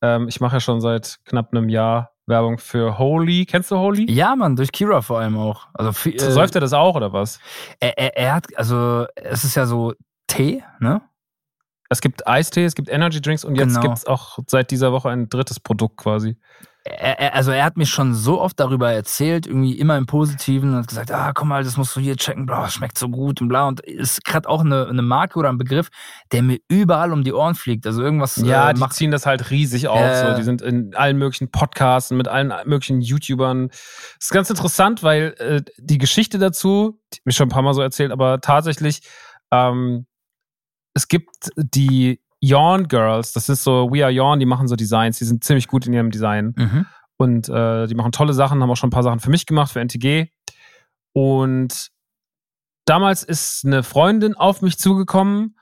Ähm, 0.00 0.28
ich 0.28 0.40
mache 0.40 0.56
ja 0.56 0.60
schon 0.60 0.80
seit 0.80 1.18
knapp 1.26 1.52
einem 1.52 1.68
Jahr 1.68 2.12
Werbung 2.26 2.56
für 2.56 2.96
Holy. 2.98 3.44
Kennst 3.44 3.70
du 3.70 3.76
Holy? 3.76 4.10
Ja, 4.10 4.34
Mann, 4.34 4.56
durch 4.56 4.72
Kira 4.72 5.02
vor 5.02 5.18
allem 5.18 5.36
auch. 5.36 5.66
Also 5.74 5.92
viel, 5.92 6.14
äh, 6.14 6.30
Säuft 6.30 6.54
er 6.54 6.62
das 6.62 6.72
auch 6.72 6.96
oder 6.96 7.12
was? 7.12 7.38
er, 7.80 7.98
er, 7.98 8.16
er 8.16 8.34
hat, 8.34 8.46
also 8.56 9.06
es 9.14 9.44
ist 9.44 9.54
ja 9.56 9.66
so 9.66 9.92
Tee, 10.26 10.64
ne? 10.80 11.02
Es 11.90 12.00
gibt 12.00 12.26
Eistee, 12.26 12.64
es 12.64 12.74
gibt 12.74 12.88
Energy 12.88 13.20
Drinks 13.20 13.44
und 13.44 13.56
jetzt 13.56 13.68
Genau. 13.74 13.80
gibt's 13.82 14.06
auch 14.06 14.38
seit 14.48 14.70
dieser 14.70 14.90
Woche 14.92 15.10
ein 15.10 15.28
drittes 15.28 15.60
Produkt 15.60 15.98
quasi. 15.98 16.38
Er, 16.86 17.18
er, 17.18 17.34
also 17.34 17.50
er 17.50 17.64
hat 17.64 17.78
mir 17.78 17.86
schon 17.86 18.14
so 18.14 18.42
oft 18.42 18.60
darüber 18.60 18.92
erzählt, 18.92 19.46
irgendwie 19.46 19.78
immer 19.78 19.96
im 19.96 20.04
Positiven 20.04 20.70
und 20.70 20.76
hat 20.80 20.88
gesagt, 20.88 21.10
ah, 21.10 21.32
komm 21.32 21.48
mal, 21.48 21.64
das 21.64 21.78
musst 21.78 21.96
du 21.96 22.00
hier 22.00 22.14
checken, 22.16 22.44
bla, 22.44 22.68
schmeckt 22.68 22.98
so 22.98 23.08
gut 23.08 23.40
und 23.40 23.48
bla. 23.48 23.66
Und 23.68 23.80
ist 23.80 24.22
gerade 24.24 24.46
auch 24.48 24.60
eine, 24.60 24.86
eine 24.86 25.00
Marke 25.00 25.38
oder 25.38 25.48
ein 25.48 25.56
Begriff, 25.56 25.88
der 26.30 26.42
mir 26.42 26.58
überall 26.68 27.12
um 27.14 27.24
die 27.24 27.32
Ohren 27.32 27.54
fliegt. 27.54 27.86
Also 27.86 28.02
irgendwas 28.02 28.36
Ja, 28.36 28.70
äh, 28.70 28.74
die 28.74 28.86
ziehen 28.90 29.10
das 29.10 29.24
halt 29.24 29.50
riesig 29.50 29.88
auf. 29.88 29.98
Äh. 29.98 30.30
so. 30.30 30.36
Die 30.36 30.42
sind 30.42 30.60
in 30.60 30.94
allen 30.94 31.16
möglichen 31.16 31.50
Podcasts 31.50 32.10
mit 32.10 32.28
allen 32.28 32.52
möglichen 32.66 33.00
YouTubern. 33.00 33.68
Das 33.68 33.78
ist 34.20 34.32
ganz 34.32 34.50
interessant, 34.50 35.02
weil 35.02 35.34
äh, 35.38 35.62
die 35.78 35.96
Geschichte 35.96 36.38
dazu, 36.38 37.00
die 37.14 37.20
ich 37.24 37.34
schon 37.34 37.46
ein 37.46 37.52
paar 37.52 37.62
Mal 37.62 37.72
so 37.72 37.80
erzählt, 37.80 38.12
aber 38.12 38.42
tatsächlich, 38.42 39.00
ähm, 39.50 40.06
es 40.94 41.08
gibt 41.08 41.50
die 41.56 42.20
Yawn 42.44 42.88
Girls, 42.88 43.32
das 43.32 43.48
ist 43.48 43.64
so 43.64 43.90
We 43.90 44.04
Are 44.04 44.12
Yawn, 44.12 44.38
die 44.38 44.46
machen 44.46 44.68
so 44.68 44.76
Designs, 44.76 45.18
die 45.18 45.24
sind 45.24 45.44
ziemlich 45.44 45.68
gut 45.68 45.86
in 45.86 45.92
ihrem 45.92 46.10
Design. 46.10 46.54
Mhm. 46.56 46.86
Und 47.16 47.48
äh, 47.48 47.86
die 47.86 47.94
machen 47.94 48.12
tolle 48.12 48.34
Sachen, 48.34 48.60
haben 48.60 48.70
auch 48.70 48.76
schon 48.76 48.88
ein 48.88 48.92
paar 48.92 49.02
Sachen 49.02 49.20
für 49.20 49.30
mich 49.30 49.46
gemacht, 49.46 49.72
für 49.72 49.80
NTG. 49.80 50.28
Und 51.12 51.90
damals 52.86 53.22
ist 53.22 53.64
eine 53.64 53.82
Freundin 53.82 54.34
auf 54.34 54.62
mich 54.62 54.78
zugekommen 54.78 55.56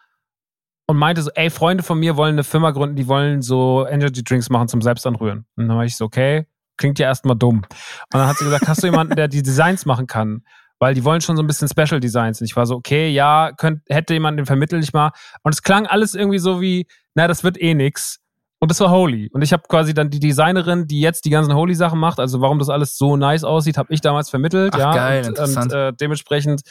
und 0.87 0.97
meinte 0.97 1.23
so, 1.23 1.31
ey, 1.35 1.51
Freunde 1.51 1.83
von 1.83 1.99
mir 1.99 2.17
wollen 2.17 2.35
eine 2.35 2.45
Firma 2.45 2.71
gründen, 2.71 2.97
die 2.97 3.07
wollen 3.07 3.43
so 3.43 3.87
Energy 3.87 4.25
Drinks 4.25 4.51
machen 4.51 4.69
zum 4.69 4.83
Selbstanrühren. 4.83 5.47
Und 5.57 5.69
dann 5.69 5.77
war 5.77 5.85
ich 5.85 5.97
so, 5.97 6.05
okay, 6.07 6.47
klingt 6.77 6.99
ja 6.99 7.07
erstmal 7.07 7.37
dumm. 7.37 7.59
Und 7.59 7.67
dann 8.13 8.27
hat 8.27 8.39
sie 8.39 8.45
gesagt, 8.45 8.67
hast 8.67 8.83
du 8.83 8.87
jemanden, 8.89 9.15
der 9.15 9.29
die 9.29 9.43
Designs 9.43 9.87
machen 9.87 10.07
kann? 10.07 10.43
Weil 10.83 10.95
die 10.95 11.05
wollen 11.05 11.21
schon 11.21 11.37
so 11.37 11.45
ein 11.45 11.47
bisschen 11.47 11.69
Special 11.69 12.01
Designs. 12.01 12.41
Und 12.41 12.47
ich 12.47 12.57
war 12.57 12.67
so, 12.67 12.75
okay, 12.75 13.09
ja, 13.09 13.53
könnt, 13.57 13.83
hätte 13.89 14.15
jemand 14.15 14.37
den 14.37 14.47
vermittel 14.47 14.83
ich 14.83 14.93
mal. 14.93 15.13
Und 15.45 15.55
es 15.55 15.63
klang 15.63 15.87
alles 15.87 16.17
irgendwie 16.17 16.41
so 16.41 16.61
wie, 16.61 16.89
na, 17.15 17.29
das 17.29 17.45
wird 17.45 17.57
eh 17.63 17.73
nix. 17.73 18.19
Und 18.59 18.69
das 18.69 18.81
war 18.81 18.91
Holy. 18.91 19.31
Und 19.33 19.43
ich 19.43 19.53
habe 19.53 19.63
quasi 19.69 19.95
dann 19.95 20.11
die 20.11 20.19
Designerin, 20.19 20.89
die 20.89 21.01
jetzt 21.01 21.25
die 21.25 21.31
ganzen 21.31 21.55
Holy-Sachen 21.55 22.01
macht, 22.01 22.19
also 22.19 22.41
warum 22.41 22.59
das 22.59 22.69
alles 22.69 22.99
so 22.99 23.17
nice 23.17 23.45
aussieht, 23.45 23.79
habe 23.79 23.95
ich 23.95 24.01
damals 24.01 24.29
vermittelt. 24.29 24.75
Ach, 24.75 24.79
ja. 24.81 24.93
geil, 24.93 25.21
und, 25.21 25.29
interessant. 25.29 25.73
Und 25.73 25.79
äh, 25.79 25.93
dementsprechend, 25.93 26.63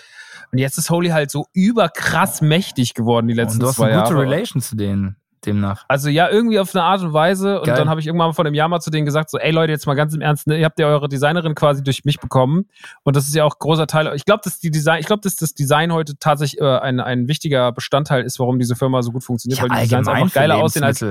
und 0.51 0.57
jetzt 0.57 0.77
ist 0.77 0.89
Holy 0.89 1.11
halt 1.11 1.31
so 1.31 1.45
überkrass 1.53 2.41
mächtig 2.41 2.93
geworden 2.93 3.29
die 3.29 3.33
letzten 3.33 3.59
Und 3.59 3.63
du 3.63 3.67
hast 3.67 3.75
zwei 3.75 3.93
eine 3.93 4.01
gute 4.01 4.13
Jahre. 4.13 4.25
Relation 4.25 4.61
zu 4.61 4.75
denen, 4.75 5.15
demnach. 5.45 5.85
Also 5.87 6.09
ja, 6.09 6.29
irgendwie 6.29 6.59
auf 6.59 6.73
eine 6.75 6.83
Art 6.83 7.01
und 7.01 7.13
Weise. 7.13 7.59
Und 7.59 7.65
Geil. 7.65 7.75
dann 7.75 7.89
habe 7.89 7.99
ich 7.99 8.07
irgendwann 8.07 8.33
vor 8.33 8.45
einem 8.45 8.53
Jahr 8.53 8.67
mal 8.67 8.79
zu 8.79 8.89
denen 8.89 9.05
gesagt, 9.05 9.29
so, 9.29 9.37
ey 9.37 9.51
Leute, 9.51 9.71
jetzt 9.71 9.85
mal 9.85 9.95
ganz 9.95 10.13
im 10.13 10.21
Ernst, 10.21 10.47
ne, 10.47 10.59
ihr 10.59 10.65
habt 10.65 10.79
ja 10.79 10.87
eure 10.87 11.09
Designerin 11.09 11.55
quasi 11.55 11.83
durch 11.83 12.05
mich 12.05 12.19
bekommen. 12.19 12.65
Und 13.03 13.15
das 13.15 13.27
ist 13.27 13.35
ja 13.35 13.43
auch 13.43 13.59
großer 13.59 13.87
Teil. 13.87 14.11
Ich 14.15 14.25
glaube, 14.25 14.41
dass 14.43 14.59
die 14.59 14.71
Design, 14.71 14.99
ich 14.99 15.07
glaube, 15.07 15.21
dass 15.21 15.35
das 15.35 15.53
Design 15.53 15.91
heute 15.91 16.17
tatsächlich 16.17 16.61
äh, 16.61 16.79
ein, 16.79 16.99
ein 16.99 17.27
wichtiger 17.27 17.71
Bestandteil 17.71 18.23
ist, 18.23 18.39
warum 18.39 18.59
diese 18.59 18.75
Firma 18.75 19.01
so 19.01 19.11
gut 19.11 19.23
funktioniert, 19.23 19.61
weil 19.61 19.69
die 19.69 19.83
Designs 19.83 20.07
einfach 20.07 20.33
geiler 20.33 20.57
aussehen 20.57 20.83
als, 20.83 21.03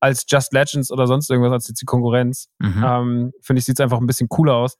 als 0.00 0.26
Just 0.28 0.52
Legends 0.52 0.90
oder 0.90 1.06
sonst 1.06 1.30
irgendwas, 1.30 1.52
als 1.52 1.68
jetzt 1.68 1.80
die 1.80 1.86
Konkurrenz. 1.86 2.48
Mhm. 2.58 2.84
Ähm, 2.84 3.32
Finde 3.40 3.60
ich, 3.60 3.64
sieht 3.64 3.80
einfach 3.80 3.98
ein 3.98 4.06
bisschen 4.06 4.28
cooler 4.28 4.54
aus. 4.54 4.76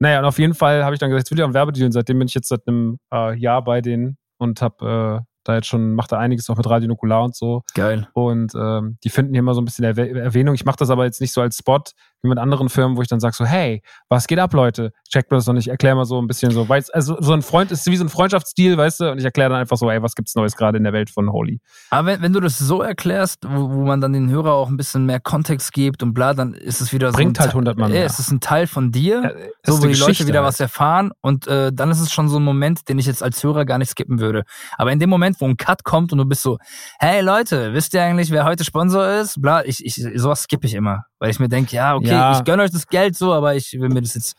Naja, 0.00 0.20
und 0.20 0.24
auf 0.26 0.38
jeden 0.38 0.54
Fall 0.54 0.84
habe 0.84 0.94
ich 0.94 1.00
dann 1.00 1.10
gesagt, 1.10 1.26
jetzt 1.26 1.30
will 1.30 1.38
ich 1.38 1.42
auch 1.42 1.48
einen 1.48 1.54
Werbedeal. 1.54 1.86
Und 1.86 1.92
seitdem 1.92 2.18
bin 2.18 2.28
ich 2.28 2.34
jetzt 2.34 2.48
seit 2.48 2.66
einem 2.66 2.98
äh, 3.12 3.36
Jahr 3.36 3.64
bei 3.64 3.80
denen 3.80 4.16
und 4.38 4.62
habe 4.62 5.24
äh, 5.24 5.27
da 5.48 5.54
jetzt 5.56 5.66
schon, 5.66 5.94
macht 5.94 6.12
da 6.12 6.18
einiges 6.18 6.48
auch 6.50 6.56
mit 6.56 6.68
Radio 6.68 6.88
Nukular 6.88 7.24
und 7.24 7.34
so. 7.34 7.62
Geil. 7.74 8.08
Und 8.12 8.52
ähm, 8.54 8.98
die 9.02 9.08
finden 9.10 9.32
hier 9.32 9.40
immer 9.40 9.54
so 9.54 9.60
ein 9.60 9.64
bisschen 9.64 9.84
Erwäh- 9.84 10.16
Erwähnung. 10.18 10.54
Ich 10.54 10.64
mache 10.64 10.76
das 10.78 10.90
aber 10.90 11.04
jetzt 11.04 11.20
nicht 11.20 11.32
so 11.32 11.40
als 11.40 11.56
Spot 11.58 11.80
wie 12.22 12.28
mit 12.28 12.38
anderen 12.38 12.68
Firmen, 12.68 12.96
wo 12.96 13.02
ich 13.02 13.08
dann 13.08 13.20
sage 13.20 13.34
so, 13.36 13.44
hey, 13.44 13.82
was 14.08 14.26
geht 14.26 14.38
ab, 14.38 14.52
Leute? 14.52 14.92
Checkt 15.08 15.30
mir 15.30 15.36
das 15.38 15.46
noch 15.46 15.54
nicht, 15.54 15.68
erklär 15.68 15.94
mal 15.94 16.04
so 16.04 16.20
ein 16.20 16.26
bisschen 16.26 16.50
so. 16.50 16.68
Weiß, 16.68 16.90
also 16.90 17.16
so 17.20 17.32
ein 17.32 17.42
Freund 17.42 17.70
ist 17.70 17.86
wie 17.86 17.96
so 17.96 18.04
ein 18.04 18.08
Freundschaftsdeal, 18.08 18.76
weißt 18.76 19.00
du? 19.00 19.10
Und 19.12 19.18
ich 19.18 19.24
erkläre 19.24 19.50
dann 19.50 19.60
einfach 19.60 19.76
so, 19.76 19.90
ey, 19.90 20.02
was 20.02 20.14
gibt's 20.14 20.34
Neues 20.34 20.56
gerade 20.56 20.78
in 20.78 20.84
der 20.84 20.92
Welt 20.92 21.10
von 21.10 21.30
Holy? 21.32 21.60
Aber 21.90 22.08
wenn, 22.08 22.22
wenn 22.22 22.32
du 22.32 22.40
das 22.40 22.58
so 22.58 22.82
erklärst, 22.82 23.44
wo, 23.48 23.70
wo 23.70 23.84
man 23.84 24.00
dann 24.00 24.12
den 24.12 24.28
Hörer 24.30 24.52
auch 24.54 24.68
ein 24.68 24.76
bisschen 24.76 25.06
mehr 25.06 25.20
Kontext 25.20 25.72
gibt 25.72 26.02
und 26.02 26.12
bla, 26.14 26.34
dann 26.34 26.54
ist 26.54 26.80
es 26.80 26.92
wieder 26.92 27.12
Bringt 27.12 27.36
so. 27.36 27.42
ein 27.42 27.44
halt 27.46 27.54
100 27.54 27.78
Mann 27.78 27.90
Ja, 27.92 27.98
mehr. 27.98 28.06
es 28.06 28.18
ist 28.18 28.30
ein 28.30 28.40
Teil 28.40 28.66
von 28.66 28.90
dir, 28.92 29.34
es 29.62 29.74
so 29.76 29.82
wo 29.82 29.86
die 29.86 29.94
Leute 29.94 30.26
wieder 30.26 30.40
halt. 30.40 30.48
was 30.48 30.60
erfahren 30.60 31.12
und 31.20 31.46
äh, 31.46 31.72
dann 31.72 31.90
ist 31.90 32.00
es 32.00 32.12
schon 32.12 32.28
so 32.28 32.38
ein 32.38 32.44
Moment, 32.44 32.88
den 32.88 32.98
ich 32.98 33.06
jetzt 33.06 33.22
als 33.22 33.42
Hörer 33.42 33.64
gar 33.64 33.78
nicht 33.78 33.90
skippen 33.90 34.18
würde. 34.18 34.42
Aber 34.76 34.92
in 34.92 34.98
dem 34.98 35.10
Moment, 35.10 35.40
wo 35.40 35.46
ein 35.46 35.56
Cut 35.56 35.84
kommt 35.84 36.12
und 36.12 36.18
du 36.18 36.24
bist 36.24 36.42
so, 36.42 36.58
hey 36.98 37.20
Leute, 37.20 37.72
wisst 37.74 37.94
ihr 37.94 38.02
eigentlich, 38.02 38.30
wer 38.30 38.44
heute 38.44 38.64
Sponsor 38.64 39.06
ist? 39.20 39.40
Bla, 39.40 39.64
ich, 39.64 39.84
ich 39.84 39.94
sowas 40.16 40.42
skippe 40.42 40.66
ich 40.66 40.74
immer, 40.74 41.04
weil 41.18 41.30
ich 41.30 41.38
mir 41.40 41.48
denke, 41.48 41.74
ja, 41.76 41.94
okay, 41.96 42.08
Ja. 42.08 42.38
ich 42.38 42.44
gönne 42.44 42.62
euch 42.62 42.70
das 42.70 42.86
Geld 42.86 43.16
so, 43.16 43.32
aber 43.32 43.54
ich 43.54 43.72
will 43.78 43.88
mir 43.88 44.00
das 44.02 44.14
jetzt. 44.14 44.36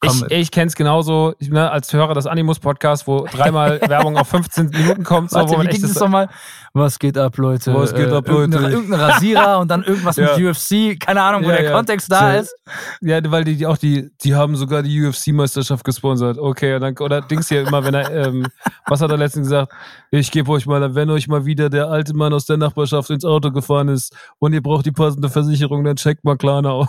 Komm, 0.00 0.24
Ich, 0.28 0.36
ich 0.36 0.50
kenne 0.52 0.66
es 0.68 0.76
genauso, 0.76 1.34
ich, 1.40 1.50
ne, 1.50 1.70
als 1.70 1.92
Hörer 1.92 2.14
des 2.14 2.26
Animus-Podcasts, 2.26 3.06
wo 3.08 3.26
dreimal 3.26 3.80
Werbung 3.88 4.16
auf 4.16 4.28
15 4.28 4.68
Minuten 4.68 5.02
kommt, 5.02 5.30
so, 5.30 5.36
Warte, 5.38 5.50
wo 5.52 5.56
man 5.56 5.66
wie 5.66 5.70
echt 5.70 5.80
ging 5.80 5.88
das 5.92 5.98
nochmal? 6.00 6.28
Was 6.72 6.98
geht 6.98 7.18
ab, 7.18 7.36
Leute? 7.38 7.74
Was 7.74 7.92
geht 7.94 8.12
ab, 8.12 8.28
irgendein, 8.28 8.62
Leute? 8.62 8.74
Irgendein 8.76 9.00
Rasierer 9.00 9.58
und 9.58 9.68
dann 9.68 9.82
irgendwas 9.82 10.16
Ja. 10.16 10.36
mit 10.36 10.46
UFC. 10.46 11.00
Keine 11.00 11.22
Ahnung, 11.22 11.42
wo 11.44 11.48
Ja, 11.50 11.56
der 11.56 11.64
ja. 11.64 11.72
Kontext 11.72 12.12
da 12.12 12.32
So. 12.34 12.38
ist. 12.40 12.54
Ja, 13.00 13.18
weil 13.30 13.42
die, 13.44 13.56
die 13.56 13.66
auch 13.66 13.76
die, 13.78 14.10
die 14.22 14.34
haben 14.34 14.54
sogar 14.54 14.82
die 14.82 15.04
UFC-Meisterschaft 15.04 15.82
gesponsert. 15.84 16.38
Okay, 16.38 16.78
dann, 16.78 16.96
oder 16.98 17.20
Dings 17.20 17.48
hier 17.48 17.62
immer, 17.66 17.82
wenn 17.84 17.94
er, 17.94 18.10
ähm, 18.28 18.46
was 18.86 19.00
hat 19.00 19.10
er 19.10 19.16
letztens 19.16 19.48
gesagt? 19.48 19.72
Ich 20.10 20.30
gebe 20.30 20.50
euch 20.52 20.66
mal, 20.66 20.94
wenn 20.94 21.10
euch 21.10 21.26
mal 21.26 21.44
wieder 21.44 21.70
der 21.70 21.88
alte 21.88 22.14
Mann 22.14 22.32
aus 22.32 22.46
der 22.46 22.56
Nachbarschaft 22.58 23.10
ins 23.10 23.24
Auto 23.24 23.50
gefahren 23.50 23.88
ist 23.88 24.14
und 24.38 24.52
ihr 24.52 24.62
braucht 24.62 24.86
die 24.86 24.92
passende 24.92 25.28
Versicherung, 25.28 25.82
dann 25.84 25.96
checkt 25.96 26.24
mal 26.24 26.36
Klarna 26.36 26.70
aus. 26.70 26.88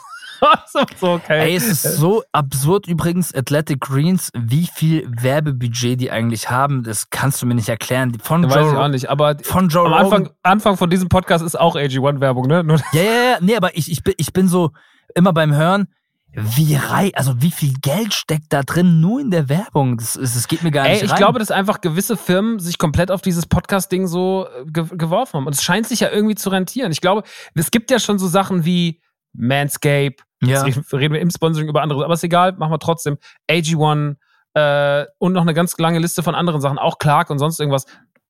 So, 0.97 1.11
okay. 1.11 1.39
Ey, 1.49 1.55
es 1.55 1.67
ist 1.67 1.83
so 1.83 2.23
absurd 2.31 2.87
übrigens, 2.87 3.33
Athletic 3.33 3.81
Greens, 3.81 4.31
wie 4.35 4.67
viel 4.73 5.09
Werbebudget 5.09 5.99
die 5.99 6.11
eigentlich 6.11 6.49
haben, 6.49 6.83
das 6.83 7.09
kannst 7.09 7.41
du 7.41 7.45
mir 7.45 7.55
nicht 7.55 7.69
erklären. 7.69 8.17
Von 8.21 8.43
Weiß 8.45 8.55
Joe, 8.55 8.71
ich 8.71 8.77
auch 8.77 8.87
nicht, 8.87 9.09
aber 9.09 9.37
Von 9.41 9.69
Joe 9.69 9.85
am. 9.87 9.93
Anfang, 9.93 10.29
Anfang 10.43 10.77
von 10.77 10.89
diesem 10.89 11.09
Podcast 11.09 11.43
ist 11.43 11.59
auch 11.59 11.75
AG1-Werbung, 11.75 12.47
ne? 12.47 12.63
Nur, 12.63 12.77
Ja, 12.93 13.01
ja, 13.01 13.11
ja, 13.11 13.37
nee, 13.41 13.55
aber 13.55 13.75
ich, 13.77 13.91
ich, 13.91 14.03
bin, 14.03 14.13
ich 14.17 14.33
bin 14.33 14.47
so 14.47 14.71
immer 15.15 15.33
beim 15.33 15.53
Hören, 15.53 15.87
wie 16.31 16.75
rei 16.75 17.11
also 17.15 17.41
wie 17.41 17.49
viel 17.49 17.73
Geld 17.81 18.13
steckt 18.13 18.53
da 18.53 18.61
drin 18.61 19.01
nur 19.01 19.19
in 19.19 19.31
der 19.31 19.49
Werbung? 19.49 19.97
Das, 19.97 20.13
das 20.13 20.47
geht 20.47 20.61
mir 20.61 20.69
gar 20.69 20.85
Ey, 20.85 20.93
nicht 20.93 21.03
ich 21.03 21.11
rein. 21.11 21.17
glaube, 21.17 21.39
dass 21.39 21.49
einfach 21.49 21.81
gewisse 21.81 22.17
Firmen 22.17 22.59
sich 22.59 22.77
komplett 22.77 23.09
auf 23.09 23.21
dieses 23.21 23.47
Podcast-Ding 23.47 24.05
so 24.05 24.45
äh, 24.47 24.65
ge 24.71 24.85
geworfen 24.91 25.33
haben. 25.33 25.47
Und 25.47 25.55
es 25.55 25.63
scheint 25.63 25.87
sich 25.87 26.01
ja 26.01 26.09
irgendwie 26.11 26.35
zu 26.35 26.49
rentieren. 26.49 26.91
Ich 26.91 27.01
glaube, 27.01 27.23
es 27.55 27.71
gibt 27.71 27.89
ja 27.89 27.99
schon 27.99 28.19
so 28.19 28.27
Sachen 28.27 28.63
wie 28.63 29.01
Manscape. 29.33 30.17
Ja. 30.41 30.65
Jetzt 30.65 30.93
reden 30.93 31.13
wir 31.13 31.21
im 31.21 31.29
Sponsoring 31.29 31.67
über 31.67 31.81
andere, 31.81 32.03
aber 32.03 32.13
ist 32.13 32.23
egal, 32.23 32.53
machen 32.53 32.71
wir 32.71 32.79
trotzdem. 32.79 33.17
AG1 33.49 34.15
äh, 34.53 35.05
und 35.17 35.33
noch 35.33 35.41
eine 35.41 35.53
ganz 35.53 35.77
lange 35.77 35.99
Liste 35.99 36.23
von 36.23 36.35
anderen 36.35 36.61
Sachen, 36.61 36.77
auch 36.77 36.97
Clark 36.97 37.29
und 37.29 37.39
sonst 37.39 37.59
irgendwas. 37.59 37.85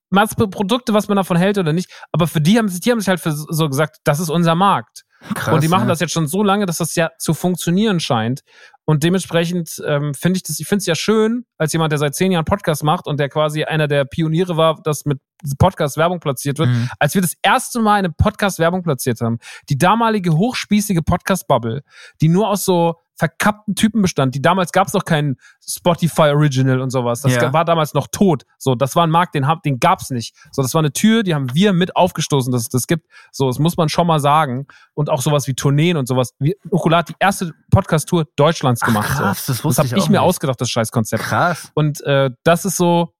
Mal 0.09 0.27
Produkte, 0.27 0.93
was 0.93 1.07
man 1.07 1.17
davon 1.17 1.37
hält 1.37 1.57
oder 1.57 1.71
nicht. 1.71 1.91
Aber 2.11 2.27
für 2.27 2.41
die 2.41 2.57
haben 2.57 2.67
sich, 2.67 2.79
die 2.79 2.91
haben 2.91 2.99
sich 2.99 3.09
halt 3.09 3.19
für 3.19 3.31
so 3.31 3.69
gesagt, 3.69 3.97
das 4.03 4.19
ist 4.19 4.29
unser 4.29 4.55
Markt. 4.55 5.03
Krass, 5.33 5.53
und 5.53 5.63
die 5.63 5.67
machen 5.67 5.83
ja. 5.83 5.89
das 5.89 5.99
jetzt 5.99 6.13
schon 6.13 6.27
so 6.27 6.43
lange, 6.43 6.65
dass 6.65 6.77
das 6.77 6.95
ja 6.95 7.09
zu 7.17 7.33
funktionieren 7.33 7.99
scheint. 7.99 8.41
Und 8.85 9.03
dementsprechend 9.03 9.81
ähm, 9.85 10.13
finde 10.13 10.37
ich 10.37 10.43
das, 10.43 10.59
ich 10.59 10.67
finde 10.67 10.79
es 10.79 10.85
ja 10.85 10.95
schön, 10.95 11.45
als 11.57 11.73
jemand, 11.73 11.91
der 11.91 11.99
seit 11.99 12.15
zehn 12.15 12.31
Jahren 12.31 12.45
Podcast 12.45 12.83
macht 12.83 13.05
und 13.05 13.19
der 13.19 13.29
quasi 13.29 13.63
einer 13.63 13.87
der 13.87 14.05
Pioniere 14.05 14.57
war, 14.57 14.81
dass 14.81 15.05
mit 15.05 15.19
Podcast 15.57 15.97
Werbung 15.97 16.19
platziert 16.19 16.57
wird, 16.57 16.69
Mhm. 16.69 16.89
als 16.99 17.13
wir 17.13 17.21
das 17.21 17.33
erste 17.41 17.79
Mal 17.79 17.95
eine 17.95 18.09
Podcast 18.09 18.59
Werbung 18.59 18.81
platziert 18.81 19.21
haben. 19.21 19.39
Die 19.69 19.77
damalige 19.77 20.35
hochspießige 20.35 21.01
Podcast 21.03 21.47
Bubble, 21.47 21.83
die 22.21 22.29
nur 22.29 22.47
aus 22.49 22.65
so 22.65 22.95
verkappten 23.19 23.75
Typen 23.75 24.01
bestand. 24.01 24.33
Die 24.33 24.41
damals 24.41 24.71
gab 24.71 24.87
es 24.87 24.93
noch 24.93 25.03
keinen 25.03 25.35
Spotify 25.63 26.29
Original 26.33 26.79
und 26.79 26.89
sowas. 26.89 27.21
Das 27.21 27.35
Ja. 27.35 27.51
war 27.53 27.65
damals 27.65 27.93
noch 27.93 28.07
tot. 28.11 28.43
So, 28.57 28.75
das 28.75 28.95
war 28.95 29.05
ein 29.05 29.09
Markt, 29.11 29.35
den, 29.35 29.45
hab- 29.45 29.61
den 29.61 29.79
gab's 29.79 30.09
nicht. 30.09 30.35
So, 30.51 30.61
das 30.61 30.73
war 30.73 30.79
eine 30.79 30.93
Tür, 30.93 31.23
die 31.23 31.35
haben 31.35 31.53
wir 31.53 31.73
mit 31.73 31.95
aufgestoßen, 31.95 32.51
dass 32.51 32.61
es 32.63 32.69
das 32.69 32.87
gibt. 32.87 33.07
So, 33.31 33.47
das 33.47 33.59
muss 33.59 33.75
man 33.77 33.89
schon 33.89 34.07
mal 34.07 34.19
sagen. 34.19 34.65
Und 34.93 35.09
auch 35.09 35.21
sowas 35.21 35.47
wie 35.47 35.53
Tourneen 35.53 35.97
und 35.97 36.07
sowas. 36.07 36.33
Wie 36.39 36.55
Nukular 36.71 36.99
hat 36.99 37.09
die 37.09 37.15
erste 37.19 37.53
Podcast-Tour 37.71 38.25
Deutschlands 38.37 38.81
Ach, 38.83 38.87
gemacht. 38.87 39.09
krass, 39.09 39.45
so. 39.45 39.53
das 39.53 39.63
wusste 39.63 39.81
das 39.81 39.87
ich 39.87 39.91
habe 39.91 39.99
ich, 39.99 40.05
auch 40.05 40.09
mir 40.09 40.19
nicht. 40.19 40.25
ausgedacht, 40.27 40.61
das 40.61 40.69
Scheißkonzept. 40.69 41.21
Krass. 41.23 41.71
Und 41.75 42.01
äh, 42.05 42.31
das 42.43 42.63
ist 42.65 42.77
so, 42.77 43.13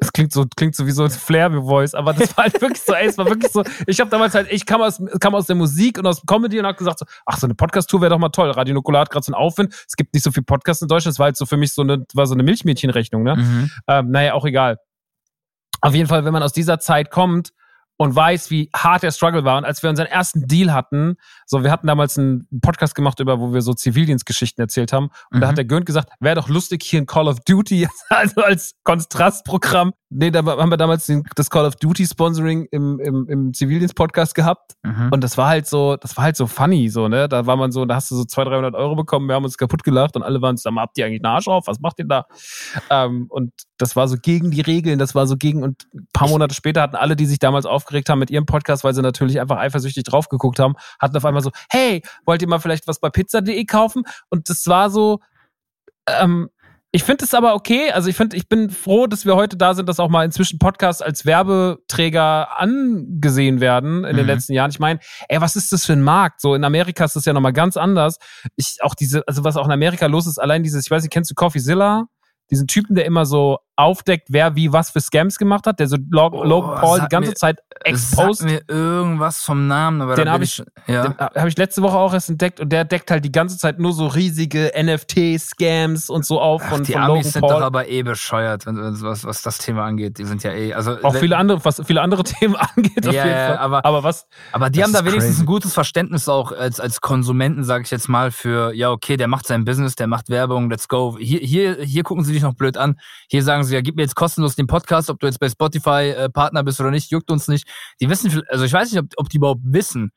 es 0.00 0.12
klingt 0.12 0.32
so, 0.32 0.46
klingt 0.56 0.76
so 0.76 0.86
wie 0.86 0.92
so 0.92 1.02
ein 1.02 1.10
Flair-Voice, 1.10 1.94
aber 1.94 2.12
das 2.12 2.36
war 2.36 2.44
halt 2.44 2.60
wirklich 2.60 2.80
so, 2.80 2.94
ey, 2.94 3.08
es 3.08 3.18
war 3.18 3.26
wirklich 3.26 3.50
so, 3.50 3.64
ich 3.86 3.98
habe 3.98 4.08
damals 4.08 4.34
halt, 4.34 4.46
ich 4.50 4.64
kam 4.64 4.80
aus, 4.80 5.02
kam 5.20 5.34
aus 5.34 5.46
der 5.46 5.56
Musik 5.56 5.98
und 5.98 6.06
aus 6.06 6.22
Comedy 6.24 6.58
und 6.60 6.66
hab 6.66 6.76
gesagt 6.76 7.00
so, 7.00 7.06
ach, 7.26 7.36
so 7.36 7.46
eine 7.46 7.54
Podcast-Tour 7.54 8.00
wäre 8.00 8.10
doch 8.10 8.18
mal 8.18 8.28
toll. 8.28 8.50
Radio 8.52 8.74
Nukular 8.74 9.02
hat 9.02 9.10
gerade 9.10 9.24
so 9.24 9.32
einen 9.32 9.42
Aufwind. 9.42 9.74
Es 9.86 9.96
gibt 9.96 10.14
nicht 10.14 10.22
so 10.22 10.30
viel 10.30 10.44
Podcasts 10.44 10.82
in 10.82 10.88
Deutschland, 10.88 11.14
es 11.14 11.18
war 11.18 11.24
halt 11.24 11.36
so 11.36 11.46
für 11.46 11.56
mich 11.56 11.72
so 11.72 11.82
eine, 11.82 12.06
war 12.14 12.26
so 12.26 12.34
eine 12.34 12.44
Milchmädchenrechnung, 12.44 13.24
ne? 13.24 13.36
Mhm. 13.36 13.70
Ähm, 13.88 14.10
naja, 14.10 14.34
auch 14.34 14.44
egal. 14.44 14.78
Auf 15.80 15.94
jeden 15.94 16.08
Fall, 16.08 16.24
wenn 16.24 16.32
man 16.32 16.44
aus 16.44 16.52
dieser 16.52 16.78
Zeit 16.78 17.10
kommt 17.10 17.52
und 17.98 18.16
weiß, 18.16 18.50
wie 18.50 18.70
hart 18.74 19.02
der 19.02 19.10
Struggle 19.10 19.44
war 19.44 19.58
und 19.58 19.64
als 19.64 19.82
wir 19.82 19.90
unseren 19.90 20.06
ersten 20.06 20.46
Deal 20.48 20.72
hatten, 20.72 21.16
so 21.46 21.62
wir 21.62 21.70
hatten 21.70 21.86
damals 21.86 22.18
einen 22.18 22.48
Podcast 22.62 22.94
gemacht 22.94 23.20
über, 23.20 23.38
wo 23.40 23.52
wir 23.52 23.60
so 23.60 23.74
Zivildienstgeschichten 23.74 24.62
erzählt 24.62 24.92
haben 24.92 25.10
und 25.30 25.40
da 25.40 25.46
Mhm. 25.46 25.50
hat 25.50 25.58
der 25.58 25.64
Gönnt 25.66 25.84
gesagt, 25.84 26.08
wäre 26.20 26.36
doch 26.36 26.48
lustig 26.48 26.82
hier 26.84 27.00
ein 27.02 27.06
Call 27.06 27.28
of 27.28 27.40
Duty, 27.40 27.86
also 28.08 28.40
als 28.42 28.74
Kontrastprogramm. 28.84 29.92
Nee, 30.10 30.30
da 30.30 30.42
haben 30.42 30.70
wir 30.70 30.76
damals 30.78 31.04
den, 31.04 31.22
das 31.36 31.50
Call 31.50 31.66
of 31.66 31.76
Duty 31.76 32.06
Sponsoring 32.06 32.66
im, 32.70 32.98
im, 32.98 33.28
im 33.28 33.52
Zivildienst-Podcast 33.52 34.34
gehabt 34.34 34.74
Mhm. 34.82 35.08
und 35.12 35.22
das 35.22 35.36
war 35.36 35.48
halt 35.48 35.66
so, 35.66 35.96
das 35.96 36.16
war 36.16 36.24
halt 36.24 36.36
so 36.36 36.46
funny, 36.46 36.88
so, 36.88 37.08
ne? 37.08 37.28
Da 37.28 37.44
war 37.46 37.56
man 37.56 37.72
so, 37.72 37.84
da 37.84 37.96
hast 37.96 38.10
du 38.10 38.16
so 38.16 38.24
200, 38.24 38.54
300 38.54 38.74
Euro 38.74 38.96
bekommen, 38.96 39.28
wir 39.28 39.34
haben 39.34 39.44
uns 39.44 39.58
kaputt 39.58 39.82
gelacht 39.84 40.16
und 40.16 40.22
alle 40.22 40.40
waren 40.40 40.56
so, 40.56 40.70
habt 40.76 40.96
ihr 40.96 41.04
eigentlich 41.04 41.22
einen 41.22 41.34
Arsch 41.34 41.46
auf? 41.48 41.66
Was 41.66 41.80
macht 41.80 41.98
ihr 41.98 42.06
da? 42.06 42.26
Ähm, 42.88 43.26
und 43.28 43.52
das 43.76 43.96
war 43.96 44.08
so 44.08 44.16
gegen 44.20 44.50
die 44.50 44.60
Regeln, 44.62 44.98
das 44.98 45.14
war 45.14 45.26
so 45.26 45.36
gegen, 45.36 45.62
und 45.62 45.86
ein 45.94 46.08
paar 46.12 46.28
Monate 46.28 46.54
später 46.54 46.80
hatten 46.80 46.96
alle, 46.96 47.14
die 47.16 47.26
sich 47.26 47.38
damals 47.38 47.66
aufgeregt 47.66 48.08
haben 48.08 48.18
mit 48.20 48.30
ihrem 48.30 48.46
Podcast, 48.46 48.84
weil 48.84 48.94
sie 48.94 49.02
natürlich 49.02 49.40
einfach 49.40 49.58
eifersüchtig 49.58 50.04
drauf 50.04 50.28
geguckt 50.28 50.58
haben, 50.58 50.74
hatten 51.00 51.16
auf 51.16 51.24
einmal 51.24 51.42
so, 51.42 51.50
hey, 51.70 52.02
wollt 52.24 52.40
ihr 52.40 52.48
mal 52.48 52.60
vielleicht 52.60 52.86
was 52.88 52.98
bei 53.00 53.10
pizza.de 53.10 53.62
kaufen? 53.66 54.04
Und 54.30 54.48
das 54.48 54.66
war 54.66 54.88
so, 54.90 55.20
ähm, 56.06 56.48
ich 56.90 57.04
finde 57.04 57.24
es 57.24 57.34
aber 57.34 57.54
okay. 57.54 57.90
Also 57.92 58.08
ich 58.08 58.16
finde, 58.16 58.36
ich 58.36 58.48
bin 58.48 58.70
froh, 58.70 59.06
dass 59.06 59.26
wir 59.26 59.36
heute 59.36 59.56
da 59.56 59.74
sind, 59.74 59.88
dass 59.88 60.00
auch 60.00 60.08
mal 60.08 60.24
inzwischen 60.24 60.58
Podcasts 60.58 61.02
als 61.02 61.26
Werbeträger 61.26 62.58
angesehen 62.58 63.60
werden 63.60 64.04
in 64.04 64.16
den 64.16 64.24
Mhm. 64.24 64.30
letzten 64.32 64.52
Jahren. 64.54 64.70
Ich 64.70 64.78
meine, 64.78 65.00
ey, 65.28 65.40
was 65.40 65.56
ist 65.56 65.72
das 65.72 65.84
für 65.84 65.92
ein 65.92 66.02
Markt? 66.02 66.40
So 66.40 66.54
in 66.54 66.64
Amerika 66.64 67.04
ist 67.04 67.16
das 67.16 67.24
ja 67.24 67.32
nochmal 67.32 67.52
ganz 67.52 67.76
anders. 67.76 68.18
Ich 68.56 68.78
auch 68.80 68.94
diese, 68.94 69.26
also 69.28 69.44
was 69.44 69.56
auch 69.56 69.66
in 69.66 69.72
Amerika 69.72 70.06
los 70.06 70.26
ist, 70.26 70.38
allein 70.38 70.62
dieses, 70.62 70.84
ich 70.86 70.90
weiß 70.90 71.02
nicht, 71.02 71.12
kennst 71.12 71.30
du 71.30 71.34
Coffeezilla? 71.34 72.06
Diesen 72.50 72.66
Typen, 72.66 72.94
der 72.94 73.04
immer 73.04 73.26
so 73.26 73.58
aufdeckt, 73.76 74.28
wer 74.30 74.56
wie 74.56 74.72
was 74.72 74.90
für 74.90 75.00
Scams 75.00 75.38
gemacht 75.38 75.66
hat, 75.66 75.78
der 75.78 75.86
so 75.86 75.96
Log 76.10 76.32
Oh, 76.34 76.42
Logan 76.42 76.80
Paul 76.80 76.96
die 76.98 77.02
sag 77.02 77.10
ganze 77.10 77.30
mir- 77.30 77.36
Zeit 77.36 77.58
Sag 77.70 77.86
exposed. 77.86 78.42
mir 78.44 78.60
irgendwas 78.66 79.42
vom 79.42 79.68
Namen, 79.68 80.00
aber 80.02 80.16
Den 80.16 80.24
da 80.24 80.32
hab 80.32 80.38
bin 80.40 80.44
ich- 80.48 80.62
ja. 80.88 81.02
Den 81.08 81.16
habe 81.18 81.48
ich 81.48 81.56
letzte 81.56 81.82
Woche 81.82 81.96
auch 81.96 82.12
erst 82.12 82.28
entdeckt 82.28 82.58
und 82.58 82.70
der 82.70 82.84
deckt 82.84 83.08
halt 83.10 83.24
die 83.24 83.30
ganze 83.30 83.56
Zeit 83.56 83.78
nur 83.78 83.92
so 83.92 84.08
riesige 84.08 84.72
NFT-Scams 84.74 86.10
und 86.10 86.24
so 86.26 86.40
auf 86.40 86.62
Ach, 86.64 86.70
von, 86.70 86.82
die 86.84 86.92
von 86.92 87.02
Amis 87.02 87.08
Logan 87.18 87.30
sind 87.32 87.40
Paul. 87.42 87.50
doch 87.50 87.60
aber 87.60 87.88
eh 87.88 88.02
bescheuert, 88.02 88.64
was, 88.66 89.24
was 89.24 89.42
das 89.42 89.58
Thema 89.58 89.84
angeht. 89.84 90.18
Die 90.18 90.24
sind 90.24 90.42
ja 90.42 90.52
eh, 90.52 90.72
also 90.74 90.96
auch 91.02 91.14
wenn- 91.14 91.20
viele 91.20 91.36
andere, 91.36 91.64
was 91.64 91.80
viele 91.86 92.00
andere 92.00 92.24
Themen 92.24 92.56
angeht, 92.56 93.06
auf 93.06 93.14
Ja, 93.14 93.24
jeden 93.24 93.36
ja, 93.36 93.46
Fall. 93.48 93.58
aber- 93.58 93.84
aber 93.84 94.02
was, 94.02 94.26
Aber 94.52 94.70
die 94.70 94.82
haben 94.82 94.92
da 94.92 95.00
wenigstens 95.04 95.34
crazy. 95.36 95.42
ein 95.42 95.46
gutes 95.46 95.74
Verständnis 95.74 96.28
auch 96.28 96.52
als, 96.52 96.80
als 96.80 97.00
Konsumenten, 97.00 97.62
sage 97.64 97.84
ich 97.84 97.90
jetzt 97.90 98.08
mal, 98.08 98.30
für, 98.30 98.72
ja, 98.74 98.90
okay, 98.90 99.16
der 99.16 99.28
macht 99.28 99.46
sein 99.46 99.64
Business, 99.64 99.94
der 99.94 100.06
macht 100.06 100.30
Werbung, 100.30 100.70
let's 100.70 100.88
go. 100.88 101.16
Hier, 101.20 101.40
hier, 101.40 101.76
hier 101.82 102.02
gucken 102.02 102.24
sie 102.24 102.32
dich 102.38 102.44
noch 102.44 102.54
blöd 102.54 102.76
an. 102.76 102.96
Hier 103.30 103.42
sagen 103.42 103.64
sie, 103.64 103.74
ja, 103.74 103.80
gib 103.80 103.96
mir 103.96 104.02
jetzt 104.02 104.14
kostenlos 104.14 104.56
den 104.56 104.66
Podcast, 104.66 105.10
ob 105.10 105.20
du 105.20 105.26
jetzt 105.26 105.38
bei 105.38 105.48
Spotify 105.48 106.14
äh, 106.16 106.28
Partner 106.30 106.64
bist 106.64 106.80
oder 106.80 106.90
nicht, 106.90 107.10
juckt 107.10 107.30
uns 107.30 107.48
nicht. 107.48 107.66
Die 108.00 108.08
wissen, 108.08 108.42
also 108.48 108.64
ich 108.64 108.72
weiß 108.72 108.92
nicht, 108.92 109.00
ob, 109.00 109.06
ob 109.16 109.28
die 109.28 109.36
überhaupt 109.36 109.62
wissen, 109.64 110.10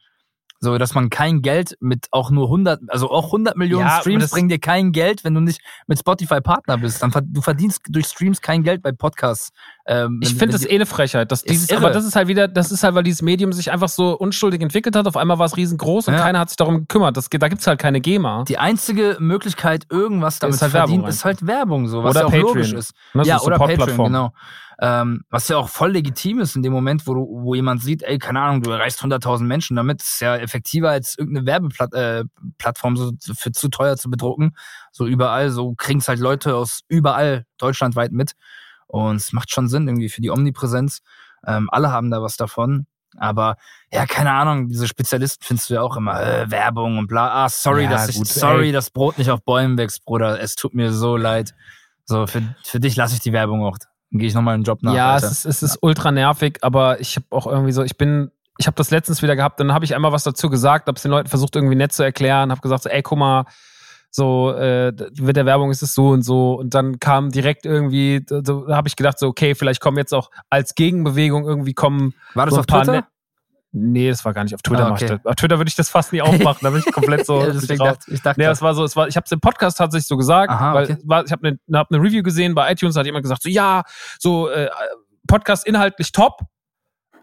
so, 0.64 0.78
dass 0.78 0.94
man 0.94 1.10
kein 1.10 1.42
Geld 1.42 1.76
mit 1.80 2.08
auch 2.12 2.30
nur 2.30 2.46
100, 2.46 2.82
also 2.90 3.10
auch 3.10 3.32
100 3.32 3.58
Millionen 3.58 3.88
Ja, 3.88 4.00
Streams 4.00 4.26
das- 4.26 4.32
bringen 4.32 4.48
dir 4.48 4.60
kein 4.60 4.92
Geld, 4.92 5.24
wenn 5.24 5.34
du 5.34 5.42
nicht 5.42 5.60
mit 5.88 5.98
Spotify 5.98 6.40
Partner 6.40 6.78
bist. 6.78 7.02
Dann 7.02 7.12
du 7.26 7.42
verdienst 7.42 7.82
durch 7.90 8.06
Streams 8.06 8.42
kein 8.42 8.62
Geld 8.64 8.84
bei 8.84 8.92
Podcasts. 8.92 9.50
Ähm, 9.88 10.20
ich 10.22 10.30
finde 10.36 10.54
das 10.54 10.64
eh 10.64 10.76
eine 10.76 10.86
Frechheit. 10.86 11.32
Dass 11.32 11.42
Ist 11.42 11.50
dieses, 11.50 11.70
irre. 11.72 11.80
aber 11.86 11.90
das 11.90 12.06
ist 12.06 12.16
halt 12.16 12.28
wieder, 12.28 12.48
das 12.48 12.72
ist 12.72 12.84
halt, 12.84 12.94
weil 12.94 13.02
dieses 13.04 13.24
Medium 13.24 13.52
sich 13.54 13.72
einfach 13.72 13.90
so 13.90 14.16
unschuldig 14.16 14.62
entwickelt 14.62 14.96
hat. 14.96 15.08
Auf 15.08 15.18
einmal 15.18 15.40
war 15.40 15.48
es 15.48 15.58
riesengroß 15.58 16.08
und 16.10 16.14
Ja. 16.14 16.22
keiner 16.22 16.38
hat 16.40 16.50
sich 16.50 16.58
darum 16.58 16.82
gekümmert. 16.82 17.18
Das, 17.18 17.28
da 17.28 17.48
gibt's 17.48 17.66
halt 17.66 17.80
keine 17.80 18.00
GEMA. 18.00 18.44
Die 18.44 18.60
einzige 18.60 19.18
Möglichkeit, 19.20 19.88
irgendwas 19.90 20.38
damit 20.38 20.54
Ist 20.54 20.60
zu 20.60 20.66
halt 20.66 20.72
verdienen, 20.74 21.06
ist 21.06 21.26
halt 21.26 21.48
Werbung, 21.48 21.88
so, 21.88 22.04
was 22.04 22.12
Oder 22.12 22.20
ja 22.22 22.26
auch 22.28 22.32
Patreon. 22.32 22.48
logisch 22.50 22.74
ist. 22.74 22.94
Ne, 23.16 23.24
ja, 23.24 23.40
so 23.40 23.48
oder 23.48 23.58
Patreon, 23.58 23.98
genau. 23.98 24.34
Ähm, 24.84 25.24
was 25.30 25.48
ja 25.48 25.58
auch 25.58 25.70
voll 25.70 25.92
legitim 25.92 26.40
ist 26.40 26.56
in 26.56 26.64
dem 26.64 26.74
Moment, 26.74 27.06
wo, 27.06 27.14
du, 27.14 27.28
wo 27.44 27.54
jemand 27.54 27.84
sieht, 27.84 28.02
ey, 28.02 28.18
keine 28.18 28.42
Ahnung, 28.42 28.64
du 28.64 28.72
erreichst 28.72 29.00
100.000 29.02 29.44
Menschen 29.44 29.76
damit, 29.76 30.02
ist 30.02 30.22
ja 30.22 30.36
effektiver 30.36 30.90
als 30.90 31.16
irgendeine 31.20 31.46
Werbeplattform 31.46 32.96
äh, 32.96 32.98
so 32.98 33.12
für 33.36 33.52
zu 33.52 33.70
teuer 33.70 33.96
zu 33.96 34.10
bedrucken. 34.10 34.56
So 34.92 35.06
überall, 35.06 35.52
so 35.52 35.76
kriegen's 35.76 36.08
halt 36.08 36.20
Leute 36.20 36.56
aus 36.56 36.82
überall 36.88 37.46
deutschlandweit 37.60 38.12
mit. 38.12 38.32
Und 38.88 39.18
es 39.18 39.34
macht 39.34 39.52
schon 39.52 39.68
Sinn 39.68 39.88
irgendwie 39.88 40.10
für 40.10 40.22
die 40.22 40.32
Omnipräsenz. 40.32 41.02
Ähm, 41.46 41.70
alle 41.72 41.92
haben 41.92 42.10
da 42.10 42.24
was 42.24 42.36
davon. 42.36 42.88
Aber 43.18 43.58
ja, 43.92 44.08
keine 44.08 44.32
Ahnung, 44.32 44.68
diese 44.68 44.88
Spezialisten 44.88 45.46
findest 45.46 45.70
du 45.70 45.76
ja 45.76 45.82
auch 45.82 45.96
immer, 45.96 46.20
äh, 46.22 46.50
Werbung 46.50 46.98
und 46.98 47.08
bla. 47.08 47.46
Ah, 47.46 47.50
sorry, 47.50 47.84
Ja, 47.84 47.92
dass 47.92 48.10
ich, 48.10 48.16
gut, 48.16 48.28
sorry, 48.28 48.68
ey. 48.68 48.72
das 48.72 48.90
Brot 48.90 49.20
nicht 49.20 49.30
auf 49.30 49.44
Bäumen 49.44 49.78
wächst, 49.78 50.06
Bruder. 50.06 50.42
Es 50.42 50.56
tut 50.56 50.74
mir 50.74 50.92
so 50.92 51.18
leid. 51.18 51.54
So, 52.06 52.26
für, 52.26 52.56
für 52.64 52.80
dich 52.80 52.96
lasse 52.96 53.14
ich 53.14 53.22
die 53.22 53.32
Werbung 53.32 53.64
auch. 53.64 53.78
Dann 54.12 54.20
gehe 54.20 54.28
ich 54.28 54.34
nochmal 54.34 54.56
einen 54.56 54.64
Job 54.64 54.84
nach. 54.84 54.94
ja, 54.94 55.14
Alter. 55.14 55.28
es 55.28 55.46
ist, 55.46 55.46
es 55.46 55.64
ist 55.64 55.80
ultra 55.82 56.12
nervig, 56.12 56.60
aber 56.62 57.00
ich 57.00 57.16
habe 57.16 57.26
auch 57.30 57.48
irgendwie 57.48 57.72
so, 57.72 57.84
ich 57.84 57.98
bin, 57.98 58.32
ich 58.58 58.68
habe 58.68 58.76
das 58.76 58.92
letztens 58.92 59.22
wieder 59.22 59.36
gehabt, 59.36 59.60
dann 59.60 59.74
habe 59.74 59.86
ich 59.86 59.96
einmal 59.96 60.12
was 60.12 60.24
dazu 60.24 60.50
gesagt, 60.50 60.88
habe 60.88 60.98
es 60.98 61.02
den 61.02 61.12
Leuten 61.12 61.30
versucht 61.30 61.56
irgendwie 61.56 61.76
nett 61.76 61.94
zu 61.94 62.04
erklären, 62.04 62.52
habe 62.52 62.62
gesagt 62.62 62.84
so, 62.84 62.90
ey, 62.90 63.02
guck 63.02 63.18
mal, 63.18 63.46
so 64.12 64.52
äh, 64.52 64.94
mit 65.20 65.38
der 65.38 65.46
Werbung 65.46 65.72
ist 65.72 65.82
es 65.82 65.96
so 65.96 66.10
und 66.10 66.24
so 66.24 66.56
und 66.56 66.74
dann 66.74 67.00
kam 67.00 67.32
direkt 67.32 67.66
irgendwie, 67.66 68.22
da, 68.26 68.42
da 68.42 68.76
habe 68.76 68.90
ich 68.90 68.98
gedacht 68.98 69.18
so, 69.18 69.28
okay, 69.28 69.56
vielleicht 69.56 69.80
kommen 69.80 69.98
jetzt 69.98 70.14
auch 70.14 70.30
als 70.50 70.76
Gegenbewegung 70.76 71.46
irgendwie 71.46 71.74
kommen 71.74 72.14
War 72.34 72.46
das 72.46 72.56
so 72.56 72.60
auf 72.60 72.66
Twitter? 72.66 73.08
Ne- 73.72 73.90
Nee, 73.92 74.10
das 74.10 74.24
war 74.26 74.34
gar 74.34 74.44
nicht 74.44 74.54
auf 74.56 74.62
Twitter. 74.62 74.86
Ah, 74.86 74.90
mach 74.90 74.98
ich 74.98 75.06
okay. 75.06 75.18
das. 75.24 75.26
Auf 75.26 75.36
Twitter 75.36 75.58
würde 75.58 75.70
ich 75.70 75.76
das 75.76 75.90
fast 75.90 76.12
nie 76.14 76.22
aufmachen, 76.22 76.60
da 76.62 76.70
bin 76.70 76.84
ich 76.86 76.92
komplett 76.94 77.26
so. 77.26 77.40
ja, 77.42 77.52
deswegen 77.52 77.80
dachte, 77.84 78.12
ich 78.12 78.22
dachte, 78.22 78.40
Nee, 78.40 78.48
es 78.48 78.62
war 78.62 78.74
so, 78.74 78.84
es 78.84 78.96
war, 78.96 79.08
ich 79.08 79.16
habe 79.16 79.26
es 79.26 79.32
im 79.32 79.40
Podcast 79.40 79.78
tatsächlich 79.78 80.08
so 80.08 80.18
gesagt, 80.18 80.52
Aha, 80.52 80.74
weil 80.74 80.84
okay. 80.86 80.98
war, 81.06 81.26
ich 81.26 81.32
habe 81.32 81.48
eine 81.48 81.60
hab 81.80 81.90
ne 81.92 81.98
Review 81.98 82.24
gesehen 82.24 82.54
bei 82.56 82.72
iTunes, 82.72 82.96
da 82.96 83.00
hat 83.00 83.06
jemand 83.06 83.24
gesagt, 83.24 83.44
so 83.44 83.50
ja, 83.50 83.84
so 84.20 84.50
äh, 84.50 84.70
Podcast 85.28 85.66
inhaltlich 85.68 86.12
top, 86.12 86.42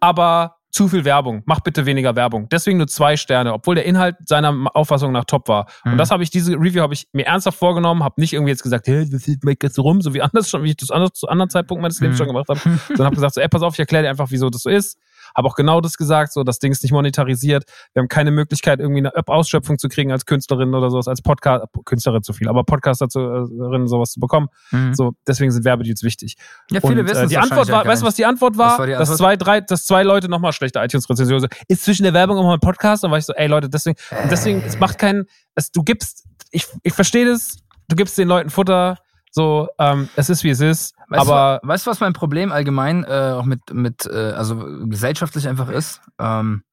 aber 0.00 0.54
zu 0.70 0.86
viel 0.86 1.04
Werbung. 1.04 1.42
Mach 1.46 1.60
bitte 1.60 1.86
weniger 1.86 2.14
Werbung. 2.14 2.48
Deswegen 2.50 2.76
nur 2.76 2.86
zwei 2.86 3.16
Sterne, 3.16 3.54
obwohl 3.54 3.74
der 3.74 3.86
Inhalt 3.86 4.16
seiner 4.26 4.54
Auffassung 4.74 5.12
nach 5.12 5.24
top 5.24 5.48
war. 5.48 5.66
Mhm. 5.84 5.92
Und 5.92 5.98
das 5.98 6.10
habe 6.10 6.22
ich, 6.22 6.28
diese 6.30 6.52
Review 6.52 6.82
habe 6.82 6.92
ich 6.92 7.08
mir 7.12 7.24
ernsthaft 7.26 7.58
vorgenommen, 7.58 8.04
habe 8.04 8.20
nicht 8.20 8.34
irgendwie 8.34 8.50
jetzt 8.50 8.62
gesagt, 8.62 8.86
hey, 8.86 9.08
das 9.08 9.24
geht 9.24 9.62
jetzt 9.62 9.74
so 9.74 9.82
rum, 9.82 10.02
so 10.02 10.12
wie 10.12 10.20
anders 10.22 10.50
schon, 10.50 10.62
wie 10.64 10.70
ich 10.70 10.76
das 10.76 10.90
anders, 10.90 11.12
zu 11.14 11.26
anderen 11.26 11.48
Zeitpunkten 11.48 11.82
meines 11.82 12.00
Lebens 12.00 12.16
Mhm. 12.16 12.18
schon 12.18 12.26
gemacht 12.28 12.48
habe, 12.50 12.60
sondern 12.88 13.06
habe 13.06 13.14
gesagt, 13.16 13.34
so, 13.34 13.40
ey, 13.40 13.48
pass 13.48 13.62
auf, 13.62 13.72
ich 13.74 13.80
erkläre 13.80 14.04
dir 14.04 14.10
einfach, 14.10 14.26
wieso 14.30 14.50
das 14.50 14.62
so 14.62 14.70
ist. 14.70 14.98
Habe 15.36 15.48
auch 15.48 15.54
genau 15.54 15.80
das 15.80 15.96
gesagt, 15.96 16.32
so 16.32 16.44
das 16.44 16.58
Ding 16.58 16.72
ist 16.72 16.82
nicht 16.82 16.92
monetarisiert. 16.92 17.64
Wir 17.92 18.00
haben 18.00 18.08
keine 18.08 18.30
Möglichkeit, 18.30 18.80
irgendwie 18.80 19.00
eine 19.00 19.12
Ausschöpfung 19.26 19.78
zu 19.78 19.88
kriegen 19.88 20.12
als 20.12 20.26
Künstlerin 20.26 20.74
oder 20.74 20.90
sowas, 20.90 21.08
als 21.08 21.22
Podcast, 21.22 21.64
Künstlerin 21.84 22.22
zu 22.22 22.32
viel, 22.32 22.48
aber 22.48 22.64
Podcasterin 22.64 23.86
sowas 23.86 24.12
zu 24.12 24.20
bekommen. 24.20 24.48
Mhm. 24.70 24.94
So, 24.94 25.12
deswegen 25.26 25.50
sind 25.50 25.64
Werbedeals 25.64 26.02
wichtig. 26.02 26.36
Ja, 26.70 26.80
viele 26.80 27.00
Und, 27.00 27.08
wissen 27.08 27.24
äh, 27.24 27.28
Die 27.28 27.38
Antwort 27.38 27.68
war, 27.70 27.86
weißt 27.86 28.02
du, 28.02 28.06
was 28.06 28.14
die 28.14 28.26
Antwort 28.26 28.58
war? 28.58 28.78
War 28.78 28.86
die 28.86 28.92
Dass 28.92 29.10
Antwort? 29.10 29.18
zwei, 29.18 29.36
drei, 29.36 29.60
dass 29.60 29.84
zwei 29.84 30.02
Leute 30.02 30.28
nochmal 30.28 30.52
schlechte 30.52 30.78
iTunes-Rezensionen 30.80 31.42
so, 31.42 31.48
ist 31.68 31.84
zwischen 31.84 32.04
der 32.04 32.14
Werbung 32.14 32.38
und 32.38 32.46
meinem 32.46 32.60
Podcast, 32.60 33.04
dann 33.04 33.10
war 33.10 33.18
ich 33.18 33.24
so, 33.24 33.32
ey 33.34 33.46
Leute, 33.46 33.68
deswegen, 33.68 33.98
und 34.22 34.30
deswegen, 34.30 34.62
es 34.62 34.78
macht 34.78 34.98
keinen, 34.98 35.26
es, 35.54 35.70
du 35.70 35.82
gibst, 35.82 36.24
ich, 36.50 36.66
ich 36.82 36.92
verstehe 36.92 37.26
das, 37.26 37.58
du 37.88 37.96
gibst 37.96 38.16
den 38.18 38.28
Leuten 38.28 38.50
Futter, 38.50 38.98
so, 39.30 39.68
ähm, 39.78 40.08
es 40.16 40.30
ist 40.30 40.44
wie 40.44 40.50
es 40.50 40.60
ist, 40.60 40.94
Weißt 41.08 41.22
aber 41.22 41.60
du, 41.62 41.68
weißt 41.68 41.86
du, 41.86 41.90
was 41.90 42.00
mein 42.00 42.12
Problem 42.12 42.52
allgemein 42.52 43.04
äh, 43.04 43.32
auch 43.34 43.44
mit, 43.44 43.72
mit 43.72 44.06
äh, 44.06 44.32
also 44.32 44.56
gesellschaftlich 44.84 45.48
einfach 45.48 45.70
ist? 45.70 46.02
Ähm, 46.18 46.64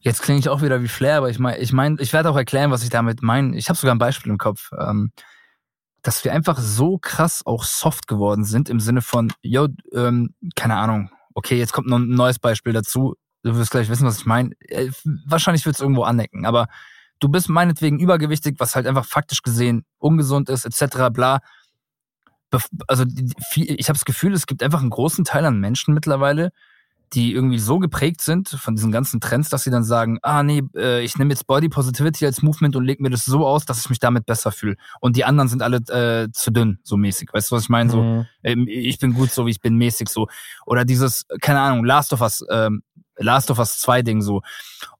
jetzt 0.00 0.22
klinge 0.22 0.38
ich 0.38 0.48
auch 0.48 0.62
wieder 0.62 0.82
wie 0.82 0.88
Flair, 0.88 1.18
aber 1.18 1.30
ich 1.30 1.38
meine, 1.38 1.58
ich 1.58 1.72
mein, 1.72 1.96
ich 2.00 2.12
werde 2.12 2.30
auch 2.30 2.36
erklären, 2.36 2.70
was 2.70 2.84
ich 2.84 2.90
damit 2.90 3.22
meine. 3.22 3.56
Ich 3.56 3.68
habe 3.68 3.78
sogar 3.78 3.94
ein 3.94 3.98
Beispiel 3.98 4.30
im 4.30 4.38
Kopf. 4.38 4.70
Ähm, 4.78 5.12
dass 6.02 6.24
wir 6.24 6.32
einfach 6.32 6.58
so 6.58 6.98
krass 6.98 7.46
auch 7.46 7.62
soft 7.62 8.08
geworden 8.08 8.44
sind 8.44 8.68
im 8.68 8.80
Sinne 8.80 9.02
von, 9.02 9.32
yo, 9.40 9.68
ähm, 9.92 10.34
keine 10.56 10.76
Ahnung, 10.76 11.10
okay, 11.34 11.56
jetzt 11.56 11.72
kommt 11.72 11.86
noch 11.86 11.98
ein 11.98 12.08
neues 12.08 12.40
Beispiel 12.40 12.72
dazu. 12.72 13.14
Du 13.44 13.56
wirst 13.56 13.70
gleich 13.70 13.88
wissen, 13.88 14.06
was 14.06 14.18
ich 14.18 14.26
meine. 14.26 14.50
Äh, 14.68 14.90
wahrscheinlich 15.26 15.64
wird 15.64 15.76
es 15.76 15.80
irgendwo 15.80 16.02
anecken, 16.02 16.44
aber 16.44 16.66
du 17.20 17.28
bist 17.28 17.48
meinetwegen 17.48 18.00
übergewichtig, 18.00 18.56
was 18.58 18.74
halt 18.74 18.86
einfach 18.86 19.06
faktisch 19.06 19.42
gesehen 19.42 19.84
ungesund 19.98 20.48
ist, 20.48 20.64
etc. 20.64 21.10
bla. 21.12 21.40
Also 22.86 23.04
ich 23.54 23.88
habe 23.88 23.96
das 23.98 24.04
Gefühl, 24.04 24.32
es 24.34 24.46
gibt 24.46 24.62
einfach 24.62 24.80
einen 24.80 24.90
großen 24.90 25.24
Teil 25.24 25.44
an 25.46 25.58
Menschen 25.60 25.94
mittlerweile, 25.94 26.50
die 27.14 27.34
irgendwie 27.34 27.58
so 27.58 27.78
geprägt 27.78 28.22
sind 28.22 28.48
von 28.48 28.74
diesen 28.74 28.90
ganzen 28.90 29.20
Trends, 29.20 29.50
dass 29.50 29.64
sie 29.64 29.70
dann 29.70 29.84
sagen, 29.84 30.18
ah 30.22 30.42
nee, 30.42 30.62
äh, 30.74 31.02
ich 31.04 31.18
nehme 31.18 31.30
jetzt 31.30 31.46
Body 31.46 31.68
Positivity 31.68 32.24
als 32.24 32.40
Movement 32.40 32.74
und 32.74 32.84
lege 32.84 33.02
mir 33.02 33.10
das 33.10 33.26
so 33.26 33.46
aus, 33.46 33.66
dass 33.66 33.80
ich 33.80 33.90
mich 33.90 33.98
damit 33.98 34.24
besser 34.24 34.50
fühle. 34.50 34.76
Und 35.00 35.16
die 35.16 35.24
anderen 35.24 35.48
sind 35.48 35.60
alle 35.62 35.76
äh, 35.88 36.30
zu 36.32 36.50
dünn, 36.50 36.78
so 36.82 36.96
mäßig. 36.96 37.28
Weißt 37.32 37.50
du, 37.50 37.56
was 37.56 37.64
ich 37.64 37.68
meine? 37.68 37.90
So, 37.90 38.02
Mhm. 38.02 38.26
ähm, 38.44 38.66
ich 38.66 38.98
bin 38.98 39.12
gut 39.12 39.30
so, 39.30 39.44
wie 39.46 39.50
ich 39.50 39.60
bin, 39.60 39.76
mäßig 39.76 40.08
so. 40.08 40.26
Oder 40.64 40.86
dieses, 40.86 41.26
keine 41.42 41.60
Ahnung, 41.60 41.84
Last 41.84 42.14
of 42.14 42.22
Us, 42.22 42.44
ähm, 42.50 42.82
Last 43.18 43.50
of 43.50 43.58
Us 43.58 43.78
2 43.80 44.00
Ding 44.02 44.22
so. 44.22 44.40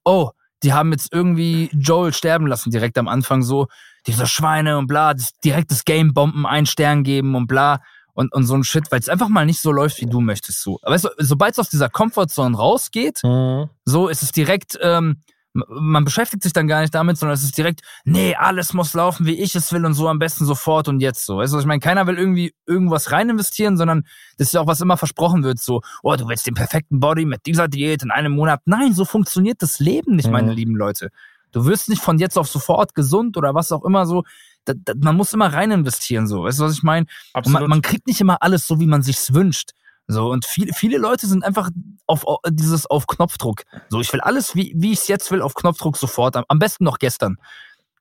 Oh, 0.03 0.29
die 0.61 0.71
haben 0.71 0.91
jetzt 0.91 1.11
irgendwie 1.11 1.69
Joel 1.73 2.13
sterben 2.13 2.45
lassen 2.45 2.69
direkt 2.69 2.97
am 2.99 3.07
Anfang 3.07 3.41
so. 3.41 3.67
Diese 4.07 4.27
Schweine 4.27 4.77
und 4.77 4.87
bla, 4.87 5.13
das, 5.13 5.33
direkt 5.43 5.71
das 5.71 5.85
Game 5.85 6.13
bomben, 6.13 6.45
einen 6.45 6.65
Stern 6.65 7.03
geben 7.03 7.35
und 7.35 7.47
bla. 7.47 7.81
Und, 8.15 8.31
und 8.33 8.43
so 8.45 8.53
ein 8.53 8.63
Shit, 8.63 8.91
weil 8.91 8.99
es 8.99 9.09
einfach 9.09 9.27
mal 9.29 9.45
nicht 9.45 9.59
so 9.59 9.71
läuft, 9.71 9.99
wie 9.99 10.05
du 10.05 10.21
möchtest 10.21 10.61
so. 10.61 10.77
Aber 10.83 10.93
weißt 10.93 11.05
du, 11.05 11.09
sobald 11.17 11.53
es 11.53 11.59
aus 11.59 11.69
dieser 11.69 11.89
Comfortzone 11.89 12.55
rausgeht, 12.55 13.21
Mhm. 13.23 13.69
so 13.85 14.07
ist 14.07 14.21
es 14.21 14.31
direkt, 14.31 14.77
ähm, 14.83 15.17
man 15.53 16.03
beschäftigt 16.03 16.41
sich 16.43 16.51
dann 16.53 16.67
gar 16.67 16.81
nicht 16.81 16.93
damit, 16.95 17.17
sondern 17.17 17.33
es 17.35 17.43
ist 17.43 17.55
direkt, 17.57 17.81
nee, 18.05 18.35
alles 18.35 18.73
muss 18.73 18.93
laufen, 18.95 19.25
wie 19.27 19.39
ich 19.39 19.53
es 19.55 19.71
will 19.71 19.85
und 19.85 19.93
so 19.93 20.07
am 20.07 20.17
besten 20.19 20.45
sofort 20.45 20.87
und 20.87 20.99
jetzt 20.99 21.25
so. 21.25 21.37
Weißt 21.37 21.53
du, 21.53 21.59
ich 21.59 21.65
meine, 21.65 21.79
keiner 21.79 22.05
will 22.07 22.17
irgendwie 22.17 22.53
irgendwas 22.67 23.11
rein 23.11 23.29
investieren, 23.29 23.77
sondern 23.77 24.03
das 24.37 24.47
ist 24.47 24.53
ja 24.53 24.61
auch, 24.61 24.67
was 24.67 24.81
immer 24.81 24.97
versprochen 24.97 25.43
wird, 25.43 25.59
so, 25.59 25.81
oh, 26.03 26.15
du 26.15 26.27
willst 26.27 26.45
den 26.47 26.55
perfekten 26.55 26.99
Body 26.99 27.25
mit 27.25 27.45
dieser 27.45 27.67
Diät 27.67 28.01
in 28.03 28.09
einem 28.11 28.33
Monat. 28.33 28.61
Nein, 28.65 28.93
so 28.93 29.05
funktioniert 29.05 29.61
das 29.61 29.79
Leben 29.79 30.15
nicht, 30.15 30.29
meine 30.29 30.51
Mhm. 30.51 30.55
lieben 30.57 30.75
Leute. 30.75 31.09
Du 31.53 31.65
wirst 31.65 31.87
nicht 31.87 32.01
von 32.01 32.19
jetzt 32.19 32.37
auf 32.37 32.49
sofort 32.49 32.93
gesund 32.93 33.37
oder 33.37 33.55
was 33.55 33.71
auch 33.71 33.85
immer 33.85 34.05
so. 34.05 34.23
Da, 34.65 34.73
da, 34.75 34.93
man 34.95 35.15
muss 35.15 35.33
immer 35.33 35.53
rein 35.53 35.71
investieren, 35.71 36.27
so. 36.27 36.43
Weißt 36.43 36.59
du, 36.59 36.63
was 36.63 36.73
ich 36.73 36.83
meine? 36.83 37.05
Man, 37.45 37.67
man 37.67 37.81
kriegt 37.81 38.07
nicht 38.07 38.19
immer 38.19 38.41
alles 38.41 38.67
so, 38.67 38.79
wie 38.79 38.87
man 38.87 39.01
sich's 39.01 39.33
wünscht. 39.33 39.71
So, 40.07 40.29
und 40.29 40.45
viele, 40.45 40.73
viele 40.73 40.97
Leute 40.97 41.27
sind 41.27 41.45
einfach 41.45 41.69
auf, 42.07 42.27
auf 42.27 42.39
dieses 42.49 42.85
auf 42.85 43.07
Knopfdruck. 43.07 43.63
So, 43.89 44.01
ich 44.01 44.11
will 44.11 44.19
alles, 44.19 44.55
wie, 44.55 44.73
wie 44.75 44.91
ich 44.91 44.99
es 44.99 45.07
jetzt 45.07 45.31
will, 45.31 45.41
auf 45.41 45.53
Knopfdruck 45.53 45.95
sofort. 45.95 46.35
Am, 46.35 46.43
am 46.49 46.59
besten 46.59 46.83
noch 46.83 46.99
gestern. 46.99 47.37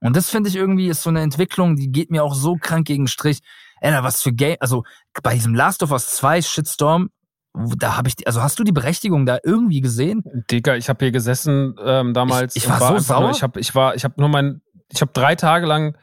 Und 0.01 0.17
das 0.17 0.31
finde 0.31 0.49
ich 0.49 0.57
irgendwie 0.57 0.89
ist 0.89 1.03
so 1.03 1.11
eine 1.11 1.21
Entwicklung, 1.21 1.77
die 1.77 1.93
geht 1.93 2.11
mir 2.11 2.25
auch 2.25 2.35
so 2.35 2.57
krank 2.57 2.89
gegen 2.89 3.05
den 3.05 3.09
Strich. 3.09 3.39
Alter, 3.81 4.03
was 4.03 4.23
für 4.23 4.33
Game, 4.33 4.57
also 4.61 4.85
bei 5.23 5.35
diesem 5.35 5.55
Last 5.55 5.83
of 5.83 5.93
Us 5.93 6.17
2 6.17 6.43
Shitstorm, 6.43 7.11
da 7.55 7.97
habe 7.97 8.09
ich, 8.09 8.17
die, 8.17 8.27
also 8.27 8.43
hast 8.43 8.59
du 8.59 8.65
die 8.65 8.73
Berechtigung 8.73 9.27
da 9.27 9.39
irgendwie 9.43 9.81
gesehen? 9.81 10.23
Digga, 10.51 10.77
ich 10.77 10.89
habe 10.89 11.05
hier 11.05 11.13
gesessen 11.13 11.77
ähm, 11.85 12.15
damals. 12.15 12.57
Ich- 12.57 12.65
ich 12.65 12.69
und 12.71 12.73
war 12.73 12.79
so 12.79 12.85
einfach 12.95 13.21
Nur, 13.21 13.27
sauer. 13.27 13.31
ich 13.33 13.43
habe, 13.43 13.61
ich 13.61 13.75
war, 13.75 13.95
ich 13.95 14.05
habe 14.05 14.15
nur 14.19 14.29
mein, 14.29 14.63
ich 14.91 15.01
habe 15.01 15.13
drei 15.13 15.35
Tage 15.35 15.67
lang 15.67 15.97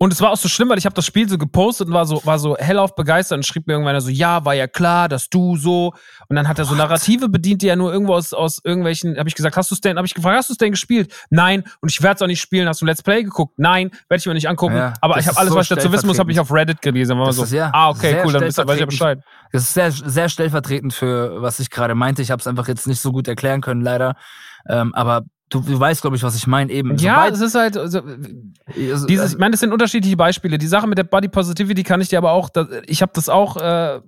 und 0.00 0.12
es 0.12 0.20
war 0.20 0.30
auch 0.30 0.36
so 0.36 0.48
schlimm, 0.48 0.68
weil 0.68 0.78
ich 0.78 0.84
habe 0.86 0.94
das 0.94 1.04
Spiel 1.04 1.28
so 1.28 1.36
gepostet 1.38 1.88
und 1.88 1.94
war 1.94 2.06
so, 2.06 2.20
war 2.24 2.38
so 2.38 2.56
hellauf 2.56 2.94
begeistert 2.94 3.36
und 3.38 3.42
schrieb 3.44 3.66
mir 3.66 3.72
irgendwann 3.72 4.00
so, 4.00 4.10
ja, 4.10 4.44
war 4.44 4.54
ja 4.54 4.68
klar, 4.68 5.08
dass 5.08 5.28
du 5.28 5.56
so. 5.56 5.92
Und 6.28 6.36
dann 6.36 6.46
hat 6.46 6.56
er 6.60 6.66
so 6.66 6.76
Narrative 6.76 7.28
bedient, 7.28 7.62
die 7.62 7.68
er 7.68 7.74
nur 7.74 7.92
irgendwo 7.92 8.14
aus, 8.14 8.32
aus 8.32 8.60
irgendwelchen, 8.62 9.18
habe 9.18 9.28
ich 9.28 9.34
gesagt, 9.34 9.56
hast 9.56 9.72
du 9.72 9.74
denn, 9.74 9.96
habe 9.96 10.06
ich 10.06 10.14
gefragt, 10.14 10.36
hast 10.38 10.50
du 10.50 10.52
es 10.52 10.58
denn 10.58 10.70
gespielt? 10.70 11.12
Nein. 11.30 11.64
Und 11.80 11.90
ich 11.90 12.00
werde 12.00 12.14
es 12.14 12.22
auch 12.22 12.28
nicht 12.28 12.40
spielen. 12.40 12.68
Hast 12.68 12.80
du 12.80 12.86
Let's 12.86 13.02
Play 13.02 13.24
geguckt? 13.24 13.58
Nein. 13.58 13.90
Werde 14.08 14.20
ich 14.20 14.26
mir 14.26 14.34
nicht 14.34 14.48
angucken. 14.48 14.76
Ja, 14.76 14.94
Aber 15.00 15.18
ich 15.18 15.26
habe 15.26 15.36
alles, 15.36 15.50
so 15.52 15.58
was 15.58 15.68
ich 15.68 15.76
dazu 15.76 15.92
wissen 15.92 16.06
muss, 16.06 16.20
habe 16.20 16.30
ich 16.30 16.38
auf 16.38 16.52
Reddit 16.52 16.80
gelesen. 16.80 17.18
War 17.18 17.32
so, 17.32 17.42
ist 17.42 17.52
ja 17.52 17.70
ah, 17.74 17.90
okay, 17.90 18.22
cool, 18.24 18.32
dann 18.32 18.42
wisst 18.42 18.58
ihr- 18.60 18.68
weiß 18.68 18.74
ich 18.74 18.80
ja. 18.80 18.86
Bescheid. 18.86 19.18
Das 19.50 19.62
ist 19.62 19.74
sehr, 19.74 19.90
sehr 19.90 20.28
stellvertretend 20.28 20.94
für, 20.94 21.42
was 21.42 21.58
ich 21.58 21.70
gerade 21.70 21.96
meinte. 21.96 22.22
Ich 22.22 22.30
habe 22.30 22.38
es 22.38 22.46
einfach 22.46 22.68
jetzt 22.68 22.86
nicht 22.86 23.00
so 23.00 23.10
gut 23.10 23.26
erklären 23.26 23.62
können, 23.62 23.80
leider. 23.80 24.14
Ähm, 24.68 24.94
aber 24.94 25.22
du, 25.50 25.60
du 25.60 25.78
weißt, 25.78 26.00
glaube 26.02 26.16
ich, 26.16 26.22
was 26.22 26.36
ich 26.36 26.46
meine 26.46 26.72
eben. 26.72 26.96
Ja, 26.98 27.28
es 27.28 27.40
ist 27.40 27.54
halt, 27.54 27.76
also, 27.76 28.00
also- 28.00 29.06
Dieses, 29.06 29.32
ich 29.32 29.38
meine, 29.38 29.52
das 29.52 29.60
sind 29.60 29.72
unterschiedliche 29.72 30.16
Beispiele. 30.16 30.58
Die 30.58 30.66
Sache 30.66 30.86
mit 30.86 30.98
der 30.98 31.04
Body 31.04 31.28
Positivity 31.28 31.82
kann 31.82 32.00
ich 32.00 32.08
dir 32.08 32.18
aber 32.18 32.32
auch, 32.32 32.50
ich 32.86 33.02
habe 33.02 33.12
das 33.14 33.28
auch, 33.28 33.56
äh, 33.56 34.00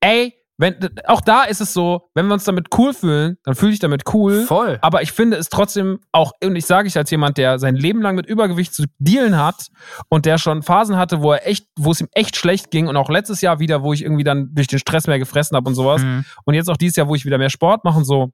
ey, 0.00 0.34
wenn, 0.58 0.76
auch 1.06 1.22
da 1.22 1.42
ist 1.42 1.60
es 1.60 1.72
so, 1.72 2.10
wenn 2.14 2.26
wir 2.26 2.34
uns 2.34 2.44
damit 2.44 2.68
cool 2.78 2.92
fühlen, 2.92 3.36
dann 3.42 3.54
fühle 3.54 3.72
ich 3.72 3.78
damit 3.80 4.02
cool. 4.12 4.42
Voll. 4.42 4.78
Aber 4.82 5.02
ich 5.02 5.10
finde 5.10 5.36
es 5.36 5.48
trotzdem 5.48 5.98
auch, 6.12 6.32
und 6.44 6.54
ich 6.54 6.66
sage 6.66 6.86
ich 6.86 6.96
als 6.96 7.10
jemand, 7.10 7.36
der 7.38 7.58
sein 7.58 7.74
Leben 7.74 8.00
lang 8.00 8.14
mit 8.14 8.26
Übergewicht 8.26 8.72
zu 8.72 8.84
dealen 8.98 9.36
hat 9.38 9.68
und 10.08 10.24
der 10.24 10.38
schon 10.38 10.62
Phasen 10.62 10.96
hatte, 10.98 11.20
wo 11.22 11.32
er 11.32 11.48
echt, 11.48 11.66
wo 11.76 11.90
es 11.90 12.00
ihm 12.00 12.08
echt 12.12 12.36
schlecht 12.36 12.70
ging 12.70 12.86
und 12.86 12.96
auch 12.96 13.08
letztes 13.10 13.40
Jahr 13.40 13.58
wieder, 13.58 13.82
wo 13.82 13.92
ich 13.92 14.02
irgendwie 14.02 14.24
dann 14.24 14.50
durch 14.54 14.68
den 14.68 14.78
Stress 14.78 15.06
mehr 15.06 15.18
gefressen 15.18 15.56
habe 15.56 15.68
und 15.68 15.74
sowas. 15.74 16.02
Mhm. 16.02 16.24
Und 16.44 16.54
jetzt 16.54 16.68
auch 16.70 16.76
dieses 16.76 16.96
Jahr, 16.96 17.08
wo 17.08 17.14
ich 17.14 17.24
wieder 17.24 17.38
mehr 17.38 17.50
Sport 17.50 17.82
mache 17.84 17.98
und 17.98 18.04
so. 18.04 18.30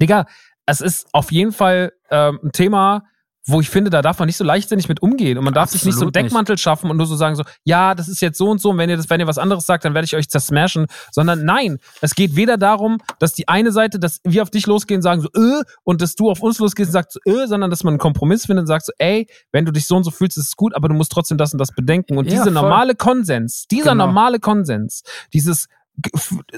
Digga, 0.00 0.24
es 0.70 0.80
ist 0.80 1.08
auf 1.12 1.32
jeden 1.32 1.52
Fall 1.52 1.92
ähm, 2.10 2.38
ein 2.42 2.52
Thema, 2.52 3.02
wo 3.46 3.60
ich 3.60 3.70
finde, 3.70 3.88
da 3.90 4.02
darf 4.02 4.18
man 4.18 4.26
nicht 4.26 4.36
so 4.36 4.44
leichtsinnig 4.44 4.86
mit 4.88 5.00
umgehen. 5.02 5.38
Und 5.38 5.44
man 5.44 5.54
darf 5.54 5.70
sich 5.70 5.84
nicht 5.84 5.94
so 5.94 6.00
einen 6.02 6.08
Absolut 6.08 6.14
nicht. 6.16 6.24
Deckmantel 6.26 6.58
schaffen 6.58 6.90
und 6.90 6.98
nur 6.98 7.06
so 7.06 7.16
sagen, 7.16 7.34
so, 7.36 7.42
ja, 7.64 7.94
das 7.94 8.06
ist 8.06 8.20
jetzt 8.20 8.36
so 8.36 8.50
und 8.50 8.60
so, 8.60 8.70
und 8.70 8.78
wenn 8.78 8.90
ihr 8.90 8.98
das, 8.98 9.08
wenn 9.08 9.18
ihr 9.18 9.26
was 9.26 9.38
anderes 9.38 9.64
sagt, 9.64 9.84
dann 9.86 9.94
werde 9.94 10.04
ich 10.04 10.14
euch 10.14 10.28
zersmashen. 10.28 10.86
Sondern 11.10 11.44
nein, 11.46 11.78
es 12.02 12.14
geht 12.14 12.36
weder 12.36 12.58
darum, 12.58 12.98
dass 13.18 13.32
die 13.32 13.48
eine 13.48 13.72
Seite, 13.72 13.98
dass 13.98 14.20
wir 14.24 14.42
auf 14.42 14.50
dich 14.50 14.66
losgehen 14.66 14.98
und 14.98 15.02
sagen 15.02 15.22
so, 15.22 15.28
äh, 15.34 15.62
und 15.84 16.02
dass 16.02 16.14
du 16.16 16.30
auf 16.30 16.42
uns 16.42 16.58
losgehst 16.58 16.90
und 16.90 16.92
sagst 16.92 17.18
so, 17.24 17.32
äh, 17.32 17.46
sondern 17.48 17.70
dass 17.70 17.82
man 17.82 17.92
einen 17.92 17.98
Kompromiss 17.98 18.44
findet 18.44 18.64
und 18.64 18.66
sagt 18.66 18.84
so, 18.84 18.92
ey, 18.98 19.26
wenn 19.52 19.64
du 19.64 19.72
dich 19.72 19.86
so 19.86 19.96
und 19.96 20.04
so 20.04 20.10
fühlst, 20.10 20.36
ist 20.36 20.48
es 20.48 20.56
gut, 20.56 20.74
aber 20.76 20.88
du 20.88 20.94
musst 20.94 21.10
trotzdem 21.10 21.38
das 21.38 21.52
und 21.54 21.58
das 21.58 21.72
bedenken. 21.72 22.18
Und 22.18 22.26
Ja, 22.26 22.32
dieser 22.32 22.44
voll. 22.44 22.52
normale 22.52 22.94
Konsens, 22.94 23.64
dieser 23.70 23.92
Genau. 23.92 24.06
normale 24.06 24.38
Konsens, 24.38 25.02
dieses 25.32 25.66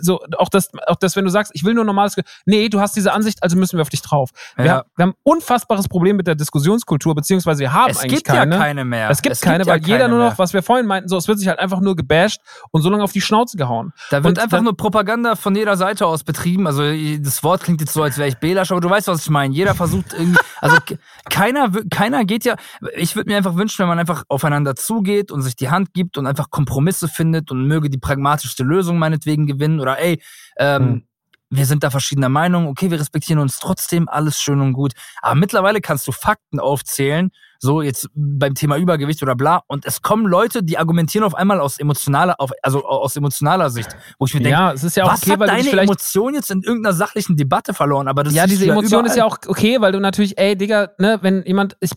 so 0.00 0.20
auch 0.38 0.48
das 0.48 0.68
auch 0.86 0.96
das 0.96 1.16
wenn 1.16 1.24
du 1.24 1.30
sagst 1.30 1.52
ich 1.54 1.64
will 1.64 1.74
nur 1.74 1.84
normales 1.84 2.16
nee 2.46 2.68
du 2.68 2.80
hast 2.80 2.96
diese 2.96 3.12
Ansicht 3.12 3.42
also 3.42 3.56
müssen 3.56 3.76
wir 3.78 3.82
auf 3.82 3.88
dich 3.88 4.02
drauf 4.02 4.30
wir, 4.56 4.64
Ja. 4.64 4.72
haben, 4.76 4.88
wir 4.96 5.02
haben 5.04 5.10
ein 5.10 5.16
unfassbares 5.22 5.88
Problem 5.88 6.16
mit 6.16 6.26
der 6.26 6.34
Diskussionskultur 6.34 7.14
beziehungsweise 7.14 7.60
wir 7.60 7.72
haben 7.72 7.90
es 7.90 7.98
eigentlich 7.98 8.24
gibt 8.24 8.26
keine 8.26 8.54
ja 8.56 8.60
keine 8.60 8.84
mehr. 8.84 9.10
es 9.10 9.22
gibt 9.22 9.40
keine 9.40 9.64
ja 9.64 9.72
weil 9.72 9.80
jeder 9.80 9.98
keine 10.00 10.08
nur 10.10 10.18
noch 10.18 10.30
mehr. 10.30 10.38
was 10.38 10.52
wir 10.52 10.62
vorhin 10.62 10.86
meinten 10.86 11.08
so 11.08 11.16
es 11.16 11.28
wird 11.28 11.38
sich 11.38 11.48
halt 11.48 11.58
einfach 11.58 11.80
nur 11.80 11.96
gebasht 11.96 12.40
und 12.70 12.82
so 12.82 12.90
lange 12.90 13.02
auf 13.04 13.12
die 13.12 13.20
Schnauze 13.20 13.56
gehauen 13.56 13.92
Da 14.10 14.22
wird 14.22 14.26
Und 14.26 14.38
einfach 14.38 14.58
dann- 14.58 14.64
nur 14.64 14.76
Propaganda 14.76 15.36
von 15.36 15.54
jeder 15.54 15.76
Seite 15.76 16.06
aus 16.06 16.24
betrieben. 16.24 16.66
Also 16.66 16.82
das 17.18 17.42
Wort 17.42 17.62
klingt 17.62 17.80
jetzt 17.80 17.92
so, 17.92 18.02
als 18.02 18.18
wäre 18.18 18.28
ich 18.28 18.36
Belasch, 18.38 18.70
aber 18.70 18.80
du 18.80 18.90
weißt, 18.90 19.08
was 19.08 19.22
ich 19.22 19.30
meine. 19.30 19.54
Jeder 19.54 19.74
versucht 19.74 20.12
irgendwie, 20.12 20.38
also 20.60 20.76
ke- 20.84 20.98
keiner, 21.30 21.70
keiner 21.90 22.24
geht 22.24 22.44
ja. 22.44 22.56
Ich 22.96 23.16
würde 23.16 23.30
mir 23.30 23.36
einfach 23.36 23.54
wünschen, 23.54 23.78
wenn 23.80 23.88
man 23.88 23.98
einfach 23.98 24.24
aufeinander 24.28 24.74
zugeht 24.74 25.30
und 25.30 25.42
sich 25.42 25.56
die 25.56 25.70
Hand 25.70 25.94
gibt 25.94 26.18
und 26.18 26.26
einfach 26.26 26.50
Kompromisse 26.50 27.08
findet 27.08 27.50
und 27.50 27.66
möge 27.66 27.88
die 27.90 27.98
pragmatischste 27.98 28.64
Lösung 28.64 28.98
meinetwegen 28.98 29.31
gewinnen 29.36 29.80
oder 29.80 29.98
ey, 29.98 30.20
ähm, 30.58 30.82
Hm. 30.82 31.02
wir 31.50 31.66
sind 31.66 31.84
da 31.84 31.90
verschiedener 31.90 32.30
Meinung, 32.30 32.66
okay, 32.66 32.90
wir 32.90 32.98
respektieren 32.98 33.38
uns 33.40 33.58
trotzdem, 33.58 34.08
alles 34.08 34.40
schön 34.40 34.60
und 34.60 34.72
gut. 34.72 34.92
Aber 35.20 35.34
mittlerweile 35.34 35.80
kannst 35.80 36.06
du 36.08 36.12
Fakten 36.12 36.58
aufzählen, 36.60 37.30
so 37.58 37.80
jetzt 37.82 38.08
beim 38.14 38.54
Thema 38.54 38.76
Übergewicht 38.76 39.22
oder 39.22 39.36
bla, 39.36 39.62
und 39.68 39.84
es 39.86 40.02
kommen 40.02 40.26
Leute, 40.26 40.62
die 40.64 40.78
argumentieren 40.78 41.24
auf 41.24 41.34
einmal 41.34 41.60
aus 41.60 41.78
emotionaler, 41.78 42.34
auf, 42.38 42.50
also 42.62 42.84
aus 42.84 43.14
emotionaler 43.16 43.70
Sicht, 43.70 43.94
wo 44.18 44.24
ich 44.26 44.34
mir 44.34 44.40
denke, 44.40 44.58
ja 44.58 44.72
es 44.72 44.82
ist 44.82 44.96
ja 44.96 45.04
auch 45.04 45.12
was 45.12 45.22
okay 45.22 45.32
hat 45.32 45.40
weil 45.40 45.46
deine 45.48 45.62
vielleicht 45.64 45.84
Emotion 45.90 46.34
jetzt 46.34 46.50
in 46.50 46.62
irgendeiner 46.62 46.94
sachlichen 46.94 47.36
Debatte 47.36 47.72
verloren? 47.74 48.08
Aber 48.08 48.24
das 48.24 48.34
ja 48.34 48.44
ist 48.44 48.50
diese 48.50 48.66
Emotion 48.70 49.04
ist 49.06 49.14
ja 49.16 49.26
überall. 49.26 49.38
auch 49.44 49.48
okay 49.48 49.80
weil 49.80 49.92
du 49.92 50.00
natürlich 50.00 50.38
ey 50.38 50.56
Digga 50.56 50.88
ne 50.98 51.18
wenn 51.22 51.44
jemand 51.44 51.76
ich 51.80 51.92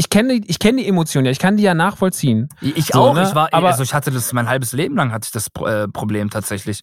ich 0.00 0.08
kenne 0.08 0.40
die, 0.40 0.48
ich 0.50 0.58
kenne 0.58 0.78
die 0.80 0.88
Emotion 0.88 1.26
ja 1.26 1.30
ich 1.30 1.38
kann 1.38 1.58
die 1.58 1.62
ja 1.62 1.74
nachvollziehen 1.74 2.48
Ich 2.62 2.86
So, 2.86 3.00
auch, 3.00 3.14
ne? 3.14 3.24
ich 3.28 3.34
war, 3.34 3.48
Aber- 3.52 3.68
also 3.68 3.82
ich 3.82 3.92
hatte 3.92 4.10
das 4.10 4.32
mein 4.32 4.48
halbes 4.48 4.72
Leben 4.72 4.96
lang 4.96 5.12
hatte 5.12 5.26
ich 5.26 5.32
das 5.32 5.48
äh, 5.66 5.88
Problem 5.88 6.30
tatsächlich. 6.30 6.80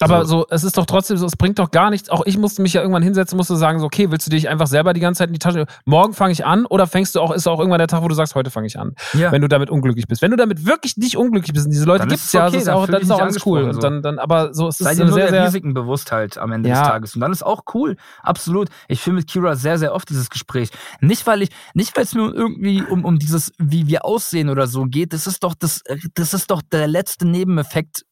Aber 0.00 0.24
so, 0.24 0.46
es 0.50 0.64
ist 0.64 0.76
doch 0.78 0.86
trotzdem 0.86 1.16
so, 1.16 1.26
es 1.26 1.36
bringt 1.36 1.60
doch 1.60 1.70
gar 1.70 1.88
nichts. 1.90 2.10
Auch 2.10 2.22
ich 2.26 2.36
musste 2.36 2.60
mich 2.60 2.72
ja 2.72 2.80
irgendwann 2.80 3.04
hinsetzen, 3.04 3.36
musste 3.36 3.54
sagen, 3.56 3.78
so, 3.78 3.86
okay, 3.86 4.10
willst 4.10 4.26
du 4.26 4.30
dich 4.32 4.48
einfach 4.48 4.66
selber 4.66 4.94
die 4.94 5.00
ganze 5.00 5.18
Zeit 5.20 5.28
in 5.28 5.32
die 5.34 5.38
Tasche, 5.38 5.66
morgen 5.84 6.12
fange 6.12 6.32
ich 6.32 6.44
an 6.44 6.66
oder 6.66 6.88
fängst 6.88 7.14
du 7.14 7.20
auch, 7.20 7.30
ist 7.30 7.46
auch 7.46 7.60
irgendwann 7.60 7.78
der 7.78 7.86
Tag, 7.86 8.02
wo 8.02 8.08
du 8.08 8.14
sagst, 8.16 8.34
heute 8.34 8.50
fange 8.50 8.66
ich 8.66 8.78
an. 8.80 8.96
Ja. 9.12 9.30
Wenn 9.30 9.42
du 9.42 9.48
damit 9.48 9.70
unglücklich 9.70 10.08
bist. 10.08 10.20
Wenn 10.20 10.32
du 10.32 10.36
damit 10.36 10.66
wirklich 10.66 10.96
nicht 10.96 11.16
unglücklich 11.16 11.52
bist, 11.52 11.66
und 11.66 11.70
diese 11.72 11.84
Leute 11.84 12.06
ist 12.12 12.24
es 12.24 12.32
ja, 12.32 12.46
okay, 12.46 12.54
das 12.54 12.62
ist 12.62 12.68
auch, 12.68 12.86
dann 12.88 13.02
ist 13.02 13.10
auch 13.12 13.20
alles 13.20 13.46
cool. 13.46 13.62
Und 13.62 13.74
so. 13.74 13.80
dann, 13.80 14.02
dann, 14.02 14.18
aber 14.18 14.52
so, 14.54 14.66
es 14.66 14.80
ist 14.80 14.86
Sei 14.86 14.94
dir 14.96 15.02
eine 15.02 15.10
nur 15.10 15.14
sehr, 15.14 15.24
der 15.26 15.32
sehr, 15.34 15.46
Risiken 15.46 15.72
bewusst 15.72 16.10
halt 16.10 16.36
am 16.36 16.50
Ende 16.50 16.68
Ja. 16.68 16.80
des 16.80 16.88
Tages. 16.88 17.14
Und 17.14 17.20
dann 17.20 17.30
ist 17.30 17.44
auch 17.46 17.62
cool. 17.74 17.96
Absolut. 18.24 18.70
Ich 18.88 19.00
fühle 19.02 19.16
mit 19.16 19.28
Kira 19.30 19.54
sehr, 19.54 19.78
sehr 19.78 19.94
oft 19.94 20.08
dieses 20.10 20.30
Gespräch. 20.30 20.70
Nicht, 21.00 21.24
weil 21.28 21.42
ich, 21.42 21.50
nicht, 21.74 21.96
weil 21.96 22.02
es 22.04 22.14
mir 22.14 22.32
irgendwie 22.52 22.82
um, 22.82 23.04
um 23.04 23.18
dieses, 23.18 23.52
wie 23.58 23.86
wir 23.86 24.04
aussehen 24.04 24.48
oder 24.48 24.66
so 24.66 24.84
geht. 24.84 25.12
Das 25.12 25.26
ist 25.26 25.42
doch, 25.42 25.54
das, 25.54 25.82
das 26.14 26.34
ist 26.34 26.50
doch 26.50 26.62
der 26.62 26.86
letzte 26.86 27.26
Nebeneffekt 27.26 28.04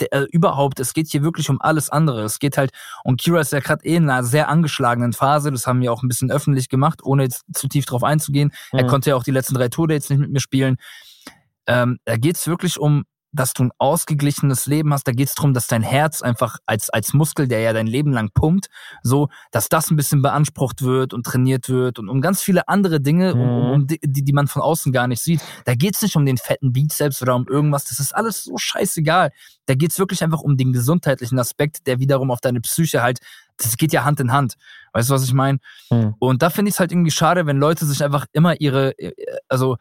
der, 0.00 0.12
äh, 0.12 0.26
überhaupt. 0.32 0.80
Es 0.80 0.94
geht 0.94 1.08
hier 1.08 1.22
wirklich 1.22 1.50
um 1.50 1.60
alles 1.60 1.90
andere. 1.90 2.22
Es 2.22 2.38
geht 2.38 2.56
halt, 2.56 2.70
und 3.04 3.20
Kira 3.20 3.40
ist 3.40 3.52
ja 3.52 3.60
gerade 3.60 3.84
eh 3.84 3.96
in 3.96 4.08
einer 4.08 4.24
sehr 4.24 4.48
angeschlagenen 4.48 5.12
Phase. 5.12 5.50
Das 5.52 5.66
haben 5.66 5.80
wir 5.82 5.92
auch 5.92 6.02
ein 6.02 6.08
bisschen 6.08 6.30
öffentlich 6.30 6.68
gemacht, 6.68 7.00
ohne 7.02 7.24
jetzt 7.24 7.44
zu 7.52 7.68
tief 7.68 7.84
drauf 7.84 8.02
einzugehen. 8.02 8.52
Er 8.72 8.84
Mhm. 8.84 8.88
konnte 8.88 9.10
ja 9.10 9.16
auch 9.16 9.24
die 9.24 9.30
letzten 9.30 9.54
drei 9.54 9.68
Tourdates 9.68 10.08
nicht 10.08 10.20
mit 10.20 10.30
mir 10.30 10.40
spielen. 10.40 10.76
Ähm, 11.66 11.98
da 12.06 12.16
geht's 12.16 12.46
wirklich 12.46 12.78
um, 12.78 13.04
dass 13.32 13.52
du 13.52 13.64
ein 13.64 13.70
ausgeglichenes 13.78 14.66
Leben 14.66 14.92
hast. 14.92 15.06
Da 15.06 15.12
geht's 15.12 15.34
drum, 15.34 15.54
dass 15.54 15.66
dein 15.66 15.82
Herz 15.82 16.22
einfach 16.22 16.58
als, 16.66 16.90
als 16.90 17.12
Muskel, 17.12 17.46
der 17.46 17.60
ja 17.60 17.72
dein 17.72 17.86
Leben 17.86 18.12
lang 18.12 18.30
pumpt, 18.32 18.68
so, 19.02 19.28
dass 19.50 19.68
das 19.68 19.90
ein 19.90 19.96
bisschen 19.96 20.22
beansprucht 20.22 20.82
wird 20.82 21.12
und 21.12 21.24
trainiert 21.24 21.68
wird 21.68 21.98
und 21.98 22.08
um 22.08 22.20
ganz 22.20 22.42
viele 22.42 22.68
andere 22.68 23.00
Dinge, 23.00 23.34
um, 23.34 23.40
um, 23.40 23.70
um 23.72 23.86
die, 23.86 23.98
die 24.02 24.32
man 24.32 24.46
von 24.46 24.62
außen 24.62 24.92
gar 24.92 25.06
nicht 25.06 25.22
sieht. 25.22 25.40
Da 25.64 25.74
geht's 25.74 26.02
nicht 26.02 26.16
um 26.16 26.24
den 26.24 26.38
fetten 26.38 26.72
Bizeps 26.72 27.22
oder 27.22 27.34
um 27.34 27.46
irgendwas. 27.46 27.84
Das 27.84 27.98
ist 28.00 28.14
alles 28.14 28.44
so 28.44 28.56
scheißegal. 28.56 29.30
Da 29.66 29.74
geht's 29.74 29.98
wirklich 29.98 30.22
einfach 30.22 30.40
um 30.40 30.56
den 30.56 30.72
gesundheitlichen 30.72 31.38
Aspekt, 31.38 31.86
der 31.86 31.98
wiederum 31.98 32.30
auf 32.30 32.40
deine 32.40 32.60
Psyche 32.60 33.02
halt, 33.02 33.18
das 33.58 33.76
geht 33.76 33.92
ja 33.92 34.04
Hand 34.04 34.20
in 34.20 34.32
Hand. 34.32 34.54
Weißt 34.92 35.10
du, 35.10 35.14
was 35.14 35.24
ich 35.24 35.34
meine? 35.34 35.58
Mhm. 35.90 36.14
Und 36.18 36.42
da 36.42 36.50
finde 36.50 36.70
ich 36.70 36.76
es 36.76 36.80
halt 36.80 36.92
irgendwie 36.92 37.10
schade, 37.10 37.46
wenn 37.46 37.58
Leute 37.58 37.84
sich 37.84 38.02
einfach 38.02 38.26
immer 38.32 38.60
ihre, 38.60 38.98
äh, 38.98 39.12
also 39.48 39.76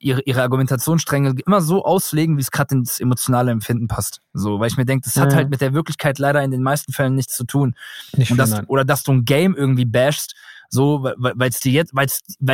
ihre, 0.00 0.20
ihre 0.22 0.42
Argumentationsstränge 0.42 1.34
immer 1.46 1.60
so 1.60 1.84
auslegen, 1.84 2.36
wie 2.36 2.40
es 2.42 2.50
gerade 2.50 2.74
ins 2.74 3.00
emotionale 3.00 3.50
Empfinden 3.50 3.88
passt. 3.88 4.20
So, 4.32 4.58
weil 4.60 4.68
ich 4.68 4.76
mir 4.76 4.84
denke, 4.84 5.04
das 5.04 5.16
hat 5.16 5.32
Mhm. 5.32 5.36
halt 5.36 5.50
mit 5.50 5.60
der 5.60 5.72
Wirklichkeit 5.72 6.18
leider 6.18 6.42
in 6.42 6.50
den 6.50 6.62
meisten 6.62 6.92
Fällen 6.92 7.14
nichts 7.14 7.34
zu 7.36 7.44
tun. 7.44 7.74
nicht 8.16 8.30
Und 8.30 8.36
viel, 8.36 8.50
das, 8.50 8.68
oder 8.68 8.84
dass 8.84 9.02
du 9.04 9.12
ein 9.12 9.24
Game 9.24 9.54
irgendwie 9.54 9.84
bashst, 9.84 10.34
so, 10.70 11.02
weil 11.02 11.48
es 11.48 11.60
dir 11.60 11.72
jetzt, 11.72 11.94
weil 11.94 12.06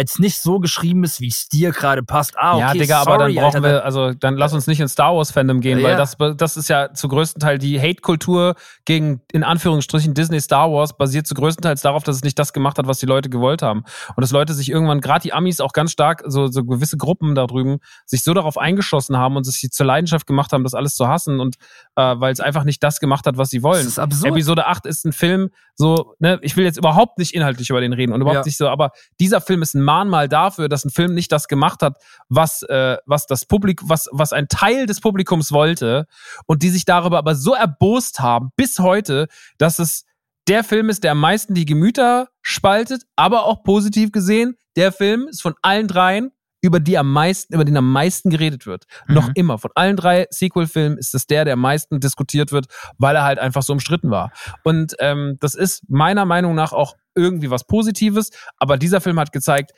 es 0.05 0.19
nicht 0.19 0.41
so 0.41 0.61
geschrieben 0.61 1.03
ist, 1.05 1.21
wie 1.21 1.29
es 1.29 1.49
dir 1.49 1.73
gerade 1.73 2.03
passt. 2.03 2.35
Ah, 2.37 2.55
okay, 2.55 2.61
ja, 2.61 2.73
Digga, 2.73 3.01
aber 3.01 3.19
dann 3.19 3.33
sorry, 3.33 3.35
brauchen 3.35 3.65
Alter, 3.65 3.77
wir, 3.77 3.85
also 3.85 4.13
dann 4.13 4.37
lass 4.37 4.53
uns 4.53 4.67
nicht 4.67 4.79
ins 4.81 4.93
Star 4.93 5.17
Wars 5.17 5.33
Fandom 5.33 5.61
gehen, 5.61 5.83
weil 5.83 5.93
Ja. 5.93 5.97
das, 5.97 6.17
das 6.37 6.57
ist 6.57 6.69
ja 6.69 6.93
zu 6.93 7.09
größten 7.09 7.41
Teil 7.41 7.59
die 7.59 7.81
Hate-Kultur 7.81 8.55
gegen, 8.85 9.21
in 9.33 9.43
Anführungsstrichen, 9.43 10.15
Disney 10.15 10.41
Star 10.41 10.71
Wars 10.71 10.97
basiert 10.97 11.27
zu 11.27 11.35
größtenteils 11.35 11.83
darauf, 11.83 12.05
dass 12.05 12.17
es 12.17 12.23
nicht 12.23 12.39
das 12.39 12.53
gemacht 12.53 12.79
hat, 12.79 12.87
was 12.87 13.01
die 13.01 13.07
Leute 13.07 13.31
gewollt 13.31 13.63
haben. 13.63 13.85
Und 14.15 14.21
dass 14.23 14.31
Leute 14.31 14.55
sich 14.55 14.71
irgendwann, 14.71 15.01
gerade 15.01 15.23
die 15.23 15.33
Amis 15.33 15.61
auch 15.61 15.73
ganz 15.73 15.91
stark, 15.91 16.23
so, 16.27 16.47
so 16.47 16.65
gewisse 16.65 16.97
Gruppen 16.97 17.35
da 17.35 17.47
drüben, 17.47 17.79
sich 18.07 18.23
so 18.23 18.33
darauf 18.33 18.59
eingeschossen 18.59 19.17
haben 19.17 19.37
und 19.37 19.45
sich 19.45 19.71
zur 19.71 19.87
Leidenschaft 19.87 20.27
gemacht 20.27 20.53
haben, 20.53 20.63
das 20.63 20.75
alles 20.75 20.95
zu 20.95 21.09
hassen 21.09 21.41
und 21.41 21.57
äh, 21.97 22.15
weil 22.17 22.33
es 22.33 22.41
einfach 22.41 22.65
nicht 22.65 22.83
das 22.83 23.01
gemacht 23.01 23.27
hat, 23.27 23.37
was 23.39 23.51
sie 23.51 23.63
wollen. 23.63 23.79
Das 23.83 23.87
ist 23.87 23.99
absurd. 23.99 24.31
Episode 24.33 24.67
8 24.67 24.87
ist 24.87 25.05
ein 25.05 25.13
Film, 25.13 25.51
so, 25.77 26.15
ne, 26.19 26.39
ich 26.43 26.57
will 26.57 26.65
jetzt 26.65 26.79
überhaupt 26.79 27.19
nicht 27.19 27.35
inhaltlich 27.35 27.71
über 27.71 27.81
den 27.81 27.93
reden 27.93 28.13
und 28.13 28.21
überhaupt 28.21 28.45
Ja. 28.45 28.45
nicht 28.45 28.57
so, 28.57 28.69
aber 28.69 28.93
dieser 29.21 29.41
Film 29.41 29.63
ist 29.63 29.75
ein 29.75 29.83
Mahnmal 29.83 30.29
dafür, 30.29 30.69
dass 30.69 30.85
ein 30.85 30.91
Film 30.91 31.15
nicht 31.15 31.33
das 31.33 31.49
gemacht 31.49 31.83
hat, 31.83 31.99
was, 32.29 32.63
äh, 32.63 32.97
was 33.07 33.27
das 33.27 33.47
Publikum, 33.47 33.89
was, 33.89 34.09
was 34.13 34.33
ein 34.33 34.47
Teil 34.49 34.87
des 34.87 35.01
Publikums 35.01 35.51
wollte 35.53 36.07
und 36.47 36.63
die 36.63 36.71
sich 36.71 36.85
darüber 36.85 37.19
aber 37.19 37.35
so 37.35 37.55
erbost 37.55 38.21
haben, 38.21 38.51
bis 38.57 38.79
heute, 38.79 39.27
dass 39.59 39.79
es 39.79 40.05
der 40.47 40.63
Film 40.63 40.91
ist, 40.91 41.03
der 41.05 41.13
am 41.13 41.21
meisten 41.21 41.55
die 41.55 41.65
Gemüter 41.65 42.29
spaltet, 42.43 43.03
aber 43.17 43.45
auch 43.47 43.63
positiv 43.65 44.13
gesehen, 44.13 44.57
der 44.77 44.93
Film 44.93 45.27
ist 45.29 45.43
von 45.43 45.55
allen 45.63 45.89
dreien 45.89 46.31
über 46.65 46.81
die 46.81 46.97
am 46.97 47.13
meisten, 47.13 47.53
über 47.55 47.67
den 47.67 47.77
am 47.77 47.93
meisten 47.93 48.31
geredet 48.31 48.65
wird. 48.65 48.85
Noch 49.07 49.29
Mhm. 49.29 49.33
immer. 49.35 49.59
Von 49.59 49.71
allen 49.75 49.97
drei 49.97 50.27
Sequel-Filmen 50.31 50.97
ist 50.97 51.15
es 51.15 51.27
der, 51.27 51.45
der 51.45 51.53
am 51.55 51.61
meisten 51.61 52.01
diskutiert 52.01 52.53
wird, 52.53 52.67
weil 52.97 53.15
er 53.15 53.25
halt 53.25 53.39
einfach 53.39 53.63
so 53.63 53.75
umstritten 53.75 54.11
war. 54.11 54.33
Und 54.63 54.97
ähm, 54.99 55.37
das 55.41 55.55
ist 55.55 55.83
meiner 55.91 56.25
Meinung 56.25 56.55
nach 56.55 56.73
auch 56.73 56.95
irgendwie 57.15 57.51
was 57.51 57.65
Positives. 57.65 58.31
Aber 58.57 58.79
dieser 58.79 59.03
Film 59.03 59.21
hat 59.21 59.31
gezeigt, 59.31 59.73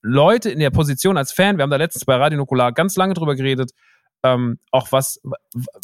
Leute 0.00 0.48
in 0.48 0.58
der 0.58 0.70
Position 0.70 1.18
als 1.18 1.32
Fan, 1.32 1.58
wir 1.58 1.64
haben 1.64 1.70
da 1.70 1.76
letztens 1.76 2.06
bei 2.06 2.16
Radio 2.16 2.38
Nukular 2.38 2.72
ganz 2.72 2.96
lange 2.96 3.12
drüber 3.12 3.34
geredet, 3.36 3.72
ähm, 4.24 4.58
auch 4.70 4.90
was, 4.90 5.20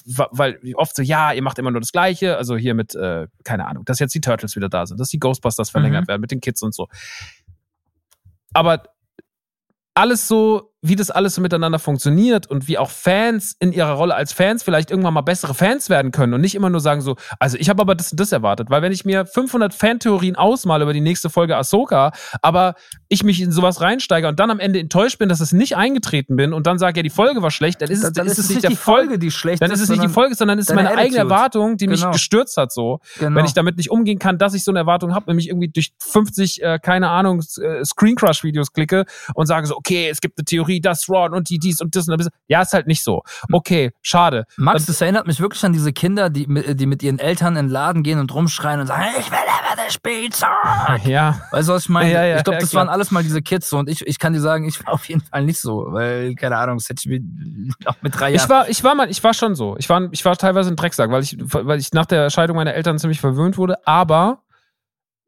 weil 0.06 0.58
oft 0.76 0.96
so, 0.96 1.02
ja, 1.02 1.32
ihr 1.32 1.42
macht 1.42 1.58
immer 1.58 1.70
nur 1.72 1.80
das 1.82 1.92
Gleiche, 1.92 2.38
also 2.38 2.56
hier 2.56 2.72
mit, 2.74 2.94
äh, 2.94 3.26
keine 3.44 3.66
Ahnung, 3.66 3.84
dass 3.84 3.98
jetzt 3.98 4.14
die 4.14 4.20
Turtles 4.22 4.56
wieder 4.56 4.70
da 4.70 4.86
sind, 4.86 4.98
dass 4.98 5.10
die 5.10 5.18
Ghostbusters 5.18 5.68
verlängert 5.70 6.04
Mhm. 6.04 6.08
werden 6.08 6.20
mit 6.22 6.30
den 6.30 6.40
Kids 6.40 6.62
und 6.62 6.74
so. 6.74 6.88
Aber 8.54 8.82
alles 9.98 10.28
so, 10.28 10.70
wie 10.80 10.94
das 10.94 11.10
alles 11.10 11.34
so 11.34 11.40
miteinander 11.40 11.78
funktioniert 11.78 12.46
und 12.46 12.68
wie 12.68 12.78
auch 12.78 12.90
Fans 12.90 13.56
in 13.58 13.72
ihrer 13.72 13.92
Rolle 13.92 14.14
als 14.14 14.32
Fans 14.32 14.62
vielleicht 14.62 14.90
irgendwann 14.90 15.14
mal 15.14 15.22
bessere 15.22 15.52
Fans 15.54 15.90
werden 15.90 16.12
können 16.12 16.34
und 16.34 16.40
nicht 16.40 16.54
immer 16.54 16.70
nur 16.70 16.80
sagen 16.80 17.00
so, 17.00 17.16
also 17.40 17.56
ich 17.58 17.68
habe 17.68 17.82
aber 17.82 17.94
das 17.96 18.12
und 18.12 18.20
das 18.20 18.30
erwartet, 18.30 18.70
weil 18.70 18.80
wenn 18.82 18.92
ich 18.92 19.04
mir 19.04 19.26
500 19.26 19.74
Fantheorien 19.74 20.36
ausmale 20.36 20.84
über 20.84 20.92
die 20.92 21.00
nächste 21.00 21.30
Folge 21.30 21.56
Ahsoka, 21.56 22.12
aber 22.42 22.74
ich 23.08 23.24
mich 23.24 23.40
in 23.40 23.50
sowas 23.50 23.80
reinsteige 23.80 24.28
und 24.28 24.38
dann 24.38 24.50
am 24.50 24.60
Ende 24.60 24.78
enttäuscht 24.78 25.18
bin, 25.18 25.28
dass 25.28 25.40
es 25.40 25.52
nicht 25.52 25.76
eingetreten 25.76 26.36
bin 26.36 26.52
und 26.52 26.66
dann 26.66 26.78
sage, 26.78 26.98
ja, 26.98 27.02
die 27.02 27.10
Folge 27.10 27.42
war 27.42 27.50
schlecht, 27.50 27.82
dann 27.82 27.90
ist 27.90 28.04
es, 28.04 28.12
dann, 28.12 28.26
ist 28.26 28.38
es 28.38 28.48
nicht 28.48 28.68
die 28.68 28.76
Folge, 28.76 29.18
die 29.18 29.30
schlecht 29.32 29.60
dann 29.60 29.70
ist 29.72 29.80
es 29.80 29.88
nicht 29.88 30.02
die 30.02 30.08
Folge, 30.08 30.34
sondern 30.36 30.58
ist 30.58 30.70
es 30.70 30.76
meine 30.76 30.90
eigene 30.90 31.00
Attitude. 31.02 31.18
Erwartung, 31.18 31.76
die 31.76 31.88
mich 31.88 32.00
Genau. 32.00 32.12
gestürzt 32.12 32.56
hat 32.56 32.70
so. 32.70 33.00
Genau. 33.18 33.36
Wenn 33.36 33.44
ich 33.44 33.52
damit 33.54 33.76
nicht 33.78 33.90
umgehen 33.90 34.18
kann, 34.20 34.38
dass 34.38 34.54
ich 34.54 34.62
so 34.62 34.70
eine 34.70 34.78
Erwartung 34.78 35.12
habe, 35.14 35.26
wenn 35.26 35.38
ich 35.38 35.48
irgendwie 35.48 35.68
durch 35.68 35.92
50, 35.98 36.62
äh, 36.62 36.78
keine 36.80 37.08
Ahnung, 37.10 37.42
äh, 37.60 37.84
Screen 37.84 38.14
Crush 38.14 38.44
Videos 38.44 38.72
klicke 38.72 39.04
und 39.34 39.46
sage 39.46 39.66
so, 39.66 39.76
okay, 39.76 40.08
es 40.08 40.20
gibt 40.20 40.38
eine 40.38 40.44
Theorie, 40.44 40.67
das 40.80 41.08
Ron 41.08 41.34
und 41.34 41.48
die 41.50 41.58
dies 41.58 41.80
und 41.80 41.96
das 41.96 42.08
und 42.08 42.18
das. 42.20 42.28
Ja, 42.46 42.62
ist 42.62 42.72
halt 42.72 42.86
nicht 42.86 43.02
so. 43.02 43.22
Okay, 43.52 43.92
schade. 44.02 44.44
Max, 44.56 44.86
das 44.86 45.00
erinnert 45.00 45.26
mich 45.26 45.40
wirklich 45.40 45.64
an 45.64 45.72
diese 45.72 45.92
Kinder, 45.92 46.30
die, 46.30 46.46
mit- 46.46 46.78
die 46.78 46.86
mit 46.86 47.02
ihren 47.02 47.18
Eltern 47.18 47.56
in 47.56 47.66
den 47.66 47.72
Laden 47.72 48.02
gehen 48.02 48.18
und 48.18 48.32
rumschreien 48.32 48.80
und 48.80 48.86
sagen, 48.86 49.04
ich 49.18 49.30
will 49.30 49.38
aber 49.38 49.82
das 49.82 49.92
Spielzeug. 49.94 50.48
Ja, 51.04 51.40
Weißt 51.52 51.68
du, 51.68 51.72
was 51.72 51.82
ich 51.84 51.88
meine? 51.88 52.12
Ja, 52.12 52.24
ja, 52.24 52.36
ich 52.38 52.44
glaube, 52.44 52.56
ja, 52.56 52.60
das 52.60 52.70
klar. 52.70 52.86
waren 52.86 52.92
alles 52.92 53.10
mal 53.10 53.22
diese 53.22 53.40
Kids 53.42 53.68
so 53.70 53.78
und 53.78 53.88
ich, 53.88 54.06
ich 54.06 54.18
kann 54.18 54.32
dir 54.32 54.40
sagen, 54.40 54.66
ich 54.66 54.84
war 54.84 54.92
auf 54.94 55.08
jeden 55.08 55.20
Fall 55.22 55.44
nicht 55.44 55.60
so, 55.60 55.86
weil, 55.90 56.34
keine 56.34 56.56
Ahnung, 56.56 56.78
das 56.78 56.88
hätte 56.88 57.02
ich 57.04 57.06
mir 57.08 57.20
auch 57.86 57.96
mit 58.02 58.14
drei 58.18 58.30
Jahren. 58.30 58.44
ich 58.44 58.48
war, 58.50 58.68
ich 58.68 58.84
war 58.84 58.94
mal, 58.94 59.10
ich 59.10 59.22
war 59.24 59.34
schon 59.34 59.54
so. 59.54 59.76
Ich 59.78 59.88
war, 59.88 60.08
ich 60.10 60.24
war 60.24 60.36
teilweise 60.36 60.70
ein 60.70 60.76
Drecksack, 60.76 61.10
weil 61.10 61.22
ich, 61.22 61.36
weil 61.40 61.78
ich 61.78 61.92
nach 61.92 62.06
der 62.06 62.30
Scheidung 62.30 62.56
meiner 62.56 62.74
Eltern 62.74 62.98
ziemlich 62.98 63.20
verwöhnt 63.20 63.56
wurde. 63.58 63.76
Aber 63.86 64.42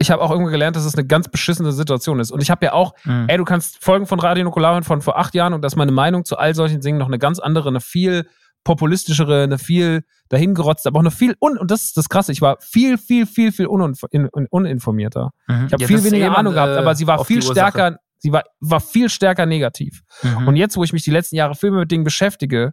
ich 0.03 0.11
habe 0.11 0.23
auch 0.23 0.31
irgendwo 0.31 0.51
gelernt, 0.51 0.77
dass 0.77 0.85
es 0.87 0.95
eine 0.97 1.07
ganz 1.07 1.29
beschissene 1.29 1.73
Situation 1.73 2.21
ist. 2.21 2.31
Und 2.33 2.41
ich 2.43 2.51
habe 2.51 2.65
ja 2.65 2.73
auch, 2.73 2.95
Mhm. 3.05 3.27
ey, 3.29 3.37
du 3.37 3.45
kannst 3.45 3.85
Folgen 3.85 4.07
von 4.07 4.19
Radio 4.19 4.45
Nukular 4.45 4.73
hören 4.73 4.83
von 4.83 5.03
vor 5.03 5.19
acht 5.19 5.35
Jahren 5.35 5.53
und 5.53 5.63
dass 5.63 5.77
meine 5.77 5.93
Meinung 5.93 6.25
zu 6.25 6.39
all 6.39 6.55
solchen 6.55 6.81
Dingen 6.81 6.99
noch 6.99 7.07
eine 7.07 7.19
ganz 7.19 7.39
andere, 7.39 7.69
eine 7.69 7.81
viel 7.81 8.27
populistischere, 8.65 9.45
eine 9.45 9.59
viel 9.59 10.03
dahingerotzte, 10.29 10.89
aber 10.89 10.99
auch 10.99 11.03
eine 11.03 11.11
viel, 11.11 11.35
un 11.41 11.59
und 11.59 11.71
das 11.71 11.85
ist 11.85 11.97
das 11.97 12.09
Krasse, 12.09 12.33
ich 12.33 12.41
war 12.41 12.57
viel, 12.61 12.99
viel, 12.99 13.27
viel, 13.27 13.53
viel 13.53 13.67
uninf 13.67 14.01
in, 14.11 14.29
un 14.33 14.47
uninformierter. 14.51 15.31
Mhm. 15.49 15.67
Ich 15.67 15.73
habe 15.73 15.83
Ja, 15.83 15.87
viel 15.89 16.05
weniger 16.05 16.27
eben, 16.27 16.35
Ahnung 16.35 16.55
gehabt, 16.55 16.73
äh, 16.73 16.79
aber 16.79 16.95
sie 16.95 17.07
war 17.07 17.19
die 17.19 17.25
viel 17.25 17.43
stärker, 17.43 17.97
sie 18.19 18.33
war, 18.33 18.45
war 18.61 18.81
viel 18.81 19.09
stärker 19.09 19.47
negativ. 19.47 20.03
Mhm. 20.23 20.49
Und 20.49 20.57
jetzt, 20.57 20.77
wo 20.77 20.85
ich 20.85 20.93
mich 20.93 21.05
die 21.05 21.11
letzten 21.11 21.37
Jahre 21.37 21.55
viel 21.55 21.71
mehr 21.71 21.81
mit 21.81 21.91
Dingen 21.91 22.05
beschäftige 22.05 22.73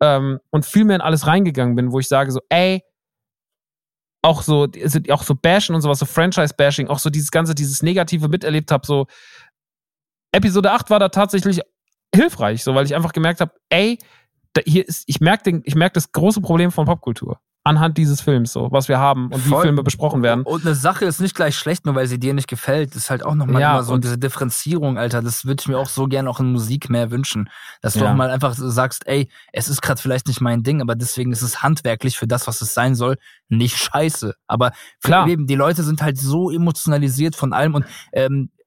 ähm, 0.00 0.38
und 0.50 0.64
viel 0.66 0.84
mehr 0.84 0.96
in 0.96 1.02
alles 1.02 1.26
reingegangen 1.26 1.76
bin, 1.76 1.92
wo 1.92 1.98
ich 1.98 2.08
sage 2.08 2.30
so, 2.30 2.40
ey, 2.48 2.82
auch 4.22 4.42
so, 4.42 4.68
also 4.82 5.00
auch 5.10 5.24
so 5.24 5.34
Bashen 5.34 5.74
und 5.74 5.82
sowas, 5.82 5.98
so 5.98 6.06
Franchise-Bashing, 6.06 6.88
auch 6.88 7.00
so 7.00 7.10
dieses 7.10 7.30
ganze, 7.30 7.54
dieses 7.54 7.82
Negative 7.82 8.28
miterlebt 8.28 8.70
habe, 8.70 8.86
so 8.86 9.06
Episode 10.32 10.72
8 10.72 10.90
war 10.90 11.00
da 11.00 11.08
tatsächlich 11.08 11.60
hilfreich, 12.14 12.62
so 12.62 12.74
weil 12.74 12.86
ich 12.86 12.94
einfach 12.94 13.12
gemerkt 13.12 13.40
habe, 13.40 13.52
ey, 13.68 13.98
da, 14.52 14.62
hier 14.64 14.86
ist, 14.86 15.04
ich 15.06 15.20
merke 15.20 15.62
ich 15.64 15.74
merke 15.74 15.94
das 15.94 16.12
große 16.12 16.40
Problem 16.40 16.70
von 16.70 16.86
Popkultur 16.86 17.40
anhand 17.64 17.96
dieses 17.96 18.20
Films, 18.20 18.52
so 18.52 18.68
was 18.72 18.88
wir 18.88 18.98
haben 18.98 19.26
und 19.28 19.44
wie 19.44 19.50
Voll. 19.50 19.62
Filme 19.62 19.82
besprochen 19.82 20.22
werden. 20.22 20.42
Und 20.44 20.66
eine 20.66 20.74
Sache 20.74 21.04
ist 21.04 21.20
nicht 21.20 21.34
gleich 21.36 21.56
schlecht, 21.56 21.86
nur 21.86 21.94
weil 21.94 22.06
sie 22.08 22.18
dir 22.18 22.34
nicht 22.34 22.48
gefällt. 22.48 22.90
Das 22.90 23.04
ist 23.04 23.10
halt 23.10 23.24
auch 23.24 23.34
nochmal 23.36 23.60
Ja, 23.60 23.74
immer 23.74 23.84
so 23.84 23.96
diese 23.98 24.18
Differenzierung, 24.18 24.98
Alter. 24.98 25.22
Das 25.22 25.44
würde 25.44 25.60
ich 25.60 25.68
mir 25.68 25.78
auch 25.78 25.88
so 25.88 26.06
gerne 26.06 26.28
auch 26.28 26.40
in 26.40 26.50
Musik 26.52 26.90
mehr 26.90 27.10
wünschen. 27.10 27.48
Dass 27.80 27.94
du 27.94 28.00
Ja. 28.00 28.10
auch 28.10 28.16
mal 28.16 28.30
einfach 28.30 28.54
sagst, 28.56 29.06
ey, 29.06 29.28
es 29.52 29.68
ist 29.68 29.80
gerade 29.80 30.00
vielleicht 30.00 30.26
nicht 30.26 30.40
mein 30.40 30.62
Ding, 30.64 30.80
aber 30.80 30.94
deswegen 30.96 31.30
ist 31.32 31.42
es 31.42 31.62
handwerklich 31.62 32.18
für 32.18 32.26
das, 32.26 32.46
was 32.46 32.60
es 32.62 32.74
sein 32.74 32.94
soll, 32.96 33.16
nicht 33.48 33.76
scheiße. 33.76 34.34
Aber 34.48 34.72
Klar. 35.02 35.28
eben, 35.28 35.46
die 35.46 35.54
Leute 35.54 35.82
sind 35.84 36.02
halt 36.02 36.18
so 36.18 36.50
emotionalisiert 36.50 37.36
von 37.36 37.52
allem 37.52 37.74
und 37.74 37.84
ähm, 38.12 38.50
äh, 38.56 38.61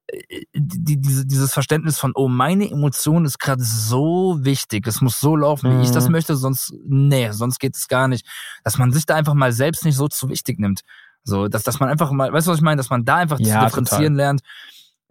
die, 0.53 1.01
diese, 1.01 1.25
dieses 1.25 1.53
Verständnis 1.53 1.97
von, 1.99 2.11
oh, 2.15 2.27
meine 2.27 2.69
Emotion 2.69 3.25
ist 3.25 3.39
gerade 3.39 3.63
so 3.63 4.37
wichtig, 4.41 4.85
es 4.87 5.01
muss 5.01 5.19
so 5.19 5.35
laufen, 5.35 5.71
wie 5.71 5.83
ich 5.83 5.91
das 5.91 6.05
Mhm. 6.05 6.11
möchte, 6.11 6.35
sonst, 6.35 6.73
nee, 6.85 7.31
sonst 7.31 7.59
geht 7.59 7.75
es 7.75 7.87
gar 7.87 8.07
nicht. 8.07 8.25
Dass 8.63 8.77
man 8.77 8.91
sich 8.91 9.05
da 9.05 9.15
einfach 9.15 9.33
mal 9.33 9.51
selbst 9.51 9.83
nicht 9.85 9.95
so 9.95 10.07
zu 10.07 10.29
wichtig 10.29 10.59
nimmt. 10.59 10.81
So, 11.23 11.47
dass, 11.47 11.63
dass 11.63 11.79
man 11.79 11.89
einfach 11.89 12.11
mal, 12.11 12.31
weißt 12.31 12.45
du, 12.47 12.51
was 12.51 12.59
ich 12.59 12.63
meine, 12.63 12.77
dass 12.77 12.89
man 12.91 13.03
da 13.03 13.15
einfach 13.15 13.37
zu 13.37 13.43
Ja, 13.45 13.65
differenzieren 13.65 14.15
lernt. 14.15 14.41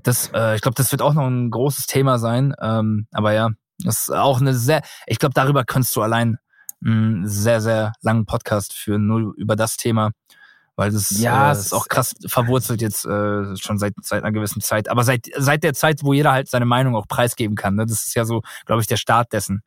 Das, 0.05 0.31
äh, 0.33 0.55
ich 0.55 0.61
glaube, 0.61 0.77
das 0.77 0.93
wird 0.93 1.03
auch 1.03 1.15
noch 1.15 1.27
ein 1.27 1.51
großes 1.51 1.87
Thema 1.87 2.19
sein. 2.19 2.55
Ähm, 2.61 3.09
aber 3.11 3.33
ja, 3.33 3.51
das 3.79 4.03
ist 4.03 4.11
auch 4.11 4.41
eine 4.41 4.55
sehr, 4.55 4.83
ich 5.07 5.19
glaube, 5.19 5.35
darüber 5.35 5.65
kannst 5.65 5.97
du 5.97 6.03
allein 6.03 6.39
einen 6.85 7.27
sehr, 7.27 7.61
sehr 7.61 7.93
langen 8.03 8.27
Podcast 8.27 8.75
führen, 8.75 9.07
nur 9.07 9.35
über 9.37 9.57
das 9.57 9.77
Thema. 9.77 10.11
Weil 10.77 10.91
das 10.91 11.11
Ja, 11.21 11.51
äh, 11.51 11.53
es- 11.53 11.67
ist 11.67 11.73
auch 11.73 11.87
krass 11.89 12.15
verwurzelt 12.27 12.81
jetzt 12.83 13.05
äh, 13.07 13.57
schon 13.57 13.79
seit, 13.79 13.95
seit 14.03 14.23
einer 14.25 14.33
gewissen 14.33 14.61
Zeit. 14.61 14.89
Aber 14.91 15.05
seit, 15.05 15.27
seit 15.37 15.63
der 15.63 15.73
Zeit, 15.75 16.01
wo 16.03 16.13
jeder 16.13 16.33
halt 16.33 16.49
seine 16.49 16.65
Meinung 16.67 16.97
auch 16.97 17.07
preisgeben 17.07 17.55
kann. 17.57 17.75
Ne? 17.77 17.87
Das 17.87 18.05
ist 18.05 18.15
ja 18.15 18.25
so, 18.25 18.43
glaube 18.67 18.81
ich, 18.83 18.89
der 18.89 18.97
Start 18.97 19.33
dessen. 19.33 19.63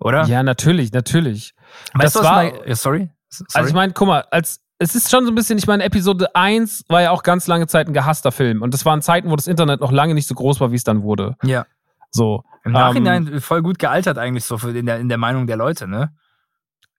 Oder? 0.00 0.24
Ja, 0.24 0.42
natürlich, 0.42 0.92
natürlich. 0.92 1.52
weißt 1.94 2.04
das 2.06 2.12
du, 2.14 2.18
was 2.20 2.24
war- 2.26 2.36
mein, 2.36 2.54
ja, 2.66 2.74
sorry? 2.76 3.10
sorry? 3.28 3.48
Also 3.54 3.68
ich 3.68 3.74
meine, 3.74 3.92
guck 3.92 4.08
mal, 4.08 4.24
als 4.30 4.60
es 4.78 4.94
ist 4.94 5.10
schon 5.10 5.24
so 5.26 5.30
ein 5.30 5.34
bisschen, 5.34 5.58
ich 5.58 5.66
meine, 5.66 5.84
Episode 5.84 6.34
1 6.34 6.84
war 6.88 7.02
ja 7.02 7.10
auch 7.10 7.22
ganz 7.22 7.46
lange 7.46 7.66
Zeit 7.66 7.86
ein 7.86 7.92
gehasster 7.92 8.32
Film. 8.32 8.62
Und 8.62 8.72
das 8.72 8.86
waren 8.86 9.02
Zeiten, 9.02 9.30
wo 9.30 9.36
das 9.36 9.46
Internet 9.46 9.80
noch 9.80 9.92
lange 9.92 10.14
nicht 10.14 10.26
so 10.26 10.34
groß 10.34 10.58
war, 10.60 10.70
wie 10.72 10.76
es 10.76 10.84
dann 10.84 11.02
wurde. 11.02 11.36
ja. 11.42 11.66
So. 12.12 12.42
Im 12.64 12.72
Nachhinein 12.72 13.40
voll 13.40 13.62
gut 13.62 13.78
gealtert 13.78 14.18
eigentlich 14.18 14.44
so 14.44 14.58
für 14.58 14.76
in 14.76 14.84
der, 14.86 14.98
in 14.98 15.08
der 15.08 15.16
Meinung 15.16 15.46
der 15.46 15.56
Leute, 15.56 15.86
ne? 15.86 16.10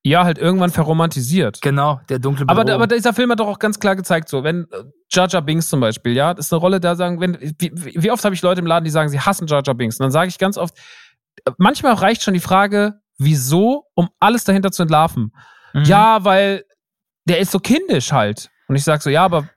Ja, 0.03 0.23
halt 0.23 0.39
irgendwann 0.39 0.71
verromantisiert. 0.71 1.61
Genau, 1.61 2.01
der 2.09 2.17
dunkle 2.17 2.45
Aber, 2.47 2.65
Büro. 2.65 2.75
aber 2.75 2.87
dieser 2.87 3.13
Film 3.13 3.31
hat 3.31 3.39
doch 3.39 3.47
auch 3.47 3.59
ganz 3.59 3.79
klar 3.79 3.95
gezeigt, 3.95 4.29
so, 4.29 4.43
wenn 4.43 4.63
äh, 4.71 4.83
Jar 5.11 5.27
Jar 5.29 5.43
Binks 5.43 5.69
zum 5.69 5.79
Beispiel, 5.79 6.13
ja, 6.13 6.33
das 6.33 6.47
ist 6.47 6.53
eine 6.53 6.59
Rolle, 6.59 6.79
da 6.79 6.95
sagen, 6.95 7.19
wenn, 7.19 7.37
wie, 7.39 7.71
wie 7.73 8.09
oft 8.09 8.25
habe 8.25 8.33
ich 8.33 8.41
Leute 8.41 8.61
im 8.61 8.65
Laden, 8.65 8.83
die 8.83 8.89
sagen, 8.89 9.09
sie 9.09 9.19
hassen 9.19 9.45
Jar 9.45 9.61
Jar 9.63 9.75
Binks? 9.75 9.99
Und 9.99 10.05
dann 10.05 10.11
sage 10.11 10.29
ich 10.29 10.39
ganz 10.39 10.57
oft, 10.57 10.75
äh, 11.45 11.51
manchmal 11.57 11.93
reicht 11.93 12.23
schon 12.23 12.33
die 12.33 12.39
Frage, 12.39 12.99
wieso, 13.19 13.85
um 13.93 14.09
alles 14.19 14.43
dahinter 14.43 14.71
zu 14.71 14.81
entlarven. 14.81 15.33
Mhm. 15.73 15.83
Ja, 15.83 16.23
weil 16.25 16.63
der 17.25 17.39
ist 17.39 17.51
so 17.51 17.59
kindisch 17.59 18.11
halt. 18.11 18.49
Und 18.67 18.75
ich 18.75 18.83
sage 18.83 19.03
so, 19.03 19.09
ja, 19.11 19.23
aber 19.23 19.49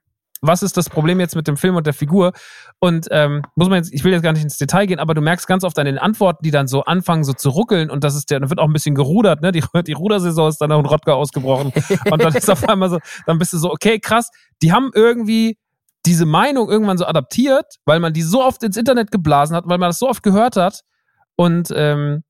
was 0.47 0.63
ist 0.63 0.77
das 0.77 0.91
Problem 0.91 1.21
jetzt 1.21 1.37
mit 1.37 1.49
dem 1.49 1.57
Film 1.57 1.77
und 1.77 1.87
der 1.87 1.95
Figur? 1.95 2.33
Und 2.79 3.09
ähm, 3.11 3.43
muss 3.55 3.69
man 3.69 3.79
jetzt, 3.79 3.93
ich 3.93 4.05
will 4.05 4.13
jetzt 4.13 4.23
gar 4.23 4.33
nicht 4.33 4.43
ins 4.43 4.59
Detail 4.59 4.87
gehen, 4.87 4.99
aber 4.99 5.15
du 5.15 5.21
merkst 5.21 5.47
ganz 5.47 5.65
oft 5.65 5.79
an 5.79 5.87
den 5.87 5.99
Antworten, 5.99 6.45
die 6.45 6.51
dann 6.51 6.67
so 6.67 6.85
anfangen, 6.85 7.25
so 7.25 7.33
zu 7.33 7.49
ruckeln 7.49 7.91
und 7.91 8.05
das 8.05 8.15
ist 8.15 8.31
der, 8.31 8.41
dann 8.41 8.51
wird 8.51 8.61
auch 8.61 8.67
ein 8.67 8.73
bisschen 8.73 8.95
gerudert, 8.95 9.41
ne? 9.41 9.53
Die, 9.53 9.63
die 9.87 9.93
Rudersaison 9.93 10.49
ist 10.49 10.61
dann 10.61 10.71
auch 10.73 10.81
in 10.81 10.87
Rottgau 10.87 11.15
ausgebrochen. 11.15 11.73
Und 12.11 12.23
dann 12.23 12.35
ist 12.35 12.51
auf 12.51 12.69
einmal 12.69 12.91
so, 12.91 12.99
dann 13.27 13.39
bist 13.39 13.53
du 13.53 13.59
so, 13.59 13.71
okay, 13.71 13.99
krass, 13.99 14.31
die 14.63 14.73
haben 14.73 14.91
irgendwie 14.95 15.59
diese 16.07 16.27
Meinung 16.27 16.69
irgendwann 16.69 16.99
so 16.99 17.07
adaptiert, 17.07 17.77
weil 17.85 18.01
man 18.01 18.13
die 18.13 18.23
so 18.23 18.43
oft 18.43 18.63
ins 18.63 18.77
Internet 18.77 19.11
geblasen 19.11 19.57
hat, 19.57 19.65
weil 19.67 19.79
man 19.79 19.89
das 19.89 19.99
so 19.99 20.09
oft 20.09 20.23
gehört 20.23 20.57
hat. 20.57 20.81
Und 21.37 21.73
ähm, 21.75 22.23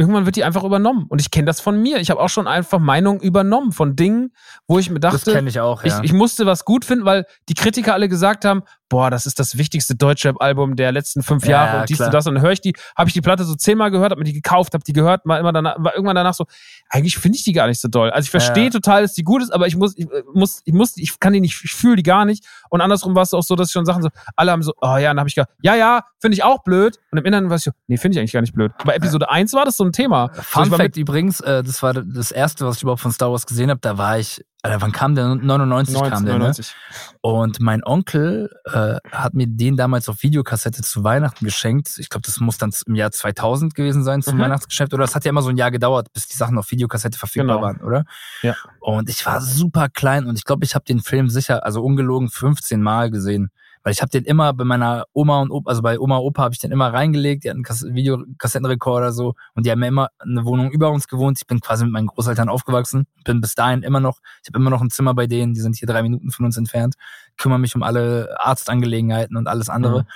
irgendwann 0.00 0.24
wird 0.24 0.36
die 0.36 0.44
einfach 0.44 0.64
übernommen. 0.64 1.06
Und 1.08 1.20
ich 1.20 1.30
kenne 1.30 1.46
das 1.46 1.60
von 1.60 1.80
mir. 1.80 1.98
Ich 1.98 2.10
habe 2.10 2.20
auch 2.20 2.28
schon 2.28 2.48
einfach 2.48 2.78
Meinungen 2.78 3.20
übernommen 3.20 3.72
von 3.72 3.96
Dingen, 3.96 4.32
wo 4.66 4.78
ich 4.78 4.90
mir 4.90 5.00
das 5.00 5.14
dachte, 5.14 5.32
kenne 5.32 5.48
ich 5.48 5.60
auch, 5.60 5.84
ja. 5.84 5.98
ich, 5.98 6.04
ich 6.04 6.12
musste 6.12 6.46
was 6.46 6.64
gut 6.64 6.84
finden, 6.84 7.04
weil 7.04 7.26
die 7.48 7.54
Kritiker 7.54 7.94
alle 7.94 8.08
gesagt 8.08 8.44
haben, 8.44 8.62
boah, 8.90 9.08
das 9.10 9.24
ist 9.24 9.38
das 9.38 9.56
wichtigste 9.56 9.94
Deutschrap-Album 9.94 10.76
der 10.76 10.92
letzten 10.92 11.22
fünf 11.22 11.44
Ja, 11.44 11.50
Jahre 11.52 11.72
ja, 11.76 11.80
und 11.80 11.88
dies 11.88 11.96
klar. 11.96 12.08
und 12.08 12.14
das. 12.14 12.26
Und 12.26 12.34
dann 12.34 12.42
höre 12.42 12.52
ich 12.52 12.60
die, 12.60 12.74
habe 12.94 13.08
ich 13.08 13.14
die 13.14 13.22
Platte 13.22 13.44
so 13.44 13.54
zehnmal 13.54 13.90
gehört, 13.90 14.10
habe 14.10 14.18
mir 14.20 14.24
die 14.26 14.34
gekauft, 14.34 14.74
habe 14.74 14.84
die 14.84 14.92
gehört, 14.92 15.22
war 15.24 15.38
immer 15.38 15.52
danach, 15.52 15.76
war 15.78 15.94
irgendwann 15.94 16.16
danach 16.16 16.34
so, 16.34 16.44
eigentlich 16.90 17.16
finde 17.16 17.38
ich 17.38 17.44
die 17.44 17.52
gar 17.54 17.66
nicht 17.68 17.80
so 17.80 17.88
doll. 17.88 18.10
Also 18.10 18.26
ich 18.26 18.30
verstehe 18.30 18.64
Ja. 18.64 18.70
total, 18.70 19.00
dass 19.02 19.14
die 19.14 19.22
gut 19.22 19.42
ist, 19.42 19.50
aber 19.54 19.66
ich 19.66 19.76
muss, 19.76 19.96
ich 19.96 20.04
äh, 20.10 20.22
muss, 20.34 20.60
ich 20.64 20.74
muss, 20.74 20.96
ich 20.98 21.18
kann 21.20 21.32
die 21.32 21.40
nicht, 21.40 21.58
ich 21.64 21.72
fühle 21.72 21.96
die 21.96 22.02
gar 22.02 22.24
nicht. 22.26 22.44
Und 22.68 22.82
andersrum 22.82 23.14
war 23.14 23.22
es 23.22 23.32
auch 23.32 23.42
so, 23.42 23.56
dass 23.56 23.68
ich 23.68 23.72
schon 23.72 23.86
Sachen 23.86 24.02
so, 24.02 24.10
alle 24.36 24.50
haben 24.52 24.62
so, 24.62 24.74
oh 24.80 24.96
ja, 24.96 25.10
und 25.10 25.16
dann 25.16 25.20
habe 25.20 25.28
ich 25.28 25.34
gedacht, 25.36 25.50
ja, 25.62 25.74
ja, 25.76 26.02
finde 26.20 26.34
ich 26.34 26.42
auch 26.42 26.62
blöd. 26.64 26.98
Und 27.12 27.18
im 27.18 27.24
Inneren 27.24 27.48
war 27.48 27.56
ich 27.56 27.62
so, 27.62 27.70
nee, 27.86 27.96
finde 27.96 28.16
ich 28.16 28.18
eigentlich 28.20 28.32
gar 28.32 28.40
nicht 28.40 28.52
blöd. 28.54 28.72
Bei 28.84 28.94
Episode 28.94 29.30
1 29.30 29.52
war 29.52 29.64
das 29.64 29.76
so 29.76 29.84
ein 29.84 29.92
Thema. 29.92 30.30
So, 30.34 30.42
Fun 30.42 30.64
ich 30.64 30.70
war 30.72 30.78
Fact 30.78 30.96
übrigens, 30.96 31.40
äh, 31.40 31.62
das 31.62 31.82
war 31.82 31.94
das 31.94 32.32
erste, 32.32 32.66
was 32.66 32.76
ich 32.76 32.82
überhaupt 32.82 33.00
von 33.00 33.12
Star 33.12 33.30
Wars 33.30 33.46
gesehen 33.46 33.70
habe. 33.70 33.80
Da 33.80 33.96
war 33.98 34.18
ich, 34.18 34.44
Alter, 34.62 34.82
wann 34.82 34.92
kam 34.92 35.14
der? 35.14 35.34
99 35.34 36.00
mit 36.00 36.10
kam 36.10 36.24
der, 36.26 36.34
ne? 36.34 36.38
99. 36.40 36.74
Und 37.22 37.60
mein 37.60 37.82
Onkel 37.82 38.50
äh, 38.66 38.96
hat 39.10 39.32
mir 39.34 39.46
den 39.46 39.76
damals 39.76 40.08
auf 40.08 40.22
Videokassette 40.22 40.82
zu 40.82 41.02
Weihnachten 41.02 41.44
geschenkt. 41.44 41.94
Ich 41.98 42.10
glaube, 42.10 42.26
das 42.26 42.40
muss 42.40 42.58
dann 42.58 42.70
im 42.86 42.94
Jahr 42.94 43.10
2000 43.10 43.74
gewesen 43.74 44.04
sein 44.04 44.20
zum 44.22 44.36
Mhm. 44.36 44.42
Weihnachtsgeschäft. 44.42 44.92
Oder 44.92 45.04
es 45.04 45.14
hat 45.14 45.24
ja 45.24 45.30
immer 45.30 45.42
so 45.42 45.48
ein 45.48 45.56
Jahr 45.56 45.70
gedauert, 45.70 46.12
bis 46.12 46.28
die 46.28 46.36
Sachen 46.36 46.58
auf 46.58 46.70
Videokassette 46.70 47.18
verfügbar 47.18 47.56
Genau. 47.56 47.66
waren, 47.66 47.80
oder? 47.80 48.04
Ja. 48.42 48.54
Und 48.80 49.08
ich 49.08 49.24
war 49.24 49.40
super 49.40 49.88
klein 49.88 50.26
und 50.26 50.36
ich 50.36 50.44
glaube, 50.44 50.64
ich 50.64 50.74
habe 50.74 50.84
den 50.84 51.00
Film 51.00 51.30
sicher, 51.30 51.64
also 51.64 51.82
ungelogen 51.82 52.28
15 52.28 52.82
Mal 52.82 53.10
gesehen. 53.10 53.50
Weil 53.82 53.92
ich 53.92 54.02
habe 54.02 54.10
den 54.10 54.24
immer 54.24 54.52
bei 54.52 54.64
meiner 54.64 55.04
Oma 55.12 55.40
und 55.40 55.50
Opa, 55.50 55.70
also 55.70 55.80
bei 55.82 55.98
Oma 55.98 56.18
und 56.18 56.26
Opa 56.26 56.42
habe 56.42 56.54
ich 56.54 56.60
den 56.60 56.70
immer 56.70 56.92
reingelegt, 56.92 57.44
die 57.44 57.48
hatten 57.48 57.58
einen 57.58 57.64
Kass- 57.64 57.84
Videokassettenrekorder 57.84 59.12
so 59.12 59.34
und 59.54 59.64
die 59.64 59.70
haben 59.70 59.82
immer 59.82 60.08
eine 60.18 60.44
Wohnung 60.44 60.70
über 60.70 60.90
uns 60.90 61.08
gewohnt. 61.08 61.38
Ich 61.40 61.46
bin 61.46 61.60
quasi 61.60 61.84
mit 61.84 61.92
meinen 61.92 62.06
Großeltern 62.08 62.48
aufgewachsen, 62.48 63.06
bin 63.24 63.40
bis 63.40 63.54
dahin 63.54 63.82
immer 63.82 64.00
noch, 64.00 64.18
ich 64.42 64.48
habe 64.48 64.58
immer 64.58 64.70
noch 64.70 64.82
ein 64.82 64.90
Zimmer 64.90 65.14
bei 65.14 65.26
denen, 65.26 65.54
die 65.54 65.60
sind 65.60 65.76
hier 65.76 65.88
drei 65.88 66.02
Minuten 66.02 66.30
von 66.30 66.44
uns 66.44 66.56
entfernt, 66.56 66.94
kümmere 67.38 67.58
mich 67.58 67.74
um 67.74 67.82
alle 67.82 68.36
Arztangelegenheiten 68.38 69.36
und 69.36 69.46
alles 69.48 69.68
andere. 69.70 70.02
Mhm. 70.02 70.06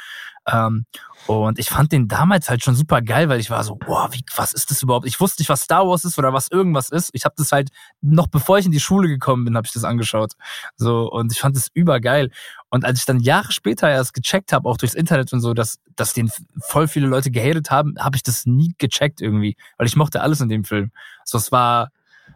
Ähm, 0.47 0.85
und 1.27 1.59
ich 1.59 1.71
fand 1.71 1.93
den 1.93 2.07
damals 2.07 2.51
halt 2.51 2.63
schon 2.63 2.75
super 2.75 3.01
geil, 3.01 3.29
weil 3.29 3.41
ich 3.41 3.49
war 3.51 3.65
so, 3.65 3.77
boah, 3.77 4.13
wie, 4.13 4.23
was 4.37 4.53
ist 4.53 4.71
das 4.71 4.83
überhaupt? 4.83 5.07
Ich 5.07 5.19
wusste 5.21 5.41
nicht, 5.41 5.49
was 5.49 5.63
Star 5.63 5.89
Wars 5.89 6.05
ist 6.05 6.19
oder 6.19 6.33
was 6.35 6.49
irgendwas 6.49 6.91
ist. 6.91 7.11
Ich 7.15 7.25
habe 7.25 7.35
das 7.39 7.51
halt 7.51 7.71
noch 8.03 8.27
bevor 8.27 8.59
ich 8.59 8.67
in 8.67 8.73
die 8.73 8.81
Schule 8.81 9.09
gekommen 9.09 9.45
bin, 9.45 9.57
habe 9.57 9.67
ich 9.67 9.73
das 9.73 9.85
angeschaut. 9.85 10.35
So 10.77 11.11
und 11.11 11.33
ich 11.33 11.41
fand 11.41 11.57
das 11.57 11.69
übergeil. 11.73 12.31
Und 12.69 12.85
als 12.85 12.99
ich 12.99 13.07
dann 13.07 13.21
Jahre 13.21 13.53
später 13.53 13.89
erst 13.89 14.13
gecheckt 14.13 14.53
habe, 14.53 14.69
auch 14.69 14.77
durchs 14.77 14.95
Internet 14.95 15.33
und 15.33 15.41
so, 15.41 15.55
dass 15.55 15.79
dass 15.97 16.13
den 16.13 16.31
voll 16.61 16.89
viele 16.89 17.07
Leute 17.07 17.31
gehatet 17.31 17.71
haben, 17.71 17.95
habe 17.99 18.17
ich 18.17 18.23
das 18.23 18.47
nie 18.47 18.75
gecheckt 18.79 19.23
irgendwie, 19.23 19.57
weil 19.79 19.87
ich 19.87 19.97
mochte 19.97 20.21
alles 20.21 20.41
in 20.41 20.49
dem 20.49 20.65
Film. 20.65 20.91
So 21.25 21.39
es 21.39 21.53
war 21.53 21.91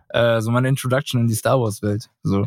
äh, 0.09 0.41
so 0.41 0.51
meine 0.51 0.69
Introduction 0.69 1.21
in 1.21 1.27
die 1.29 1.35
Star 1.35 1.61
Wars 1.61 1.83
Welt. 1.83 2.09
So 2.23 2.47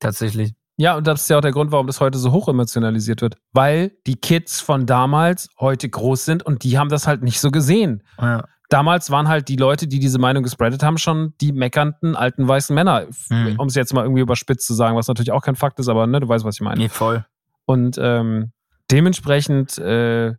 tatsächlich. 0.00 0.54
Ja, 0.76 0.96
und 0.96 1.06
das 1.06 1.22
ist 1.22 1.30
ja 1.30 1.38
auch 1.38 1.42
der 1.42 1.52
Grund, 1.52 1.72
warum 1.72 1.86
das 1.86 2.00
heute 2.00 2.18
so 2.18 2.32
hoch 2.32 2.48
emotionalisiert 2.48 3.22
wird. 3.22 3.36
Weil 3.52 3.92
die 4.06 4.16
Kids 4.16 4.60
von 4.60 4.84
damals 4.84 5.48
heute 5.58 5.88
groß 5.88 6.24
sind 6.24 6.42
und 6.42 6.64
die 6.64 6.78
haben 6.78 6.90
das 6.90 7.06
halt 7.06 7.22
nicht 7.22 7.40
so 7.40 7.50
gesehen. 7.50 8.02
Ja. 8.20 8.44
Damals 8.68 9.10
waren 9.10 9.28
halt 9.28 9.48
die 9.48 9.56
Leute, 9.56 9.86
die 9.86 10.00
diese 10.00 10.18
Meinung 10.18 10.42
gespreadet 10.42 10.82
haben, 10.82 10.98
schon 10.98 11.34
die 11.40 11.52
meckernden 11.52 12.16
alten 12.16 12.46
weißen 12.46 12.74
Männer. 12.74 13.06
Mhm. 13.30 13.54
Um 13.58 13.68
es 13.68 13.74
jetzt 13.74 13.94
mal 13.94 14.02
irgendwie 14.02 14.22
überspitzt 14.22 14.66
zu 14.66 14.74
sagen, 14.74 14.96
was 14.96 15.08
natürlich 15.08 15.30
auch 15.32 15.42
kein 15.42 15.56
Fakt 15.56 15.78
ist, 15.78 15.88
aber 15.88 16.06
ne, 16.06 16.20
du 16.20 16.28
weißt, 16.28 16.44
was 16.44 16.56
ich 16.56 16.60
meine. 16.60 16.78
Nee, 16.78 16.88
voll. 16.88 17.24
Und 17.64 17.96
ähm, 18.00 18.52
dementsprechend 18.90 19.78
äh, 19.78 20.34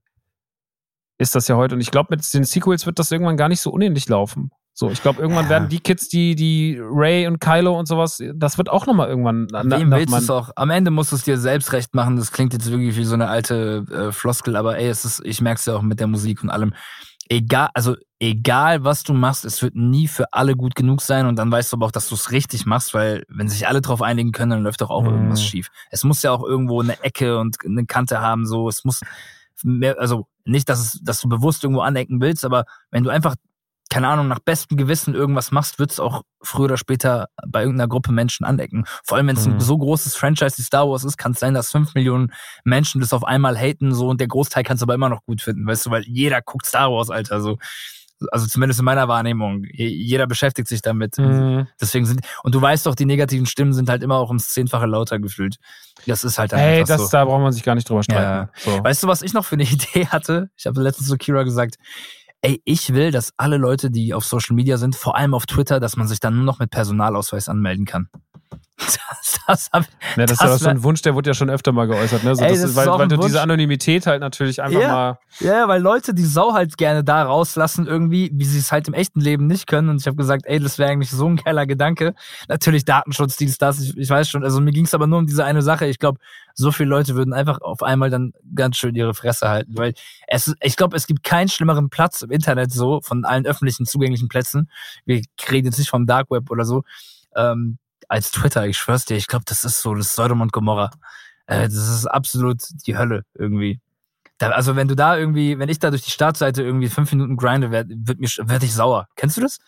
ist 1.18 1.36
das 1.36 1.48
ja 1.48 1.56
heute. 1.56 1.76
Und 1.76 1.82
ich 1.82 1.90
glaube, 1.90 2.10
mit 2.12 2.34
den 2.34 2.44
Sequels 2.44 2.86
wird 2.86 3.00
das 3.00 3.12
irgendwann 3.12 3.38
gar 3.38 3.50
nicht 3.50 3.62
so 3.62 3.72
unähnlich 3.72 4.08
laufen. 4.08 4.52
So, 4.80 4.92
ich 4.92 5.02
glaube, 5.02 5.20
irgendwann 5.20 5.46
Ja. 5.46 5.50
werden 5.50 5.70
die 5.70 5.80
Kids, 5.80 6.08
die, 6.08 6.36
die 6.36 6.80
Ray 6.80 7.26
und 7.26 7.40
Kylo 7.40 7.80
und 7.80 7.88
sowas, 7.88 8.22
das 8.36 8.60
wird 8.60 8.70
auch 8.70 8.86
nochmal 8.86 9.08
irgendwann 9.10 9.48
na- 9.52 9.64
Wem 9.80 9.90
willst 9.90 10.08
du 10.10 10.12
man- 10.12 10.22
es 10.22 10.30
auch? 10.30 10.52
Am 10.56 10.70
Ende 10.70 10.92
musst 10.92 11.12
du 11.12 11.16
es 11.16 11.24
dir 11.24 11.40
selbst 11.40 11.74
recht 11.74 11.96
machen. 11.96 12.16
Das 12.16 12.32
klingt 12.32 12.54
jetzt 12.54 12.70
wirklich 12.70 12.96
wie 12.96 13.04
so 13.04 13.16
eine 13.16 13.28
alte 13.28 13.86
äh, 13.92 14.12
Floskel, 14.12 14.56
aber 14.56 14.78
ey, 14.78 14.88
es 14.88 15.04
ist, 15.04 15.20
ich 15.26 15.42
merk's 15.42 15.66
ja 15.66 15.76
auch 15.76 15.82
mit 15.82 16.00
der 16.00 16.06
Musik 16.06 16.44
und 16.44 16.52
allem. 16.52 16.76
Egal, 17.28 17.70
also 17.74 17.96
egal 18.20 18.84
was 18.84 19.02
du 19.02 19.14
machst, 19.16 19.46
es 19.46 19.64
wird 19.64 19.76
nie 19.76 20.08
für 20.08 20.32
alle 20.32 20.56
gut 20.56 20.76
genug 20.76 21.02
sein 21.02 21.26
und 21.26 21.38
dann 21.38 21.52
weißt 21.52 21.74
du 21.74 21.78
aber 21.78 21.88
auch, 21.88 21.92
dass 21.92 22.08
du 22.08 22.14
es 22.14 22.30
richtig 22.32 22.68
machst, 22.68 22.94
weil 22.94 23.24
wenn 23.30 23.50
sich 23.50 23.68
alle 23.68 23.82
drauf 23.82 24.04
einigen 24.04 24.32
können, 24.32 24.52
dann 24.52 24.64
läuft 24.64 24.82
doch 24.82 24.92
auch 24.92 25.02
Mhm. 25.02 25.10
irgendwas 25.10 25.44
schief. 25.44 25.70
Es 25.90 26.04
muss 26.04 26.22
ja 26.22 26.30
auch 26.32 26.44
irgendwo 26.44 26.80
eine 26.82 27.02
Ecke 27.04 27.40
und 27.40 27.58
eine 27.66 27.88
Kante 27.88 28.22
haben, 28.22 28.46
so. 28.46 28.70
Es 28.70 28.86
muss 28.86 29.02
mehr, 29.64 30.00
also 30.00 30.28
nicht, 30.46 30.70
dass 30.70 30.80
es, 30.80 31.02
dass 31.04 31.20
du 31.20 31.28
bewusst 31.28 31.64
irgendwo 31.64 31.82
anecken 31.82 32.22
willst, 32.22 32.46
aber 32.46 32.66
wenn 32.92 33.04
du 33.04 33.10
einfach 33.10 33.34
keine 33.98 34.10
Ahnung, 34.10 34.28
nach 34.28 34.38
bestem 34.38 34.78
Gewissen 34.78 35.16
irgendwas 35.16 35.50
machst, 35.52 35.80
wird 35.80 35.90
es 35.92 36.00
auch 36.00 36.22
früher 36.44 36.66
oder 36.66 36.78
später 36.78 37.30
bei 37.48 37.62
irgendeiner 37.62 37.88
Gruppe 37.88 38.12
Menschen 38.12 38.46
anecken. 38.46 38.86
Vor 39.04 39.18
allem, 39.18 39.26
wenn 39.26 39.36
es 39.38 39.48
Mhm. 39.48 39.54
ein 39.56 39.60
so 39.60 39.76
großes 39.76 40.16
Franchise 40.16 40.56
wie 40.60 40.62
Star 40.62 40.88
Wars 40.88 41.04
ist, 41.04 41.18
kann 41.18 41.32
es 41.32 41.40
sein, 41.40 41.56
dass 41.56 41.72
fünf 41.72 41.96
Millionen 41.96 42.32
Menschen 42.64 43.02
das 43.02 43.12
auf 43.12 43.24
einmal 43.24 43.58
haten, 43.58 43.96
so 43.96 44.08
und 44.08 44.22
der 44.22 44.28
Großteil 44.28 44.62
kannst 44.62 44.82
du 44.84 44.86
aber 44.86 44.94
immer 44.94 45.10
noch 45.10 45.24
gut 45.26 45.42
finden, 45.42 45.66
weißt 45.66 45.88
du, 45.88 45.90
weil 45.90 46.04
jeder 46.06 46.44
guckt 46.44 46.68
Star 46.68 46.92
Wars, 46.92 47.10
Alter, 47.10 47.42
so. 47.42 47.58
Also 48.32 48.46
zumindest 48.48 48.80
in 48.80 48.86
meiner 48.86 49.08
Wahrnehmung. 49.08 49.64
Je- 49.72 49.88
Jeder 49.88 50.28
beschäftigt 50.28 50.68
sich 50.68 50.82
damit. 50.84 51.18
Mhm. 51.18 51.68
Deswegen 51.82 52.06
sind, 52.06 52.22
und 52.44 52.54
du 52.54 52.62
weißt 52.62 52.86
doch, 52.86 52.94
die 52.96 53.06
negativen 53.06 53.46
Stimmen 53.48 53.74
sind 53.74 53.90
halt 53.90 54.04
immer 54.04 54.16
auch 54.16 54.30
ums 54.30 54.54
Zehnfache 54.54 54.86
lauter 54.88 55.18
gefühlt. 55.20 55.58
Das 56.08 56.24
ist 56.24 56.38
halt 56.38 56.52
dann 56.52 56.60
Ey, 56.60 56.80
einfach 56.82 56.98
das, 56.98 57.02
so. 57.02 57.08
da 57.18 57.26
braucht 57.26 57.42
man 57.42 57.52
sich 57.52 57.64
gar 57.64 57.74
nicht 57.76 57.90
drüber 57.90 58.02
streiten. 58.04 58.24
Ja. 58.24 58.72
So. 58.78 58.84
Weißt 58.84 59.02
du, 59.04 59.08
was 59.08 59.22
ich 59.24 59.34
noch 59.34 59.46
für 59.46 59.54
eine 59.56 59.64
Idee 59.72 60.08
hatte? 60.08 60.50
Ich 60.56 60.66
habe 60.68 60.82
letztens 60.82 61.08
zu 61.10 61.18
Kira 61.18 61.44
gesagt, 61.44 61.76
ey, 62.42 62.62
ich 62.66 62.94
will, 62.94 63.12
dass 63.12 63.34
alle 63.38 63.58
Leute, 63.58 63.90
die 63.92 64.14
auf 64.14 64.26
Social 64.26 64.56
Media 64.56 64.78
sind, 64.78 64.96
vor 64.96 65.16
allem 65.18 65.34
auf 65.34 65.46
Twitter, 65.46 65.80
dass 65.80 65.98
man 65.98 66.08
sich 66.08 66.20
dann 66.20 66.36
nur 66.36 66.46
noch 66.46 66.60
mit 66.60 66.70
Personalausweis 66.72 67.50
anmelden 67.50 67.86
kann. 67.86 68.10
Das, 69.10 69.40
das 69.48 69.70
hab, 69.72 69.84
Ja, 70.18 70.26
das 70.26 70.32
ist 70.34 70.42
ja 70.42 70.48
das 70.48 70.60
so 70.60 70.68
ein 70.70 70.84
Wunsch, 70.84 71.02
der 71.02 71.16
wurde 71.16 71.30
ja 71.30 71.34
schon 71.34 71.50
öfter 71.50 71.72
mal 71.72 71.88
geäußert, 71.88 72.24
ne? 72.26 72.36
So, 72.36 72.44
Ey, 72.44 72.50
das 72.52 72.62
das 72.62 72.70
ist, 72.72 72.76
weil, 72.76 72.88
weil 72.88 73.08
du 73.08 73.16
Wunsch. 73.16 73.28
diese 73.28 73.42
Anonymität 73.42 74.06
halt 74.06 74.20
natürlich 74.20 74.62
einfach 74.62 74.80
Ja. 74.82 74.88
mal. 74.92 75.20
Ja, 75.40 75.68
weil 75.70 75.82
Leute, 75.82 76.14
die 76.14 76.26
Sau 76.26 76.54
halt 76.54 76.78
gerne 76.78 77.04
da 77.04 77.24
rauslassen 77.24 77.88
irgendwie, 77.88 78.30
wie 78.34 78.44
sie 78.46 78.60
es 78.60 78.72
halt 78.74 78.88
im 78.90 78.94
echten 78.94 79.22
Leben 79.22 79.48
nicht 79.48 79.66
können. 79.68 79.88
Und 79.90 80.02
ich 80.02 80.06
habe 80.08 80.18
gesagt, 80.18 80.44
ey, 80.46 80.60
das 80.60 80.78
wäre 80.78 80.92
eigentlich 80.92 81.10
so 81.12 81.28
ein 81.28 81.38
geiler 81.38 81.66
Gedanke. 81.66 82.14
Natürlich 82.50 82.84
Datenschutz, 82.86 83.38
dies, 83.38 83.58
das, 83.58 83.80
ich, 83.80 83.98
ich 83.98 84.10
weiß 84.10 84.28
schon. 84.30 84.44
Also 84.44 84.60
mir 84.60 84.72
ging 84.72 84.86
es 84.86 84.94
aber 84.94 85.08
nur 85.08 85.20
um 85.20 85.28
diese 85.28 85.46
eine 85.46 85.62
Sache. 85.62 85.86
Ich 85.88 85.98
glaube, 86.00 86.20
so 86.60 86.72
viele 86.72 86.90
Leute 86.90 87.16
würden 87.16 87.34
einfach 87.34 87.62
auf 87.62 87.84
einmal 87.84 88.10
dann 88.10 88.34
ganz 88.56 88.78
schön 88.78 88.96
ihre 88.96 89.14
Fresse 89.14 89.48
halten. 89.48 89.78
Weil 89.78 89.94
es, 90.28 90.54
ich 90.62 90.76
glaube, 90.76 90.98
es 90.98 91.06
gibt 91.06 91.24
keinen 91.24 91.50
schlimmeren 91.50 91.90
Platz 91.90 92.24
im 92.24 92.32
Internet 92.32 92.72
so, 92.72 93.00
von 93.02 93.26
allen 93.26 93.46
öffentlichen 93.46 93.86
zugänglichen 93.86 94.28
Plätzen. 94.28 94.70
Wir 95.06 95.22
reden 95.50 95.68
jetzt 95.68 95.78
nicht 95.78 95.90
vom 95.90 96.08
Dark 96.08 96.32
Web 96.32 96.50
oder 96.50 96.66
so, 96.66 96.84
ähm, 97.36 97.78
als 98.10 98.32
Twitter. 98.32 98.66
Ich 98.66 98.78
schwör's 98.78 99.06
dir, 99.06 99.16
ich 99.18 99.28
glaube, 99.28 99.46
das 99.46 99.64
ist 99.64 99.82
so 99.82 99.94
das 99.94 100.16
Sodom 100.16 100.42
und 100.42 100.52
Gomorra. 100.52 100.90
Äh, 101.46 101.64
das 101.66 101.90
ist 101.90 102.08
absolut 102.08 102.64
die 102.88 102.98
Hölle 102.98 103.24
irgendwie. 103.36 103.80
Da, 104.40 104.50
also 104.50 104.76
wenn 104.76 104.88
du 104.88 104.96
da 104.96 105.16
irgendwie, 105.16 105.60
wenn 105.60 105.70
ich 105.70 105.80
da 105.80 105.92
durch 105.92 106.04
die 106.04 106.12
Startseite 106.12 106.64
irgendwie 106.64 106.90
fünf 106.90 107.12
Minuten 107.12 107.38
grinde, 107.38 107.70
werd, 107.70 107.88
mir, 107.90 108.30
werd 108.50 108.64
ich 108.64 108.74
sauer. 108.74 109.08
Kennst 109.16 109.38
du 109.38 109.42
das? 109.42 109.60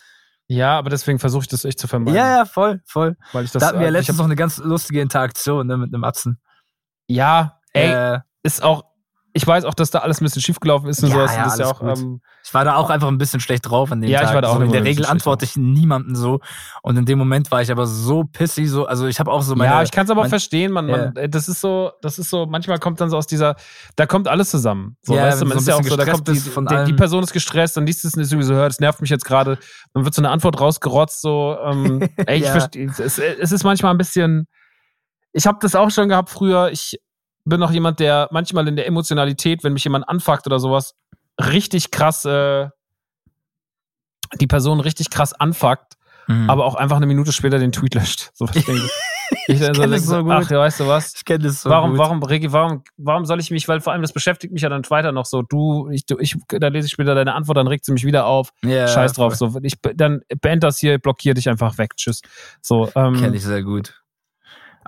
Ja, 0.48 0.80
aber 0.80 0.90
deswegen 0.90 1.20
versuche 1.20 1.44
ich 1.44 1.48
das 1.48 1.66
echt 1.66 1.80
zu 1.80 1.88
vermeiden. 1.88 2.16
Ja, 2.16 2.38
ja, 2.38 2.45
voll, 2.45 2.82
voll. 2.86 3.16
Weil 3.32 3.45
ich 3.45 3.52
das, 3.52 3.61
Da 3.61 3.68
hatten 3.68 3.80
wir 3.80 3.86
ja 3.86 3.91
letztens 3.91 4.18
noch 4.18 4.26
eine 4.26 4.36
ganz 4.36 4.57
lustige 4.57 5.02
Interaktion 5.02 5.68
ne, 5.68 5.78
mit 5.78 5.94
einem 5.94 6.03
Atzen. 6.03 6.40
Ja, 7.10 7.60
ey, 7.73 7.91
Äh, 7.91 8.19
ist 8.44 8.64
auch, 8.64 8.86
ich 9.34 9.45
weiß 9.45 9.64
auch, 9.65 9.73
dass 9.76 9.91
da 9.91 9.99
alles 9.99 10.22
ein 10.22 10.23
bisschen 10.26 10.41
schiefgelaufen 10.41 10.90
ist 10.90 11.03
und 11.03 11.10
Ja, 11.10 11.15
sowas. 11.27 11.31
ja, 11.31 11.38
und 11.38 11.45
das 11.45 11.53
ist 11.53 11.60
ja 11.60 11.68
auch, 11.68 11.81
ähm, 11.81 12.22
ich 12.44 12.53
war 12.53 12.65
da 12.65 12.76
auch 12.77 12.90
einfach 12.90 13.07
ein 13.10 13.18
bisschen 13.19 13.40
schlecht 13.40 13.69
drauf 13.69 13.91
an 13.91 14.02
dem 14.02 14.10
Ja, 14.10 14.22
ich 14.22 14.26
Tag. 14.27 14.36
war 14.36 14.41
da 14.41 14.48
auch 14.49 14.56
so, 14.57 14.61
in 14.64 14.72
der 14.72 14.84
Regel 14.84 15.06
antworte 15.06 15.45
ich 15.45 15.56
niemanden 15.56 16.15
so. 16.15 16.40
Und 16.81 16.98
in 16.98 17.06
dem 17.06 17.19
Moment 17.19 17.52
war 17.52 17.61
ich 17.61 17.69
aber 17.72 17.86
so 17.86 18.23
pissy, 18.23 18.65
so, 18.65 18.86
also 18.86 19.06
ich 19.07 19.19
habe 19.19 19.31
auch 19.31 19.41
so 19.44 19.56
meine. 19.56 19.72
ja, 19.72 19.84
ich 19.84 19.91
kann 19.91 20.06
es 20.06 20.10
aber 20.11 20.22
mein- 20.22 20.30
verstehen, 20.31 20.72
man, 20.72 20.88
man, 20.88 21.15
äh, 21.15 21.30
das 21.30 21.48
ist 21.48 21.61
so, 21.61 21.91
das 22.02 22.18
ist 22.18 22.30
so, 22.31 22.48
manchmal 22.48 22.80
kommt 22.80 22.99
dann 23.02 23.10
so 23.11 23.18
aus 23.18 23.27
dieser, 23.27 23.56
da 23.95 24.06
kommt 24.07 24.27
alles 24.27 24.49
zusammen. 24.49 24.98
So, 25.03 25.15
Ja, 25.15 25.23
weißt 25.26 25.41
du, 25.41 25.45
man 25.45 25.57
du 25.57 25.60
ist 25.60 25.65
so 25.65 25.72
ja 25.72 25.77
auch 25.77 25.84
so, 25.84 25.95
da 25.95 26.06
kommt 26.06 26.23
bist 26.26 26.48
von 26.49 26.65
die, 26.65 26.84
die. 26.86 26.94
Person 26.94 27.23
ist 27.23 27.31
gestresst, 27.34 27.77
dann 27.77 27.86
liest 27.86 28.03
es 28.06 28.15
nicht 28.15 28.30
sowieso 28.30 28.56
hört, 28.56 28.72
es 28.72 28.80
nervt 28.80 28.99
mich 29.02 29.11
jetzt 29.11 29.26
gerade, 29.26 29.60
dann 29.94 30.06
wird 30.06 30.14
so 30.15 30.22
eine 30.22 30.31
Antwort 30.31 30.60
rausgerotzt, 30.60 31.22
so, 31.22 31.56
ähm, 31.64 32.02
ey, 32.26 32.40
ich 32.40 32.49
verstehe, 32.49 32.88
es, 32.90 32.99
es 33.19 33.52
ist 33.52 33.64
manchmal 33.64 33.94
ein 33.94 33.98
bisschen, 33.99 34.48
ich 35.34 35.46
habe 35.48 35.60
das 35.62 35.76
auch 35.76 35.90
schon 35.92 36.10
gehabt 36.10 36.30
früher, 36.30 36.70
ich 36.72 37.00
bin 37.46 37.60
noch 37.60 37.72
jemand, 37.72 38.00
der 38.00 38.28
manchmal 38.32 38.68
in 38.68 38.76
der 38.76 38.86
Emotionalität, 38.88 39.64
wenn 39.64 39.74
mich 39.74 39.84
jemand 39.84 40.08
anfuckt 40.08 40.46
oder 40.48 40.60
sowas, 40.60 40.96
richtig 41.40 41.92
krass, 41.92 42.26
äh, 42.26 42.70
die 44.40 44.48
Person 44.48 44.80
richtig 44.80 45.10
krass 45.10 45.34
anfuckt, 45.34 45.96
Mhm. 46.28 46.48
aber 46.48 46.66
auch 46.66 46.76
einfach 46.76 46.98
eine 46.98 47.08
Minute 47.08 47.32
später 47.32 47.58
den 47.58 47.72
Tweet 47.72 47.96
löscht. 47.96 48.30
So, 48.36 48.46
ich 48.54 48.64
denke, 48.64 48.88
ich 49.48 49.60
dann 49.60 49.74
so, 49.74 49.82
denke, 49.82 50.00
so 50.00 50.24
gut. 50.24 50.32
ach, 50.32 50.50
ja, 50.52 50.60
weißt 50.60 50.80
du 50.82 50.88
was? 50.88 51.14
ich 51.16 51.26
kenne 51.26 51.44
das 51.46 51.64
so 51.64 51.70
warum, 51.72 51.92
gut. 51.92 52.00
warum, 52.00 52.22
Regi, 52.22 52.52
warum, 52.52 52.84
warum 52.98 53.26
soll 53.26 53.40
ich 53.40 53.50
mich, 53.50 53.68
weil 53.68 53.80
vor 53.82 53.94
allem 53.94 54.04
das 54.04 54.14
beschäftigt 54.14 54.54
mich 54.54 54.62
ja 54.62 54.70
dann 54.70 54.84
weiter 54.90 55.12
noch 55.12 55.26
so, 55.26 55.42
du, 55.42 55.90
ich, 55.90 56.06
du, 56.06 56.18
ich, 56.20 56.36
da 56.48 56.68
lese 56.68 56.86
ich 56.86 56.92
später 56.92 57.16
deine 57.16 57.34
Antwort, 57.34 57.58
dann 57.58 57.68
regt 57.68 57.84
sie 57.86 57.92
mich 57.94 58.06
wieder 58.06 58.26
auf. 58.28 58.52
Ja, 58.64 58.88
Scheiß 58.88 59.14
drauf, 59.14 59.36
voll. 59.38 59.52
so, 59.52 59.60
ich, 59.64 59.74
dann 59.96 60.22
beend 60.42 60.64
das 60.64 60.78
hier, 60.78 61.00
blockier 61.00 61.34
dich 61.34 61.50
einfach 61.50 61.80
weg, 61.80 61.96
tschüss. 61.96 62.22
So, 62.62 62.92
ähm, 62.96 63.16
Kenn 63.20 63.34
ich 63.34 63.44
sehr 63.44 63.64
gut. 63.64 64.00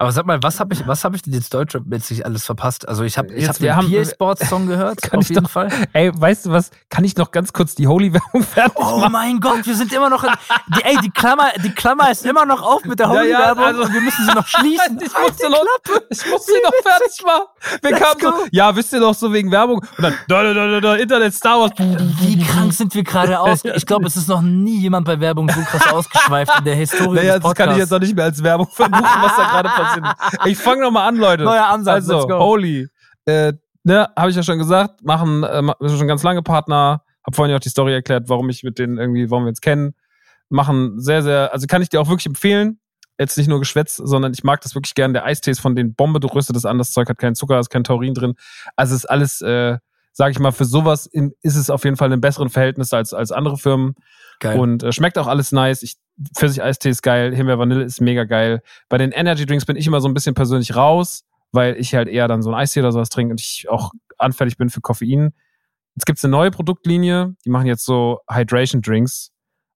Aber 0.02 0.12
sag 0.12 0.26
mal, 0.26 0.42
was 0.42 0.60
habe 0.60 0.74
ich, 0.74 0.88
was 0.88 1.04
habe 1.04 1.16
ich 1.16 1.22
denn 1.22 1.34
jetzt 1.34 1.54
Deutschrap-mäßig 1.54 2.26
alles 2.26 2.44
verpasst? 2.44 2.88
Also 2.88 3.04
ich 3.04 3.20
habe 3.20 3.32
ich 3.36 3.48
hab 3.48 3.58
den 3.60 3.70
PA 3.72 4.04
Sports 4.10 4.50
Song 4.50 4.66
gehört, 4.66 5.00
Kann 5.04 5.20
auf 5.20 5.24
ich 5.26 5.30
jeden 5.30 5.44
doch- 5.44 5.50
Fall. 5.52 5.70
ey, 5.94 6.12
weißt 6.12 6.48
du 6.48 6.52
was, 6.52 6.72
kann 6.90 7.04
ich 7.04 7.16
noch 7.18 7.30
ganz 7.30 7.54
kurz 7.54 7.76
die 7.76 7.86
Holy-Werbung 7.86 8.42
fertig 8.52 8.74
Oh 8.78 8.98
machen? 8.98 9.12
mein 9.12 9.40
Gott, 9.40 9.64
wir 9.64 9.76
sind 9.76 9.94
immer 9.94 10.10
noch 10.10 10.24
in, 10.24 10.32
die, 10.76 10.82
ey, 10.86 10.98
die 11.04 11.12
Klammer, 11.12 11.50
die 11.64 11.70
Klammer 11.70 12.10
ist 12.10 12.26
immer 12.26 12.48
noch 12.48 12.64
auf 12.64 12.84
mit 12.84 12.98
der 12.98 13.10
Ja, 13.10 13.14
ja, 13.14 13.20
Holy-Werbung 13.52 13.64
also- 13.64 13.94
wir 13.94 14.02
müssen 14.02 14.26
sie 14.26 14.34
noch 14.34 14.48
schließen. 14.48 15.00
Ich 15.06 15.14
musste 15.22 15.50
noch, 15.52 15.66
ich 16.10 16.32
musste 16.32 16.52
noch 16.64 16.74
fertig 16.84 17.24
machen. 17.24 17.44
Wir 17.84 17.92
Let's 17.92 18.02
kamen 18.02 18.20
so, 18.22 18.32
go. 18.32 18.48
ja, 18.52 18.76
wisst 18.76 18.94
ihr 18.94 19.00
noch 19.02 19.14
so 19.14 19.32
wegen 19.32 19.52
Werbung? 19.52 19.82
Und 19.98 20.04
dann, 20.04 20.16
da, 20.28 20.42
da, 20.42 20.54
da, 20.68 20.80
da, 20.82 20.96
Internet 20.96 21.36
Star 21.36 21.60
Wars. 21.60 21.72
Wie 21.78 22.44
krank 22.44 22.74
sind 22.74 22.96
wir 22.96 23.04
gerade 23.04 23.40
aus? 23.40 23.64
Ich 23.64 23.86
glaube, 23.86 24.08
es 24.08 24.16
ist 24.16 24.28
noch 24.28 24.42
nie 24.42 24.80
jemand 24.80 25.06
bei 25.06 25.20
Werbung 25.20 25.48
so 25.48 25.62
krass 25.62 25.94
ausgeschweift 25.94 26.52
in 26.58 26.66
der 26.66 26.76
Historie 26.76 27.18
Naja, 27.18 27.38
das 27.38 27.54
kann 27.54 27.70
ich 27.74 27.78
jetzt 27.78 27.94
auch 27.94 28.00
nicht 28.00 28.16
mehr 28.16 28.26
als 28.26 28.42
Werbung 28.42 28.68
verbuchen, 28.68 29.04
was 29.22 29.36
da 29.36 29.44
gerade 29.44 29.70
passiert. 29.70 29.91
Ich 30.46 30.58
fange 30.58 30.82
nochmal 30.82 31.08
an, 31.08 31.16
Leute. 31.18 31.44
Neuer 31.44 31.68
Ansatz, 31.68 31.96
Also, 31.96 32.14
let's 32.18 32.28
go. 32.28 32.40
Holy. 32.40 32.88
Äh, 33.26 33.54
ne, 33.84 34.10
habe 34.18 34.30
ich 34.30 34.36
ja 34.36 34.44
schon 34.44 34.58
gesagt, 34.58 35.04
machen 35.04 35.44
äh, 35.44 35.62
ma- 35.62 35.76
wir 35.80 35.90
sind 35.90 36.00
schon 36.00 36.08
ganz 36.08 36.24
lange 36.24 36.42
Partner. 36.42 37.04
Hab 37.26 37.36
vorhin 37.36 37.52
ja 37.52 37.58
auch 37.58 37.62
die 37.62 37.70
Story 37.70 37.94
erklärt, 37.94 38.30
warum 38.30 38.50
ich 38.50 38.64
mit 38.64 38.80
denen 38.80 38.98
irgendwie, 38.98 39.30
warum 39.30 39.46
wir 39.46 39.50
uns 39.50 39.62
kennen. 39.62 39.94
Machen 40.50 41.00
sehr, 41.00 41.22
sehr, 41.24 41.54
also 41.54 41.68
kann 41.68 41.82
ich 41.82 41.90
dir 41.90 42.02
auch 42.02 42.10
wirklich 42.10 42.26
empfehlen. 42.26 42.80
Jetzt 43.20 43.38
nicht 43.38 43.48
nur 43.48 43.60
Geschwätz, 43.60 43.98
sondern 43.98 44.34
ich 44.34 44.44
mag 44.44 44.62
das 44.62 44.74
wirklich 44.74 44.96
gern. 44.96 45.14
Der 45.14 45.24
Eistee 45.26 45.52
ist 45.52 45.60
von 45.60 45.76
den 45.76 45.94
Bombe, 45.94 46.20
du 46.20 46.28
rüstet 46.28 46.56
das 46.56 46.66
an, 46.66 46.78
das 46.80 46.92
Zeug 46.92 47.08
hat 47.08 47.20
keinen 47.20 47.36
Zucker, 47.36 47.60
ist 47.60 47.70
kein 47.70 47.84
Taurin 47.84 48.16
drin. 48.16 48.34
Also 48.76 48.96
ist 48.96 49.06
alles, 49.06 49.42
äh, 49.42 49.78
sag 50.14 50.32
ich 50.32 50.40
mal, 50.40 50.52
für 50.52 50.66
sowas 50.66 51.06
in, 51.06 51.32
ist 51.42 51.56
es 51.56 51.70
auf 51.70 51.84
jeden 51.84 51.96
Fall 51.98 52.08
in 52.08 52.14
einem 52.14 52.22
besseren 52.22 52.50
Verhältnis 52.50 52.92
als, 52.94 53.14
als 53.14 53.32
andere 53.32 53.58
Firmen. 53.58 53.94
Geil. 54.40 54.60
Und 54.60 54.82
äh, 54.82 54.92
schmeckt 54.92 55.20
auch 55.20 55.28
alles 55.28 55.52
nice. 55.52 55.84
Ich, 55.84 55.98
Pfirsich-Eistee 56.36 56.90
ist 56.90 57.02
geil, 57.02 57.36
Himbeer 57.36 57.58
Vanille 57.60 57.84
ist 57.84 58.02
mega 58.02 58.24
geil. 58.26 58.62
Bei 58.90 58.98
den 58.98 59.12
Energy 59.12 59.46
Drinks 59.46 59.66
bin 59.66 59.76
ich 59.76 59.88
immer 59.88 60.02
so 60.02 60.08
ein 60.08 60.14
bisschen 60.14 60.36
persönlich 60.36 60.76
raus, 60.76 61.24
weil 61.52 61.76
ich 61.78 61.94
halt 61.96 62.08
eher 62.08 62.28
dann 62.28 62.42
so 62.42 62.50
ein 62.52 62.56
Eistee 62.56 62.80
oder 62.82 62.92
sowas 62.92 63.10
trinke 63.10 63.32
und 63.32 63.42
ich 63.42 63.68
auch 63.70 63.92
anfällig 64.18 64.58
bin 64.58 64.70
für 64.70 64.82
Koffein. 64.82 65.34
Jetzt 65.96 66.06
gibt's 66.06 66.24
eine 66.24 66.32
neue 66.32 66.52
Produktlinie, 66.52 67.36
die 67.46 67.50
machen 67.50 67.68
jetzt 67.68 67.86
so 67.86 68.20
Hydration 68.30 68.82
Drinks. 68.82 69.32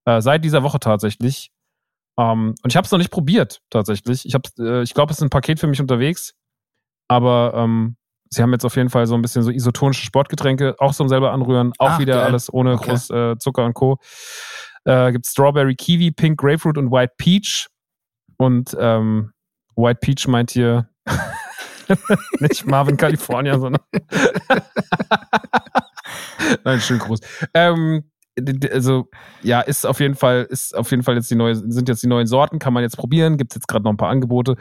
Äh, 0.06 0.22
seit 0.22 0.46
dieser 0.46 0.62
Woche 0.64 0.80
tatsächlich. 0.80 1.52
Ähm, 2.18 2.54
und 2.64 2.72
ich 2.72 2.78
habe 2.78 2.86
es 2.86 2.92
noch 2.92 3.00
nicht 3.00 3.12
probiert, 3.12 3.62
tatsächlich. 3.70 4.26
Ich, 4.26 4.34
hab's, 4.36 4.54
äh, 4.60 4.84
ich 4.84 4.94
glaube, 4.94 5.12
es 5.12 5.18
ist 5.18 5.24
ein 5.24 5.30
Paket 5.30 5.60
für 5.60 5.68
mich 5.68 5.82
unterwegs. 5.82 6.34
Aber 7.08 7.54
ähm, 7.56 7.98
sie 8.30 8.42
haben 8.42 8.52
jetzt 8.54 8.66
auf 8.66 8.76
jeden 8.76 8.90
Fall 8.90 9.08
so 9.08 9.16
ein 9.16 9.22
bisschen 9.22 9.44
so 9.44 9.50
isotonische 9.52 10.06
Sportgetränke, 10.06 10.76
auch 10.80 10.94
zum 10.94 11.10
selber 11.10 11.32
anrühren, 11.34 11.74
auch 11.80 11.92
Ach, 11.92 12.00
wieder 12.00 12.16
geil. 12.16 12.24
alles 12.24 12.54
ohne 12.54 12.74
Okay. 12.76 12.90
groß 12.92 13.10
äh, 13.10 13.38
Zucker 13.38 13.66
und 13.66 13.74
Co. 13.74 13.98
Äh, 14.86 15.12
gibt 15.12 15.26
Strawberry, 15.26 15.76
Kiwi, 15.76 16.12
Pink, 16.12 16.40
Grapefruit 16.40 16.78
und 16.78 16.92
White 16.92 17.14
Peach. 17.18 17.68
Und 18.38 18.76
ähm, 18.80 19.32
White 19.76 20.00
Peach 20.02 20.28
meint 20.28 20.52
hier 20.52 20.90
nicht 22.40 22.66
Marvin, 22.66 22.98
California, 22.98 23.60
sondern 23.60 23.82
Nein, 26.64 26.80
schön 26.80 27.00
groß. 27.00 27.20
Ähm, 27.54 28.10
also 28.72 29.10
ja, 29.44 29.62
ist 29.62 29.86
auf 29.86 30.00
jeden 30.00 30.16
Fall 30.16 30.48
ist 30.50 30.76
auf 30.76 30.92
jeden 30.92 31.04
Fall 31.04 31.16
jetzt 31.16 31.32
die 31.32 31.36
neue 31.36 31.56
sind 31.56 31.88
jetzt 31.88 32.04
die 32.04 32.08
neuen 32.08 32.28
Sorten, 32.28 32.60
kann 32.60 32.74
man 32.74 32.84
jetzt 32.84 32.98
probieren. 32.98 33.38
Gibt 33.38 33.56
jetzt 33.56 33.68
gerade 33.68 33.84
noch 33.84 33.92
ein 33.92 33.98
paar 33.98 34.10
Angebote 34.10 34.56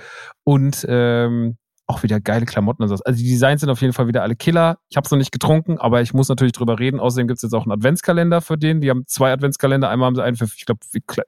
und 0.45 0.85
ähm, 0.89 1.57
auch 1.87 2.03
wieder 2.03 2.21
geile 2.21 2.47
Klamotten 2.47 2.83
und 2.83 2.89
so. 2.89 2.97
Also 3.05 3.19
die 3.19 3.29
Designs 3.29 3.61
sind 3.61 3.71
auf 3.71 3.81
jeden 3.81 3.93
Fall 3.93 4.09
wieder 4.09 4.23
alle 4.23 4.37
Killer. 4.37 4.79
Ich 4.89 4.97
habe 4.97 5.05
es 5.05 5.11
noch 5.11 5.19
nicht 5.19 5.33
getrunken, 5.33 5.79
aber 5.79 6.01
ich 6.01 6.15
muss 6.15 6.29
natürlich 6.29 6.53
drüber 6.53 6.79
reden. 6.79 6.99
Außerdem 6.99 7.29
gibt 7.29 7.39
es 7.39 7.43
jetzt 7.43 7.53
auch 7.53 7.65
einen 7.65 7.73
Adventskalender 7.73 8.41
für 8.41 8.57
den. 8.57 8.81
Die 8.81 8.89
haben 8.89 9.05
zwei 9.07 9.33
Adventskalender. 9.33 9.91
Einmal 9.91 10.07
haben 10.07 10.15
sie 10.15 10.23
einen 10.23 10.37
für, 10.37 10.47
ich 10.47 10.65
glaube, 10.65 10.81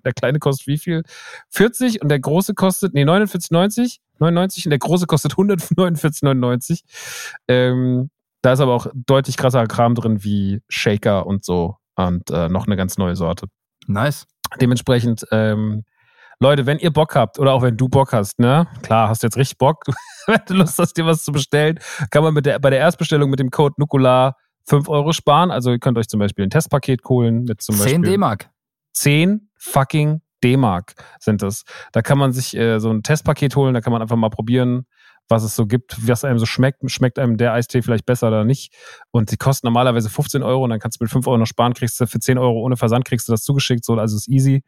der 0.05 0.13
kleine 0.13 0.39
kostet 0.39 0.67
wie 0.67 0.79
viel? 0.79 1.03
40 1.51 2.03
und 2.03 2.09
der 2.09 2.21
große 2.21 2.55
kostet, 2.55 2.95
nee, 2.95 3.05
49,90, 3.05 3.99
99 4.19 4.67
und 4.67 4.71
der 4.71 4.79
große 4.79 5.07
kostet 5.07 5.33
149,99. 5.35 6.81
Ähm, 7.49 8.11
da 8.41 8.53
ist 8.53 8.61
aber 8.61 8.75
auch 8.75 8.87
deutlich 8.95 9.37
krasser 9.37 9.67
Kram 9.67 9.95
drin 9.95 10.25
wie 10.25 10.63
Shaker 10.69 11.27
und 11.27 11.45
so 11.45 11.77
und 11.97 12.31
äh, 12.31 12.49
noch 12.49 12.67
eine 12.67 12.77
ganz 12.77 12.97
neue 12.97 13.17
Sorte. 13.17 13.49
Nice. 13.87 14.27
Dementsprechend, 14.61 15.27
ähm, 15.33 15.85
Leute, 16.41 16.67
wenn 16.67 16.79
ihr 16.79 16.93
Bock 16.93 17.15
habt 17.15 17.39
oder 17.39 17.53
auch 17.55 17.63
wenn 17.63 17.77
du 17.77 17.89
Bock 17.89 18.13
hast, 18.13 18.39
ne, 18.39 18.67
klar, 18.83 19.09
hast 19.09 19.23
jetzt 19.23 19.37
richtig 19.37 19.59
Bock, 19.59 19.85
wenn 20.27 20.41
du 20.47 20.55
Lust 20.55 20.79
hast, 20.79 20.95
dir 20.95 21.07
was 21.07 21.25
zu 21.25 21.33
bestellen, 21.33 21.79
kann 22.11 22.23
man 22.23 22.35
mit 22.35 22.47
der, 22.47 22.59
bei 22.59 22.71
der 22.71 22.79
Erstbestellung 22.79 23.31
mit 23.31 23.41
dem 23.41 23.51
Code 23.51 23.75
Nukular 23.79 24.37
5 24.69 24.89
Euro 24.89 25.13
sparen. 25.13 25.51
Also 25.51 25.71
ihr 25.71 25.79
könnt 25.79 25.97
euch 25.97 26.09
zum 26.09 26.21
Beispiel 26.21 26.45
ein 26.45 26.51
Testpaket 26.51 27.05
holen 27.09 27.45
mit 27.45 27.63
zum 27.63 27.77
10 27.77 27.85
Beispiel 27.85 28.03
D-Mark. 28.03 28.51
10 28.93 29.49
fucking 29.59 30.21
D-Mark 30.45 30.95
sind 31.21 31.43
es. 31.43 31.65
Da 31.93 32.03
kann 32.03 32.19
man 32.19 32.33
sich 32.33 32.55
äh, 32.57 32.81
so 32.81 32.91
ein 32.91 33.03
Testpaket 33.03 33.57
holen, 33.57 33.73
da 33.73 33.81
kann 33.81 33.93
man 33.93 34.03
einfach 34.03 34.17
mal 34.17 34.29
probieren, 34.29 34.87
was 35.29 35.43
es 35.43 35.57
so 35.57 35.67
gibt, 35.67 36.07
was 36.07 36.25
einem 36.25 36.39
so 36.39 36.47
schmeckt. 36.47 36.89
Schmeckt 36.91 37.19
einem 37.19 37.37
der 37.37 37.53
Eistee 37.53 37.81
vielleicht 37.81 38.07
besser 38.07 38.29
oder 38.29 38.45
nicht. 38.45 38.75
Und 39.11 39.33
die 39.33 39.37
kosten 39.37 39.67
normalerweise 39.67 40.11
15 40.11 40.43
Euro 40.43 40.65
und 40.65 40.71
dann 40.71 40.81
kannst 40.81 41.01
du 41.01 41.05
mit 41.05 41.11
5 41.11 41.27
Euro 41.27 41.39
noch 41.39 41.47
sparen, 41.47 41.73
kriegst 41.73 41.99
du 41.99 42.07
für 42.07 42.19
10 42.19 42.37
Euro 42.37 42.61
ohne 42.61 42.77
Versand, 42.77 43.05
kriegst 43.07 43.27
du 43.27 43.33
das 43.33 43.43
zugeschickt, 43.43 43.85
so, 43.85 43.95
also 43.95 44.17
ist 44.17 44.29
easy. 44.29 44.63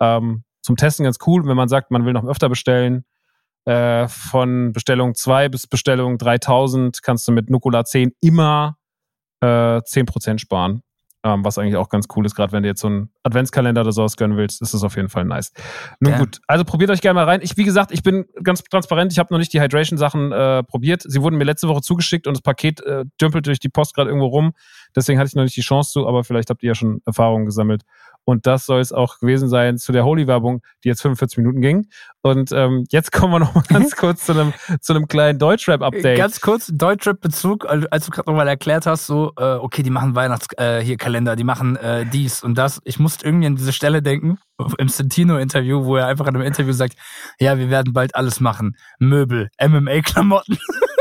Ähm, 0.00 0.42
zum 0.64 0.76
Testen 0.76 1.04
ganz 1.04 1.18
cool, 1.26 1.46
wenn 1.46 1.56
man 1.56 1.68
sagt, 1.68 1.90
man 1.90 2.06
will 2.06 2.14
noch 2.14 2.24
öfter 2.24 2.48
bestellen. 2.48 3.04
Äh, 3.66 4.08
von 4.08 4.72
Bestellung 4.72 5.14
2 5.14 5.48
bis 5.48 5.66
Bestellung 5.66 6.18
3000 6.18 7.02
kannst 7.02 7.28
du 7.28 7.32
mit 7.32 7.50
Nukular 7.50 7.84
10 7.84 8.12
immer 8.20 8.76
äh, 9.40 9.46
10% 9.46 10.38
sparen. 10.38 10.82
Ähm, 11.22 11.42
was 11.42 11.56
eigentlich 11.56 11.76
auch 11.76 11.88
ganz 11.88 12.06
cool 12.14 12.26
ist, 12.26 12.34
gerade 12.34 12.52
wenn 12.52 12.62
du 12.62 12.68
jetzt 12.68 12.82
so 12.82 12.88
einen 12.88 13.10
Adventskalender 13.22 13.80
oder 13.80 13.92
sowas 13.92 14.18
gönnen 14.18 14.36
willst, 14.36 14.60
ist 14.60 14.74
das 14.74 14.82
auf 14.82 14.96
jeden 14.96 15.08
Fall 15.08 15.24
nice. 15.24 15.52
Nun 15.98 16.12
Ja. 16.12 16.18
gut, 16.18 16.40
also 16.46 16.64
probiert 16.64 16.90
euch 16.90 17.00
gerne 17.00 17.14
mal 17.14 17.24
rein. 17.24 17.40
Ich, 17.42 17.56
wie 17.56 17.64
gesagt, 17.64 17.92
ich 17.92 18.02
bin 18.02 18.26
ganz 18.42 18.62
transparent, 18.62 19.10
ich 19.10 19.18
habe 19.18 19.32
noch 19.32 19.38
nicht 19.38 19.50
die 19.54 19.60
Hydration-Sachen 19.62 20.32
äh, 20.32 20.62
probiert. 20.64 21.02
Sie 21.02 21.22
wurden 21.22 21.36
mir 21.36 21.44
letzte 21.44 21.66
Woche 21.66 21.80
zugeschickt 21.80 22.26
und 22.26 22.36
das 22.36 22.42
Paket 22.42 22.82
äh, 22.82 23.06
dümpelt 23.18 23.46
durch 23.46 23.58
die 23.58 23.70
Post 23.70 23.94
gerade 23.94 24.10
irgendwo 24.10 24.26
rum. 24.26 24.52
Deswegen 24.94 25.18
hatte 25.18 25.28
ich 25.28 25.34
noch 25.34 25.44
nicht 25.44 25.56
die 25.56 25.62
Chance 25.62 25.92
zu, 25.92 26.06
aber 26.06 26.24
vielleicht 26.24 26.50
habt 26.50 26.62
ihr 26.62 26.68
ja 26.68 26.74
schon 26.74 27.00
Erfahrungen 27.06 27.46
gesammelt. 27.46 27.84
Und 28.24 28.46
das 28.46 28.66
soll 28.66 28.80
es 28.80 28.92
auch 28.92 29.18
gewesen 29.18 29.48
sein 29.48 29.78
zu 29.78 29.92
der 29.92 30.04
Holy-Werbung, 30.04 30.62
die 30.82 30.88
jetzt 30.88 31.02
45 31.02 31.38
Minuten 31.38 31.60
ging. 31.60 31.88
Und 32.22 32.52
ähm, 32.52 32.84
jetzt 32.90 33.12
kommen 33.12 33.32
wir 33.32 33.38
noch 33.38 33.54
mal 33.54 33.64
ganz 33.68 33.96
kurz 33.96 34.24
zu 34.24 34.32
einem, 34.32 34.52
zu 34.80 34.94
einem 34.94 35.08
kleinen 35.08 35.38
Deutschrap-Update. 35.38 36.16
Ganz 36.16 36.40
kurz, 36.40 36.70
Deutschrap-Bezug, 36.72 37.66
als 37.68 38.06
du 38.06 38.10
gerade 38.10 38.30
nochmal 38.30 38.48
erklärt 38.48 38.86
hast, 38.86 39.06
so, 39.06 39.32
äh, 39.36 39.54
okay, 39.54 39.82
die 39.82 39.90
machen 39.90 40.14
Weihnachts-, 40.14 40.48
äh, 40.56 40.80
hier 40.80 40.96
Kalender, 40.96 41.36
die 41.36 41.44
machen 41.44 41.76
äh, 41.76 42.06
dies 42.06 42.42
und 42.42 42.56
das. 42.56 42.80
Ich 42.84 42.98
musste 42.98 43.26
irgendwie 43.26 43.46
an 43.46 43.56
diese 43.56 43.72
Stelle 43.72 44.02
denken, 44.02 44.38
im 44.78 44.88
Santino-Interview, 44.88 45.84
wo 45.84 45.96
er 45.96 46.06
einfach 46.06 46.26
in 46.26 46.34
einem 46.34 46.46
Interview 46.46 46.72
sagt, 46.72 46.96
ja, 47.38 47.58
wir 47.58 47.70
werden 47.70 47.92
bald 47.92 48.14
alles 48.14 48.40
machen. 48.40 48.76
Möbel, 48.98 49.50
MMA-Klamotten. 49.60 50.58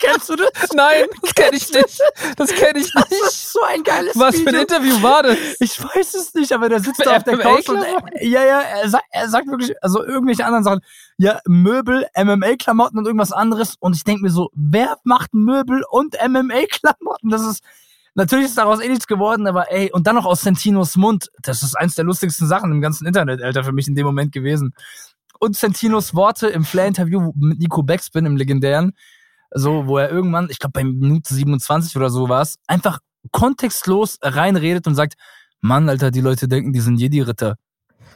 Kennst 0.00 0.28
du 0.30 0.36
das? 0.36 0.48
Nein, 0.74 1.04
das 1.22 1.34
kenne 1.34 1.56
ich 1.56 1.72
nicht. 1.72 2.00
Das 2.36 2.50
kenne 2.50 2.78
ich 2.80 2.90
Das 2.92 3.10
nicht. 3.10 3.22
ist 3.22 3.52
so 3.52 3.60
ein 3.68 3.82
geiles 3.82 4.18
Was 4.18 4.36
für 4.36 4.40
ein 4.42 4.46
Video. 4.46 4.60
Interview 4.62 5.02
war 5.02 5.22
das? 5.22 5.36
Ich 5.60 5.82
weiß 5.82 6.14
es 6.14 6.34
nicht, 6.34 6.52
aber 6.52 6.68
der 6.68 6.80
sitzt 6.80 7.04
da 7.04 7.16
auf 7.16 7.24
der 7.24 7.38
Couch 7.38 7.68
und 7.68 7.76
MMA-Klamotten? 7.78 8.08
ja, 8.22 8.44
ja, 8.44 8.60
er 8.60 8.88
sagt, 8.88 9.04
er 9.10 9.28
sagt 9.28 9.46
wirklich, 9.48 9.72
also 9.82 10.02
irgendwelche 10.04 10.44
anderen 10.44 10.64
Sachen, 10.64 10.80
ja, 11.18 11.40
Möbel, 11.46 12.06
MMA-Klamotten 12.16 12.98
und 12.98 13.06
irgendwas 13.06 13.32
anderes 13.32 13.76
und 13.80 13.94
ich 13.94 14.04
denke 14.04 14.22
mir 14.22 14.30
so, 14.30 14.50
wer 14.54 14.96
macht 15.04 15.34
Möbel 15.34 15.82
und 15.90 16.14
MMA-Klamotten? 16.26 17.28
Das 17.30 17.42
ist, 17.42 17.62
natürlich 18.14 18.46
ist 18.46 18.58
daraus 18.58 18.80
eh 18.80 18.88
nichts 18.88 19.06
geworden, 19.06 19.46
aber 19.46 19.70
ey, 19.70 19.90
und 19.92 20.06
dann 20.06 20.14
noch 20.16 20.26
aus 20.26 20.40
Sentinos 20.40 20.96
Mund. 20.96 21.28
Das 21.42 21.62
ist 21.62 21.76
eins 21.76 21.94
der 21.94 22.04
lustigsten 22.04 22.48
Sachen 22.48 22.72
im 22.72 22.80
ganzen 22.80 23.06
Internet, 23.06 23.42
Alter, 23.42 23.64
für 23.64 23.72
mich 23.72 23.86
in 23.88 23.94
dem 23.94 24.06
Moment 24.06 24.32
gewesen. 24.32 24.74
Und 25.38 25.56
Sentinos 25.56 26.14
Worte 26.14 26.48
im 26.48 26.64
Flair-Interview 26.64 27.32
mit 27.36 27.58
Nico 27.60 27.82
Backspin 27.82 28.26
im 28.26 28.36
legendären, 28.36 28.92
so, 29.52 29.86
wo 29.86 29.98
er 29.98 30.10
irgendwann, 30.10 30.48
ich 30.50 30.58
glaube 30.58 30.72
bei 30.72 30.84
Minute 30.84 31.34
27 31.34 31.96
oder 31.96 32.10
so 32.10 32.28
war 32.28 32.42
es, 32.42 32.56
einfach 32.66 33.00
kontextlos 33.32 34.18
reinredet 34.22 34.86
und 34.86 34.94
sagt, 34.94 35.14
Mann, 35.60 35.88
Alter, 35.88 36.10
die 36.10 36.20
Leute 36.20 36.48
denken, 36.48 36.72
die 36.72 36.80
sind 36.80 36.96
Jedi-Ritter. 36.98 37.56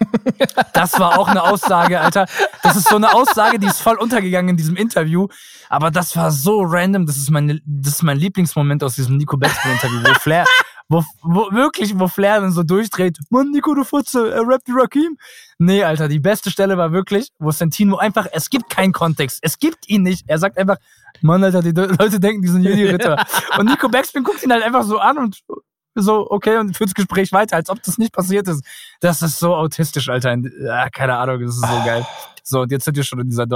Das 0.73 0.99
war 0.99 1.19
auch 1.19 1.29
eine 1.29 1.43
Aussage, 1.43 2.01
Alter. 2.01 2.27
Das 2.63 2.77
ist 2.77 2.89
so 2.89 2.97
eine 2.97 3.15
Aussage, 3.15 3.59
die 3.59 3.67
ist 3.67 3.81
voll 3.81 3.97
untergegangen 3.97 4.51
in 4.51 4.57
diesem 4.57 4.77
Interview. 4.77 5.29
Aber 5.69 5.91
das 5.91 6.17
war 6.17 6.31
so 6.33 6.63
random. 6.63 7.07
Das 7.07 7.17
ist 7.17 7.31
mein, 7.31 7.61
das 7.65 7.95
ist 7.95 8.03
mein 8.03 8.19
Lieblingsmoment 8.19 8.83
aus 8.83 8.97
diesem 8.97 9.17
Nico 9.17 9.37
Backspin-Interview, 9.37 10.01
wo 10.05 10.15
Flair, 10.15 10.45
wo, 10.89 11.03
wo, 11.23 11.51
wirklich, 11.53 11.99
wo 11.99 12.09
Flair 12.09 12.41
dann 12.41 12.53
so 12.53 12.63
durchdreht. 12.63 13.19
Mann, 13.31 13.51
Nico, 13.51 13.75
du 13.75 13.85
Futze, 13.85 14.33
er 14.33 14.47
rappt 14.47 14.69
wie 14.69 14.73
Rakim. 14.75 15.17
Nee, 15.59 15.83
Alter, 15.83 16.09
die 16.09 16.21
beste 16.21 16.51
Stelle 16.51 16.77
war 16.77 16.93
wirklich, 16.93 17.31
wo 17.39 17.51
Santino 17.51 17.97
einfach, 17.97 18.27
es 18.33 18.51
gibt 18.51 18.69
keinen 18.71 18.93
Kontext. 18.93 19.39
Es 19.43 19.59
gibt 19.59 19.89
ihn 19.89 20.03
nicht. 20.03 20.25
Er 20.27 20.39
sagt 20.39 20.59
einfach, 20.59 20.77
Mann, 21.23 21.43
Alter, 21.43 21.63
die 21.63 21.71
Leute 21.71 22.21
denken, 22.21 22.43
die 22.43 22.49
sind 22.49 22.63
Jedi-Ritter. 22.63 23.25
Und 23.59 23.67
Nico 23.67 23.89
Backspin 23.89 24.25
guckt 24.25 24.43
ihn 24.43 24.53
halt 24.53 24.63
einfach 24.63 24.85
so 24.85 24.99
an 24.99 25.19
und 25.19 25.43
so, 25.97 26.29
okay, 26.29 26.57
und 26.59 26.77
führt 26.77 26.91
das 26.91 26.95
Gespräch 26.95 27.33
weiter, 27.33 27.55
als 27.55 27.71
ob 27.71 27.81
das 27.83 27.99
nicht 27.99 28.13
passiert 28.13 28.49
ist. 28.49 28.65
Das 29.01 29.23
ist 29.23 29.39
so 29.39 29.55
autistisch, 29.55 30.09
Alter. 30.09 30.37
Ja, 30.61 30.91
keine 30.91 31.17
Ahnung, 31.17 31.41
das 31.41 31.55
ist 31.55 31.61
so 31.61 31.85
geil. 31.85 32.05
So, 32.43 32.63
und 32.63 32.73
jetzt 32.73 32.85
sind 32.85 32.97
wir 32.97 33.05
schon 33.05 33.21
in 33.21 33.29
dieser 33.29 33.47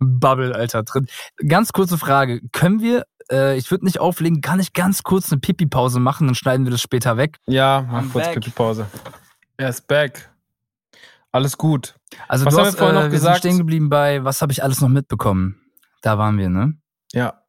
Deutschrap-Bubble, 0.00 0.54
Alter, 0.54 0.82
drin. 0.82 1.06
Ganz 1.46 1.72
kurze 1.72 1.98
Frage. 1.98 2.40
Können 2.52 2.80
wir, 2.80 3.04
äh, 3.30 3.56
ich 3.56 3.70
würde 3.70 3.84
nicht 3.84 4.00
auflegen, 4.00 4.40
kann 4.40 4.60
ich 4.60 4.72
ganz 4.72 5.02
kurz 5.02 5.30
eine 5.30 5.40
Pipi-Pause 5.40 6.00
machen, 6.00 6.26
dann 6.26 6.34
schneiden 6.34 6.66
wir 6.66 6.70
das 6.70 6.80
später 6.80 7.16
weg? 7.16 7.38
Ja, 7.46 7.86
mach 7.88 8.02
I'm 8.02 8.12
kurz. 8.12 8.28
Pipi-Pause. 8.32 8.86
Er 9.56 9.68
ist 9.68 9.86
back. 9.86 10.30
Alles 11.32 11.58
gut. 11.58 11.96
Also 12.28 12.46
Was 12.46 12.54
du 12.54 12.60
haben 12.60 12.66
hast, 12.66 12.74
wir 12.74 12.78
vorhin 12.78 12.94
noch 12.94 13.02
äh, 13.02 13.04
wir 13.06 13.10
gesagt? 13.10 13.42
sind 13.42 13.52
stehen 13.52 13.58
geblieben 13.58 13.90
bei, 13.90 14.24
was 14.24 14.42
habe 14.42 14.52
ich 14.52 14.62
alles 14.62 14.80
noch 14.80 14.88
mitbekommen? 14.88 15.60
Da 16.02 16.18
waren 16.18 16.38
wir, 16.38 16.48
ne? 16.48 16.74
Ja. 17.12 17.42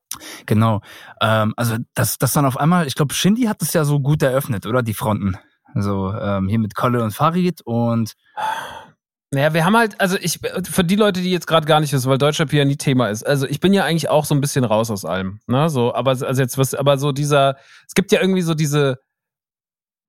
Genau. 0.45 0.81
Ähm, 1.21 1.53
also 1.57 1.77
das, 1.93 2.17
das 2.17 2.33
dann 2.33 2.45
auf 2.45 2.57
einmal, 2.57 2.87
ich 2.87 2.95
glaube, 2.95 3.13
Shindy 3.13 3.43
hat 3.43 3.61
es 3.61 3.73
ja 3.73 3.83
so 3.85 3.99
gut 3.99 4.23
eröffnet, 4.23 4.65
oder? 4.65 4.81
Die 4.81 4.93
Fronten. 4.93 5.37
Also 5.73 6.13
ähm, 6.13 6.47
hier 6.47 6.59
mit 6.59 6.75
Kolle 6.75 7.03
und 7.03 7.11
Farid 7.11 7.61
und 7.61 8.13
Naja, 9.31 9.53
wir 9.53 9.65
haben 9.65 9.75
halt, 9.75 9.99
also 9.99 10.17
ich, 10.21 10.39
für 10.63 10.83
die 10.85 10.95
Leute, 10.95 11.19
die 11.21 11.31
jetzt 11.31 11.47
gerade 11.47 11.67
gar 11.67 11.81
nicht 11.81 11.91
wissen, 11.91 12.09
weil 12.09 12.17
Deutschrap 12.17 12.49
hier 12.49 12.63
nie 12.63 12.77
Thema 12.77 13.09
ist, 13.09 13.27
also 13.27 13.45
ich 13.45 13.59
bin 13.59 13.73
ja 13.73 13.83
eigentlich 13.83 14.09
auch 14.09 14.23
so 14.23 14.33
ein 14.33 14.39
bisschen 14.39 14.63
raus 14.63 14.89
aus 14.89 15.03
allem, 15.03 15.39
ne, 15.47 15.69
so, 15.69 15.93
aber, 15.93 16.11
also 16.11 16.41
jetzt 16.41 16.57
was, 16.57 16.73
aber 16.73 16.97
so 16.97 17.11
dieser, 17.11 17.57
es 17.85 17.93
gibt 17.93 18.13
ja 18.13 18.21
irgendwie 18.21 18.41
so 18.41 18.53
diese 18.53 18.99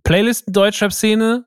Playlisten-Deutschrap-Szene, 0.05 1.45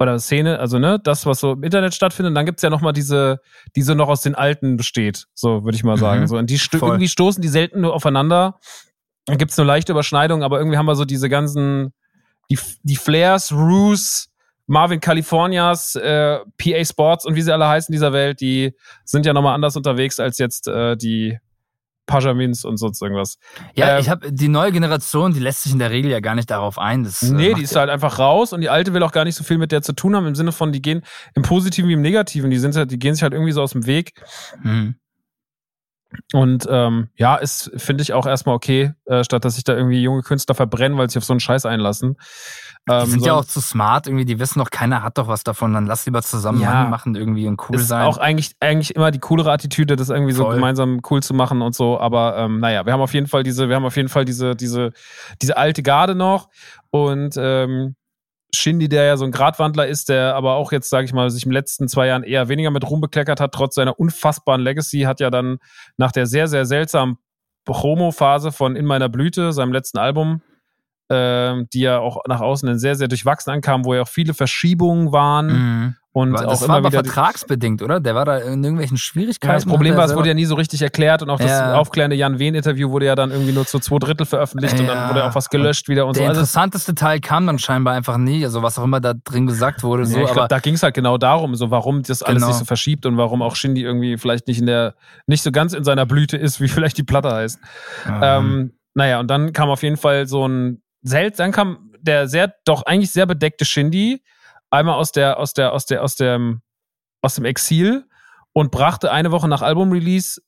oder 0.00 0.18
Szene, 0.20 0.60
also 0.60 0.78
ne, 0.78 1.00
das, 1.02 1.26
was 1.26 1.40
so 1.40 1.52
im 1.52 1.62
Internet 1.64 1.94
stattfindet, 1.94 2.30
und 2.30 2.34
dann 2.34 2.46
gibt's 2.46 2.62
ja 2.62 2.70
nochmal 2.70 2.92
diese, 2.92 3.40
die 3.74 3.82
so 3.82 3.94
noch 3.94 4.08
aus 4.08 4.20
den 4.20 4.34
Alten 4.34 4.76
besteht, 4.76 5.26
so 5.34 5.64
würde 5.64 5.76
ich 5.76 5.82
mal 5.84 5.96
sagen, 5.96 6.20
Mhm. 6.22 6.26
so, 6.28 6.36
und 6.36 6.50
die 6.50 6.58
sto 6.58 6.78
Voll. 6.78 6.90
irgendwie 6.90 7.08
stoßen 7.08 7.42
die 7.42 7.48
selten 7.48 7.80
nur 7.80 7.94
aufeinander, 7.94 8.60
dann 9.26 9.38
gibt's 9.38 9.56
nur 9.56 9.66
leichte 9.66 9.92
Überschneidungen, 9.92 10.44
aber 10.44 10.58
irgendwie 10.58 10.76
haben 10.76 10.86
wir 10.86 10.94
so 10.94 11.04
diese 11.04 11.28
ganzen, 11.28 11.92
die, 12.50 12.58
die 12.82 12.96
Flares, 12.96 13.50
Roos, 13.50 14.27
Marvin 14.68 15.00
Californias, 15.00 15.96
äh, 15.96 16.38
PA 16.58 16.84
Sports 16.84 17.24
und 17.24 17.34
wie 17.34 17.42
sie 17.42 17.52
alle 17.52 17.66
heißen 17.66 17.90
dieser 17.90 18.12
Welt, 18.12 18.40
die 18.40 18.74
sind 19.04 19.26
ja 19.26 19.32
nochmal 19.32 19.54
anders 19.54 19.76
unterwegs 19.76 20.20
als 20.20 20.38
jetzt 20.38 20.68
äh, 20.68 20.96
die 20.96 21.38
Pajamins 22.06 22.64
und 22.64 22.76
sonst 22.76 23.00
irgendwas. 23.00 23.38
ja, 23.74 23.94
Ähm, 23.94 24.00
ich 24.00 24.08
habe 24.08 24.30
die 24.30 24.48
neue 24.48 24.70
Generation, 24.70 25.32
die 25.32 25.40
lässt 25.40 25.62
sich 25.62 25.72
in 25.72 25.78
der 25.78 25.90
Regel 25.90 26.10
ja 26.10 26.20
gar 26.20 26.34
nicht 26.34 26.50
darauf 26.50 26.78
ein. 26.78 27.04
Das, 27.04 27.22
äh, 27.22 27.32
Nee, 27.32 27.54
die 27.54 27.62
ist 27.62 27.76
halt 27.76 27.88
einfach 27.88 28.18
raus 28.18 28.52
und 28.52 28.60
die 28.60 28.68
alte 28.68 28.92
will 28.92 29.02
auch 29.02 29.12
gar 29.12 29.24
nicht 29.24 29.36
so 29.36 29.44
viel 29.44 29.58
mit 29.58 29.72
der 29.72 29.82
zu 29.82 29.94
tun 29.94 30.14
haben, 30.14 30.26
im 30.26 30.34
Sinne 30.34 30.52
von, 30.52 30.70
die 30.70 30.82
gehen 30.82 31.02
im 31.34 31.42
Positiven 31.42 31.88
wie 31.88 31.94
im 31.94 32.02
Negativen, 32.02 32.50
die 32.50 32.58
sind 32.58 32.76
halt, 32.76 32.90
die 32.90 32.98
gehen 32.98 33.14
sich 33.14 33.22
halt 33.22 33.32
irgendwie 33.32 33.52
so 33.52 33.62
aus 33.62 33.72
dem 33.72 33.86
Weg. 33.86 34.12
Mhm. 34.62 34.96
Und 36.32 36.66
ähm, 36.70 37.08
ja, 37.16 37.36
ist, 37.36 37.70
finde 37.76 38.02
ich 38.02 38.12
auch 38.12 38.26
erstmal 38.26 38.54
okay, 38.54 38.92
äh, 39.04 39.22
statt 39.24 39.44
dass 39.44 39.56
sich 39.56 39.64
da 39.64 39.74
irgendwie 39.76 40.02
junge 40.02 40.22
Künstler 40.22 40.54
verbrennen, 40.54 40.96
weil 40.96 41.08
sie 41.08 41.14
sich 41.14 41.18
auf 41.18 41.24
so 41.24 41.34
einen 41.34 41.40
Scheiß 41.40 41.66
einlassen. 41.66 42.16
Die 42.88 42.94
Ähm, 42.94 43.06
sind 43.10 43.20
so- 43.20 43.26
ja 43.26 43.34
auch 43.34 43.44
zu 43.44 43.60
smart, 43.60 44.06
irgendwie, 44.06 44.24
die 44.24 44.38
wissen 44.38 44.58
doch, 44.58 44.70
keiner 44.70 45.02
hat 45.02 45.18
doch 45.18 45.28
was 45.28 45.44
davon, 45.44 45.72
dann 45.74 45.86
lass 45.86 46.06
lieber 46.06 46.22
zusammen 46.22 46.60
Ja. 46.60 46.84
Machen 46.88 47.14
irgendwie 47.14 47.46
und 47.46 47.60
cool 47.68 47.76
ist 47.76 47.88
sein. 47.88 48.02
auch 48.06 48.18
eigentlich, 48.18 48.52
eigentlich 48.60 48.96
immer 48.96 49.10
die 49.10 49.18
coolere 49.18 49.52
Attitüde, 49.52 49.96
das 49.96 50.08
irgendwie 50.08 50.32
so 50.32 50.44
Voll. 50.44 50.54
gemeinsam 50.56 51.00
cool 51.10 51.22
zu 51.22 51.34
machen 51.34 51.62
und 51.62 51.74
so. 51.74 52.00
Aber 52.00 52.36
ähm, 52.38 52.60
naja, 52.60 52.84
wir 52.86 52.92
haben 52.92 53.00
auf 53.00 53.14
jeden 53.14 53.26
Fall 53.26 53.42
diese, 53.42 53.68
wir 53.68 53.76
haben 53.76 53.84
auf 53.84 53.96
jeden 53.96 54.08
Fall 54.08 54.24
diese, 54.24 54.56
diese, 54.56 54.92
diese 55.42 55.56
alte 55.56 55.82
Garde 55.82 56.14
noch. 56.14 56.48
Und 56.90 57.34
ähm, 57.38 57.94
Shindy, 58.54 58.88
der 58.88 59.04
ja 59.04 59.16
so 59.18 59.26
ein 59.26 59.30
Gratwandler 59.30 59.86
ist, 59.86 60.08
der 60.08 60.34
aber 60.34 60.54
auch 60.54 60.72
jetzt, 60.72 60.88
sage 60.88 61.04
ich 61.04 61.12
mal, 61.12 61.28
sich 61.28 61.42
den 61.42 61.52
letzten 61.52 61.86
zwei 61.86 62.06
Jahren 62.06 62.22
eher 62.22 62.48
weniger 62.48 62.70
mit 62.70 62.88
Ruhm 62.88 63.02
bekleckert 63.02 63.40
hat, 63.40 63.52
trotz 63.52 63.74
seiner 63.74 64.00
unfassbaren 64.00 64.62
Legacy, 64.62 65.00
hat 65.02 65.20
ja 65.20 65.28
dann 65.28 65.58
nach 65.98 66.12
der 66.12 66.24
sehr, 66.26 66.48
sehr 66.48 66.64
seltsamen 66.64 67.18
Promo-Phase 67.66 68.50
von 68.50 68.76
In 68.76 68.86
meiner 68.86 69.10
Blüte, 69.10 69.52
seinem 69.52 69.72
letzten 69.72 69.98
Album, 69.98 70.40
ähm, 71.10 71.66
die 71.72 71.80
ja 71.80 71.98
auch 71.98 72.18
nach 72.28 72.40
außen 72.40 72.66
dann 72.68 72.78
sehr, 72.78 72.94
sehr 72.94 73.08
durchwachsen 73.08 73.50
ankam, 73.52 73.84
wo 73.84 73.94
ja 73.94 74.02
auch 74.02 74.08
viele 74.08 74.34
Verschiebungen 74.34 75.10
waren 75.12 75.46
Mhm. 75.46 75.94
und 76.12 76.32
War- 76.34 76.46
auch 76.46 76.50
das 76.50 76.60
immer 76.62 76.68
war 76.68 76.76
aber 76.78 76.88
wieder 76.92 77.02
vertragsbedingt, 77.04 77.80
oder? 77.80 77.98
Der 78.00 78.14
war 78.14 78.24
da 78.26 78.38
in 78.38 78.62
irgendwelchen 78.62 78.98
Schwierigkeiten. 78.98 79.50
ja, 79.50 79.54
das 79.56 79.64
Problem 79.66 79.96
war, 79.96 80.04
es 80.04 80.14
wurde 80.14 80.28
ja 80.28 80.34
nie 80.34 80.44
so 80.44 80.54
richtig 80.54 80.82
erklärt 80.82 81.22
und 81.22 81.30
auch 81.30 81.38
das 81.38 81.50
Ja. 81.50 81.74
aufklärende 81.76 82.14
Jan 82.16 82.38
Wehn-Interview 82.38 82.90
wurde 82.90 83.06
ja 83.06 83.14
dann 83.14 83.30
irgendwie 83.30 83.52
nur 83.52 83.64
zu 83.66 83.78
zwei 83.78 83.98
Drittel 83.98 84.26
veröffentlicht 84.26 84.78
und 84.80 84.86
dann 84.86 84.98
Ja. 84.98 85.08
wurde 85.08 85.24
auch 85.24 85.34
was 85.34 85.48
gelöscht 85.48 85.88
wieder 85.88 86.06
und 86.06 86.16
der 86.16 86.24
so. 86.24 86.28
Also, 86.28 86.40
interessanteste 86.40 86.94
Teil 86.94 87.20
kam 87.20 87.46
dann 87.46 87.58
scheinbar 87.58 87.94
einfach 87.94 88.18
nie, 88.18 88.44
also 88.44 88.62
was 88.62 88.78
auch 88.78 88.84
immer 88.84 89.00
da 89.00 89.14
drin 89.14 89.46
gesagt 89.46 89.82
wurde, 89.82 90.04
so, 90.04 90.16
ja, 90.18 90.24
ich 90.24 90.28
aber 90.30 90.34
glaub, 90.40 90.48
da 90.50 90.58
ging 90.58 90.74
es 90.74 90.82
halt 90.82 90.94
genau 90.94 91.16
darum, 91.16 91.54
so 91.54 91.70
warum 91.70 92.02
das 92.02 92.22
alles 92.22 92.42
Genau. 92.42 92.52
sich 92.52 92.58
so 92.58 92.64
verschiebt 92.66 93.06
und 93.06 93.16
warum 93.16 93.40
auch 93.40 93.56
Shindy 93.56 93.82
irgendwie 93.82 94.18
vielleicht 94.18 94.46
nicht 94.46 94.58
in 94.60 94.66
der, 94.66 94.94
nicht 95.26 95.42
so 95.42 95.52
ganz 95.52 95.72
in 95.72 95.84
seiner 95.84 96.04
Blüte 96.04 96.36
ist, 96.36 96.60
wie 96.60 96.68
vielleicht 96.68 96.98
die 96.98 97.02
Platte 97.04 97.30
heißt. 97.32 97.58
Ähm, 98.20 98.72
naja, 98.94 99.20
und 99.20 99.28
dann 99.28 99.52
kam 99.52 99.70
auf 99.70 99.82
jeden 99.82 99.96
Fall 99.96 100.26
so 100.26 100.46
ein 100.46 100.82
seltsam, 101.02 101.44
dann 101.46 101.52
kam 101.52 101.92
der 102.00 102.28
sehr, 102.28 102.54
doch 102.64 102.82
eigentlich 102.82 103.10
sehr 103.10 103.26
bedeckte 103.26 103.64
Shindy 103.64 104.22
einmal 104.70 104.94
aus 104.94 105.12
der, 105.12 105.38
aus 105.38 105.52
der, 105.54 105.72
aus 105.72 105.86
der, 105.86 106.02
aus 106.02 106.16
dem, 106.16 106.62
aus 107.22 107.34
dem 107.34 107.44
Exil 107.44 108.04
und 108.52 108.70
brachte 108.70 109.10
eine 109.10 109.30
Woche 109.30 109.48
nach 109.48 109.62
Album-Release, 109.62 110.40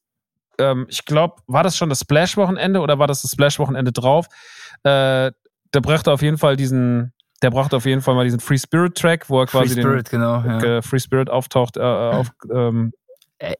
ähm, 0.59 0.87
ich 0.89 1.05
glaube, 1.05 1.37
war 1.47 1.63
das 1.63 1.77
schon 1.77 1.89
das 1.89 2.01
Splash-Wochenende 2.01 2.81
oder 2.81 2.99
war 2.99 3.07
das 3.07 3.23
das 3.23 3.33
Splash-Wochenende 3.33 3.93
drauf? 3.93 4.27
Äh, 4.83 5.33
der 5.73 5.81
brachte 5.81 6.13
auf 6.13 6.23
jeden 6.23 6.39
Fall 6.39 6.57
diesen, 6.57 7.13
der 7.43 7.51
brachte 7.51 7.77
auf 7.77 7.87
jeden 7.87 8.03
Fall 8.03 8.15
mal 8.15 8.25
diesen 8.25 8.41
Free 8.41 8.59
Spirit-Track, 8.59 9.31
wo 9.31 9.41
er 9.41 9.47
Free 9.47 9.61
quasi 9.61 9.81
Spirit, 9.81 10.11
genau. 10.11 10.43
den 10.43 10.51
Ja. 10.61 10.63
äh, 10.79 10.83
Free 10.83 10.99
Spirit 10.99 11.31
auftaucht, 11.31 11.77
äh, 11.77 11.81
äh, 11.81 12.13
auf, 12.15 12.31
ähm, 12.53 12.93
Äh, 12.93 13.10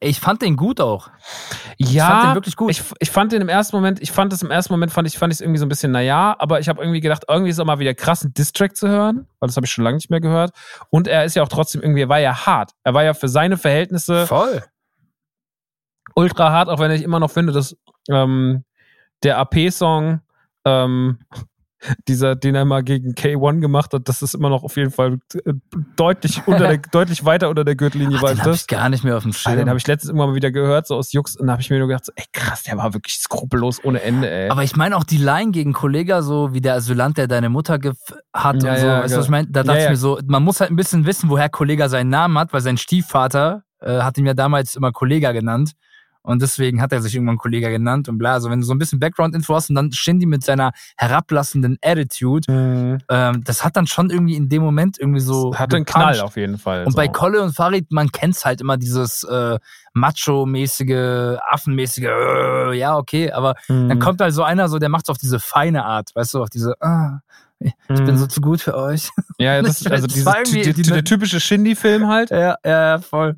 Ich 0.01 0.21
fand 0.21 0.43
den 0.43 0.57
gut 0.57 0.79
auch. 0.79 1.09
ja, 1.79 2.07
fand 2.07 2.25
den 2.25 2.35
wirklich 2.35 2.57
gut. 2.57 2.71
Ich, 2.71 2.83
ich 2.99 3.11
fand 3.11 3.33
den 3.33 3.41
im 3.41 3.49
ersten 3.49 3.75
Moment, 3.75 4.03
ich 4.03 4.13
fand 4.13 4.31
das 4.31 4.43
im 4.43 4.51
ersten 4.51 4.75
Moment, 4.75 4.93
fand 4.93 5.09
ich, 5.09 5.17
fand 5.17 5.33
ich 5.33 5.39
es 5.39 5.41
irgendwie 5.41 5.59
so 5.59 5.65
ein 5.65 5.71
bisschen, 5.71 5.91
naja, 5.91 6.37
aber 6.39 6.61
ich 6.61 6.69
habe 6.69 6.83
irgendwie 6.83 7.01
gedacht, 7.01 7.25
irgendwie 7.29 7.49
ist 7.49 7.57
es 7.57 7.61
auch 7.61 7.65
mal 7.65 7.79
wieder 7.79 7.95
krass, 7.95 8.23
einen 8.23 8.35
Distrack 8.35 8.77
zu 8.77 8.89
hören, 8.89 9.27
weil 9.39 9.47
das 9.47 9.57
habe 9.57 9.65
ich 9.65 9.73
schon 9.73 9.85
lange 9.85 9.97
nicht 9.97 10.11
mehr 10.11 10.21
gehört. 10.21 10.53
Und 10.91 11.09
er 11.09 11.25
ist 11.25 11.35
ja 11.35 11.43
auch 11.43 11.49
trotzdem 11.49 11.81
irgendwie, 11.81 12.03
er 12.03 12.11
war 12.11 12.19
ja 12.19 12.45
hart. 12.45 12.73
Er 12.85 12.93
war 12.93 13.05
ja 13.05 13.15
für 13.15 13.29
seine 13.29 13.57
Verhältnisse 13.57 14.27
Voll. 14.27 14.63
ultra 16.15 16.51
hart, 16.51 16.69
auch 16.69 16.79
wenn 16.79 16.91
ich 16.91 17.03
immer 17.03 17.19
noch 17.19 17.31
finde, 17.31 17.55
dass 17.55 17.75
ähm, 18.11 18.65
der 19.23 19.39
AP-Song, 19.39 20.21
ähm, 20.67 21.21
dieser, 22.09 22.37
den 22.37 22.55
er 22.55 22.65
mal 22.65 22.83
gegen 22.83 23.13
K1 23.15 23.61
gemacht 23.61 23.93
hat, 23.95 24.09
das 24.09 24.23
ist 24.23 24.35
immer 24.35 24.49
noch 24.51 24.63
auf 24.63 24.77
jeden 24.77 24.91
Fall 24.91 25.19
äh, 25.45 25.53
deutlich 25.97 26.43
unter 26.47 26.69
der, 26.69 26.79
deutlich 26.93 27.25
weiter 27.25 27.49
unter 27.49 27.65
der 27.65 27.75
Gürtellinie 27.77 28.17
Ach, 28.19 28.21
den 28.23 28.29
als 28.29 28.39
hab 28.41 28.47
das. 28.47 28.61
ich 28.63 28.67
gar 28.67 28.89
nicht 28.89 29.03
mehr 29.05 29.17
auf 29.17 29.23
dem 29.23 29.33
Schirm. 29.33 29.57
den 29.57 29.69
habe 29.69 29.79
ich 29.79 29.87
letztens 29.87 30.11
irgendwann 30.11 30.31
mal 30.31 30.35
wieder 30.35 30.51
gehört, 30.51 30.87
so 30.87 30.97
aus 30.97 31.13
Jux, 31.13 31.37
und 31.37 31.47
da 31.47 31.53
habe 31.53 31.63
ich 31.63 31.71
mir 31.71 31.79
nur 31.79 31.89
gedacht, 31.89 32.05
so, 32.07 32.13
ey 32.17 32.25
krass, 32.33 32.63
der 32.65 32.77
war 32.77 32.93
wirklich 32.95 33.15
skrupellos 33.19 33.83
ohne 33.85 34.03
Ende, 34.03 34.31
ey. 34.31 34.51
aber 34.51 34.63
ich 34.63 34.77
meine 34.77 34.97
auch 34.97 35.05
die 35.05 35.17
Line 35.19 35.51
gegen 35.53 35.73
Kollega, 35.73 36.23
so 36.23 36.53
wie 36.53 36.61
der 36.61 36.75
Asylant, 36.75 37.17
der 37.19 37.29
deine 37.29 37.49
Mutter 37.49 37.75
hat 37.75 38.63
Ja, 38.63 38.71
und 38.73 38.79
so. 38.79 38.87
ja, 38.87 39.03
weißt 39.03 39.15
du, 39.15 39.19
was 39.19 39.25
ich 39.25 39.31
meine? 39.31 39.49
Da 39.51 39.63
dachte 39.63 39.79
Ja, 39.79 39.85
ich 39.87 39.91
mir 39.91 39.97
so, 39.97 40.19
man 40.27 40.43
muss 40.43 40.61
halt 40.61 40.71
ein 40.71 40.77
bisschen 40.77 41.07
wissen, 41.07 41.31
woher 41.31 41.49
Kollega 41.49 41.89
seinen 41.89 42.11
Namen 42.11 42.39
hat, 42.39 42.53
weil 42.53 42.61
sein 42.61 42.77
Stiefvater 42.77 43.63
äh, 43.81 44.01
hat 44.03 44.19
ihn 44.19 44.27
ja 44.27 44.35
damals 44.35 44.75
immer 44.77 44.93
Kollega 44.93 45.33
genannt. 45.33 45.73
Und 46.23 46.43
deswegen 46.43 46.83
hat 46.83 46.93
er 46.93 47.01
sich 47.01 47.15
irgendwann 47.15 47.39
Kollega 47.39 47.71
genannt 47.71 48.09
und 48.09 48.19
bla. 48.19 48.35
Also 48.35 48.51
wenn 48.51 48.61
du 48.61 48.67
so 48.67 48.75
ein 48.75 48.79
bisschen 48.79 49.01
Background-Info 49.01 49.55
hast 49.55 49.71
und 49.71 49.77
dann 49.77 49.91
Shindy 49.93 50.27
mit 50.27 50.45
seiner 50.45 50.73
herablassenden 50.97 51.79
Attitude, 51.83 52.51
Mhm. 52.53 52.99
ähm, 53.09 53.43
das 53.45 53.65
hat 53.65 53.77
dann 53.77 53.87
schon 53.87 54.11
irgendwie 54.11 54.35
in 54.37 54.49
dem 54.49 54.63
Moment 54.63 54.99
irgendwie 54.99 55.21
so. 55.21 55.55
Hatte 55.57 55.77
einen 55.77 55.85
gepuncht. 55.87 56.07
Knall 56.09 56.21
auf 56.21 56.37
jeden 56.37 56.59
Fall. 56.59 56.85
Und 56.85 56.93
so. 56.93 56.97
bei 56.97 57.09
Kolle 57.09 57.41
und 57.43 57.55
Farid, 57.55 57.91
man 57.91 58.13
kennt's 58.13 58.45
halt 58.45 58.61
immer 58.61 58.77
dieses 58.77 59.23
äh, 59.25 59.59
Macho-mäßige, 59.95 61.39
Affenmäßige, 61.51 62.05
äh, 62.05 62.73
ja, 62.79 62.97
okay, 62.97 63.31
aber 63.33 63.55
Mhm. 63.69 63.89
dann 63.89 63.99
kommt 63.99 64.21
halt 64.21 64.35
so 64.35 64.43
einer, 64.43 64.69
so, 64.69 64.79
der 64.79 64.89
macht's 64.89 65.09
auf 65.09 65.19
diese 65.19 65.41
feine 65.41 65.85
Art, 65.85 66.11
weißt 66.15 66.35
du, 66.35 66.43
auf 66.43 66.51
diese, 66.51 66.75
ah, 66.81 67.21
ich 67.61 67.73
ich 67.89 67.97
bin 68.05 68.15
Mhm. 68.15 68.17
so 68.17 68.27
zu 68.27 68.41
gut 68.41 68.61
für 68.61 68.75
euch. 68.77 69.11
Ja, 69.39 69.57
ja, 69.57 69.63
das, 69.63 69.87
also 69.87 70.07
dieses, 70.07 70.33
die, 70.51 70.73
die, 70.73 70.83
der 70.83 71.05
typische 71.05 71.39
Shindy-Film 71.41 72.09
halt. 72.09 72.31
ja, 72.31 72.57
ja, 72.65 72.89
ja, 72.95 72.99
voll. 72.99 73.37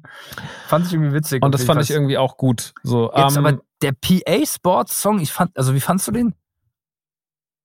Fand 0.68 0.86
ich 0.86 0.92
irgendwie 0.94 1.12
witzig. 1.12 1.42
Und 1.44 1.52
das 1.55 1.65
fand 1.65 1.83
ich 1.83 1.91
irgendwie 1.91 2.17
auch 2.18 2.36
gut. 2.36 2.73
So, 2.83 3.12
Jetzt 3.15 3.36
ähm, 3.36 3.47
aber 3.47 3.59
der 3.83 3.92
PA-Sports-Song, 3.92 5.20
ich 5.20 5.33
fand, 5.33 5.57
also 5.59 5.75
wie 5.75 5.81
fandst 5.81 6.07
du 6.09 6.12
den? 6.12 6.34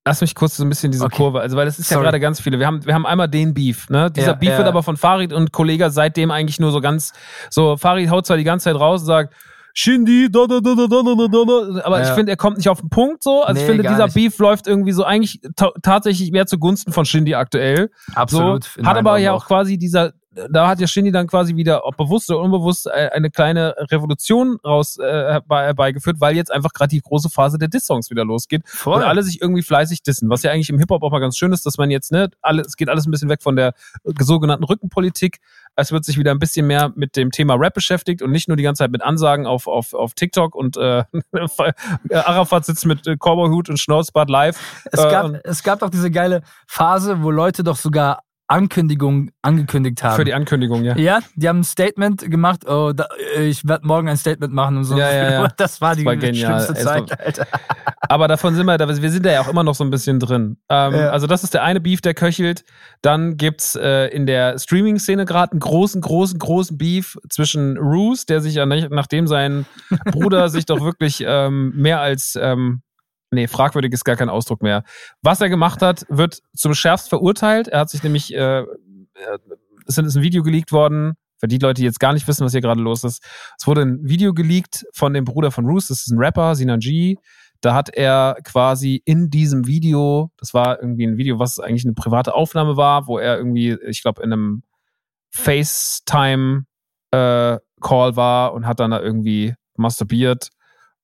Lass 0.06 0.22
mich 0.22 0.36
kurz 0.36 0.56
so 0.56 0.64
ein 0.64 0.70
bisschen 0.70 0.92
diese 0.92 1.04
Okay. 1.04 1.18
Kurve, 1.18 1.42
also 1.42 1.58
weil 1.58 1.66
das 1.66 1.80
ist 1.80 1.90
ja 1.92 1.96
Sorry. 1.96 2.06
gerade 2.06 2.20
ganz 2.22 2.40
viele. 2.40 2.60
Wir 2.60 2.66
haben, 2.68 2.86
wir 2.86 2.94
haben 2.94 3.06
einmal 3.06 3.28
den 3.28 3.54
Beef, 3.54 3.90
ne? 3.90 4.10
Dieser 4.10 4.28
Ja, 4.28 4.34
Beef 4.34 4.50
ja. 4.52 4.58
wird 4.60 4.68
aber 4.68 4.82
von 4.82 4.96
Farid 4.96 5.34
und 5.34 5.52
Kollega 5.52 5.90
seitdem 5.90 6.32
eigentlich 6.32 6.62
nur 6.62 6.72
so 6.72 6.80
ganz, 6.80 7.12
so 7.50 7.76
Farid 7.76 8.10
haut 8.10 8.26
zwar 8.26 8.38
die 8.38 8.46
ganze 8.46 8.66
Zeit 8.66 8.76
raus 8.80 9.02
und 9.02 9.08
sagt, 9.08 9.34
Shindy, 9.80 10.28
da, 10.32 10.48
da, 10.48 10.60
da, 10.60 10.74
da, 10.74 10.88
da, 10.88 11.04
da, 11.04 11.28
da, 11.28 11.44
da, 11.46 11.86
aber 11.86 12.02
ich 12.02 12.08
Ja. 12.08 12.16
finde, 12.16 12.32
er 12.32 12.36
kommt 12.36 12.58
nicht 12.58 12.68
auf 12.68 12.80
den 12.80 12.90
Punkt 12.90 13.22
so. 13.22 13.44
Also 13.44 13.62
ich 13.62 13.68
Nee, 13.68 13.68
finde, 13.74 13.84
gar 13.84 13.92
dieser 13.94 14.06
nicht. 14.06 14.16
Beef 14.16 14.40
läuft 14.40 14.66
irgendwie 14.66 14.92
so 14.92 15.04
eigentlich 15.04 15.40
ta 15.56 15.70
tatsächlich 15.84 16.32
mehr 16.32 16.48
zugunsten 16.48 16.92
von 16.94 17.06
Shindy 17.06 17.36
aktuell. 17.36 17.92
Absolut. 18.16 18.64
So, 18.64 18.84
hat 18.84 18.98
aber 18.98 19.20
ja 19.20 19.34
auch 19.34 19.46
quasi 19.46 19.78
dieser, 19.78 20.14
da 20.50 20.68
hat 20.68 20.80
ja 20.80 20.88
Shindy 20.88 21.12
dann 21.12 21.28
quasi 21.28 21.56
wieder, 21.56 21.86
ob 21.86 21.98
bewusst 21.98 22.30
oder 22.30 22.40
unbewusst, 22.42 22.88
äh, 22.88 23.10
eine 23.14 23.30
kleine 23.32 23.76
Revolution 23.92 24.58
raus 24.64 24.98
äh, 24.98 25.04
herbei- 25.04 25.66
herbeigeführt, 25.66 26.20
weil 26.20 26.36
jetzt 26.36 26.52
einfach 26.52 26.74
gerade 26.74 26.90
die 26.90 27.02
große 27.02 27.30
Phase 27.30 27.58
der 27.58 27.68
Diss-Songs 27.68 28.10
wieder 28.10 28.26
losgeht 28.26 28.62
Voll. 28.66 28.96
und 28.98 29.04
alle 29.04 29.24
sich 29.24 29.42
irgendwie 29.42 29.64
fleißig 29.64 30.04
dissen. 30.04 30.30
Was 30.30 30.44
ja 30.44 30.52
eigentlich 30.52 30.70
im 30.70 30.80
Hip-Hop 30.80 31.02
auch 31.04 31.12
mal 31.12 31.20
ganz 31.20 31.38
schön 31.38 31.52
ist, 31.54 31.66
dass 31.66 31.78
man 31.78 31.90
jetzt, 31.92 32.12
ne, 32.12 32.30
alle, 32.42 32.62
es 32.62 32.76
geht 32.76 32.90
alles 32.90 33.06
ein 33.08 33.12
bisschen 33.12 33.30
weg 33.30 33.42
von 33.42 33.56
der 33.56 33.70
äh, 34.04 34.12
sogenannten 34.24 34.64
Rückenpolitik. 34.64 35.40
Es 35.76 35.92
wird 35.92 36.06
sich 36.06 36.18
wieder 36.18 36.32
ein 36.32 36.40
bisschen 36.40 36.66
mehr 36.68 36.92
mit 36.96 37.16
dem 37.16 37.32
Thema 37.32 37.54
Rap 37.56 37.74
beschäftigt 37.76 38.22
und 38.22 38.32
nicht 38.32 38.48
nur 38.48 38.58
die 38.58 38.64
ganze 38.64 38.84
Zeit 38.84 38.92
mit 38.92 39.04
Ansagen 39.04 39.46
auf, 39.46 39.68
auf, 39.68 39.94
auf 39.94 40.14
TikTok 40.14 40.56
und 40.56 40.76
äh, 40.78 41.04
Arafat 42.14 42.66
sitzt 42.66 42.86
mit 42.86 43.06
äh, 43.08 43.16
Cowboy-Hut 43.18 43.70
und 43.70 43.78
Schnauzbart 43.80 44.30
live. 44.30 44.58
Es 44.92 45.00
Äh, 45.04 45.10
gab, 45.12 45.26
und- 45.26 45.40
es 45.44 45.64
gab 45.64 45.80
doch 45.80 45.90
diese 45.90 46.12
geile 46.12 46.42
Phase, 46.68 47.22
wo 47.22 47.32
Leute 47.32 47.64
doch 47.64 47.76
sogar 47.78 48.24
Ankündigungen 48.48 49.32
angekündigt 49.42 50.04
haben. 50.04 50.16
für 50.16 50.24
die 50.24 50.34
Ankündigung, 50.34 50.84
ja. 50.84 50.96
ja, 50.98 51.20
die 51.36 51.50
haben 51.50 51.60
ein 51.60 51.64
Statement 51.64 52.30
gemacht, 52.32 52.68
oh, 52.68 52.94
da, 52.94 53.08
ich 53.40 53.68
werde 53.68 53.86
morgen 53.86 54.08
ein 54.08 54.18
Statement 54.18 54.54
machen 54.54 54.78
und 54.78 54.84
so. 54.86 54.98
Ja, 54.98 55.12
ja, 55.14 55.32
ja. 55.32 55.48
Das 55.58 55.82
war 55.82 55.96
die 55.96 56.06
war 56.06 56.16
genial. 56.16 56.62
schlimmste 56.62 56.74
Zeit, 56.84 57.10
war- 57.12 57.20
Alter. 57.26 57.48
Aber 58.10 58.28
davon 58.28 58.56
sind 58.56 58.66
wir, 58.66 58.78
da- 58.78 58.88
wir 58.88 59.12
sind 59.12 59.26
da 59.26 59.32
ja 59.32 59.42
auch 59.42 59.50
immer 59.50 59.64
noch 59.64 59.76
so 59.76 59.84
ein 59.84 59.90
bisschen 59.90 60.20
drin. 60.20 60.58
Ähm, 60.70 60.94
Ja. 60.94 61.10
Also 61.10 61.28
das 61.28 61.44
ist 61.44 61.54
der 61.54 61.64
eine 61.64 61.82
Beef, 61.82 62.00
der 62.02 62.14
köchelt. 62.14 62.64
Dann 63.02 63.36
gibt's 63.38 63.76
äh, 63.76 64.08
in 64.08 64.26
der 64.26 64.58
Streaming-Szene 64.58 65.26
gerade 65.26 65.52
einen 65.52 65.60
großen, 65.60 66.00
großen, 66.02 66.40
großen 66.40 66.78
Beef 66.78 67.18
zwischen 67.30 67.78
Roos, 67.78 68.26
der 68.26 68.40
sich 68.42 68.56
nachdem 68.56 69.28
sein 69.28 69.66
Bruder 70.06 70.48
sich 70.50 70.66
doch 70.66 70.80
wirklich 70.82 71.24
ähm, 71.28 71.74
mehr 71.76 72.00
als 72.00 72.38
ähm, 72.42 72.82
Nee, 73.32 73.48
fragwürdig 73.48 73.92
ist 73.92 74.06
gar 74.06 74.16
kein 74.16 74.30
Ausdruck 74.30 74.62
mehr. 74.62 74.84
Was 75.22 75.42
er 75.42 75.50
gemacht 75.50 75.82
hat, 75.82 76.06
wird 76.10 76.42
zum 76.54 76.74
schärfst 76.74 77.10
verurteilt. 77.10 77.68
Er 77.68 77.82
hat 77.82 77.90
sich 77.90 78.04
nämlich, 78.04 78.34
äh, 78.34 78.60
äh, 78.62 78.66
es 79.86 79.98
ist 79.98 80.16
ein 80.16 80.24
Video 80.24 80.44
geleakt 80.44 80.72
worden, 80.72 81.16
für 81.38 81.48
die 81.48 81.58
Leute, 81.58 81.82
die 81.82 81.86
jetzt 81.86 82.00
gar 82.00 82.14
nicht 82.14 82.28
wissen, 82.28 82.46
was 82.46 82.52
hier 82.52 82.62
gerade 82.62 82.82
los 82.82 83.04
ist. 83.04 83.24
Es 83.60 83.68
wurde 83.68 83.82
ein 83.82 84.00
Video 84.08 84.34
geleakt 84.34 84.86
von 84.94 85.14
dem 85.14 85.26
Bruder 85.26 85.52
von 85.52 85.66
Roos, 85.66 85.88
das 85.88 86.02
ist 86.02 86.12
ein 86.12 86.18
Rapper, 86.18 86.56
Sinan 86.56 86.80
G. 86.80 87.16
Da 87.62 87.74
hat 87.74 87.90
er 87.90 88.38
quasi 88.44 89.02
in 89.06 89.30
diesem 89.30 89.66
Video, 89.66 90.32
das 90.38 90.54
war 90.54 90.80
irgendwie 90.80 91.06
ein 91.06 91.18
Video, 91.18 91.40
was 91.40 91.60
eigentlich 91.60 91.86
eine 91.86 91.94
private 91.94 92.34
Aufnahme 92.34 92.78
war, 92.78 93.08
wo 93.08 93.18
er 93.18 93.38
irgendwie, 93.38 93.78
ich 93.88 94.02
glaube, 94.04 94.22
in 94.22 94.32
einem 94.32 94.64
FaceTime 95.32 96.66
äh, 97.12 97.58
Call 97.82 98.16
war 98.16 98.54
und 98.54 98.66
hat 98.66 98.80
dann 98.80 98.92
da 98.92 99.00
irgendwie 99.02 99.56
masturbiert 99.76 100.50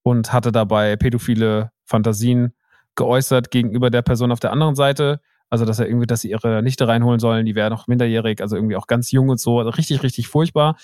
und 0.03 0.32
hatte 0.34 0.52
dabei 0.52 0.95
pädophile 0.95 1.73
Fantasien 1.86 2.53
geäußert 2.95 3.52
gegenüber 3.52 3.90
der 3.90 4.02
Person 4.02 4.32
auf 4.32 4.40
der 4.40 4.52
anderen 4.52 4.76
Seite. 4.76 5.20
Also, 5.50 5.66
dass 5.66 5.80
er 5.80 5.88
irgendwie, 5.88 6.08
dass 6.08 6.22
sie 6.22 6.32
ihre 6.32 6.64
Nichte 6.64 6.88
reinholen 6.88 7.20
sollen, 7.20 7.45
die 7.45 7.56
wäre 7.56 7.70
noch 7.70 7.88
minderjährig, 7.88 8.42
also 8.42 8.56
irgendwie 8.56 8.76
auch 8.76 8.88
ganz 8.88 9.12
jung 9.12 9.30
und 9.30 9.40
so. 9.40 9.60
Also 9.60 9.70
richtig, 9.70 10.02
richtig 10.02 10.28
furchtbar. 10.28 10.78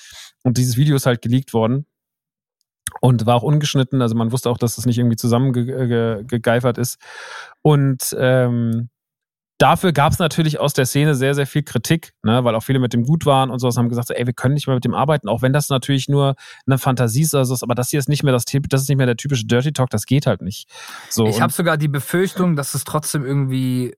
Und 0.44 0.58
dieses 0.58 0.78
Video 0.78 0.96
ist 0.96 1.08
halt 1.08 1.22
geleakt 1.22 1.54
worden 1.54 1.88
und 3.02 3.26
war 3.26 3.36
auch 3.36 3.44
ungeschnitten. 3.44 4.02
Also 4.02 4.16
man 4.16 4.32
wusste 4.32 4.50
auch, 4.50 4.58
dass 4.58 4.78
es 4.78 4.86
nicht 4.86 4.98
irgendwie 5.00 5.16
zusammengegeifert 5.16 6.78
ist. 6.78 7.00
Und 7.62 8.16
ähm, 8.20 8.90
dafür 9.60 9.92
gab 9.92 10.14
es 10.14 10.20
natürlich 10.20 10.60
aus 10.60 10.74
der 10.74 10.86
Szene 10.86 11.14
sehr, 11.14 11.36
sehr 11.36 11.46
viel 11.46 11.62
Kritik, 11.62 12.14
ne? 12.24 12.44
weil 12.44 12.56
auch 12.56 12.64
viele 12.64 12.80
mit 12.80 12.94
dem 12.94 13.04
gut 13.04 13.26
waren 13.26 13.52
und 13.52 13.60
sowas 13.60 13.78
haben 13.78 13.90
gesagt, 13.90 14.08
so, 14.08 14.14
ey, 14.14 14.26
wir 14.26 14.34
können 14.34 14.56
nicht 14.56 14.66
mehr 14.66 14.76
mit 14.76 14.86
dem 14.86 14.96
arbeiten, 14.96 15.30
auch 15.30 15.44
wenn 15.44 15.54
das 15.54 15.70
natürlich 15.70 16.08
nur 16.08 16.36
eine 16.66 16.78
Fantasie 16.78 17.22
ist 17.22 17.36
oder 17.36 17.46
so, 17.46 17.56
aber 17.62 17.76
das 17.76 17.90
hier 17.90 18.00
ist 18.00 18.10
nicht 18.10 18.24
mehr 18.24 18.34
das, 18.34 18.46
das 18.46 18.82
ist 18.82 18.90
nicht 18.90 18.98
mehr 18.98 19.06
der 19.06 19.18
typische 19.18 19.46
Dirty 19.46 19.74
Talk, 19.74 19.90
das 19.90 20.06
geht 20.06 20.26
halt 20.26 20.42
nicht. 20.42 20.68
So, 21.10 21.28
Ich 21.28 21.42
habe 21.42 21.54
sogar 21.54 21.78
die 21.78 21.90
Befürchtung, 21.90 22.56
dass 22.56 22.74
es 22.74 22.86
trotzdem 22.86 23.26
irgendwie 23.26 23.94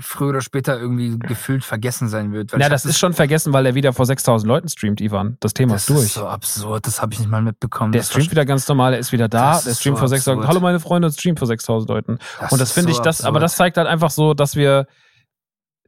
früher 0.00 0.28
oder 0.28 0.40
später 0.42 0.78
irgendwie 0.78 1.18
gefühlt 1.18 1.64
vergessen 1.64 2.08
sein 2.08 2.32
wird. 2.32 2.52
ja, 2.52 2.68
das 2.68 2.84
ist 2.84 2.98
schon 2.98 3.14
vergessen, 3.14 3.52
weil 3.54 3.64
er 3.64 3.74
wieder 3.74 3.94
vor 3.94 4.04
6000 4.04 4.46
Leuten 4.46 4.68
streamt, 4.68 5.00
Ivan. 5.00 5.38
Das 5.40 5.54
Thema 5.54 5.72
das 5.74 5.82
ist 5.82 5.88
durch. 5.88 6.04
ist 6.04 6.14
so 6.14 6.26
absurd, 6.26 6.86
das 6.86 7.00
habe 7.00 7.14
ich 7.14 7.20
nicht 7.20 7.30
mal 7.30 7.40
mitbekommen. 7.40 7.92
der 7.92 8.02
Das 8.02 8.10
streamt 8.10 8.30
wieder 8.30 8.44
ganz 8.44 8.68
normal, 8.68 8.92
er 8.92 8.98
ist 8.98 9.10
wieder 9.10 9.28
da, 9.28 9.52
Das 9.54 9.64
der 9.64 9.74
streamt 9.74 9.96
so 9.96 10.00
vor 10.00 10.08
6000. 10.08 10.38
absurd. 10.38 10.48
Hallo 10.48 10.60
meine 10.60 10.80
Freunde, 10.80 11.08
und 11.08 11.12
streamt 11.14 11.38
vor 11.38 11.48
6000 11.48 11.88
Leuten. 11.88 12.18
das 12.40 12.52
und 12.52 12.60
das 12.60 12.72
finde 12.72 12.92
so 12.92 12.98
ich, 12.98 13.02
das, 13.02 13.24
aber 13.24 13.40
das 13.40 13.56
zeigt 13.56 13.78
halt 13.78 13.86
einfach 13.88 14.10
so, 14.10 14.34
dass 14.34 14.54
wir 14.54 14.86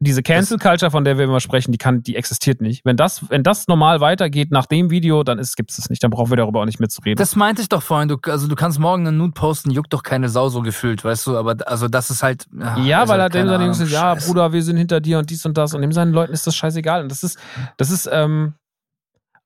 diese 0.03 0.23
Cancel 0.23 0.59
Culture, 0.59 0.91
von 0.91 1.05
der 1.05 1.19
wir 1.19 1.27
immer 1.27 1.41
sprechen, 1.41 1.73
die 1.73 1.79
kann, 1.79 2.03
die 2.03 2.17
existiert 2.17 2.63
nicht. 2.63 2.87
Wenn 2.87 2.97
das, 2.97 3.29
wenn 3.29 3.43
das 3.43 3.69
normal 3.69 4.01
weitergeht 4.01 4.51
nach 4.51 4.65
dem 4.65 4.89
Video, 4.89 5.23
dann 5.23 5.39
ist, 5.39 5.57
gibt's 5.57 5.77
es 5.77 5.91
nicht. 5.91 6.03
Dann 6.03 6.11
brauchen 6.11 6.31
wir 6.31 6.39
darüber 6.39 6.63
auch 6.63 6.65
nicht 6.65 6.81
mitzureden. 6.81 7.17
Das 7.17 7.37
meinte 7.37 7.61
ich 7.61 7.69
doch 7.69 7.83
vorhin. 7.83 8.09
Du, 8.09 8.17
also 8.25 8.49
du 8.49 8.55
kannst 8.57 8.79
morgen 8.79 9.07
einen 9.07 9.19
Nude 9.19 9.33
posten, 9.33 9.71
juckt 9.71 9.93
doch 9.93 10.03
keine 10.03 10.31
Sau 10.31 10.49
so 10.49 10.63
gefühlt, 10.63 11.05
weißt 11.05 11.27
du? 11.27 11.37
Aber 11.37 11.55
also 11.67 11.87
das 11.87 12.09
ist 12.09 12.23
halt. 12.23 12.47
ja, 12.83 13.01
also, 13.01 13.13
weil 13.13 13.21
er 13.21 13.29
dem 13.29 13.47
seine 13.47 13.65
Jungs 13.65 13.79
sagt, 13.79 13.91
ja. 13.91 14.15
Bruder, 14.15 14.55
wir 14.55 14.63
sind 14.63 14.79
hinter 14.79 15.01
dir 15.01 15.19
und 15.19 15.29
dies 15.29 15.45
und 15.45 15.59
das. 15.59 15.75
Und 15.75 15.83
dem 15.83 15.93
seinen 15.93 16.13
Leuten 16.13 16.33
ist 16.33 16.47
das 16.47 16.57
scheißegal. 16.57 17.03
Und 17.03 17.11
das 17.11 17.23
ist, 17.23 17.39
das 17.77 17.91
ist, 17.91 18.09
ähm, 18.11 18.55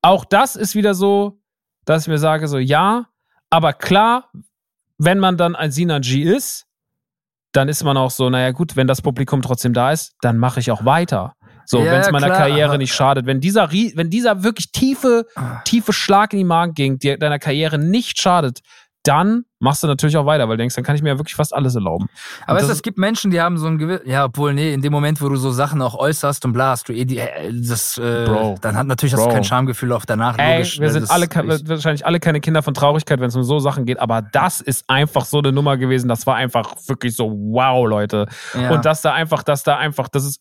auch 0.03 0.25
das 0.25 0.55
ist 0.55 0.77
wieder 0.77 0.95
so, 0.95 1.41
dass 1.85 2.03
ich 2.03 2.09
mir 2.09 2.19
sage, 2.19 2.47
so, 2.47 2.59
ja, 2.59 3.07
aber 3.51 3.73
klar, 3.73 4.31
wenn 4.99 5.19
man 5.19 5.37
dann 5.37 5.57
ein 5.57 5.73
Sina 5.73 5.99
G 5.99 6.23
ist, 6.23 6.67
dann 7.55 7.69
ist 7.69 7.83
man 7.85 7.97
auch 7.97 8.11
so, 8.11 8.29
naja, 8.31 8.51
gut, 8.51 8.77
wenn 8.77 8.87
das 8.87 9.01
Publikum 9.01 9.41
trotzdem 9.43 9.73
da 9.73 9.93
ist, 9.93 10.13
dann 10.21 10.37
mache 10.39 10.61
ich 10.61 10.71
auch 10.71 10.85
weiter. 10.85 11.35
So, 11.67 11.79
Ja, 11.79 11.93
wenn 11.93 12.01
es 12.03 12.11
meiner 12.11 12.27
klar, 12.27 12.39
Karriere 12.41 12.69
aber- 12.71 12.79
nicht 12.79 12.93
schadet. 12.93 13.25
Wenn 13.25 13.41
dieser, 13.41 13.71
wenn 13.73 14.11
dieser 14.11 14.43
wirklich 14.43 14.71
tiefe, 14.71 15.25
Ah. 15.35 15.61
tiefe 15.65 15.95
Schlag 15.95 16.35
in 16.35 16.39
die 16.41 16.45
Magen 16.45 16.75
ging, 16.75 16.99
der 16.99 17.17
deiner 17.17 17.39
Karriere 17.39 17.79
nicht 17.79 18.21
schadet, 18.21 18.61
dann 19.05 19.45
machst 19.61 19.83
du 19.83 19.87
natürlich 19.87 20.17
auch 20.17 20.27
weiter, 20.27 20.49
weil 20.49 20.57
du 20.57 20.63
denkst, 20.63 20.75
dann 20.75 20.85
kann 20.85 20.97
ich 20.97 21.03
mir 21.03 21.11
ja 21.11 21.19
wirklich 21.19 21.35
fast 21.37 21.55
alles 21.55 21.75
erlauben. 21.75 22.07
Aber 22.47 22.59
weißt 22.59 22.71
es 22.71 22.83
gibt 22.83 22.99
Menschen, 22.99 23.31
die 23.31 23.41
haben 23.41 23.57
so 23.59 23.67
ein 23.67 23.79
gewiss, 23.79 24.01
ja, 24.05 24.25
obwohl, 24.25 24.53
nee, 24.55 24.73
in 24.75 24.83
dem 24.83 24.93
Moment, 24.93 25.21
wo 25.23 25.29
du 25.29 25.37
so 25.37 25.51
Sachen 25.53 25.81
auch 25.83 25.95
äußerst 25.95 26.45
und 26.45 26.53
bla, 26.53 26.71
hast 26.71 26.89
du 26.89 26.93
eh 26.93 27.05
die, 27.05 27.19
äh, 27.19 27.53
das, 27.53 27.97
äh, 27.99 28.25
Bro. 28.27 28.57
dann 28.61 28.77
hat 28.77 28.87
natürlich 28.87 29.13
hast 29.15 29.21
du 29.21 29.27
Bro. 29.27 29.35
kein 29.35 29.45
Schamgefühl 29.45 29.93
auch 29.93 30.05
danach, 30.05 30.39
Ey, 30.39 30.55
logisch. 30.57 30.81
wir 30.81 30.91
sind 30.91 31.11
alle 31.11 31.27
ich- 31.27 31.69
wahrscheinlich 31.69 32.05
alle 32.05 32.19
keine 32.21 32.41
Kinder 32.41 32.63
von 32.63 32.75
Traurigkeit, 32.75 33.21
wenn 33.21 33.29
es 33.29 33.37
um 33.37 33.45
so 33.45 33.59
Sachen 33.59 33.85
geht, 33.87 34.01
aber 34.01 34.23
das 34.23 34.61
ist 34.61 34.85
einfach 34.89 35.25
so 35.25 35.39
eine 35.39 35.53
Nummer 35.53 35.77
gewesen. 35.77 36.09
Das 36.09 36.27
war 36.27 36.37
einfach 36.37 36.75
wirklich 36.87 37.15
so, 37.17 37.31
wow, 37.31 37.87
Leute. 37.87 38.27
ja. 38.55 38.71
Und 38.71 38.85
dass 38.85 39.03
da 39.03 39.13
einfach, 39.13 39.43
dass 39.43 39.63
da 39.63 39.77
einfach, 39.77 40.09
das 40.09 40.25
ist 40.25 40.41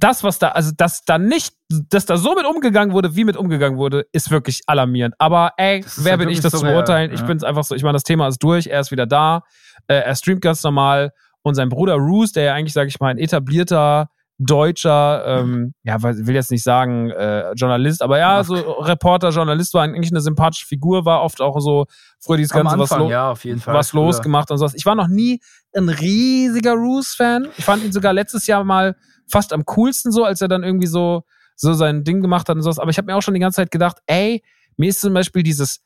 das, 0.00 0.24
was 0.24 0.38
da, 0.38 0.48
also 0.48 0.72
dass 0.76 1.04
da 1.04 1.18
nicht, 1.18 1.54
dass 1.68 2.06
da 2.06 2.16
so 2.16 2.34
mit 2.34 2.46
umgegangen 2.46 2.94
wurde, 2.94 3.14
wie 3.14 3.24
mit 3.24 3.36
umgegangen 3.36 3.78
wurde, 3.78 4.06
ist 4.12 4.30
wirklich 4.30 4.62
alarmierend. 4.66 5.14
Aber 5.18 5.52
ey, 5.56 5.84
wer 5.96 6.12
halt 6.12 6.20
bin 6.20 6.28
ich, 6.30 6.40
das 6.40 6.52
zu 6.52 6.58
surreal, 6.58 6.74
beurteilen? 6.74 7.12
Ich 7.12 7.20
ja. 7.20 7.26
bin's 7.26 7.44
einfach 7.44 7.64
so, 7.64 7.74
ich 7.74 7.82
meine, 7.82 7.94
das 7.94 8.02
Thema 8.02 8.26
ist 8.28 8.38
durch, 8.38 8.66
er 8.68 8.80
ist 8.80 8.90
wieder 8.90 9.06
da, 9.06 9.42
äh, 9.86 9.96
er 9.96 10.14
streamt 10.16 10.40
ganz 10.40 10.62
normal 10.62 11.12
und 11.42 11.54
sein 11.54 11.68
Bruder 11.68 11.94
Roos, 11.94 12.32
der 12.32 12.44
ja 12.44 12.54
eigentlich, 12.54 12.72
sage 12.72 12.88
ich 12.88 12.98
mal, 13.00 13.08
ein 13.08 13.18
etablierter 13.18 14.08
deutscher, 14.38 15.24
ähm, 15.26 15.72
ja, 15.82 16.02
will 16.02 16.34
jetzt 16.34 16.50
nicht 16.50 16.62
sagen 16.62 17.10
äh, 17.10 17.52
Journalist, 17.52 18.02
aber 18.02 18.18
ja, 18.18 18.44
so 18.44 18.54
Reporter, 18.54 19.30
Journalist 19.30 19.72
war 19.72 19.82
eigentlich 19.82 20.10
eine 20.10 20.20
sympathische 20.20 20.66
Figur, 20.66 21.06
war 21.06 21.22
oft 21.22 21.40
auch 21.40 21.58
so 21.60 21.86
früher 22.20 22.36
dieses 22.36 22.52
Am 22.52 22.64
ganze 22.64 22.78
was, 22.78 22.92
Anfang, 22.92 23.08
lo 23.08 23.10
ja, 23.10 23.34
was 23.64 23.92
losgemacht 23.94 24.50
und 24.50 24.58
sowas. 24.58 24.74
Ich 24.74 24.84
war 24.84 24.94
noch 24.94 25.08
nie 25.08 25.40
ein 25.74 25.88
riesiger 25.88 26.72
Roos-Fan. 26.72 27.48
Ich 27.56 27.64
fand 27.64 27.82
ihn 27.82 27.92
sogar 27.92 28.12
letztes 28.12 28.46
Jahr 28.46 28.62
mal 28.62 28.94
fast 29.30 29.52
am 29.52 29.64
coolsten 29.64 30.12
so, 30.12 30.24
als 30.24 30.40
er 30.40 30.48
dann 30.48 30.62
irgendwie 30.62 30.86
so, 30.86 31.24
so 31.56 31.72
sein 31.72 32.04
Ding 32.04 32.20
gemacht 32.22 32.48
hat 32.48 32.56
und 32.56 32.62
sowas. 32.62 32.78
Aber 32.78 32.90
ich 32.90 32.98
habe 32.98 33.06
mir 33.06 33.16
auch 33.16 33.22
schon 33.22 33.34
die 33.34 33.40
ganze 33.40 33.56
Zeit 33.56 33.70
gedacht, 33.70 33.98
ey, 34.06 34.42
mir 34.76 34.88
ist 34.90 35.00
zum 35.00 35.14
Beispiel 35.14 35.42
dieses 35.42 35.80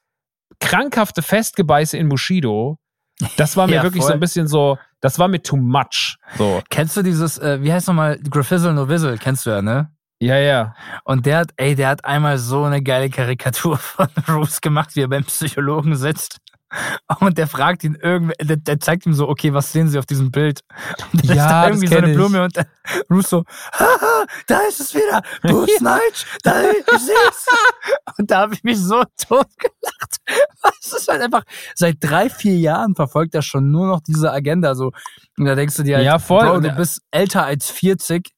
krankhafte 0.59 1.23
Festgebeiße 1.23 1.97
in 1.97 2.09
Bushido, 2.09 2.79
das 3.37 3.57
war 3.57 3.67
mir 3.69 3.77
Ja, 3.77 3.83
wirklich 3.83 4.03
so 4.03 4.09
voll. 4.09 4.15
ein 4.17 4.21
bisschen 4.21 4.49
so, 4.49 4.79
das 5.01 5.19
war 5.19 5.29
mir 5.29 5.43
too 5.43 5.57
much. 5.57 6.17
So. 6.37 6.61
Kennst 6.71 6.97
du 6.97 7.03
dieses, 7.03 7.39
äh, 7.39 7.63
wie 7.63 7.73
heißt 7.73 7.89
nochmal, 7.89 8.19
Graphizzle 8.19 8.73
No 8.75 8.89
Wizzle, 8.89 9.17
kennst 9.19 9.47
du 9.47 9.51
ja, 9.51 9.63
ne? 9.63 9.91
Ja, 10.23 10.37
ja. 10.37 10.75
Und 11.05 11.25
der 11.25 11.39
hat, 11.39 11.53
ey, 11.57 11.75
der 11.75 11.89
hat 11.89 12.05
einmal 12.05 12.37
so 12.37 12.65
eine 12.65 12.83
geile 12.83 13.09
Karikatur 13.09 13.79
von 13.79 14.09
Bruce 14.27 14.61
gemacht, 14.61 14.95
wie 14.97 15.01
er 15.03 15.09
beim 15.09 15.25
Psychologen 15.25 15.97
sitzt. 15.97 16.39
Und 17.21 17.37
der 17.39 17.47
fragt 17.47 17.85
ihn 17.85 17.99
irgendwie, 18.01 18.35
der, 18.41 18.57
der 18.57 18.81
zeigt 18.81 19.07
ihm 19.07 19.13
so, 19.15 19.29
okay, 19.29 19.53
was 19.53 19.73
sehen 19.73 19.89
Sie 19.89 19.99
auf 19.99 20.07
diesem 20.07 20.31
Bild? 20.31 20.61
Und 21.13 21.29
da 21.29 21.35
Ja, 21.35 21.43
ist 21.45 21.51
da 21.51 21.67
irgendwie 21.69 21.87
so 21.89 21.97
eine 21.97 22.11
ich. 22.11 22.17
Blume 22.17 22.45
und 22.45 22.57
der 22.57 22.67
Bruce 23.09 23.29
so, 23.31 23.45
haha, 23.73 24.25
da 24.47 24.59
ist 24.69 24.81
es 24.81 24.95
wieder, 24.95 25.23
Bruce 25.43 25.77
Knight, 25.79 26.27
da 26.43 26.63
ich 26.71 26.85
seh's. 26.99 27.47
Und 28.19 28.31
da 28.31 28.41
habe 28.41 28.55
ich 28.55 28.63
mich 28.63 28.79
so 28.79 29.03
totgelacht. 29.17 30.17
Es 30.83 30.93
ist 30.93 31.09
halt 31.09 31.23
einfach, 31.23 31.43
seit 31.75 31.97
drei, 32.01 32.31
vier 32.31 32.57
Jahren 32.59 32.95
verfolgt 32.95 33.35
er 33.35 33.43
schon 33.43 33.71
nur 33.71 33.87
noch 33.87 34.01
diese 34.01 34.31
Agenda, 34.33 34.75
so. 34.75 34.93
Und 35.39 35.47
da 35.47 35.55
denkst 35.55 35.77
du 35.77 35.83
dir 35.83 35.97
halt, 35.97 36.07
Ja, 36.07 36.19
voll. 36.19 36.47
Bro, 36.47 36.55
Und 36.57 36.63
du 36.65 36.71
bist 36.73 37.01
älter 37.11 37.45
als 37.45 37.71
40, 37.71 38.31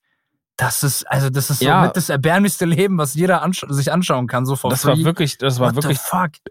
Das 0.64 0.84
ist, 0.84 1.02
also 1.10 1.28
das 1.28 1.50
ist 1.50 1.58
so 1.58 1.64
Ja. 1.64 1.82
mit 1.82 1.96
das 1.96 2.08
erbärmlichste 2.08 2.66
Leben, 2.66 2.96
was 2.96 3.14
jeder 3.14 3.42
ansch 3.42 3.66
sich 3.68 3.90
anschauen 3.90 4.28
kann, 4.28 4.46
so 4.46 4.54
Das 4.68 4.82
free. 4.82 4.90
war 4.90 4.98
wirklich, 5.04 5.36
das 5.38 5.58
war 5.58 5.74
What 5.74 5.82
wirklich 5.82 5.98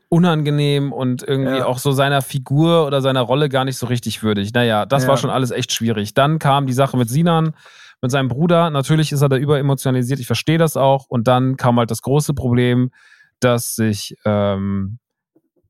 unangenehm 0.09 0.91
und 0.91 1.23
irgendwie 1.23 1.59
Ja. 1.59 1.65
auch 1.65 1.77
so 1.79 1.93
seiner 1.93 2.21
Figur 2.21 2.85
oder 2.85 3.01
seiner 3.01 3.21
Rolle 3.21 3.47
gar 3.47 3.63
nicht 3.63 3.77
so 3.77 3.85
richtig 3.85 4.21
würdig. 4.21 4.51
Naja, 4.53 4.85
das 4.85 5.03
Ja. 5.03 5.09
war 5.09 5.15
schon 5.17 5.29
alles 5.29 5.51
echt 5.51 5.71
schwierig. 5.71 6.13
Dann 6.13 6.39
kam 6.39 6.67
die 6.67 6.73
Sache 6.73 6.97
mit 6.97 7.09
Sinan, 7.09 7.53
mit 8.01 8.11
seinem 8.11 8.27
Bruder. 8.27 8.69
Natürlich 8.69 9.13
ist 9.13 9.21
er 9.21 9.29
da 9.29 9.37
überemotionalisiert, 9.37 10.19
ich 10.19 10.27
verstehe 10.27 10.57
das 10.57 10.75
auch. 10.75 11.05
Und 11.07 11.29
dann 11.29 11.55
kam 11.55 11.79
halt 11.79 11.89
das 11.89 12.01
große 12.01 12.33
Problem, 12.33 12.91
dass 13.39 13.75
sich 13.75 14.17
ähm, 14.25 14.99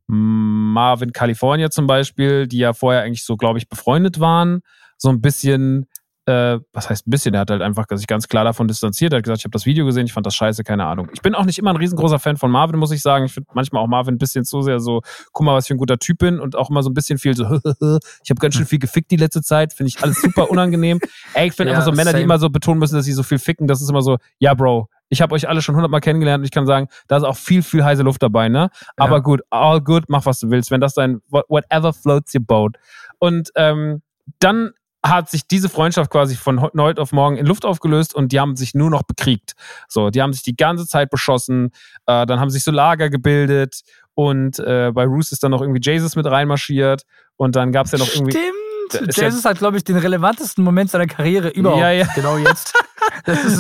Marvin 0.08 1.14
California 1.14 1.70
zum 1.70 1.86
Beispiel, 1.86 2.48
die 2.48 2.58
ja 2.58 2.74
vorher 2.74 3.04
eigentlich 3.04 3.24
so, 3.24 3.38
glaube 3.38 3.60
ich, 3.60 3.70
befreundet 3.70 4.20
waren, 4.20 4.62
so 4.98 5.10
ein 5.10 5.22
bisschen, 5.22 5.86
äh, 6.32 6.60
was 6.74 6.90
heißt 6.90 7.06
ein 7.08 7.12
bisschen, 7.12 7.34
er 7.36 7.42
hat 7.42 7.52
halt 7.52 7.62
einfach 7.62 7.86
sich 7.92 8.08
ganz 8.08 8.28
klar 8.28 8.44
davon 8.44 8.68
distanziert, 8.68 9.14
er 9.14 9.18
hat 9.18 9.24
gesagt, 9.24 9.40
ich 9.42 9.46
habe 9.46 9.52
das 9.52 9.66
Video 9.68 9.86
gesehen, 9.86 10.06
ich 10.08 10.14
fand 10.14 10.26
das 10.26 10.34
scheiße, 10.34 10.64
keine 10.64 10.86
Ahnung. 10.86 11.10
Ich 11.14 11.22
bin 11.22 11.36
auch 11.36 11.46
nicht 11.46 11.60
immer 11.60 11.70
ein 11.72 11.76
riesengroßer 11.76 12.18
Fan 12.20 12.38
von 12.38 12.50
Marvin, 12.50 12.80
muss 12.80 12.92
ich 12.92 13.02
sagen. 13.02 13.26
Ich 13.26 13.34
finde 13.34 13.50
manchmal 13.54 13.84
auch 13.84 13.88
Marvin 13.88 14.16
ein 14.16 14.18
bisschen 14.18 14.46
zu 14.46 14.62
sehr 14.64 14.80
so, 14.80 15.02
guck 15.34 15.46
mal, 15.46 15.54
was 15.56 15.68
für 15.68 15.74
ein 15.76 15.78
guter 15.78 15.98
Typ 16.00 16.18
bin 16.20 16.40
und 16.40 16.56
auch 16.56 16.70
immer 16.72 16.82
so 16.82 16.90
ein 16.90 16.94
bisschen 16.96 17.18
viel 17.20 17.36
so, 17.36 17.44
ich 18.24 18.30
habe 18.30 18.40
ganz 18.40 18.56
schön 18.56 18.66
viel 18.66 18.80
gefickt 18.80 19.12
die 19.12 19.18
letzte 19.18 19.42
Zeit, 19.44 19.74
finde 19.74 19.90
ich 19.90 20.02
alles 20.02 20.22
super 20.22 20.50
unangenehm. 20.50 21.00
Ey, 21.34 21.50
ich 21.50 21.54
finde 21.54 21.72
Ja, 21.74 21.78
einfach 21.78 21.92
so 21.92 21.96
Männer, 21.96 22.12
die 22.12 22.18
same. 22.18 22.24
immer 22.24 22.40
so 22.40 22.50
betonen 22.50 22.80
müssen, 22.80 22.96
dass 22.96 23.06
sie 23.06 23.14
so 23.14 23.24
viel 23.24 23.38
ficken, 23.40 23.68
das 23.68 23.82
ist 23.82 23.90
immer 23.90 24.02
so, 24.02 24.18
ja, 24.40 24.54
Bro, 24.54 24.88
ich 25.10 25.22
habe 25.22 25.36
euch 25.36 25.50
alle 25.50 25.62
schon 25.62 25.76
hundertmal 25.76 26.00
kennengelernt 26.00 26.40
und 26.42 26.46
ich 26.46 26.52
kann 26.52 26.66
sagen, 26.66 26.88
da 27.10 27.18
ist 27.18 27.24
auch 27.24 27.36
viel, 27.36 27.64
viel 27.64 27.84
heiße 27.84 28.02
Luft 28.02 28.24
dabei, 28.24 28.48
ne? 28.48 28.70
Aber 28.96 29.16
Ja. 29.18 29.20
gut, 29.20 29.42
all 29.50 29.82
good, 29.82 30.06
mach 30.08 30.26
was 30.26 30.40
du 30.40 30.50
willst, 30.50 30.72
wenn 30.72 30.80
das 30.80 30.94
dein 30.94 31.20
wha- 31.30 31.44
whatever 31.50 31.92
floats 31.92 32.34
your 32.34 32.42
boat. 32.46 32.78
Und 33.20 33.50
ähm, 33.56 34.02
dann 34.40 34.72
hat 35.04 35.30
sich 35.30 35.48
diese 35.48 35.68
Freundschaft 35.70 36.12
quasi 36.12 36.36
von 36.36 36.62
heu- 36.62 36.70
heute 36.78 37.02
auf 37.02 37.12
morgen 37.12 37.38
in 37.38 37.46
Luft 37.46 37.66
aufgelöst 37.66 38.14
und 38.14 38.32
die 38.32 38.40
haben 38.40 38.56
sich 38.56 38.76
nur 38.76 38.90
noch 38.92 39.02
bekriegt. 39.04 39.54
So, 39.88 40.10
die 40.12 40.22
haben 40.22 40.32
sich 40.34 40.44
die 40.44 40.56
ganze 40.56 40.86
Zeit 40.88 41.10
beschossen, 41.10 41.72
äh, 42.06 42.26
dann 42.26 42.40
haben 42.40 42.50
sich 42.52 42.64
so 42.64 42.72
Lager 42.72 43.10
gebildet 43.10 43.82
und 44.14 44.60
äh, 44.60 44.92
bei 44.94 45.06
Roos 45.06 45.32
ist 45.32 45.44
dann 45.44 45.52
noch 45.52 45.62
irgendwie 45.62 45.82
Jesus 45.84 46.16
mit 46.16 46.26
reinmarschiert 46.28 47.04
und 47.38 47.56
dann 47.56 47.72
gab's 47.72 47.92
ja 47.92 47.98
noch 47.98 48.14
irgendwie. 48.14 48.32
Stimmt. 48.32 49.08
ist 49.10 49.18
ja- 49.18 49.24
Jesus 49.26 49.44
hat, 49.46 49.58
glaube 49.58 49.78
ich, 49.78 49.84
den 49.84 49.98
relevantesten 49.98 50.64
Moment 50.64 50.92
seiner 50.92 51.08
Karriere 51.08 51.50
überhaupt. 51.50 51.80
Ja, 51.82 51.92
ja. 51.92 52.06
Genau 52.14 52.38
jetzt. 52.38 52.74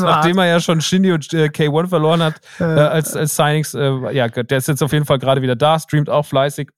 Nachdem 0.01 0.37
er 0.37 0.45
ja 0.47 0.59
schon 0.59 0.81
Shindy 0.81 1.11
und 1.11 1.33
äh, 1.33 1.45
K1 1.47 1.87
verloren 1.87 2.21
hat, 2.21 2.35
äh, 2.59 2.63
als, 2.63 3.15
als 3.15 3.35
Signings, 3.35 3.73
äh, 3.73 4.13
ja, 4.15 4.27
der 4.27 4.57
ist 4.57 4.67
jetzt 4.67 4.83
auf 4.83 4.93
jeden 4.93 5.05
Fall 5.05 5.19
gerade 5.19 5.41
wieder 5.41 5.55
da, 5.55 5.79
streamt 5.79 6.09
auch 6.09 6.25
fleißig. 6.25 6.69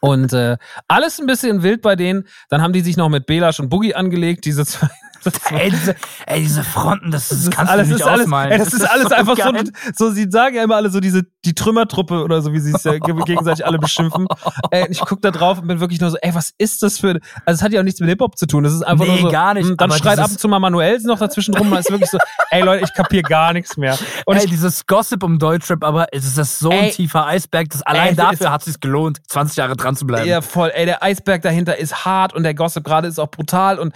Und 0.00 0.32
äh, 0.32 0.56
alles 0.88 1.18
ein 1.18 1.26
bisschen 1.26 1.62
wild 1.62 1.82
bei 1.82 1.96
denen. 1.96 2.26
Dann 2.48 2.62
haben 2.62 2.72
die 2.72 2.80
sich 2.80 2.96
noch 2.96 3.08
mit 3.08 3.26
Belash 3.26 3.60
und 3.60 3.68
Boogie 3.68 3.94
angelegt, 3.94 4.44
diese 4.44 4.64
zwei. 4.66 4.88
Ey, 5.50 5.70
diese, 5.70 5.94
ey, 6.26 6.40
diese 6.40 6.62
Fronten, 6.64 7.10
das, 7.10 7.28
das, 7.28 7.38
Das 7.38 7.44
ist 7.48 7.50
kannst 7.52 7.72
alles, 7.72 7.88
du 7.88 7.94
nicht 7.94 8.00
ist 8.02 8.06
alles, 8.08 8.22
ausmalen. 8.22 8.52
ey, 8.52 8.58
das, 8.58 8.72
ist 8.72 8.84
alles 8.90 9.12
einfach 9.12 9.36
so, 9.36 9.52
geil. 9.52 9.64
so, 9.96 10.10
sie 10.10 10.26
sagen 10.30 10.56
ja 10.56 10.62
immer 10.64 10.76
alle 10.76 10.90
so 10.90 11.00
diese, 11.00 11.22
die 11.44 11.54
Trümmertruppe 11.54 12.22
oder 12.22 12.42
so, 12.42 12.52
wie 12.52 12.60
sie 12.60 12.72
es 12.72 12.84
ja 12.84 12.92
ge- 12.98 13.14
gegenseitig 13.24 13.64
alle 13.66 13.78
beschimpfen. 13.78 14.26
Ey, 14.70 14.86
ich 14.90 15.00
guck 15.00 15.20
da 15.22 15.30
drauf 15.30 15.58
und 15.60 15.66
bin 15.68 15.80
wirklich 15.80 16.00
nur 16.00 16.10
so, 16.10 16.16
ey, 16.20 16.34
was 16.34 16.52
ist 16.58 16.82
das 16.82 16.98
für, 16.98 17.18
also 17.44 17.58
es 17.58 17.62
hat 17.62 17.72
ja 17.72 17.80
auch 17.80 17.84
nichts 17.84 18.00
mit 18.00 18.08
Hip-Hop 18.08 18.36
zu 18.36 18.46
tun, 18.46 18.64
das 18.64 18.72
ist 18.72 18.82
einfach 18.82 19.04
Nee, 19.04 19.12
nur 19.12 19.20
so, 19.22 19.28
gar 19.30 19.54
nicht, 19.54 19.68
hm, 19.68 19.76
dann 19.76 19.90
schreit 19.92 20.18
ab 20.18 20.30
und 20.30 20.38
zu 20.40 20.48
mal 20.48 20.58
Manuels 20.58 21.04
noch 21.04 21.18
dazwischen 21.18 21.54
rum, 21.54 21.68
man 21.70 21.80
ist 21.80 21.90
wirklich 21.90 22.10
so, 22.10 22.18
ey 22.50 22.62
Leute, 22.62 22.84
ich 22.84 22.92
kapier 22.94 23.22
gar 23.22 23.52
nichts 23.52 23.76
mehr. 23.76 23.98
Und 24.26 24.36
ey, 24.36 24.44
ich, 24.44 24.50
dieses 24.50 24.86
Gossip 24.86 25.22
um 25.22 25.38
Deutschrap, 25.38 25.82
aber 25.84 26.06
es 26.12 26.24
ist 26.24 26.38
das 26.38 26.58
so 26.58 26.70
ein 26.70 26.84
Ey. 26.84 26.90
tiefer 26.92 27.26
Eisberg, 27.26 27.68
dass 27.70 27.82
allein 27.82 28.08
Ey, 28.10 28.14
dafür 28.16 28.50
hat 28.50 28.60
es 28.60 28.66
sich 28.66 28.80
gelohnt, 28.80 29.18
20 29.28 29.56
Jahre 29.56 29.76
dran 29.76 29.96
zu 29.96 30.06
bleiben. 30.06 30.28
Ja, 30.28 30.40
voll. 30.40 30.70
Ey, 30.74 30.86
der 30.86 31.02
Eisberg 31.02 31.42
dahinter 31.42 31.76
ist 31.78 32.04
hart 32.04 32.32
und 32.34 32.42
der 32.42 32.54
Gossip 32.54 32.84
gerade 32.84 33.08
ist 33.08 33.18
auch 33.18 33.30
brutal 33.30 33.78
und 33.78 33.94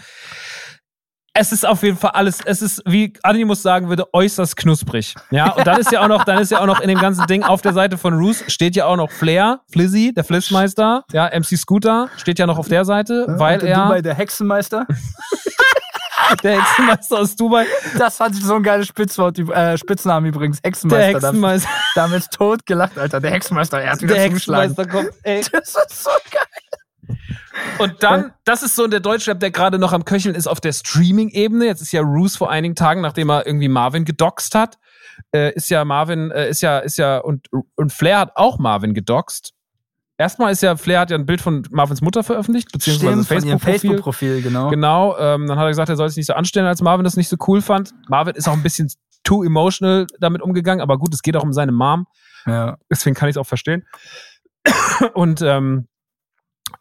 es 1.33 1.53
ist 1.53 1.65
auf 1.67 1.83
jeden 1.83 1.97
Fall 1.97 2.11
alles, 2.11 2.41
es 2.45 2.61
ist, 2.61 2.83
wie 2.87 3.13
Animus 3.23 3.63
sagen 3.63 3.89
würde, 3.89 4.13
äußerst 4.13 4.57
knusprig. 4.57 5.15
Ja, 5.31 5.53
und 5.53 5.67
dann 5.67 5.79
ist 5.79 5.93
ja 5.93 6.03
auch 6.03 6.09
noch, 6.09 6.25
dann 6.25 6.39
ist 6.39 6.51
ja 6.51 6.61
auch 6.61 6.67
noch 6.67 6.81
in 6.81 6.89
dem 6.89 6.99
ganzen 6.99 7.27
Ding 7.27 7.43
auf 7.45 7.63
der 7.63 7.73
Seite 7.73 7.97
von 7.99 8.15
Roos 8.15 8.43
steht 8.49 8.75
ja 8.77 8.87
auch 8.87 8.97
noch 8.97 9.11
Flair, 9.11 9.61
Flizzy, 9.73 10.13
der 10.13 10.25
Flissmeister, 10.25 11.05
ja, 11.13 11.27
MC 11.33 11.57
Scooter 11.57 12.09
steht 12.17 12.39
ja 12.39 12.47
noch 12.47 12.59
auf 12.59 12.69
der 12.69 12.85
Seite, 12.85 13.27
weil 13.39 13.61
Und 13.61 13.67
er, 13.69 13.83
Dubai, 13.85 14.03
der 14.03 14.15
Hexenmeister. 14.15 14.87
der 16.43 16.61
Hexenmeister 16.61 17.19
aus 17.19 17.35
Dubai, 17.37 17.67
Das 17.99 18.17
fand 18.17 18.37
ich 18.37 18.45
so 18.45 18.55
ein 18.57 18.63
geiles 18.63 18.87
Spitzname, 18.89 19.33
äh, 19.55 19.77
Spitznamen 19.79 20.29
übrigens. 20.29 20.61
der 20.63 20.69
Hexenmeister. 20.71 21.21
Da- 21.21 21.27
Hexenmeister, 21.29 21.69
Da 21.95 22.03
haben 22.03 22.11
wir 22.13 22.19
jetzt 22.19 22.33
tot 22.33 22.67
gelacht, 22.67 22.99
Alter. 22.99 23.21
Der 23.21 23.31
Hexenmeister, 23.33 23.81
er 23.81 23.93
hat 23.93 24.03
wieder 24.03 24.15
der 24.15 24.27
zugeschlagen. 24.27 24.71
Hexenmeister 24.77 24.99
kommt, 24.99 25.11
ey. 25.25 25.41
Das 25.51 25.75
ist 25.75 26.05
so 26.05 26.11
geil. 26.31 26.43
Und 27.79 28.03
dann, 28.03 28.33
das 28.45 28.63
ist 28.63 28.77
so 28.77 28.87
der 28.87 29.01
Deutschrap, 29.01 29.41
der 29.41 29.51
gerade 29.51 29.79
noch 29.79 29.93
am 29.93 30.05
Köcheln 30.05 30.35
ist 30.35 30.47
auf 30.47 30.61
der 30.61 30.73
Streaming-Ebene. 30.73 31.67
Jetzt 31.67 31.81
ist 31.81 31.93
ja 31.93 32.03
Roos 32.03 32.37
vor 32.37 32.51
einigen 32.51 32.75
Tagen, 32.75 33.01
nachdem 33.01 33.31
er 33.31 33.47
irgendwie 33.47 33.69
Marvin 33.69 34.05
gedoxt 34.05 34.55
hat, 34.55 34.79
äh, 35.33 35.53
ist 35.55 35.71
ja 35.71 35.85
Marvin, 35.85 36.31
äh, 36.31 36.49
ist 36.49 36.61
ja, 36.61 36.79
ist 36.79 36.99
ja, 36.99 37.19
und, 37.19 37.49
und 37.77 37.93
Flair 37.93 38.19
hat 38.21 38.33
auch 38.35 38.59
Marvin 38.59 38.95
gedoxt. 38.95 39.53
Erstmal 40.19 40.53
ist 40.53 40.63
ja, 40.63 40.77
Flair 40.77 41.01
hat 41.01 41.11
ja 41.11 41.17
ein 41.17 41.25
Bild 41.25 41.41
von 41.41 41.67
Marvins 41.71 42.03
Mutter 42.03 42.23
veröffentlicht, 42.23 42.73
beziehungsweise 42.73 43.25
Facebook-Profil. 43.25 43.73
Facebook-Profil, 43.73 44.43
genau. 44.43 44.69
Genau, 44.69 45.17
ähm, 45.19 45.47
dann 45.47 45.59
hat 45.59 45.65
er 45.65 45.71
gesagt, 45.71 45.89
er 45.89 45.97
soll 45.97 46.09
sich 46.11 46.19
nicht 46.19 46.27
so 46.27 46.35
anstellen, 46.35 46.67
als 46.67 46.83
Marvin 46.83 47.05
das 47.05 47.17
nicht 47.17 47.29
so 47.29 47.37
cool 47.49 47.63
fand. 47.63 47.95
Marvin 48.09 48.35
ist 48.35 48.47
auch 48.47 48.53
ein 48.53 48.63
bisschen 48.63 48.91
too 49.25 49.43
emotional 49.45 50.07
damit 50.19 50.43
umgegangen, 50.43 50.83
aber 50.83 50.99
gut, 50.99 51.15
es 51.15 51.23
geht 51.23 51.37
auch 51.37 51.43
um 51.43 51.55
seine 51.55 51.73
Mom 51.73 52.07
Ja. 52.47 52.77
deswegen 52.91 53.15
kann 53.15 53.31
ich 53.31 53.35
es 53.35 53.37
auch 53.39 53.47
verstehen. 53.47 53.87
Und 55.15 55.41
ähm, 55.41 55.89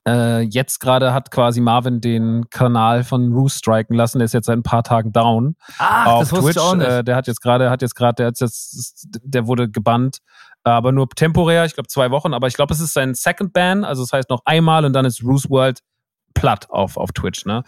äh, 0.08 0.42
jetzt 0.42 0.80
gerade 0.80 1.14
hat 1.14 1.32
quasi 1.32 1.62
Marvin 1.62 2.02
den 2.02 2.50
Kanal 2.50 3.04
von 3.04 3.32
Roos 3.32 3.56
striken 3.56 3.96
lassen. 3.96 4.20
Der 4.20 4.26
ist 4.26 4.34
jetzt 4.34 4.48
seit 4.48 4.58
ein 4.58 4.64
paar 4.64 4.84
Tagen 4.84 5.12
down 5.12 5.56
Ach, 5.78 6.08
auf 6.08 6.30
Twitch. 6.30 6.58
Äh, 6.58 7.04
der 7.04 7.16
hat 7.16 7.28
jetzt 7.28 7.42
gerade, 7.42 7.70
hat 7.70 7.82
jetzt 7.82 7.96
gerade, 7.96 8.16
der 8.16 8.28
hat 8.28 8.40
jetzt, 8.40 9.08
der 9.24 9.48
wurde 9.48 9.70
gebannt, 9.70 10.20
äh, 10.64 10.70
aber 10.70 10.92
nur 10.92 11.10
temporär. 11.10 11.66
Ich 11.66 11.74
glaube 11.74 11.88
zwei 11.88 12.12
Wochen. 12.12 12.34
Aber 12.34 12.48
ich 12.48 12.56
glaube, 12.56 12.74
es 12.74 12.80
ist 12.80 12.94
sein 12.94 13.14
Second 13.14 13.54
Ban. 13.54 13.84
Also 13.84 14.04
das 14.04 14.14
heißt 14.14 14.30
noch 14.30 14.42
einmal 14.46 14.86
und 14.86 14.94
dann 14.94 15.06
ist 15.06 15.24
Roos 15.24 15.50
World 15.50 15.80
platt 16.34 16.70
auf 16.70 16.98
auf 16.98 17.12
Twitch. 17.12 17.46
Ne? 17.46 17.64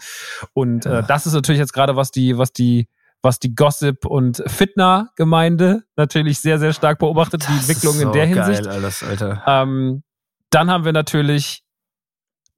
Und 0.54 0.86
äh, 0.86 1.02
das 1.06 1.26
ist 1.26 1.34
natürlich 1.34 1.60
jetzt 1.60 1.72
gerade 1.72 1.96
was 1.96 2.10
die, 2.10 2.38
was 2.38 2.52
die 2.52 2.88
was 3.22 3.38
die 3.38 3.54
Gossip- 3.54 4.04
und 4.04 4.42
Fitner-Gemeinde 4.46 5.84
natürlich 5.96 6.40
sehr, 6.40 6.58
sehr 6.58 6.72
stark 6.72 6.98
beobachtet, 6.98 7.44
die 7.44 7.52
Das 7.56 7.68
Entwicklung 7.68 7.94
ist 7.94 8.00
in 8.00 8.08
so 8.08 8.12
der 8.12 8.26
geil, 8.26 8.44
Hinsicht. 8.44 8.68
Alles, 8.68 9.02
Alter. 9.04 9.42
Ähm, 9.46 10.02
dann 10.50 10.70
haben 10.70 10.84
wir 10.84 10.92
natürlich 10.92 11.61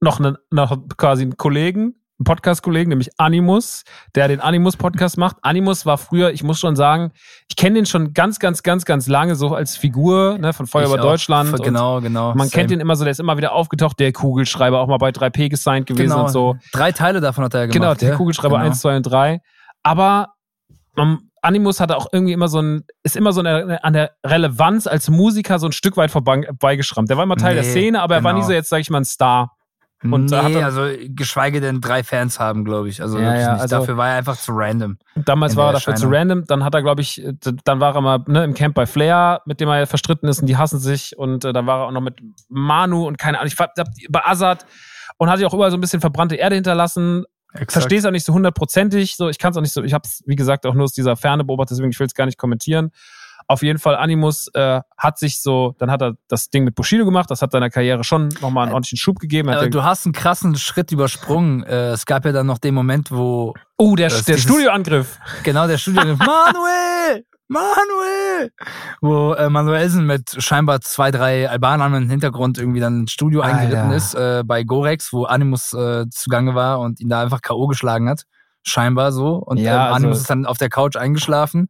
noch, 0.01 0.19
einen, 0.19 0.37
noch 0.51 0.77
quasi 0.97 1.23
einen 1.23 1.37
Kollegen, 1.37 1.95
einen 2.17 2.23
Podcast-Kollegen, 2.23 2.89
nämlich 2.89 3.09
Animus, 3.17 3.83
der 4.15 4.27
den 4.27 4.39
Animus-Podcast 4.39 5.17
macht. 5.17 5.37
Animus 5.41 5.85
war 5.85 5.97
früher, 5.97 6.31
ich 6.31 6.43
muss 6.43 6.59
schon 6.59 6.75
sagen, 6.75 7.11
ich 7.49 7.55
kenne 7.55 7.75
den 7.75 7.85
schon 7.85 8.13
ganz, 8.13 8.39
ganz, 8.39 8.63
ganz, 8.63 8.85
ganz 8.85 9.07
lange 9.07 9.35
so 9.35 9.53
als 9.53 9.75
Figur 9.75 10.37
ne, 10.37 10.53
von 10.53 10.65
Feuer 10.65 10.87
über. 10.87 10.97
Deutschland. 10.97 11.51
und 11.53 11.63
Genau, 11.63 11.99
genau. 11.99 12.29
Man 12.29 12.47
Same. 12.47 12.51
kennt 12.51 12.71
ihn 12.71 12.79
immer 12.79 12.95
so, 12.95 13.03
der 13.03 13.11
ist 13.11 13.19
immer 13.19 13.37
wieder 13.37 13.51
aufgetaucht, 13.51 13.99
der 13.99 14.13
Kugelschreiber, 14.13 14.79
auch 14.79 14.87
mal 14.87 14.97
bei 14.97 15.09
3P 15.09 15.49
gesigned 15.49 15.87
gewesen 15.87 16.11
genau. 16.11 16.25
und 16.25 16.31
so. 16.31 16.55
Drei 16.71 16.91
Teile 16.91 17.19
davon 17.19 17.43
hat 17.43 17.53
er 17.53 17.61
ja 17.61 17.65
gemacht. 17.65 17.81
Genau, 17.81 17.93
der 17.95 18.09
ja? 18.11 18.15
Kugelschreiber 18.15 18.57
genau. 18.57 18.69
1, 18.69 18.79
2 18.79 18.97
und 18.97 19.03
3. 19.03 19.41
Aber 19.83 20.29
man, 20.95 21.19
Animus 21.41 21.79
hatte 21.79 21.95
auch 21.97 22.07
irgendwie 22.11 22.33
immer 22.33 22.47
so 22.47 22.61
ein, 22.61 22.83
ist 23.03 23.15
immer 23.15 23.33
so 23.33 23.41
eine, 23.41 23.83
an 23.83 23.93
der 23.93 24.11
Relevanz 24.25 24.87
als 24.87 25.09
Musiker 25.09 25.59
so 25.59 25.67
ein 25.67 25.71
Stück 25.71 25.95
weit 25.95 26.11
vorbeigeschrammt. 26.11 27.09
Der 27.09 27.17
war 27.17 27.23
immer 27.23 27.35
Teil 27.35 27.55
der 27.55 27.63
Nee, 27.63 27.69
Szene, 27.69 28.01
aber 28.01 28.15
er 28.15 28.23
war 28.23 28.33
genau. 28.33 28.43
nie 28.43 28.47
so 28.47 28.53
jetzt, 28.53 28.69
sag 28.69 28.79
ich 28.79 28.89
mal, 28.89 28.99
ein 28.99 29.05
Star. 29.05 29.54
Und 30.13 30.25
nee, 30.31 30.35
er- 30.35 30.65
also 30.65 30.87
geschweige 31.09 31.61
denn 31.61 31.81
drei 31.81 32.03
Fans 32.03 32.39
haben, 32.39 32.65
glaube 32.65 32.89
ich. 32.89 33.01
Also 33.01 33.17
Ja, 33.17 33.25
wirklich 33.25 33.41
ja, 33.43 33.53
nicht. 33.53 33.61
also- 33.61 33.75
Dafür 33.79 33.97
war 33.97 34.09
er 34.09 34.15
einfach 34.17 34.37
zu 34.37 34.51
random. 34.53 34.97
Damals 35.15 35.55
war 35.55 35.69
er 35.69 35.73
dafür 35.73 35.95
zu 35.95 36.07
random. 36.09 36.45
Dann 36.47 36.63
hat 36.63 36.73
er, 36.75 36.81
glaube 36.81 37.01
ich, 37.01 37.23
äh, 37.23 37.33
dann 37.63 37.79
war 37.79 37.95
er 37.95 38.01
mal 38.01 38.19
ne, 38.27 38.43
im 38.43 38.53
Camp 38.53 38.75
bei 38.75 38.85
Flair, 38.85 39.41
mit 39.45 39.59
dem 39.59 39.69
er 39.69 39.87
verstritten 39.87 40.27
ist 40.29 40.39
und 40.41 40.47
die 40.47 40.57
hassen 40.57 40.79
sich. 40.79 41.17
Und 41.17 41.45
äh, 41.45 41.53
dann 41.53 41.65
war 41.67 41.81
er 41.81 41.87
auch 41.87 41.91
noch 41.91 42.01
mit 42.01 42.15
Manu 42.49 43.07
und 43.07 43.17
keine 43.17 43.39
Ahnung, 43.39 43.51
ich 43.53 43.59
hab, 43.59 43.73
bei 44.09 44.25
Azad 44.25 44.65
und 45.17 45.29
hat 45.29 45.39
ja 45.39 45.47
auch 45.47 45.53
überall 45.53 45.71
so 45.71 45.77
ein 45.77 45.81
bisschen 45.81 46.01
verbrannte 46.01 46.35
Erde 46.35 46.55
hinterlassen. 46.55 47.23
verstehe 47.69 47.99
es 47.99 48.05
auch 48.05 48.11
nicht 48.11 48.25
so 48.25 48.33
hundertprozentig. 48.33 49.15
So, 49.15 49.29
ich 49.29 49.39
kann 49.39 49.51
es 49.51 49.57
auch 49.57 49.61
nicht 49.61 49.71
so. 49.73 49.81
Ich 49.83 49.93
habe 49.93 50.03
es, 50.05 50.21
wie 50.25 50.35
gesagt, 50.35 50.65
auch 50.65 50.73
nur 50.73 50.83
aus 50.83 50.91
dieser 50.93 51.15
Ferne 51.15 51.43
beobachtet, 51.45 51.77
deswegen 51.77 51.91
ich 51.91 51.99
will 51.99 52.07
es 52.07 52.13
gar 52.13 52.25
nicht 52.25 52.37
kommentieren. 52.37 52.91
Auf 53.47 53.61
jeden 53.61 53.77
Fall, 53.77 53.95
Animus 53.95 54.47
äh, 54.55 54.81
hat 54.97 55.19
sich 55.19 55.39
so, 55.41 55.75
dann 55.77 55.91
hat 55.91 56.01
er 56.01 56.13
das 56.27 56.49
Ding 56.49 56.63
mit 56.63 56.73
Bushido 56.73 57.05
gemacht, 57.05 57.29
das 57.29 57.41
hat 57.43 57.51
seiner 57.51 57.69
Karriere 57.69 58.03
schon 58.03 58.29
nochmal 58.41 58.63
einen 58.63 58.73
ordentlichen 58.73 58.97
Schub 58.97 59.19
gegeben. 59.19 59.49
Er- 59.49 59.69
du 59.69 59.83
hast 59.83 60.05
einen 60.05 60.13
krassen 60.13 60.55
Schritt 60.55 60.91
übersprungen. 60.91 61.63
Äh, 61.63 61.89
es 61.91 62.05
gab 62.07 62.25
ja 62.25 62.31
dann 62.31 62.47
noch 62.47 62.57
den 62.57 62.73
Moment, 62.73 63.11
wo 63.11 63.53
oh, 63.77 63.95
der, 63.95 64.09
der 64.09 64.37
Studioangriff. 64.37 65.19
genau 65.43 65.67
der 65.67 65.77
Studio 65.77 66.15
Manuel, 66.17 67.23
Manuel, 67.47 68.51
wo 69.01 69.33
äh, 69.33 69.49
Manuelsen 69.49 70.07
mit 70.07 70.35
scheinbar 70.39 70.81
zwei, 70.81 71.11
drei 71.11 71.47
Albanern 71.47 71.93
im 71.93 72.09
Hintergrund 72.09 72.57
irgendwie 72.57 72.79
dann 72.79 73.01
ins 73.01 73.11
Studio 73.11 73.41
Alter. 73.41 73.57
eingeritten 73.59 73.91
ist 73.91 74.15
äh, 74.15 74.43
bei 74.43 74.63
Gorex, 74.63 75.13
wo 75.13 75.25
Animus 75.25 75.71
äh, 75.73 76.05
zugange 76.09 76.55
war 76.55 76.79
und 76.79 76.99
ihn 76.99 77.09
da 77.09 77.21
einfach 77.21 77.41
K.O. 77.41 77.67
geschlagen 77.67 78.09
hat. 78.09 78.23
Scheinbar 78.63 79.11
so. 79.11 79.35
Und 79.35 79.57
Ja, 79.59 79.73
ähm, 79.73 79.79
also- 79.81 79.95
Animus 79.95 80.17
ist 80.21 80.29
dann 80.31 80.45
auf 80.47 80.57
der 80.57 80.69
Couch 80.69 80.95
eingeschlafen. 80.95 81.69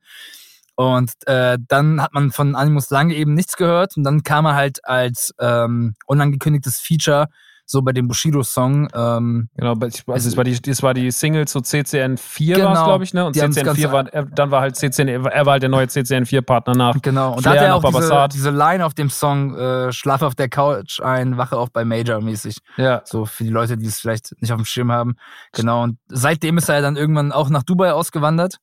Und 0.75 1.11
äh, 1.25 1.57
dann 1.67 2.01
hat 2.01 2.13
man 2.13 2.31
von 2.31 2.55
Animus 2.55 2.89
lange 2.89 3.13
eben 3.15 3.33
nichts 3.33 3.55
gehört. 3.57 3.95
Und 3.97 4.03
dann 4.03 4.23
kam 4.23 4.45
er 4.45 4.55
halt 4.55 4.83
als 4.85 5.33
ähm, 5.39 5.95
unangekündigtes 6.05 6.79
Feature 6.81 7.27
so 7.67 7.81
bei 7.81 7.93
dem 7.93 8.07
Bushido-Song. 8.07 8.89
Ähm, 8.93 9.49
Genau, 9.55 9.71
also 9.79 10.29
es 10.29 10.37
war 10.37 10.43
die, 10.43 10.61
das 10.61 10.83
war 10.83 10.93
die 10.93 11.09
Single 11.09 11.47
zu 11.47 11.61
CCN 11.61 12.17
4 12.17 12.57
war 12.57 12.61
es, 12.61 12.67
Genau. 12.77 12.85
glaube 12.85 13.03
ich, 13.05 13.13
ne? 13.15 13.25
Und 13.25 13.33
CCN 13.35 13.53
4 13.53 13.63
ganz- 13.63 13.91
war, 13.91 14.13
er- 14.13 14.25
dann 14.25 14.51
war 14.51 14.61
halt 14.61 14.75
CCN, 14.75 15.07
er 15.07 15.23
war 15.45 15.53
halt 15.53 15.63
der 15.63 15.69
neue 15.69 15.87
CCN 15.87 16.27
4 16.27 16.43
Partner 16.43 16.75
nach. 16.75 17.01
genau. 17.01 17.33
Und 17.33 17.41
Flair 17.41 17.55
da 17.55 17.61
hat 17.61 17.67
er 17.67 17.75
auch 17.77 17.99
diese, 17.99 18.27
diese 18.37 18.51
Line 18.51 18.85
auf 18.85 18.93
dem 18.93 19.09
Song, 19.09 19.55
äh, 19.57 19.91
Schlaf 19.91 20.21
auf 20.21 20.35
der 20.35 20.47
Couch 20.49 20.99
ein, 20.99 21.37
wache 21.37 21.57
auf 21.57 21.71
bei 21.71 21.83
Major 21.85 22.21
mäßig. 22.21 22.57
Ja, 22.77 23.01
So 23.03 23.25
für 23.25 23.43
die 23.45 23.49
Leute, 23.49 23.77
die 23.77 23.87
es 23.87 23.99
vielleicht 23.99 24.39
nicht 24.41 24.51
auf 24.51 24.59
dem 24.61 24.65
Schirm 24.65 24.91
haben. 24.91 25.15
Genau. 25.53 25.81
Und 25.83 25.97
seitdem 26.07 26.59
ist 26.59 26.69
er 26.69 26.81
dann 26.83 26.97
irgendwann 26.97 27.31
auch 27.31 27.49
nach 27.49 27.63
Dubai 27.63 27.93
ausgewandert. 27.93 28.57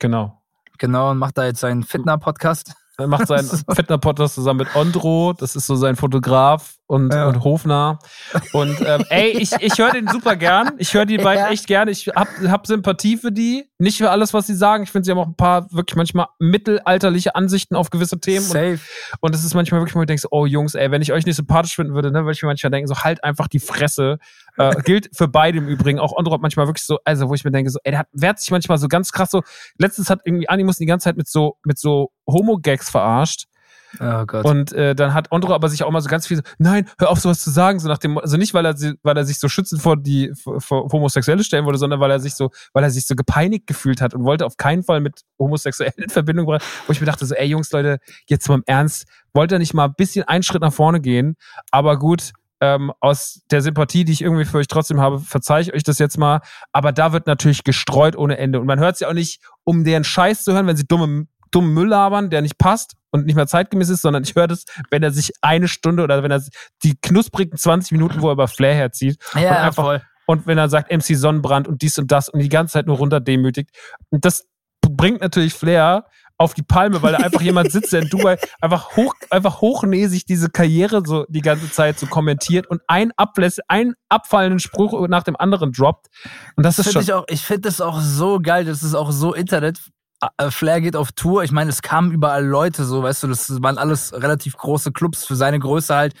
genau. 0.00 0.37
Genau. 0.78 1.10
Und 1.10 1.18
macht 1.18 1.36
da 1.38 1.44
jetzt 1.44 1.60
seinen 1.60 1.82
Fitner-Podcast. 1.82 2.72
Er 2.96 3.06
macht 3.06 3.26
seinen 3.28 3.48
Fitner-Podcast 3.70 4.34
zusammen 4.34 4.60
mit 4.60 4.74
Ondro, 4.74 5.32
das 5.32 5.54
ist 5.54 5.66
so 5.66 5.76
sein 5.76 5.96
Fotograf 5.96 6.77
und, 6.88 7.12
Ja. 7.14 7.28
und 7.28 7.44
Hofner. 7.44 8.00
Und 8.52 8.80
ähm, 8.84 9.04
ey, 9.10 9.28
ich, 9.30 9.52
ich 9.60 9.78
höre 9.78 9.92
den 9.92 10.08
super 10.08 10.34
gern. 10.34 10.72
Ich 10.78 10.92
höre 10.94 11.06
die 11.06 11.18
beiden 11.18 11.44
Ja. 11.44 11.50
echt 11.50 11.66
gern. 11.68 11.86
Ich 11.88 12.08
hab, 12.08 12.28
hab 12.48 12.66
Sympathie 12.66 13.16
für 13.16 13.30
die. 13.30 13.70
Nicht 13.78 13.98
für 13.98 14.10
alles, 14.10 14.34
was 14.34 14.46
sie 14.48 14.56
sagen. 14.56 14.82
Ich 14.82 14.90
finde, 14.90 15.04
sie 15.04 15.12
haben 15.12 15.18
auch 15.18 15.26
ein 15.28 15.36
paar 15.36 15.70
wirklich 15.72 15.94
manchmal 15.94 16.26
mittelalterliche 16.40 17.34
Ansichten 17.36 17.76
auf 17.76 17.90
gewisse 17.90 18.18
Themen. 18.18 18.44
Und, 18.46 18.52
Safe. 18.52 18.78
und 19.20 19.34
es 19.34 19.44
ist 19.44 19.54
manchmal 19.54 19.80
wirklich, 19.80 19.94
wo 19.94 20.00
ich 20.00 20.06
denke, 20.06 20.20
so, 20.20 20.28
oh 20.32 20.46
Jungs, 20.46 20.74
ey, 20.74 20.90
wenn 20.90 21.02
ich 21.02 21.12
euch 21.12 21.26
nicht 21.26 21.36
sympathisch 21.36 21.76
finden 21.76 21.94
würde, 21.94 22.10
ne, 22.10 22.20
würde 22.24 22.32
ich 22.32 22.42
mir 22.42 22.48
manchmal 22.48 22.70
denken, 22.70 22.88
so 22.88 22.96
halt 23.04 23.22
einfach 23.22 23.46
die 23.46 23.60
Fresse. 23.60 24.18
Äh, 24.56 24.74
gilt 24.84 25.10
für 25.16 25.28
beide 25.28 25.58
im 25.58 25.68
Übrigen. 25.68 26.00
Auch 26.00 26.12
Ondro 26.16 26.34
hat 26.34 26.40
manchmal 26.40 26.66
wirklich 26.66 26.84
so, 26.84 26.98
also 27.04 27.28
wo 27.28 27.34
ich 27.34 27.44
mir 27.44 27.52
denke, 27.52 27.70
so, 27.70 27.78
ey, 27.84 27.92
der 27.92 28.00
hat, 28.00 28.08
wehrt 28.12 28.40
sich 28.40 28.50
manchmal 28.50 28.78
so 28.78 28.88
ganz 28.88 29.12
krass 29.12 29.30
so. 29.30 29.42
Letztens 29.78 30.10
hat 30.10 30.20
irgendwie 30.24 30.48
Animus 30.48 30.76
die 30.78 30.86
ganze 30.86 31.04
Zeit 31.04 31.16
mit 31.16 31.28
so, 31.28 31.58
mit 31.64 31.78
so 31.78 32.10
Homo-Gags 32.26 32.90
verarscht. 32.90 33.44
Oh 34.00 34.24
Gott. 34.26 34.44
Und 34.44 34.72
äh, 34.72 34.94
dann 34.94 35.14
hat 35.14 35.32
Ondro 35.32 35.54
aber 35.54 35.68
sich 35.68 35.82
auch 35.82 35.90
mal 35.90 36.00
so 36.00 36.08
ganz 36.08 36.26
viel 36.26 36.36
so, 36.36 36.42
nein, 36.58 36.88
hör 36.98 37.10
auf 37.10 37.20
sowas 37.20 37.40
zu 37.40 37.50
sagen, 37.50 37.78
so 37.80 37.88
nach 37.88 37.98
dem, 37.98 38.18
also 38.18 38.36
nicht 38.36 38.54
weil 38.54 38.64
er, 38.66 38.76
sie- 38.76 38.94
weil 39.02 39.16
er 39.16 39.24
sich 39.24 39.38
so 39.38 39.48
schützend 39.48 39.80
vor 39.82 39.96
die 39.96 40.32
vor, 40.34 40.88
Homosexuelle 40.92 41.42
stellen 41.44 41.64
wollte, 41.64 41.78
sondern 41.78 42.00
weil 42.00 42.10
er 42.10 42.20
sich 42.20 42.34
so, 42.34 42.50
weil 42.72 42.84
er 42.84 42.90
sich 42.90 43.06
so 43.06 43.14
gepeinigt 43.14 43.66
gefühlt 43.66 44.00
hat 44.00 44.14
und 44.14 44.24
wollte 44.24 44.44
auf 44.46 44.56
keinen 44.56 44.82
Fall 44.82 45.00
mit 45.00 45.22
Homosexuellen 45.38 45.94
in 45.96 46.10
Verbindung 46.10 46.46
bringen. 46.46 46.60
Wo 46.86 46.92
ich 46.92 47.00
mir 47.00 47.06
dachte 47.06 47.24
so, 47.26 47.34
ey 47.34 47.46
Jungs, 47.46 47.70
Leute, 47.72 47.98
jetzt 48.26 48.48
mal 48.48 48.56
im 48.56 48.64
Ernst, 48.66 49.06
wollt 49.34 49.52
ihr 49.52 49.58
nicht 49.58 49.74
mal 49.74 49.86
ein 49.86 49.94
bisschen 49.96 50.24
einen 50.28 50.42
Schritt 50.42 50.62
nach 50.62 50.72
vorne 50.72 51.00
gehen? 51.00 51.36
Aber 51.70 51.98
gut. 51.98 52.32
Ähm, 52.60 52.92
aus 52.98 53.42
der 53.52 53.62
Sympathie, 53.62 54.04
die 54.04 54.10
ich 54.12 54.20
irgendwie 54.20 54.44
für 54.44 54.58
euch 54.58 54.66
trotzdem 54.66 55.00
habe, 55.00 55.20
verzeihe 55.20 55.62
ich 55.62 55.72
euch 55.74 55.84
das 55.84 56.00
jetzt 56.00 56.18
mal. 56.18 56.40
Aber 56.72 56.90
da 56.90 57.12
wird 57.12 57.28
natürlich 57.28 57.62
gestreut 57.62 58.16
ohne 58.16 58.36
Ende. 58.36 58.58
Und 58.58 58.66
man 58.66 58.80
hört 58.80 58.94
es 58.94 59.00
ja 59.00 59.06
auch 59.08 59.12
nicht, 59.12 59.40
um 59.62 59.84
deren 59.84 60.02
Scheiß 60.02 60.42
zu 60.42 60.52
hören, 60.52 60.66
wenn 60.66 60.76
sie 60.76 60.84
dumme, 60.84 61.26
dummen 61.50 61.72
Müll 61.74 61.88
labern, 61.88 62.30
der 62.30 62.42
nicht 62.42 62.58
passt 62.58 62.94
und 63.10 63.26
nicht 63.26 63.36
mehr 63.36 63.46
zeitgemäß 63.46 63.88
ist, 63.88 64.02
sondern 64.02 64.22
ich 64.22 64.34
höre 64.34 64.46
das, 64.48 64.64
wenn 64.90 65.02
er 65.02 65.10
sich 65.10 65.32
eine 65.40 65.68
Stunde 65.68 66.02
oder 66.02 66.22
wenn 66.22 66.30
er 66.30 66.42
die 66.82 66.96
knusprigen 67.00 67.56
20 67.56 67.92
Minuten, 67.92 68.20
wo 68.20 68.28
er 68.28 68.32
über 68.32 68.48
Flair 68.48 68.74
herzieht 68.74 69.18
ja, 69.34 69.50
und 69.50 69.56
einfach- 69.56 69.84
voll. 69.84 70.02
und 70.26 70.46
wenn 70.46 70.58
er 70.58 70.68
sagt 70.68 70.90
MC 70.90 71.16
Sonnenbrand 71.16 71.66
und 71.68 71.82
dies 71.82 71.98
und 71.98 72.12
das 72.12 72.28
und 72.28 72.40
die 72.40 72.48
ganze 72.48 72.74
Zeit 72.74 72.86
nur 72.86 72.96
runterdemütigt. 72.98 73.70
Und 74.10 74.24
das 74.24 74.46
bringt 74.80 75.20
natürlich 75.20 75.54
Flair 75.54 76.04
auf 76.40 76.54
die 76.54 76.62
Palme, 76.62 77.02
weil 77.02 77.12
da 77.12 77.18
einfach 77.18 77.40
jemand 77.40 77.72
sitzt, 77.72 77.92
der 77.92 78.02
in 78.02 78.08
Dubai 78.10 78.38
einfach 78.60 78.96
hoch, 78.96 79.12
einfach 79.30 79.60
hochnäsig 79.60 80.24
diese 80.24 80.48
Karriere 80.50 81.02
so 81.04 81.26
die 81.28 81.40
ganze 81.40 81.68
Zeit 81.70 81.98
so 81.98 82.06
kommentiert 82.06 82.68
und 82.68 82.80
ein 82.86 83.10
Abläss, 83.16 83.58
einen 83.66 83.94
abfallenden 84.08 84.60
Spruch 84.60 85.08
nach 85.08 85.24
dem 85.24 85.34
anderen 85.34 85.72
droppt. 85.72 86.06
Und 86.56 86.64
das 86.64 86.78
ist 86.78 86.84
Find 86.84 86.92
schon. 86.92 87.02
ich 87.02 87.12
auch, 87.12 87.24
ich 87.28 87.42
finde 87.42 87.62
das 87.62 87.80
auch 87.80 88.00
so 88.00 88.38
geil, 88.40 88.64
das 88.64 88.82
ist 88.84 88.94
auch 88.94 89.10
so 89.10 89.34
Internet. 89.34 89.80
Äh, 90.36 90.50
Flair 90.50 90.80
geht 90.80 90.96
auf 90.96 91.12
Tour. 91.12 91.44
Ich 91.44 91.52
meine, 91.52 91.70
es 91.70 91.82
kamen 91.82 92.12
überall 92.12 92.44
Leute, 92.44 92.84
so, 92.84 93.02
weißt 93.02 93.22
du, 93.22 93.28
das 93.28 93.62
waren 93.62 93.78
alles 93.78 94.12
relativ 94.12 94.56
große 94.56 94.92
Clubs 94.92 95.24
für 95.24 95.36
seine 95.36 95.58
Größe 95.58 95.94
halt. 95.94 96.14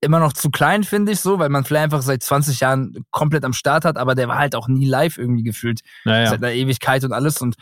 Immer 0.00 0.18
noch 0.18 0.32
zu 0.32 0.50
klein, 0.50 0.82
finde 0.82 1.12
ich 1.12 1.20
so, 1.20 1.38
weil 1.38 1.48
man 1.48 1.64
Flair 1.64 1.82
einfach 1.82 2.02
seit 2.02 2.22
20 2.22 2.60
Jahren 2.60 3.04
komplett 3.10 3.44
am 3.44 3.52
Start 3.52 3.84
hat, 3.84 3.96
aber 3.96 4.16
der 4.16 4.26
war 4.26 4.38
halt 4.38 4.56
auch 4.56 4.66
nie 4.66 4.86
live 4.86 5.16
irgendwie 5.16 5.44
gefühlt. 5.44 5.80
naja. 6.04 6.26
Seit 6.26 6.42
einer 6.42 6.52
Ewigkeit 6.52 7.04
und 7.04 7.12
alles. 7.12 7.40
Und 7.40 7.54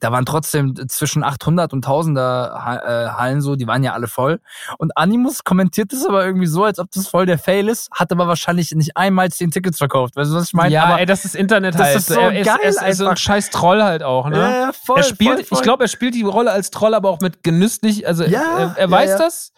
da 0.00 0.12
waren 0.12 0.24
trotzdem 0.26 0.74
zwischen 0.88 1.22
800 1.24 1.72
und 1.72 1.86
1000er 1.86 2.20
Ha- 2.64 2.76
äh, 3.06 3.08
Hallen 3.10 3.40
so, 3.40 3.56
die 3.56 3.66
waren 3.66 3.82
ja 3.82 3.92
alle 3.92 4.06
voll. 4.06 4.40
Und 4.78 4.96
Animus 4.96 5.44
kommentiert 5.44 5.92
das 5.92 6.06
aber 6.06 6.24
irgendwie 6.24 6.46
so, 6.46 6.64
als 6.64 6.78
ob 6.78 6.90
das 6.90 7.08
voll 7.08 7.26
der 7.26 7.38
Fail 7.38 7.68
ist, 7.68 7.88
hat 7.92 8.10
aber 8.12 8.26
wahrscheinlich 8.28 8.70
nicht 8.72 8.96
einmal 8.96 9.30
10 9.30 9.50
Tickets 9.50 9.78
verkauft. 9.78 10.16
Weißt 10.16 10.30
du, 10.30 10.34
was 10.36 10.44
ich 10.48 10.54
meine? 10.54 10.72
ja, 10.74 10.84
aber 10.84 11.00
ey, 11.00 11.06
das 11.06 11.24
ist 11.24 11.34
Internet 11.34 11.74
das 11.74 11.82
halt. 11.82 11.96
ist 11.96 12.06
so 12.08 12.14
er 12.20 12.38
ist, 12.38 12.46
geil 12.46 12.58
ist, 12.64 12.76
er 12.82 12.88
ist 12.88 12.98
so 12.98 13.04
ein 13.04 13.10
einfach. 13.10 13.22
scheiß 13.22 13.50
Troll 13.50 13.82
halt 13.82 14.02
auch, 14.02 14.28
ne? 14.28 14.38
Ja, 14.38 14.50
ja, 14.66 14.72
voll, 14.72 14.98
er 14.98 15.02
spielt, 15.04 15.34
voll, 15.36 15.44
voll. 15.44 15.58
ich 15.58 15.62
glaube, 15.62 15.84
er 15.84 15.88
spielt 15.88 16.14
die 16.14 16.22
Rolle 16.22 16.50
als 16.50 16.70
Troll, 16.70 16.94
aber 16.94 17.08
auch 17.10 17.20
mit 17.20 17.42
genüsslich. 17.42 18.06
Also 18.06 18.24
Ja, 18.24 18.40
er, 18.58 18.74
er 18.76 18.84
ja, 18.86 18.90
weiß 18.90 19.10
ja. 19.10 19.18
das. 19.18 19.52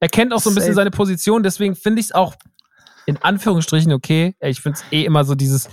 Er 0.00 0.08
kennt 0.08 0.32
auch 0.32 0.40
so 0.40 0.50
ein 0.50 0.54
bisschen 0.54 0.68
Safe. 0.72 0.76
seine 0.82 0.90
Position. 0.90 1.42
Deswegen 1.42 1.76
finde 1.76 2.00
ich 2.00 2.06
es 2.06 2.12
auch 2.12 2.34
in 3.06 3.18
Anführungsstrichen 3.22 3.92
okay. 3.92 4.34
Ey, 4.40 4.50
Ich 4.50 4.60
finde 4.60 4.78
es 4.78 4.84
eh 4.92 5.04
immer 5.04 5.24
so 5.24 5.34
dieses. 5.34 5.68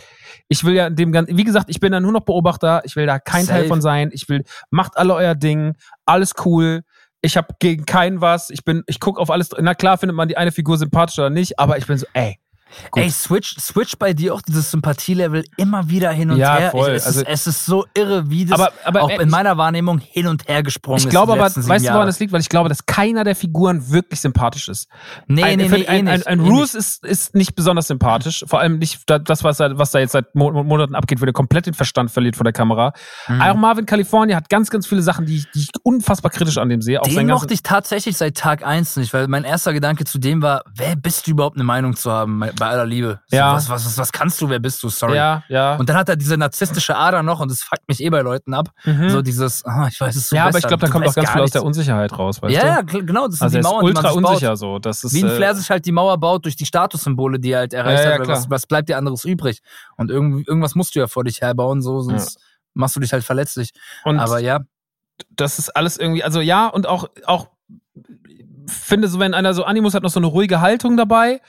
Ich 0.50 0.64
will 0.64 0.76
ja 0.76 0.88
in 0.88 0.95
dem 0.95 1.11
ganzen, 1.11 1.38
wie 1.38 1.43
gesagt, 1.43 1.69
ich 1.69 1.80
bin 1.80 1.92
da 1.92 2.00
nur 2.00 2.11
noch 2.11 2.22
Beobachter. 2.22 2.82
Ich 2.85 2.95
will 2.95 3.06
da 3.06 3.19
kein 3.19 3.45
Teil 3.45 3.61
Safe. 3.61 3.67
von 3.67 3.82
sein. 3.82 4.09
Ich 4.14 4.30
will, 4.30 4.43
macht 4.69 4.98
alle 4.98 5.14
euer 5.14 5.35
Ding, 5.35 5.76
alles 6.06 6.34
cool. 6.45 6.84
Ich 7.22 7.35
habe 7.35 7.48
gegen 7.59 7.85
keinen 7.85 8.22
was. 8.22 8.50
Ich 8.50 8.64
bin, 8.64 8.84
ich 8.88 9.00
gucke 9.00 9.19
auf 9.19 9.30
alles. 9.30 9.50
Na 9.59 9.74
klar 9.74 9.98
findet 9.98 10.16
man 10.16 10.27
die 10.27 10.38
eine 10.38 10.51
Figur 10.51 10.77
sympathisch 10.77 11.19
oder 11.19 11.30
nicht, 11.30 11.59
aber 11.59 11.77
ich 11.77 11.85
bin 11.88 11.98
so, 11.98 12.06
ey, 12.14 12.40
Gut. 12.91 13.03
Ey, 13.03 13.09
switch, 13.09 13.55
switch 13.59 13.97
bei 13.97 14.13
dir 14.13 14.33
auch 14.33 14.41
dieses 14.41 14.69
Sympathielevel 14.71 15.43
immer 15.57 15.89
wieder 15.89 16.11
hin 16.11 16.31
und 16.31 16.37
Ja, 16.37 16.55
her. 16.57 16.71
voll. 16.71 16.89
Ich, 16.89 16.95
es, 16.97 17.05
Also- 17.07 17.21
ist, 17.21 17.27
es 17.27 17.47
ist 17.47 17.65
so 17.65 17.85
irre, 17.93 18.29
wie 18.29 18.45
das 18.45 18.59
Aber- 18.59 18.71
aber, 18.85 19.03
auch 19.03 19.09
in 19.09 19.29
meiner 19.29 19.57
Wahrnehmung 19.57 19.99
hin 19.99 20.27
und 20.27 20.47
her 20.47 20.63
gesprungen 20.63 20.99
Ich 20.99 21.05
ist. 21.05 21.09
glaube 21.09 21.33
aber, 21.33 21.41
weißt 21.43 21.57
du, 21.57 21.63
woran 21.67 21.81
Jahre. 21.83 22.05
das 22.05 22.19
liegt? 22.19 22.31
Weil 22.33 22.41
ich 22.41 22.49
glaube, 22.49 22.69
dass 22.69 22.85
keiner 22.85 23.23
der 23.23 23.35
Figuren 23.35 23.89
wirklich 23.91 24.19
sympathisch 24.21 24.67
ist. 24.69 24.87
Nee, 25.27 25.43
ein, 25.43 25.57
nee, 25.57 25.67
nee, 25.69 25.75
ein, 25.75 25.81
eh 25.81 25.87
ein, 25.87 26.05
nicht, 26.17 26.27
ein 26.27 26.39
eh 26.39 26.49
Roos 26.49 26.75
ist, 26.75 27.03
ist 27.05 27.35
nicht 27.35 27.55
besonders 27.55 27.87
sympathisch. 27.87 28.43
Vor 28.47 28.59
allem 28.59 28.77
nicht 28.79 29.01
da- 29.07 29.19
das, 29.19 29.43
was, 29.43 29.57
da- 29.57 29.77
was 29.77 29.91
da 29.91 29.99
jetzt 29.99 30.11
seit 30.11 30.35
Mo 30.35 30.51
Monaten 30.63 30.95
abgeht, 30.95 31.21
wo 31.21 31.25
der 31.25 31.33
komplett 31.33 31.65
den 31.65 31.73
Verstand 31.73 32.11
verliert 32.11 32.35
vor 32.35 32.43
der 32.43 32.53
Kamera. 32.53 32.93
Mhm. 33.27 33.41
Auch 33.41 33.55
Marvin 33.55 33.85
California 33.85 34.35
hat 34.35 34.49
ganz, 34.49 34.69
ganz 34.69 34.85
viele 34.87 35.01
Sachen, 35.01 35.25
die 35.25 35.37
ich, 35.37 35.51
die 35.51 35.59
ich 35.59 35.69
unfassbar 35.83 36.31
kritisch 36.31 36.57
an 36.57 36.69
dem 36.69 36.81
sehe. 36.81 36.99
Den 37.05 37.27
mochte 37.27 37.53
ich 37.53 37.63
tatsächlich 37.63 38.17
seit 38.17 38.35
Tag 38.37 38.65
eins 38.65 38.95
nicht, 38.97 39.13
weil 39.13 39.27
mein 39.27 39.43
erster 39.43 39.73
Gedanke 39.73 40.05
zu 40.05 40.19
dem 40.19 40.41
war, 40.41 40.63
wer 40.75 40.95
bist 40.95 41.27
du 41.27 41.31
überhaupt 41.31 41.55
eine 41.57 41.63
Meinung 41.63 41.95
zu 41.95 42.11
haben, 42.11 42.43
bei 42.59 42.67
aller 42.67 42.85
Liebe? 42.85 43.19
So, 43.27 43.35
Ja. 43.37 43.53
Was, 43.53 43.69
was, 43.69 43.85
was, 43.85 43.97
was 43.97 44.11
kannst 44.11 44.39
du, 44.41 44.49
wer 44.49 44.59
bist 44.59 44.83
du? 44.83 44.89
Sorry. 44.89 45.15
Ja, 45.15 45.43
ja. 45.47 45.75
Und 45.75 45.87
dann 45.89 45.95
hat 45.97 46.09
er 46.09 46.15
diese 46.15 46.37
narzisstische 46.37 46.95
Ader 46.95 47.23
noch 47.23 47.39
und 47.39 47.49
das 47.51 47.61
fuckt 47.61 47.87
mich 47.87 48.01
eh 48.03 48.09
bei 48.09 48.21
Leuten 48.21 48.53
ab. 48.53 48.69
Mhm. 48.85 49.09
So 49.09 49.21
dieses, 49.21 49.63
ah, 49.65 49.87
ich 49.89 49.99
weiß 49.99 50.15
es 50.15 50.29
so 50.29 50.35
ja, 50.35 50.43
aber 50.43 50.53
besser. 50.53 50.59
ich 50.65 50.67
glaube, 50.67 50.85
da 50.85 50.91
kommt 50.91 51.07
auch 51.07 51.15
ganz 51.15 51.29
viel 51.31 51.41
aus 51.41 51.51
der 51.51 51.63
Unsicherheit 51.63 52.17
raus, 52.17 52.41
weißt 52.41 52.53
Ja, 52.53 52.81
du? 52.81 52.97
ja, 52.97 53.01
genau, 53.03 53.27
das 53.27 53.37
sind 53.39 53.43
Also 53.45 53.53
die 53.53 53.57
er 53.57 53.59
ist 53.61 53.63
Mauern, 53.65 53.85
die 53.85 53.93
man 53.93 53.97
ultra 54.05 54.11
sich 54.13 54.21
baut. 54.21 54.31
unsicher 54.31 54.55
so. 54.57 54.79
Das 54.79 55.03
ist, 55.03 55.13
Wie 55.13 55.23
ein 55.23 55.29
äh, 55.29 55.35
Flair 55.35 55.55
sich 55.55 55.69
halt 55.69 55.85
die 55.85 55.91
Mauer 55.91 56.17
baut 56.17 56.45
durch 56.45 56.55
die 56.55 56.65
Statussymbole, 56.65 57.39
die 57.39 57.51
er 57.51 57.59
halt 57.59 57.73
erreicht 57.73 58.03
Ja, 58.03 58.11
ja, 58.11 58.19
hat. 58.19 58.27
Was, 58.27 58.49
was 58.49 58.65
bleibt 58.67 58.89
dir 58.89 58.97
anderes 58.97 59.23
übrig? 59.25 59.61
Und 59.95 60.11
irgendwie, 60.11 60.43
irgendwas 60.47 60.75
musst 60.75 60.95
du 60.95 60.99
ja 60.99 61.07
vor 61.07 61.23
dich 61.23 61.41
herbauen, 61.41 61.81
so, 61.81 62.01
sonst 62.01 62.39
machst 62.73 62.95
du 62.95 62.99
dich 62.99 63.13
halt 63.13 63.23
verletzlich. 63.23 63.71
und 64.03 64.19
Aber 64.19 64.39
ja, 64.39 64.59
das 65.31 65.57
ist 65.59 65.69
alles 65.75 65.97
irgendwie, 65.97 66.23
also 66.23 66.41
ja, 66.41 66.67
und 66.67 66.85
auch, 66.87 67.09
auch 67.25 67.47
finde 68.67 69.07
so, 69.07 69.19
wenn 69.19 69.33
einer 69.33 69.53
so 69.53 69.63
Animus 69.63 69.93
hat 69.93 70.03
noch 70.03 70.09
so 70.09 70.19
eine 70.19 70.27
ruhige 70.27 70.61
Haltung 70.61 70.97
dabei. 70.97 71.41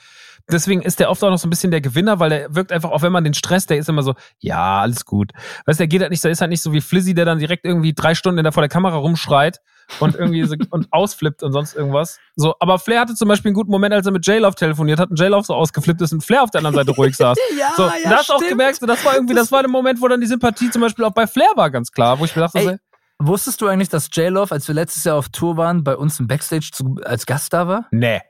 Deswegen 0.51 0.81
ist 0.81 0.99
der 0.99 1.09
oft 1.09 1.23
auch 1.23 1.29
noch 1.29 1.37
so 1.37 1.47
ein 1.47 1.49
bisschen 1.49 1.71
der 1.71 1.81
Gewinner, 1.81 2.19
weil 2.19 2.29
der 2.29 2.55
wirkt 2.55 2.71
einfach, 2.71 2.91
auch 2.91 3.01
wenn 3.01 3.11
man 3.11 3.23
den 3.23 3.33
Stress, 3.33 3.65
der 3.65 3.77
ist 3.77 3.89
immer 3.89 4.03
so, 4.03 4.15
ja, 4.39 4.81
alles 4.81 5.05
gut. 5.05 5.31
Weißt 5.65 5.79
du, 5.79 5.81
der 5.81 5.87
geht 5.87 6.01
halt 6.01 6.11
nicht, 6.11 6.23
der 6.23 6.31
ist 6.31 6.41
halt 6.41 6.49
nicht 6.49 6.61
so 6.61 6.73
wie 6.73 6.81
Flizzy, 6.81 7.13
der 7.13 7.25
dann 7.25 7.39
direkt 7.39 7.65
irgendwie 7.65 7.93
drei 7.93 8.15
Stunden 8.15 8.43
da 8.43 8.51
vor 8.51 8.61
der 8.61 8.69
Kamera 8.69 8.95
rumschreit 8.95 9.59
und 9.99 10.15
irgendwie 10.15 10.43
so, 10.43 10.55
und 10.69 10.87
ausflippt 10.91 11.43
und 11.43 11.51
sonst 11.51 11.75
irgendwas. 11.75 12.19
So, 12.35 12.55
aber 12.59 12.79
Flair 12.79 13.01
hatte 13.01 13.15
zum 13.15 13.27
Beispiel 13.27 13.49
einen 13.49 13.55
guten 13.55 13.71
Moment, 13.71 13.93
als 13.93 14.05
er 14.05 14.11
mit 14.11 14.25
J-Love 14.25 14.55
telefoniert 14.55 14.99
hat 14.99 15.09
und 15.09 15.19
J-Love 15.19 15.45
so 15.45 15.53
ausgeflippt 15.53 16.01
ist 16.01 16.13
und 16.13 16.23
Flair 16.23 16.43
auf 16.43 16.51
der 16.51 16.59
anderen 16.59 16.75
Seite 16.75 16.91
ruhig 16.91 17.15
saß. 17.17 17.37
Ja, 17.57 17.71
so, 17.75 17.83
ja, 17.83 17.91
da 18.03 18.09
hast 18.17 18.29
du 18.29 18.33
auch 18.33 18.37
stimmt. 18.37 18.51
gemerkt, 18.51 18.79
so, 18.79 18.85
das 18.85 19.03
war 19.05 19.15
irgendwie, 19.15 19.33
das 19.35 19.51
war 19.51 19.61
der 19.61 19.71
Moment, 19.71 20.01
wo 20.01 20.07
dann 20.07 20.21
die 20.21 20.27
Sympathie 20.27 20.69
zum 20.69 20.81
Beispiel 20.81 21.05
auch 21.05 21.13
bei 21.13 21.27
Flair 21.27 21.51
war, 21.55 21.69
ganz 21.69 21.91
klar, 21.91 22.19
wo 22.19 22.25
ich 22.25 22.35
mir 22.35 22.43
dachte, 22.43 22.59
Ey, 22.59 22.65
so, 22.65 22.75
wusstest 23.19 23.61
du 23.61 23.67
eigentlich, 23.67 23.89
dass 23.89 24.09
J-Love, 24.11 24.51
als 24.53 24.67
wir 24.67 24.75
letztes 24.75 25.03
Jahr 25.03 25.17
auf 25.17 25.29
Tour 25.29 25.57
waren, 25.57 25.83
bei 25.83 25.95
uns 25.95 26.19
im 26.19 26.27
Backstage 26.27 26.69
zu, 26.71 26.97
als 27.03 27.25
Gast 27.25 27.53
da 27.53 27.67
war? 27.67 27.87
nee. 27.91 28.21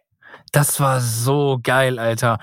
Das 0.51 0.79
war 0.79 0.99
so 1.01 1.59
geil, 1.61 1.99
Alter. 1.99 2.39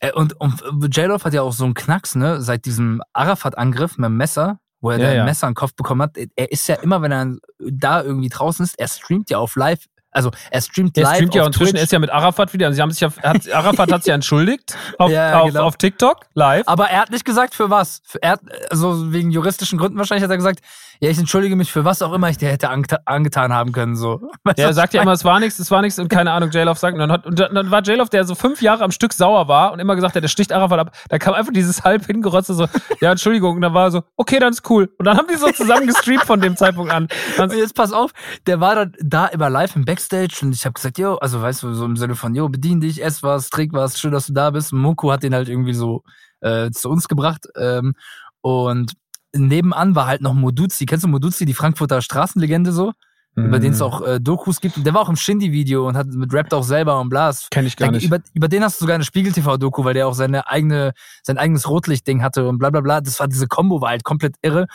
Äh, 0.00 0.12
Und, 0.12 0.38
und 0.40 0.62
J-Love 0.94 1.24
hat 1.24 1.34
ja 1.34 1.42
auch 1.42 1.52
so 1.52 1.64
einen 1.64 1.74
Knacks, 1.74 2.14
ne? 2.14 2.40
Seit 2.42 2.64
diesem 2.64 3.02
Arafat-Angriff 3.12 3.96
mit 3.98 4.06
dem 4.06 4.16
Messer, 4.16 4.58
wo 4.80 4.90
er 4.90 4.98
Ja, 4.98 5.08
ein 5.08 5.16
ja. 5.16 5.24
Messer 5.24 5.46
in 5.46 5.52
den 5.52 5.56
Kopf 5.56 5.74
bekommen 5.74 6.02
hat. 6.02 6.16
Er 6.36 6.52
ist 6.52 6.66
ja 6.68 6.76
immer, 6.76 7.02
wenn 7.02 7.12
er 7.12 7.34
da 7.58 8.02
irgendwie 8.02 8.28
draußen 8.28 8.64
ist, 8.64 8.78
er 8.78 8.88
streamt 8.88 9.30
ja 9.30 9.38
auf 9.38 9.56
live. 9.56 9.84
Also 10.16 10.30
er 10.50 10.62
streamt 10.62 10.96
live 10.96 11.14
streamt 11.16 11.34
ja 11.34 11.42
auf 11.42 11.48
inzwischen, 11.48 11.76
er 11.76 11.82
ist 11.82 11.92
ja 11.92 11.98
mit 11.98 12.10
Arafat 12.10 12.54
wieder. 12.54 12.72
Sie 12.72 12.80
haben 12.80 12.90
sich 12.90 13.00
ja, 13.00 13.10
hat, 13.22 13.50
Arafat 13.52 13.92
hat 13.92 14.02
sich 14.02 14.08
ja 14.08 14.14
entschuldigt 14.14 14.74
auf, 14.98 15.10
Ja, 15.10 15.40
auf, 15.40 15.48
genau. 15.48 15.64
auf 15.64 15.76
TikTok 15.76 16.22
live. 16.32 16.66
Aber 16.66 16.88
er 16.88 17.00
hat 17.02 17.10
nicht 17.10 17.26
gesagt, 17.26 17.54
für 17.54 17.68
was. 17.68 18.00
Er 18.22 18.30
hat, 18.32 18.40
also 18.70 19.12
wegen 19.12 19.30
juristischen 19.30 19.78
Gründen 19.78 19.98
wahrscheinlich 19.98 20.24
hat 20.24 20.30
er 20.30 20.38
gesagt, 20.38 20.60
ja, 21.00 21.10
ich 21.10 21.18
entschuldige 21.18 21.56
mich 21.56 21.70
für 21.70 21.84
was 21.84 22.00
auch 22.00 22.14
immer 22.14 22.30
ich 22.30 22.38
dir 22.38 22.48
hätte 22.48 22.70
angeta 22.70 23.00
angetan 23.04 23.52
haben 23.52 23.72
können. 23.72 23.96
So. 23.96 24.30
Weißt 24.44 24.58
du, 24.58 24.62
Er 24.62 24.72
sagt 24.72 24.94
ja 24.94 25.02
immer, 25.02 25.12
es 25.12 25.24
war 25.24 25.38
nichts, 25.40 25.58
es 25.58 25.70
war 25.70 25.82
nichts 25.82 25.98
und 25.98 26.08
keine 26.08 26.32
Ahnung, 26.32 26.50
J-Love 26.50 26.78
sagt. 26.78 26.94
Und 26.94 27.00
dann, 27.00 27.12
hat, 27.12 27.26
und 27.26 27.38
dann 27.38 27.54
dann 27.54 27.70
war 27.70 27.82
J-Love, 27.82 28.08
der 28.10 28.24
so 28.24 28.34
fünf 28.34 28.62
Jahre 28.62 28.84
am 28.84 28.92
Stück 28.92 29.12
sauer 29.12 29.48
war 29.48 29.72
und 29.72 29.78
immer 29.80 29.94
gesagt 29.94 30.14
hat, 30.16 30.22
der 30.22 30.28
sticht 30.28 30.52
Arafat 30.52 30.78
ab. 30.78 30.96
Da 31.08 31.18
kam 31.18 31.34
einfach 31.34 31.52
dieses 31.52 31.84
halb 31.84 32.06
hingerotzte 32.06 32.54
so, 32.54 32.66
ja, 33.00 33.10
Entschuldigung. 33.10 33.56
Und 33.56 33.62
dann 33.62 33.74
war 33.74 33.84
er 33.84 33.90
so, 33.90 34.02
okay, 34.16 34.38
dann 34.38 34.52
ist 34.52 34.68
cool. 34.70 34.88
Und 34.98 35.04
dann 35.04 35.16
haben 35.16 35.26
die 35.30 35.36
so 35.36 35.50
zusammen 35.50 35.86
gestreamt 35.86 36.24
von 36.24 36.40
dem 36.40 36.56
Zeitpunkt 36.56 36.92
an. 36.92 37.08
Dann, 37.36 37.50
Und 37.50 37.56
jetzt 37.56 37.74
pass 37.74 37.92
auf, 37.92 38.12
der 38.46 38.60
war 38.60 38.74
dann 38.74 38.92
da 39.00 39.26
immer 39.26 39.50
live 39.50 39.76
im 39.76 39.84
Backstage 39.84 40.05
Backstage 40.08 40.44
und 40.44 40.52
ich 40.54 40.64
habe 40.64 40.74
gesagt, 40.74 40.98
yo, 40.98 41.16
also 41.16 41.40
weißt 41.42 41.62
du, 41.62 41.74
so 41.74 41.84
im 41.84 41.96
Sinne 41.96 42.14
von, 42.14 42.34
yo, 42.34 42.48
bedien 42.48 42.80
dich, 42.80 43.02
ess 43.02 43.22
was, 43.22 43.50
trink 43.50 43.72
was, 43.72 43.98
schön, 43.98 44.12
dass 44.12 44.26
du 44.26 44.32
da 44.32 44.50
bist. 44.50 44.72
Moko 44.72 45.10
hat 45.10 45.22
den 45.22 45.34
halt 45.34 45.48
irgendwie 45.48 45.74
so 45.74 46.02
äh, 46.40 46.70
zu 46.70 46.88
uns 46.88 47.08
gebracht. 47.08 47.46
Ähm, 47.56 47.94
und 48.40 48.92
nebenan 49.34 49.94
war 49.94 50.06
halt 50.06 50.22
noch 50.22 50.34
Moduzi. 50.34 50.86
Kennst 50.86 51.04
du 51.04 51.08
Moduzi, 51.08 51.44
die 51.44 51.54
Frankfurter 51.54 52.00
Straßenlegende 52.02 52.72
so? 52.72 52.92
Über 53.34 53.58
den 53.58 53.72
es 53.72 53.80
Mhm. 53.80 53.84
auch 53.84 54.00
äh, 54.00 54.18
Dokus 54.18 54.62
gibt. 54.62 54.78
Und 54.78 54.86
der 54.86 54.94
war 54.94 55.02
auch 55.02 55.10
im 55.10 55.16
Shindy-Video 55.16 55.86
und 55.86 55.94
hat 55.94 56.06
mit 56.06 56.32
rappt 56.32 56.54
auch 56.54 56.62
selber 56.62 56.98
und 57.00 57.10
Blas. 57.10 57.48
Kenn 57.50 57.66
ich 57.66 57.76
gar 57.76 57.90
nicht. 57.90 58.04
Über, 58.06 58.20
über 58.32 58.48
den 58.48 58.64
hast 58.64 58.80
du 58.80 58.84
sogar 58.84 58.94
eine 58.94 59.04
Spiegel-TV-Doku, 59.04 59.84
weil 59.84 59.92
der 59.92 60.08
auch 60.08 60.14
seine 60.14 60.48
eigene, 60.48 60.92
sein 61.22 61.36
eigenes 61.36 61.68
Rotlicht-Ding 61.68 62.22
hatte 62.22 62.48
und 62.48 62.56
bla 62.58 62.70
bla 62.70 62.80
bla. 62.80 63.02
Das 63.02 63.20
war 63.20 63.28
diese 63.28 63.46
Combo, 63.46 63.82
war 63.82 63.90
halt 63.90 64.04
komplett 64.04 64.36
irre. 64.40 64.68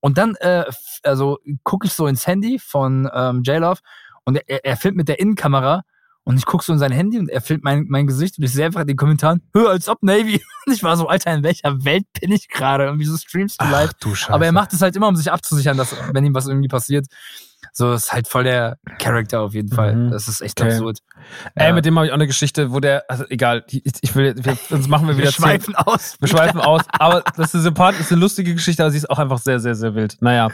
Und 0.00 0.18
dann, 0.18 0.34
äh, 0.36 0.64
also 1.04 1.38
gucke 1.62 1.86
ich 1.86 1.92
so 1.92 2.08
ins 2.08 2.26
Handy 2.26 2.58
von 2.58 3.08
ähm, 3.14 3.42
J-Love 3.44 3.80
und 4.28 4.36
er, 4.46 4.64
er 4.64 4.76
filmt 4.76 4.96
mit 4.96 5.08
der 5.08 5.18
Innenkamera 5.20 5.82
und 6.24 6.36
ich 6.36 6.44
gucke 6.44 6.62
so 6.64 6.72
in 6.74 6.78
sein 6.78 6.92
Handy 6.92 7.18
und 7.18 7.30
er 7.30 7.40
filmt 7.40 7.64
mein, 7.64 7.86
mein 7.88 8.06
Gesicht 8.06 8.36
und 8.38 8.44
ich 8.44 8.52
sehe 8.52 8.66
einfach 8.66 8.82
in 8.82 8.86
den 8.86 8.96
Kommentaren, 8.96 9.40
hör 9.54 9.70
als 9.70 9.88
ob 9.88 10.02
Navy. 10.02 10.42
Und 10.66 10.74
ich 10.74 10.82
war 10.82 10.94
so, 10.98 11.08
Alter, 11.08 11.32
in 11.32 11.42
welcher 11.42 11.82
Welt 11.86 12.04
bin 12.20 12.30
ich 12.30 12.48
gerade? 12.48 12.90
Und 12.90 12.98
wieso 12.98 13.16
streamst 13.16 13.58
du 13.62 13.64
live? 13.70 13.94
du 14.00 14.14
Scheiße. 14.14 14.34
Aber 14.34 14.44
er 14.44 14.52
macht 14.52 14.74
es 14.74 14.82
halt 14.82 14.94
immer, 14.96 15.08
um 15.08 15.16
sich 15.16 15.32
abzusichern, 15.32 15.78
dass, 15.78 15.96
wenn 16.12 16.26
ihm 16.26 16.34
was 16.34 16.46
irgendwie 16.46 16.68
passiert. 16.68 17.06
So 17.72 17.94
ist 17.94 18.12
halt 18.12 18.28
voll 18.28 18.44
der 18.44 18.76
Charakter 18.98 19.40
auf 19.40 19.54
jeden 19.54 19.70
Fall. 19.72 19.94
Mhm. 19.96 20.10
Das 20.10 20.28
ist 20.28 20.42
echt 20.42 20.60
Okay. 20.60 20.72
absurd. 20.72 20.98
Ey, 21.54 21.68
Ja. 21.68 21.72
mit 21.72 21.86
dem 21.86 21.96
habe 21.96 22.04
ich 22.06 22.12
auch 22.12 22.16
eine 22.16 22.26
Geschichte, 22.26 22.70
wo 22.72 22.80
der, 22.80 23.04
also 23.08 23.24
egal, 23.30 23.64
ich, 23.68 24.14
will, 24.14 24.34
wir, 24.36 24.58
sonst 24.68 24.88
machen 24.88 25.08
wir 25.08 25.16
wieder 25.16 25.28
Wir 25.28 25.32
zehn- 25.32 25.42
schweifen 25.42 25.74
aus. 25.76 26.16
Wir 26.20 26.28
schweifen 26.28 26.60
aus. 26.60 26.82
Aber 26.98 27.22
das 27.22 27.46
ist 27.48 27.54
eine 27.54 27.62
sympathisch, 27.62 28.00
ist 28.00 28.12
eine 28.12 28.20
lustige 28.20 28.52
Geschichte, 28.54 28.82
aber 28.82 28.90
sie 28.90 28.98
ist 28.98 29.08
auch 29.08 29.18
einfach 29.18 29.38
sehr, 29.38 29.60
sehr, 29.60 29.74
sehr 29.74 29.94
wild. 29.94 30.18
Naja, 30.20 30.48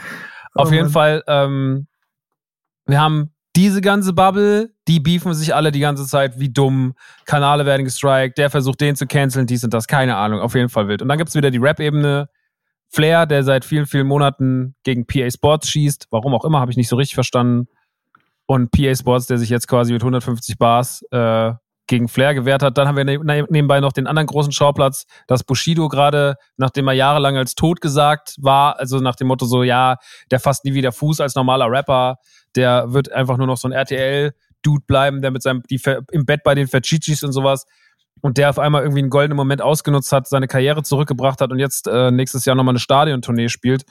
auf 0.53 0.69
Oh 0.69 0.71
jeden 0.71 0.85
Mann. 0.85 0.93
Fall, 0.93 1.23
ähm, 1.27 1.87
wir 2.85 3.01
haben 3.01 3.31
diese 3.55 3.81
ganze 3.81 4.13
Bubble, 4.13 4.73
die 4.87 4.99
beefen 4.99 5.33
sich 5.33 5.55
alle 5.55 5.71
die 5.71 5.79
ganze 5.79 6.05
Zeit, 6.05 6.39
wie 6.39 6.49
dumm. 6.49 6.93
Kanale 7.25 7.65
werden 7.65 7.85
gestrikt, 7.85 8.37
der 8.37 8.49
versucht 8.49 8.81
den 8.81 8.95
zu 8.95 9.07
canceln, 9.07 9.47
dies 9.47 9.63
und 9.63 9.73
das, 9.73 9.87
keine 9.87 10.17
Ahnung, 10.17 10.39
auf 10.41 10.55
jeden 10.55 10.69
Fall 10.69 10.87
wild. 10.87 11.01
Und 11.01 11.07
dann 11.07 11.17
gibt's 11.17 11.35
wieder 11.35 11.51
die 11.51 11.57
Rap-Ebene. 11.57 12.29
Flair, 12.89 13.25
der 13.25 13.43
seit 13.43 13.65
vielen, 13.65 13.87
vielen 13.87 14.07
Monaten 14.07 14.75
gegen 14.83 15.05
PA 15.05 15.29
Sports 15.29 15.69
schießt, 15.69 16.07
warum 16.11 16.33
auch 16.33 16.45
immer, 16.45 16.59
habe 16.59 16.71
ich 16.71 16.77
nicht 16.77 16.87
so 16.87 16.95
richtig 16.95 17.15
verstanden. 17.15 17.67
Und 18.45 18.71
PA 18.71 18.95
Sports, 18.95 19.25
der 19.25 19.37
sich 19.37 19.49
jetzt 19.49 19.67
quasi 19.67 19.91
mit 19.91 20.01
150 20.03 20.57
Bars 20.59 21.03
äh, 21.11 21.53
gegen 21.87 22.07
Flair 22.07 22.33
gewehrt 22.33 22.61
hat. 22.61 22.77
Dann 22.77 22.87
haben 22.87 22.95
wir 22.95 23.03
ne 23.03 23.17
ne- 23.19 23.45
nebenbei 23.49 23.79
noch 23.79 23.91
den 23.91 24.07
anderen 24.07 24.27
großen 24.27 24.51
Schauplatz, 24.51 25.05
dass 25.27 25.43
Bushido 25.43 25.87
gerade, 25.87 26.35
nachdem 26.57 26.87
er 26.87 26.93
jahrelang 26.93 27.37
als 27.37 27.55
tot 27.55 27.81
gesagt 27.81 28.35
war, 28.39 28.79
also 28.79 28.99
nach 28.99 29.15
dem 29.15 29.27
Motto 29.27 29.45
so, 29.45 29.63
ja, 29.63 29.97
der 30.31 30.39
fasst 30.39 30.65
nie 30.65 30.73
wieder 30.73 30.91
Fuß 30.91 31.21
als 31.21 31.35
normaler 31.35 31.69
Rapper, 31.69 32.17
der 32.55 32.93
wird 32.93 33.11
einfach 33.11 33.37
nur 33.37 33.47
noch 33.47 33.57
so 33.57 33.67
ein 33.67 33.71
RTL-Dude 33.71 34.83
bleiben, 34.87 35.21
der 35.21 35.31
mit 35.31 35.41
seinem, 35.43 35.63
die 35.69 35.79
im 36.11 36.25
Bett 36.25 36.43
bei 36.43 36.55
den 36.55 36.67
Verchichis 36.67 37.23
und 37.23 37.31
sowas 37.31 37.65
und 38.21 38.37
der 38.37 38.49
auf 38.49 38.59
einmal 38.59 38.81
irgendwie 38.83 39.01
einen 39.01 39.09
goldenen 39.09 39.37
Moment 39.37 39.61
ausgenutzt 39.61 40.11
hat, 40.11 40.27
seine 40.27 40.47
Karriere 40.47 40.83
zurückgebracht 40.83 41.41
hat 41.41 41.51
und 41.51 41.59
jetzt 41.59 41.87
äh, 41.87 42.11
nächstes 42.11 42.45
Jahr 42.45 42.55
nochmal 42.55 42.71
eine 42.73 42.79
Stadiontournee 42.79 43.49
spielt. 43.49 43.85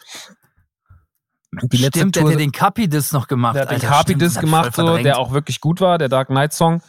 Die 1.63 1.77
letzte 1.77 2.01
Stimmt, 2.01 2.17
der 2.17 2.23
Tour- 2.23 2.31
hat 2.33 2.39
ja 2.39 2.45
den 2.45 2.53
Capi-Diss 2.53 3.13
noch 3.13 3.29
gemacht. 3.29 3.55
der 3.55 3.63
hat 3.63 3.71
den 3.71 3.89
Alter, 3.89 4.11
ich 4.11 4.41
gemacht, 4.41 4.75
so, 4.75 4.99
der 4.99 5.19
auch 5.19 5.33
wirklich 5.33 5.61
gut 5.61 5.81
war, 5.81 5.99
der 5.99 6.09
Dark 6.09 6.29
Knight 6.29 6.53
Song. 6.53 6.83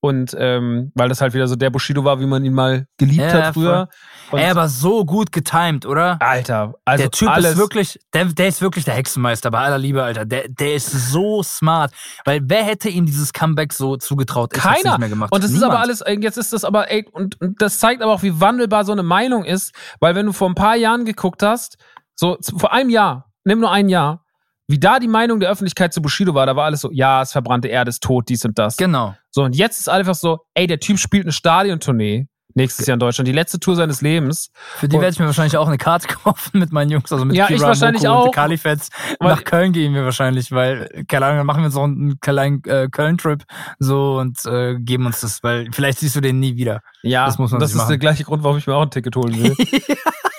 Und 0.00 0.36
ähm, 0.38 0.92
weil 0.94 1.08
das 1.08 1.20
halt 1.20 1.34
wieder 1.34 1.48
so 1.48 1.56
der 1.56 1.70
Bushido 1.70 2.04
war, 2.04 2.20
wie 2.20 2.26
man 2.26 2.44
ihn 2.44 2.52
mal 2.52 2.86
geliebt 2.98 3.22
Ja, 3.22 3.46
hat 3.46 3.54
früher. 3.54 3.88
Und 4.30 4.38
Ey, 4.38 4.50
aber 4.50 4.68
so 4.68 5.04
gut 5.04 5.32
getimed, 5.32 5.86
oder? 5.86 6.18
Alter, 6.20 6.74
also 6.84 7.02
der 7.02 7.10
Typ 7.10 7.30
alles, 7.30 7.52
ist 7.52 7.58
wirklich, 7.58 7.98
der, 8.12 8.26
der 8.26 8.48
ist 8.48 8.60
wirklich 8.60 8.84
der 8.84 8.94
Hexenmeister, 8.94 9.50
bei 9.50 9.60
aller 9.60 9.78
Liebe, 9.78 10.02
Alter. 10.02 10.24
Der, 10.24 10.48
der 10.48 10.74
ist 10.74 10.90
so 10.90 11.42
smart. 11.42 11.92
Weil 12.24 12.40
wer 12.44 12.64
hätte 12.64 12.88
ihm 12.88 13.06
dieses 13.06 13.32
Comeback 13.32 13.72
so 13.72 13.96
zugetraut? 13.96 14.52
Ich 14.54 14.62
keiner. 14.62 14.92
nicht 14.92 14.98
mehr 14.98 15.08
gemacht. 15.08 15.32
Und 15.32 15.42
das 15.42 15.50
ist 15.50 15.56
Niemand. 15.56 15.72
aber 15.72 15.82
alles, 15.82 16.04
jetzt 16.06 16.36
ist 16.36 16.52
das 16.52 16.64
aber, 16.64 16.90
ey, 16.90 17.08
und, 17.12 17.40
und 17.40 17.60
das 17.62 17.78
zeigt 17.78 18.02
aber 18.02 18.12
auch, 18.12 18.22
wie 18.22 18.40
wandelbar 18.40 18.84
so 18.84 18.92
eine 18.92 19.02
Meinung 19.02 19.44
ist, 19.44 19.72
weil 20.00 20.14
wenn 20.14 20.26
du 20.26 20.32
vor 20.32 20.48
ein 20.48 20.54
paar 20.54 20.76
Jahren 20.76 21.04
geguckt 21.04 21.42
hast, 21.42 21.78
so 22.14 22.36
vor 22.56 22.72
einem 22.72 22.90
Jahr, 22.90 23.30
nimm 23.44 23.60
nur 23.60 23.70
ein 23.70 23.88
Jahr, 23.88 24.25
wie 24.68 24.78
da 24.78 24.98
die 24.98 25.08
Meinung 25.08 25.40
der 25.40 25.50
Öffentlichkeit 25.50 25.92
zu 25.94 26.02
Bushido 26.02 26.34
war, 26.34 26.46
da 26.46 26.56
war 26.56 26.64
alles 26.64 26.80
so, 26.80 26.90
ja, 26.92 27.22
es 27.22 27.32
verbrannte 27.32 27.68
Erde 27.68 27.88
ist 27.90 28.02
tot, 28.02 28.28
dies 28.28 28.44
und 28.44 28.58
das. 28.58 28.76
Genau. 28.76 29.14
So, 29.30 29.42
und 29.44 29.54
jetzt 29.56 29.78
ist 29.80 29.88
einfach 29.88 30.14
so, 30.14 30.40
ey, 30.54 30.66
der 30.66 30.80
Typ 30.80 30.98
spielt 30.98 31.24
eine 31.24 31.32
Stadiontournee 31.32 32.26
nächstes 32.54 32.86
Jahr 32.86 32.94
in 32.94 33.00
Deutschland, 33.00 33.28
die 33.28 33.32
letzte 33.32 33.60
Tour 33.60 33.76
seines 33.76 34.00
Lebens. 34.00 34.48
Für 34.54 34.88
die 34.88 34.96
Und- 34.96 35.02
werde 35.02 35.12
ich 35.12 35.18
mir 35.20 35.26
wahrscheinlich 35.26 35.58
auch 35.58 35.68
eine 35.68 35.76
Karte 35.76 36.08
kaufen 36.24 36.58
mit 36.58 36.72
meinen 36.72 36.90
Jungs, 36.90 37.12
also 37.12 37.26
mit 37.26 37.36
Ja, 37.36 37.46
Kira, 37.48 37.56
ich 37.58 37.62
wahrscheinlich 37.62 38.02
Moko 38.04 38.14
auch. 38.14 38.24
und 38.26 38.34
Kalifets. 38.34 38.88
Weil- 39.20 39.28
Nach 39.34 39.44
Köln 39.44 39.72
gehen 39.72 39.92
wir 39.92 40.04
wahrscheinlich, 40.04 40.50
weil, 40.52 41.04
keine 41.06 41.26
Ahnung, 41.26 41.36
dann 41.38 41.46
machen 41.46 41.62
wir 41.62 41.70
so 41.70 41.82
einen 41.82 42.18
kleinen 42.20 42.64
äh, 42.64 42.88
Köln-Trip 42.90 43.44
so 43.78 44.16
und 44.18 44.42
äh, 44.46 44.76
geben 44.80 45.04
uns 45.04 45.20
das, 45.20 45.42
weil 45.42 45.68
vielleicht 45.70 45.98
siehst 45.98 46.16
du 46.16 46.22
den 46.22 46.40
nie 46.40 46.56
wieder. 46.56 46.80
Ja, 47.02 47.26
Das 47.26 47.36
muss 47.38 47.50
man 47.50 47.60
das 47.60 47.72
ist 47.72 47.76
machen. 47.76 47.88
der 47.90 47.98
gleiche 47.98 48.24
Grund, 48.24 48.42
warum 48.42 48.56
ich 48.56 48.66
mir 48.66 48.74
auch 48.74 48.82
ein 48.82 48.90
Ticket 48.90 49.14
holen 49.16 49.36
will. 49.36 49.54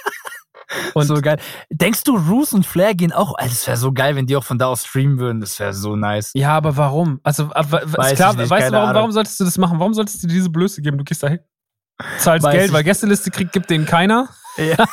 Und- 0.93 1.05
so 1.05 1.15
geil. 1.21 1.37
Denkst 1.69 2.03
du, 2.03 2.15
Roos 2.17 2.53
und 2.53 2.65
Flair 2.65 2.95
gehen 2.95 3.11
auch? 3.11 3.35
Alter, 3.37 3.49
das 3.49 3.67
wäre 3.67 3.77
so 3.77 3.91
geil, 3.91 4.15
wenn 4.15 4.25
die 4.25 4.35
auch 4.35 4.43
von 4.43 4.57
da 4.57 4.67
aus 4.67 4.85
streamen 4.85 5.19
würden. 5.19 5.41
Das 5.41 5.59
wäre 5.59 5.73
so 5.73 5.95
nice. 5.95 6.31
ja, 6.33 6.51
aber 6.55 6.77
warum? 6.77 7.19
Also, 7.23 7.49
aber, 7.53 7.81
Weiß 7.85 8.11
ist 8.13 8.17
klar, 8.17 8.31
ich 8.31 8.37
nicht, 8.37 8.49
weißt 8.49 8.69
du, 8.69 8.73
warum, 8.73 8.95
warum 8.95 9.11
solltest 9.11 9.39
du 9.39 9.45
das 9.45 9.57
machen? 9.57 9.79
Warum 9.79 9.93
solltest 9.93 10.23
du 10.23 10.27
dir 10.27 10.33
diese 10.35 10.49
Blöße 10.49 10.81
geben? 10.81 10.97
Du 10.97 11.03
gehst 11.03 11.23
da 11.23 11.29
hin, 11.29 11.39
zahlst 12.19 12.45
Weiß 12.45 12.53
Geld, 12.53 12.67
ich 12.67 12.73
weil 12.73 12.83
Gästeliste 12.83 13.31
kriegt, 13.31 13.51
gibt 13.53 13.69
denen 13.69 13.85
keiner. 13.85 14.29
Ja. 14.57 14.75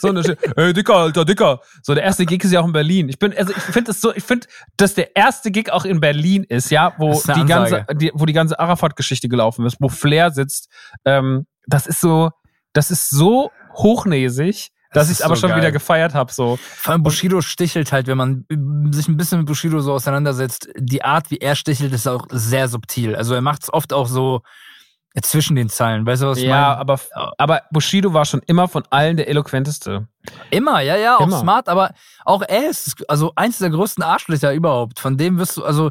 So 0.00 0.08
eine, 0.08 0.22
ey, 0.56 0.72
Dicker, 0.72 0.94
Alter, 0.94 1.24
Dicker. 1.24 1.60
So, 1.82 1.92
der 1.92 2.04
erste 2.04 2.24
Gig 2.24 2.44
ist 2.44 2.52
ja 2.52 2.60
auch 2.60 2.66
in 2.66 2.72
Berlin. 2.72 3.08
Ich 3.08 3.18
bin, 3.18 3.36
also, 3.36 3.50
ich 3.50 3.62
finde 3.62 3.90
es 3.90 4.00
so, 4.00 4.14
ich 4.14 4.22
finde, 4.22 4.46
dass 4.76 4.94
der 4.94 5.16
erste 5.16 5.50
Gig 5.50 5.72
auch 5.72 5.84
in 5.84 5.98
Berlin 5.98 6.44
ist, 6.44 6.70
ja, 6.70 6.92
wo 6.98 7.10
ist 7.10 7.26
die 7.34 7.44
ganze, 7.44 7.84
die, 7.94 8.12
wo 8.14 8.24
die 8.24 8.32
ganze 8.32 8.60
Arafat-Geschichte 8.60 9.28
gelaufen 9.28 9.66
ist, 9.66 9.78
wo 9.80 9.88
Flair 9.88 10.30
sitzt. 10.30 10.68
Ähm, 11.04 11.46
das 11.66 11.88
ist 11.88 12.00
so, 12.00 12.30
das 12.74 12.92
ist 12.92 13.10
so 13.10 13.50
hochnäsig, 13.74 14.68
dass 14.92 15.08
Das 15.08 15.10
ich 15.10 15.18
es 15.18 15.22
aber 15.22 15.34
so 15.36 15.40
schon 15.42 15.50
geil. 15.50 15.58
wieder 15.60 15.72
gefeiert 15.72 16.14
habe, 16.14 16.32
so. 16.32 16.58
Vor 16.62 16.92
allem 16.92 17.02
Bushido 17.02 17.40
stichelt 17.40 17.92
halt, 17.92 18.06
wenn 18.06 18.16
man 18.18 18.44
äh, 18.48 18.56
sich 18.94 19.08
ein 19.08 19.16
bisschen 19.16 19.38
mit 19.38 19.46
Bushido 19.46 19.80
so 19.80 19.92
auseinandersetzt. 19.92 20.68
Die 20.76 21.04
Art, 21.04 21.30
wie 21.30 21.38
er 21.38 21.54
stichelt, 21.56 21.92
ist 21.92 22.06
auch 22.06 22.26
sehr 22.30 22.68
subtil. 22.68 23.14
Also 23.16 23.34
er 23.34 23.40
macht 23.42 23.64
es 23.64 23.72
oft 23.72 23.92
auch 23.92 24.06
so 24.06 24.42
ja, 25.14 25.22
zwischen 25.22 25.56
den 25.56 25.68
Zeilen. 25.68 26.04
Weißt 26.06 26.22
du, 26.22 26.26
was 26.26 26.38
ich 26.38 26.44
Ja, 26.44 26.50
meine? 26.50 26.78
aber, 26.78 27.00
aber 27.38 27.62
Bushido 27.70 28.12
war 28.14 28.24
schon 28.24 28.40
immer 28.46 28.68
von 28.68 28.84
allen 28.90 29.16
der 29.16 29.28
eloquenteste. 29.28 30.06
Immer, 30.50 30.80
ja, 30.80 30.96
ja, 30.96 31.16
auch 31.16 31.26
Immer. 31.26 31.40
smart, 31.40 31.68
aber 31.68 31.92
auch 32.24 32.42
er 32.46 32.68
ist 32.68 33.02
also 33.08 33.32
eins 33.36 33.58
der 33.58 33.70
größten 33.70 34.04
Arschlöcher 34.04 34.52
überhaupt. 34.52 35.00
Von 35.00 35.16
dem 35.16 35.38
wirst 35.38 35.56
du, 35.56 35.64
also, 35.64 35.90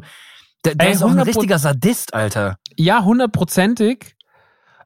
der, 0.64 0.74
der 0.76 0.88
Ey, 0.88 0.94
ist 0.94 1.02
auch 1.02 1.10
ein 1.10 1.18
100%. 1.20 1.26
richtiger 1.26 1.58
Sadist, 1.58 2.14
Alter. 2.14 2.58
Ja, 2.76 3.02
hundertprozentig, 3.04 4.14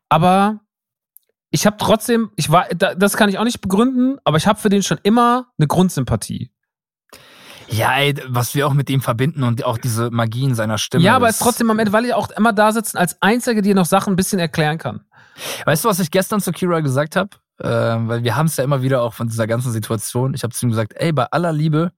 aber 0.08 0.60
ich 1.52 1.66
habe 1.66 1.76
trotzdem, 1.78 2.30
ich 2.36 2.50
war, 2.50 2.66
da- 2.74 2.94
das 2.96 3.16
kann 3.16 3.28
ich 3.28 3.38
auch 3.38 3.44
nicht 3.44 3.60
begründen, 3.60 4.16
aber 4.24 4.36
ich 4.38 4.46
habe 4.48 4.58
für 4.58 4.68
den 4.70 4.82
schon 4.82 4.98
immer 5.04 5.46
eine 5.58 5.68
Grundsympathie. 5.68 6.50
Ja, 7.68 7.94
ey, 7.96 8.14
was 8.28 8.54
wir 8.54 8.66
auch 8.66 8.74
mit 8.74 8.90
ihm 8.90 9.00
verbinden 9.00 9.44
und 9.44 9.64
auch 9.64 9.78
diese 9.78 10.10
Magie 10.10 10.44
in 10.44 10.54
seiner 10.54 10.76
Stimme. 10.78 11.04
ja, 11.04 11.16
aber 11.16 11.28
es 11.28 11.36
ist 11.36 11.42
trotzdem 11.42 11.70
am 11.70 11.78
Ende, 11.78 11.92
weil 11.92 12.04
ich 12.04 12.12
auch 12.12 12.30
immer 12.30 12.52
da 12.52 12.72
sitzen 12.72 12.98
als 12.98 13.20
Einzige, 13.22 13.62
die 13.62 13.72
noch 13.72 13.86
Sachen 13.86 14.12
ein 14.12 14.16
bisschen 14.16 14.38
erklären 14.38 14.76
kann. 14.78 15.04
Weißt 15.64 15.84
du, 15.84 15.88
was 15.88 15.98
ich 16.00 16.10
gestern 16.10 16.40
zu 16.40 16.52
Kira 16.52 16.80
gesagt 16.80 17.16
habe? 17.16 17.30
Äh, 17.58 17.68
weil 17.68 18.24
wir 18.24 18.36
haben 18.36 18.46
es 18.46 18.56
ja 18.56 18.64
immer 18.64 18.82
wieder 18.82 19.02
auch 19.02 19.14
von 19.14 19.28
dieser 19.28 19.46
ganzen 19.46 19.72
Situation. 19.72 20.34
Ich 20.34 20.42
habe 20.42 20.52
zu 20.52 20.66
ihm 20.66 20.70
gesagt, 20.70 20.92
ey, 20.96 21.12
bei 21.12 21.24
aller 21.26 21.52
Liebe, 21.52 21.92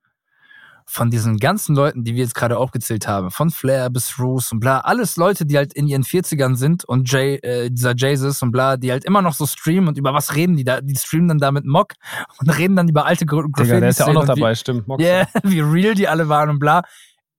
von 0.87 1.11
diesen 1.11 1.39
ganzen 1.39 1.75
Leuten, 1.75 2.05
die 2.05 2.15
wir 2.15 2.23
jetzt 2.23 2.35
gerade 2.35 2.59
aufgezählt 2.59 3.09
haben, 3.09 3.31
von 3.31 3.51
Flair 3.51 3.89
bis 3.91 4.19
Roos 4.19 4.53
und 4.53 4.61
bla, 4.61 4.81
alles 4.81 5.17
Leute, 5.17 5.47
die 5.47 5.57
halt 5.57 5.73
in 5.73 5.87
ihren 5.89 6.03
40ern 6.05 6.57
sind 6.57 6.85
und 6.85 7.11
Jay, 7.11 7.37
äh, 7.37 7.71
dieser 7.71 7.95
Jesus 7.97 8.43
und 8.43 8.53
bla, 8.53 8.77
die 8.77 8.93
halt 8.93 9.05
immer 9.05 9.23
noch 9.23 9.33
so 9.35 9.47
streamen 9.47 9.89
und 9.89 9.99
über 9.99 10.13
was 10.13 10.35
reden 10.35 10.57
die 10.57 10.65
da? 10.65 10.81
Die 10.81 10.95
streamen 10.97 11.29
dann 11.29 11.39
da 11.39 11.53
mit 11.53 11.65
Mock 11.65 11.95
und 12.39 12.49
reden 12.51 12.77
dann 12.77 12.89
über 12.89 13.07
alte 13.07 13.25
Gra 13.27 13.43
Digga, 13.43 13.81
der 13.81 13.89
ist 13.89 13.99
ja 13.99 14.07
auch 14.07 14.13
noch 14.13 14.23
und 14.29 14.37
wie- 14.37 14.41
dabei, 14.41 14.55
stimmt. 14.55 14.87
Mox. 14.87 15.03
Ja, 15.03 15.27
wie 15.43 15.61
real 15.61 15.95
die 15.95 16.07
alle 16.07 16.29
waren 16.29 16.51
und 16.51 16.59
bla. 16.59 16.83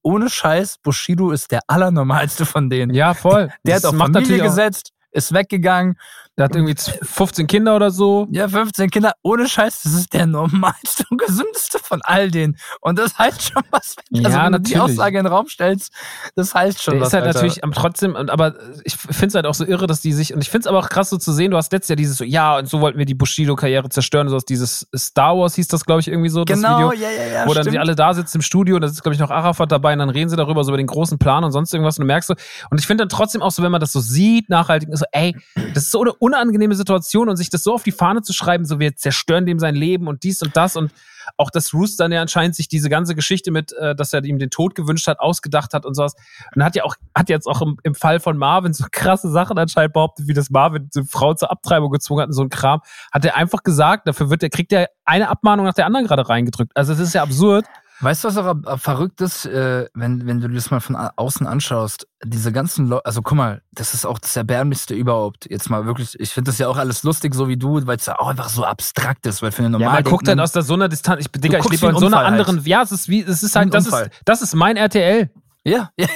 Ohne 0.01 0.29
Scheiß, 0.29 0.77
Bushido 0.83 1.31
ist 1.31 1.51
der 1.51 1.61
allernormalste 1.67 2.45
von 2.45 2.69
denen. 2.69 2.93
Ja, 2.93 3.13
voll. 3.13 3.49
Der 3.65 3.75
Das 3.75 3.83
hat 3.83 3.89
auf 3.89 3.95
macht 3.95 4.13
Familie 4.13 4.41
gesetzt, 4.41 4.91
ist 5.11 5.33
weggegangen. 5.33 5.97
Der 6.37 6.45
hat 6.45 6.55
irgendwie 6.55 6.75
15 6.75 7.47
Kinder 7.47 7.75
oder 7.75 7.91
so. 7.91 8.27
Ja, 8.31 8.47
15 8.49 8.89
Kinder. 8.89 9.13
Ohne 9.23 9.47
Scheiß, 9.47 9.81
das 9.83 9.93
ist 9.93 10.13
der 10.13 10.25
normalste 10.25 11.05
und 11.09 11.17
gesündeste 11.19 11.79
von 11.79 12.01
all 12.03 12.29
denen. 12.29 12.57
Und 12.81 12.99
das 12.99 13.17
heißt 13.17 13.41
schon 13.53 13.63
was. 13.71 13.95
Ja, 14.09 14.25
also, 14.29 14.37
wenn 14.39 14.51
du 14.53 14.59
die. 14.59 14.77
Aussage 14.77 15.17
in 15.17 15.23
den 15.23 15.31
Raum 15.33 15.47
stellst, 15.47 15.93
das 16.35 16.53
heißt 16.53 16.83
schon 16.83 16.95
Der 16.95 17.01
was. 17.01 17.07
ist 17.09 17.13
halt 17.13 17.23
Alter. 17.25 17.37
natürlich 17.39 17.63
am 17.63 17.71
trotzdem, 17.71 18.15
aber 18.15 18.55
ich 18.83 18.95
finde 18.97 19.27
es 19.27 19.35
halt 19.35 19.45
auch 19.45 19.53
so 19.53 19.65
irre, 19.65 19.87
dass 19.87 20.01
die 20.01 20.11
sich, 20.11 20.33
und 20.33 20.41
ich 20.41 20.49
finde 20.49 20.63
es 20.65 20.67
aber 20.67 20.79
auch 20.79 20.89
krass 20.89 21.09
so 21.09 21.17
zu 21.17 21.31
sehen, 21.31 21.51
du 21.51 21.57
hast 21.57 21.71
letztes 21.71 21.89
Jahr 21.89 21.95
dieses 21.95 22.17
so, 22.17 22.23
ja, 22.25 22.57
und 22.57 22.67
so 22.67 22.81
wollten 22.81 22.97
wir 22.99 23.05
die 23.05 23.13
Bushido-Karriere 23.15 23.87
zerstören, 23.89 24.27
so 24.29 24.35
aus 24.35 24.43
dieses 24.45 24.87
Star 24.95 25.37
Wars 25.37 25.55
hieß 25.55 25.69
das, 25.69 25.85
glaube 25.85 26.01
ich, 26.01 26.09
irgendwie 26.09 26.29
so, 26.29 26.43
das 26.43 26.57
Genau, 26.61 26.91
Video. 26.91 27.01
ja, 27.01 27.09
ja, 27.09 27.25
ja. 27.33 27.47
wo 27.47 27.53
dann 27.53 27.63
sie 27.63 27.69
stimmt. 27.69 27.79
alle 27.81 27.95
da 27.95 28.13
sitzen 28.13 28.37
im 28.37 28.41
Studio 28.41 28.75
und 28.75 28.81
da 28.81 28.87
ist, 28.87 29.01
glaube 29.01 29.13
ich, 29.15 29.19
noch 29.21 29.31
Arafat 29.31 29.71
dabei 29.71 29.93
und 29.93 29.99
dann 29.99 30.09
reden 30.09 30.29
sie 30.29 30.35
darüber, 30.35 30.63
so 30.65 30.71
über 30.71 30.77
den 30.77 30.87
großen 30.87 31.17
Plan 31.17 31.43
und 31.45 31.51
sonst 31.51 31.73
irgendwas 31.73 31.97
und 31.97 32.03
du 32.03 32.07
merkst 32.07 32.27
so, 32.27 32.35
und 32.69 32.79
ich 32.79 32.85
finde 32.87 33.03
dann 33.03 33.09
trotzdem 33.09 33.41
auch 33.41 33.51
so, 33.51 33.63
wenn 33.63 33.71
man 33.71 33.79
das 33.81 33.93
so 33.93 34.01
sieht, 34.01 34.49
nachhaltig, 34.49 34.89
ist 34.89 34.99
so, 34.99 35.05
ey, 35.13 35.35
das 35.73 35.83
ist 35.85 35.91
so 35.91 36.01
eine 36.01 36.13
unangenehme 36.25 36.75
Situation 36.75 37.29
und 37.29 37.37
sich 37.37 37.49
das 37.49 37.63
so 37.63 37.73
auf 37.73 37.83
die 37.83 37.91
Fahne 37.91 38.21
zu 38.23 38.33
schreiben, 38.33 38.65
so 38.65 38.79
wir 38.79 38.95
zerstören 38.95 39.45
dem 39.45 39.59
sein 39.59 39.75
Leben 39.75 40.07
und 40.07 40.23
dies 40.23 40.41
und 40.41 40.57
das 40.57 40.75
und 40.75 40.91
auch, 41.37 41.49
dass 41.49 41.73
Roos 41.73 41.95
dann 41.95 42.11
ja 42.11 42.21
anscheinend 42.21 42.55
sich 42.55 42.67
diese 42.67 42.89
ganze 42.89 43.15
Geschichte 43.15 43.51
mit, 43.51 43.73
äh, 43.73 43.95
dass 43.95 44.13
er 44.13 44.23
ihm 44.23 44.39
den 44.39 44.49
Tod 44.49 44.75
gewünscht 44.75 45.07
hat, 45.07 45.19
ausgedacht 45.19 45.73
hat 45.73 45.85
und 45.85 45.93
sowas. 45.93 46.15
Und 46.55 46.63
hat 46.63 46.75
ja 46.75 46.83
auch, 46.83 46.95
hat 47.15 47.29
jetzt 47.29 47.47
auch 47.47 47.61
im, 47.61 47.77
im 47.83 47.95
Fall 47.95 48.19
von 48.19 48.37
Marvin 48.37 48.73
so 48.73 48.85
krasse 48.91 49.29
Sachen 49.29 49.57
anscheinend 49.57 49.93
behauptet, 49.93 50.27
wie 50.27 50.33
das 50.33 50.49
Marvin 50.49 50.89
die 50.95 51.03
Frau 51.03 51.33
zur 51.33 51.51
Abtreibung 51.51 51.91
gezwungen 51.91 52.21
hat 52.21 52.27
und 52.27 52.33
so 52.33 52.43
ein 52.43 52.49
Kram. 52.49 52.81
Hat 53.11 53.25
er 53.25 53.35
einfach 53.35 53.63
gesagt, 53.63 54.07
dafür 54.07 54.29
wird 54.29 54.43
er, 54.43 54.49
kriegt 54.49 54.71
er 54.71 54.89
eine 55.05 55.29
Abmahnung 55.29 55.65
nach 55.65 55.73
der 55.73 55.85
anderen 55.85 56.07
gerade 56.07 56.27
reingedrückt. 56.27 56.71
Also 56.75 56.93
es 56.93 56.99
ist 56.99 57.13
ja 57.13 57.23
absurd. 57.23 57.65
Weißt 58.01 58.23
du, 58.23 58.27
was 58.27 58.37
auch 58.37 58.79
verrückt 58.79 59.21
ist, 59.21 59.45
äh, 59.45 59.87
wenn, 59.93 60.27
wenn 60.27 60.41
du 60.41 60.49
das 60.49 60.69
mal 60.69 60.81
von 60.81 60.95
außen 60.95 61.47
anschaust? 61.47 62.07
Diese 62.23 62.51
ganzen 62.51 62.87
Leute, 62.87 63.05
also 63.05 63.21
guck 63.21 63.37
mal, 63.37 63.61
das 63.71 63.93
ist 63.93 64.05
auch 64.05 64.19
das 64.19 64.35
Erbärmlichste 64.35 64.93
überhaupt. 64.93 65.49
Jetzt 65.49 65.69
mal 65.69 65.85
wirklich, 65.85 66.19
ich 66.19 66.31
finde 66.31 66.51
das 66.51 66.57
ja 66.57 66.67
auch 66.67 66.77
alles 66.77 67.03
lustig, 67.03 67.33
so 67.33 67.47
wie 67.47 67.55
du, 67.55 67.85
weil 67.87 67.95
es 67.97 68.05
ja 68.05 68.19
auch 68.19 68.27
einfach 68.27 68.49
so 68.49 68.65
abstrakt 68.65 69.25
ist, 69.25 69.41
weil 69.41 69.51
für 69.51 69.63
einen 69.63 69.73
Ja, 69.73 69.79
normal 69.79 69.93
man 70.03 70.03
guckt 70.11 70.27
halt 70.27 70.39
aus 70.39 70.51
der 70.51 70.63
so 70.63 70.73
einer 70.73 70.89
Distanz. 70.89 71.21
Ich, 71.21 71.31
Digga, 71.31 71.59
ich 71.59 71.69
lebe 71.69 71.87
in 71.87 71.97
so 71.97 72.07
einer 72.07 72.19
anderen. 72.25 72.57
halt. 72.57 72.67
Ja, 72.67 72.81
es 72.81 72.91
ist 72.91 73.07
wie, 73.07 73.21
es 73.21 73.43
ist 73.43 73.55
halt, 73.55 73.73
das 73.73 73.85
Unfall. 73.85 74.07
ist, 74.07 74.21
das 74.25 74.41
ist 74.41 74.55
mein 74.55 74.75
RTL. 74.75 75.29
Ja, 75.67 75.89
ja, 75.97 76.07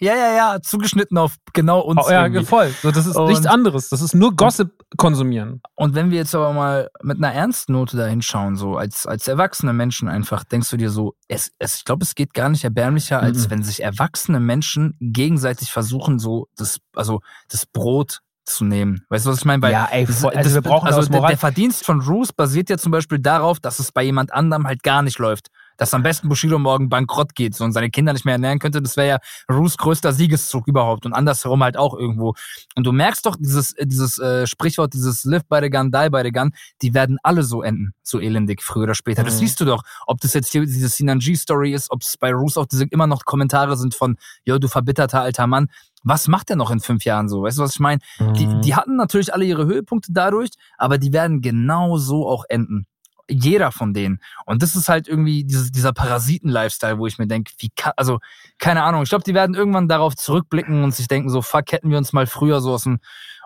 ja, 0.00 0.14
ja, 0.14 0.34
ja, 0.34 0.60
zugeschnitten 0.62 1.16
auf 1.18 1.36
genau 1.54 1.80
uns. 1.80 2.00
Oh, 2.06 2.10
ja, 2.10 2.24
irgendwie. 2.24 2.44
voll. 2.44 2.72
So, 2.82 2.90
das 2.90 3.06
ist 3.06 3.16
Und- 3.16 3.28
nichts 3.28 3.46
anderes. 3.46 3.88
Das 3.88 4.02
ist 4.02 4.14
nur 4.14 4.36
Gossip 4.36 4.70
konsumieren. 4.98 5.62
Und 5.74 5.94
wenn 5.94 6.10
wir 6.10 6.18
jetzt 6.18 6.34
aber 6.34 6.52
mal 6.52 6.90
mit 7.02 7.16
einer 7.16 7.32
ernsten 7.32 7.72
Note 7.72 7.96
da 7.96 8.06
hinschauen, 8.06 8.56
so 8.56 8.76
als, 8.76 9.06
als 9.06 9.26
erwachsene 9.26 9.72
Menschen 9.72 10.08
einfach, 10.08 10.44
denkst 10.44 10.68
du 10.70 10.76
dir 10.76 10.90
so, 10.90 11.14
es, 11.28 11.50
es, 11.58 11.76
ich 11.78 11.84
glaube, 11.84 12.04
es 12.04 12.14
geht 12.14 12.34
gar 12.34 12.48
nicht 12.50 12.64
erbärmlicher, 12.64 13.20
als 13.20 13.46
Mhm. 13.46 13.50
wenn 13.50 13.62
sich 13.62 13.82
erwachsene 13.82 14.38
Menschen 14.40 14.96
gegenseitig 15.00 15.72
versuchen, 15.72 16.18
so 16.18 16.48
das, 16.56 16.78
also 16.94 17.20
das 17.48 17.64
Brot 17.66 18.20
zu 18.44 18.64
nehmen. 18.64 19.04
Weißt 19.08 19.24
du, 19.24 19.30
was 19.30 19.38
ich 19.38 19.44
meine? 19.44 19.62
Weil 19.62 19.72
Ja, 19.72 19.88
ey, 19.90 20.04
das. 20.04 20.24
Also 20.24 20.54
wir 20.54 20.62
brauchen 20.62 20.88
also 20.88 21.08
der, 21.08 21.26
der 21.26 21.38
Verdienst 21.38 21.86
von 21.86 22.00
Roos 22.00 22.32
basiert 22.32 22.68
ja 22.70 22.76
zum 22.76 22.90
Beispiel 22.92 23.18
darauf, 23.20 23.60
dass 23.60 23.78
es 23.78 23.92
bei 23.92 24.02
jemand 24.02 24.32
anderem 24.34 24.66
halt 24.66 24.82
gar 24.82 25.02
nicht 25.02 25.18
läuft. 25.18 25.46
Dass 25.76 25.94
am 25.94 26.02
besten 26.02 26.28
Bushido 26.28 26.58
morgen 26.58 26.88
bankrott 26.88 27.34
geht 27.34 27.54
so, 27.54 27.64
und 27.64 27.72
seine 27.72 27.90
Kinder 27.90 28.12
nicht 28.12 28.24
mehr 28.24 28.34
ernähren 28.34 28.58
könnte, 28.58 28.82
das 28.82 28.96
wäre 28.96 29.08
ja 29.08 29.18
Roos 29.50 29.76
größter 29.78 30.12
Siegeszug 30.12 30.66
überhaupt 30.68 31.06
und 31.06 31.12
andersherum 31.12 31.62
halt 31.62 31.76
auch 31.76 31.94
irgendwo. 31.94 32.34
Und 32.76 32.84
du 32.86 32.92
merkst 32.92 33.24
doch 33.26 33.36
dieses, 33.38 33.72
äh, 33.72 33.86
dieses 33.86 34.18
äh, 34.18 34.46
Sprichwort, 34.46 34.94
dieses 34.94 35.24
Live 35.24 35.44
by 35.48 35.60
the 35.62 35.70
gun, 35.70 35.90
die 35.90 36.10
by 36.10 36.22
the 36.24 36.32
gun, 36.32 36.52
die 36.82 36.94
werden 36.94 37.18
alle 37.22 37.42
so 37.42 37.62
enden, 37.62 37.94
so 38.02 38.20
elendig, 38.20 38.62
früher 38.62 38.84
oder 38.84 38.94
später. 38.94 39.24
Das 39.24 39.34
Mhm. 39.34 39.38
siehst 39.38 39.60
du 39.60 39.64
doch. 39.64 39.82
Ob 40.06 40.20
das 40.20 40.34
jetzt 40.34 40.52
hier 40.52 40.62
diese 40.62 40.88
Sinanji-Story 40.88 41.72
ist, 41.72 41.90
ob 41.90 42.02
es 42.02 42.16
bei 42.16 42.32
Roos 42.32 42.56
auch 42.56 42.66
diese 42.66 42.84
immer 42.86 43.06
noch 43.06 43.24
Kommentare 43.24 43.76
sind 43.76 43.94
von, 43.94 44.16
yo, 44.44 44.58
du 44.58 44.68
verbitterter 44.68 45.20
alter 45.22 45.46
Mann. 45.46 45.68
Was 46.04 46.26
macht 46.26 46.48
der 46.48 46.56
noch 46.56 46.70
in 46.72 46.80
fünf 46.80 47.04
Jahren 47.04 47.28
so? 47.28 47.42
Weißt 47.42 47.58
du, 47.58 47.62
was 47.62 47.74
ich 47.74 47.80
meine? 47.80 48.00
Die, 48.36 48.46
Mhm. 48.48 48.60
die 48.62 48.74
hatten 48.74 48.96
natürlich 48.96 49.32
alle 49.32 49.44
ihre 49.44 49.66
Höhepunkte 49.66 50.12
dadurch, 50.12 50.50
aber 50.76 50.98
die 50.98 51.12
werden 51.12 51.40
genau 51.42 51.96
so 51.96 52.28
auch 52.28 52.44
enden. 52.48 52.86
Jeder 53.28 53.72
von 53.72 53.94
denen. 53.94 54.20
Und 54.46 54.62
das 54.62 54.76
ist 54.76 54.88
halt 54.88 55.08
irgendwie 55.08 55.44
dieses, 55.44 55.70
dieser 55.72 55.92
Parasiten-Lifestyle, 55.92 56.98
wo 56.98 57.06
ich 57.06 57.18
mir 57.18 57.26
denke, 57.26 57.52
wie 57.58 57.70
kann, 57.74 57.92
also, 57.96 58.18
keine 58.58 58.82
Ahnung. 58.82 59.02
Ich 59.02 59.08
glaube, 59.08 59.24
die 59.24 59.34
werden 59.34 59.54
irgendwann 59.54 59.88
darauf 59.88 60.14
zurückblicken 60.16 60.84
und 60.84 60.94
sich 60.94 61.08
denken, 61.08 61.30
so, 61.30 61.42
fuck, 61.42 61.72
hätten 61.72 61.90
wir 61.90 61.98
uns 61.98 62.12
mal 62.12 62.26
früher 62.26 62.60
so 62.60 62.72
aus 62.72 62.84
dem, 62.84 62.98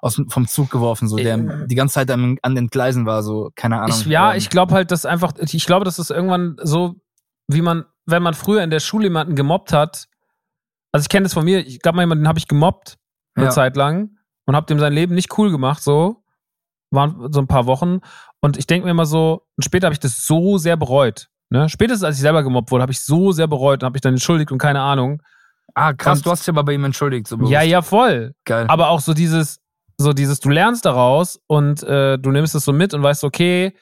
aus 0.03 0.17
dem, 0.17 0.29
vom 0.29 0.47
Zug 0.47 0.71
geworfen, 0.71 1.09
so, 1.09 1.17
der 1.17 1.37
die 1.67 1.75
ganze 1.75 1.95
Zeit 1.95 2.11
an, 2.11 2.37
an 2.43 2.55
den 2.55 2.69
Gleisen 2.69 3.07
war, 3.07 3.23
so, 3.23 3.51
keine 3.55 3.81
Ahnung. 3.81 3.97
Ich, 3.99 4.07
ja, 4.07 4.33
Ähm, 4.33 4.39
ich 4.39 4.51
glaube 4.51 4.75
halt, 4.75 4.91
dass 4.91 5.07
einfach, 5.07 5.33
ich 5.39 5.67
glaube, 5.67 5.85
dass 5.85 5.99
es 5.99 6.11
irgendwann 6.11 6.57
so, 6.63 6.97
wie 7.49 7.63
man, 7.63 7.85
wenn 8.05 8.23
man 8.23 8.35
früher 8.35 8.63
in 8.63 8.71
der 8.71 8.81
Schule 8.81 9.05
jemanden 9.05 9.35
gemobbt 9.37 9.73
hat, 9.73 10.07
also 10.93 11.03
ich 11.05 11.09
kenne 11.09 11.25
das 11.25 11.35
von 11.35 11.45
mir, 11.45 11.67
ich 11.67 11.81
glaube 11.81 11.97
mal 11.97 12.03
jemanden 12.03 12.25
den 12.25 12.29
habe 12.29 12.39
ich 12.39 12.49
gemobbt 12.49 12.97
eine 13.35 13.47
Ja. 13.47 13.51
Zeit 13.51 13.77
lang 13.77 14.11
und 14.47 14.57
habe 14.57 14.67
dem 14.67 14.79
sein 14.79 14.93
Leben 14.93 15.15
nicht 15.15 15.37
cool 15.39 15.51
gemacht, 15.51 15.83
so, 15.83 16.23
waren 16.91 17.33
so 17.33 17.41
ein 17.41 17.47
paar 17.47 17.67
Wochen 17.67 17.99
und 18.41 18.57
ich 18.57 18.67
denke 18.67 18.85
mir 18.87 18.91
immer 18.93 19.07
so, 19.07 19.43
und 19.57 19.63
später 19.65 19.87
habe 19.87 19.95
ich 19.95 20.01
das 20.01 20.27
so 20.27 20.59
sehr 20.59 20.77
bereut, 20.77 21.29
ne, 21.51 21.69
spätestens 21.69 22.05
als 22.05 22.17
ich 22.17 22.23
selber 22.23 22.43
gemobbt 22.43 22.71
wurde, 22.71 22.83
habe 22.83 22.93
ich 22.93 23.01
so 23.01 23.33
sehr 23.33 23.47
bereut 23.49 23.83
und 23.83 23.87
habe 23.87 23.95
mich 23.95 24.03
dann 24.03 24.15
entschuldigt 24.15 24.53
und 24.53 24.59
keine 24.59 24.81
Ahnung. 24.81 25.23
Ah, 25.75 25.93
krass, 25.93 26.19
und- 26.19 26.27
du 26.27 26.31
hast 26.31 26.41
dich 26.43 26.49
aber 26.49 26.65
bei 26.65 26.73
ihm 26.73 26.85
entschuldigt, 26.85 27.27
so 27.27 27.37
bewusst. 27.37 27.53
Ja, 27.53 27.63
ja, 27.63 27.83
voll. 27.83 28.33
Geil. 28.45 28.67
Aber 28.69 28.89
auch 28.91 29.01
so 29.01 29.13
dieses, 29.15 29.59
so 29.99 30.13
dieses, 30.13 30.41
du 30.41 30.49
lernst 30.51 30.85
daraus 30.85 31.41
und 31.47 31.83
äh, 31.83 32.19
du 32.19 32.31
nimmst 32.31 32.55
es 32.55 32.65
so 32.65 32.73
mit 32.73 32.95
und 32.95 33.03
weißt, 33.03 33.25
okay, 33.25 33.75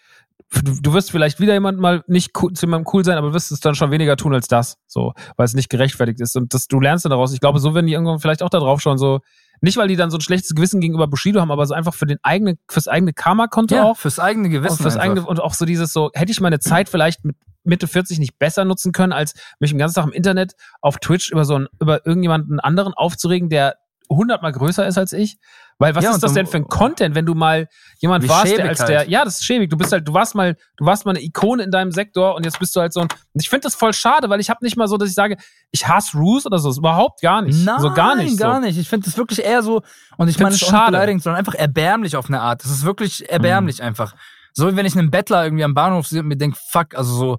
du, 0.51 0.81
du 0.81 0.93
wirst 0.93 1.11
vielleicht 1.11 1.41
wieder 1.41 1.53
jemand 1.53 1.79
mal 1.79 2.05
nicht 2.07 2.31
cool, 2.41 2.53
zu 2.53 2.67
jemandem 2.67 2.91
cool 2.93 3.05
sein, 3.05 3.19
aber 3.19 3.35
wirst 3.35 3.53
es 3.53 3.61
dann 3.61 3.75
schon 3.75 3.91
weniger 3.91 4.17
tun 4.17 4.35
als 4.35 4.49
das, 4.49 4.77
so, 4.87 5.13
weil 5.37 5.47
es 5.47 5.55
nicht 5.55 5.69
gerechtfertigt 5.69 6.21
ist. 6.21 6.37
Und 6.37 6.55
das, 6.55 6.69
du 6.69 6.81
lernst 6.81 7.05
dann 7.05 7.11
daraus. 7.11 7.33
Ich 7.33 7.41
glaube, 7.41 7.59
so 7.59 7.75
werden 7.75 7.87
die 7.87 7.93
irgendwann 7.93 8.21
vielleicht 8.21 8.43
auch 8.43 8.51
da 8.51 8.59
drauf 8.59 8.81
schauen, 8.81 8.99
so, 8.99 9.21
nicht 9.61 9.77
weil 9.77 9.89
die 9.89 9.97
dann 9.97 10.11
so 10.11 10.19
ein 10.19 10.21
schlechtes 10.21 10.55
Gewissen 10.55 10.81
gegenüber 10.81 11.07
Bushido 11.07 11.41
haben, 11.41 11.51
aber 11.51 11.67
so 11.67 11.75
einfach 11.75 11.95
für 11.95 12.07
den 12.07 12.19
eigenen, 12.23 12.59
fürs 12.69 12.89
eigene 12.89 13.13
Karma-Konto 13.13 13.75
ja, 13.75 13.85
auch. 13.85 13.97
fürs 13.97 14.19
eigene 14.19 14.47
Und, 14.47 14.53
Gewissen. 14.53 14.83
fürs 14.83 14.97
einfach. 14.97 15.05
eigene, 15.05 15.27
und 15.27 15.41
auch 15.41 15.55
so 15.55 15.65
dieses 15.65 15.93
so, 15.93 16.11
hätte 16.15 16.33
ich 16.33 16.41
meine 16.41 16.59
Zeit 16.59 16.89
vielleicht 16.89 17.25
mit 17.25 17.37
Mitte 17.65 17.87
40 17.87 18.19
nicht 18.19 18.39
besser 18.39 18.65
nutzen 18.65 18.93
können, 18.93 19.13
als 19.13 19.35
mich 19.59 19.71
den 19.71 19.79
ganzen 19.79 19.95
Tag 19.95 20.05
im 20.05 20.13
Internet 20.13 20.53
auf 20.81 20.99
Twitch 20.99 21.31
über 21.31 21.45
so 21.45 21.55
einen, 21.55 21.69
über 21.81 22.07
irgendjemanden 22.07 22.61
anderen 22.61 22.93
aufzuregen, 22.95 23.49
der 23.49 23.77
hundertmal 24.11 24.53
größer 24.53 24.87
ist 24.87 24.99
als 24.99 25.13
ich. 25.13 25.39
Weil 25.79 25.95
was 25.95 26.05
Ja, 26.05 26.13
ist 26.13 26.23
das 26.23 26.33
denn 26.33 26.47
für 26.47 26.59
ein 26.59 26.69
Content, 26.69 27.15
wenn 27.17 27.27
du 27.27 27.35
mal 27.35 27.69
jemand 27.99 28.29
warst, 28.29 28.57
der 28.57 28.69
als 28.69 28.79
halt. 28.81 28.89
der, 28.89 29.09
ja, 29.09 29.25
das 29.25 29.35
ist 29.41 29.45
schäbig. 29.45 29.71
Du 29.71 29.77
bist 29.77 29.93
halt, 29.93 30.07
du 30.07 30.15
warst 30.15 30.35
mal, 30.35 30.57
du 30.77 30.87
warst 30.87 31.05
mal 31.05 31.11
eine 31.13 31.23
Ikone 31.23 31.63
in 31.65 31.71
deinem 31.73 31.91
Sektor 31.91 32.37
und 32.37 32.45
jetzt 32.45 32.59
bist 32.61 32.77
du 32.77 32.81
halt 32.81 32.93
so 32.93 33.01
ein. 33.01 33.09
Ich 33.35 33.49
finde 33.49 33.63
das 33.63 33.75
voll 33.75 33.93
schade, 33.93 34.31
weil 34.31 34.39
ich 34.41 34.51
habe 34.51 34.65
nicht 34.65 34.77
mal 34.77 34.87
so, 34.87 34.97
dass 34.97 35.09
ich 35.09 35.15
sage, 35.15 35.37
ich 35.73 35.87
hasse 35.89 36.17
Roos 36.17 36.47
oder 36.47 36.59
so. 36.59 36.69
Das 36.69 36.77
ist 36.77 36.79
überhaupt 36.79 37.21
gar 37.23 37.43
nicht. 37.43 37.65
Nein, 37.65 37.81
so 37.81 37.93
gar 37.93 38.15
nicht. 38.15 38.39
gar 38.39 38.61
so. 38.61 38.67
nicht. 38.67 38.79
Ich 38.79 38.89
finde 38.89 39.07
das 39.07 39.17
wirklich 39.17 39.45
eher 39.45 39.63
so, 39.63 39.83
und 40.17 40.29
ich 40.29 40.37
Find's 40.37 40.39
meine, 40.41 40.55
es 40.55 40.63
ist 40.63 40.69
schade. 40.69 40.93
beleidigend, 40.93 41.23
sondern 41.25 41.39
einfach 41.41 41.55
erbärmlich 41.55 42.17
auf 42.17 42.27
eine 42.29 42.41
Art. 42.41 42.63
Das 42.65 42.71
ist 42.71 42.85
wirklich 42.85 43.29
erbärmlich 43.29 43.79
Mhm. 43.79 43.87
einfach. 43.87 44.15
So 44.53 44.71
wie 44.71 44.77
wenn 44.77 44.87
ich 44.87 44.97
einen 44.97 45.11
Bettler 45.11 45.43
irgendwie 45.43 45.65
am 45.65 45.75
Bahnhof 45.75 46.07
sehe 46.07 46.21
und 46.21 46.29
mir 46.29 46.37
denke, 46.37 46.57
fuck, 46.71 46.95
also 46.95 47.13
so, 47.15 47.39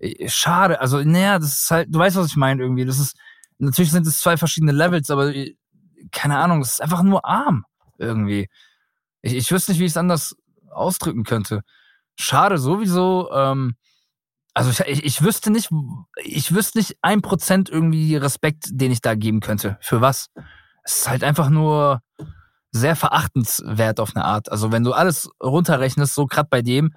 äh, 0.00 0.28
schade. 0.28 0.80
Also, 0.80 1.00
naja, 1.04 1.38
das 1.38 1.62
ist 1.62 1.70
halt, 1.70 1.94
du 1.94 2.00
weißt, 2.00 2.16
was 2.16 2.26
ich 2.26 2.36
meine 2.36 2.60
irgendwie. 2.60 2.84
Das 2.84 2.98
ist, 2.98 3.16
natürlich 3.58 3.92
sind 3.92 4.04
es 4.08 4.18
zwei 4.18 4.36
verschiedene 4.36 4.72
Levels, 4.72 5.08
aber 5.10 5.32
äh, 5.32 5.54
keine 6.10 6.36
Ahnung, 6.38 6.60
es 6.62 6.72
ist 6.74 6.82
einfach 6.82 7.02
nur 7.04 7.24
arm 7.24 7.64
irgendwie. 7.98 8.48
Ich, 9.22 9.34
ich 9.34 9.50
wüsste 9.50 9.72
nicht, 9.72 9.80
wie 9.80 9.84
ich 9.84 9.92
es 9.92 9.96
anders 9.96 10.36
ausdrücken 10.70 11.24
könnte. 11.24 11.62
Schade 12.18 12.58
sowieso. 12.58 13.30
Ähm, 13.32 13.76
also 14.54 14.70
ich, 14.86 15.04
ich, 15.04 15.22
wüsste 15.22 15.50
nicht, 15.50 15.70
ich 16.22 16.52
wüsste 16.52 16.78
nicht 16.78 16.96
ein 17.02 17.22
Prozent 17.22 17.68
irgendwie 17.68 18.16
Respekt, 18.16 18.66
den 18.70 18.90
ich 18.90 19.00
da 19.00 19.14
geben 19.14 19.40
könnte. 19.40 19.78
Für 19.80 20.00
was? 20.00 20.30
Es 20.82 21.00
ist 21.00 21.08
halt 21.08 21.22
einfach 21.22 21.48
nur 21.48 22.02
sehr 22.72 22.96
verachtenswert 22.96 24.00
auf 24.00 24.14
eine 24.16 24.24
Art. 24.24 24.50
Also 24.50 24.72
wenn 24.72 24.84
du 24.84 24.92
alles 24.92 25.30
runterrechnest, 25.42 26.14
so 26.14 26.26
gerade 26.26 26.48
bei 26.50 26.62
dem, 26.62 26.92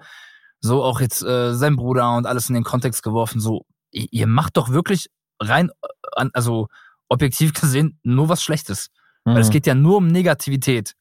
so 0.60 0.82
auch 0.82 1.00
jetzt 1.00 1.22
äh, 1.22 1.54
sein 1.54 1.76
Bruder 1.76 2.16
und 2.16 2.26
alles 2.26 2.48
in 2.48 2.54
den 2.54 2.64
Kontext 2.64 3.02
geworfen, 3.02 3.40
so 3.40 3.64
ihr, 3.90 4.26
macht 4.26 4.56
doch 4.56 4.70
wirklich 4.70 5.08
rein, 5.40 5.70
äh, 6.16 6.26
also 6.32 6.68
objektiv 7.08 7.52
gesehen 7.52 7.98
nur 8.02 8.28
was 8.28 8.42
Schlechtes. 8.42 8.88
Weil 9.24 9.38
es 9.38 9.48
Mhm. 9.48 9.52
geht 9.52 9.66
ja 9.66 9.74
nur 9.74 9.98
um 9.98 10.06
Negativität. 10.08 10.94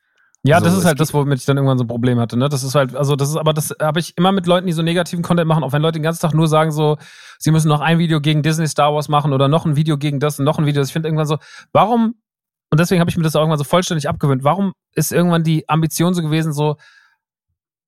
Ja, 0.44 0.56
Also, 0.58 0.70
das 0.70 0.78
ist 0.80 0.86
halt 0.86 1.00
das, 1.00 1.14
womit 1.14 1.38
ich 1.40 1.46
dann 1.46 1.58
irgendwann 1.58 1.78
so 1.78 1.84
ein 1.84 1.88
Problem 1.88 2.20
hatte. 2.20 2.36
Ne? 2.36 2.50
Das 2.50 2.64
ist 2.64 2.74
halt, 2.74 2.96
also 2.96 3.16
das 3.16 3.30
ist, 3.30 3.38
aber 3.38 3.54
das 3.54 3.76
habe 3.80 4.00
ich 4.00 4.18
immer 4.18 4.32
mit 4.32 4.48
Leuten, 4.48 4.66
die 4.66 4.74
so 4.74 4.82
negativen 4.82 5.24
Content 5.24 5.48
machen, 5.48 5.64
auch 5.64 5.72
wenn 5.72 5.82
Leute 5.84 6.00
den 6.00 6.04
ganzen 6.04 6.22
Tag 6.22 6.34
nur 6.34 6.48
sagen 6.48 6.72
so, 6.72 6.98
sie 7.38 7.52
müssen 7.52 7.68
noch 7.68 7.80
ein 7.80 8.00
Video 8.00 8.20
gegen 8.22 8.42
Disney 8.42 8.68
Star 8.68 8.92
Wars 8.94 9.08
machen 9.08 9.34
oder 9.34 9.48
noch 9.48 9.66
ein 9.68 9.76
Video 9.76 9.98
gegen 10.00 10.20
das 10.20 10.40
und 10.40 10.46
noch 10.46 10.58
ein 10.58 10.66
Video. 10.66 10.82
Ich 10.82 10.92
finde 10.94 11.10
irgendwann 11.10 11.28
so, 11.28 11.38
warum, 11.74 12.16
und 12.72 12.80
deswegen 12.80 13.00
habe 13.02 13.10
ich 13.12 13.18
mir 13.18 13.24
das 13.24 13.36
auch 13.36 13.42
irgendwann 13.42 13.60
so 13.60 13.64
vollständig 13.66 14.10
abgewöhnt, 14.10 14.44
warum 14.44 14.74
ist 14.96 15.12
irgendwann 15.12 15.44
die 15.44 15.70
Ambition 15.70 16.16
so 16.16 16.24
gewesen, 16.24 16.54
so, 16.54 16.78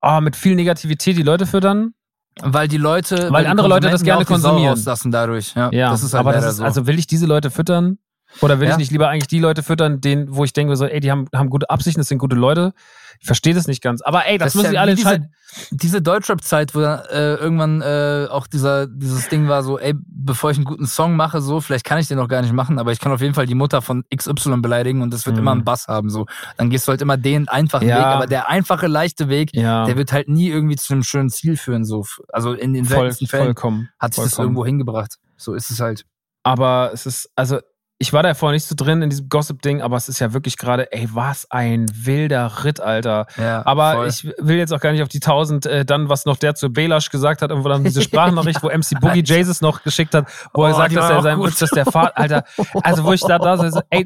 ah, 0.01 0.21
mit 0.21 0.35
viel 0.35 0.53
Negativität 0.55 1.17
die 1.17 1.23
Leute 1.23 1.47
füttern? 1.47 1.93
Weil 2.41 2.67
die 2.67 2.77
Leute, 2.77 3.31
Weil 3.31 3.43
die 3.45 3.49
andere 3.49 3.67
Leute 3.67 3.89
das 3.89 4.03
gerne 4.03 4.25
konsumieren. 4.25 4.69
rauslassen 4.69 5.11
dadurch. 5.11 5.53
Ja, 5.55 5.71
Ja, 5.71 5.89
das 5.91 6.03
ist 6.03 6.13
halt 6.13 6.19
aber 6.21 6.33
das 6.33 6.45
ist, 6.45 6.57
so. 6.57 6.63
also 6.63 6.85
will 6.87 6.97
ich 6.99 7.05
diese 7.07 7.25
Leute 7.27 7.49
füttern? 7.51 7.97
Oder 8.41 8.59
will 8.59 8.67
Ja. 8.67 8.73
ich 8.73 8.77
nicht 8.77 8.91
lieber 8.91 9.09
eigentlich 9.09 9.27
die 9.27 9.39
Leute 9.39 9.63
füttern, 9.63 10.01
denen, 10.01 10.35
wo 10.35 10.43
ich 10.43 10.53
denke, 10.53 10.75
so, 10.75 10.85
ey, 10.85 10.99
die 10.99 11.11
haben, 11.11 11.27
haben 11.33 11.49
gute 11.49 11.69
Absichten, 11.69 11.99
das 12.01 12.07
sind 12.07 12.17
gute 12.17 12.35
Leute. 12.35 12.73
Ich 13.19 13.27
verstehe 13.27 13.53
das 13.53 13.67
nicht 13.67 13.81
ganz. 13.81 14.01
Aber 14.01 14.25
ey, 14.25 14.37
das, 14.37 14.49
ist 14.49 14.55
müssen 14.55 14.65
ja 14.65 14.71
sie 14.71 14.77
alle 14.79 14.91
wie 14.93 14.95
diese, 14.95 15.09
entscheiden. 15.13 15.33
diese 15.71 16.01
Deutschrap-Zeit, 16.01 16.75
wo 16.75 16.81
dann, 16.81 16.99
äh, 17.11 17.35
irgendwann 17.35 17.81
äh, 17.81 18.27
auch 18.29 18.47
dieser, 18.47 18.87
dieses 18.87 19.29
Ding 19.29 19.47
war 19.47 19.63
so, 19.63 19.77
ey, 19.79 19.93
bevor 20.07 20.51
ich 20.51 20.57
einen 20.57 20.65
guten 20.65 20.87
Song 20.87 21.15
mache, 21.15 21.39
so, 21.41 21.61
vielleicht 21.61 21.85
kann 21.85 21.99
ich 21.99 22.07
den 22.07 22.17
noch 22.17 22.27
gar 22.27 22.41
nicht 22.41 22.53
machen, 22.53 22.79
aber 22.79 22.91
ich 22.91 22.99
kann 22.99 23.11
auf 23.11 23.21
jeden 23.21 23.33
Fall 23.35 23.45
die 23.45 23.55
Mutter 23.55 23.81
von 23.81 24.03
XY 24.13 24.57
beleidigen 24.57 25.01
und 25.03 25.13
das 25.13 25.25
wird 25.25 25.35
Mhm. 25.35 25.41
immer 25.41 25.51
einen 25.51 25.63
Bass 25.63 25.87
haben. 25.87 26.09
so. 26.09 26.25
Dann 26.57 26.69
gehst 26.69 26.87
du 26.87 26.89
halt 26.91 27.01
immer 27.01 27.15
den 27.17 27.47
einfachen 27.47 27.87
Ja. 27.87 27.97
Weg, 27.97 28.05
aber 28.05 28.27
der 28.27 28.49
einfache, 28.49 28.87
leichte 28.87 29.29
Weg, 29.29 29.53
Ja. 29.55 29.85
der 29.85 29.95
wird 29.95 30.11
halt 30.11 30.27
nie 30.27 30.49
irgendwie 30.49 30.75
zu 30.75 30.91
einem 30.93 31.03
schönen 31.03 31.29
Ziel 31.29 31.55
führen. 31.55 31.85
so. 31.85 32.05
Also 32.29 32.53
in 32.53 32.73
den 32.73 32.85
Voll, 32.85 32.97
seltensten 32.97 33.27
Fällen 33.27 33.43
vollkommen. 33.45 33.89
hat 33.99 34.15
sich 34.15 34.23
das 34.23 34.33
vollkommen. 34.33 34.47
irgendwo 34.55 34.65
hingebracht. 34.65 35.17
So 35.37 35.53
ist 35.53 35.69
es 35.69 35.79
halt. 35.79 36.03
Aber 36.43 36.89
es 36.93 37.05
ist, 37.05 37.29
also 37.35 37.59
ich 38.03 38.11
war 38.11 38.21
da 38.21 38.33
vorher 38.33 38.53
nicht 38.53 38.65
so 38.65 38.75
drin 38.75 39.01
in 39.01 39.09
diesem 39.09 39.29
Gossip-Ding, 39.29 39.81
aber 39.81 39.95
es 39.95 40.09
ist 40.09 40.19
ja 40.19 40.33
wirklich 40.33 40.57
gerade, 40.57 40.91
ey, 40.91 41.07
was 41.13 41.49
ein 41.49 41.85
wilder 41.93 42.65
Ritt, 42.65 42.81
Alter. 42.81 43.27
Ja, 43.37 43.65
aber 43.65 43.93
voll. 43.93 44.07
ich 44.07 44.25
will 44.39 44.57
jetzt 44.57 44.73
auch 44.73 44.81
gar 44.81 44.91
nicht 44.91 45.01
auf 45.01 45.07
die 45.07 45.21
tausend, 45.21 45.65
äh, 45.65 45.85
dann, 45.85 46.09
was 46.09 46.25
noch 46.25 46.35
der 46.35 46.53
zu 46.53 46.69
Belasch 46.69 47.09
gesagt 47.11 47.41
hat, 47.41 47.49
irgendwo 47.49 47.69
dann 47.69 47.85
diese 47.85 48.01
Sprachnachricht, 48.03 48.61
wo 48.61 48.67
MC 48.67 48.99
Boogie 48.99 49.23
Jesus 49.23 49.61
noch 49.61 49.83
geschickt 49.83 50.13
hat, 50.15 50.27
wo 50.53 50.65
er 50.65 50.73
Oh, 50.73 50.77
sagt, 50.77 50.91
die 50.91 50.95
dass 50.95 51.09
er 51.09 51.21
sein, 51.21 51.37
gut. 51.37 51.61
dass 51.61 51.69
der 51.69 51.85
Vater, 51.85 52.17
Alter, 52.17 52.43
also 52.83 53.05
wo 53.05 53.13
ich 53.13 53.21
da 53.21 53.39
da 53.39 53.55
so, 53.71 53.79
ey, 53.89 54.05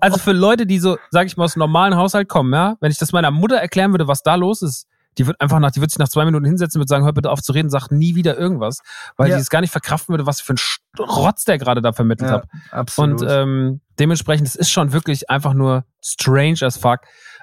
also 0.00 0.18
für 0.20 0.32
Leute, 0.32 0.64
die 0.64 0.78
so, 0.78 0.96
sag 1.10 1.26
ich 1.26 1.36
mal, 1.36 1.42
aus 1.44 1.56
einem 1.56 1.60
normalen 1.62 1.96
Haushalt 1.96 2.28
kommen, 2.28 2.52
ja, 2.54 2.76
wenn 2.80 2.92
ich 2.92 2.98
das 2.98 3.10
meiner 3.10 3.32
Mutter 3.32 3.56
erklären 3.56 3.90
würde, 3.92 4.06
was 4.06 4.22
da 4.22 4.36
los 4.36 4.62
ist, 4.62 4.86
die 5.18 5.26
wird 5.26 5.40
einfach 5.40 5.58
nach, 5.58 5.70
die 5.70 5.80
wird 5.80 5.90
sich 5.90 5.98
nach 5.98 6.08
zwei 6.08 6.24
Minuten 6.24 6.44
hinsetzen 6.44 6.78
und 6.78 6.82
wird 6.82 6.88
sagen, 6.88 7.04
hör 7.04 7.12
bitte 7.12 7.30
auf 7.30 7.42
zu 7.42 7.52
reden, 7.52 7.68
sag 7.70 7.90
nie 7.90 8.14
wieder 8.14 8.38
irgendwas, 8.38 8.78
weil 9.16 9.28
Ja. 9.30 9.36
die 9.36 9.42
es 9.42 9.50
gar 9.50 9.60
nicht 9.60 9.70
verkraften 9.70 10.12
würde, 10.12 10.26
was 10.26 10.40
für 10.40 10.54
ein 10.54 10.58
Rotz 10.98 11.44
der 11.44 11.58
gerade 11.58 11.82
da 11.82 11.92
vermittelt 11.92 12.30
Ja, 12.30 12.36
hat. 12.36 12.48
absolut. 12.70 13.20
Und 13.22 13.28
ähm, 13.30 13.80
dementsprechend, 13.98 14.48
es 14.48 14.54
ist 14.54 14.70
schon 14.70 14.92
wirklich 14.92 15.28
einfach 15.30 15.52
nur 15.54 15.84
strange 16.02 16.58
as 16.62 16.76
fuck. 16.76 17.00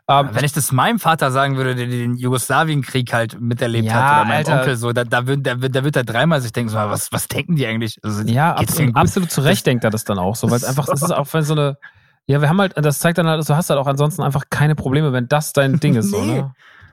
Ähm, 0.07 0.29
Wenn 0.33 0.43
ich 0.43 0.53
das 0.53 0.71
meinem 0.71 0.97
Vater 0.99 1.29
sagen 1.31 1.55
würde, 1.55 1.75
der 1.75 1.85
den 1.85 2.15
Jugoslawienkrieg 2.15 3.13
halt 3.13 3.39
miterlebt 3.39 3.85
Ja, 3.87 3.93
hat, 3.93 4.11
oder 4.17 4.25
meinem 4.25 4.37
Alter. 4.37 4.59
Onkel 4.61 4.75
so, 4.75 4.91
da, 4.91 5.03
da, 5.03 5.27
wird, 5.27 5.45
da, 5.45 5.61
wird, 5.61 5.75
da 5.75 5.83
wird 5.83 5.95
er 5.95 6.03
dreimal 6.03 6.41
sich 6.41 6.51
denken, 6.51 6.69
so, 6.71 6.77
was, 6.77 7.11
was 7.11 7.27
denken 7.27 7.55
die 7.55 7.67
eigentlich? 7.67 7.99
Also, 8.03 8.23
ja, 8.23 8.55
absolut, 8.55 8.95
absolut 8.95 9.31
zu 9.31 9.41
Recht 9.41 9.67
denkt 9.67 9.83
er 9.83 9.91
das 9.91 10.05
dann 10.05 10.17
auch 10.17 10.35
so, 10.35 10.49
weil 10.49 10.57
es 10.57 10.63
einfach, 10.63 10.87
das 10.87 11.03
ist 11.03 11.11
auch 11.11 11.31
wenn 11.33 11.43
so 11.43 11.53
eine, 11.53 11.77
ja, 12.25 12.41
wir 12.41 12.49
haben 12.49 12.59
halt, 12.59 12.73
das 12.75 12.97
zeigt 12.99 13.19
dann 13.19 13.27
halt, 13.27 13.47
du 13.47 13.55
hast 13.55 13.69
halt 13.69 13.79
auch 13.79 13.85
ansonsten 13.87 14.23
einfach 14.23 14.45
keine 14.49 14.73
Probleme, 14.75 15.13
wenn 15.13 15.27
das 15.27 15.53
dein 15.53 15.79
Ding 15.79 15.93
ist, 15.95 16.09
so, 16.09 16.17
Nee. 16.23 16.41
ne? 16.41 16.51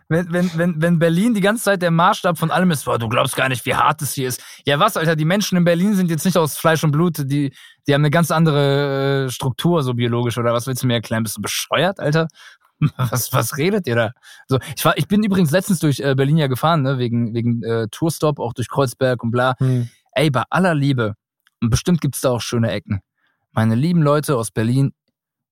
Wenn, 0.08 0.32
wenn, 0.32 0.50
wenn, 0.56 0.80
wenn 0.80 0.98
Berlin 1.00 1.34
die 1.34 1.40
ganze 1.40 1.64
Zeit 1.64 1.82
der 1.82 1.90
Maßstab 1.90 2.38
von 2.38 2.52
allem 2.52 2.70
ist, 2.70 2.84
boah, 2.84 2.98
du 2.98 3.08
glaubst 3.08 3.34
gar 3.34 3.48
nicht, 3.48 3.66
wie 3.66 3.74
hart 3.74 4.02
es 4.02 4.12
hier 4.12 4.28
ist. 4.28 4.40
Ja, 4.64 4.78
was, 4.78 4.96
Alter, 4.96 5.16
die 5.16 5.24
Menschen 5.24 5.58
in 5.58 5.64
Berlin 5.64 5.94
sind 5.94 6.10
jetzt 6.10 6.24
nicht 6.24 6.36
aus 6.36 6.56
Fleisch 6.56 6.84
und 6.84 6.92
Blut, 6.92 7.18
die, 7.18 7.52
die 7.86 7.94
haben 7.94 8.02
eine 8.02 8.10
ganz 8.10 8.30
andere 8.30 9.26
äh, 9.26 9.30
Struktur, 9.30 9.82
so 9.82 9.94
biologisch, 9.94 10.38
oder 10.38 10.52
was 10.52 10.68
willst 10.68 10.84
du 10.84 10.86
mir 10.86 10.94
erklären? 10.94 11.24
Bist 11.24 11.36
du 11.36 11.42
bescheuert, 11.42 11.98
Alter? 11.98 12.28
Was, 12.98 13.32
was 13.32 13.56
redet 13.56 13.86
ihr 13.86 13.94
da? 13.94 14.12
So, 14.48 14.58
ich, 14.76 14.84
war, 14.84 14.98
ich 14.98 15.08
bin 15.08 15.22
übrigens 15.22 15.50
letztens 15.50 15.78
durch 15.78 15.98
äh, 16.00 16.14
Berlin 16.14 16.36
ja 16.36 16.46
gefahren, 16.46 16.82
ne, 16.82 16.98
wegen, 16.98 17.32
wegen 17.32 17.62
äh, 17.62 17.88
Tourstop, 17.90 18.38
auch 18.38 18.52
durch 18.52 18.68
Kreuzberg 18.68 19.22
und 19.22 19.30
bla. 19.30 19.54
Hm. 19.56 19.88
Ey, 20.12 20.28
bei 20.28 20.42
aller 20.50 20.74
Liebe, 20.74 21.14
und 21.62 21.70
bestimmt 21.70 22.02
gibt's 22.02 22.20
da 22.20 22.32
auch 22.32 22.42
schöne 22.42 22.70
Ecken. 22.70 23.00
Meine 23.52 23.74
lieben 23.74 24.02
Leute 24.02 24.36
aus 24.36 24.50
Berlin 24.50 24.92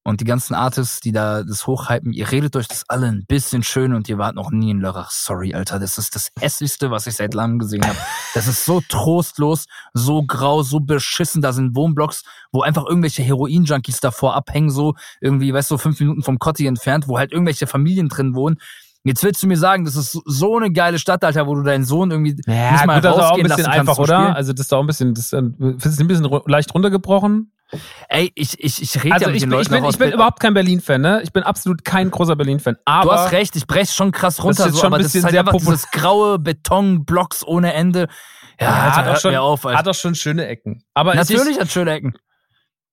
und 0.04 0.20
die 0.20 0.24
ganzen 0.24 0.54
Artists, 0.54 1.00
die 1.00 1.12
da 1.12 1.42
das 1.42 1.66
hochhypen, 1.66 2.12
ihr 2.12 2.30
redet 2.30 2.54
euch 2.56 2.68
das 2.68 2.84
alle 2.88 3.06
ein 3.08 3.24
bisschen 3.26 3.62
schön 3.62 3.94
und 3.94 4.08
ihr 4.08 4.18
wart 4.18 4.34
noch 4.36 4.50
nie 4.50 4.70
in 4.70 4.80
Lörrach. 4.80 5.10
Sorry, 5.10 5.54
Alter, 5.54 5.78
das 5.78 5.96
ist 5.98 6.14
das 6.14 6.30
hässlichste, 6.38 6.90
was 6.90 7.06
ich 7.06 7.16
seit 7.16 7.32
langem 7.34 7.58
gesehen 7.58 7.84
habe. 7.84 7.96
Das 8.34 8.46
ist 8.46 8.64
so 8.64 8.82
trostlos, 8.86 9.64
so 9.94 10.22
grau, 10.22 10.62
so 10.62 10.80
beschissen. 10.80 11.40
Da 11.42 11.52
sind 11.52 11.74
Wohnblocks, 11.74 12.22
wo 12.52 12.62
einfach 12.62 12.84
irgendwelche 12.86 13.22
Heroin-Junkies 13.22 14.00
davor 14.00 14.34
abhängen, 14.36 14.70
so 14.70 14.94
irgendwie, 15.20 15.52
weißt 15.54 15.70
du, 15.70 15.74
so 15.74 15.78
fünf 15.78 15.98
Minuten 16.00 16.22
vom 16.22 16.38
Cotti 16.38 16.66
entfernt, 16.66 17.08
wo 17.08 17.18
halt 17.18 17.32
irgendwelche 17.32 17.66
Familien 17.66 18.08
drin 18.08 18.34
wohnen. 18.34 18.58
Jetzt 19.06 19.22
willst 19.22 19.42
du 19.42 19.46
mir 19.46 19.58
sagen, 19.58 19.84
das 19.84 19.96
ist 19.96 20.12
so- 20.24 20.56
eine 20.56 20.72
geile 20.72 20.98
Stadt, 20.98 21.24
Alter, 21.24 21.46
wo 21.46 21.54
du 21.54 21.62
deinen 21.62 21.84
Sohn 21.84 22.10
irgendwie 22.10 22.36
Ja, 22.46 22.72
nicht 22.72 22.86
mal 22.86 22.94
gut, 22.96 23.04
das 23.04 23.16
ist 23.16 23.22
auch 23.22 23.36
ein 23.36 23.42
bisschen 23.42 23.66
einfach, 23.66 23.98
oder? 23.98 24.34
Also 24.36 24.52
das 24.54 24.66
ist 24.66 24.72
auch 24.72 24.80
ein 24.80 24.86
bisschen, 24.86 25.12
das 25.14 25.26
ist 25.32 25.34
ein 25.34 26.08
bisschen 26.08 26.28
leicht 26.46 26.74
runtergebrochen. 26.74 27.50
Ey, 28.08 28.32
ich, 28.34 28.62
ich, 28.62 28.82
ich 28.82 29.04
rede 29.04 29.14
Also 29.14 29.24
ja 29.24 29.28
mit 29.28 29.36
ich 29.36 29.42
den 29.42 29.50
bin, 29.50 29.58
Leuten 29.58 29.74
ich 29.74 29.80
bin, 29.80 29.90
ich 29.90 29.98
bin 29.98 30.12
überhaupt 30.12 30.40
kein 30.40 30.54
Berlin-Fan, 30.54 31.00
ne? 31.00 31.20
Ich 31.22 31.32
bin 31.32 31.42
absolut 31.42 31.84
kein 31.84 32.10
großer 32.10 32.36
Berlin-Fan. 32.36 32.76
Aber 32.84 33.04
Du 33.04 33.12
hast 33.12 33.32
recht, 33.32 33.56
ich 33.56 33.66
brech's 33.66 33.94
schon 33.94 34.12
krass 34.12 34.42
runter, 34.42 34.70
so, 34.70 34.78
schon 34.78 34.86
ein 34.86 34.94
aber 34.94 35.02
das 35.02 35.14
ist 35.14 35.24
halt 35.24 35.32
sehr 35.32 35.40
einfach 35.40 35.52
dieses 35.54 35.90
graue 35.90 36.38
Betonblocks 36.38 37.46
ohne 37.46 37.72
Ende. 37.74 38.08
Ja, 38.60 38.66
Ja, 38.66 38.82
Alter, 38.82 38.96
hat, 38.96 39.08
auch 39.16 39.20
schon, 39.20 39.34
auf, 39.36 39.64
hat 39.64 39.88
auch 39.88 39.94
schon 39.94 40.14
schöne 40.14 40.46
Ecken. 40.46 40.82
Aber 40.94 41.14
Natürlich 41.14 41.56
ist, 41.56 41.60
hat 41.60 41.70
schöne 41.70 41.92
Ecken. 41.92 42.14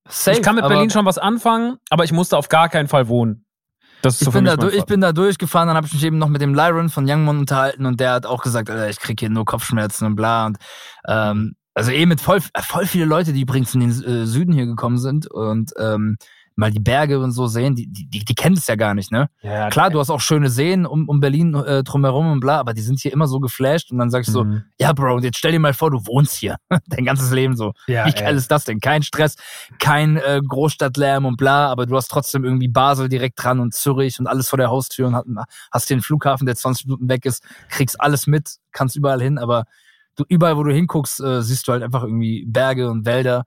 Safe, 0.08 0.36
ich 0.36 0.42
kann 0.42 0.56
mit 0.56 0.66
Berlin 0.66 0.90
schon 0.90 1.04
was 1.04 1.18
anfangen, 1.18 1.76
aber 1.90 2.04
ich 2.04 2.12
musste 2.12 2.36
auf 2.36 2.48
gar 2.48 2.68
keinen 2.68 2.88
Fall 2.88 3.08
wohnen. 3.08 3.44
Ich 4.04 4.14
so 4.14 4.32
für 4.32 4.42
bin, 4.42 4.44
da, 4.46 4.56
ich 4.68 4.84
bin 4.84 5.00
da 5.00 5.12
durchgefahren, 5.12 5.68
dann 5.68 5.76
habe 5.76 5.86
ich 5.86 5.92
mich 5.92 6.02
eben 6.02 6.18
noch 6.18 6.28
mit 6.28 6.40
dem 6.40 6.54
Lyron 6.54 6.88
von 6.88 7.08
Youngmon 7.08 7.38
unterhalten 7.38 7.86
und 7.86 8.00
der 8.00 8.14
hat 8.14 8.26
auch 8.26 8.42
gesagt, 8.42 8.68
Alter, 8.68 8.88
ich 8.90 8.98
krieg 8.98 9.20
hier 9.20 9.30
nur 9.30 9.44
Kopfschmerzen 9.44 10.06
und 10.06 10.16
bla. 10.16 10.46
Und, 10.46 10.58
ähm, 11.06 11.54
also 11.74 11.90
eben 11.90 12.08
mit 12.10 12.20
voll, 12.20 12.40
voll 12.60 12.86
viele 12.86 13.04
Leute, 13.06 13.32
die 13.32 13.42
übrigens 13.42 13.74
in 13.74 13.80
den 13.80 13.90
äh, 14.02 14.26
Süden 14.26 14.52
hier 14.52 14.66
gekommen 14.66 14.98
sind 14.98 15.26
und 15.30 15.72
ähm, 15.78 16.16
mal 16.54 16.70
die 16.70 16.80
Berge 16.80 17.18
und 17.18 17.32
so 17.32 17.46
sehen, 17.46 17.74
die, 17.74 17.86
die, 17.86 18.06
die, 18.26 18.34
kennen 18.34 18.58
es 18.58 18.66
ja 18.66 18.76
gar 18.76 18.92
nicht, 18.92 19.10
ne? 19.10 19.30
ja, 19.40 19.70
Klar, 19.70 19.88
du 19.88 19.98
hast 19.98 20.10
auch 20.10 20.20
schöne 20.20 20.50
Seen 20.50 20.84
um, 20.84 21.08
um 21.08 21.18
Berlin 21.18 21.54
äh, 21.54 21.82
drumherum 21.82 22.30
und 22.30 22.40
bla, 22.40 22.60
aber 22.60 22.74
die 22.74 22.82
sind 22.82 23.00
hier 23.00 23.10
immer 23.10 23.26
so 23.26 23.40
geflasht 23.40 23.90
und 23.90 23.96
dann 23.96 24.10
sag 24.10 24.20
ich 24.20 24.26
so, 24.26 24.44
Mhm. 24.44 24.62
ja 24.78 24.92
Bro, 24.92 25.14
und 25.16 25.24
jetzt 25.24 25.38
stell 25.38 25.52
dir 25.52 25.58
mal 25.60 25.72
vor, 25.72 25.90
du 25.90 26.06
wohnst 26.06 26.34
hier 26.34 26.56
dein 26.88 27.06
ganzes 27.06 27.30
Leben 27.30 27.56
so. 27.56 27.72
Ja, 27.86 28.04
Wie 28.04 28.12
geil 28.12 28.36
ist 28.36 28.50
das 28.50 28.64
denn? 28.66 28.80
Kein 28.80 29.02
Stress, 29.02 29.36
kein 29.78 30.18
äh, 30.18 30.42
Großstadtlärm 30.46 31.24
und 31.24 31.38
bla, 31.38 31.68
aber 31.68 31.86
du 31.86 31.96
hast 31.96 32.08
trotzdem 32.08 32.44
irgendwie 32.44 32.68
Basel 32.68 33.08
direkt 33.08 33.42
dran 33.42 33.58
und 33.58 33.72
Zürich 33.72 34.20
und 34.20 34.26
alles 34.26 34.50
vor 34.50 34.58
der 34.58 34.68
Haustür 34.68 35.06
und 35.06 35.14
hat- 35.16 35.24
hast 35.72 35.88
den 35.88 36.02
Flughafen, 36.02 36.44
der 36.44 36.54
20 36.56 36.84
Minuten 36.84 37.08
weg 37.08 37.24
ist, 37.24 37.42
kriegst 37.70 37.98
alles 37.98 38.26
mit, 38.26 38.56
kannst 38.72 38.94
überall 38.94 39.22
hin, 39.22 39.38
aber 39.38 39.64
du 40.16 40.24
überall, 40.28 40.56
wo 40.56 40.62
du 40.62 40.72
hinguckst, 40.72 41.20
äh, 41.20 41.42
siehst 41.42 41.66
du 41.68 41.72
halt 41.72 41.82
einfach 41.82 42.02
irgendwie 42.02 42.44
Berge 42.46 42.90
und 42.90 43.06
Wälder. 43.06 43.44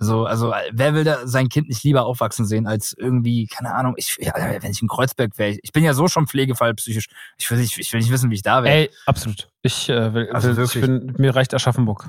So, 0.00 0.26
also 0.26 0.52
äh, 0.52 0.70
wer 0.72 0.94
will 0.94 1.02
da 1.02 1.26
sein 1.26 1.48
Kind 1.48 1.68
nicht 1.68 1.82
lieber 1.82 2.06
aufwachsen 2.06 2.46
sehen 2.46 2.68
als 2.68 2.94
irgendwie, 2.96 3.46
keine 3.46 3.74
Ahnung, 3.74 3.94
ich, 3.96 4.16
ja, 4.20 4.32
wenn 4.36 4.70
ich 4.70 4.80
in 4.80 4.86
Kreuzberg 4.86 5.36
wäre, 5.38 5.58
ich 5.60 5.72
bin 5.72 5.82
ja 5.82 5.92
so 5.92 6.06
schon 6.06 6.28
Pflegefall 6.28 6.74
psychisch. 6.74 7.08
Ich 7.36 7.50
will 7.50 7.58
nicht, 7.58 7.76
ich 7.78 7.92
will 7.92 8.00
nicht 8.00 8.12
wissen, 8.12 8.30
wie 8.30 8.36
ich 8.36 8.42
da 8.42 8.62
wäre. 8.62 8.74
Ey, 8.74 8.90
absolut. 9.06 9.48
Ich, 9.62 9.88
äh, 9.88 10.14
will, 10.14 10.30
Also 10.30 10.56
will, 10.56 10.64
ich 10.64 10.80
bin, 10.80 11.14
mir 11.18 11.34
reicht 11.34 11.52
Aschaffenburg. 11.52 12.04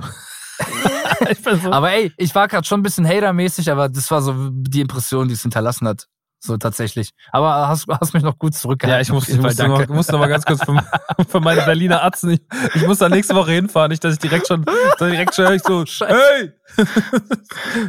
so. 1.63 1.71
Aber 1.71 1.91
ey, 1.91 2.11
ich 2.17 2.35
war 2.35 2.47
gerade 2.47 2.67
schon 2.67 2.81
ein 2.81 2.83
bisschen 2.83 3.07
hatermäßig, 3.07 3.71
aber 3.71 3.89
das 3.89 4.11
war 4.11 4.21
so 4.21 4.49
die 4.51 4.81
Impression, 4.81 5.27
die 5.27 5.33
es 5.33 5.41
hinterlassen 5.41 5.87
hat. 5.87 6.07
So 6.41 6.55
tatsächlich. 6.57 7.09
Aber 7.33 7.67
hast, 7.67 7.87
hast 7.89 8.13
mich 8.13 8.23
noch 8.23 8.37
gut 8.39 8.53
zurückgehalten. 8.55 8.97
Ja, 8.97 9.01
ich 9.01 9.11
muss, 9.11 9.23
ich 9.23 9.29
jeden 9.35 9.41
Fall, 9.41 9.49
musste, 9.67 9.67
noch, 9.67 9.95
musste 9.95 10.11
noch 10.13 10.19
mal 10.19 10.29
ganz 10.29 10.45
kurz 10.45 10.63
für, 10.63 10.81
für 11.27 11.39
meine 11.41 11.63
Berliner 11.63 12.01
Atzen. 12.03 12.29
Ich, 12.31 12.41
ich 12.75 12.85
muss 12.87 12.99
da 12.99 13.09
nächste 13.09 13.35
Woche 13.35 13.51
hinfahren, 13.51 13.89
nicht, 13.91 14.01
dass 14.03 14.13
ich 14.13 14.19
direkt 14.19 14.47
schon, 14.47 14.63
direkt 15.01 15.35
schon 15.35 15.53
ich 15.53 15.63
so, 15.63 15.83
hey! 16.07 16.51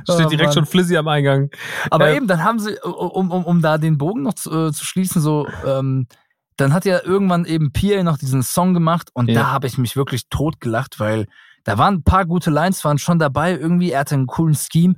Steht 0.05 0.27
Oh, 0.27 0.29
direkt 0.29 0.47
Mann. 0.47 0.53
schon 0.53 0.67
Flizzy 0.67 0.97
am 0.97 1.07
Eingang. 1.09 1.51
Aber 1.91 2.09
Äh, 2.09 2.17
eben, 2.17 2.27
dann 2.27 2.43
haben 2.43 2.59
sie, 2.59 2.77
um, 2.83 3.31
um, 3.31 3.45
um 3.45 3.63
da 3.63 3.79
den 3.79 3.99
Bogen 3.99 4.23
noch 4.23 4.35
zu, 4.35 4.51
äh, 4.51 4.73
zu 4.73 4.85
schließen, 4.85 5.21
so, 5.23 5.47
ähm, 5.65 6.07
dann 6.57 6.75
hat 6.75 6.85
ja 6.85 7.01
irgendwann 7.05 7.45
eben 7.45 7.73
PA 7.73 8.03
noch 8.03 8.19
diesen 8.19 8.43
Song 8.43 8.75
gemacht 8.75 9.11
und 9.15 9.29
Ja. 9.29 9.35
da 9.43 9.51
habe 9.53 9.67
ich 9.67 9.79
mich 9.79 9.97
wirklich 9.97 10.29
totgelacht, 10.29 10.99
weil 11.01 11.27
da 11.65 11.79
waren 11.79 11.95
ein 11.97 12.03
paar 12.03 12.27
gute 12.27 12.51
Lines, 12.51 12.85
waren 12.85 12.99
schon 12.99 13.19
dabei 13.19 13.53
irgendwie, 13.57 13.93
er 13.93 14.01
hatte 14.01 14.15
einen 14.17 14.27
coolen 14.27 14.55
Scheme. 14.57 14.95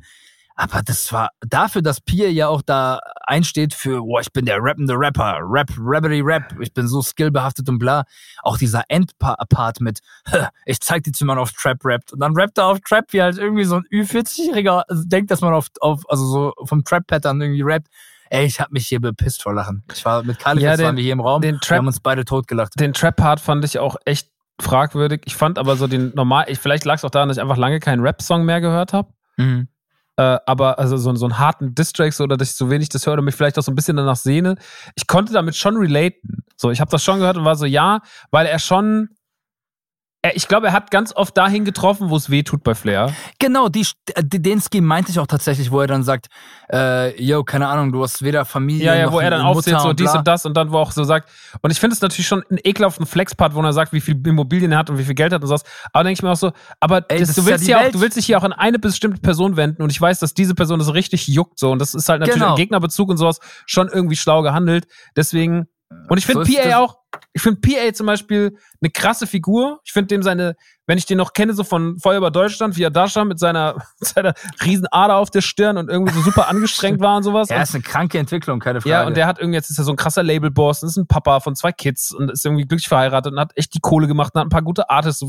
Aber 0.63 0.81
das 0.85 1.13
war 1.13 1.31
dafür, 1.41 1.83
dass 1.83 2.01
Pia 2.01 2.29
ja 2.29 2.47
auch 2.47 2.63
da 2.63 3.01
einsteht 3.27 3.75
für, 3.75 4.01
boah, 4.01 4.21
ich 4.21 4.33
bin 4.33 4.45
der 4.45 4.59
rappende 4.63 4.95
Rapper, 4.97 5.39
Rap, 5.43 5.71
Rappity 5.77 6.21
Rap, 6.21 6.55
ich 6.61 6.73
bin 6.73 6.87
so 6.87 7.03
skillbehaftet 7.03 7.69
und 7.69 7.79
bla. 7.81 8.05
Auch 8.45 8.59
dieser 8.59 8.85
Endpart 8.89 9.81
mit, 9.81 9.99
"Hä, 10.29 10.47
ich 10.65 10.81
zeig 10.81 11.03
dir, 11.03 11.13
wie 11.19 11.25
man 11.25 11.37
auf 11.39 11.51
Trap 11.53 11.85
rappt. 11.85 12.13
Und 12.13 12.21
dann 12.21 12.35
rappt 12.37 12.59
er 12.59 12.67
auf 12.67 12.79
Trap, 12.81 13.07
wie 13.13 13.23
halt 13.23 13.39
irgendwie 13.39 13.65
so 13.65 13.77
ein 13.77 13.85
Ü40-Jähriger 13.91 14.85
denkt, 15.05 15.33
dass 15.33 15.41
man 15.41 15.53
auf, 15.53 15.67
auf, 15.81 16.03
also 16.09 16.25
so 16.27 16.53
vom 16.65 16.85
Trap-Pattern 16.85 17.41
irgendwie 17.41 17.63
rappt. 17.63 17.89
Ey, 18.31 18.47
ich 18.47 18.61
hab 18.61 18.71
mich 18.71 18.87
hier 18.87 19.01
bepisst 19.01 19.43
vor 19.43 19.53
Lachen. 19.55 19.83
Ich 19.93 20.05
war 20.05 20.23
mit 20.23 20.39
Kali, 20.39 20.63
Ja, 20.63 20.77
den- 20.77 20.87
waren 20.87 20.97
wir 20.97 21.03
hier 21.03 21.13
im 21.15 21.21
Raum, 21.21 21.43
den 21.43 21.57
wir 21.57 21.61
Trap- 21.61 21.79
haben 21.79 21.87
uns 21.89 21.99
beide 22.01 22.25
totgelacht. 22.25 22.79
Den 22.79 22.93
Trap-Part 22.93 23.41
fand 23.41 23.65
ich 23.65 23.79
auch 23.81 23.97
echt 24.05 24.29
fragwürdig. 24.61 25.23
Ich 25.25 25.35
fand 25.35 25.59
aber 25.59 25.75
so 25.77 25.87
den 25.89 26.13
normal, 26.15 26.45
ich, 26.47 26.59
vielleicht 26.61 26.85
lag 26.85 26.95
es 26.95 27.05
auch 27.05 27.11
daran, 27.11 27.29
dass 27.29 27.37
ich 27.37 27.43
einfach 27.43 27.57
lange 27.57 27.81
keinen 27.81 28.01
Rap-Song 28.01 28.45
mehr 28.45 28.61
gehört 28.61 28.93
habe. 28.93 29.13
Mhm. 29.37 29.67
Äh, 30.23 30.39
aber 30.47 30.79
also 30.79 30.97
so, 30.97 31.15
so 31.17 31.27
einen 31.27 31.39
harten 31.39 31.75
Distrack 31.75 32.13
so, 32.13 32.25
oder 32.25 32.37
dass 32.37 32.51
ich 32.51 32.55
so 32.55 32.71
wenig 32.71 32.89
das 32.89 33.07
höre 33.07 33.15
oder 33.15 33.23
mich 33.23 33.35
vielleicht 33.35 33.59
auch 33.59 33.63
so 33.63 33.73
ein 33.73 33.75
bisschen 33.75 33.97
danach 33.97 34.17
sehne. 34.17 34.57
Ich 34.95 35.07
konnte 35.07 35.33
damit 35.33 35.57
schon 35.57 35.77
relaten. 35.77 36.45
So, 36.57 36.71
ich 36.71 36.81
habe 36.81 36.91
das 36.91 37.03
schon 37.03 37.19
gehört 37.19 37.37
und 37.37 37.45
war 37.45 37.57
so, 37.57 37.67
ja, 37.67 38.01
weil 38.31 38.47
er 38.47 38.59
schon. 38.59 39.09
Er, 40.25 40.37
ich 40.37 40.47
glaube, 40.47 40.69
er 40.69 40.73
hat 40.73 40.93
ganz 40.93 41.13
oft 41.15 41.37
dahin 41.37 41.65
getroffen, 41.65 42.09
wo 42.09 42.17
es 42.17 42.31
weh 42.31 42.45
tut 42.45 42.63
bei 42.63 42.77
Flair. 42.77 43.13
Genau, 43.41 43.69
die, 43.69 43.85
die, 44.23 44.41
den 44.41 44.61
Scheme 44.61 44.87
meinte 44.87 45.11
ich 45.11 45.19
auch 45.19 45.27
tatsächlich, 45.27 45.73
wo 45.73 45.81
er 45.81 45.89
dann 45.89 46.05
sagt, 46.05 46.29
äh, 46.73 47.21
yo, 47.21 47.43
keine 47.43 47.67
Ahnung, 47.67 47.91
du 47.91 48.05
hast 48.05 48.23
weder 48.23 48.45
Familie 48.45 48.85
Ja, 48.87 48.95
ja, 48.95 49.07
noch 49.07 49.13
wo 49.15 49.19
er 49.19 49.31
dann 49.31 49.41
aufzählt, 49.41 49.81
so 49.81 49.93
dies 49.93 50.11
bla. 50.13 50.21
und 50.21 50.29
das 50.29 50.47
und 50.47 50.57
dann, 50.57 50.71
wo 50.71 50.79
auch 50.79 50.93
so 50.93 51.03
sagt. 51.03 51.29
Und 51.61 51.73
ich 51.73 51.81
finde 51.81 51.95
es 51.95 52.01
natürlich 52.01 52.29
schon 52.29 52.45
einen 52.49 52.61
ekelhaften 52.63 53.05
Flexpart, 53.05 53.55
wo 53.57 53.63
er 53.63 53.73
sagt, 53.73 53.93
wie 53.93 54.01
viel 54.01 54.15
Immobilien 54.25 54.71
er 54.71 54.79
hat 54.79 54.91
und 54.91 54.99
wie 54.99 55.05
viel 55.05 55.17
Geld 55.17 55.33
er 55.33 55.37
hat 55.37 55.43
und 55.43 55.49
sowas. 55.49 55.65
Aber 55.93 56.05
denke 56.05 56.19
ich 56.19 56.23
mir 56.23 56.31
auch 56.31 56.37
so, 56.37 56.53
aber 56.79 57.05
Ey, 57.09 57.19
das, 57.19 57.29
das 57.35 57.37
du 57.37 57.47
willst 57.47 57.67
ja 57.67 57.81
auch, 57.81 57.91
du 57.91 58.01
willst 58.01 58.17
dich 58.17 58.27
hier 58.27 58.39
auch 58.39 58.45
an 58.45 58.53
eine 58.53 58.79
bestimmte 58.79 59.21
Person 59.21 59.57
wenden 59.57 59.83
und 59.83 59.91
ich 59.91 60.01
weiß, 60.01 60.21
dass 60.21 60.35
diese 60.35 60.55
Person 60.55 60.79
das 60.79 60.95
richtig 60.95 61.27
juckt 61.27 61.59
so 61.59 61.73
und 61.73 61.81
das 61.81 61.95
ist 61.95 62.09
halt 62.09 62.21
natürlich 62.21 62.41
Genau. 62.41 62.53
im 62.55 62.57
Gegnerbezug 62.59 63.09
und 63.09 63.17
sowas 63.17 63.41
schon 63.67 63.89
irgendwie 63.89 64.15
schlau 64.17 64.43
gehandelt. 64.43 64.87
Deswegen 65.17 65.67
und 66.09 66.19
ich 66.19 66.27
finde 66.27 66.45
So 66.45 66.53
PA 66.53 66.79
auch, 66.79 66.97
ich 67.33 67.43
finde 67.43 67.61
PA 67.61 67.93
zum 67.93 68.07
Beispiel 68.07 68.57
eine 68.81 68.91
krasse 68.91 69.27
Figur. 69.27 69.81
Ich 69.85 69.93
finde 69.93 70.09
dem 70.09 70.23
seine, 70.23 70.55
wenn 70.87 70.99
ich 70.99 71.07
den 71.07 71.17
noch 71.19 71.33
kenne, 71.33 71.55
so 71.55 71.63
von 71.65 71.99
Feuer 71.99 72.19
über 72.19 72.31
Deutschland, 72.31 72.77
wie 72.77 72.83
er 72.83 72.91
da 72.91 73.07
stand 73.09 73.29
mit 73.29 73.39
seiner, 73.39 73.75
mit 74.01 74.09
seiner 74.09 74.35
riesen 74.65 74.87
Ader 74.91 75.17
auf 75.17 75.31
der 75.31 75.41
Stirn 75.41 75.77
und 75.77 75.89
irgendwie 75.89 76.13
so 76.13 76.21
super 76.23 76.49
angestrengt 76.49 77.01
war 77.01 77.17
und 77.17 77.23
sowas. 77.23 77.49
Ja, 77.53 77.63
ist 77.63 77.75
eine 77.75 77.83
kranke 77.83 78.19
Entwicklung, 78.19 78.59
keine 78.61 78.81
Frage. 78.81 78.91
ja, 78.91 79.07
und 79.07 79.17
der 79.17 79.27
hat 79.27 79.39
irgendwie, 79.39 79.57
jetzt 79.57 79.71
ist 79.71 79.79
er 79.79 79.85
so 79.85 79.93
ein 79.93 79.97
krasser 79.97 80.23
Labelboss 80.23 80.83
und 80.83 80.89
ist 80.89 80.97
ein 80.97 81.07
Papa 81.07 81.41
von 81.41 81.55
zwei 81.55 81.71
Kids 81.73 82.13
und 82.13 82.31
ist 82.31 82.45
irgendwie 82.45 82.65
glücklich 82.67 82.89
verheiratet 82.89 83.33
und 83.33 83.39
hat 83.41 83.53
echt 83.57 83.75
die 83.75 83.81
Kohle 83.81 84.07
gemacht 84.09 84.33
und 84.35 84.41
hat 84.41 84.47
ein 84.47 84.51
paar 84.51 84.63
gute 84.63 84.91
Artists. 84.91 85.25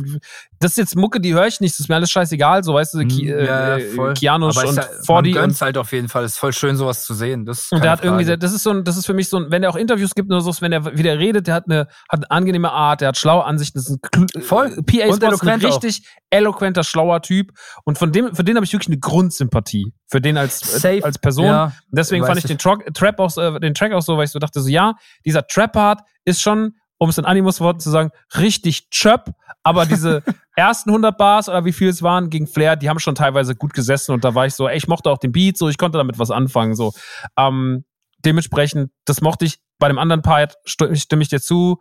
Das 0.59 0.71
ist 0.71 0.77
jetzt 0.77 0.95
Mucke, 0.95 1.19
die 1.21 1.33
höre 1.33 1.47
ich 1.47 1.59
nicht, 1.61 1.75
das 1.75 1.81
ist 1.81 1.89
mir 1.89 1.95
alles 1.95 2.11
scheißegal, 2.11 2.63
so 2.63 2.73
weißt 2.73 2.93
du, 2.95 2.99
Ki, 3.07 3.23
Mhm, 3.33 3.45
ja, 3.45 3.77
äh, 3.77 3.81
voll. 3.95 4.13
Kianusch 4.13 4.57
Aber 4.57 4.69
und 4.69 4.75
ja, 4.77 4.83
man 4.83 5.03
Fordi 5.05 5.31
gönnt's 5.31 5.61
halt 5.61 5.77
auf 5.77 5.91
jeden 5.91 6.09
Fall. 6.09 6.23
Ist 6.23 6.37
voll 6.39 6.53
schön, 6.53 6.75
sowas 6.75 7.05
zu 7.05 7.13
sehen. 7.13 7.45
Das 7.45 7.71
und 7.71 7.83
der 7.83 7.91
hat 7.91 7.99
irgendwie, 8.03 8.23
Frage. 8.23 8.25
sehr- 8.25 8.37
das 8.37 8.53
ist 8.53 8.63
so 8.63 8.71
ein, 8.71 8.83
das 8.83 8.97
ist 8.97 9.05
für 9.05 9.13
mich 9.13 9.29
so 9.29 9.37
ein, 9.37 9.45
wenn 9.51 9.63
er 9.63 9.69
auch 9.69 9.75
Interviews 9.75 10.15
gibt, 10.15 10.29
nur 10.29 10.41
so, 10.41 10.51
wenn 10.61 10.71
er 10.71 10.97
wieder 10.97 11.17
redet, 11.19 11.47
der 11.47 11.53
hat 11.55 11.65
eine, 11.69 11.72
hat 11.81 11.89
eine 12.11 12.31
angenehme 12.31 12.71
Art, 12.71 13.01
der 13.01 13.09
hat 13.09 13.17
schlaue 13.17 13.43
Ansichten, 13.45 13.77
ist 13.79 13.89
ein 13.89 14.41
Voll. 14.41 14.67
äh, 14.67 14.81
PA 14.83 15.11
Und 15.13 15.23
eloquent 15.23 15.65
auch. 15.65 15.69
richtig 15.69 16.07
eloquenter, 16.29 16.83
schlauer 16.83 17.21
Typ. 17.21 17.51
Und 17.83 17.97
von 17.97 18.11
dem, 18.11 18.35
für 18.35 18.43
den 18.43 18.55
habe 18.55 18.65
ich 18.65 18.73
wirklich 18.73 18.87
eine 18.89 18.99
Grundsympathie. 18.99 19.93
Für 20.07 20.21
den 20.21 20.37
als, 20.37 20.59
Safe. 20.59 21.03
als 21.03 21.17
Person. 21.19 21.45
Ja, 21.45 21.71
Deswegen 21.91 22.25
fand 22.25 22.37
ich 22.39 22.45
den 22.45 22.57
Track, 22.57 22.93
Trap 22.93 23.19
auch, 23.19 23.29
so- 23.29 23.41
äh, 23.41 23.59
den 23.59 23.73
Track 23.73 23.93
auch 23.93 24.01
so, 24.01 24.17
weil 24.17 24.25
ich 24.25 24.31
so 24.31 24.39
dachte, 24.39 24.61
so 24.61 24.69
ja, 24.69 24.93
dieser 25.25 25.45
Trap-Part 25.47 26.01
ist 26.25 26.41
schon, 26.41 26.75
um 26.97 27.09
es 27.09 27.17
in 27.17 27.25
Animus-Worten 27.25 27.79
zu 27.79 27.89
sagen, 27.89 28.11
richtig 28.37 28.89
chöp, 28.89 29.31
aber 29.63 29.85
diese 29.85 30.23
ersten 30.55 30.89
100 30.91 31.17
Bars 31.17 31.49
oder 31.49 31.65
wie 31.65 31.73
viel 31.73 31.89
es 31.89 32.01
waren 32.03 32.29
gegen 32.29 32.47
Flair, 32.47 32.75
die 32.75 32.89
haben 32.89 32.99
schon 32.99 33.15
teilweise 33.15 33.55
gut 33.55 33.73
gesessen 33.73 34.13
und 34.13 34.23
da 34.23 34.35
war 34.35 34.45
ich 34.45 34.53
so, 34.53 34.67
ey, 34.67 34.77
ich 34.77 34.87
mochte 34.87 35.09
auch 35.09 35.17
den 35.17 35.31
Beat, 35.31 35.57
so, 35.57 35.67
ich 35.69 35.77
konnte 35.77 35.97
damit 35.97 36.19
was 36.19 36.31
anfangen, 36.31 36.75
so. 36.75 36.93
Ähm, 37.37 37.83
dementsprechend, 38.25 38.91
das 39.05 39.21
mochte 39.21 39.45
ich. 39.45 39.59
Bei 39.79 39.87
dem 39.87 39.97
anderen 39.99 40.21
Part 40.21 40.55
stimme 40.65 40.93
ich 40.93 41.29
dir 41.29 41.41
zu, 41.41 41.79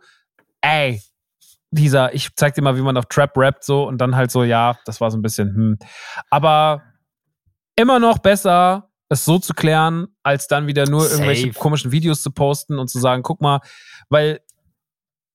ey, 0.61 1.01
dieser, 1.71 2.13
ich 2.13 2.35
zeig 2.35 2.53
dir 2.55 2.61
mal, 2.61 2.77
wie 2.77 2.81
man 2.81 2.97
auf 2.97 3.05
Trap 3.07 3.37
rappt, 3.37 3.63
so, 3.63 3.87
und 3.87 3.97
dann 3.99 4.15
halt 4.15 4.31
so, 4.31 4.43
ja, 4.43 4.77
das 4.85 5.01
war 5.01 5.09
so 5.09 5.17
ein 5.17 5.21
bisschen, 5.21 5.55
hm. 5.55 5.77
Aber 6.29 6.83
immer 7.75 7.99
noch 7.99 8.19
besser, 8.19 8.89
es 9.09 9.25
so 9.25 9.39
zu 9.39 9.53
klären, 9.53 10.07
als 10.23 10.47
dann 10.47 10.67
wieder 10.67 10.87
nur 10.87 11.01
Safe. 11.01 11.13
irgendwelche 11.13 11.53
komischen 11.53 11.91
Videos 11.91 12.21
zu 12.21 12.31
posten 12.31 12.77
und 12.79 12.89
zu 12.89 12.99
sagen, 12.99 13.23
guck 13.23 13.41
mal, 13.41 13.59
weil, 14.09 14.39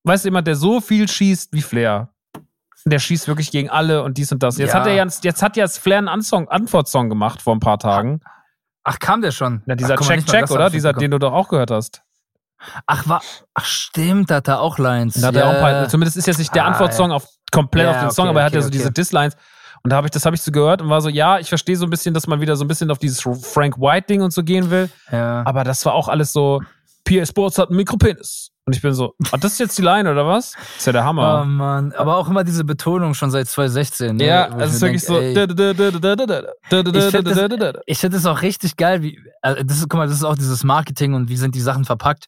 weißt 0.05 0.25
du, 0.25 0.29
jemand, 0.29 0.47
der 0.47 0.57
so 0.57 0.81
viel 0.81 1.09
schießt 1.09 1.53
wie 1.53 1.63
Flair, 1.63 2.13
der 2.85 2.99
schießt 2.99 3.29
wirklich 3.29 3.51
gegen 3.51 3.69
alle 3.71 4.03
und 4.03 4.19
dies 4.19 4.31
und 4.33 4.43
das. 4.43 4.59
Jetzt 4.59 4.73
Ja. 4.73 4.81
hat 4.81 4.87
er 4.87 4.95
ja, 4.95 5.05
jetzt 5.23 5.43
hat 5.43 5.57
ja 5.57 5.67
Flair 5.69 5.99
einen 5.99 6.09
Antwortsong 6.09 7.09
gemacht 7.09 7.43
vor 7.43 7.55
ein 7.55 7.61
paar 7.61 7.79
Tagen. 7.79 8.21
Ach, 8.91 8.99
kam 8.99 9.21
der 9.21 9.33
schon? 9.33 9.63
Ja, 9.67 9.75
dieser 9.75 9.95
Ach, 9.95 9.99
guck 9.99 10.09
mal, 10.09 10.15
Check 10.15 10.17
nicht 10.17 10.29
mal 10.29 10.33
Check, 10.33 10.41
das 10.43 10.51
oder? 10.51 10.65
hab 10.65 10.73
Dieser, 10.73 10.93
den 10.95 11.11
du 11.11 11.19
doch 11.19 11.33
auch 11.35 11.49
gehört 11.49 11.71
hast. 11.71 12.03
Ach, 12.87 13.07
war, 13.07 13.21
ach, 13.53 13.65
stimmt, 13.67 14.31
da 14.31 14.37
hat 14.37 14.49
er 14.49 14.61
auch 14.61 14.79
Lines. 14.79 15.15
Da 15.15 15.29
hat 15.29 15.37
er 15.37 15.47
auch 15.47 15.61
paar, 15.61 15.89
zumindest 15.89 16.17
ist 16.17 16.27
jetzt 16.27 16.39
nicht 16.39 16.55
der 16.55 16.65
Ah, 16.65 16.69
Antwortsong 16.69 17.13
auf, 17.13 17.27
komplett 17.53 17.85
Ja, 17.85 17.91
auf 17.91 17.97
den 17.99 18.07
okay, 18.07 18.15
Song, 18.15 18.29
aber 18.29 18.41
er 18.41 18.47
hat 18.47 18.53
ja 18.55 18.61
okay, 18.61 18.65
so 18.65 18.69
okay. 18.69 18.79
diese 18.79 18.91
Dislines. 18.91 19.37
Und 19.83 19.91
da 19.91 19.97
habe 19.97 20.07
ich, 20.07 20.11
das 20.11 20.25
habe 20.25 20.35
ich 20.35 20.43
so 20.43 20.51
gehört 20.51 20.81
und 20.81 20.89
war 20.89 21.03
so, 21.03 21.11
ja, 21.11 21.39
ich 21.39 21.51
verstehe 21.51 21.77
so 21.77 21.85
ein 21.85 21.91
bisschen, 21.91 22.15
dass 22.15 22.27
man 22.27 22.41
wieder 22.41 22.57
so 22.57 22.65
ein 22.65 22.69
bisschen 22.69 22.91
auf 22.91 22.99
dieses 22.99 23.21
Frank 23.21 23.79
White-Ding 23.79 24.23
und 24.23 24.33
so 24.33 24.43
gehen 24.43 24.71
will. 24.71 24.89
Ja. 25.13 25.43
Aber 25.45 25.65
das 25.65 25.85
war 25.85 25.93
auch 25.93 26.09
alles 26.09 26.33
so, 26.33 26.63
PA 27.05 27.27
Sports 27.27 27.59
hat 27.59 27.69
einen 27.69 27.77
Mikropenis. 27.77 28.51
Und 28.69 28.77
ich 28.77 28.83
bin 28.83 28.93
so, 28.93 29.15
ah, 29.33 29.39
das 29.39 29.53
ist 29.53 29.61
jetzt 29.61 29.79
die 29.79 29.83
Line, 29.83 30.11
oder 30.11 30.27
was? 30.27 30.55
ist 30.77 30.87
ja 30.87 30.93
der 30.93 31.01
Oh 31.01 31.07
Hammer. 31.07 31.47
Mann, 31.47 31.93
aber 31.95 32.19
auch 32.19 32.29
immer 32.29 32.45
diese 32.45 32.65
Betonung 32.65 33.15
schon 33.15 33.31
seit 33.31 33.49
2016. 33.49 34.17
Ne? 34.17 34.27
ja, 34.27 34.49
ich 34.49 34.63
es 34.63 34.75
ist 34.75 34.83
wirklich 34.83 35.07
denk, 35.07 35.17
so. 35.17 35.19
ey, 35.23 35.33
Ich 37.87 37.99
finde 37.99 38.19
es 38.19 38.27
auch 38.27 38.43
richtig 38.43 38.77
geil, 38.77 39.01
wie, 39.01 39.19
also 39.41 39.63
das 39.63 39.79
ist, 39.79 39.89
guck 39.89 39.97
mal, 39.97 40.07
das 40.07 40.17
ist 40.17 40.25
auch 40.25 40.35
dieses 40.37 40.65
Marketing 40.65 41.15
und 41.15 41.31
wie 41.31 41.39
sind 41.39 41.55
die 41.55 41.63
Sachen 41.63 41.87
verpackt. 41.87 42.27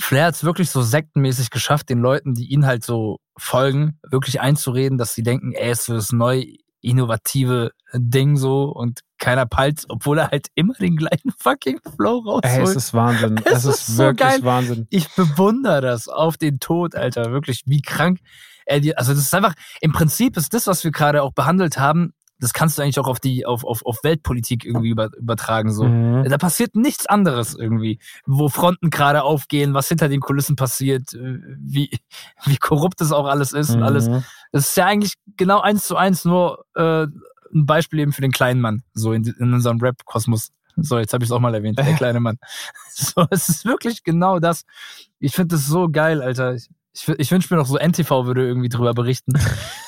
Flair 0.00 0.24
hat 0.28 0.36
es 0.36 0.42
wirklich 0.42 0.70
so 0.70 0.80
sektenmäßig 0.80 1.50
geschafft, 1.50 1.90
den 1.90 1.98
Leuten, 1.98 2.32
die 2.32 2.50
ihn 2.50 2.64
halt 2.64 2.82
so 2.82 3.18
folgen, 3.36 3.98
wirklich 4.08 4.40
einzureden, 4.40 4.96
dass 4.96 5.14
sie 5.14 5.22
denken, 5.22 5.52
er 5.52 5.72
ist 5.72 5.84
für 5.84 5.94
das 5.96 6.12
neu 6.12 6.46
innovative 6.80 7.72
Ding 7.94 8.36
so 8.36 8.64
und 8.64 9.00
keiner 9.18 9.46
peilt, 9.46 9.84
obwohl 9.88 10.18
er 10.18 10.30
halt 10.30 10.48
immer 10.54 10.74
den 10.74 10.96
gleichen 10.96 11.32
fucking 11.36 11.80
Flow 11.96 12.18
rausholt. 12.18 12.44
Ey, 12.44 12.62
es 12.62 12.76
ist 12.76 12.94
Wahnsinn. 12.94 13.36
Es 13.44 13.52
Es 13.52 13.64
ist 13.64 13.80
ist 13.80 13.86
so 13.96 14.02
wirklich 14.04 14.28
geil. 14.28 14.44
Wahnsinn. 14.44 14.86
ich 14.90 15.08
bewundere 15.14 15.80
das 15.80 16.08
auf 16.08 16.36
den 16.36 16.60
Tod, 16.60 16.94
Alter. 16.94 17.32
Wirklich, 17.32 17.62
wie 17.66 17.82
krank 17.82 18.20
also 18.96 19.12
das 19.12 19.22
ist 19.22 19.34
einfach, 19.34 19.54
im 19.80 19.92
Prinzip 19.92 20.36
ist 20.36 20.52
das, 20.52 20.66
was 20.66 20.84
wir 20.84 20.90
gerade 20.90 21.22
auch 21.22 21.32
behandelt 21.32 21.78
haben, 21.78 22.12
das 22.40 22.52
kannst 22.52 22.78
du 22.78 22.82
eigentlich 22.82 22.98
auch 23.00 23.08
auf 23.08 23.18
die, 23.18 23.46
auf, 23.46 23.64
auf, 23.64 23.84
auf 23.84 24.04
Weltpolitik 24.04 24.64
irgendwie 24.64 24.90
über, 24.90 25.10
übertragen, 25.16 25.72
so. 25.72 25.84
Mhm. 25.84 26.24
Da 26.28 26.38
passiert 26.38 26.76
nichts 26.76 27.06
anderes 27.06 27.54
irgendwie, 27.54 27.98
wo 28.26 28.48
Fronten 28.48 28.90
gerade 28.90 29.24
aufgehen, 29.24 29.74
was 29.74 29.88
hinter 29.88 30.08
den 30.08 30.20
Kulissen 30.20 30.54
passiert, 30.54 31.12
wie, 31.12 31.90
wie 32.44 32.56
korrupt 32.56 33.00
das 33.00 33.10
auch 33.10 33.26
alles 33.26 33.52
ist 33.52 33.70
und 33.70 33.82
alles. 33.82 34.08
Mhm. 34.08 34.24
Das 34.52 34.68
ist 34.68 34.76
ja 34.76 34.86
eigentlich 34.86 35.14
genau 35.36 35.60
eins 35.60 35.86
zu 35.86 35.96
eins 35.96 36.24
nur 36.24 36.64
äh, 36.76 37.08
ein 37.54 37.66
Beispiel 37.66 38.00
eben 38.00 38.12
für 38.12 38.22
den 38.22 38.32
kleinen 38.32 38.60
Mann, 38.60 38.82
so 38.94 39.12
in, 39.12 39.24
in 39.24 39.52
unserem 39.52 39.78
Rap-Kosmos. 39.80 40.50
So, 40.76 40.98
jetzt 40.98 41.12
habe 41.12 41.24
ich 41.24 41.28
es 41.30 41.32
auch 41.32 41.40
mal 41.40 41.54
erwähnt, 41.54 41.78
der 41.78 41.92
kleine 41.94 42.20
Mann. 42.20 42.38
So, 43.00 43.26
es 43.30 43.48
ist 43.48 43.64
wirklich 43.64 44.02
genau 44.02 44.38
das. 44.40 44.64
Ich 45.20 45.34
finde 45.34 45.54
das 45.54 45.66
so 45.66 45.88
geil, 45.88 46.20
Alter. 46.20 46.54
Ich, 46.54 46.68
ich, 46.94 47.08
ich 47.08 47.30
wünsche 47.30 47.52
mir 47.54 47.60
noch 47.60 47.66
so 47.68 47.76
NTV 47.78 48.26
würde 48.26 48.44
irgendwie 48.44 48.68
drüber 48.68 48.92
berichten. 48.92 49.32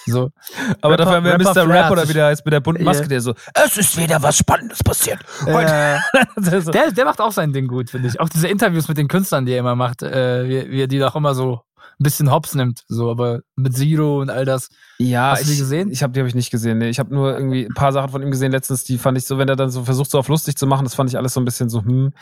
So. 0.07 0.31
Aber 0.81 0.93
Rapper- 0.93 0.97
dafür 0.97 1.13
haben 1.17 1.25
wir 1.25 1.33
Rapper 1.33 1.45
Mr. 1.45 1.65
Flair 1.65 1.85
Rap 1.85 1.91
oder 1.91 2.01
sich- 2.03 2.11
wie 2.11 2.15
der 2.15 2.27
heißt 2.27 2.45
mit 2.45 2.53
der 2.53 2.61
bunten 2.61 2.85
Maske, 2.85 3.03
Ja. 3.05 3.09
der 3.09 3.21
so, 3.21 3.35
es 3.55 3.77
ist 3.79 3.97
wieder 3.99 4.23
was 4.23 4.37
Spannendes 4.37 4.83
passiert. 4.85 5.19
Äh, 5.47 5.99
der, 6.73 6.93
der 6.93 7.05
macht 7.05 7.21
auch 7.21 7.33
sein 7.33 7.53
Ding 7.53 7.67
gut, 7.67 7.91
finde 7.91 8.07
ich. 8.09 8.21
Auch 8.21 8.29
diese 8.29 8.47
Interviews 8.47 8.87
mit 8.87 8.97
den 8.97 9.09
Künstlern, 9.09 9.45
die 9.45 9.53
er 9.53 9.59
immer 9.59 9.75
macht, 9.75 10.03
äh, 10.03 10.49
wie, 10.49 10.71
wie 10.71 10.83
er 10.83 10.87
die 10.89 10.99
doch 11.01 11.17
immer 11.17 11.35
so 11.35 11.63
bisschen 12.03 12.31
hops 12.31 12.55
nimmt. 12.55 12.83
So, 12.89 13.11
aber 13.11 13.41
mit 13.57 13.77
Zero 13.77 14.21
und 14.21 14.31
all 14.31 14.45
das. 14.45 14.69
Ja, 14.99 15.33
Hast 15.33 15.43
du 15.43 15.47
die 15.47 15.53
ich, 15.53 15.59
gesehen? 15.59 15.91
Ich 15.91 16.03
habe 16.03 16.13
die 16.13 16.21
habe 16.21 16.29
ich 16.29 16.35
nicht 16.35 16.51
gesehen. 16.51 16.79
Nee, 16.79 16.89
ich 16.89 16.99
habe 16.99 17.15
nur 17.15 17.33
irgendwie 17.37 17.67
ein 17.67 17.75
paar 17.75 17.93
Sachen 17.93 18.11
von 18.11 18.23
ihm 18.23 18.31
gesehen 18.31 18.53
letztens, 18.53 18.85
die 18.85 18.99
fand 18.99 19.19
ich 19.19 19.27
so, 19.27 19.39
wenn 19.39 19.49
er 19.49 19.57
dann 19.57 19.71
so 19.71 19.85
versucht 19.85 20.11
so 20.11 20.19
auf 20.19 20.29
lustig 20.29 20.57
zu 20.57 20.67
machen, 20.67 20.85
das 20.85 20.95
fand 20.95 21.11
ich 21.11 21.17
alles 21.17 21.35
so 21.35 21.41
ein 21.41 21.45
bisschen 21.45 21.69
so 21.69 21.85
hm. 21.85 22.13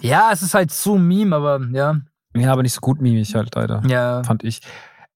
Ja, 0.00 0.30
es 0.32 0.42
ist 0.42 0.54
halt 0.54 0.70
zu 0.70 0.96
Meme, 0.96 1.34
aber 1.34 1.60
ja. 1.72 1.96
Ja, 2.36 2.52
aber 2.52 2.62
nicht 2.62 2.74
so 2.74 2.80
gut 2.80 3.00
mimig 3.00 3.34
halt 3.34 3.54
leider. 3.54 3.82
Ja. 3.86 4.22
Fand 4.24 4.44
ich. 4.44 4.60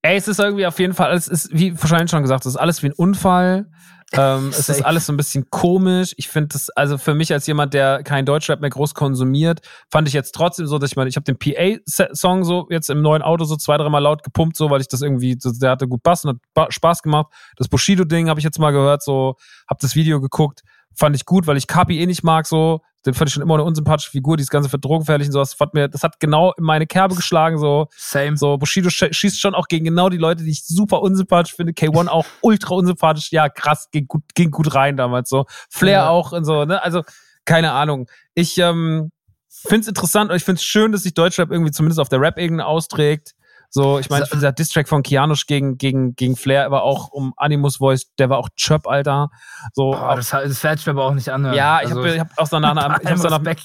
Ey, 0.03 0.17
es 0.17 0.27
ist 0.27 0.41
irgendwie 0.41 0.67
auf 0.67 0.79
jeden 0.81 0.95
Fall, 0.95 1.11
alles 1.11 1.29
ist, 1.29 1.51
wie 1.53 1.81
wahrscheinlich 1.81 2.11
schon 2.11 2.23
gesagt, 2.23 2.45
es 2.47 2.55
ist 2.55 2.61
alles 2.61 2.83
wie 2.83 2.89
ein 2.89 2.93
Unfall. 2.93 3.67
Ähm, 4.19 4.49
es 4.51 4.69
ist 4.69 4.85
alles 4.85 5.07
so 5.07 5.13
ein 5.13 5.17
bisschen 5.17 5.49
komisch. 5.49 6.13
Ich 6.19 6.29
finde 6.29 6.49
das, 6.49 6.69
also 6.71 6.99
für 6.99 7.15
mich 7.15 7.33
als 7.33 7.47
jemand, 7.47 7.73
der 7.73 8.03
kein 8.03 8.27
Deutschrap 8.27 8.61
mehr 8.61 8.69
groß 8.69 8.95
konsumiert, 8.95 9.61
fand 9.91 10.07
ich 10.07 10.13
jetzt 10.13 10.33
trotzdem 10.33 10.67
so, 10.67 10.79
dass 10.79 10.91
ich 10.91 10.97
meine, 10.97 11.09
ich 11.09 11.17
habe 11.17 11.25
den 11.25 11.39
PA-Song 11.39 12.45
so 12.45 12.67
jetzt 12.69 12.91
im 12.91 13.01
neuen 13.01 13.23
Auto 13.23 13.45
so 13.45 13.57
zwei, 13.57 13.79
dreimal 13.79 14.03
laut 14.03 14.23
gepumpt, 14.23 14.57
so, 14.57 14.69
weil 14.69 14.83
ich 14.83 14.89
das 14.89 15.01
irgendwie, 15.01 15.37
so, 15.41 15.51
der 15.53 15.71
hatte 15.71 15.89
gut 15.89 16.03
Bass 16.03 16.25
und 16.27 16.41
hat 16.57 16.75
Spaß 16.75 17.03
gemacht. 17.03 17.33
Das 17.57 17.69
Bushido-Ding 17.69 18.29
habe 18.29 18.39
ich 18.39 18.45
jetzt 18.45 18.59
mal 18.59 18.71
gehört, 18.71 19.03
so, 19.03 19.37
hab 19.67 19.79
das 19.79 19.95
Video 19.95 20.21
geguckt, 20.21 20.63
fand 20.95 21.17
ich 21.17 21.25
gut, 21.25 21.47
weil 21.47 21.57
ich 21.57 21.67
Kapi 21.67 22.01
eh 22.01 22.07
nicht 22.07 22.23
mag, 22.23 22.47
so. 22.47 22.81
Den 23.05 23.15
fand 23.15 23.29
ich 23.29 23.35
schon 23.35 23.43
immer 23.43 23.55
eine 23.55 23.65
unsympathische 23.65 24.11
Figur, 24.13 24.37
dieses 24.37 24.51
ganze 24.51 24.69
Verdrohgefährlich 24.69 25.27
und 25.27 25.33
sowas. 25.33 25.51
Das 25.51 25.59
hat 25.61 25.75
mir, 25.75 25.89
das 25.89 26.05
hat 26.05 26.21
genau 26.21 26.53
in 26.57 26.63
meine 26.63 26.87
Kerbe 26.87 27.17
geschlagen, 27.17 27.59
so. 27.59 27.89
Same. 27.97 28.37
So, 28.37 28.59
Bushido 28.59 28.91
sch- 28.91 29.13
schießt 29.13 29.41
schon 29.41 29.55
auch 29.57 29.67
gegen 29.67 29.85
genau 29.87 30.09
die 30.09 30.19
Leute, 30.19 30.45
die 30.45 30.51
ich 30.51 30.65
super 30.65 31.03
unsympathisch 31.03 31.55
finde. 31.55 31.73
K1 31.73 32.07
auch 32.09 32.25
ultra 32.43 32.75
unsympathisch. 32.77 33.33
Ja, 33.33 33.49
krass, 33.49 33.89
ging 33.91 34.07
gut, 34.07 34.23
ging 34.37 34.51
gut 34.53 34.75
rein 34.75 34.97
damals 34.97 35.29
so. 35.29 35.47
Flair 35.69 35.93
Ja. 35.93 36.09
auch 36.11 36.31
und 36.33 36.45
so, 36.45 36.65
ne? 36.65 36.83
Also, 36.85 37.03
keine 37.45 37.73
Ahnung. 37.73 38.09
Ich 38.35 38.57
ähm, 38.59 39.11
finde 39.49 39.81
es 39.81 39.89
interessant 39.89 40.31
und 40.31 40.37
ich 40.37 40.45
finde 40.45 40.59
es 40.61 40.65
schön, 40.65 40.93
dass 40.93 41.03
sich 41.03 41.15
Deutschrap 41.15 41.51
irgendwie 41.51 41.73
zumindest 41.73 41.99
auf 41.99 42.09
der 42.09 42.21
Rap-Ebene 42.21 42.65
austrägt. 42.65 43.33
So, 43.75 43.99
ich 43.99 44.11
meine, 44.11 44.27
dieser 44.31 44.53
Distrack 44.53 44.87
von 44.87 45.03
Kianusch 45.03 45.47
gegen, 45.47 45.79
gegen, 45.79 46.15
gegen 46.15 46.37
Flair 46.37 46.71
war 46.71 46.83
auch 46.83 47.09
um 47.09 47.33
Animus 47.39 47.79
Voice, 47.79 48.13
der 48.19 48.29
war 48.29 48.37
auch 48.37 48.51
Chöp, 48.55 48.87
Alter. 48.87 49.31
So, 49.73 49.93
Boah, 49.93 50.15
das, 50.15 50.29
das 50.29 50.63
werde 50.63 50.79
ich 50.79 50.87
mir 50.87 50.93
aber 50.93 51.05
auch 51.07 51.15
nicht 51.15 51.31
anhören. 51.31 51.55
ja, 51.55 51.81
ich 51.81 51.89
Also, 51.89 52.01
habe 52.01 52.11
ich 52.11 52.21
hab 52.21 52.39
auch 52.39 52.47
so 52.47 52.59
nach 52.59 52.77
einer, 52.77 52.99
ich 53.01 53.09
dann 53.09 53.19
nach, 53.19 53.57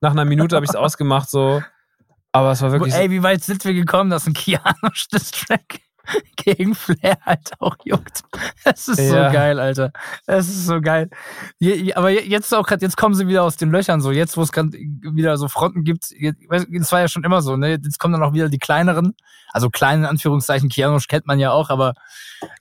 nach 0.00 0.10
einer 0.12 0.24
Minute 0.24 0.56
habe 0.56 0.64
ich 0.64 0.70
es 0.70 0.76
ausgemacht, 0.76 1.28
so. 1.28 1.62
Aber 2.32 2.52
es 2.52 2.62
war 2.62 2.72
wirklich 2.72 2.94
so, 2.94 3.00
Ey, 3.00 3.10
wie 3.10 3.22
weit 3.22 3.44
sind 3.44 3.62
wir 3.64 3.74
gekommen, 3.74 4.08
dass 4.08 4.26
ein 4.26 4.32
Keanu-Diss-Track 4.32 5.80
gegen 6.36 6.74
Flair 6.74 7.18
halt 7.24 7.50
auch 7.58 7.76
juckt? 7.84 8.22
Es 8.64 8.88
ist 8.88 8.98
Ja. 8.98 9.28
so 9.28 9.32
geil, 9.34 9.58
Alter. 9.60 9.92
Es 10.26 10.48
ist 10.48 10.66
so 10.66 10.80
geil. 10.80 11.10
Je, 11.58 11.92
aber 11.94 12.10
je- 12.10 12.28
jetzt 12.28 12.52
auch 12.54 12.66
grad, 12.66 12.82
jetzt 12.82 12.96
kommen 12.96 13.14
sie 13.14 13.26
wieder 13.28 13.42
aus 13.42 13.56
den 13.56 13.70
Löchern 13.70 14.00
so. 14.00 14.10
Jetzt, 14.10 14.36
wo 14.36 14.42
es 14.42 14.52
gerade 14.52 14.70
wieder 14.72 15.36
so 15.36 15.48
Fronten 15.48 15.84
gibt, 15.84 16.12
das 16.50 16.92
war 16.92 17.00
ja 17.00 17.08
schon 17.08 17.24
immer 17.24 17.42
so, 17.42 17.56
ne? 17.56 17.70
Jetzt 17.72 17.98
kommen 17.98 18.12
dann 18.14 18.22
auch 18.22 18.32
wieder 18.32 18.48
die 18.48 18.58
kleineren. 18.58 19.14
Also 19.52 19.68
kleinen 19.68 20.04
Anführungszeichen, 20.04 20.68
Keanu 20.68 20.98
kennt 21.08 21.26
man 21.26 21.40
ja 21.40 21.50
auch, 21.50 21.70
aber 21.70 21.94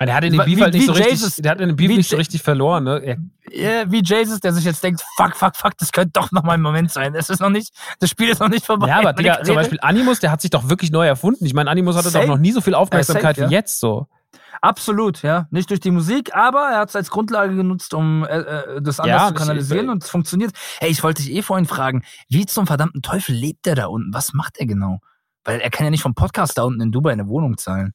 der 0.02 0.14
hat 0.16 0.24
in 0.24 0.34
dem 0.34 0.44
Beef 0.44 0.60
halt 0.60 0.74
nicht 0.74 0.88
so 0.88 0.92
richtig, 0.94 1.12
Jesus- 1.12 1.36
der 1.36 1.52
hat 1.52 1.62
in 1.62 1.68
dem 1.68 1.76
Beef 1.76 1.90
wie 1.90 1.98
nicht 1.98 2.10
so 2.10 2.18
richtig 2.18 2.42
verloren, 2.42 2.84
ne? 2.84 3.18
Äh, 3.52 3.86
wie 3.90 4.02
Jesus, 4.04 4.40
der 4.40 4.54
sich 4.54 4.66
jetzt 4.66 4.84
denkt, 4.84 5.02
fuck, 5.18 5.36
fuck, 5.36 5.56
fuck, 5.56 5.78
das 5.78 5.92
könnte 5.92 6.12
doch 6.14 6.32
noch 6.32 6.44
mal 6.44 6.54
ein 6.54 6.62
Moment 6.62 6.92
sein. 6.92 7.16
Es 7.16 7.30
ist 7.30 7.40
noch 7.40 7.50
nicht, 7.50 7.72
das 8.00 8.10
Spiel 8.10 8.30
ist 8.30 8.40
noch 8.40 8.50
nicht 8.50 8.66
vorbei. 8.66 8.88
ja, 8.88 9.00
aber 9.00 9.14
Digga, 9.14 9.44
zum 9.44 9.56
Beispiel 9.56 9.80
Animus, 9.82 10.20
der 10.20 10.32
hat 10.32 10.42
sich 10.42 10.52
doch 10.52 10.70
wirklich 10.70 10.92
neu 10.92 11.06
erfunden. 11.08 11.46
Ich 11.46 11.54
meine, 11.54 11.70
Animus 11.70 11.96
hatte 11.96 12.10
Safe. 12.10 12.26
doch 12.26 12.36
noch 12.36 12.40
nie 12.40 12.52
so 12.52 12.62
viel 12.62 12.76
Aufmerksamkeit 12.76 13.38
Ja, 13.38 13.44
safe, 13.44 13.50
wie 13.50 13.54
ja. 13.54 13.60
jetzt 13.60 13.80
so. 13.80 14.08
Absolut, 14.62 15.22
ja. 15.22 15.48
Nicht 15.52 15.70
durch 15.70 15.80
die 15.80 15.92
Musik, 15.92 16.36
aber 16.36 16.70
er 16.72 16.80
hat 16.80 16.90
es 16.90 16.96
als 16.96 17.10
Grundlage 17.10 17.56
genutzt, 17.56 17.94
um 17.94 18.26
äh, 18.26 18.40
äh, 18.40 18.82
das 18.82 19.00
anders 19.00 19.22
Ja, 19.22 19.28
zu 19.30 19.34
kanalisieren 19.36 19.86
ich- 19.86 19.92
und 19.92 20.04
es 20.04 20.10
funktioniert. 20.10 20.52
Hey, 20.80 20.90
ich 20.90 21.02
wollte 21.04 21.24
dich 21.24 21.32
eh 21.34 21.42
vorhin 21.42 21.66
fragen, 21.66 22.04
wie 22.28 22.46
zum 22.46 22.68
verdammten 22.68 23.02
Teufel 23.02 23.36
lebt 23.36 23.66
der 23.66 23.76
da 23.76 23.86
unten? 23.86 24.14
Was 24.14 24.34
macht 24.34 24.58
er 24.58 24.66
genau? 24.66 25.00
Weil 25.46 25.62
er 25.62 25.70
kann 25.70 25.86
ja 25.86 25.90
nicht 25.92 26.04
vom 26.04 26.14
Podcast 26.14 26.58
da 26.58 26.64
unten 26.64 26.82
in 26.82 26.92
Dubai 26.92 27.14
eine 27.14 27.28
Wohnung 27.28 27.58
zahlen. 27.58 27.94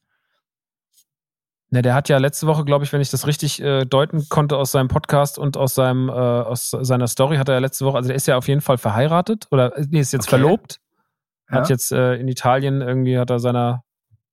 Ne, 1.75 1.81
der 1.81 1.93
hat 1.93 2.07
ja 2.07 2.19
letzte 2.19 2.47
Woche, 2.47 2.63
glaube 2.63 2.85
ich, 2.85 2.93
wenn 2.93 3.01
ich 3.01 3.09
das 3.09 3.27
richtig 3.27 3.61
äh, 3.61 3.83
deuten 3.83 4.29
konnte 4.29 4.55
aus 4.55 4.71
seinem 4.71 4.87
Podcast 4.87 5.37
und 5.37 5.57
aus 5.57 5.75
seinem 5.75 6.07
äh, 6.07 6.13
aus 6.13 6.69
seiner 6.69 7.05
Story, 7.07 7.35
hat 7.35 7.49
er 7.49 7.55
ja 7.55 7.59
letzte 7.59 7.83
Woche, 7.83 7.97
also 7.97 8.07
der 8.07 8.15
ist 8.15 8.27
ja 8.27 8.37
auf 8.37 8.47
jeden 8.47 8.61
Fall 8.61 8.77
verheiratet 8.77 9.47
oder 9.51 9.73
nee, 9.89 9.99
ist 9.99 10.13
jetzt 10.13 10.21
Okay. 10.29 10.29
verlobt. 10.39 10.79
Hat 11.49 11.67
Ja. 11.67 11.73
jetzt 11.75 11.91
äh, 11.91 12.15
in 12.15 12.29
Italien 12.29 12.79
irgendwie 12.79 13.17
hat 13.19 13.29
er 13.29 13.39
seiner 13.39 13.83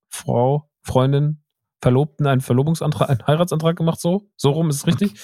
Frau, 0.09 0.69
Freundin, 0.83 1.43
Verlobten 1.81 2.27
einen 2.27 2.39
Verlobungsantrag, 2.39 3.09
einen 3.09 3.27
Heiratsantrag 3.27 3.75
gemacht, 3.75 3.99
so. 3.99 4.29
So 4.37 4.51
rum 4.51 4.69
ist 4.69 4.77
es 4.77 4.87
richtig. 4.87 5.15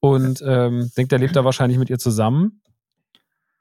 Und 0.00 0.42
ähm, 0.46 0.90
denkt, 0.98 1.12
er 1.14 1.18
lebt 1.18 1.34
da 1.34 1.46
wahrscheinlich 1.46 1.78
mit 1.78 1.88
ihr 1.88 1.98
zusammen. 1.98 2.60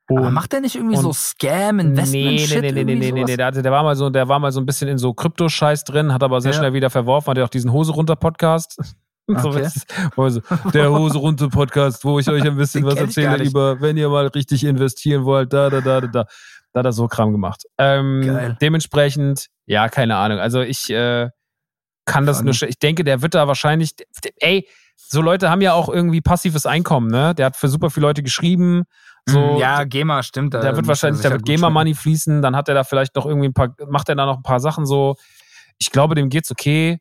Aber 0.09 0.27
Und- 0.27 0.33
macht 0.33 0.51
der 0.51 0.59
nicht 0.61 0.75
irgendwie 0.75 0.98
so 0.98 1.14
Scam, 1.14 1.80
Investment, 1.80 2.25
Nee, 2.25 2.38
Shit, 2.40 2.61
nee, 2.61 2.72
nee, 2.72 2.83
nee, 2.83 2.95
nee, 2.95 2.95
nee, 2.95 3.11
nee, 3.11 3.23
nee, 3.23 3.38
der, 3.38 3.45
hatte- 3.48 3.61
der 3.61 3.72
war 3.72 3.83
mal 3.83 3.95
so, 3.95 4.09
der 4.09 4.27
war 4.27 4.38
mal 4.40 4.51
so 4.51 4.59
ein 4.59 4.65
bisschen 4.65 4.88
in 4.90 4.98
so 4.98 5.14
Krypto-Scheiß 5.14 5.85
drin, 5.85 6.14
hat 6.14 6.23
aber 6.23 6.41
sehr 6.41 6.51
Ja. 6.51 6.57
schnell 6.57 6.73
wieder 6.73 6.90
verworfen, 6.90 7.30
hat 7.32 7.38
ja 7.38 7.45
auch 7.45 7.49
diesen 7.49 7.72
Hose 7.72 7.91
runter 7.93 8.15
Podcast. 8.15 8.77
Okay. 9.25 9.64
was- 9.64 9.85
wo 10.17 10.25
er 10.25 10.32
so, 10.32 10.41
der 10.73 10.91
Hose 10.91 11.17
runter 11.17 11.48
Podcast, 11.48 12.03
wo 12.03 12.19
ich 12.19 12.27
euch 12.27 12.43
ein 12.43 12.57
bisschen 12.57 12.83
was 12.85 12.95
erzähle 12.95 13.41
über, 13.45 13.80
wenn 13.80 13.95
ihr 13.95 14.09
mal 14.09 14.27
richtig 14.27 14.65
investieren 14.65 15.23
wollt, 15.23 15.53
da, 15.53 15.69
da, 15.69 15.80
da, 15.80 16.01
da, 16.01 16.07
da. 16.07 16.25
Da 16.73 16.80
hat 16.80 16.85
er 16.88 16.91
so 16.91 17.07
Kram 17.07 17.32
gemacht. 17.32 17.64
Ähm, 17.77 18.22
Geil. 18.25 18.57
dementsprechend, 18.59 19.48
ja, 19.65 19.88
keine 19.88 20.17
Ahnung. 20.17 20.40
Also 20.40 20.59
ich 20.59 20.90
äh, 20.90 21.30
kann 22.03 22.25
das 22.25 22.40
Funny. 22.40 22.51
nur, 22.59 22.67
ich 22.69 22.80
denke, 22.80 23.06
der 23.06 23.22
wird 23.22 23.33
da 23.35 23.48
wahrscheinlich, 23.48 23.91
ey, 24.41 24.67
so 24.98 25.22
Leute 25.22 25.49
haben 25.49 25.61
ja 25.61 25.72
auch 25.73 25.88
irgendwie 25.88 26.19
passives 26.19 26.65
Einkommen, 26.65 27.07
ne? 27.09 27.33
Der 27.35 27.45
hat 27.45 27.56
für 27.56 27.69
super 27.69 27.91
viele 27.91 28.07
Leute 28.07 28.23
geschrieben. 28.23 28.83
So, 29.27 29.53
Mhm, 29.53 29.58
ja, 29.58 29.84
GEMA 29.85 30.22
stimmt. 30.24 30.53
da 30.53 30.76
wird 30.76 30.85
wahrscheinlich, 30.88 31.22
da 31.22 31.32
wird 31.32 31.45
GEMA-Money 31.45 31.93
fließen, 31.93 32.42
dann 32.42 32.56
hat 32.56 32.68
er 32.68 32.76
da 32.76 32.84
vielleicht 32.84 33.16
noch 33.16 33.26
irgendwie 33.26 33.48
ein 33.48 33.53
paar, 33.53 33.74
macht 33.88 34.10
er 34.10 34.16
da 34.16 34.26
noch 34.26 34.38
ein 34.38 34.43
paar 34.43 34.60
Sachen 34.60 34.85
so. 34.85 35.16
Ich 35.80 35.92
glaube, 35.92 36.16
dem 36.16 36.30
geht's 36.30 36.52
okay. 36.52 37.00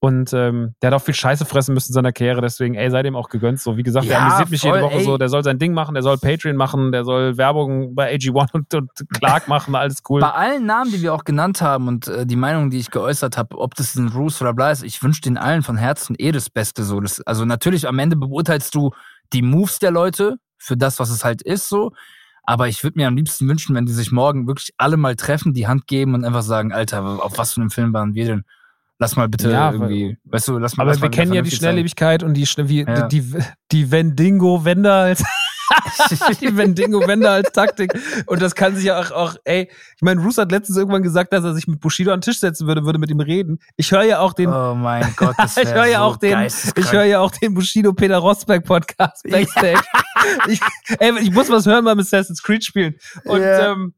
Und 0.00 0.34
ähm, 0.34 0.74
der 0.82 0.90
hat 0.90 1.00
auch 1.00 1.02
viel 1.04 1.14
Scheiße 1.14 1.46
fressen 1.46 1.72
müssen 1.72 1.88
in 1.90 1.94
seiner 1.94 2.12
Karriere, 2.12 2.42
deswegen, 2.42 2.74
ey, 2.74 2.90
sei 2.90 3.02
dem 3.02 3.16
auch 3.16 3.30
gegönnt. 3.30 3.58
So, 3.60 3.78
wie 3.78 3.82
gesagt, 3.82 4.04
der 4.06 4.18
Ja, 4.18 4.26
amüsiert 4.26 4.50
mich 4.50 4.62
jede 4.62 4.82
Woche 4.82 4.96
ey. 4.98 5.04
so. 5.04 5.16
Der 5.16 5.30
soll 5.30 5.42
sein 5.42 5.58
Ding 5.58 5.72
machen, 5.72 5.94
der 5.94 6.02
soll 6.02 6.18
Patreon 6.18 6.56
machen, 6.56 6.92
der 6.92 7.04
soll 7.04 7.38
Werbung 7.38 7.94
bei 7.94 8.14
AG1 8.14 8.48
und, 8.52 8.74
und 8.74 8.90
Clark 9.14 9.48
machen, 9.48 9.74
alles 9.74 10.02
cool. 10.10 10.20
Bei 10.20 10.32
allen 10.32 10.66
Namen, 10.66 10.92
die 10.92 11.00
wir 11.00 11.14
auch 11.14 11.24
genannt 11.24 11.62
haben 11.62 11.88
und 11.88 12.06
äh, 12.08 12.26
die 12.26 12.36
Meinung, 12.36 12.68
die 12.68 12.78
ich 12.80 12.90
geäußert 12.90 13.38
habe, 13.38 13.56
ob 13.58 13.74
das 13.76 13.94
ein 13.96 14.10
Bruce 14.10 14.42
oder 14.42 14.52
bla 14.52 14.70
ist, 14.72 14.82
ich 14.82 15.02
wünsche 15.02 15.22
den 15.22 15.38
allen 15.38 15.62
von 15.62 15.78
Herzen 15.78 16.14
eh 16.18 16.32
das 16.32 16.50
Beste. 16.50 16.84
So. 16.84 17.00
Das, 17.00 17.22
also 17.22 17.46
natürlich 17.46 17.88
am 17.88 17.98
Ende 17.98 18.16
beurteilst 18.16 18.74
du 18.74 18.90
die 19.32 19.40
Moves 19.42 19.78
der 19.78 19.90
Leute 19.90 20.36
für 20.58 20.76
das, 20.76 20.98
was 20.98 21.10
es 21.10 21.24
halt 21.24 21.42
ist, 21.42 21.68
so. 21.68 21.92
Aber 22.44 22.68
ich 22.68 22.82
würde 22.84 22.98
mir 22.98 23.08
am 23.08 23.16
liebsten 23.16 23.48
wünschen, 23.48 23.74
wenn 23.74 23.86
die 23.86 23.92
sich 23.92 24.12
morgen 24.12 24.46
wirklich 24.46 24.74
alle 24.76 24.96
mal 24.96 25.16
treffen, 25.16 25.54
die 25.54 25.66
Hand 25.66 25.86
geben 25.86 26.14
und 26.14 26.24
einfach 26.24 26.42
sagen, 26.42 26.72
Alter, 26.72 27.02
auf 27.24 27.38
was 27.38 27.54
für 27.54 27.60
einem 27.60 27.70
Film 27.70 27.92
waren 27.94 28.14
wir 28.14 28.26
denn? 28.26 28.44
Lass 28.98 29.16
mal 29.16 29.28
bitte 29.28 29.50
Ja, 29.50 29.72
irgendwie, 29.72 30.18
weißt 30.24 30.48
du, 30.48 30.58
lass 30.58 30.76
mal 30.76 30.82
Aber 30.84 30.92
lass 30.92 31.00
wir 31.00 31.08
mal 31.08 31.10
kennen 31.10 31.32
ja 31.32 31.42
die 31.42 31.50
Schnelllebigkeit 31.50 32.22
und 32.22 32.34
die, 32.34 32.46
wie, 32.46 32.82
Ja. 32.82 33.08
die, 33.08 33.34
die 33.72 33.90
Vendingo-Wender 33.90 34.92
als 34.92 35.24
die 36.40 36.56
Vendingo-Wender 36.56 37.30
als 37.30 37.50
Taktik. 37.52 37.92
Und 38.26 38.42
das 38.42 38.54
kann 38.54 38.76
sich 38.76 38.84
ja 38.84 39.00
auch, 39.00 39.10
auch 39.10 39.36
ey, 39.44 39.68
ich 39.96 40.02
meine, 40.02 40.20
Bruce 40.20 40.38
hat 40.38 40.52
letztens 40.52 40.76
irgendwann 40.76 41.02
gesagt, 41.02 41.32
dass 41.32 41.44
er 41.44 41.54
sich 41.54 41.66
mit 41.66 41.80
Bushido 41.80 42.12
an 42.12 42.20
den 42.20 42.22
Tisch 42.24 42.38
setzen 42.38 42.66
würde, 42.66 42.84
würde 42.84 42.98
mit 42.98 43.10
ihm 43.10 43.20
reden. 43.20 43.58
Ich 43.76 43.90
höre 43.90 44.02
ja 44.02 44.20
auch 44.20 44.34
den, 44.34 44.50
sein. 44.50 44.70
Oh 44.70 44.74
mein 44.74 45.12
Gott, 45.16 45.34
das 45.38 45.56
ich 45.62 45.72
höre 45.72 45.86
ja 45.86 45.98
so 45.98 46.04
auch 46.04 46.16
den, 46.16 46.40
ich 46.42 46.92
höre 46.92 47.04
ja 47.04 47.20
auch 47.20 47.30
den 47.30 47.54
Bushido 47.54 47.92
Peter 47.92 48.18
Rosberg 48.18 48.64
Podcast 48.64 49.22
Backstage. 49.28 49.80
ich, 50.48 50.60
ey, 50.98 51.18
ich 51.20 51.30
muss 51.30 51.48
was 51.50 51.66
hören 51.66 51.84
beim 51.84 51.98
Assassin's 51.98 52.42
Creed 52.42 52.64
spielen. 52.64 52.94
Und 53.24 53.42
Ja. 53.42 53.72
ähm, 53.72 53.94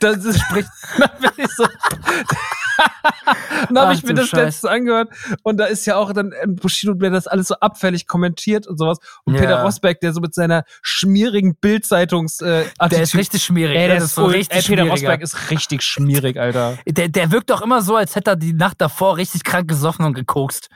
das 0.00 0.24
ist, 0.24 0.40
spricht, 0.40 0.68
dann 0.98 1.10
bin 1.20 1.30
ich 1.44 1.50
so, 1.56 1.64
dann 3.68 3.78
habe 3.78 3.94
ich 3.94 4.02
mir 4.02 4.14
das 4.14 4.28
Scheiß. 4.28 4.38
letzte 4.62 4.70
angehört 4.70 5.10
und 5.42 5.56
da 5.58 5.66
ist 5.66 5.86
ja 5.86 5.96
auch 5.96 6.12
dann 6.12 6.32
Bushido, 6.46 6.94
der 6.94 7.10
das 7.10 7.26
alles 7.26 7.48
so 7.48 7.54
abfällig 7.56 8.06
kommentiert 8.06 8.66
und 8.66 8.78
sowas. 8.78 8.98
Und 9.24 9.34
Ja. 9.34 9.40
Peter 9.40 9.62
Rosberg, 9.62 10.00
der 10.00 10.12
so 10.12 10.20
mit 10.20 10.34
seiner 10.34 10.64
schmierigen 10.82 11.56
Bildzeitungs 11.56 12.40
äh, 12.40 12.64
Der 12.90 13.02
ist 13.02 13.14
richtig 13.14 13.42
schmierig. 13.44 13.76
Ey, 13.76 13.82
ne? 13.82 13.86
der 13.88 13.94
das 13.96 14.04
ist 14.06 14.14
so 14.16 14.24
richtig 14.26 14.68
ey, 14.68 14.76
Peter. 14.76 14.88
Rosberg 14.90 15.20
ist 15.22 15.50
richtig 15.50 15.82
schmierig, 15.82 16.38
Alter. 16.38 16.78
Der, 16.86 17.08
der 17.08 17.30
wirkt 17.32 17.50
doch 17.50 17.62
immer 17.62 17.82
so, 17.82 17.96
als 17.96 18.16
hätte 18.16 18.30
er 18.30 18.36
die 18.36 18.52
Nacht 18.52 18.80
davor 18.80 19.16
richtig 19.16 19.44
krank 19.44 19.68
gesoffen 19.68 20.04
und 20.04 20.14
gekokst. 20.14 20.68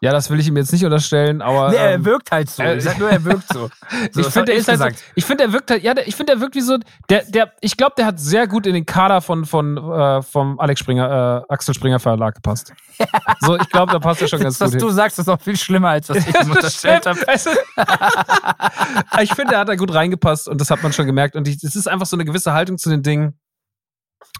Ja, 0.00 0.12
das 0.12 0.30
will 0.30 0.38
ich 0.38 0.46
ihm 0.46 0.56
jetzt 0.56 0.72
nicht 0.72 0.84
unterstellen, 0.84 1.42
aber 1.42 1.70
Nee, 1.70 1.76
er 1.76 1.92
ähm, 1.94 2.04
wirkt 2.04 2.30
halt 2.30 2.48
so. 2.48 2.62
äh, 2.62 2.76
Ich 2.76 2.84
sag 2.84 2.98
nur, 3.00 3.10
er 3.10 3.24
wirkt 3.24 3.48
so. 3.52 3.68
so 4.12 4.20
ich 4.20 4.26
finde, 4.28 4.52
der 4.52 4.54
ist 4.54 4.68
halt 4.68 4.78
so, 4.80 4.86
ich 5.16 5.24
finde, 5.24 5.42
der 5.44 5.52
wirkt 5.52 5.70
halt, 5.72 5.82
ja, 5.82 5.92
der, 5.92 6.06
ich 6.06 6.14
finde, 6.14 6.34
der 6.34 6.40
wirkt 6.40 6.54
wie 6.54 6.60
so, 6.60 6.78
der, 7.10 7.24
der, 7.24 7.52
ich 7.60 7.76
glaube, 7.76 7.94
der 7.98 8.06
hat 8.06 8.20
sehr 8.20 8.46
gut 8.46 8.66
in 8.68 8.74
den 8.74 8.86
Kader 8.86 9.20
von, 9.20 9.44
von, 9.44 9.76
äh, 9.76 10.22
vom 10.22 10.60
Alex 10.60 10.78
Springer, 10.80 11.44
äh, 11.48 11.52
Axel 11.52 11.74
Springer 11.74 11.98
Verlag 11.98 12.36
gepasst. 12.36 12.72
So, 13.40 13.56
ich 13.56 13.68
glaube, 13.70 13.92
da 13.92 14.00
passt 14.00 14.20
er 14.22 14.28
schon 14.28 14.40
ganz 14.40 14.58
Das, 14.58 14.66
was 14.66 14.72
gut 14.72 14.82
du 14.82 14.86
hin. 14.88 14.96
sagst, 14.96 15.18
ist 15.20 15.26
noch 15.26 15.40
viel 15.40 15.56
schlimmer, 15.56 15.90
als 15.90 16.08
was 16.08 16.16
ich 16.18 16.26
ihm 16.34 16.50
unterstellt 16.50 17.06
habe. 17.06 17.18
Du? 17.20 19.22
ich 19.22 19.32
finde, 19.34 19.54
er 19.54 19.60
hat 19.60 19.68
da 19.68 19.76
gut 19.76 19.94
reingepasst 19.94 20.48
und 20.48 20.60
das 20.60 20.68
hat 20.70 20.82
man 20.82 20.92
schon 20.92 21.06
gemerkt. 21.06 21.36
Und 21.36 21.46
es 21.46 21.76
ist 21.76 21.86
einfach 21.88 22.06
so 22.06 22.16
eine 22.16 22.24
gewisse 22.24 22.52
Haltung 22.52 22.76
zu 22.78 22.90
den 22.90 23.02
Dingen. 23.04 23.38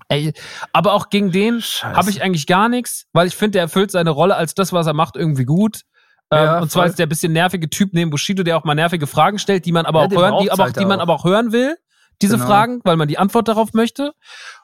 Ey, 0.08 0.32
aber 0.72 0.92
auch 0.94 1.10
gegen 1.10 1.30
den 1.32 1.60
habe 1.82 2.10
ich 2.10 2.22
eigentlich 2.22 2.46
gar 2.46 2.68
nichts, 2.68 3.06
weil 3.12 3.26
ich 3.26 3.36
finde, 3.36 3.52
der 3.52 3.62
erfüllt 3.62 3.90
seine 3.90 4.10
Rolle 4.10 4.36
als 4.36 4.54
das, 4.54 4.72
was 4.72 4.86
er 4.86 4.94
macht, 4.94 5.16
irgendwie 5.16 5.44
gut. 5.44 5.82
Ja, 6.32 6.56
ähm, 6.56 6.62
und 6.62 6.70
zwar 6.70 6.82
voll. 6.84 6.90
ist 6.90 6.98
der 6.98 7.06
bisschen 7.06 7.32
nervige 7.32 7.68
Typ 7.70 7.90
neben 7.92 8.10
Bushido, 8.10 8.42
der 8.42 8.56
auch 8.56 8.64
mal 8.64 8.74
nervige 8.74 9.06
Fragen 9.06 9.38
stellt, 9.38 9.64
die 9.66 9.72
man 9.72 9.86
aber 9.86 10.00
Ja, 10.00 10.06
auch 10.06 10.10
hören, 10.12 10.38
die, 10.42 10.50
aber 10.50 10.62
auch, 10.62 10.66
halt 10.66 10.76
die 10.80 10.84
man 10.86 10.98
auch. 10.98 11.02
aber 11.02 11.14
auch 11.14 11.24
hören 11.24 11.52
will, 11.52 11.76
diese 12.20 12.34
Genau. 12.36 12.46
Fragen, 12.48 12.80
weil 12.84 12.96
man 12.96 13.06
die 13.08 13.16
Antwort 13.18 13.48
darauf 13.48 13.72
möchte. 13.74 14.08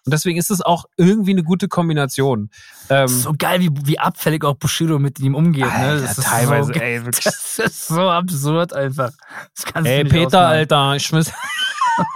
Und 0.04 0.12
deswegen 0.12 0.38
ist 0.38 0.50
es 0.50 0.60
auch 0.60 0.86
irgendwie 0.96 1.30
eine 1.30 1.42
gute 1.44 1.68
Kombination. 1.68 2.50
Ähm, 2.90 3.08
so 3.08 3.32
geil, 3.38 3.60
wie, 3.60 3.70
wie 3.84 3.98
abfällig 3.98 4.44
auch 4.44 4.54
Bushido 4.56 4.98
mit 4.98 5.20
ihm 5.20 5.34
umgeht. 5.34 5.64
ne? 5.66 5.72
Alter, 5.72 6.02
Das 6.02 6.18
ist 6.18 6.24
teilweise, 6.26 6.74
so, 6.74 6.80
ey, 6.80 7.04
wirklich. 7.04 7.24
Das 7.24 7.58
ist 7.58 7.86
so 7.88 8.10
absurd 8.10 8.72
einfach. 8.74 9.12
Das 9.54 9.64
kannst 9.66 9.88
Ey, 9.90 9.98
du 9.98 10.04
nicht 10.04 10.12
Peter, 10.12 10.38
ausmachen. 10.40 10.52
Alter, 10.58 10.96
ich 10.96 11.06
schmiss. 11.06 11.32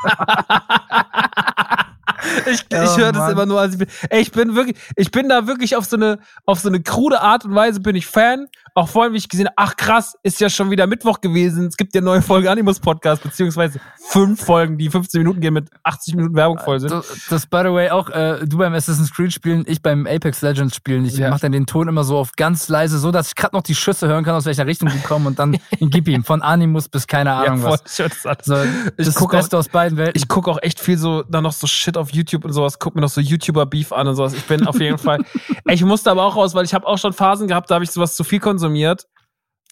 ich 2.47 2.61
ich 2.61 2.67
Oh, 2.73 2.97
höre 2.99 3.13
das 3.13 3.31
immer 3.33 3.47
nur, 3.47 3.61
als 3.61 3.75
ich 3.75 3.79
bin. 3.79 3.89
Ey, 4.11 4.21
ich 4.21 4.33
bin 4.33 4.55
wirklich, 4.55 4.77
ich 4.97 5.11
bin 5.11 5.29
da 5.29 5.47
wirklich 5.47 5.77
auf 5.77 5.85
so 5.85 5.97
eine, 5.97 6.19
auf 6.47 6.61
so 6.61 6.69
eine 6.69 6.83
krude 6.83 7.21
Art 7.21 7.45
und 7.45 7.55
Weise 7.55 7.81
bin 7.81 7.97
ich 7.97 8.07
Fan. 8.07 8.49
Auch 8.75 8.89
vorhin, 8.89 9.13
wie 9.13 9.19
ich 9.19 9.29
gesehen 9.29 9.47
habe, 9.47 9.55
ach 9.57 9.77
krass, 9.77 10.15
ist 10.23 10.41
ja 10.41 10.49
schon 10.49 10.71
wieder 10.71 10.87
Mittwoch 10.87 11.21
gewesen. 11.21 11.67
Es 11.67 11.77
gibt 11.77 11.95
ja 11.95 12.01
neue 12.01 12.23
Folge 12.23 12.51
Animus 12.51 12.81
Podcast, 12.81 13.23
beziehungsweise 13.23 13.81
fünf 14.09 14.45
Folgen, 14.45 14.79
die 14.79 14.89
15 14.91 15.21
Minuten 15.21 15.41
gehen 15.41 15.55
mit 15.55 15.69
80 15.83 16.15
Minuten 16.17 16.35
Werbung 16.35 16.59
voll 16.59 16.81
sind. 16.81 16.91
Das, 16.93 17.07
das, 17.29 17.47
by 17.47 17.63
the 17.65 17.73
way, 17.73 17.91
auch 17.91 18.09
äh, 18.11 18.47
du 18.47 18.59
beim 18.59 18.75
Assassin's 18.75 19.13
Creed 19.13 19.33
spielen, 19.33 19.65
ich 19.67 19.83
beim 19.83 20.07
Apex 20.07 20.43
Legends 20.43 20.75
spielen. 20.77 21.05
Ich 21.05 21.17
Ja. 21.17 21.31
mach 21.31 21.41
dann 21.41 21.53
den 21.53 21.67
Ton 21.67 21.89
immer 21.89 22.05
so 22.05 22.17
auf 22.19 22.33
ganz 22.37 22.69
leise, 22.69 22.99
so 22.99 23.11
dass 23.11 23.29
ich 23.29 23.35
gerade 23.35 23.55
noch 23.57 23.63
die 23.63 23.75
Schüsse 23.75 24.09
hören 24.09 24.25
kann, 24.25 24.35
aus 24.35 24.45
welcher 24.45 24.67
Richtung 24.67 24.89
die 24.91 25.01
kommen 25.01 25.27
und 25.27 25.39
dann 25.39 25.57
gib 25.81 26.09
ihm 26.09 26.25
von 26.25 26.43
Animus 26.43 26.89
bis 26.89 27.07
keine 27.07 27.33
Ahnung 27.33 27.61
voll. 27.61 27.73
was. 27.73 27.83
Ich 27.93 27.99
hör 27.99 28.09
das. 28.09 28.47
So, 28.47 28.57
Ich 28.97 29.07
das 29.07 29.15
guck 29.15 29.31
Beste 29.33 29.57
aus 29.59 29.69
beiden 29.69 29.99
Welten. 29.99 30.15
ich 30.21 30.29
gucke 30.29 30.51
auch 30.51 30.59
echt 30.63 30.81
viel 30.81 30.97
so, 30.99 31.23
dann 31.23 31.43
noch 31.45 31.53
so 31.53 31.67
Shit 31.67 31.97
auf 31.97 32.11
YouTube 32.13 32.45
und 32.45 32.53
sowas, 32.53 32.79
guck 32.79 32.95
mir 32.95 33.01
noch 33.03 33.09
so 33.09 33.21
YouTuber-Beef 33.21 33.93
an 33.93 34.09
und 34.09 34.15
sowas. 34.17 34.33
Ich 34.35 34.45
bin 34.45 34.67
auf 34.67 34.81
jeden 34.81 34.99
Fall, 34.99 35.25
ich 35.69 35.83
musste 35.85 36.11
aber 36.11 36.25
auch 36.25 36.37
raus, 36.37 36.55
weil 36.55 36.65
ich 36.65 36.75
habe 36.75 36.87
auch 36.87 36.99
schon 36.99 37.13
Phasen 37.13 37.49
gehabt, 37.49 37.71
da 37.71 37.75
habe 37.77 37.85
ich 37.85 37.91
sowas 37.91 38.15
zu 38.17 38.25
viel 38.25 38.39
konsumiert. 38.41 38.58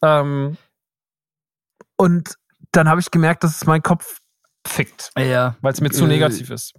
Ähm, 0.02 0.56
und 1.96 2.36
dann 2.72 2.88
habe 2.88 3.00
ich 3.00 3.10
gemerkt, 3.10 3.44
dass 3.44 3.56
es 3.56 3.66
meinen 3.66 3.82
Kopf 3.82 4.20
fickt, 4.66 5.10
ja. 5.18 5.56
weil 5.60 5.72
es 5.72 5.80
mir 5.80 5.90
zu 5.90 6.04
Äh, 6.04 6.08
negativ 6.08 6.50
ist. 6.50 6.74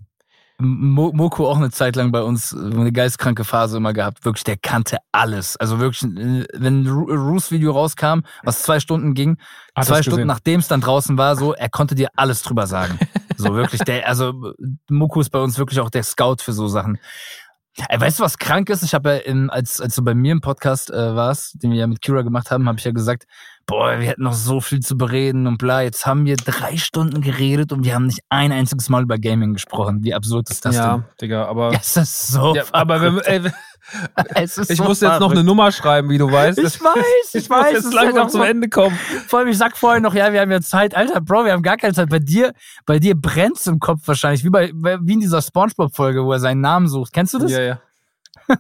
Mo 0.60 1.12
Moko 1.14 1.48
auch 1.48 1.58
eine 1.58 1.70
Zeit 1.70 1.96
lang 1.96 2.12
bei 2.12 2.22
uns 2.24 2.52
äh, 2.52 2.58
eine 2.58 2.92
geistkranke 2.92 3.44
Phase 3.44 3.78
immer 3.78 3.94
gehabt. 3.94 4.26
Wirklich, 4.26 4.44
der 4.44 4.58
kannte 4.58 4.98
alles. 5.12 5.56
Also 5.58 5.80
wirklich, 5.80 6.04
äh, 6.04 6.48
wenn 6.54 6.82
ein 6.82 6.88
Ru- 6.88 7.14
Roos 7.14 7.52
Video 7.52 7.72
rauskam, 7.72 8.22
was 8.44 8.64
zwei 8.64 8.80
Stunden 8.80 9.14
ging, 9.14 9.38
Hat 9.76 9.86
zwei 9.86 10.02
Stunden 10.02 10.26
nachdem 10.26 10.60
es 10.60 10.68
dann 10.68 10.82
draußen 10.82 11.16
war, 11.18 11.36
so, 11.36 11.54
er 11.54 11.70
konnte 11.70 11.94
dir 11.94 12.10
alles 12.16 12.42
drüber 12.42 12.66
sagen. 12.66 12.98
so 13.38 13.54
wirklich, 13.54 13.82
der, 13.82 14.08
also 14.08 14.54
Moko 14.90 15.22
ist 15.22 15.30
bei 15.30 15.40
uns 15.40 15.60
wirklich 15.60 15.80
auch 15.80 15.92
der 15.92 16.04
Scout 16.04 16.38
für 16.42 16.54
so 16.54 16.68
Sachen. 16.68 16.98
Ey, 17.90 18.02
weißt 18.02 18.20
du, 18.20 18.24
was 18.24 18.38
krank 18.38 18.70
ist? 18.70 18.82
Ich 18.82 18.94
habe 18.94 19.10
ja, 19.12 19.16
in, 19.18 19.50
als, 19.50 19.80
als 19.80 19.96
du 19.96 20.04
bei 20.04 20.16
mir 20.16 20.32
im 20.32 20.42
Podcast 20.42 20.90
äh, 20.90 21.16
warst, 21.16 21.62
den 21.62 21.72
wir 21.72 21.78
ja 21.78 21.88
mit 21.88 22.02
Kira 22.02 22.24
gemacht 22.24 22.50
haben, 22.50 22.68
habe 22.68 22.80
ich 22.80 22.86
ja 22.86 22.92
gesagt, 22.92 23.26
boah, 23.68 24.00
wir 24.00 24.08
hätten 24.08 24.24
noch 24.24 24.34
so 24.34 24.62
viel 24.62 24.80
zu 24.80 24.98
bereden 24.98 25.46
und 25.46 25.58
bla. 25.60 25.82
Jetzt 25.82 26.06
haben 26.06 26.26
wir 26.26 26.38
drei 26.38 26.78
Stunden 26.78 27.22
geredet 27.22 27.72
und 27.72 27.86
wir 27.86 27.94
haben 27.94 28.08
nicht 28.08 28.22
ein 28.30 28.52
einziges 28.52 28.90
Mal 28.90 29.04
über 29.04 29.20
Gaming 29.20 29.54
gesprochen. 29.54 30.04
Wie 30.04 30.16
absurd 30.16 30.50
ist 30.50 30.66
das 30.66 30.76
ja, 30.76 30.96
denn? 30.96 31.06
Digga, 31.22 31.46
aber. 31.46 31.72
Ja, 31.72 31.80
es 31.80 31.98
ist 31.98 32.28
so. 32.28 32.56
Ja, 32.56 32.64
aber 32.72 33.02
wenn, 33.02 33.20
ey, 33.20 33.52
ich 34.40 34.52
so 34.52 34.84
muss 34.84 35.02
jetzt 35.02 35.20
noch 35.20 35.32
eine. 35.32 35.44
Nummer 35.44 35.72
schreiben, 35.72 36.10
wie 36.10 36.18
du 36.18 36.32
weißt. 36.32 36.58
Ich 36.60 36.82
weiß, 36.82 37.06
ich, 37.34 37.36
Ich 37.44 37.50
muss 37.50 37.60
weiß. 37.60 37.78
es 37.78 37.84
jetzt 37.86 37.94
langsam 37.94 38.22
halt 38.24 38.32
zum 38.32 38.42
Ende 38.42 38.70
kommen. 38.70 38.98
Vor 39.28 39.40
allem, 39.40 39.48
ich 39.48 39.58
sag 39.58 39.78
vorher 39.78 40.02
noch, 40.02 40.14
ja, 40.14 40.32
wir 40.34 40.42
haben 40.42 40.52
ja 40.52 40.62
Zeit. 40.62 40.96
Alter, 40.96 41.22
Bro, 41.22 41.46
wir 41.46 41.54
haben 41.54 41.64
gar 41.64 41.78
keine 41.78 41.94
Zeit. 41.94 42.10
Bei 42.10 42.20
dir, 42.20 42.54
bei 42.86 43.00
dir 43.00 43.16
brennt's 43.16 43.68
im 43.68 43.80
Kopf 43.80 44.02
wahrscheinlich. 44.06 44.44
Wie 44.44 44.50
bei, 44.50 44.72
wie 44.74 45.14
in 45.14 45.20
dieser 45.20 45.42
Spongebob-Folge, 45.42 46.24
wo 46.26 46.34
er 46.34 46.40
seinen 46.40 46.62
Namen 46.62 46.88
sucht. 46.88 47.14
Kennst 47.14 47.34
du 47.34 47.40
das? 47.40 47.52
Ja, 47.52 47.62
ja. 47.62 47.80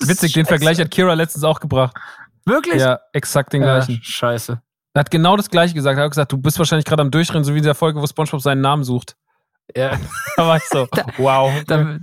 Witzig, 0.00 0.32
den 0.32 0.46
Vergleich 0.46 0.78
hat 0.80 0.90
Kira 0.90 1.14
letztens 1.14 1.44
auch 1.44 1.60
gebracht. 1.60 1.96
Wirklich? 2.44 2.80
Ja, 2.80 3.00
exakt 3.12 3.52
den 3.52 3.62
gleichen. 3.62 4.00
scheiße. 4.02 4.60
Er 4.92 5.00
hat 5.00 5.10
genau 5.10 5.36
das 5.36 5.50
gleiche 5.50 5.74
gesagt. 5.74 5.98
Er 5.98 6.04
hat 6.04 6.10
gesagt, 6.10 6.32
du 6.32 6.38
bist 6.38 6.58
wahrscheinlich 6.58 6.84
gerade 6.84 7.02
am 7.02 7.10
Durchrennen, 7.10 7.44
so 7.44 7.54
wie 7.54 7.58
in 7.58 7.64
der 7.64 7.74
Folge, 7.74 8.00
wo 8.00 8.06
SpongeBob 8.06 8.40
seinen 8.40 8.60
Namen 8.60 8.82
sucht. 8.82 9.16
Ja. 9.76 9.98
Da 10.36 10.46
war 10.46 10.56
ich 10.56 10.64
so, 10.70 10.88
wow. 11.18 11.52
Da, 11.66 11.98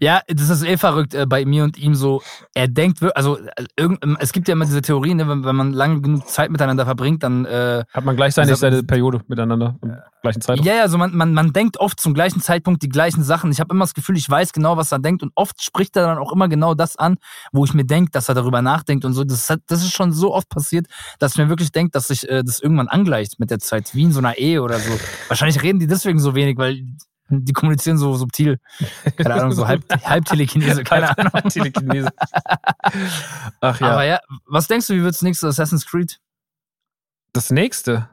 ja, 0.00 0.22
das 0.26 0.48
ist 0.48 0.62
eh 0.64 0.78
verrückt 0.78 1.12
äh, 1.12 1.26
bei 1.26 1.44
mir 1.44 1.62
und 1.64 1.76
ihm 1.76 1.94
so. 1.94 2.22
Er 2.54 2.66
denkt 2.66 3.02
wirklich, 3.02 3.16
also 3.18 3.38
irgend, 3.76 4.02
ähm, 4.02 4.16
es 4.18 4.32
gibt 4.32 4.48
ja 4.48 4.52
immer 4.52 4.64
diese 4.64 4.80
Theorie, 4.80 5.12
ne, 5.12 5.28
wenn, 5.28 5.44
wenn 5.44 5.56
man 5.56 5.74
lange 5.74 6.00
genug 6.00 6.26
Zeit 6.26 6.50
miteinander 6.50 6.86
verbringt, 6.86 7.22
dann 7.22 7.44
äh, 7.44 7.84
Hat 7.92 8.04
man 8.06 8.16
gleichzeitig 8.16 8.52
Also- 8.52 8.60
seine 8.62 8.82
Periode 8.82 9.20
miteinander 9.28 9.76
im 9.82 9.96
gleichen 10.22 10.40
Zeitraum? 10.40 10.64
Ja, 10.64 10.76
ja, 10.76 10.82
also 10.82 10.96
man, 10.96 11.14
man, 11.14 11.34
man 11.34 11.52
denkt 11.52 11.76
oft 11.76 12.00
zum 12.00 12.14
gleichen 12.14 12.40
Zeitpunkt 12.40 12.82
die 12.82 12.88
gleichen 12.88 13.22
Sachen. 13.24 13.50
Ich 13.52 13.60
habe 13.60 13.74
immer 13.74 13.84
das 13.84 13.92
Gefühl, 13.92 14.16
ich 14.16 14.30
weiß 14.30 14.54
genau, 14.54 14.78
was 14.78 14.90
er 14.90 14.98
denkt 14.98 15.22
und 15.22 15.32
oft 15.34 15.62
spricht 15.62 15.94
er 15.96 16.06
dann 16.06 16.16
auch 16.16 16.32
immer 16.32 16.48
genau 16.48 16.72
das 16.74 16.96
an, 16.96 17.16
wo 17.52 17.66
ich 17.66 17.74
mir 17.74 17.84
denke, 17.84 18.10
dass 18.12 18.30
er 18.30 18.34
darüber 18.34 18.62
nachdenkt 18.62 19.04
und 19.04 19.12
so. 19.12 19.22
Das, 19.24 19.50
hat, 19.50 19.60
das 19.66 19.82
ist 19.82 19.92
schon 19.92 20.12
so 20.12 20.32
oft 20.32 20.48
passiert, 20.48 20.86
dass 21.18 21.32
ich 21.32 21.38
mir 21.38 21.50
wirklich 21.50 21.72
denke, 21.72 21.90
dass 21.90 22.08
sich 22.08 22.26
äh, 22.26 22.42
das 22.42 22.58
irgendwann 22.60 22.88
angleicht 22.88 23.38
mit 23.38 23.50
der 23.50 23.58
Zeit, 23.58 23.94
wie 23.94 24.04
in 24.04 24.12
so 24.12 24.20
einer 24.20 24.38
Ehe 24.38 24.62
oder 24.62 24.78
so. 24.78 24.92
Wahrscheinlich 25.28 25.62
reden 25.62 25.78
die 25.78 25.86
deswegen 25.86 26.18
so 26.20 26.34
wenig, 26.34 26.56
weil 26.56 26.80
die 27.32 27.52
kommunizieren 27.52 27.98
so 27.98 28.14
subtil. 28.14 28.58
Keine 29.16 29.34
Ahnung, 29.34 29.52
so 29.52 29.66
halb, 29.66 29.82
halb 30.04 30.24
Telekinese, 30.24 30.84
keine 30.84 31.16
Ahnung. 31.16 31.32
Telekinese. 31.50 32.10
Ach 33.60 33.80
ja. 33.80 33.86
Aber 33.88 34.04
ja, 34.04 34.20
was 34.46 34.68
denkst 34.68 34.86
du, 34.86 34.94
wie 34.94 35.02
wird's 35.02 35.22
nächste 35.22 35.48
Assassin's 35.48 35.86
Creed? 35.86 36.18
das 37.32 37.50
nächste. 37.50 38.08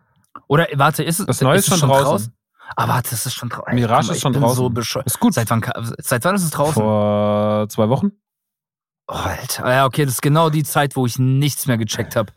Oder 0.48 0.68
warte, 0.76 1.04
ist 1.04 1.20
es 1.20 1.26
Das 1.26 1.42
Neue 1.42 1.58
ist 1.58 1.68
ist 1.68 1.74
es 1.74 1.80
schon 1.80 1.90
draußen. 1.90 2.34
Ah, 2.76 2.88
warte, 2.88 3.10
das 3.12 3.26
ist 3.26 3.34
schon 3.34 3.50
draußen. 3.50 3.74
Mirage 3.74 4.12
ist 4.12 4.22
schon 4.22 4.34
draußen. 4.34 4.74
So. 4.82 5.02
Ist 5.02 5.20
gut. 5.20 5.34
Seit 5.34 5.50
wann, 5.50 5.64
seit 5.98 6.24
wann 6.24 6.36
ist 6.36 6.44
es 6.44 6.52
draußen? 6.52 6.74
Vor 6.74 7.68
zwei 7.70 7.90
Wochen. 7.90 8.12
Oh, 9.08 9.14
Alter. 9.14 9.70
Ja, 9.70 9.86
okay, 9.86 10.06
das 10.06 10.16
ist 10.16 10.22
genau 10.22 10.50
die 10.50 10.64
Zeit, 10.64 10.96
wo 10.96 11.06
ich 11.06 11.18
nichts 11.18 11.66
mehr 11.66 11.78
gecheckt 11.78 12.16
habe. 12.16 12.32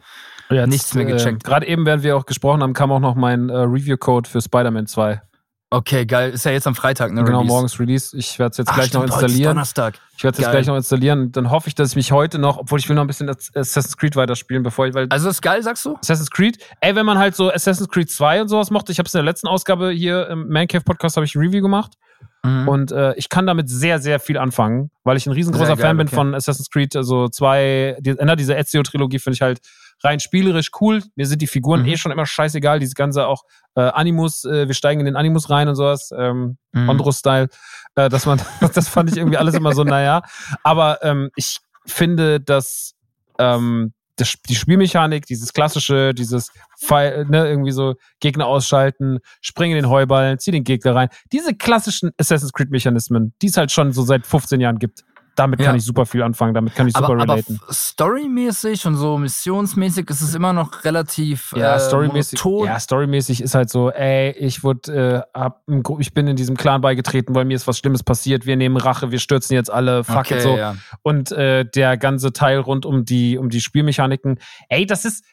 Jetzt, 0.49 0.69
Nichts 0.69 0.95
mehr 0.95 1.05
gecheckt. 1.05 1.45
Äh, 1.45 1.49
Gerade 1.49 1.67
eben, 1.67 1.87
während 1.87 2.03
wir 2.03 2.17
auch 2.17 2.27
gesprochen 2.27 2.63
haben, 2.63 2.73
kam 2.73 2.91
auch 2.93 3.01
noch 3.01 3.15
mein 3.15 3.49
äh, 3.49 3.57
Review-Code 3.57 4.29
für 4.29 4.41
Spider-Man 4.41 4.87
2. 4.87 5.21
Okay, 5.73 6.05
geil. 6.05 6.31
Ist 6.33 6.45
ja 6.45 6.53
jetzt 6.53 6.67
am 6.67 6.75
Freitag, 6.75 7.13
ne? 7.13 7.25
Genau, 7.25 7.39
Release. 7.39 7.53
morgens 7.53 7.81
Release. 7.81 8.17
Ich 8.17 8.39
werde 8.39 8.51
es 8.53 8.59
jetzt 8.59 8.69
Ach, 8.69 8.75
gleich 8.75 8.93
noch 8.93 9.03
stimmt, 9.03 9.15
ist 9.17 9.23
installieren. 9.23 9.51
Donnerstag. 9.55 9.95
Ich 10.19 10.23
werde 10.23 10.35
es 10.37 10.41
jetzt 10.43 10.51
gleich 10.51 10.67
noch 10.67 10.77
installieren. 10.77 11.33
Dann 11.33 11.51
hoffe 11.51 11.69
ich, 11.69 11.75
dass 11.75 11.91
ich 11.91 11.97
mich 11.97 12.13
heute 12.13 12.39
noch, 12.39 12.59
obwohl 12.59 12.79
ich 12.79 12.89
will 12.89 12.95
noch 12.95 13.03
ein 13.03 13.07
bisschen 13.07 13.31
Assassin's 13.31 13.97
Creed 13.97 14.15
weiterspielen, 14.15 14.63
bevor 14.63 14.87
ich, 14.87 14.93
weil 14.95 15.07
Also 15.09 15.31
ist 15.31 15.41
geil, 15.41 15.63
sagst 15.63 15.85
du? 15.87 15.97
Assassin's 15.97 16.31
Creed, 16.31 16.59
ey, 16.81 16.95
wenn 16.95 17.07
man 17.07 17.19
halt 17.19 17.35
so 17.35 17.51
Assassin's 17.51 17.89
Creed 17.89 18.11
2 18.11 18.43
und 18.43 18.49
sowas 18.49 18.71
mochte, 18.71 18.93
ich 18.93 18.99
habe 18.99 19.07
es 19.07 19.15
in 19.15 19.19
der 19.19 19.25
letzten 19.25 19.49
Ausgabe 19.49 19.91
hier 19.91 20.29
im 20.29 20.49
Man 20.49 20.69
Cave 20.69 20.85
Podcast 20.85 21.17
habe 21.17 21.25
ich 21.25 21.35
ein 21.35 21.41
Review 21.41 21.63
gemacht 21.63 21.93
Mhm. 22.45 22.69
und 22.69 22.93
äh, 22.93 23.15
ich 23.15 23.29
kann 23.29 23.47
damit 23.47 23.69
sehr 23.71 24.01
sehr 24.01 24.19
viel 24.19 24.37
anfangen, 24.37 24.91
weil 25.05 25.17
ich 25.17 25.27
ein 25.27 25.33
riesengroßer 25.33 25.77
geil, 25.77 25.77
Fan 25.77 25.97
bin 25.97 26.09
okay. 26.09 26.17
von 26.17 26.35
Assassin's 26.35 26.71
Creed, 26.71 26.95
also 26.97 27.29
zwei, 27.29 27.97
die, 28.01 28.17
na, 28.21 28.35
diese 28.35 28.57
Ezio 28.57 28.83
Trilogie 28.83 29.21
finde 29.21 29.35
ich 29.35 29.43
halt 29.43 29.61
rein 30.05 30.21
spielerisch 30.21 30.71
cool. 30.81 31.03
Mir 31.17 31.27
sind 31.27 31.43
die 31.43 31.47
Figuren 31.47 31.83
Mhm. 31.83 31.89
eh 31.89 31.97
schon 31.97 32.13
immer 32.13 32.27
scheißegal, 32.27 32.79
diese 32.79 32.95
ganze 32.95 33.27
auch 33.27 33.43
äh, 33.75 33.81
Animus, 33.81 34.45
äh, 34.45 34.67
wir 34.69 34.75
steigen 34.75 35.01
in 35.01 35.07
den 35.07 35.17
Animus 35.17 35.49
rein 35.51 35.69
und 35.69 35.77
sowas, 35.77 36.11
ähm, 36.17 36.59
Mhm. 36.73 36.89
Ondro-Style, 36.89 37.49
äh, 37.95 38.09
dass 38.09 38.27
man, 38.27 38.41
das 38.75 38.89
fand 38.89 39.11
ich 39.11 39.17
irgendwie 39.17 39.37
alles 39.39 39.55
immer 39.55 39.73
so, 39.73 39.85
naja. 39.85 40.23
Aber 40.63 41.03
ähm, 41.03 41.31
ich 41.37 41.59
finde, 41.87 42.41
dass 42.41 42.95
ähm, 43.39 43.93
das, 44.17 44.35
die 44.47 44.55
Spielmechanik, 44.55 45.25
dieses 45.25 45.55
klassische, 45.55 46.13
dieses 46.13 46.53
Pfeil, 46.79 47.25
ne, 47.27 47.49
irgendwie 47.49 47.73
so 47.73 47.95
Gegner 48.21 48.47
ausschalten, 48.47 49.21
springen 49.41 49.77
in 49.77 49.85
den 49.85 49.91
Heuballen, 49.91 50.39
zieh 50.39 50.51
den 50.51 50.65
Gegner 50.65 50.95
rein. 50.95 51.09
Diese 51.33 51.55
klassischen 51.55 52.11
Assassin's 52.19 52.53
Creed-Mechanismen, 52.53 53.33
die 53.41 53.47
es 53.47 53.57
halt 53.57 53.73
schon 53.73 53.93
so 53.93 54.03
seit 54.03 54.27
15 54.27 54.61
Jahren 54.61 54.79
gibt. 54.79 55.03
Damit 55.35 55.61
kann 55.61 55.71
Ja. 55.71 55.75
ich 55.77 55.85
super 55.85 56.05
viel 56.05 56.23
anfangen, 56.23 56.53
damit 56.53 56.75
kann 56.75 56.87
ich 56.89 56.93
super 56.95 57.07
aber, 57.13 57.23
aber 57.23 57.33
relaten. 57.35 57.59
f- 57.67 57.75
storymäßig 57.75 58.87
und 58.87 58.97
so 58.97 59.17
missionsmäßig 59.17 60.11
ist 60.11 60.21
es 60.21 60.35
immer 60.35 60.53
noch 60.53 60.85
relativ 60.85 61.55
Ja, 61.57 61.77
äh, 61.77 61.81
storymäßig, 61.81 62.45
monoton. 62.45 62.67
ja, 62.67 62.79
storymäßig 62.79 63.41
ist 63.43 63.55
halt 63.55 63.71
so, 63.71 63.91
ey, 63.91 64.33
ich 64.33 64.63
wurde, 64.63 65.25
äh, 65.35 65.39
hab, 65.39 65.63
ich 65.99 66.13
bin 66.13 66.27
in 66.27 66.37
diesem 66.37 66.57
Clan 66.57 66.83
beigetreten, 66.83 67.35
weil 67.35 67.47
mir 67.47 67.55
ist 67.57 67.67
was 67.67 67.79
Schlimmes 67.79 68.03
passiert, 68.03 68.45
wir 68.45 68.57
nehmen 68.57 68.77
Rache, 68.77 69.11
wir 69.11 69.19
stürzen 69.19 69.55
jetzt 69.55 69.71
alle, 69.71 70.05
fuck 70.05 70.19
okay, 70.19 70.37
it, 70.37 70.43
so. 70.43 70.57
ja. 70.57 70.75
Und 71.03 71.33
äh, 71.33 71.65
der 71.65 71.97
ganze 71.97 72.33
Teil 72.35 72.59
rund 72.59 72.85
um 72.85 73.07
die, 73.07 73.39
um 73.39 73.49
die 73.49 73.63
Spielmechaniken, 73.63 74.39
ey, 74.69 74.85
das 74.85 75.07
ist, 75.07 75.25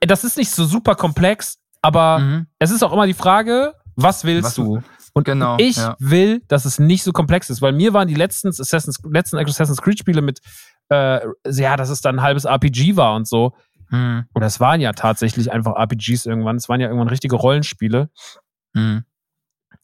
das 0.00 0.24
ist 0.24 0.36
nicht 0.36 0.50
so 0.50 0.64
super 0.64 0.96
komplex, 0.96 1.58
aber 1.80 2.18
Mhm. 2.18 2.46
es 2.58 2.72
ist 2.72 2.82
auch 2.82 2.92
immer 2.92 3.06
die 3.06 3.14
Frage, 3.14 3.74
was 3.94 4.24
willst 4.24 4.46
Was- 4.46 4.54
du? 4.56 4.82
Und 5.14 5.24
Genau, 5.24 5.56
ich 5.58 5.76
ja. 5.76 5.96
will, 5.98 6.42
dass 6.48 6.64
es 6.64 6.78
nicht 6.78 7.02
so 7.02 7.12
komplex 7.12 7.50
ist, 7.50 7.60
weil 7.60 7.72
mir 7.72 7.92
waren 7.92 8.08
die 8.08 8.14
letzten 8.14 8.48
Assassin's, 8.48 8.98
letzten 9.04 9.38
Assassin's 9.38 9.82
Creed 9.82 9.98
Spiele 9.98 10.22
mit, 10.22 10.40
äh, 10.88 11.20
ja, 11.46 11.76
dass 11.76 11.90
es 11.90 12.00
dann 12.00 12.18
ein 12.18 12.22
halbes 12.22 12.44
RPG 12.44 12.96
war 12.96 13.14
und 13.14 13.28
so. 13.28 13.54
Mhm. 13.90 14.24
Und 14.32 14.40
das 14.40 14.58
waren 14.58 14.80
ja 14.80 14.92
tatsächlich 14.92 15.52
einfach 15.52 15.76
RPGs 15.76 16.26
irgendwann. 16.26 16.56
Es 16.56 16.68
waren 16.68 16.80
ja 16.80 16.86
irgendwann 16.88 17.08
richtige 17.08 17.36
Rollenspiele. 17.36 18.10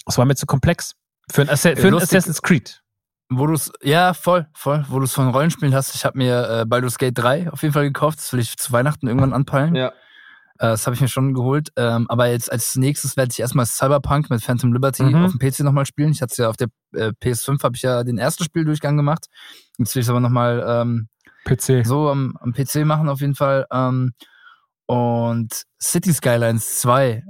Es 0.06 0.16
war 0.16 0.24
mir 0.24 0.34
zu 0.34 0.46
komplex. 0.46 0.94
Für 1.30 1.42
ein, 1.42 1.50
Assa 1.50 1.76
für 1.76 1.88
ein 1.88 1.94
Assassin's 1.94 2.40
Creed. 2.40 2.82
Wo 3.30 3.46
du 3.46 3.52
es, 3.52 3.70
ja, 3.82 4.14
voll, 4.14 4.46
voll. 4.54 4.86
Wo 4.88 4.98
du 4.98 5.04
es 5.04 5.12
von 5.12 5.28
Rollenspielen 5.28 5.74
hast, 5.74 5.94
ich 5.94 6.06
habe 6.06 6.16
mir 6.16 6.60
äh, 6.60 6.64
Baldur's 6.64 6.96
Gate 6.96 7.18
3 7.18 7.52
auf 7.52 7.62
jeden 7.62 7.74
Fall 7.74 7.84
gekauft. 7.84 8.18
Das 8.18 8.32
will 8.32 8.40
ich 8.40 8.56
zu 8.56 8.72
Weihnachten 8.72 9.06
irgendwann 9.06 9.34
anpeilen. 9.34 9.74
Ja. 9.74 9.92
Äh, 10.58 10.68
das 10.68 10.86
habe 10.86 10.94
ich 10.94 11.00
mir 11.00 11.08
schon 11.08 11.34
geholt. 11.34 11.70
Ähm, 11.76 12.06
aber 12.08 12.26
jetzt 12.28 12.50
als 12.50 12.76
nächstes 12.76 13.16
werde 13.16 13.30
ich 13.32 13.40
erstmal 13.40 13.66
Cyberpunk 13.66 14.28
mit 14.30 14.42
Phantom 14.42 14.72
Liberty 14.72 15.02
Mhm. 15.04 15.24
auf 15.24 15.32
dem 15.32 15.38
PC 15.38 15.60
nochmal 15.60 15.86
spielen. 15.86 16.10
Ich 16.10 16.20
hatte 16.22 16.42
ja 16.42 16.48
auf 16.48 16.56
der 16.56 16.68
äh, 16.94 17.12
PS5 17.22 17.62
habe 17.62 17.76
ich 17.76 17.82
ja 17.82 18.02
den 18.04 18.18
ersten 18.18 18.44
Spieldurchgang 18.44 18.96
gemacht. 18.96 19.26
Jetzt 19.78 19.94
will 19.94 20.00
ich 20.00 20.06
es 20.06 20.10
aber 20.10 20.20
nochmal 20.20 20.64
ähm, 20.66 21.08
PC. 21.44 21.86
so 21.86 22.08
am, 22.10 22.36
am 22.40 22.52
PC 22.52 22.84
machen 22.84 23.08
auf 23.08 23.20
jeden 23.20 23.34
Fall. 23.34 23.66
Ähm, 23.72 24.12
und 24.86 25.62
City 25.80 26.12
Skylines 26.12 26.80
2 26.80 27.08
äh, 27.10 27.22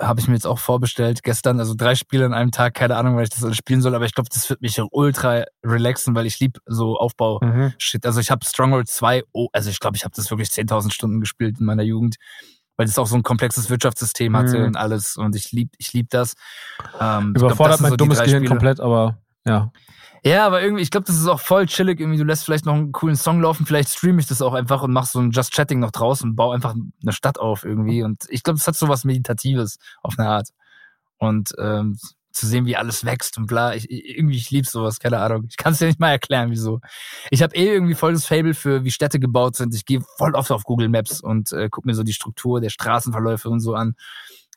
habe 0.00 0.18
ich 0.20 0.28
mir 0.28 0.34
jetzt 0.34 0.46
auch 0.46 0.58
vorbestellt 0.58 1.22
gestern. 1.22 1.58
Also 1.60 1.74
drei 1.76 1.94
Spiele 1.94 2.24
an 2.26 2.32
einem 2.34 2.50
Tag, 2.50 2.74
keine 2.74 2.96
Ahnung, 2.96 3.16
weil 3.16 3.24
ich 3.24 3.30
das 3.30 3.44
alles 3.44 3.56
spielen 3.56 3.82
soll, 3.82 3.94
aber 3.94 4.06
ich 4.06 4.14
glaube, 4.14 4.28
das 4.32 4.48
wird 4.48 4.60
mich 4.62 4.80
ultra 4.90 5.44
relaxen, 5.64 6.14
weil 6.14 6.26
ich 6.26 6.40
lieb 6.40 6.58
so 6.66 6.96
Aufbau. 6.96 7.38
Mhm. 7.42 7.74
Also 8.02 8.20
ich 8.20 8.30
habe 8.30 8.44
Stronghold 8.44 8.88
2, 8.88 9.24
oh, 9.32 9.48
also 9.52 9.68
ich 9.70 9.78
glaube, 9.78 9.96
ich 9.96 10.04
habe 10.04 10.14
das 10.16 10.30
wirklich 10.30 10.48
10.000 10.48 10.92
Stunden 10.92 11.20
gespielt 11.20 11.60
in 11.60 11.66
meiner 11.66 11.82
Jugend, 11.82 12.16
weil 12.76 12.86
das 12.86 12.98
auch 12.98 13.06
so 13.06 13.16
ein 13.16 13.22
komplexes 13.22 13.68
Wirtschaftssystem 13.68 14.34
hatte 14.36 14.58
Mhm. 14.58 14.64
und 14.68 14.76
alles 14.76 15.16
und 15.16 15.36
ich 15.36 15.52
lieb, 15.52 15.70
ich 15.78 15.92
lieb 15.92 16.08
das. 16.10 16.34
Ähm, 16.98 17.32
ich 17.34 17.40
glaub, 17.40 17.50
Überfordert 17.52 17.74
das 17.74 17.80
mein 17.80 17.90
so 17.90 17.96
dummes 17.96 18.18
Gehirn 18.18 18.38
Spiele. 18.40 18.48
komplett, 18.48 18.80
aber 18.80 19.18
ja. 19.46 19.70
Ja, 20.22 20.46
aber 20.46 20.62
irgendwie, 20.62 20.82
ich 20.82 20.90
glaube, 20.90 21.06
das 21.06 21.16
ist 21.16 21.26
auch 21.26 21.40
voll 21.40 21.66
chillig. 21.66 22.00
Irgendwie, 22.00 22.18
du 22.18 22.24
lässt 22.24 22.44
vielleicht 22.44 22.66
noch 22.66 22.74
einen 22.74 22.92
coolen 22.92 23.16
Song 23.16 23.40
laufen, 23.40 23.66
vielleicht 23.66 23.90
streame 23.90 24.20
ich 24.20 24.26
das 24.26 24.42
auch 24.42 24.52
einfach 24.54 24.82
und 24.82 24.92
mach 24.92 25.06
so 25.06 25.18
ein 25.18 25.30
Just 25.30 25.52
Chatting 25.52 25.80
noch 25.80 25.90
draus 25.92 26.22
und 26.22 26.36
baue 26.36 26.54
einfach 26.54 26.74
eine 26.74 27.12
Stadt 27.12 27.38
auf 27.38 27.64
irgendwie. 27.64 28.02
Und 28.02 28.26
ich 28.28 28.42
glaube, 28.42 28.58
das 28.58 28.66
hat 28.66 28.76
so 28.76 28.88
was 28.88 29.04
Meditatives 29.04 29.78
auf 30.02 30.18
eine 30.18 30.28
Art. 30.28 30.48
Und 31.18 31.52
ähm, 31.58 31.96
zu 32.32 32.46
sehen, 32.46 32.66
wie 32.66 32.76
alles 32.76 33.04
wächst 33.04 33.38
und 33.38 33.46
bla. 33.46 33.74
Ich, 33.74 33.90
irgendwie, 33.90 34.36
ich 34.36 34.50
lieb 34.50 34.66
sowas, 34.66 35.00
keine 35.00 35.18
Ahnung. 35.18 35.46
Ich 35.48 35.56
kann 35.56 35.72
es 35.72 35.78
dir 35.78 35.86
nicht 35.86 36.00
mal 36.00 36.10
erklären, 36.10 36.50
wieso. 36.50 36.80
Ich 37.30 37.42
habe 37.42 37.54
eh 37.56 37.72
irgendwie 37.72 37.94
voll 37.94 38.12
das 38.12 38.26
Fable 38.26 38.54
für, 38.54 38.84
wie 38.84 38.90
Städte 38.90 39.18
gebaut 39.18 39.56
sind. 39.56 39.74
Ich 39.74 39.84
gehe 39.84 40.00
voll 40.16 40.34
oft 40.34 40.50
auf 40.50 40.64
Google 40.64 40.88
Maps 40.88 41.20
und 41.20 41.52
äh, 41.52 41.68
guck 41.70 41.84
mir 41.86 41.94
so 41.94 42.02
die 42.02 42.12
Struktur 42.12 42.60
der 42.60 42.70
Straßenverläufe 42.70 43.48
und 43.48 43.60
so 43.60 43.74
an. 43.74 43.94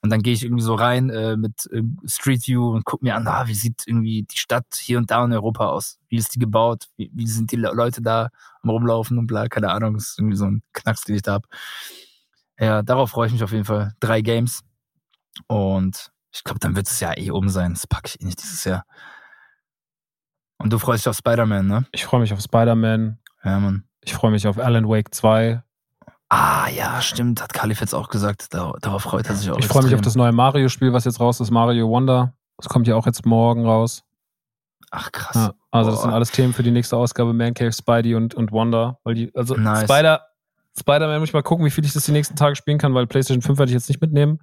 Und 0.03 0.09
dann 0.09 0.22
gehe 0.22 0.33
ich 0.33 0.43
irgendwie 0.43 0.64
so 0.64 0.75
rein 0.75 1.09
äh, 1.09 1.38
mit 1.38 1.65
äh, 1.72 1.82
Street 2.06 2.45
View 2.45 2.72
und 2.73 2.83
guck 2.83 3.01
mir 3.01 3.15
an, 3.15 3.25
ah, 3.25 3.48
wie 3.48 3.56
sieht 3.56 3.83
irgendwie 3.88 4.23
die 4.23 4.38
Stadt 4.38 4.65
hier 4.77 4.98
und 4.98 5.09
da 5.09 5.23
in 5.23 5.32
Europa 5.32 5.67
aus? 5.69 5.98
Wie 6.09 6.17
ist 6.17 6.35
die 6.35 6.40
gebaut? 6.40 6.90
Wie, 6.98 7.09
wie 7.14 7.25
sind 7.25 7.51
die 7.53 7.56
Le- 7.56 7.72
Leute 7.73 8.01
da 8.01 8.30
am 8.61 8.69
rumlaufen 8.69 9.17
und 9.17 9.27
bla, 9.27 9.48
keine 9.48 9.69
Ahnung. 9.69 9.93
Das 9.93 10.09
ist 10.09 10.19
irgendwie 10.19 10.35
so 10.35 10.45
ein 10.45 10.61
Knacks, 10.73 11.06
den 11.06 11.15
ich 11.15 11.22
da 11.22 11.33
hab. 11.33 11.45
Ja, 12.59 12.82
darauf 12.83 13.11
freue 13.11 13.27
ich 13.27 13.33
mich 13.33 13.43
auf 13.43 13.53
jeden 13.53 13.64
Fall. 13.64 13.93
Drei 14.01 14.22
Games. 14.22 14.61
Und 15.48 16.11
ich 16.33 16.43
glaube, 16.43 16.59
dann 16.59 16.75
wird 16.75 16.88
es 16.88 16.99
ja 16.99 17.17
eh 17.17 17.32
um 17.32 17.48
sein. 17.48 17.73
Das 17.73 17.88
packe 17.88 18.07
ich 18.07 18.22
eh 18.22 18.25
nicht 18.25 18.43
dieses 18.43 18.65
Jahr. 18.65 18.85
Und 20.57 20.72
du 20.73 20.80
freust 20.80 21.06
dich 21.06 21.09
auf 21.09 21.17
Spider-Man, 21.17 21.65
ne? 21.65 21.85
Ich 21.93 22.06
freue 22.06 22.19
mich 22.19 22.33
auf 22.33 22.41
Spider-Man. 22.41 23.19
Ja, 23.43 23.59
Mann. 23.59 23.85
Ich 24.03 24.14
freue 24.14 24.32
mich 24.32 24.48
auf 24.48 24.57
Alan 24.59 24.88
Wake 24.88 25.14
2. 25.15 25.64
Ah, 26.36 26.68
ja, 26.70 27.00
stimmt. 27.02 27.44
Hat 27.44 27.53
Kalif 27.53 27.80
jetzt 27.80 27.94
auch 27.94 28.10
gesagt. 28.10 28.53
Dar- 28.56 28.76
Darauf 28.82 29.03
freut 29.03 29.28
er 29.30 29.36
sich 29.36 29.52
auch. 29.52 29.60
Ich 29.60 29.68
freue 29.68 29.84
mich 29.84 29.94
auf 29.94 30.02
das 30.02 30.16
neue 30.16 30.32
Mario-Spiel, 30.32 30.92
was 30.92 31.06
jetzt 31.06 31.20
raus 31.20 31.40
ist, 31.40 31.52
Mario 31.52 31.88
Wonder. 31.90 32.34
Das 32.58 32.68
kommt 32.70 32.88
ja 32.88 32.95
auch 32.95 33.06
jetzt 33.06 33.24
morgen 33.26 33.66
raus. 33.68 34.03
Ach, 34.90 35.12
krass. 35.12 35.36
Ja, 35.36 35.53
also 35.70 35.92
das 35.92 36.00
Boah. 36.00 36.03
sind 36.06 36.14
alles 36.14 36.32
Themen 36.32 36.53
für 36.53 36.64
die 36.64 36.72
nächste 36.72 36.98
Ausgabe 36.98 37.34
Man 37.34 37.53
Cave, 37.53 37.72
Spidey 37.72 38.16
und, 38.16 38.34
und 38.34 38.52
Wonder. 38.52 38.98
Weil 39.03 39.14
die, 39.14 39.32
also 39.36 39.53
Nice. 39.56 39.84
Spider, 39.84 40.22
Spider-Man 40.80 41.20
muss 41.20 41.30
ich 41.30 41.34
mal 41.34 41.44
gucken, 41.44 41.66
wie 41.66 41.72
viel 41.72 41.86
ich 41.86 41.94
das 41.94 42.06
die 42.06 42.12
nächsten 42.12 42.36
Tage 42.36 42.56
spielen 42.56 42.80
kann, 42.80 42.95
weil 42.95 43.06
PlayStation 43.06 43.44
5 43.44 43.60
werde 43.60 43.70
ich 43.70 43.76
jetzt 43.76 43.90
nicht 43.90 44.02
mitnehmen. 44.02 44.40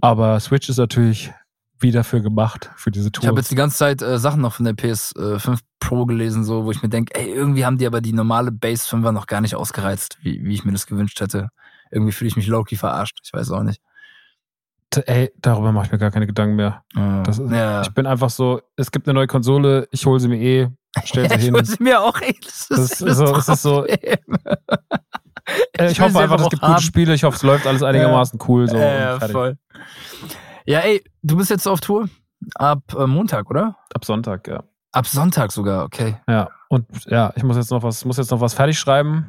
Aber 0.00 0.40
Switch 0.40 0.70
ist 0.70 0.78
natürlich 0.78 1.32
wie 1.82 1.90
dafür 1.92 2.20
gemacht, 2.20 2.70
für 2.76 2.90
diese 2.90 3.06
Ich 3.08 3.12
Tour. 3.12 3.28
habe 3.28 3.38
jetzt 3.40 3.50
die 3.50 3.54
ganze 3.56 3.76
Zeit 3.76 4.02
äh, 4.02 4.18
Sachen 4.18 4.40
noch 4.40 4.54
von 4.54 4.64
der 4.64 4.74
PS5 4.74 5.58
Pro 5.80 6.06
gelesen, 6.06 6.44
so, 6.44 6.64
wo 6.64 6.70
ich 6.70 6.82
mir 6.82 6.88
denke, 6.88 7.14
ey, 7.18 7.28
irgendwie 7.30 7.64
haben 7.66 7.78
die 7.78 7.86
aber 7.86 8.00
die 8.00 8.12
normale 8.12 8.52
Base 8.52 8.86
5er 8.88 9.12
noch 9.12 9.26
gar 9.26 9.40
nicht 9.40 9.54
ausgereizt, 9.56 10.18
wie, 10.22 10.44
wie 10.44 10.54
ich 10.54 10.64
mir 10.64 10.72
das 10.72 10.86
gewünscht 10.86 11.20
hätte. 11.20 11.48
Irgendwie 11.90 12.12
fühle 12.12 12.28
ich 12.28 12.36
mich 12.36 12.46
low-key 12.46 12.76
verarscht. 12.76 13.18
Ich 13.24 13.32
weiß 13.32 13.50
auch 13.50 13.62
nicht. 13.62 13.80
Ey, 15.06 15.32
darüber 15.40 15.72
mache 15.72 15.86
ich 15.86 15.92
mir 15.92 15.98
gar 15.98 16.10
keine 16.10 16.26
Gedanken 16.26 16.56
mehr. 16.56 16.84
Äh, 16.94 17.22
Das 17.24 17.38
ist, 17.38 17.50
ja. 17.50 17.80
Ich 17.82 17.90
bin 17.94 18.06
einfach 18.06 18.30
so, 18.30 18.60
es 18.76 18.90
gibt 18.92 19.06
eine 19.08 19.14
neue 19.14 19.26
Konsole, 19.26 19.88
ich 19.90 20.04
hole 20.06 20.20
sie 20.20 20.28
mir 20.28 20.38
eh, 20.40 20.68
stell 21.04 21.28
sie 21.30 21.34
ich 21.36 21.42
hin. 21.44 21.54
hol 21.54 21.64
sie 21.64 21.82
mir 21.82 22.00
auch, 22.00 22.20
ey, 22.20 22.38
das 22.44 22.68
Das 22.68 22.78
ist 22.78 23.00
das 23.02 23.16
so- 23.16 23.36
es 23.36 23.48
ist 23.48 23.62
so- 23.62 23.80
Problem. 23.86 24.18
Äh, 25.76 25.90
Ich, 25.90 26.00
hoffe 26.00 26.20
einfach, 26.20 26.38
es 26.40 26.50
gibt 26.50 26.62
gute 26.62 26.74
haben. 26.74 26.80
Spiele, 26.82 27.14
ich 27.14 27.24
hoffe, 27.24 27.36
es 27.36 27.42
läuft 27.42 27.66
alles 27.66 27.82
einigermaßen 27.82 28.38
cool. 28.46 28.68
So, 28.68 28.76
Ja, 28.76 29.18
fertig. 29.18 29.32
voll. 29.32 29.58
Ja, 30.66 30.80
ey, 30.80 31.02
du 31.22 31.36
bist 31.36 31.50
jetzt 31.50 31.66
auf 31.66 31.80
Tour? 31.80 32.08
ab 32.54 32.94
äh, 32.98 33.06
Montag, 33.06 33.50
oder? 33.50 33.76
Ab 33.94 34.04
Sonntag, 34.04 34.48
ja. 34.48 34.64
Ab 34.92 35.06
Sonntag 35.06 35.52
sogar, 35.52 35.84
okay. 35.84 36.16
Ja. 36.28 36.50
Und 36.68 36.86
ja, 37.06 37.32
ich 37.36 37.42
muss 37.42 37.56
jetzt 37.56 37.70
noch 37.70 37.82
was, 37.82 38.04
muss 38.04 38.18
jetzt 38.18 38.30
noch 38.30 38.40
was 38.40 38.54
fertig 38.54 38.78
schreiben. 38.78 39.26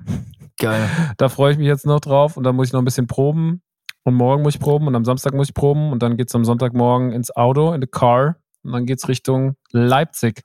Geil. 0.60 0.90
Da 1.18 1.30
freue 1.30 1.54
ich 1.54 1.58
mich 1.58 1.68
jetzt 1.68 1.86
noch 1.86 2.00
drauf 2.00 2.38
und 2.38 2.44
dann 2.44 2.56
muss 2.56 2.68
ich 2.68 2.74
noch 2.74 2.82
ein 2.82 2.86
bisschen 2.86 3.08
proben. 3.08 3.62
Und 4.04 4.16
morgen 4.16 4.44
muss 4.44 4.56
ich 4.56 4.60
proben 4.60 4.88
und 4.88 4.96
am 4.96 5.06
Samstag 5.06 5.34
muss 5.34 5.48
ich 5.50 5.54
proben 5.54 5.92
und 5.94 6.04
dann 6.04 6.18
geht's 6.18 6.36
am 6.36 6.44
Sonntagmorgen 6.44 7.14
ins 7.14 7.34
Auto, 7.34 7.72
in 7.72 7.82
the 7.82 7.88
car 7.88 8.36
und 8.64 8.74
dann 8.74 8.86
geht's 8.86 9.08
Richtung 9.08 9.56
Leipzig. 9.72 10.44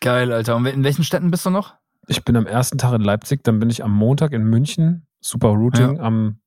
Geil, 0.00 0.32
Alter. 0.32 0.56
Und 0.56 0.64
in 0.64 0.82
welchen 0.82 1.04
Städten 1.04 1.30
bist 1.30 1.44
du 1.44 1.50
noch? 1.50 1.74
Ich 2.06 2.24
bin 2.24 2.36
am 2.36 2.46
ersten 2.46 2.78
Tag 2.78 2.94
in 2.94 3.02
Leipzig, 3.02 3.44
dann 3.44 3.58
bin 3.58 3.68
ich 3.68 3.84
am 3.84 3.92
Montag 3.92 4.32
in 4.32 4.44
München, 4.44 5.06
super 5.20 5.48
Routing. 5.48 6.00
Am 6.00 6.40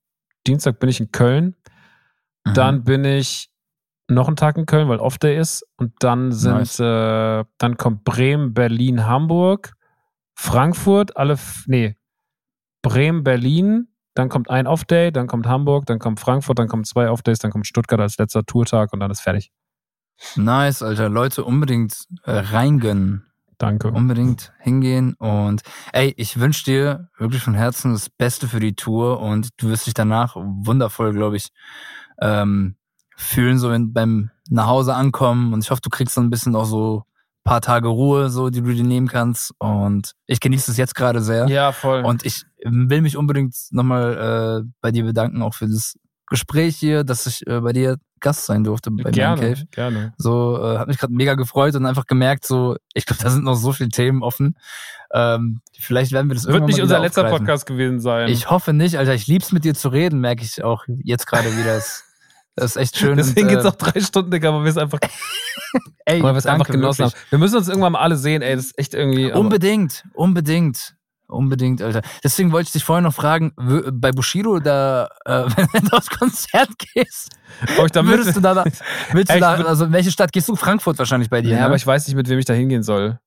Dienstag 0.48 0.80
bin 0.80 0.90
ich 0.90 1.00
in 1.00 1.12
Köln. 1.12 1.56
Mhm. 2.46 2.54
Dann 2.56 2.84
bin 2.84 3.06
ich 3.06 3.49
noch 4.10 4.28
einen 4.28 4.36
Tag 4.36 4.58
in 4.58 4.66
Köln, 4.66 4.90
weil 4.90 5.00
Off-Day 5.00 5.38
ist. 5.38 5.66
Und 5.78 5.94
dann 6.00 6.32
sind, 6.32 6.56
Nice. 6.56 6.80
äh, 6.80 7.46
dann 7.58 7.78
kommt 7.78 8.04
Bremen, 8.04 8.54
Berlin, 8.54 9.06
Hamburg, 9.06 9.74
Frankfurt, 10.36 11.18
alle, 11.18 11.38
nee, 11.68 11.96
Bremen, 12.82 13.24
Berlin, 13.24 13.88
dann 14.16 14.30
kommt 14.30 14.50
ein 14.50 14.68
Off-Day, 14.68 15.12
dann 15.12 15.28
kommt 15.28 15.48
Hamburg, 15.48 15.86
dann 15.86 16.00
kommt 16.00 16.20
Frankfurt, 16.20 16.60
dann 16.60 16.68
kommen 16.68 16.84
zwei 16.84 17.10
Off-Days, 17.10 17.40
dann 17.40 17.52
kommt 17.52 17.68
Stuttgart 17.68 18.00
als 18.00 18.18
letzter 18.18 18.46
Tourtag 18.46 18.94
und 18.94 19.00
dann 19.00 19.12
ist 19.12 19.22
fertig. 19.22 19.52
Nice, 20.36 20.82
Alter. 20.82 21.10
Leute, 21.10 21.44
unbedingt 21.46 22.06
äh, 22.24 22.32
reingönnen. 22.32 23.26
Danke. 23.58 23.92
Unbedingt 23.92 24.54
hingehen. 24.60 25.16
Und 25.16 25.62
ey, 25.92 26.14
ich 26.16 26.40
wünsche 26.40 26.64
dir 26.64 27.10
wirklich 27.18 27.44
von 27.44 27.54
Herzen 27.54 27.92
das 27.92 28.10
Beste 28.10 28.48
für 28.48 28.62
die 28.62 28.74
Tour 28.76 29.20
und 29.20 29.50
du 29.58 29.70
wirst 29.70 29.86
dich 29.86 29.94
danach 29.94 30.36
wundervoll, 30.36 31.14
glaube 31.14 31.36
ich, 31.36 31.50
ähm, 32.22 32.76
fühlen, 33.20 33.60
so 33.60 33.70
wenn, 33.70 33.94
beim 33.94 34.32
nach 34.50 34.68
Hause 34.68 34.96
ankommen. 34.96 35.54
Und 35.54 35.64
ich 35.64 35.72
hoffe, 35.72 35.82
du 35.82 35.90
kriegst 35.90 36.18
dann 36.18 36.26
ein 36.26 36.30
bisschen 36.30 36.56
auch 36.56 36.66
so 36.66 37.00
ein 37.00 37.44
paar 37.44 37.62
Tage 37.62 37.88
Ruhe, 37.88 38.30
so 38.30 38.50
die 38.50 38.62
du 38.62 38.74
dir 38.74 38.84
nehmen 38.84 39.08
kannst. 39.08 39.54
Und 39.60 40.14
ich 40.26 40.40
genieße 40.40 40.72
es 40.72 40.78
jetzt 40.78 40.96
gerade 40.96 41.22
sehr. 41.22 41.48
Ja, 41.48 41.72
voll. 41.72 42.04
Und 42.04 42.26
ich 42.26 42.46
will 42.64 43.02
mich 43.02 43.18
unbedingt 43.18 43.56
nochmal 43.72 44.64
äh, 44.64 44.70
bei 44.82 44.92
dir 44.92 45.04
bedanken, 45.04 45.42
auch 45.42 45.54
für 45.54 45.68
das 45.68 45.98
Gespräch 46.28 46.78
hier, 46.78 47.04
dass 47.04 47.26
ich 47.26 47.46
äh, 47.48 47.60
bei 47.60 47.74
dir 47.74 47.98
Gast 48.20 48.46
sein 48.46 48.64
durfte 48.64 48.92
bei 48.92 49.12
gerne, 49.12 49.42
Cave. 49.42 49.66
gerne. 49.72 50.14
So, 50.18 50.62
äh, 50.62 50.78
hat 50.78 50.88
mich 50.88 50.98
gerade 50.98 51.14
mega 51.14 51.36
gefreut 51.36 51.76
und 51.76 51.86
einfach 51.86 52.06
gemerkt, 52.06 52.46
so, 52.46 52.76
ich 52.94 53.06
glaube, 53.06 53.24
da 53.24 53.30
sind 53.30 53.46
noch 53.46 53.56
so 53.56 53.72
viele 53.72 53.90
Themen 53.90 54.24
offen. 54.24 54.58
Ähm, 55.14 55.62
vielleicht 55.78 56.12
werden 56.12 56.30
wir 56.30 56.36
das 56.36 56.44
Wird 56.46 56.56
irgendwann 56.56 56.68
nicht 56.76 56.82
unser 56.82 57.00
letzter 57.00 57.22
aufgreifen. 57.22 57.46
Podcast 57.46 57.66
gewesen 57.66 58.00
sein. 58.00 58.30
Ich 58.30 58.50
hoffe 58.50 58.74
nicht, 58.74 58.98
Alter. 58.98 59.14
Ich 59.14 59.28
lieb's 59.28 59.52
mit 59.52 59.64
dir 59.64 59.74
zu 59.74 59.90
reden, 59.90 60.20
merke 60.20 60.44
ich 60.44 60.64
auch 60.64 60.84
jetzt 61.04 61.28
gerade 61.28 61.58
wieder. 61.58 61.82
Das, 62.60 62.72
ist 62.72 62.78
echt 62.78 62.98
schön. 62.98 63.18
Deswegen 63.18 63.48
und, 63.48 63.54
geht's 63.54 63.66
äh, 63.66 63.68
auch 63.70 63.76
drei 63.76 64.00
Stunden, 64.00 64.32
Digga, 64.32 64.54
weil 64.54 64.64
wir 64.64 64.70
es 64.72 64.78
einfach, 64.78 65.00
ey, 66.06 66.22
weil 66.24 66.34
wir 66.34 66.38
es 66.38 66.46
einfach 66.46 66.68
genossen 66.68 67.00
wirklich. 67.00 67.16
haben. 67.16 67.26
Wir 67.30 67.40
müssen 67.40 67.58
uns 67.58 67.68
irgendwann 67.68 67.94
mal 67.94 68.00
alle 68.00 68.18
sehen, 68.18 68.42
ey, 68.42 68.56
das 68.56 68.66
ist 68.66 68.80
echt 68.80 68.94
irgendwie. 68.94 69.32
aber- 69.32 69.40
Unbedingt, 69.40 70.06
unbedingt. 70.14 70.96
Unbedingt, 71.28 71.80
Alter. 71.84 72.02
Deswegen 72.24 72.52
wollte 72.52 72.70
ich 72.70 72.72
dich 72.72 72.84
vorher 72.84 73.04
noch 73.04 73.14
fragen, 73.14 73.54
bei 73.56 74.12
Bushido, 74.12 74.60
da, 74.60 75.10
äh, 75.26 75.44
wenn 75.74 75.84
du 75.86 75.96
aufs 75.96 76.10
Konzert 76.10 76.72
gehst, 76.96 77.30
ob 77.78 77.86
ich 77.86 77.92
da 77.92 78.04
würdest 78.04 78.36
du 78.36 78.40
da, 78.42 78.64
willst 79.14 79.32
du 79.32 79.40
da, 79.40 79.54
also 79.54 79.86
in 79.86 79.92
welche 79.92 80.10
Stadt 80.10 80.32
gehst 80.32 80.50
du? 80.50 80.56
Frankfurt 80.56 80.98
wahrscheinlich 80.98 81.30
bei 81.30 81.42
dir, 81.44 81.52
Ja, 81.52 81.58
ne? 81.60 81.66
aber 81.66 81.76
ich 81.76 81.86
weiß 81.86 82.08
nicht, 82.08 82.16
mit 82.16 82.28
wem 82.30 82.40
ich 82.40 82.46
da 82.46 82.54
hingehen 82.54 82.82
soll. 82.82 83.20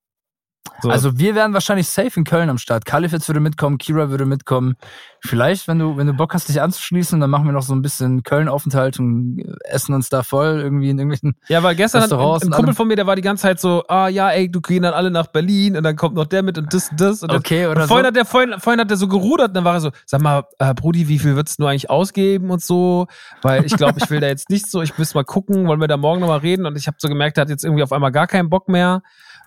So. 0.83 0.91
Also 0.91 1.19
wir 1.19 1.35
wären 1.37 1.55
wahrscheinlich 1.55 1.89
safe 1.89 2.11
in 2.17 2.25
Köln 2.25 2.51
am 2.51 2.59
Start. 2.59 2.85
Kalifitz 2.85 3.29
würde 3.29 3.39
mitkommen, 3.39 3.79
Kira 3.79 4.11
würde 4.11 4.27
mitkommen. 4.27 4.75
Vielleicht, 5.21 5.69
wenn 5.69 5.79
du, 5.79 5.97
wenn 5.97 6.09
du 6.09 6.13
Bock 6.13 6.35
hast, 6.35 6.49
dich 6.49 6.61
anzuschließen, 6.61 7.21
dann 7.21 7.31
machen 7.31 7.47
wir 7.47 7.53
noch 7.53 7.63
so 7.63 7.73
ein 7.73 7.83
bisschen 7.83 8.25
Köln-Aufenthalt 8.25 8.99
und 8.99 9.41
essen 9.65 9.95
uns 9.95 10.09
da 10.09 10.25
voll 10.25 10.61
irgendwie 10.61 10.91
in 10.91 10.99
irgendwelchen. 10.99 11.37
ja, 11.49 11.63
weil 11.63 11.77
gestern 11.77 12.03
hat 12.03 12.13
ein, 12.13 12.19
ein 12.19 12.51
Kumpel 12.51 12.75
von 12.75 12.89
mir, 12.89 12.97
der 12.97 13.07
war 13.07 13.15
die 13.15 13.23
ganze 13.23 13.43
Zeit 13.43 13.61
so, 13.61 13.85
ah 13.87 14.09
ja, 14.09 14.31
ey, 14.31 14.51
du 14.51 14.61
gehen 14.61 14.83
dann 14.83 14.95
alle 14.95 15.13
nach 15.13 15.29
Berlin 15.29 15.77
und 15.77 15.85
dann 15.85 15.95
kommt 15.95 16.17
noch 16.17 16.27
der 16.27 16.43
mit 16.43 16.59
und 16.59 16.75
das 16.75 16.91
und 16.91 17.01
das. 17.01 17.23
Und 17.23 17.31
das. 17.31 17.39
Okay, 17.39 17.67
oder 17.67 17.83
und 17.83 17.89
vorhin 17.89 18.05
so. 18.05 18.09
hat 18.09 18.17
der 18.17 18.25
vorhin, 18.25 18.55
vorhin 18.59 18.81
hat 18.81 18.91
der 18.91 18.97
so 18.97 19.07
gerudert 19.07 19.49
und 19.49 19.55
dann 19.55 19.65
war 19.65 19.75
er 19.75 19.81
so, 19.81 19.91
sag 20.07 20.21
mal, 20.21 20.45
äh, 20.59 20.75
Brudi, 20.75 21.07
wie 21.07 21.21
viel 21.21 21.37
würdest 21.37 21.61
du 21.61 21.67
eigentlich 21.67 21.91
ausgeben 21.91 22.51
und 22.51 22.63
so? 22.63 23.07
Weil 23.43 23.65
ich 23.65 23.77
glaube, 23.77 24.01
ich 24.03 24.11
will 24.11 24.19
da 24.19 24.27
jetzt 24.27 24.51
nicht 24.51 24.69
so, 24.69 24.83
ich 24.83 24.99
muss 24.99 25.15
mal 25.15 25.25
gucken, 25.25 25.69
wollen 25.69 25.81
wir 25.81 25.89
da 25.89 25.97
morgen 25.97 26.21
nochmal 26.21 26.41
reden 26.41 26.67
und 26.67 26.77
ich 26.77 26.89
habe 26.89 26.97
so 26.99 27.09
gemerkt, 27.09 27.37
der 27.37 27.43
hat 27.43 27.51
jetzt 27.51 27.65
irgendwie 27.65 27.85
auf 27.85 27.93
einmal 27.93 28.11
gar 28.11 28.27
keinen 28.27 28.51
Bock 28.51 28.69
mehr. 28.69 29.03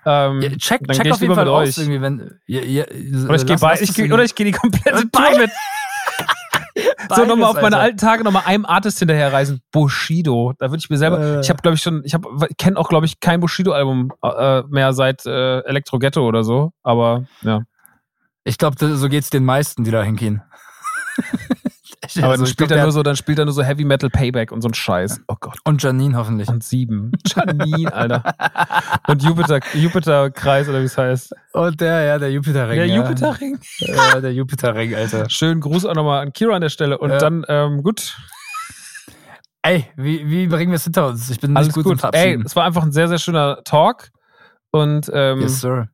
Ähm, 0.06 0.42
Ja, 0.42 0.50
check 0.52 0.82
dann 0.88 0.98
check 0.98 1.12
auf 1.12 1.22
jeden 1.22 1.36
Fall 1.36 1.48
aus, 1.48 1.70
euch. 1.70 1.78
irgendwie, 1.80 2.02
wenn. 2.02 2.40
Ja, 2.48 2.62
ja, 2.62 2.84
Oder 2.84 3.36
ich 3.36 3.46
gehe 3.46 3.58
ich 3.82 3.94
geh, 3.94 4.12
oder 4.12 4.24
ich 4.24 4.36
gehe 4.36 4.46
die 4.46 4.52
komplette 4.52 5.10
Tour 5.12 5.38
mit. 5.38 5.52
So 7.16 7.24
nochmal 7.24 7.52
auf 7.52 7.62
meine 7.62 7.78
alten 7.78 7.98
Tage 7.98 8.24
nochmal 8.26 8.44
einem 8.46 8.66
Artist 8.66 9.00
hinterherreisen. 9.00 9.62
Bushido. 9.72 10.54
Da 10.58 10.70
würde 10.72 10.80
ich 10.80 10.90
mir 10.90 10.98
selber. 10.98 11.20
Äh. 11.20 11.40
Ich 11.40 11.50
habe, 11.50 11.62
glaube 11.62 11.76
ich, 11.76 11.82
schon, 11.82 12.02
ich 12.04 12.14
habe, 12.14 12.28
kenne 12.58 12.78
auch, 12.78 12.90
glaube 12.90 13.06
ich, 13.06 13.22
kein 13.22 13.40
Bushido-Album 13.40 14.12
äh, 14.22 14.64
mehr 14.64 14.92
seit 14.92 15.26
äh, 15.26 15.60
Elektro 15.62 16.00
Ghetto 16.00 16.28
oder 16.28 16.44
so. 16.44 16.74
Aber 16.84 17.26
ja. 17.44 17.62
Ich 18.44 18.58
glaube, 18.58 18.76
so 18.96 19.08
geht's 19.10 19.30
den 19.30 19.46
meisten, 19.46 19.84
die 19.86 19.92
da 19.92 20.04
hingehen. 20.04 20.42
Aber 22.18 22.28
Also, 22.32 22.44
dann 22.44 22.48
spielt 22.48 22.70
glaub, 22.70 22.80
er 22.80 22.84
nur 22.84 22.92
so, 22.92 23.04
dann 23.04 23.16
spielt 23.16 23.40
er 23.40 23.46
nur 23.46 23.54
so 23.54 23.64
Heavy 23.64 23.86
Metal 23.86 24.10
Payback 24.10 24.52
und 24.52 24.62
so 24.62 24.68
ein 24.70 24.74
Scheiß. 24.74 25.22
Oh 25.28 25.36
Gott. 25.40 25.58
Und 25.64 25.82
Janine 25.82 26.16
hoffentlich. 26.18 26.48
Und 26.50 26.64
sieben. 26.64 27.12
Janine, 27.26 27.94
Alter. 27.94 28.24
Und 29.08 29.24
Jupiter, 29.24 29.60
Jupiter-Kreis 29.74 30.70
oder 30.70 30.82
wie 30.82 30.86
es 30.86 30.98
heißt. 30.98 31.34
Und 31.54 31.82
der, 31.82 32.02
ja, 32.04 32.20
der 32.20 32.32
Jupiterring. 32.32 32.76
Der 32.78 32.86
ja. 32.86 32.96
Jupiterring. 32.98 33.60
Ja, 33.80 34.22
der 34.22 34.34
Jupiterring, 34.34 34.96
Alter. 34.96 35.30
Schönen 35.30 35.62
Gruß 35.62 35.86
auch 35.86 35.96
nochmal 35.96 36.22
an 36.22 36.34
Kira 36.34 36.56
an 36.56 36.62
der 36.62 36.70
Stelle. 36.70 36.98
Und 36.98 37.10
Ja. 37.12 37.18
dann, 37.18 37.46
ähm, 37.48 37.84
gut, 37.84 38.16
Ey, 39.62 39.88
wie, 39.96 40.30
wie 40.30 40.46
bringen 40.46 40.72
wir 40.72 40.76
es 40.76 40.84
hinter 40.84 41.08
uns? 41.08 41.28
Ich 41.32 41.40
bin 41.40 41.52
nicht 41.54 41.58
alles 41.58 41.74
gut, 41.74 41.86
gut. 41.86 42.00
Ey, 42.14 42.40
es 42.46 42.56
war 42.56 42.66
einfach 42.66 42.84
ein 42.84 42.92
sehr, 42.92 43.08
sehr 43.08 43.18
schöner 43.18 43.64
Talk. 43.64 44.10
Und 44.70 45.10
ähm, 45.12 45.42
yes, 45.42 45.62
sir. 45.62 45.88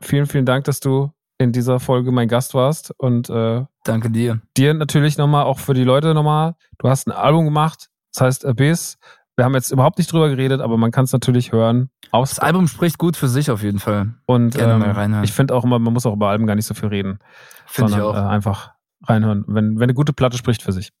vielen, 0.00 0.24
vielen 0.24 0.46
Dank, 0.46 0.64
dass 0.64 0.80
du 0.80 1.10
in 1.38 1.52
dieser 1.52 1.80
Folge 1.80 2.12
mein 2.12 2.28
Gast 2.28 2.54
warst. 2.54 2.92
Und 2.98 3.30
äh, 3.30 3.64
Danke 3.84 4.10
dir. 4.10 4.40
dir 4.56 4.74
natürlich 4.74 5.16
nochmal, 5.16 5.44
auch 5.44 5.58
für 5.58 5.74
die 5.74 5.84
Leute 5.84 6.12
nochmal, 6.14 6.56
du 6.78 6.88
hast 6.88 7.06
ein 7.06 7.12
Album 7.12 7.44
gemacht, 7.44 7.88
das 8.12 8.20
heißt 8.22 8.46
Abyss. 8.46 8.98
Wir 9.36 9.44
haben 9.44 9.54
jetzt 9.54 9.70
überhaupt 9.70 9.98
nicht 9.98 10.12
drüber 10.12 10.28
geredet, 10.28 10.60
aber 10.60 10.76
man 10.76 10.90
kann 10.90 11.04
es 11.04 11.12
natürlich 11.12 11.52
hören. 11.52 11.90
Aus 12.10 12.30
Das 12.30 12.38
Album 12.40 12.66
spricht 12.66 12.98
gut 12.98 13.16
für 13.16 13.28
sich 13.28 13.50
auf 13.52 13.62
jeden 13.62 13.78
Fall. 13.78 14.14
und 14.26 14.54
gerne 14.54 14.72
ähm, 14.74 14.78
mal 14.80 14.90
reinhören. 14.90 15.24
ich 15.24 15.32
finde 15.32 15.54
auch 15.54 15.62
immer, 15.62 15.78
man 15.78 15.92
muss 15.92 16.06
auch 16.06 16.14
über 16.14 16.28
Alben 16.28 16.46
gar 16.46 16.56
nicht 16.56 16.66
so 16.66 16.74
viel 16.74 16.88
reden, 16.88 17.20
Finde 17.66 17.90
ich 17.90 17.96
sondern 17.96 18.16
auch. 18.16 18.16
Äh, 18.16 18.28
einfach 18.34 18.72
reinhören, 19.04 19.44
wenn, 19.46 19.76
wenn 19.76 19.84
eine 19.84 19.94
gute 19.94 20.12
Platte 20.12 20.36
spricht 20.36 20.62
für 20.62 20.72
sich. 20.72 20.92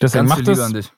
Deswegen 0.00 0.28
Ganz 0.28 0.38
viel 0.38 0.44
macht 0.44 0.48
Liebe 0.48 0.52
es 0.52 0.60
an 0.60 0.74
dich. 0.74 0.92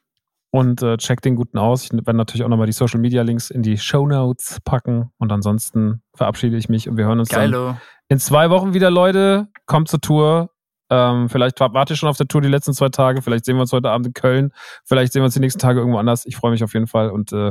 Und 0.54 0.82
äh, 0.82 0.96
checkt 0.98 1.24
den 1.24 1.34
guten 1.34 1.58
aus. 1.58 1.82
Ich 1.82 1.92
werde 1.92 2.14
natürlich 2.14 2.44
auch 2.44 2.48
nochmal 2.48 2.68
die 2.68 2.72
Social 2.72 3.00
Media 3.00 3.22
Links 3.22 3.50
in 3.50 3.64
die 3.64 3.76
Show 3.76 4.06
Notes 4.06 4.60
packen 4.64 5.10
und 5.18 5.32
ansonsten 5.32 6.00
verabschiede 6.14 6.56
ich 6.56 6.68
mich 6.68 6.88
und 6.88 6.96
wir 6.96 7.06
hören 7.06 7.18
uns 7.18 7.30
dann 7.30 7.50
Geilo. 7.50 7.76
in 8.06 8.20
zwei 8.20 8.50
Wochen 8.50 8.72
wieder, 8.72 8.88
Leute. 8.88 9.48
Kommt 9.66 9.88
zur 9.88 10.00
Tour. 10.00 10.50
Ähm, 10.90 11.28
vielleicht 11.28 11.58
warte 11.58 11.94
ich 11.94 11.98
schon 11.98 12.08
auf 12.08 12.18
der 12.18 12.28
Tour 12.28 12.40
die 12.40 12.46
letzten 12.46 12.72
zwei 12.72 12.88
Tage. 12.88 13.20
Vielleicht 13.20 13.46
sehen 13.46 13.56
wir 13.56 13.62
uns 13.62 13.72
heute 13.72 13.90
Abend 13.90 14.06
in 14.06 14.12
Köln. 14.14 14.52
Vielleicht 14.84 15.12
sehen 15.12 15.22
wir 15.22 15.24
uns 15.24 15.34
die 15.34 15.40
nächsten 15.40 15.58
Tage 15.58 15.80
irgendwo 15.80 15.98
anders. 15.98 16.24
Ich 16.24 16.36
freue 16.36 16.52
mich 16.52 16.62
auf 16.62 16.72
jeden 16.72 16.86
Fall 16.86 17.10
und 17.10 17.32
äh, 17.32 17.50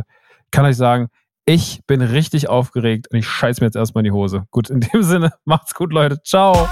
kann 0.51 0.63
euch 0.63 0.77
sagen, 0.77 1.09
ich 1.43 1.81
bin 1.85 2.01
richtig 2.01 2.47
aufgeregt 2.47 3.07
und 3.11 3.17
ich 3.17 3.27
scheiß 3.27 3.59
mir 3.59 3.67
jetzt 3.67 3.75
erstmal 3.75 4.03
in 4.05 4.05
die 4.05 4.11
Hose. 4.17 4.45
Gut, 4.49 4.69
in 4.69 4.79
dem 4.79 5.03
Sinne, 5.03 5.33
macht's 5.43 5.75
gut, 5.75 5.91
Leute. 5.91 6.23
Ciao. 6.23 6.69